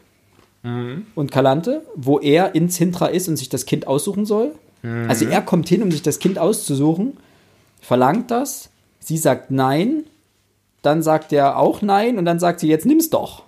und 1.15 1.31
Kalante, 1.31 1.81
wo 1.95 2.19
er 2.19 2.53
in 2.53 2.69
Zintra 2.69 3.07
ist 3.07 3.27
und 3.27 3.37
sich 3.37 3.49
das 3.49 3.65
Kind 3.65 3.87
aussuchen 3.87 4.25
soll. 4.25 4.51
Also 5.07 5.25
er 5.25 5.41
kommt 5.41 5.69
hin, 5.69 5.81
um 5.81 5.91
sich 5.91 6.01
das 6.01 6.19
Kind 6.19 6.37
auszusuchen, 6.37 7.17
verlangt 7.81 8.29
das, 8.29 8.69
sie 8.99 9.17
sagt 9.17 9.51
nein, 9.51 10.03
dann 10.81 11.01
sagt 11.03 11.33
er 11.33 11.57
auch 11.57 11.81
nein 11.81 12.17
und 12.17 12.25
dann 12.25 12.39
sagt 12.39 12.59
sie, 12.59 12.67
jetzt 12.67 12.85
nimm's 12.85 13.09
doch. 13.09 13.43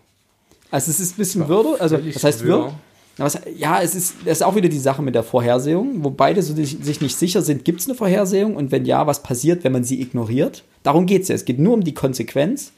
Also 0.71 0.89
es 0.89 0.99
ist 0.99 1.13
ein 1.13 1.17
bisschen 1.17 1.47
Würde, 1.47 1.79
also 1.79 1.97
was 2.03 2.23
heißt. 2.23 2.43
Würde? 2.43 2.73
Was- 3.17 3.39
Ja, 3.57 3.81
es 3.81 3.93
ist, 3.95 4.15
es 4.25 4.31
ist 4.39 4.41
auch 4.43 4.55
wieder 4.55 4.69
die 4.69 4.79
Sache 4.79 5.01
mit 5.01 5.13
der 5.15 5.23
Vorhersehung, 5.23 6.03
wo 6.03 6.09
beide 6.09 6.41
so 6.41 6.53
sich, 6.55 6.77
sich 6.81 6.99
nicht 7.01 7.15
sicher 7.15 7.41
sind, 7.41 7.63
gibt 7.65 7.79
es 7.81 7.87
eine 7.87 7.95
Vorhersehung 7.95 8.55
und 8.55 8.71
wenn 8.71 8.85
ja, 8.85 9.05
was 9.05 9.21
passiert, 9.23 9.63
wenn 9.63 9.71
man 9.71 9.83
sie 9.83 10.01
ignoriert? 10.01 10.63
Darum 10.83 11.05
geht 11.05 11.23
es 11.23 11.27
ja. 11.27 11.35
Es 11.35 11.45
geht 11.45 11.59
nur 11.59 11.73
um 11.75 11.83
die 11.83 11.93
Konsequenz, 11.93 12.71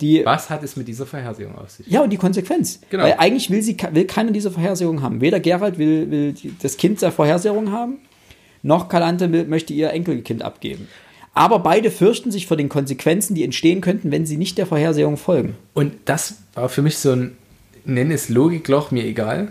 die 0.00 0.24
Was 0.24 0.50
hat 0.50 0.62
es 0.62 0.76
mit 0.76 0.88
dieser 0.88 1.06
Vorhersehung 1.06 1.56
auf 1.56 1.70
sich? 1.70 1.86
ja, 1.86 2.02
und 2.02 2.10
die 2.10 2.16
Konsequenz. 2.16 2.80
Genau. 2.90 3.04
Weil 3.04 3.14
eigentlich 3.18 3.50
will, 3.50 3.62
sie, 3.62 3.76
will 3.92 4.04
keiner 4.04 4.30
diese 4.32 4.50
Vorhersehung 4.50 5.00
haben. 5.02 5.20
Weder 5.20 5.38
Gerald 5.40 5.78
will, 5.78 6.10
will 6.10 6.34
das 6.60 6.76
Kind 6.76 7.00
der 7.02 7.12
Vorhersehung 7.12 7.70
haben, 7.72 7.98
noch 8.62 8.88
Kalante 8.88 9.30
will, 9.32 9.44
möchte 9.44 9.72
ihr 9.72 9.90
Enkelkind 9.90 10.42
abgeben. 10.42 10.88
Aber 11.34 11.60
beide 11.60 11.90
fürchten 11.90 12.30
sich 12.30 12.46
vor 12.46 12.56
den 12.58 12.68
Konsequenzen, 12.68 13.34
die 13.34 13.42
entstehen 13.44 13.80
könnten, 13.80 14.10
wenn 14.12 14.26
sie 14.26 14.36
nicht 14.36 14.58
der 14.58 14.66
Vorhersehung 14.66 15.16
folgen. 15.16 15.56
Und 15.72 15.94
das 16.04 16.34
war 16.54 16.68
für 16.68 16.82
mich 16.82 16.98
so 16.98 17.12
ein, 17.12 17.36
nenne 17.86 18.12
es 18.14 18.28
Logikloch, 18.28 18.90
mir 18.90 19.04
egal. 19.04 19.48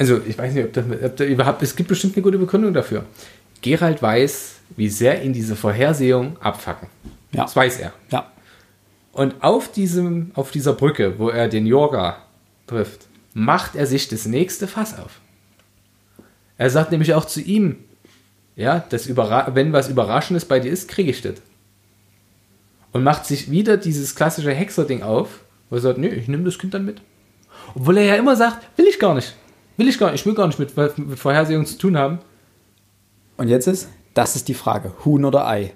Also, 0.00 0.18
ich 0.26 0.38
weiß 0.38 0.54
nicht, 0.54 0.64
ob, 0.64 0.72
das, 0.72 0.84
ob 1.04 1.16
da 1.16 1.24
überhaupt, 1.24 1.62
es 1.62 1.76
gibt 1.76 1.90
bestimmt 1.90 2.16
eine 2.16 2.22
gute 2.22 2.38
Begründung 2.38 2.72
dafür. 2.72 3.04
Gerald 3.60 4.00
weiß, 4.00 4.54
wie 4.74 4.88
sehr 4.88 5.22
ihn 5.22 5.34
diese 5.34 5.56
Vorhersehung 5.56 6.38
abfacken. 6.40 6.88
Ja. 7.32 7.42
Das 7.42 7.54
weiß 7.54 7.80
er. 7.80 7.92
Ja. 8.10 8.32
Und 9.12 9.44
auf, 9.44 9.70
diesem, 9.70 10.30
auf 10.34 10.52
dieser 10.52 10.72
Brücke, 10.72 11.18
wo 11.18 11.28
er 11.28 11.48
den 11.48 11.66
Yorga 11.66 12.16
trifft, 12.66 13.08
macht 13.34 13.76
er 13.76 13.86
sich 13.86 14.08
das 14.08 14.24
nächste 14.24 14.66
Fass 14.66 14.98
auf. 14.98 15.20
Er 16.56 16.70
sagt 16.70 16.92
nämlich 16.92 17.12
auch 17.12 17.26
zu 17.26 17.42
ihm, 17.42 17.76
ja, 18.56 18.82
das 18.88 19.04
Überra 19.04 19.54
wenn 19.54 19.74
was 19.74 19.90
Überraschendes 19.90 20.46
bei 20.46 20.60
dir 20.60 20.72
ist, 20.72 20.88
kriege 20.88 21.10
ich 21.10 21.20
das. 21.20 21.34
Und 22.92 23.02
macht 23.02 23.26
sich 23.26 23.50
wieder 23.50 23.76
dieses 23.76 24.14
klassische 24.14 24.54
Hexer-Ding 24.54 25.02
auf, 25.02 25.40
wo 25.68 25.76
er 25.76 25.82
sagt, 25.82 25.98
nee, 25.98 26.08
ich 26.08 26.26
nehme 26.26 26.44
das 26.44 26.58
Kind 26.58 26.72
dann 26.72 26.86
mit. 26.86 27.02
Obwohl 27.74 27.98
er 27.98 28.04
ja 28.04 28.14
immer 28.14 28.34
sagt, 28.34 28.66
will 28.78 28.86
ich 28.86 28.98
gar 28.98 29.14
nicht. 29.14 29.34
Will 29.76 29.88
ich 29.88 29.98
gar 29.98 30.10
nicht, 30.12 30.20
ich 30.20 30.26
will 30.26 30.34
gar 30.34 30.46
nicht 30.46 30.58
mit, 30.58 30.76
mit 30.76 31.18
Vorhersehung 31.18 31.64
zu 31.66 31.78
tun 31.78 31.96
haben. 31.96 32.18
Und 33.36 33.48
jetzt 33.48 33.66
ist, 33.66 33.88
das 34.14 34.36
ist 34.36 34.48
die 34.48 34.54
Frage, 34.54 34.92
Huhn 35.04 35.24
oder 35.24 35.46
Ei. 35.46 35.72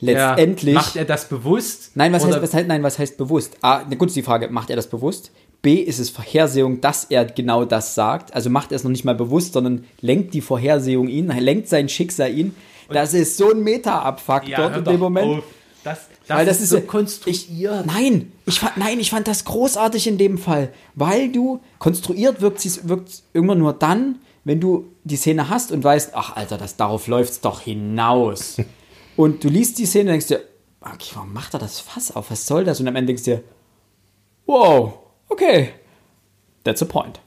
Ja, 0.00 0.30
Letztendlich. 0.34 0.74
macht 0.74 0.96
er 0.96 1.04
das 1.04 1.28
bewusst? 1.28 1.92
Nein, 1.94 2.12
was 2.12 2.24
heißt, 2.24 2.40
was 2.40 2.54
heißt, 2.54 2.68
nein, 2.68 2.82
was 2.82 2.98
heißt 2.98 3.18
bewusst? 3.18 3.56
A, 3.62 3.82
na 3.88 3.96
gut, 3.96 4.08
ist 4.08 4.16
die 4.16 4.22
Frage, 4.22 4.48
macht 4.48 4.70
er 4.70 4.76
das 4.76 4.88
bewusst? 4.88 5.32
B, 5.60 5.74
ist 5.74 5.98
es 5.98 6.08
Vorhersehung, 6.08 6.80
dass 6.80 7.04
er 7.04 7.24
genau 7.24 7.64
das 7.64 7.96
sagt? 7.96 8.32
Also 8.32 8.48
macht 8.48 8.70
er 8.70 8.76
es 8.76 8.84
noch 8.84 8.92
nicht 8.92 9.04
mal 9.04 9.16
bewusst, 9.16 9.54
sondern 9.54 9.84
lenkt 10.00 10.34
die 10.34 10.40
Vorhersehung 10.40 11.08
ihn, 11.08 11.26
lenkt 11.26 11.68
sein 11.68 11.88
Schicksal 11.88 12.32
ihn. 12.32 12.54
Das 12.88 13.12
ist 13.12 13.36
so 13.36 13.50
ein 13.50 13.62
Meta-Abfuck 13.64 14.46
Ja, 14.48 14.56
dort 14.58 14.76
in 14.78 14.84
dem 14.84 15.00
Moment. 15.00 15.38
auf. 15.38 15.44
Das, 15.82 16.06
das, 16.28 16.36
Weil 16.36 16.46
das 16.46 16.60
ist, 16.60 16.68
so 16.68 16.80
konstruiert. 16.82 17.86
Ich, 17.86 17.94
nein, 17.94 18.32
ich 18.44 18.60
fand, 18.60 18.76
nein, 18.76 19.00
ich 19.00 19.10
fand 19.10 19.26
das 19.26 19.46
großartig 19.46 20.06
in 20.06 20.18
dem 20.18 20.36
Fall, 20.36 20.74
weil 20.94 21.32
du 21.32 21.60
konstruiert 21.78 22.42
wirkt 22.42 22.64
es 22.66 22.86
wirkt 22.86 23.22
immer 23.32 23.54
nur 23.54 23.72
dann, 23.72 24.18
wenn 24.44 24.60
du 24.60 24.92
die 25.04 25.16
Szene 25.16 25.48
hast 25.48 25.72
und 25.72 25.82
weißt, 25.82 26.10
ach 26.12 26.36
Alter, 26.36 26.58
das 26.58 26.76
darauf 26.76 27.06
läuft's 27.06 27.40
doch 27.40 27.62
hinaus. 27.62 28.58
und 29.16 29.42
du 29.42 29.48
liest 29.48 29.78
die 29.78 29.86
Szene 29.86 30.10
und 30.10 30.12
denkst 30.12 30.26
dir, 30.26 30.42
okay, 30.82 31.12
warum 31.14 31.32
macht 31.32 31.54
er 31.54 31.60
das 31.60 31.80
Fass 31.80 32.14
auf? 32.14 32.30
Was 32.30 32.46
soll 32.46 32.64
das? 32.64 32.78
Und 32.78 32.88
am 32.88 32.96
Ende 32.96 33.06
denkst 33.06 33.24
du 33.24 33.30
dir, 33.30 33.44
wow, 34.44 34.98
okay, 35.30 35.70
that's 36.62 36.82
a 36.82 36.84
point. 36.84 37.20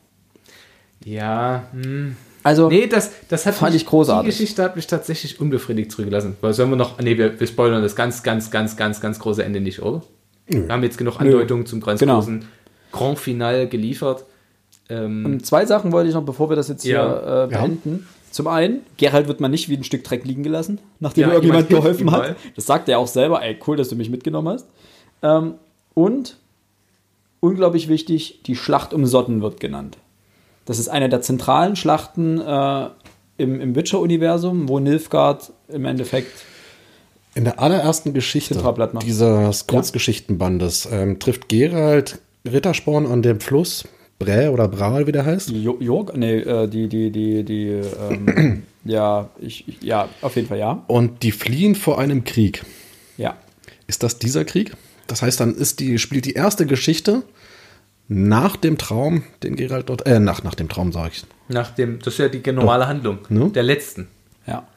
Ja, 1.04 1.68
hm. 1.72 2.16
Also 2.44 2.70
Nee, 2.70 2.88
das, 2.88 3.12
das 3.30 3.46
hat 3.46 3.56
Fand 3.56 3.74
mich, 3.74 3.84
ich 3.84 3.88
großartig. 3.88 4.34
Die 4.36 4.42
Geschichte 4.44 4.64
hat 4.64 4.76
mich 4.76 4.88
tatsächlich 4.88 5.40
unbefriedigt 5.40 5.92
zurückgelassen. 5.92 6.36
Weil 6.42 6.54
sollen 6.54 6.70
wir 6.72 6.76
noch, 6.76 7.00
nee, 7.00 7.18
wir, 7.18 7.40
wir 7.40 7.48
spoilern 7.48 7.82
das 7.84 7.96
ganz, 7.96 8.24
ganz, 8.24 8.50
ganz, 8.52 8.76
ganz, 8.78 9.00
ganz 9.02 9.20
große 9.20 9.44
Ende 9.44 9.62
nicht, 9.62 9.82
oder? 9.82 10.02
Wir 10.48 10.68
haben 10.70 10.84
jetzt 10.84 10.98
genug 10.98 11.20
Andeutungen 11.22 11.66
zum 11.66 11.80
ganz 11.82 12.00
Genau. 12.00 12.16
großen 12.16 12.46
Grand 12.92 13.20
Finale 13.20 13.68
geliefert. 13.68 14.26
Ähm, 14.90 15.24
Und 15.26 15.46
zwei 15.46 15.66
Sachen 15.66 15.92
wollte 15.92 16.10
ich 16.10 16.16
noch, 16.16 16.24
bevor 16.26 16.50
wir 16.50 16.56
das 16.58 16.68
jetzt 16.68 16.84
Ja. 16.84 17.06
hier 17.06 17.44
äh, 17.44 17.48
beenden. 17.48 18.08
Zum 18.32 18.48
einen, 18.48 18.80
Gerald 18.98 19.28
wird 19.28 19.40
man 19.40 19.52
nicht 19.52 19.70
wie 19.70 19.76
ein 19.78 19.84
Stück 19.84 20.04
Dreck 20.04 20.26
liegen 20.26 20.42
gelassen, 20.44 20.80
nachdem 21.00 21.22
Ja, 21.24 21.28
mir 21.28 21.34
irgendjemand 21.36 21.70
geholfen 21.70 22.12
hat. 22.12 22.20
mal. 22.22 22.36
Das 22.56 22.66
sagt 22.66 22.90
er 22.90 22.98
auch 23.00 23.08
selber, 23.08 23.42
ey, 23.44 23.58
cool, 23.68 23.78
dass 23.78 23.90
du 23.90 23.96
mich 23.96 24.10
mitgenommen 24.10 24.48
hast. 24.50 24.68
Ähm, 25.22 25.56
und, 25.94 26.38
unglaublich 27.40 27.88
wichtig, 27.88 28.42
die 28.46 28.56
Schlacht 28.56 28.94
um 28.94 29.06
Sotten 29.06 29.42
wird 29.42 29.60
genannt. 29.60 29.98
Das 30.66 30.80
ist 30.80 30.88
eine 30.90 31.10
der 31.10 31.22
zentralen 31.22 31.76
Schlachten 31.76 32.40
äh, 32.40 32.88
im, 33.38 33.60
im 33.60 33.76
Witcher-Universum, 33.76 34.70
wo 34.70 34.80
Nilfgaard 34.80 35.52
im 35.70 35.86
Endeffekt 35.86 36.32
In 37.34 37.44
der 37.46 37.60
allerersten 37.60 38.14
Geschichte 38.14 38.62
dieses 39.02 39.68
Kurzgeschichtenbandes 39.68 40.88
ähm, 40.92 41.20
trifft 41.20 41.50
Gerald 41.50 42.20
Rittersporn 42.46 43.06
an 43.06 43.22
dem 43.22 43.40
Fluss 43.40 43.86
Brä 44.20 44.50
oder 44.50 44.68
Braal, 44.68 45.08
wie 45.08 45.12
der 45.12 45.26
heißt. 45.26 45.50
Jo 45.50 45.78
Jorg, 45.80 46.16
nee, 46.16 46.38
äh, 46.38 46.68
die, 46.68 46.88
die, 46.88 47.10
die, 47.10 47.44
die, 47.44 47.68
ähm, 48.10 48.64
ja, 48.86 49.30
ich, 49.40 49.68
ich- 49.68 49.82
ja, 49.82 50.10
auf 50.22 50.36
jeden 50.36 50.48
Fall 50.48 50.60
ja. 50.60 50.84
Und 50.88 51.24
die 51.24 51.32
fliehen 51.32 51.74
vor 51.74 51.98
einem 51.98 52.24
Krieg. 52.24 52.64
Ja. 53.18 53.36
Ist 53.88 54.04
das 54.04 54.20
dieser 54.20 54.46
Krieg? 54.46 54.74
Das 55.08 55.24
heißt, 55.24 55.40
dann 55.40 55.56
ist 55.56 55.80
die, 55.80 55.98
spielt 55.98 56.26
die 56.26 56.34
erste 56.34 56.68
Geschichte 56.68 57.24
nach 58.14 58.58
dem 58.58 58.78
Traum, 58.78 59.24
den 59.42 59.56
Gerald 59.56 59.88
dort, 59.88 60.06
äh, 60.06 60.20
nach, 60.20 60.44
nach 60.44 60.54
dem 60.54 60.68
Traum, 60.68 60.92
sage 60.92 61.12
ich. 61.14 61.26
nach 61.48 61.72
dem, 61.72 62.00
das 62.00 62.16
ist 62.16 62.18
ja 62.18 62.28
die 62.28 62.52
normale 62.52 62.86
Handlung 62.86 63.20
Ne? 63.30 63.50
der 63.52 63.64
letzten. 63.64 64.10
Ja. 64.46 64.68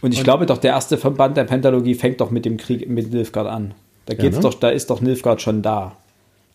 Und 0.00 0.12
ich 0.12 0.24
glaube 0.24 0.44
doch, 0.44 0.58
der 0.58 0.72
erste 0.72 0.98
Verband 0.98 1.36
der 1.36 1.44
Pentalogie 1.44 1.94
fängt 1.94 2.20
doch 2.20 2.32
mit 2.32 2.44
dem 2.44 2.56
Krieg 2.56 2.88
mit 2.88 3.12
Nilfgaard 3.12 3.46
an. 3.46 3.74
Da 4.06 4.14
geht's 4.14 4.38
ne? 4.38 4.42
doch, 4.42 4.54
da 4.54 4.70
ist 4.70 4.90
doch 4.90 5.00
Nilfgaard 5.00 5.40
schon 5.40 5.62
da. 5.62 5.96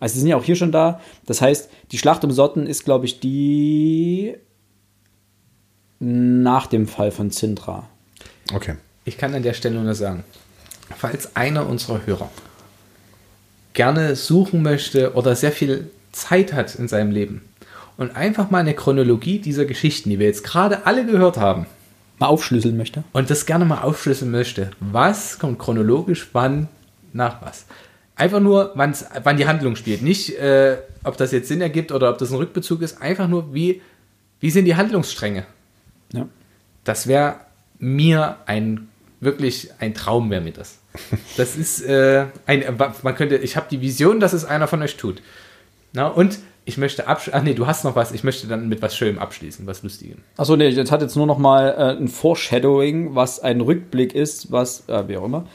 Also 0.01 0.15
sie 0.15 0.19
sind 0.19 0.29
ja 0.29 0.35
auch 0.35 0.43
hier 0.43 0.57
schon 0.57 0.73
da. 0.73 0.99
Das 1.25 1.41
heißt, 1.41 1.69
die 1.93 1.97
Schlacht 1.97 2.25
um 2.25 2.31
Sotten 2.31 2.67
ist, 2.67 2.83
glaube 2.83 3.05
ich, 3.05 3.21
die 3.21 4.35
nach 5.99 6.67
dem 6.67 6.85
Fall 6.85 7.11
von 7.11 7.31
Sintra. 7.31 7.87
Okay. 8.53 8.75
Ich 9.05 9.17
kann 9.17 9.33
an 9.33 9.43
der 9.43 9.53
Stelle 9.53 9.79
nur 9.81 9.95
sagen, 9.95 10.25
falls 10.97 11.33
einer 11.37 11.65
unserer 11.67 12.05
Hörer 12.05 12.29
gerne 13.73 14.15
suchen 14.15 14.61
möchte 14.61 15.13
oder 15.13 15.35
sehr 15.35 15.51
viel 15.51 15.89
Zeit 16.11 16.53
hat 16.53 16.75
in 16.75 16.87
seinem 16.87 17.11
Leben 17.11 17.41
und 17.97 18.15
einfach 18.15 18.51
mal 18.51 18.59
eine 18.59 18.73
Chronologie 18.73 19.39
dieser 19.39 19.65
Geschichten, 19.65 20.09
die 20.09 20.19
wir 20.19 20.27
jetzt 20.27 20.43
gerade 20.43 20.85
alle 20.85 21.05
gehört 21.05 21.37
haben, 21.37 21.65
Mal 22.19 22.27
aufschlüsseln 22.27 22.77
möchte. 22.77 23.03
und 23.11 23.29
das 23.29 23.45
gerne 23.45 23.65
mal 23.65 23.81
aufschlüsseln 23.81 24.31
möchte, 24.31 24.71
was 24.79 25.39
kommt 25.39 25.59
chronologisch 25.59 26.29
wann 26.33 26.67
nach 27.11 27.41
was. 27.41 27.65
Einfach 28.15 28.39
nur, 28.39 28.71
wann 28.75 29.37
die 29.37 29.47
Handlung 29.47 29.75
spielt. 29.75 30.03
Nicht, 30.03 30.37
äh, 30.37 30.77
ob 31.03 31.17
das 31.17 31.31
jetzt 31.31 31.47
Sinn 31.47 31.61
ergibt 31.61 31.91
oder 31.91 32.11
ob 32.11 32.19
das 32.19 32.31
ein 32.31 32.37
Rückbezug 32.37 32.83
ist. 32.83 33.01
Einfach 33.01 33.27
nur, 33.27 33.55
wie, 33.55 33.81
wie 34.39 34.51
sind 34.51 34.65
die 34.65 34.75
Handlungsstränge. 34.75 35.45
Ja. 36.13 36.27
Das 36.83 37.07
wäre 37.07 37.37
mir 37.79 38.37
ein 38.45 38.87
wirklich 39.19 39.71
ein 39.79 39.95
Traum, 39.95 40.29
wäre 40.29 40.41
mir 40.41 40.51
das. 40.51 40.79
Das 41.37 41.55
ist 41.55 41.81
äh, 41.81 42.25
ein, 42.45 42.63
man 43.01 43.15
könnte, 43.15 43.37
ich 43.37 43.55
habe 43.57 43.65
die 43.69 43.81
Vision, 43.81 44.19
dass 44.19 44.33
es 44.33 44.45
einer 44.45 44.67
von 44.67 44.81
euch 44.81 44.97
tut. 44.97 45.21
Na, 45.93 46.07
und 46.07 46.39
ich 46.65 46.77
möchte 46.77 47.07
abschließen. 47.07 47.39
Ach 47.39 47.43
nee, 47.43 47.53
du 47.53 47.67
hast 47.67 47.83
noch 47.83 47.95
was. 47.95 48.11
Ich 48.11 48.23
möchte 48.23 48.47
dann 48.47 48.69
mit 48.69 48.81
was 48.81 48.95
Schönem 48.95 49.19
abschließen, 49.19 49.67
was 49.67 49.83
Lustigem. 49.83 50.19
Achso, 50.37 50.55
nee, 50.55 50.69
jetzt 50.69 50.91
hat 50.91 51.01
jetzt 51.01 51.15
nur 51.15 51.27
noch 51.27 51.37
mal 51.37 51.69
äh, 51.77 52.01
ein 52.01 52.07
Foreshadowing, 52.07 53.15
was 53.15 53.39
ein 53.39 53.61
Rückblick 53.61 54.15
ist, 54.15 54.51
was, 54.51 54.87
äh, 54.87 55.07
wie 55.07 55.17
auch 55.17 55.25
immer. 55.25 55.45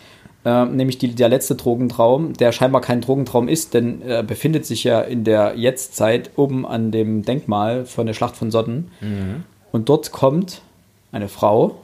Äh, 0.44 0.66
nämlich 0.66 0.98
die, 0.98 1.14
der 1.14 1.28
letzte 1.28 1.54
Drogentraum, 1.54 2.34
der 2.34 2.52
scheinbar 2.52 2.80
kein 2.80 3.00
Drogentraum 3.00 3.48
ist, 3.48 3.74
denn 3.74 4.02
er 4.02 4.22
befindet 4.22 4.66
sich 4.66 4.84
ja 4.84 5.00
in 5.00 5.24
der 5.24 5.54
Jetztzeit 5.56 6.30
oben 6.36 6.66
an 6.66 6.90
dem 6.90 7.22
Denkmal 7.22 7.86
von 7.86 8.06
der 8.06 8.14
Schlacht 8.14 8.36
von 8.36 8.50
Sodden. 8.50 8.90
Mhm. 9.00 9.44
Und 9.72 9.88
dort 9.88 10.12
kommt 10.12 10.62
eine 11.10 11.28
Frau, 11.28 11.80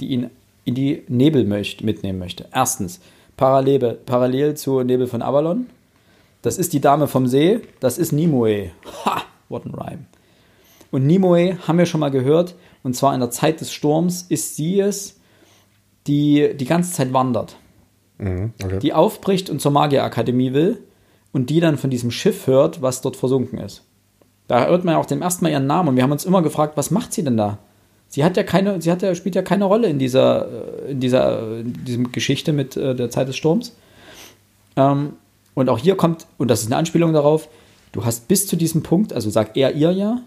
die 0.00 0.06
ihn 0.06 0.30
in 0.66 0.74
die 0.74 1.04
Nebel 1.08 1.46
möcht, 1.46 1.82
mitnehmen 1.82 2.18
möchte. 2.18 2.46
Erstens, 2.52 3.00
parallel, 3.38 3.98
parallel 4.04 4.54
zu 4.54 4.82
Nebel 4.82 5.06
von 5.06 5.22
Avalon. 5.22 5.68
Das 6.42 6.58
ist 6.58 6.74
die 6.74 6.80
Dame 6.80 7.06
vom 7.06 7.26
See, 7.26 7.60
das 7.80 7.96
ist 7.96 8.12
Nimue. 8.12 8.72
Ha, 9.04 9.22
what 9.48 9.62
a 9.64 9.70
rhyme. 9.70 10.04
Und 10.90 11.06
Nimue 11.06 11.56
haben 11.66 11.78
wir 11.78 11.86
schon 11.86 12.00
mal 12.00 12.10
gehört, 12.10 12.56
und 12.82 12.94
zwar 12.94 13.14
in 13.14 13.20
der 13.20 13.30
Zeit 13.30 13.60
des 13.60 13.72
Sturms 13.72 14.26
ist 14.28 14.56
sie 14.56 14.80
es, 14.80 15.18
die 16.06 16.54
die 16.54 16.64
ganze 16.64 16.92
Zeit 16.92 17.12
wandert. 17.12 17.56
Mhm, 18.18 18.52
okay. 18.62 18.78
Die 18.80 18.92
aufbricht 18.92 19.50
und 19.50 19.60
zur 19.60 19.72
Magierakademie 19.72 20.52
will 20.52 20.82
und 21.32 21.50
die 21.50 21.60
dann 21.60 21.78
von 21.78 21.90
diesem 21.90 22.10
Schiff 22.10 22.46
hört, 22.46 22.82
was 22.82 23.02
dort 23.02 23.16
versunken 23.16 23.58
ist. 23.58 23.84
Da 24.48 24.66
hört 24.66 24.84
man 24.84 24.94
ja 24.94 25.00
auch 25.00 25.06
zum 25.06 25.22
ersten 25.22 25.44
Mal 25.44 25.50
ihren 25.50 25.66
Namen 25.66 25.90
und 25.90 25.96
wir 25.96 26.02
haben 26.02 26.12
uns 26.12 26.24
immer 26.24 26.42
gefragt, 26.42 26.76
was 26.76 26.90
macht 26.90 27.12
sie 27.12 27.24
denn 27.24 27.36
da? 27.36 27.58
Sie 28.08 28.24
hat 28.24 28.36
ja 28.36 28.42
keine, 28.42 28.80
sie 28.80 28.90
hat 28.90 29.02
ja, 29.02 29.14
spielt 29.14 29.34
ja 29.34 29.42
keine 29.42 29.64
Rolle 29.64 29.88
in 29.88 29.98
dieser, 29.98 30.46
äh, 30.86 30.92
in 30.92 31.00
dieser, 31.00 31.60
in 31.60 31.84
diesem 31.84 32.12
Geschichte 32.12 32.52
mit 32.52 32.76
äh, 32.76 32.94
der 32.94 33.10
Zeit 33.10 33.28
des 33.28 33.36
Sturms. 33.36 33.74
Ähm, 34.76 35.14
und 35.54 35.68
auch 35.68 35.78
hier 35.78 35.96
kommt, 35.96 36.26
und 36.38 36.50
das 36.50 36.60
ist 36.60 36.66
eine 36.66 36.76
Anspielung 36.76 37.12
darauf, 37.12 37.48
du 37.92 38.04
hast 38.04 38.28
bis 38.28 38.46
zu 38.46 38.56
diesem 38.56 38.82
Punkt, 38.82 39.12
also 39.12 39.30
sagt 39.30 39.56
er 39.56 39.74
ihr 39.74 39.90
ja, 39.90 40.20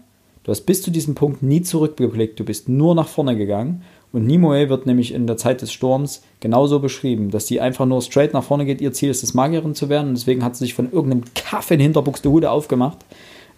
du 0.44 0.50
hast 0.50 0.62
bis 0.62 0.82
zu 0.82 0.90
diesem 0.90 1.14
Punkt 1.14 1.42
nie 1.42 1.62
zurückgeblickt, 1.62 2.38
du 2.38 2.44
bist 2.44 2.68
nur 2.68 2.94
nach 2.94 3.08
vorne 3.08 3.36
gegangen. 3.36 3.82
Und 4.12 4.26
Nimue 4.26 4.68
wird 4.68 4.86
nämlich 4.86 5.14
in 5.14 5.28
der 5.28 5.36
Zeit 5.36 5.62
des 5.62 5.72
Sturms 5.72 6.22
genauso 6.40 6.80
beschrieben, 6.80 7.30
dass 7.30 7.46
sie 7.46 7.60
einfach 7.60 7.86
nur 7.86 8.02
straight 8.02 8.32
nach 8.32 8.42
vorne 8.42 8.64
geht. 8.64 8.80
Ihr 8.80 8.92
Ziel 8.92 9.08
ist 9.10 9.22
es, 9.22 9.34
Magierin 9.34 9.76
zu 9.76 9.88
werden. 9.88 10.08
Und 10.08 10.18
deswegen 10.18 10.42
hat 10.42 10.56
sie 10.56 10.64
sich 10.64 10.74
von 10.74 10.90
irgendeinem 10.90 11.22
Kaff 11.34 11.70
in 11.70 11.78
Hinterbuxtehude 11.78 12.50
aufgemacht 12.50 12.98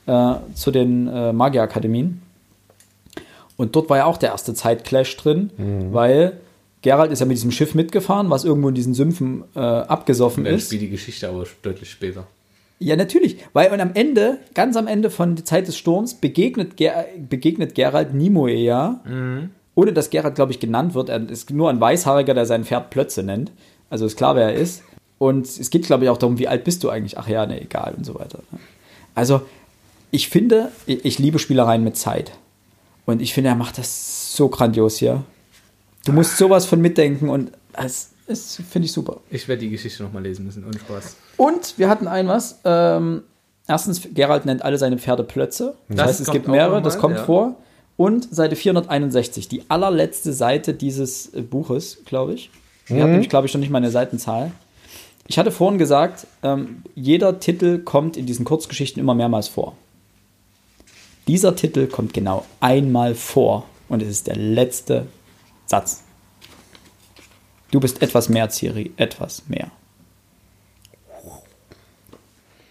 äh, 0.07 0.34
zu 0.55 0.70
den 0.70 1.09
äh, 1.09 1.33
Magierakademien. 1.33 2.20
Und 3.57 3.77
dort 3.77 3.91
war 3.91 3.99
ja 3.99 4.05
auch 4.07 4.17
der 4.17 4.31
erste 4.31 4.55
Zeitclash 4.55 5.17
drin, 5.17 5.51
weil 5.93 6.39
Gerald 6.83 7.13
ist 7.13 7.21
ja 7.21 7.27
mit 7.27 7.37
diesem 7.37 7.53
Schiff 7.53 7.75
mitgefahren, 7.75 8.29
was 8.31 8.45
irgendwo 8.45 8.69
in 8.69 8.75
diesen 8.75 8.95
Sümpfen 8.95 9.45
äh, 9.55 9.61
abgesoffen 9.61 10.45
Dann 10.45 10.55
ist. 10.55 10.67
spielt 10.67 10.83
die 10.83 10.91
Geschichte 10.91 11.29
aber 11.29 11.45
deutlich 11.63 11.91
später. 11.91 12.27
Ja, 12.81 12.97
natürlich. 12.97 13.37
Weil 13.53 13.73
und 13.73 13.81
am 13.81 13.93
Ende, 13.95 14.39
ganz 14.55 14.77
am 14.77 14.89
Ende 14.89 15.09
von 15.11 15.37
der 15.37 15.45
Zeit 15.45 15.69
des 15.69 15.77
Sturms, 15.79 16.15
begegnet, 16.15 16.77
Ger 16.77 17.05
begegnet 17.29 17.77
Gerald 17.77 18.13
Nimue 18.15 18.53
ja, 18.53 19.01
ohne 19.77 19.93
dass 19.93 20.11
Gerald, 20.11 20.35
glaube 20.35 20.51
ich, 20.51 20.59
genannt 20.59 20.95
wird. 20.95 21.09
Er 21.09 21.31
ist 21.31 21.51
nur 21.51 21.71
ein 21.71 21.81
Weißhaariger, 21.81 22.35
der 22.35 22.47
sein 22.47 22.65
Pferd 22.65 22.91
Plötze 22.91 23.23
nennt. 23.23 23.53
Also 23.89 24.05
ist 24.05 24.17
klar, 24.17 24.35
wer 24.35 24.49
er 24.49 24.55
ist. 24.55 24.83
Und 25.19 25.47
es 25.47 25.71
geht, 25.71 25.85
glaube 25.87 26.03
ich, 26.03 26.11
auch 26.11 26.19
darum, 26.19 26.41
wie 26.41 26.49
alt 26.49 26.65
bist 26.65 26.83
du 26.83 26.91
eigentlich? 26.91 27.17
Ach 27.17 27.29
ja, 27.29 27.47
ne, 27.47 27.61
egal 27.63 27.95
und 27.97 28.05
so 28.05 28.17
weiter. 28.17 28.41
Also, 29.15 29.43
ich 30.11 30.29
finde, 30.29 30.73
ich 30.87 31.21
liebe 31.21 31.39
Spielereien 31.39 31.85
mit 31.85 31.97
Zeit. 31.97 32.33
Und 33.07 33.21
ich 33.21 33.35
finde, 33.35 33.51
er 33.51 33.57
macht 33.57 33.79
das 33.79 34.37
so 34.37 34.49
grandios 34.49 34.97
hier. 34.99 35.25
Du 36.05 36.13
musst 36.13 36.37
sowas 36.37 36.67
von 36.67 36.81
mitdenken 36.81 37.29
und 37.29 37.53
das, 37.73 38.11
das 38.27 38.57
finde 38.71 38.87
ich 38.87 38.93
super. 38.93 39.21
Ich 39.31 39.47
werde 39.49 39.61
die 39.61 39.71
Geschichte 39.71 40.03
nochmal 40.03 40.23
lesen 40.23 40.45
müssen. 40.45 40.65
Ohne 40.65 40.79
Spaß. 40.79 41.17
Und 41.37 41.75
wir 41.79 41.89
hatten 41.89 42.09
ein 42.09 42.29
was. 42.29 42.61
Ähm, 42.65 43.23
erstens, 43.69 44.03
Gerald 44.13 44.47
nennt 44.47 44.63
alle 44.63 44.79
seine 44.79 44.99
Pferde 44.99 45.25
Plötze. 45.25 45.75
Das, 45.89 45.97
Das 45.97 46.07
heißt, 46.07 46.21
es 46.21 46.27
kommt 46.27 46.35
gibt 46.35 46.49
auch 46.49 46.53
mehrere, 46.53 46.77
noch 46.77 46.83
das 46.83 46.95
mal, 46.97 47.01
kommt 47.01 47.17
ja. 47.17 47.25
vor. 47.25 47.57
Und 47.97 48.35
Seite 48.35 48.57
461, 48.57 49.49
die 49.49 49.63
allerletzte 49.69 50.33
Seite 50.33 50.75
dieses 50.75 51.33
äh, 51.35 51.43
Buches, 51.43 51.99
glaube 52.05 52.35
ich. 52.35 52.51
Die 52.89 53.01
hat 53.01 53.09
nämlich, 53.09 53.29
glaube 53.29 53.47
ich, 53.47 53.53
schon 53.53 53.61
nicht 53.61 53.71
mal 53.71 53.79
eine 53.79 53.91
Seitenzahl. 53.91 54.51
Ich 55.29 55.39
hatte 55.39 55.53
vorhin 55.53 55.79
gesagt, 55.79 56.27
ähm, 56.43 56.83
jeder 56.95 57.39
Titel 57.39 57.79
kommt 57.79 58.17
in 58.17 58.27
diesen 58.27 58.45
Kurzgeschichten 58.45 59.01
immer 59.01 59.15
mehrmals 59.15 59.49
vor. 59.49 59.77
Dieser 61.28 61.55
Titel 61.55 61.86
kommt 61.86 62.12
genau 62.15 62.44
einmal 62.60 63.15
vor 63.15 63.65
und 63.89 64.02
es 64.02 64.09
ist 64.09 64.26
der 64.26 64.36
letzte 64.36 65.07
Satz. 65.67 66.02
Du 67.70 67.81
bist 67.81 68.02
etwas 68.02 68.28
mehr, 68.28 68.51
Ciri, 68.51 68.92
etwas 68.97 69.44
mehr. 69.49 69.70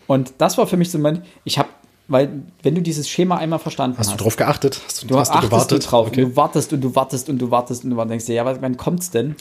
Und 0.08 0.34
das 0.40 0.58
war 0.58 0.68
für 0.68 0.78
mich 0.78 0.92
so 0.92 1.00
mein, 1.00 1.24
ich 1.46 1.58
habe, 1.58 1.70
weil 2.08 2.44
wenn 2.64 2.76
du 2.76 2.82
dieses 2.82 3.08
Schema 3.08 3.38
einmal 3.38 3.60
verstanden 3.60 3.98
hast, 3.98 4.10
Hast 4.10 4.20
du 4.20 4.24
drauf 4.24 4.36
geachtet? 4.36 4.82
Hast 4.86 5.04
du, 5.04 5.08
du 5.08 5.18
hast 5.18 5.34
du 5.34 5.40
gewartet? 5.40 5.72
du 5.72 5.80
drauf 5.80 6.08
Okay. 6.08 6.24
und 6.24 6.32
du 6.32 6.36
wartest 6.36 6.74
und 6.74 6.82
du 6.82 6.96
wartest 6.96 7.30
und 7.30 7.40
du 7.40 7.50
wartest 7.50 7.86
und 7.86 7.92
du 7.92 8.06
denkst 8.06 8.26
dir, 8.26 8.36
ja, 8.36 8.62
wann 8.62 8.78
kommt's 8.78 9.12
denn? 9.12 9.36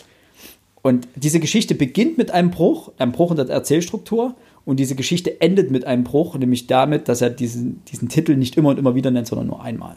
Und 0.82 1.08
diese 1.14 1.40
Geschichte 1.40 1.74
beginnt 1.74 2.16
mit 2.16 2.30
einem 2.30 2.50
Bruch, 2.50 2.92
einem 2.98 3.12
Bruch 3.12 3.32
in 3.32 3.36
der 3.36 3.48
Erzählstruktur 3.48 4.34
und 4.70 4.76
diese 4.76 4.94
Geschichte 4.94 5.40
endet 5.40 5.72
mit 5.72 5.84
einem 5.84 6.04
Bruch, 6.04 6.36
nämlich 6.38 6.68
damit, 6.68 7.08
dass 7.08 7.20
er 7.20 7.28
diesen, 7.30 7.84
diesen 7.86 8.08
Titel 8.08 8.36
nicht 8.36 8.56
immer 8.56 8.68
und 8.68 8.78
immer 8.78 8.94
wieder 8.94 9.10
nennt, 9.10 9.26
sondern 9.26 9.48
nur 9.48 9.60
einmal. 9.62 9.96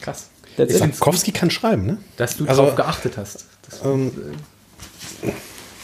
Krass. 0.00 0.30
That's 0.56 0.76
Sapkowski 0.78 1.30
kann 1.30 1.50
schreiben, 1.50 1.86
ne? 1.86 1.98
Dass 2.16 2.36
du 2.36 2.44
Also- 2.46 2.62
drauf 2.64 2.74
geachtet 2.74 3.16
hast. 3.16 3.46
Das, 3.70 3.84
Ähm, 3.84 4.10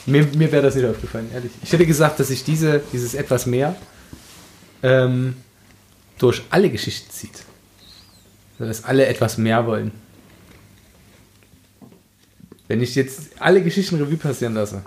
mir 0.06 0.26
mir 0.36 0.50
wäre 0.50 0.62
das 0.62 0.74
nicht 0.74 0.86
aufgefallen, 0.86 1.30
ehrlich. 1.32 1.52
Ich 1.62 1.72
hätte 1.72 1.86
gesagt, 1.86 2.18
dass 2.18 2.28
sich 2.28 2.42
diese, 2.42 2.82
dieses 2.92 3.14
etwas 3.14 3.46
mehr 3.46 3.76
ähm, 4.82 5.34
durch 6.18 6.42
alle 6.50 6.68
Geschichten 6.68 7.12
zieht. 7.12 7.44
Also, 8.58 8.68
dass 8.68 8.82
alle 8.84 9.06
etwas 9.06 9.38
mehr 9.38 9.66
wollen. 9.66 9.92
Wenn 12.66 12.82
ich 12.82 12.96
jetzt 12.96 13.20
alle 13.38 13.62
Geschichten 13.62 13.96
Revue 13.96 14.16
passieren 14.16 14.54
lasse. 14.54 14.82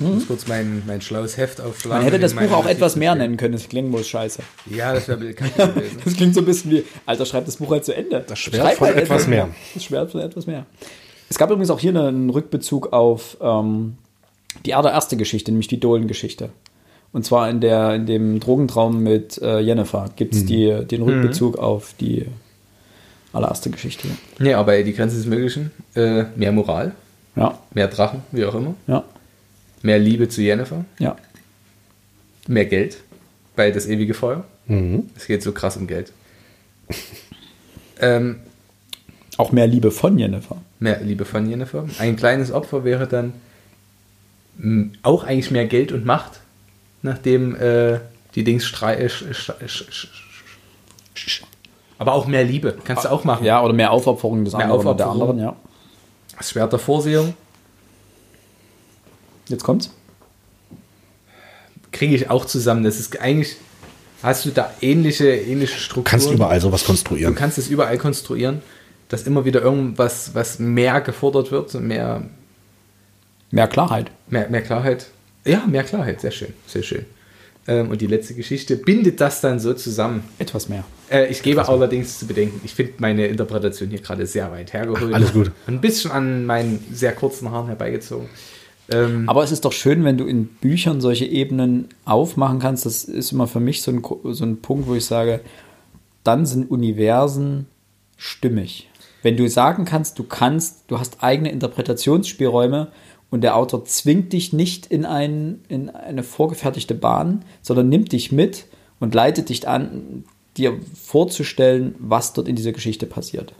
Ich 0.00 0.06
muss 0.06 0.26
kurz 0.26 0.46
mein, 0.48 0.82
mein 0.86 1.00
schlaues 1.02 1.36
Heft 1.36 1.60
aufschlagen. 1.60 2.04
Man 2.04 2.12
hätte 2.12 2.18
das 2.20 2.34
Buch 2.34 2.50
auch 2.52 2.66
etwas 2.66 2.96
mehr 2.96 3.14
nennen 3.14 3.36
können, 3.36 3.52
das 3.52 3.68
klingt 3.68 3.90
bloß 3.92 4.08
scheiße. 4.08 4.42
Ja, 4.70 4.94
das 4.94 5.06
wäre 5.08 5.18
bekannt 5.18 5.56
gewesen. 5.56 5.98
Das 6.04 6.14
klingt 6.14 6.34
so 6.34 6.40
ein 6.40 6.46
bisschen 6.46 6.70
wie, 6.70 6.84
Alter, 7.06 7.26
schreib 7.26 7.44
das 7.46 7.56
Buch 7.58 7.70
halt 7.70 7.84
zu 7.84 7.94
Ende. 7.94 8.24
Das 8.26 8.38
Schwert 8.38 8.62
Schreib 8.62 8.78
von 8.78 8.86
halt 8.88 8.96
etwas 8.96 9.26
mehr. 9.26 9.48
Das 9.74 9.84
Schwert 9.84 10.10
von 10.10 10.20
etwas 10.22 10.46
mehr. 10.46 10.64
Es 11.28 11.38
gab 11.38 11.50
übrigens 11.50 11.70
auch 11.70 11.78
hier 11.78 11.94
einen 11.94 12.30
Rückbezug 12.30 12.92
auf 12.92 13.36
ähm, 13.40 13.98
die 14.64 14.74
allererste 14.74 15.16
Geschichte, 15.16 15.52
nämlich 15.52 15.68
die 15.68 15.78
Dolan-Geschichte. 15.78 16.50
Und 17.12 17.24
zwar 17.24 17.50
in, 17.50 17.60
der, 17.60 17.94
in 17.94 18.06
dem 18.06 18.40
Drogentraum 18.40 19.02
mit 19.02 19.36
äh, 19.42 19.58
Jennifer 19.60 20.08
gibt 20.16 20.34
es 20.34 20.46
die, 20.46 20.84
den 20.86 21.02
Rückbezug 21.02 21.58
auf 21.58 21.92
die 22.00 22.26
allererste 23.32 23.70
Geschichte. 23.70 24.08
Nee, 24.38 24.54
aber 24.54 24.82
die 24.82 24.92
Grenze 24.92 25.16
des 25.16 25.26
Möglichen. 25.26 25.70
Äh, 25.94 26.24
mehr 26.36 26.52
Moral, 26.52 26.92
Ja, 27.36 27.58
mehr 27.74 27.88
Drachen, 27.88 28.22
wie 28.32 28.44
auch 28.44 28.54
immer. 28.54 28.74
ja, 28.86 29.04
Mehr 29.82 29.98
Liebe 29.98 30.28
zu 30.28 30.42
Jennifer. 30.42 30.84
ja. 30.98 31.16
Mehr 32.46 32.66
Geld 32.66 32.98
bei 33.54 33.70
das 33.70 33.86
ewige 33.86 34.14
Feuer. 34.14 34.44
Mhm. 34.66 35.10
Es 35.14 35.26
geht 35.26 35.42
so 35.42 35.52
krass 35.52 35.76
um 35.76 35.86
Geld. 35.86 36.12
ähm, 38.00 38.40
Auch 39.36 39.52
mehr 39.52 39.66
Liebe 39.66 39.90
von 39.90 40.18
Jennifer. 40.18 40.56
mehr 40.80 41.00
Liebe 41.00 41.24
von 41.24 41.48
Jennifer. 41.48 41.86
Ein 41.98 42.16
kleines 42.16 42.50
Opfer 42.50 42.82
wäre 42.82 43.06
dann 43.06 43.34
auch 45.02 45.24
eigentlich 45.24 45.50
mehr 45.50 45.66
Geld 45.66 45.92
und 45.92 46.04
Macht, 46.04 46.40
nachdem 47.02 47.54
äh, 47.56 48.00
die 48.34 48.44
Dings 48.44 48.66
strei 48.66 48.96
äh, 48.96 49.08
aber 51.98 52.14
auch 52.14 52.26
mehr 52.26 52.44
Liebe. 52.44 52.76
Kannst 52.84 53.04
du 53.04 53.10
auch 53.10 53.24
machen. 53.24 53.44
Ja, 53.44 53.62
oder 53.62 53.74
mehr 53.74 53.90
Aufopferung 53.90 54.44
des 54.44 54.54
Mehr 54.54 54.64
anderen 54.64 54.86
oder 54.86 54.94
der 54.96 55.06
Aufopferung. 55.08 55.30
anderen, 55.30 55.54
ja. 55.54 55.56
Das 56.38 56.50
Schwert 56.50 56.72
der 56.72 56.78
Vorsehung 56.78 57.34
Jetzt 59.50 59.64
kommt's. 59.64 59.90
kriege 61.92 62.14
ich 62.14 62.30
auch 62.30 62.44
zusammen. 62.44 62.84
Das 62.84 63.00
ist 63.00 63.20
eigentlich, 63.20 63.56
hast 64.22 64.44
du 64.46 64.50
da 64.50 64.72
ähnliche, 64.80 65.28
ähnliche 65.34 65.74
Du 65.74 65.80
Strukturen. 65.80 66.04
kannst 66.04 66.30
überall 66.30 66.60
sowas 66.60 66.80
Du 66.82 66.86
konstruieren. 66.86 67.34
kannst 67.34 67.58
es 67.58 67.68
überall 67.68 67.98
konstruieren, 67.98 68.62
dass 69.08 69.24
immer 69.24 69.44
wieder 69.44 69.60
irgendwas, 69.60 70.30
was 70.34 70.58
mehr 70.58 71.00
gefordert 71.00 71.50
wird, 71.50 71.74
mehr, 71.74 72.22
Mehr 73.50 73.66
Klarheit. 73.66 74.10
mehr, 74.28 74.48
mehr 74.48 74.62
Klarheit. 74.62 75.08
Ja, 75.44 75.64
mehr 75.66 75.82
Klarheit, 75.82 76.20
sehr 76.20 76.30
schön, 76.30 76.52
sehr 76.68 76.84
schön. 76.84 77.04
Ähm, 77.66 77.90
und 77.90 78.00
die 78.00 78.06
letzte 78.06 78.34
Geschichte 78.34 78.76
bindet 78.76 79.20
das 79.20 79.40
dann 79.40 79.58
so 79.58 79.74
zusammen. 79.74 80.22
Etwas 80.38 80.68
mehr. 80.68 80.84
Äh, 81.10 81.26
ich 81.26 81.42
gebe 81.42 81.68
allerdings 81.68 82.18
zu 82.20 82.26
bedenken, 82.26 82.60
ich 82.64 82.74
finde 82.74 82.92
meine 82.98 83.26
Interpretation 83.26 83.88
hier 83.90 84.00
gerade 84.00 84.26
sehr 84.26 84.50
weit 84.52 84.72
hergeholt. 84.72 85.12
Alles 85.12 85.32
gut. 85.32 85.50
Ein 85.66 85.80
bisschen 85.80 86.12
an 86.12 86.46
meinen 86.46 86.82
sehr 86.92 87.12
kurzen 87.12 87.50
Haaren 87.50 87.66
herbeigezogen. 87.66 88.28
Ähm, 88.90 89.28
Aber 89.28 89.42
es 89.44 89.52
ist 89.52 89.64
doch 89.64 89.72
schön, 89.72 90.04
wenn 90.04 90.18
du 90.18 90.26
in 90.26 90.46
Büchern 90.46 91.00
solche 91.00 91.26
Ebenen 91.26 91.88
aufmachen 92.04 92.58
kannst. 92.58 92.86
Das 92.86 93.04
ist 93.04 93.32
immer 93.32 93.46
für 93.46 93.60
mich 93.60 93.82
so 93.82 93.90
ein, 93.90 94.02
so 94.32 94.44
ein 94.44 94.60
Punkt, 94.60 94.88
wo 94.88 94.94
ich 94.94 95.04
sage, 95.04 95.40
dann 96.24 96.46
sind 96.46 96.70
Universen 96.70 97.66
stimmig. 98.16 98.88
Wenn 99.22 99.36
du 99.36 99.48
sagen 99.48 99.84
kannst, 99.84 100.18
du 100.18 100.24
kannst, 100.24 100.84
du 100.88 100.98
hast 100.98 101.22
eigene 101.22 101.50
Interpretationsspielräume 101.50 102.88
und 103.30 103.42
der 103.42 103.56
Autor 103.56 103.84
zwingt 103.84 104.32
dich 104.32 104.52
nicht 104.52 104.86
in, 104.86 105.04
ein, 105.04 105.60
in 105.68 105.90
eine 105.90 106.22
vorgefertigte 106.22 106.94
Bahn, 106.94 107.44
sondern 107.62 107.88
nimmt 107.88 108.12
dich 108.12 108.32
mit 108.32 108.66
und 108.98 109.14
leitet 109.14 109.48
dich 109.48 109.68
an, 109.68 110.24
dir 110.56 110.78
vorzustellen, 111.00 111.94
was 111.98 112.32
dort 112.32 112.48
in 112.48 112.56
dieser 112.56 112.72
Geschichte 112.72 113.06
passiert. 113.06 113.54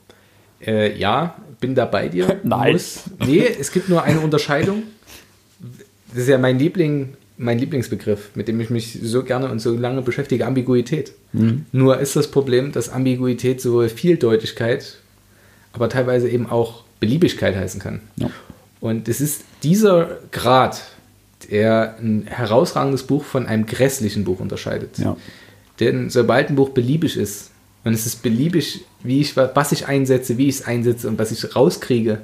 Äh, 0.64 0.98
ja, 0.98 1.36
bin 1.60 1.74
da 1.74 1.84
bei 1.84 2.08
dir. 2.08 2.40
Nein. 2.42 2.72
Muss, 2.72 3.04
nee, 3.24 3.44
es 3.44 3.72
gibt 3.72 3.88
nur 3.88 4.02
eine 4.02 4.20
Unterscheidung. 4.20 4.82
Das 6.10 6.22
ist 6.22 6.28
ja 6.28 6.38
mein 6.38 6.58
Liebling, 6.58 7.14
mein 7.38 7.58
Lieblingsbegriff, 7.58 8.30
mit 8.34 8.48
dem 8.48 8.60
ich 8.60 8.70
mich 8.70 8.98
so 9.02 9.22
gerne 9.22 9.50
und 9.50 9.60
so 9.60 9.74
lange 9.74 10.02
beschäftige, 10.02 10.46
Ambiguität. 10.46 11.12
Nur 11.72 11.98
ist 11.98 12.16
das 12.16 12.30
Problem, 12.30 12.72
dass 12.72 12.88
Ambiguität 12.88 13.60
sowohl 13.60 13.88
Vieldeutigkeit, 13.88 14.98
aber 15.72 15.88
teilweise 15.88 16.28
eben 16.28 16.46
auch 16.46 16.84
Beliebigkeit 16.98 17.56
heißen 17.56 17.80
kann. 17.80 18.00
Ja. 18.16 18.30
Und 18.80 19.08
es 19.08 19.20
ist 19.20 19.44
dieser 19.62 20.18
Grad, 20.32 20.82
der 21.50 21.96
ein 21.98 22.26
herausragendes 22.26 23.04
Buch 23.04 23.24
von 23.24 23.46
einem 23.46 23.66
grässlichen 23.66 24.24
Buch 24.24 24.40
unterscheidet. 24.40 24.98
Ja. 24.98 25.16
Denn 25.78 26.10
sobald 26.10 26.50
ein 26.50 26.56
Buch 26.56 26.70
beliebig 26.70 27.16
ist, 27.16 27.50
und 27.82 27.94
es 27.94 28.04
ist 28.04 28.22
beliebig, 28.22 28.84
wie 29.02 29.20
ich, 29.20 29.36
was 29.36 29.72
ich 29.72 29.86
einsetze, 29.86 30.36
wie 30.36 30.48
ich 30.48 30.56
es 30.56 30.66
einsetze 30.66 31.08
und 31.08 31.18
was 31.18 31.32
ich 31.32 31.56
rauskriege, 31.56 32.20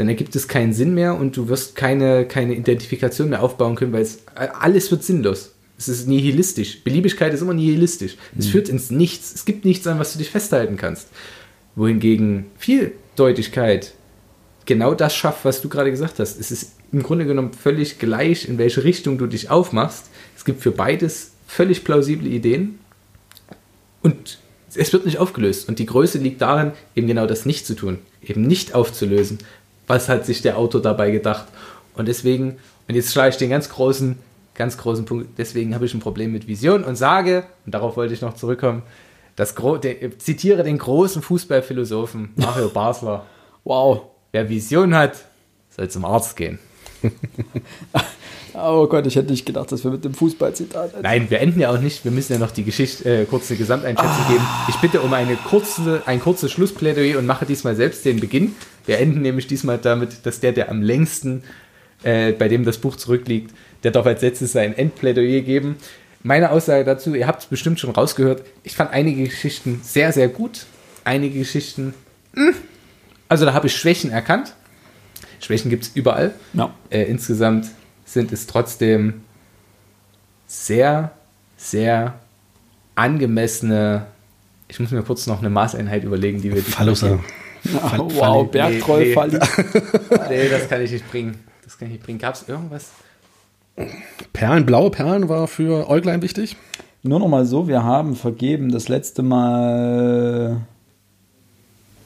dann 0.00 0.08
ergibt 0.08 0.34
es 0.34 0.48
keinen 0.48 0.72
Sinn 0.72 0.94
mehr 0.94 1.14
und 1.14 1.36
du 1.36 1.50
wirst 1.50 1.76
keine, 1.76 2.24
keine 2.24 2.54
Identifikation 2.54 3.28
mehr 3.28 3.42
aufbauen 3.42 3.74
können, 3.74 3.92
weil 3.92 4.00
es, 4.00 4.20
alles 4.34 4.90
wird 4.90 5.04
sinnlos. 5.04 5.52
Es 5.76 5.90
ist 5.90 6.08
nihilistisch. 6.08 6.82
Beliebigkeit 6.82 7.34
ist 7.34 7.42
immer 7.42 7.52
nihilistisch. 7.52 8.16
Es 8.38 8.46
führt 8.46 8.70
ins 8.70 8.90
Nichts. 8.90 9.34
Es 9.34 9.44
gibt 9.44 9.66
nichts, 9.66 9.86
an 9.86 9.98
was 9.98 10.14
du 10.14 10.18
dich 10.18 10.30
festhalten 10.30 10.78
kannst. 10.78 11.08
Wohingegen 11.74 12.46
Vieldeutigkeit 12.56 13.92
genau 14.64 14.94
das 14.94 15.14
schafft, 15.14 15.44
was 15.44 15.60
du 15.60 15.68
gerade 15.68 15.90
gesagt 15.90 16.18
hast. 16.18 16.40
Es 16.40 16.50
ist 16.50 16.72
im 16.92 17.02
Grunde 17.02 17.26
genommen 17.26 17.52
völlig 17.52 17.98
gleich, 17.98 18.48
in 18.48 18.56
welche 18.56 18.84
Richtung 18.84 19.18
du 19.18 19.26
dich 19.26 19.50
aufmachst. 19.50 20.06
Es 20.34 20.46
gibt 20.46 20.62
für 20.62 20.70
beides 20.70 21.32
völlig 21.46 21.84
plausible 21.84 22.26
Ideen 22.26 22.78
und 24.00 24.38
es 24.74 24.94
wird 24.94 25.04
nicht 25.04 25.18
aufgelöst. 25.18 25.68
Und 25.68 25.78
die 25.78 25.86
Größe 25.86 26.16
liegt 26.16 26.40
darin, 26.40 26.72
eben 26.96 27.06
genau 27.06 27.26
das 27.26 27.44
nicht 27.44 27.66
zu 27.66 27.74
tun, 27.74 27.98
eben 28.22 28.42
nicht 28.42 28.74
aufzulösen. 28.74 29.38
Was 29.90 30.08
hat 30.08 30.24
sich 30.24 30.40
der 30.40 30.56
Autor 30.56 30.80
dabei 30.80 31.10
gedacht? 31.10 31.46
Und 31.94 32.06
deswegen, 32.06 32.58
und 32.86 32.94
jetzt 32.94 33.10
schlage 33.12 33.30
ich 33.30 33.38
den 33.38 33.50
ganz 33.50 33.68
großen, 33.68 34.16
ganz 34.54 34.78
großen 34.78 35.04
Punkt, 35.04 35.36
deswegen 35.36 35.74
habe 35.74 35.84
ich 35.84 35.92
ein 35.92 35.98
Problem 35.98 36.30
mit 36.30 36.46
Vision 36.46 36.84
und 36.84 36.94
sage, 36.94 37.42
und 37.66 37.74
darauf 37.74 37.96
wollte 37.96 38.14
ich 38.14 38.20
noch 38.20 38.34
zurückkommen, 38.34 38.84
das 39.34 39.56
Gro 39.56 39.78
der, 39.78 40.16
zitiere 40.16 40.62
den 40.62 40.78
großen 40.78 41.22
Fußballphilosophen 41.22 42.30
Mario 42.36 42.68
Basler. 42.72 43.26
Wow. 43.64 44.02
Wer 44.30 44.48
Vision 44.48 44.94
hat, 44.94 45.24
soll 45.70 45.88
zum 45.88 46.04
Arzt 46.04 46.36
gehen. 46.36 46.60
Oh 48.54 48.86
Gott, 48.86 49.06
ich 49.06 49.16
hätte 49.16 49.30
nicht 49.30 49.46
gedacht, 49.46 49.70
dass 49.70 49.84
wir 49.84 49.90
mit 49.90 50.04
dem 50.04 50.14
Fußballzitat 50.14 50.90
enden. 50.90 51.02
Nein, 51.02 51.30
wir 51.30 51.40
enden 51.40 51.60
ja 51.60 51.70
auch 51.70 51.80
nicht. 51.80 52.04
Wir 52.04 52.10
müssen 52.10 52.32
ja 52.32 52.38
noch 52.38 52.50
die 52.50 52.64
Geschichte, 52.64 53.22
äh, 53.22 53.24
kurze 53.24 53.56
Gesamteinschätzung 53.56 54.28
geben. 54.28 54.44
Ich 54.68 54.76
bitte 54.76 55.00
um 55.00 55.12
eine 55.12 55.36
kurze, 55.36 56.02
ein 56.06 56.20
kurzes 56.20 56.50
Schlussplädoyer 56.52 57.18
und 57.18 57.26
mache 57.26 57.46
diesmal 57.46 57.76
selbst 57.76 58.04
den 58.04 58.20
Beginn. 58.20 58.54
Wir 58.86 58.98
enden 58.98 59.22
nämlich 59.22 59.46
diesmal 59.46 59.78
damit, 59.78 60.26
dass 60.26 60.40
der, 60.40 60.52
der 60.52 60.70
am 60.70 60.82
längsten, 60.82 61.42
äh, 62.02 62.32
bei 62.32 62.48
dem 62.48 62.64
das 62.64 62.78
Buch 62.78 62.96
zurückliegt, 62.96 63.52
der 63.84 63.90
darf 63.90 64.06
als 64.06 64.22
letztes 64.22 64.52
sein 64.52 64.76
Endplädoyer 64.76 65.42
geben. 65.42 65.76
Meine 66.22 66.50
Aussage 66.50 66.84
dazu, 66.84 67.14
ihr 67.14 67.26
habt 67.26 67.42
es 67.42 67.48
bestimmt 67.48 67.80
schon 67.80 67.90
rausgehört, 67.90 68.42
ich 68.62 68.74
fand 68.74 68.92
einige 68.92 69.24
Geschichten 69.24 69.80
sehr, 69.82 70.12
sehr 70.12 70.28
gut. 70.28 70.66
Einige 71.02 71.38
Geschichten, 71.38 71.94
mh. 72.34 72.52
also 73.28 73.46
da 73.46 73.54
habe 73.54 73.68
ich 73.68 73.76
Schwächen 73.76 74.10
erkannt. 74.10 74.54
Schwächen 75.40 75.70
gibt 75.70 75.84
es 75.84 75.90
überall. 75.94 76.34
Ja. 76.52 76.74
Äh, 76.90 77.04
insgesamt 77.04 77.70
sind 78.12 78.32
es 78.32 78.46
trotzdem 78.46 79.22
sehr, 80.46 81.12
sehr 81.56 82.14
angemessene. 82.96 84.06
Ich 84.68 84.80
muss 84.80 84.90
mir 84.90 85.02
kurz 85.02 85.26
noch 85.26 85.38
eine 85.38 85.50
Maßeinheit 85.50 86.04
überlegen, 86.04 86.42
die 86.42 86.52
wir. 86.52 86.62
Fallusser. 86.62 87.20
Oh, 87.98 88.08
wow, 88.14 88.50
Bergtroll, 88.50 89.02
nee. 89.02 89.12
Falli. 89.12 89.38
Nee, 90.30 90.48
das 90.48 90.66
kann 90.66 90.80
ich 90.80 90.92
nicht 90.92 91.10
bringen. 91.10 91.38
Das 91.62 91.76
kann 91.76 91.88
ich 91.88 91.92
nicht 91.92 92.02
bringen. 92.02 92.18
Gab 92.18 92.34
es 92.34 92.48
irgendwas? 92.48 92.88
Perlen, 94.32 94.64
blaue 94.64 94.90
Perlen 94.90 95.28
war 95.28 95.46
für 95.46 95.86
Äuglein 95.90 96.22
wichtig. 96.22 96.56
Nur 97.02 97.20
noch 97.20 97.28
mal 97.28 97.44
so, 97.44 97.68
wir 97.68 97.84
haben 97.84 98.16
vergeben 98.16 98.72
das 98.72 98.88
letzte 98.88 99.22
Mal 99.22 100.62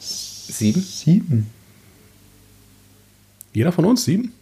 Sieben? 0.01 0.81
sieben. 0.81 1.51
Jeder 3.53 3.71
von 3.71 3.85
uns 3.85 4.05
sieben? 4.05 4.33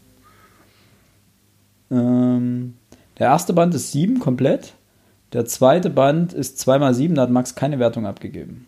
Ähm, 1.93 2.75
der 3.19 3.29
erste 3.29 3.53
Band 3.53 3.75
ist 3.75 3.93
sieben 3.93 4.19
komplett. 4.19 4.73
Der 5.33 5.45
zweite 5.45 5.91
Band 5.91 6.33
ist 6.33 6.59
zweimal 6.59 6.95
sieben, 6.95 7.15
da 7.15 7.23
hat 7.23 7.31
Max 7.31 7.55
keine 7.55 7.79
Wertung 7.79 8.07
abgegeben. 8.07 8.67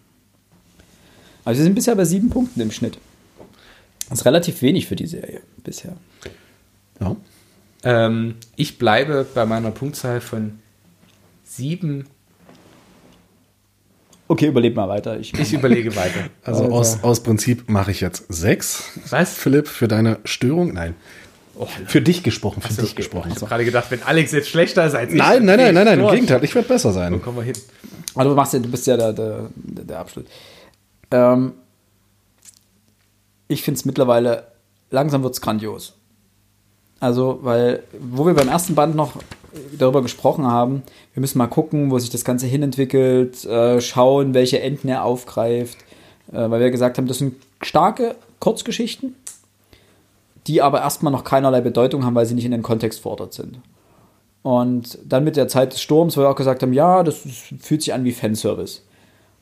Also 1.45 1.59
wir 1.59 1.65
sind 1.65 1.75
bisher 1.75 1.95
bei 1.95 2.05
sieben 2.05 2.31
Punkten 2.31 2.61
im 2.61 2.71
Schnitt. 2.71 2.99
Das 4.09 4.21
ist 4.21 4.25
relativ 4.27 4.63
wenig 4.63 4.87
für 4.87 4.97
die 4.97 5.07
Serie 5.07 5.41
bisher. 5.63 5.97
Ja. 7.01 7.17
Ähm, 7.83 8.37
ich 8.57 8.79
bleibe 8.79 9.27
bei 9.35 9.45
meiner 9.45 9.71
Punktzahl 9.71 10.21
von 10.21 10.59
sieben. 11.45 12.07
Okay, 14.27 14.47
überlebt 14.47 14.77
mal 14.77 14.89
weiter. 14.89 15.19
Ich, 15.19 15.35
Ich 15.39 15.53
überlege 15.53 15.95
weiter. 15.97 16.31
Also 16.43 16.65
Alter. 16.65 16.75
aus, 16.75 17.03
aus 17.03 17.23
Prinzip 17.23 17.69
mache 17.69 17.91
ich 17.91 18.01
jetzt 18.01 18.25
sechs. 18.33 18.99
Was? 19.11 19.35
Philipp, 19.35 19.69
für 19.69 19.87
deine 19.87 20.19
Störung? 20.25 20.73
Nein. 20.73 20.95
Für 21.87 22.01
dich 22.01 22.23
gesprochen, 22.23 22.61
für 22.61 22.69
Achso, 22.69 22.83
dich 22.83 22.93
okay. 22.93 22.97
gesprochen. 22.97 23.31
Ich 23.31 23.37
habe 23.37 23.47
gerade 23.47 23.65
gedacht, 23.65 23.91
wenn 23.91 24.03
Alex 24.03 24.33
jetzt 24.33 24.49
schlechter 24.49 24.87
ist 24.87 24.95
als 24.95 25.13
ich. 25.13 25.19
Nein, 25.19 25.47
dann 25.47 25.57
nein, 25.57 25.75
nein, 25.75 25.75
nein, 25.75 25.99
nein, 25.99 26.01
im. 26.01 26.11
Gegenteil, 26.11 26.43
ich 26.45 26.55
werde 26.55 26.69
besser 26.69 26.91
Wo 26.91 26.95
sein. 26.95 27.23
kommen 27.23 27.39
wir 27.39 27.45
hin? 27.45 27.57
Also 28.15 28.31
du 28.31 28.37
machst 28.37 28.53
ja, 28.53 28.59
du 28.59 28.69
bist 28.69 28.87
ja 28.87 28.97
der, 28.97 29.13
der, 29.13 29.51
der 29.55 29.99
Abschluss. 29.99 30.25
Ähm, 31.11 31.53
ich 33.49 33.63
finde 33.63 33.79
es 33.79 33.85
mittlerweile, 33.85 34.49
langsam 34.91 35.23
wird 35.23 35.35
es 35.35 35.41
grandios. 35.41 35.95
Also, 37.01 37.41
weil, 37.43 37.83
wo 37.99 38.27
wir 38.27 38.35
beim 38.35 38.49
ersten 38.49 38.75
Band 38.75 38.95
noch 38.97 39.13
darüber 39.79 40.03
gesprochen 40.03 40.47
haben, 40.47 40.83
wir 41.13 41.21
müssen 41.21 41.39
mal 41.39 41.47
gucken, 41.47 41.91
wo 41.91 41.99
sich 41.99 42.11
das 42.11 42.25
Ganze 42.25 42.47
hinentwickelt, 42.47 43.45
äh, 43.45 43.81
schauen, 43.81 44.35
welche 44.35 44.61
Enden 44.61 44.89
er 44.89 45.05
aufgreift, 45.05 45.79
äh, 46.33 46.51
weil 46.51 46.61
wir 46.61 46.71
gesagt 46.71 46.99
haben, 46.99 47.07
das 47.07 47.19
sind 47.19 47.35
starke 47.63 48.17
Kurzgeschichten, 48.41 49.15
die 50.47 50.61
aber 50.63 50.81
erstmal 50.83 51.13
noch 51.13 51.25
keinerlei 51.25 51.61
Bedeutung 51.61 52.05
haben, 52.05 52.15
weil 52.15 52.27
sie 52.27 52.35
nicht 52.35 52.45
in 52.45 52.51
den 52.51 52.63
Kontext 52.63 53.01
verordert 53.01 53.33
sind. 53.33 53.61
Und 54.43 54.99
dann 55.05 55.25
mit 55.25 55.37
der 55.37 55.49
Zeit 55.49 55.73
des 55.73 55.81
Sturms, 55.81 56.17
wo 56.17 56.21
wir 56.21 56.29
auch 56.29 56.37
gesagt 56.37 56.63
haben, 56.63 56.73
ja, 56.75 57.03
das 57.03 57.17
fühlt 57.61 57.83
sich 57.83 57.95
an 57.95 58.05
wie 58.05 58.13
Fanservice. 58.13 58.83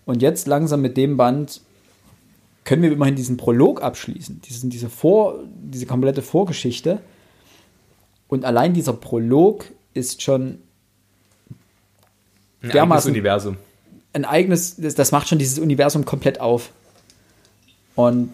Und 0.07 0.23
jetzt 0.23 0.47
langsam 0.47 0.81
mit 0.81 0.97
dem 0.97 1.17
Band 1.17 1.61
können 2.65 2.83
wir 2.83 2.93
immerhin 2.93 3.17
diesen 3.17 3.37
Prolog 3.37 3.83
abschließen, 3.83 4.41
diesen, 4.43 4.71
diese, 4.71 4.89
Vor, 4.89 5.41
diese 5.61 5.87
komplette 5.87 6.23
Vorgeschichte. 6.23 7.01
Und 8.29 8.45
allein 8.45 8.73
dieser 8.75 8.93
Prolog 8.93 9.65
ist 9.95 10.23
schon 10.23 10.59
Ein 12.63 12.71
eigenes 12.71 12.75
Dermaßen- 13.05 13.09
Universum. 13.09 13.57
ein 14.13 14.25
eigenes, 14.25 14.77
das, 14.77 14.95
das 14.95 15.11
macht 15.11 15.29
schon 15.29 15.39
dieses 15.39 15.59
Universum 15.59 16.05
komplett 16.05 16.41
auf. 16.41 16.71
Und 17.97 18.31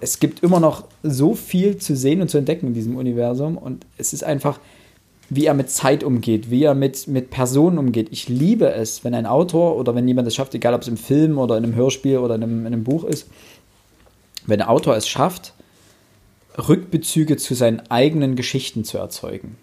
es 0.00 0.20
gibt 0.20 0.42
immer 0.42 0.60
noch 0.60 0.84
so 1.02 1.34
viel 1.34 1.78
zu 1.78 1.96
sehen 1.96 2.20
und 2.20 2.28
zu 2.28 2.38
entdecken 2.38 2.68
in 2.68 2.74
diesem 2.74 2.96
Universum. 2.96 3.58
Und 3.58 3.86
es 3.96 4.12
ist 4.12 4.24
einfach, 4.24 4.60
wie 5.30 5.46
er 5.46 5.54
mit 5.54 5.70
Zeit 5.70 6.04
umgeht, 6.04 6.50
wie 6.50 6.64
er 6.64 6.74
mit, 6.74 7.06
mit 7.06 7.30
Personen 7.30 7.78
umgeht. 7.78 8.08
Ich 8.10 8.28
liebe 8.28 8.72
es, 8.72 9.04
wenn 9.04 9.14
ein 9.14 9.26
Autor 9.26 9.76
oder 9.76 9.94
wenn 9.94 10.08
jemand 10.08 10.26
es 10.28 10.34
schafft, 10.34 10.54
egal 10.54 10.74
ob 10.74 10.82
es 10.82 10.88
im 10.88 10.96
Film 10.96 11.38
oder 11.38 11.56
in 11.58 11.64
einem 11.64 11.74
Hörspiel 11.74 12.18
oder 12.18 12.36
in 12.36 12.42
einem, 12.42 12.60
in 12.60 12.72
einem 12.72 12.84
Buch 12.84 13.04
ist, 13.04 13.28
wenn 14.46 14.60
ein 14.62 14.68
Autor 14.68 14.96
es 14.96 15.06
schafft, 15.06 15.52
Rückbezüge 16.56 17.36
zu 17.36 17.54
seinen 17.54 17.80
eigenen 17.90 18.34
Geschichten 18.34 18.84
zu 18.84 18.98
erzeugen. 18.98 19.56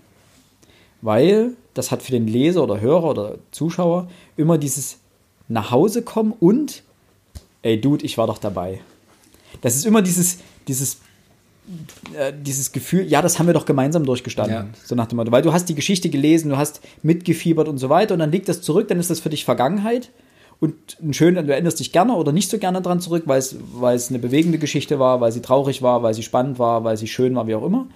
Weil 1.02 1.52
das 1.74 1.92
hat 1.92 2.04
für 2.04 2.12
den 2.12 2.28
Leser 2.28 2.64
oder 2.64 2.80
Hörer 2.80 3.10
oder 3.10 3.36
Zuschauer 3.52 4.08
immer 4.38 4.58
dieses 4.58 5.00
nach 5.48 5.72
Hause 5.72 6.04
kommen 6.04 6.34
und 6.40 6.84
ey 7.64 7.80
Dude, 7.80 8.06
ich 8.06 8.18
war 8.18 8.28
doch 8.28 8.38
dabei. 8.38 8.80
Das 9.62 9.76
ist 9.76 9.86
immer 9.86 10.02
dieses, 10.02 10.40
dieses, 10.68 11.00
äh, 12.18 12.34
dieses 12.40 12.72
Gefühl, 12.72 13.06
ja, 13.08 13.22
das 13.22 13.40
haben 13.40 13.48
wir 13.48 13.54
doch 13.54 13.66
gemeinsam 13.66 14.06
durchgestanden. 14.06 14.56
Ja. 14.56 14.68
So 14.84 14.96
nach 14.96 15.08
dem 15.08 15.18
Motto. 15.18 15.32
Weil 15.32 15.42
du 15.42 15.54
hast 15.54 15.70
die 15.70 15.76
Geschichte 15.76 16.10
gelesen, 16.10 16.50
du 16.50 16.58
hast 16.58 16.82
mitgefiebert 17.04 17.68
und 17.68 17.78
so 17.78 17.90
weiter 17.90 18.14
und 18.14 18.20
dann 18.20 18.32
liegt 18.32 18.50
das 18.50 18.62
zurück, 18.62 18.88
dann 18.88 19.00
ist 19.00 19.10
das 19.10 19.20
für 19.20 19.30
dich 19.30 19.46
Vergangenheit. 19.46 20.12
Und 20.60 20.98
ein 21.02 21.14
schön, 21.14 21.36
du 21.36 21.52
erinnerst 21.52 21.80
dich 21.80 21.92
gerne 21.92 22.14
oder 22.16 22.32
nicht 22.32 22.50
so 22.50 22.58
gerne 22.58 22.82
dran 22.82 23.02
zurück, 23.02 23.24
weil 23.26 23.40
es, 23.40 23.58
weil 23.74 23.96
es 23.96 24.10
eine 24.10 24.20
bewegende 24.20 24.58
Geschichte 24.58 25.00
war, 25.00 25.20
weil 25.20 25.32
sie 25.32 25.42
traurig 25.42 25.82
war, 25.82 26.02
weil 26.02 26.14
sie 26.14 26.24
spannend 26.24 26.60
war, 26.60 26.84
weil 26.84 26.98
sie 26.98 27.08
schön 27.08 27.36
war, 27.36 27.48
wie 27.48 27.56
auch 27.56 27.66
immer. 27.66 27.88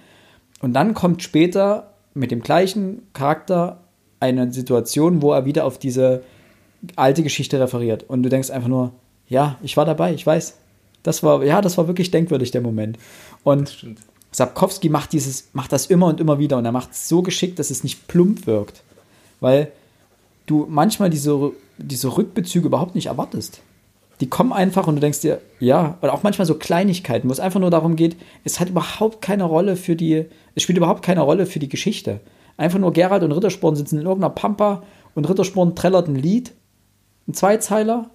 Und 0.60 0.74
dann 0.74 0.92
kommt 0.92 1.22
später 1.22 1.94
mit 2.12 2.30
dem 2.30 2.42
gleichen 2.42 3.02
Charakter 3.14 3.80
eine 4.18 4.52
Situation, 4.52 5.22
wo 5.22 5.32
er 5.32 5.46
wieder 5.46 5.64
auf 5.64 5.78
diese 5.78 6.22
alte 6.96 7.22
Geschichte 7.22 7.58
referiert. 7.58 8.04
Und 8.08 8.22
du 8.22 8.28
denkst 8.28 8.50
einfach 8.50 8.68
nur, 8.68 8.92
ja, 9.26 9.56
ich 9.62 9.76
war 9.76 9.86
dabei, 9.86 10.12
ich 10.12 10.26
weiß. 10.26 10.58
Das 11.02 11.22
war, 11.22 11.44
ja, 11.44 11.60
das 11.60 11.78
war 11.78 11.86
wirklich 11.86 12.10
denkwürdig, 12.10 12.50
der 12.50 12.60
Moment. 12.60 12.98
Und 13.42 13.86
Sapkowski 14.32 14.88
macht 14.88 15.12
dieses, 15.12 15.48
macht 15.52 15.72
das 15.72 15.86
immer 15.86 16.06
und 16.06 16.20
immer 16.20 16.38
wieder 16.38 16.58
und 16.58 16.64
er 16.64 16.72
macht 16.72 16.92
es 16.92 17.08
so 17.08 17.22
geschickt, 17.22 17.58
dass 17.58 17.70
es 17.70 17.82
nicht 17.82 18.06
plump 18.06 18.46
wirkt. 18.46 18.82
Weil 19.40 19.72
du 20.46 20.66
manchmal 20.68 21.10
diese, 21.10 21.52
diese 21.78 22.16
Rückbezüge 22.16 22.66
überhaupt 22.66 22.94
nicht 22.94 23.06
erwartest. 23.06 23.62
Die 24.20 24.28
kommen 24.28 24.52
einfach 24.52 24.86
und 24.86 24.96
du 24.96 25.00
denkst 25.00 25.20
dir, 25.20 25.40
ja, 25.60 25.96
oder 26.02 26.12
auch 26.12 26.22
manchmal 26.22 26.46
so 26.46 26.54
Kleinigkeiten, 26.54 27.28
wo 27.28 27.32
es 27.32 27.40
einfach 27.40 27.60
nur 27.60 27.70
darum 27.70 27.96
geht, 27.96 28.16
es 28.44 28.60
hat 28.60 28.68
überhaupt 28.68 29.22
keine 29.22 29.44
Rolle 29.44 29.76
für 29.76 29.96
die, 29.96 30.26
es 30.54 30.62
spielt 30.62 30.76
überhaupt 30.76 31.02
keine 31.02 31.22
Rolle 31.22 31.46
für 31.46 31.58
die 31.58 31.70
Geschichte. 31.70 32.20
Einfach 32.58 32.78
nur 32.78 32.92
Gerald 32.92 33.22
und 33.22 33.32
Rittersporn 33.32 33.76
sitzen 33.76 33.98
in 33.98 34.04
irgendeiner 34.04 34.34
Pampa 34.34 34.82
und 35.14 35.28
Rittersporn 35.28 35.74
trällert 35.74 36.08
ein 36.08 36.16
Lied, 36.16 36.52
ein 37.26 37.32
Zweizeiler 37.32 38.10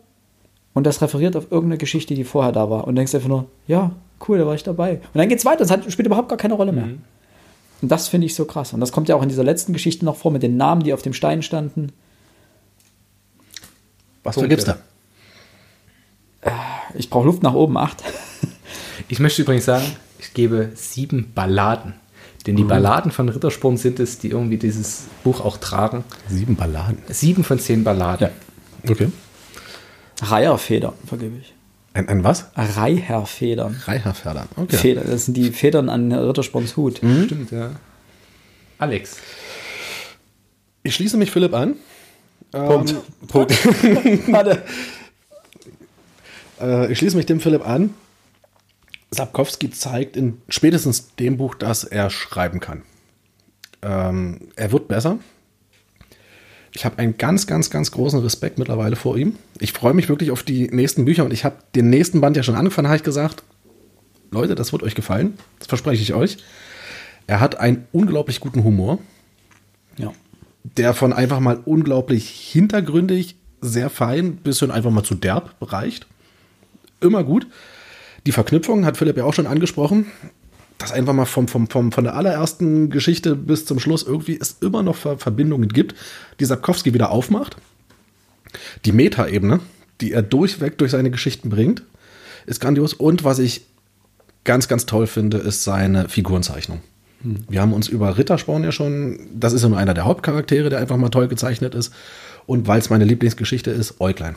und 0.75 0.85
das 0.85 1.01
referiert 1.01 1.37
auf 1.37 1.51
irgendeine 1.51 1.77
Geschichte, 1.77 2.13
die 2.15 2.25
vorher 2.25 2.51
da 2.51 2.69
war. 2.69 2.85
Und 2.85 2.95
denkst 2.95 3.15
einfach 3.15 3.29
nur, 3.29 3.45
ja, 3.65 3.91
cool, 4.27 4.37
da 4.37 4.45
war 4.45 4.55
ich 4.55 4.63
dabei. 4.63 4.95
Und 4.95 5.15
dann 5.15 5.29
geht's 5.29 5.45
weiter, 5.45 5.63
es 5.63 5.71
hat, 5.71 5.89
spielt 5.89 6.05
überhaupt 6.05 6.27
gar 6.27 6.37
keine 6.37 6.53
Rolle 6.53 6.73
mehr. 6.73 6.85
Mhm. 6.85 7.01
Und 7.81 7.91
das 7.91 8.09
finde 8.09 8.27
ich 8.27 8.35
so 8.35 8.43
krass. 8.43 8.73
Und 8.73 8.81
das 8.81 8.91
kommt 8.91 9.07
ja 9.07 9.15
auch 9.15 9.23
in 9.23 9.29
dieser 9.29 9.45
letzten 9.45 9.71
Geschichte 9.71 10.03
noch 10.03 10.17
vor 10.17 10.31
mit 10.31 10.43
den 10.43 10.57
Namen, 10.57 10.83
die 10.83 10.93
auf 10.93 11.01
dem 11.01 11.13
Stein 11.13 11.43
standen. 11.43 11.93
Was 14.23 14.35
Punkte. 14.35 14.49
gibt's 14.49 14.65
da? 14.65 14.77
Äh, 16.41 16.51
ich 16.95 17.09
brauche 17.09 17.25
Luft 17.25 17.41
nach 17.41 17.53
oben, 17.53 17.77
acht. 17.77 18.03
Ich 19.07 19.19
möchte 19.19 19.43
übrigens 19.43 19.65
sagen, 19.65 19.85
ich 20.17 20.33
gebe 20.33 20.71
sieben 20.73 21.31
Balladen. 21.35 21.93
Denn 22.47 22.55
die 22.55 22.63
mhm. 22.63 22.69
Balladen 22.69 23.11
von 23.11 23.29
Rittersporn 23.29 23.77
sind 23.77 23.99
es, 23.99 24.17
die 24.17 24.29
irgendwie 24.29 24.57
dieses 24.57 25.03
Buch 25.23 25.41
auch 25.41 25.57
tragen. 25.57 26.03
Sieben 26.27 26.55
Balladen? 26.55 26.97
Sieben 27.09 27.43
von 27.43 27.59
zehn 27.59 27.83
Balladen. 27.83 28.29
Ja. 28.83 28.91
Okay. 28.91 29.09
Reiherfedern, 30.21 30.93
vergebe 31.05 31.37
ich. 31.37 31.53
Ein, 31.93 32.09
ein 32.09 32.23
was? 32.23 32.47
Reiherfedern. 32.55 33.81
Reiherfedern, 33.85 34.47
okay. 34.57 34.77
Federn, 34.77 35.05
das 35.09 35.25
sind 35.25 35.35
die 35.35 35.51
Federn 35.51 35.89
an 35.89 36.11
Rittersporns 36.11 36.75
Hut. 36.75 37.01
Mhm. 37.01 37.25
Stimmt, 37.25 37.51
ja. 37.51 37.71
Alex. 38.77 39.17
Ich 40.83 40.95
schließe 40.95 41.17
mich 41.17 41.31
Philipp 41.31 41.53
an. 41.53 41.75
Punkt. 42.51 42.91
Ähm, 42.91 42.97
Punkt. 43.27 44.31
Warte. 44.31 44.63
Äh, 46.59 46.91
ich 46.91 46.97
schließe 46.97 47.17
mich 47.17 47.25
dem 47.25 47.39
Philipp 47.39 47.67
an. 47.67 47.93
Sapkowski 49.11 49.71
zeigt 49.71 50.17
in 50.17 50.41
spätestens 50.49 51.15
dem 51.15 51.37
Buch, 51.37 51.55
dass 51.55 51.83
er 51.83 52.09
schreiben 52.09 52.59
kann. 52.59 52.83
Ähm, 53.81 54.49
er 54.55 54.71
wird 54.71 54.87
besser. 54.87 55.19
Ich 56.75 56.83
habe 56.83 56.99
einen 56.99 57.17
ganz, 57.17 57.47
ganz, 57.47 57.69
ganz 57.69 57.91
großen 57.91 58.19
Respekt 58.19 58.59
mittlerweile 58.59 58.97
vor 58.97 59.17
ihm. 59.17 59.37
Ich 59.59 59.71
freue 59.71 59.93
mich 59.93 60.09
wirklich 60.09 60.29
auf 60.31 60.43
die 60.43 60.67
nächsten 60.67 61.05
Bücher 61.05 61.23
und 61.23 61.31
ich 61.31 61.45
habe 61.45 61.55
den 61.73 61.89
nächsten 61.89 62.19
Band 62.19 62.35
ja 62.35 62.43
schon 62.43 62.55
angefangen, 62.55 62.89
habe 62.89 62.97
ich 62.97 63.03
gesagt, 63.03 63.43
Leute, 64.29 64.55
das 64.55 64.73
wird 64.73 64.83
euch 64.83 64.93
gefallen. 64.93 65.37
Das 65.59 65.69
verspreche 65.69 66.01
ich 66.01 66.13
euch. 66.13 66.37
Er 67.27 67.39
hat 67.39 67.57
einen 67.57 67.87
unglaublich 67.93 68.41
guten 68.41 68.65
Humor. 68.65 68.99
Ja. 69.97 70.11
Der 70.63 70.93
von 70.93 71.13
einfach 71.13 71.39
mal 71.39 71.61
unglaublich 71.63 72.29
hintergründig, 72.29 73.37
sehr 73.61 73.89
fein, 73.89 74.35
bis 74.35 74.59
hin 74.59 74.69
einfach 74.69 74.91
mal 74.91 75.03
zu 75.03 75.15
derb 75.15 75.55
reicht. 75.61 76.07
Immer 76.99 77.23
gut. 77.23 77.47
Die 78.25 78.33
Verknüpfung 78.33 78.85
hat 78.85 78.97
Philipp 78.97 79.15
ja 79.15 79.23
auch 79.23 79.33
schon 79.33 79.47
angesprochen 79.47 80.07
dass 80.77 80.91
einfach 80.91 81.13
mal 81.13 81.25
vom, 81.25 81.47
vom, 81.47 81.69
vom, 81.69 81.91
von 81.91 82.03
der 82.03 82.15
allerersten 82.15 82.89
Geschichte 82.89 83.35
bis 83.35 83.65
zum 83.65 83.79
Schluss 83.79 84.03
irgendwie 84.03 84.37
es 84.39 84.57
immer 84.61 84.83
noch 84.83 84.95
Verbindungen 84.95 85.69
gibt, 85.69 85.95
die 86.39 86.45
Sapkowski 86.45 86.93
wieder 86.93 87.11
aufmacht. 87.11 87.57
Die 88.85 88.91
Metaebene, 88.91 89.59
die 90.01 90.11
er 90.11 90.21
durchweg 90.21 90.77
durch 90.77 90.91
seine 90.91 91.11
Geschichten 91.11 91.49
bringt, 91.49 91.83
ist 92.45 92.59
grandios. 92.59 92.93
Und 92.93 93.23
was 93.23 93.39
ich 93.39 93.65
ganz, 94.43 94.67
ganz 94.67 94.85
toll 94.85 95.07
finde, 95.07 95.37
ist 95.37 95.63
seine 95.63 96.09
Figurenzeichnung. 96.09 96.81
Hm. 97.21 97.45
Wir 97.49 97.61
haben 97.61 97.73
uns 97.73 97.87
über 97.87 98.17
Rittersporn 98.17 98.63
ja 98.63 98.71
schon, 98.71 99.19
das 99.33 99.53
ist 99.53 99.63
nur 99.63 99.77
einer 99.77 99.93
der 99.93 100.05
Hauptcharaktere, 100.05 100.69
der 100.69 100.79
einfach 100.79 100.97
mal 100.97 101.09
toll 101.09 101.27
gezeichnet 101.27 101.75
ist. 101.75 101.93
Und 102.45 102.67
weil 102.67 102.79
es 102.79 102.89
meine 102.89 103.05
Lieblingsgeschichte 103.05 103.71
ist, 103.71 103.99
Äuglein. 103.99 104.35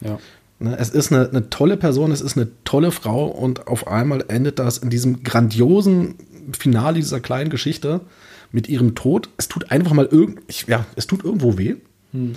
Ja. 0.00 0.18
Ne, 0.62 0.76
es 0.78 0.90
ist 0.90 1.10
eine, 1.10 1.26
eine, 1.26 1.48
tolle 1.48 1.78
Person, 1.78 2.12
es 2.12 2.20
ist 2.20 2.36
eine 2.36 2.48
tolle 2.64 2.92
Frau 2.92 3.26
und 3.26 3.66
auf 3.66 3.88
einmal 3.88 4.22
endet 4.28 4.58
das 4.58 4.76
in 4.76 4.90
diesem 4.90 5.22
grandiosen 5.22 6.16
Finale 6.52 6.96
dieser 6.96 7.20
kleinen 7.20 7.48
Geschichte 7.48 8.02
mit 8.52 8.68
ihrem 8.68 8.94
Tod. 8.94 9.30
Es 9.38 9.48
tut 9.48 9.70
einfach 9.70 9.94
mal 9.94 10.04
irgend, 10.04 10.68
ja, 10.68 10.84
es 10.96 11.06
tut 11.06 11.24
irgendwo 11.24 11.56
weh. 11.56 11.76
Hm. 12.12 12.34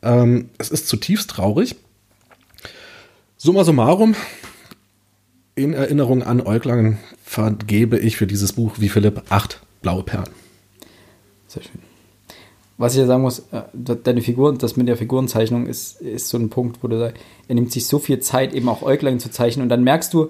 Ähm, 0.00 0.48
es 0.56 0.70
ist 0.70 0.88
zutiefst 0.88 1.28
traurig. 1.28 1.76
Summa 3.36 3.62
summarum, 3.62 4.14
in 5.54 5.74
Erinnerung 5.74 6.22
an 6.22 6.40
Äuglangen 6.40 6.96
vergebe 7.22 7.98
ich 7.98 8.16
für 8.16 8.26
dieses 8.26 8.54
Buch 8.54 8.76
wie 8.78 8.88
Philipp 8.88 9.24
acht 9.28 9.60
blaue 9.82 10.02
Perlen. 10.02 10.30
Sehr 11.46 11.62
schön 11.62 11.85
was 12.78 12.94
ich 12.94 13.00
ja 13.00 13.06
sagen 13.06 13.22
muss, 13.22 13.40
äh, 13.52 13.62
deine 13.72 14.22
Figur, 14.22 14.52
das 14.54 14.76
mit 14.76 14.88
der 14.88 14.96
Figurenzeichnung 14.96 15.66
ist, 15.66 16.00
ist 16.00 16.28
so 16.28 16.36
ein 16.36 16.50
Punkt, 16.50 16.82
wo 16.82 16.88
du 16.88 16.98
sagst, 16.98 17.22
er 17.48 17.54
nimmt 17.54 17.72
sich 17.72 17.86
so 17.86 17.98
viel 17.98 18.20
Zeit, 18.20 18.52
eben 18.52 18.68
auch 18.68 18.82
Äuglein 18.82 19.18
zu 19.18 19.30
zeichnen 19.30 19.62
und 19.62 19.68
dann 19.68 19.82
merkst 19.82 20.12
du, 20.12 20.28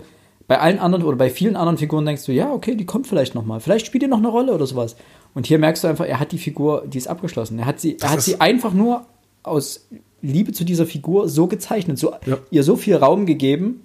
bei 0.49 0.61
allen 0.61 0.79
anderen 0.79 1.05
oder 1.05 1.17
bei 1.17 1.29
vielen 1.29 1.57
anderen 1.57 1.77
Figuren 1.77 2.07
denkst 2.07 2.25
du, 2.25 2.33
ja, 2.33 2.53
okay, 2.53 2.77
die 2.77 2.87
kommt 2.87 3.09
vielleicht 3.09 3.35
nochmal, 3.35 3.59
vielleicht 3.61 3.87
spielt 3.87 4.03
die 4.03 4.07
noch 4.07 4.19
eine 4.19 4.29
Rolle 4.29 4.55
oder 4.55 4.67
sowas. 4.67 4.97
Und 5.35 5.47
hier 5.47 5.59
merkst 5.59 5.83
du 5.83 5.89
einfach, 5.89 6.07
er 6.07 6.21
hat 6.21 6.33
die 6.33 6.39
Figur, 6.39 6.85
die 6.87 6.99
ist 6.99 7.09
abgeschlossen. 7.09 7.59
Er 7.59 7.67
hat 7.67 7.81
sie, 7.81 7.99
er 8.01 8.11
hat 8.11 8.23
sie 8.23 8.41
einfach 8.41 8.73
nur 8.73 9.05
aus 9.43 9.87
Liebe 10.23 10.53
zu 10.53 10.65
dieser 10.65 10.87
Figur 10.87 11.29
so 11.29 11.47
gezeichnet, 11.47 11.99
so, 11.99 12.15
ja. 12.25 12.39
ihr 12.51 12.63
so 12.63 12.77
viel 12.77 12.97
Raum 12.97 13.27
gegeben. 13.27 13.83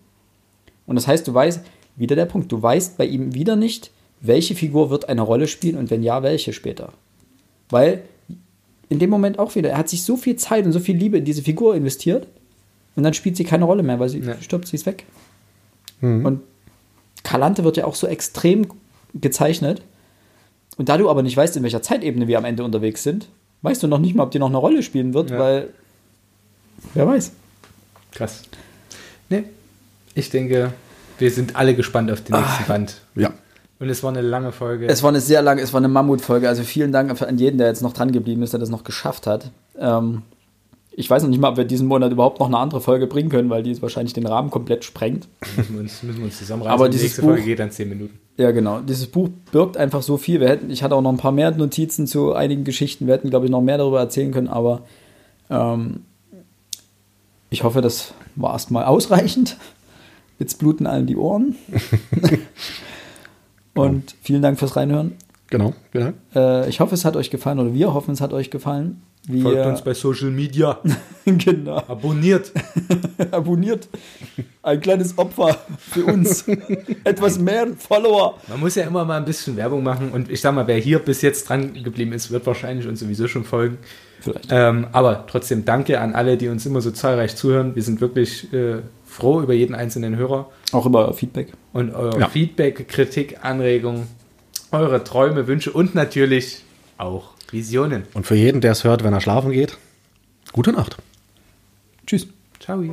Und 0.85 0.95
das 0.95 1.07
heißt, 1.07 1.27
du 1.27 1.33
weißt, 1.33 1.61
wieder 1.95 2.15
der 2.15 2.25
Punkt, 2.25 2.51
du 2.51 2.61
weißt 2.61 2.98
bei 2.98 3.06
ihm 3.06 3.33
wieder 3.33 3.56
nicht, 3.56 3.91
welche 4.22 4.56
Figur 4.56 4.91
wird 4.91 5.09
eine 5.09 5.22
Rolle 5.23 5.48
spielen 5.48 5.77
und 5.77 5.90
wenn 5.90 6.03
ja, 6.03 6.22
welche 6.22 6.53
später. 6.53 6.93
Weil 7.69 8.03
in 8.92 9.00
dem 9.00 9.10
Moment 9.10 9.40
auch 9.40 9.56
wieder. 9.56 9.70
Er 9.70 9.78
hat 9.78 9.88
sich 9.88 10.03
so 10.03 10.18
viel 10.18 10.36
Zeit 10.36 10.66
und 10.66 10.74
so 10.74 10.82
viel 10.82 10.98
Liebe 10.98 11.18
in 11.18 11.24
diese 11.24 11.42
Figur 11.42 11.76
investiert 11.76 12.28
und 12.98 13.03
dann 13.03 13.14
spielt 13.14 13.38
sie 13.38 13.45
keine 13.45 13.64
Rolle 13.64 13.84
mehr, 13.84 14.00
weil 14.00 14.10
sie 14.10 14.20
ja. 14.20 14.36
stirbt, 14.42 14.68
sie 14.68 14.76
ist 14.76 14.86
weg. 14.86 15.06
Mhm. 16.02 16.26
Und 16.26 16.42
Kalante 17.24 17.64
wird 17.64 17.78
ja 17.78 17.86
auch 17.86 17.95
so 17.95 18.06
extrem 18.06 18.68
gezeichnet. 19.14 19.82
Und 20.76 20.90
da 20.90 20.98
du 20.98 21.10
aber 21.10 21.24
nicht 21.24 21.38
weißt, 21.38 21.56
in 21.56 21.64
welcher 21.64 21.82
Zeitebene 21.82 22.28
wir 22.28 22.38
am 22.38 22.44
Ende 22.44 22.66
unterwegs 22.66 23.02
sind, 23.02 23.30
weißt 23.61 23.82
du 23.82 23.88
noch 23.88 24.00
nicht 24.00 24.14
mal, 24.14 24.24
ob 24.24 24.32
die 24.32 24.40
noch 24.40 24.50
eine 24.50 24.58
Rolle 24.58 24.84
spielen 24.84 25.14
wird, 25.14 25.30
ja. 25.30 25.40
weil 25.40 25.70
wer 26.94 27.08
weiß. 27.08 27.32
Krass. 28.11 28.44
Nee, 29.30 29.44
ich 30.16 30.30
denke, 30.30 30.74
wir 31.18 31.32
sind 31.32 31.56
alle 31.56 31.76
gespannt 31.76 32.11
auf 32.11 32.22
den 32.22 32.36
nächsten 32.36 32.64
ah, 32.64 32.68
Band. 32.68 33.02
Ja. 33.16 33.34
Und 33.82 33.90
es 33.90 34.03
war 34.03 34.11
eine 34.11 34.22
lange 34.22 34.51
Folge. 34.51 34.85
Es 34.85 35.01
war 35.01 35.10
eine 35.10 35.22
sehr 35.22 35.42
lange, 35.42 35.60
es 35.60 35.74
war 35.74 35.80
eine 35.80 35.88
Mammutfolge. 35.88 36.48
Also 36.48 36.61
vielen 36.61 36.92
Dank 36.92 37.19
an 37.19 37.38
jeden, 37.40 37.58
der 37.58 37.66
jetzt 37.66 37.82
noch 37.82 37.93
dran 37.93 38.11
geblieben 38.11 38.43
ist, 38.43 38.53
der 38.53 38.60
das 38.60 38.69
noch 38.69 38.84
geschafft 38.84 39.26
hat. 39.26 39.50
Ähm, 39.76 40.22
ich 40.92 41.10
weiß 41.10 41.24
noch 41.24 41.30
nicht 41.30 41.40
mal, 41.40 41.50
ob 41.50 41.58
wir 41.58 41.66
diesen 41.66 41.88
Monat 41.88 42.11
überhaupt 42.11 42.40
noch 42.40 42.45
eine 42.45 42.60
andere 42.60 42.80
Folge 42.80 43.08
bringen 43.08 43.30
können, 43.30 43.50
weil 43.50 43.64
die 43.64 43.82
wahrscheinlich 43.82 44.14
den 44.14 44.27
Rahmen 44.27 44.51
komplett 44.51 44.84
sprengt. 44.85 45.27
Müssen 45.58 45.74
wir 45.74 45.82
uns, 45.82 46.03
müssen 46.03 46.19
wir 46.19 46.26
uns 46.26 46.38
zusammenreißen. 46.38 46.74
Aber 46.76 46.90
die 46.90 47.00
nächste 47.00 47.22
Buch, 47.22 47.30
Folge 47.30 47.42
geht 47.42 47.58
dann 47.58 47.72
zehn 47.72 47.90
Minuten. 47.90 48.19
Ja, 48.38 48.51
genau. 48.51 48.82
Dieses 48.82 49.08
Buch 49.08 49.30
birgt 49.51 49.77
einfach 49.77 50.03
so 50.03 50.18
viel. 50.18 50.42
Wir 50.42 50.50
hätten, 50.50 50.69
ich 50.69 50.84
hatte 50.84 50.93
auch 50.93 51.01
noch 51.01 51.11
ein 51.11 51.18
paar 51.18 51.32
mehr 51.32 51.50
Notizen 51.50 52.06
zu 52.06 52.34
einigen 52.34 52.64
Geschichten. 52.64 53.08
Wir 53.08 53.16
hätten, 53.16 53.32
glaube 53.32 53.48
ich, 53.48 53.51
noch 53.51 53.61
mehr 53.61 53.80
darüber 53.80 54.00
erzählen 54.00 54.32
können, 54.32 54.48
aber 54.48 54.84
ähm, 55.50 56.01
ich 57.50 57.64
hoffe, 57.64 57.82
das 57.82 58.14
war 58.35 58.53
erstmal 58.53 58.85
ausreichend. 58.85 59.58
Jetzt 60.38 60.60
bluten 60.60 60.85
allen 60.85 61.08
die 61.08 61.18
Ohren. 61.18 61.56
Und 63.82 64.16
vielen 64.22 64.42
Dank 64.42 64.60
fürs 64.60 64.76
Reinhören. 64.76 65.14
Genau, 65.50 65.74
genau. 65.92 66.14
Äh, 66.34 66.69
ich 66.69 66.80
hoffe, 66.80 66.95
es 66.95 67.03
hat 67.03 67.16
euch 67.18 67.30
gefallen 67.30 67.60
oder 67.60 67.74
wir 67.74 67.93
hoffen, 67.93 68.14
es 68.14 68.22
hat 68.22 68.32
euch 68.32 68.50
gefallen. 68.50 69.01
Wir 69.27 69.43
Folgt 69.43 69.66
uns 69.66 69.82
bei 69.84 69.93
Social 69.93 70.32
Media. 70.32 70.80
genau. 71.26 71.77
Abonniert. 71.88 72.51
Abonniert. 73.32 73.88
Ein 74.64 74.80
kleines 74.80 75.18
Opfer 75.18 75.58
für 75.77 76.06
uns. 76.06 76.48
Etwas 77.03 77.38
mehr 77.38 77.68
Follower. 77.77 78.38
Man 78.48 78.61
muss 78.61 78.76
ja 78.76 78.84
immer 78.84 79.06
mal 79.06 79.18
ein 79.18 79.26
bisschen 79.26 79.58
Werbung 79.58 79.84
machen 79.84 80.11
und 80.11 80.32
ich 80.32 80.42
sag 80.42 80.56
mal, 80.56 80.66
wer 80.66 80.77
hier 80.77 81.00
bis 81.00 81.22
jetzt 81.22 81.50
dran 81.50 81.84
geblieben 81.84 82.14
ist, 82.14 82.32
wird 82.32 82.48
wahrscheinlich 82.48 82.88
uns 82.88 83.01
sowieso 83.01 83.27
schon 83.27 83.43
folgen. 83.43 83.77
Vielleicht. 84.22 84.48
Ähm, 84.50 84.88
aber 84.92 85.26
trotzdem 85.27 85.66
danke 85.66 86.00
an 86.00 86.16
alle, 86.16 86.38
die 86.38 86.48
uns 86.48 86.66
immer 86.66 86.82
so 86.82 86.92
zahlreich 86.92 87.35
zuhören. 87.35 87.76
Wir 87.76 87.84
sind 87.84 88.01
wirklich 88.01 88.51
äh, 88.53 88.77
froh 89.06 89.42
über 89.42 89.53
jeden 89.53 89.76
einzelnen 89.76 90.16
Hörer. 90.16 90.50
Auch 90.72 90.85
über 90.85 91.06
euer 91.06 91.14
Feedback. 91.14 91.53
Und 91.74 91.93
euer 91.93 92.19
ja. 92.19 92.27
Feedback, 92.27 92.88
Kritik, 92.88 93.43
Anregungen, 93.43 94.08
eure 94.72 95.03
Träume, 95.03 95.48
Wünsche 95.48 95.72
und 95.72 95.95
natürlich 95.95 96.64
auch 96.98 97.30
Visionen. 97.51 98.03
Und 98.14 98.25
für 98.25 98.35
jeden, 98.35 98.61
der 98.61 98.74
es 98.74 98.83
hört, 98.83 99.03
wenn 99.03 99.14
er 99.14 99.22
schlafen 99.22 99.51
geht, 99.51 99.77
gute 100.51 100.72
Nacht. 100.72 100.98
Tschüss. 102.06 102.27
Ciao. 102.59 102.83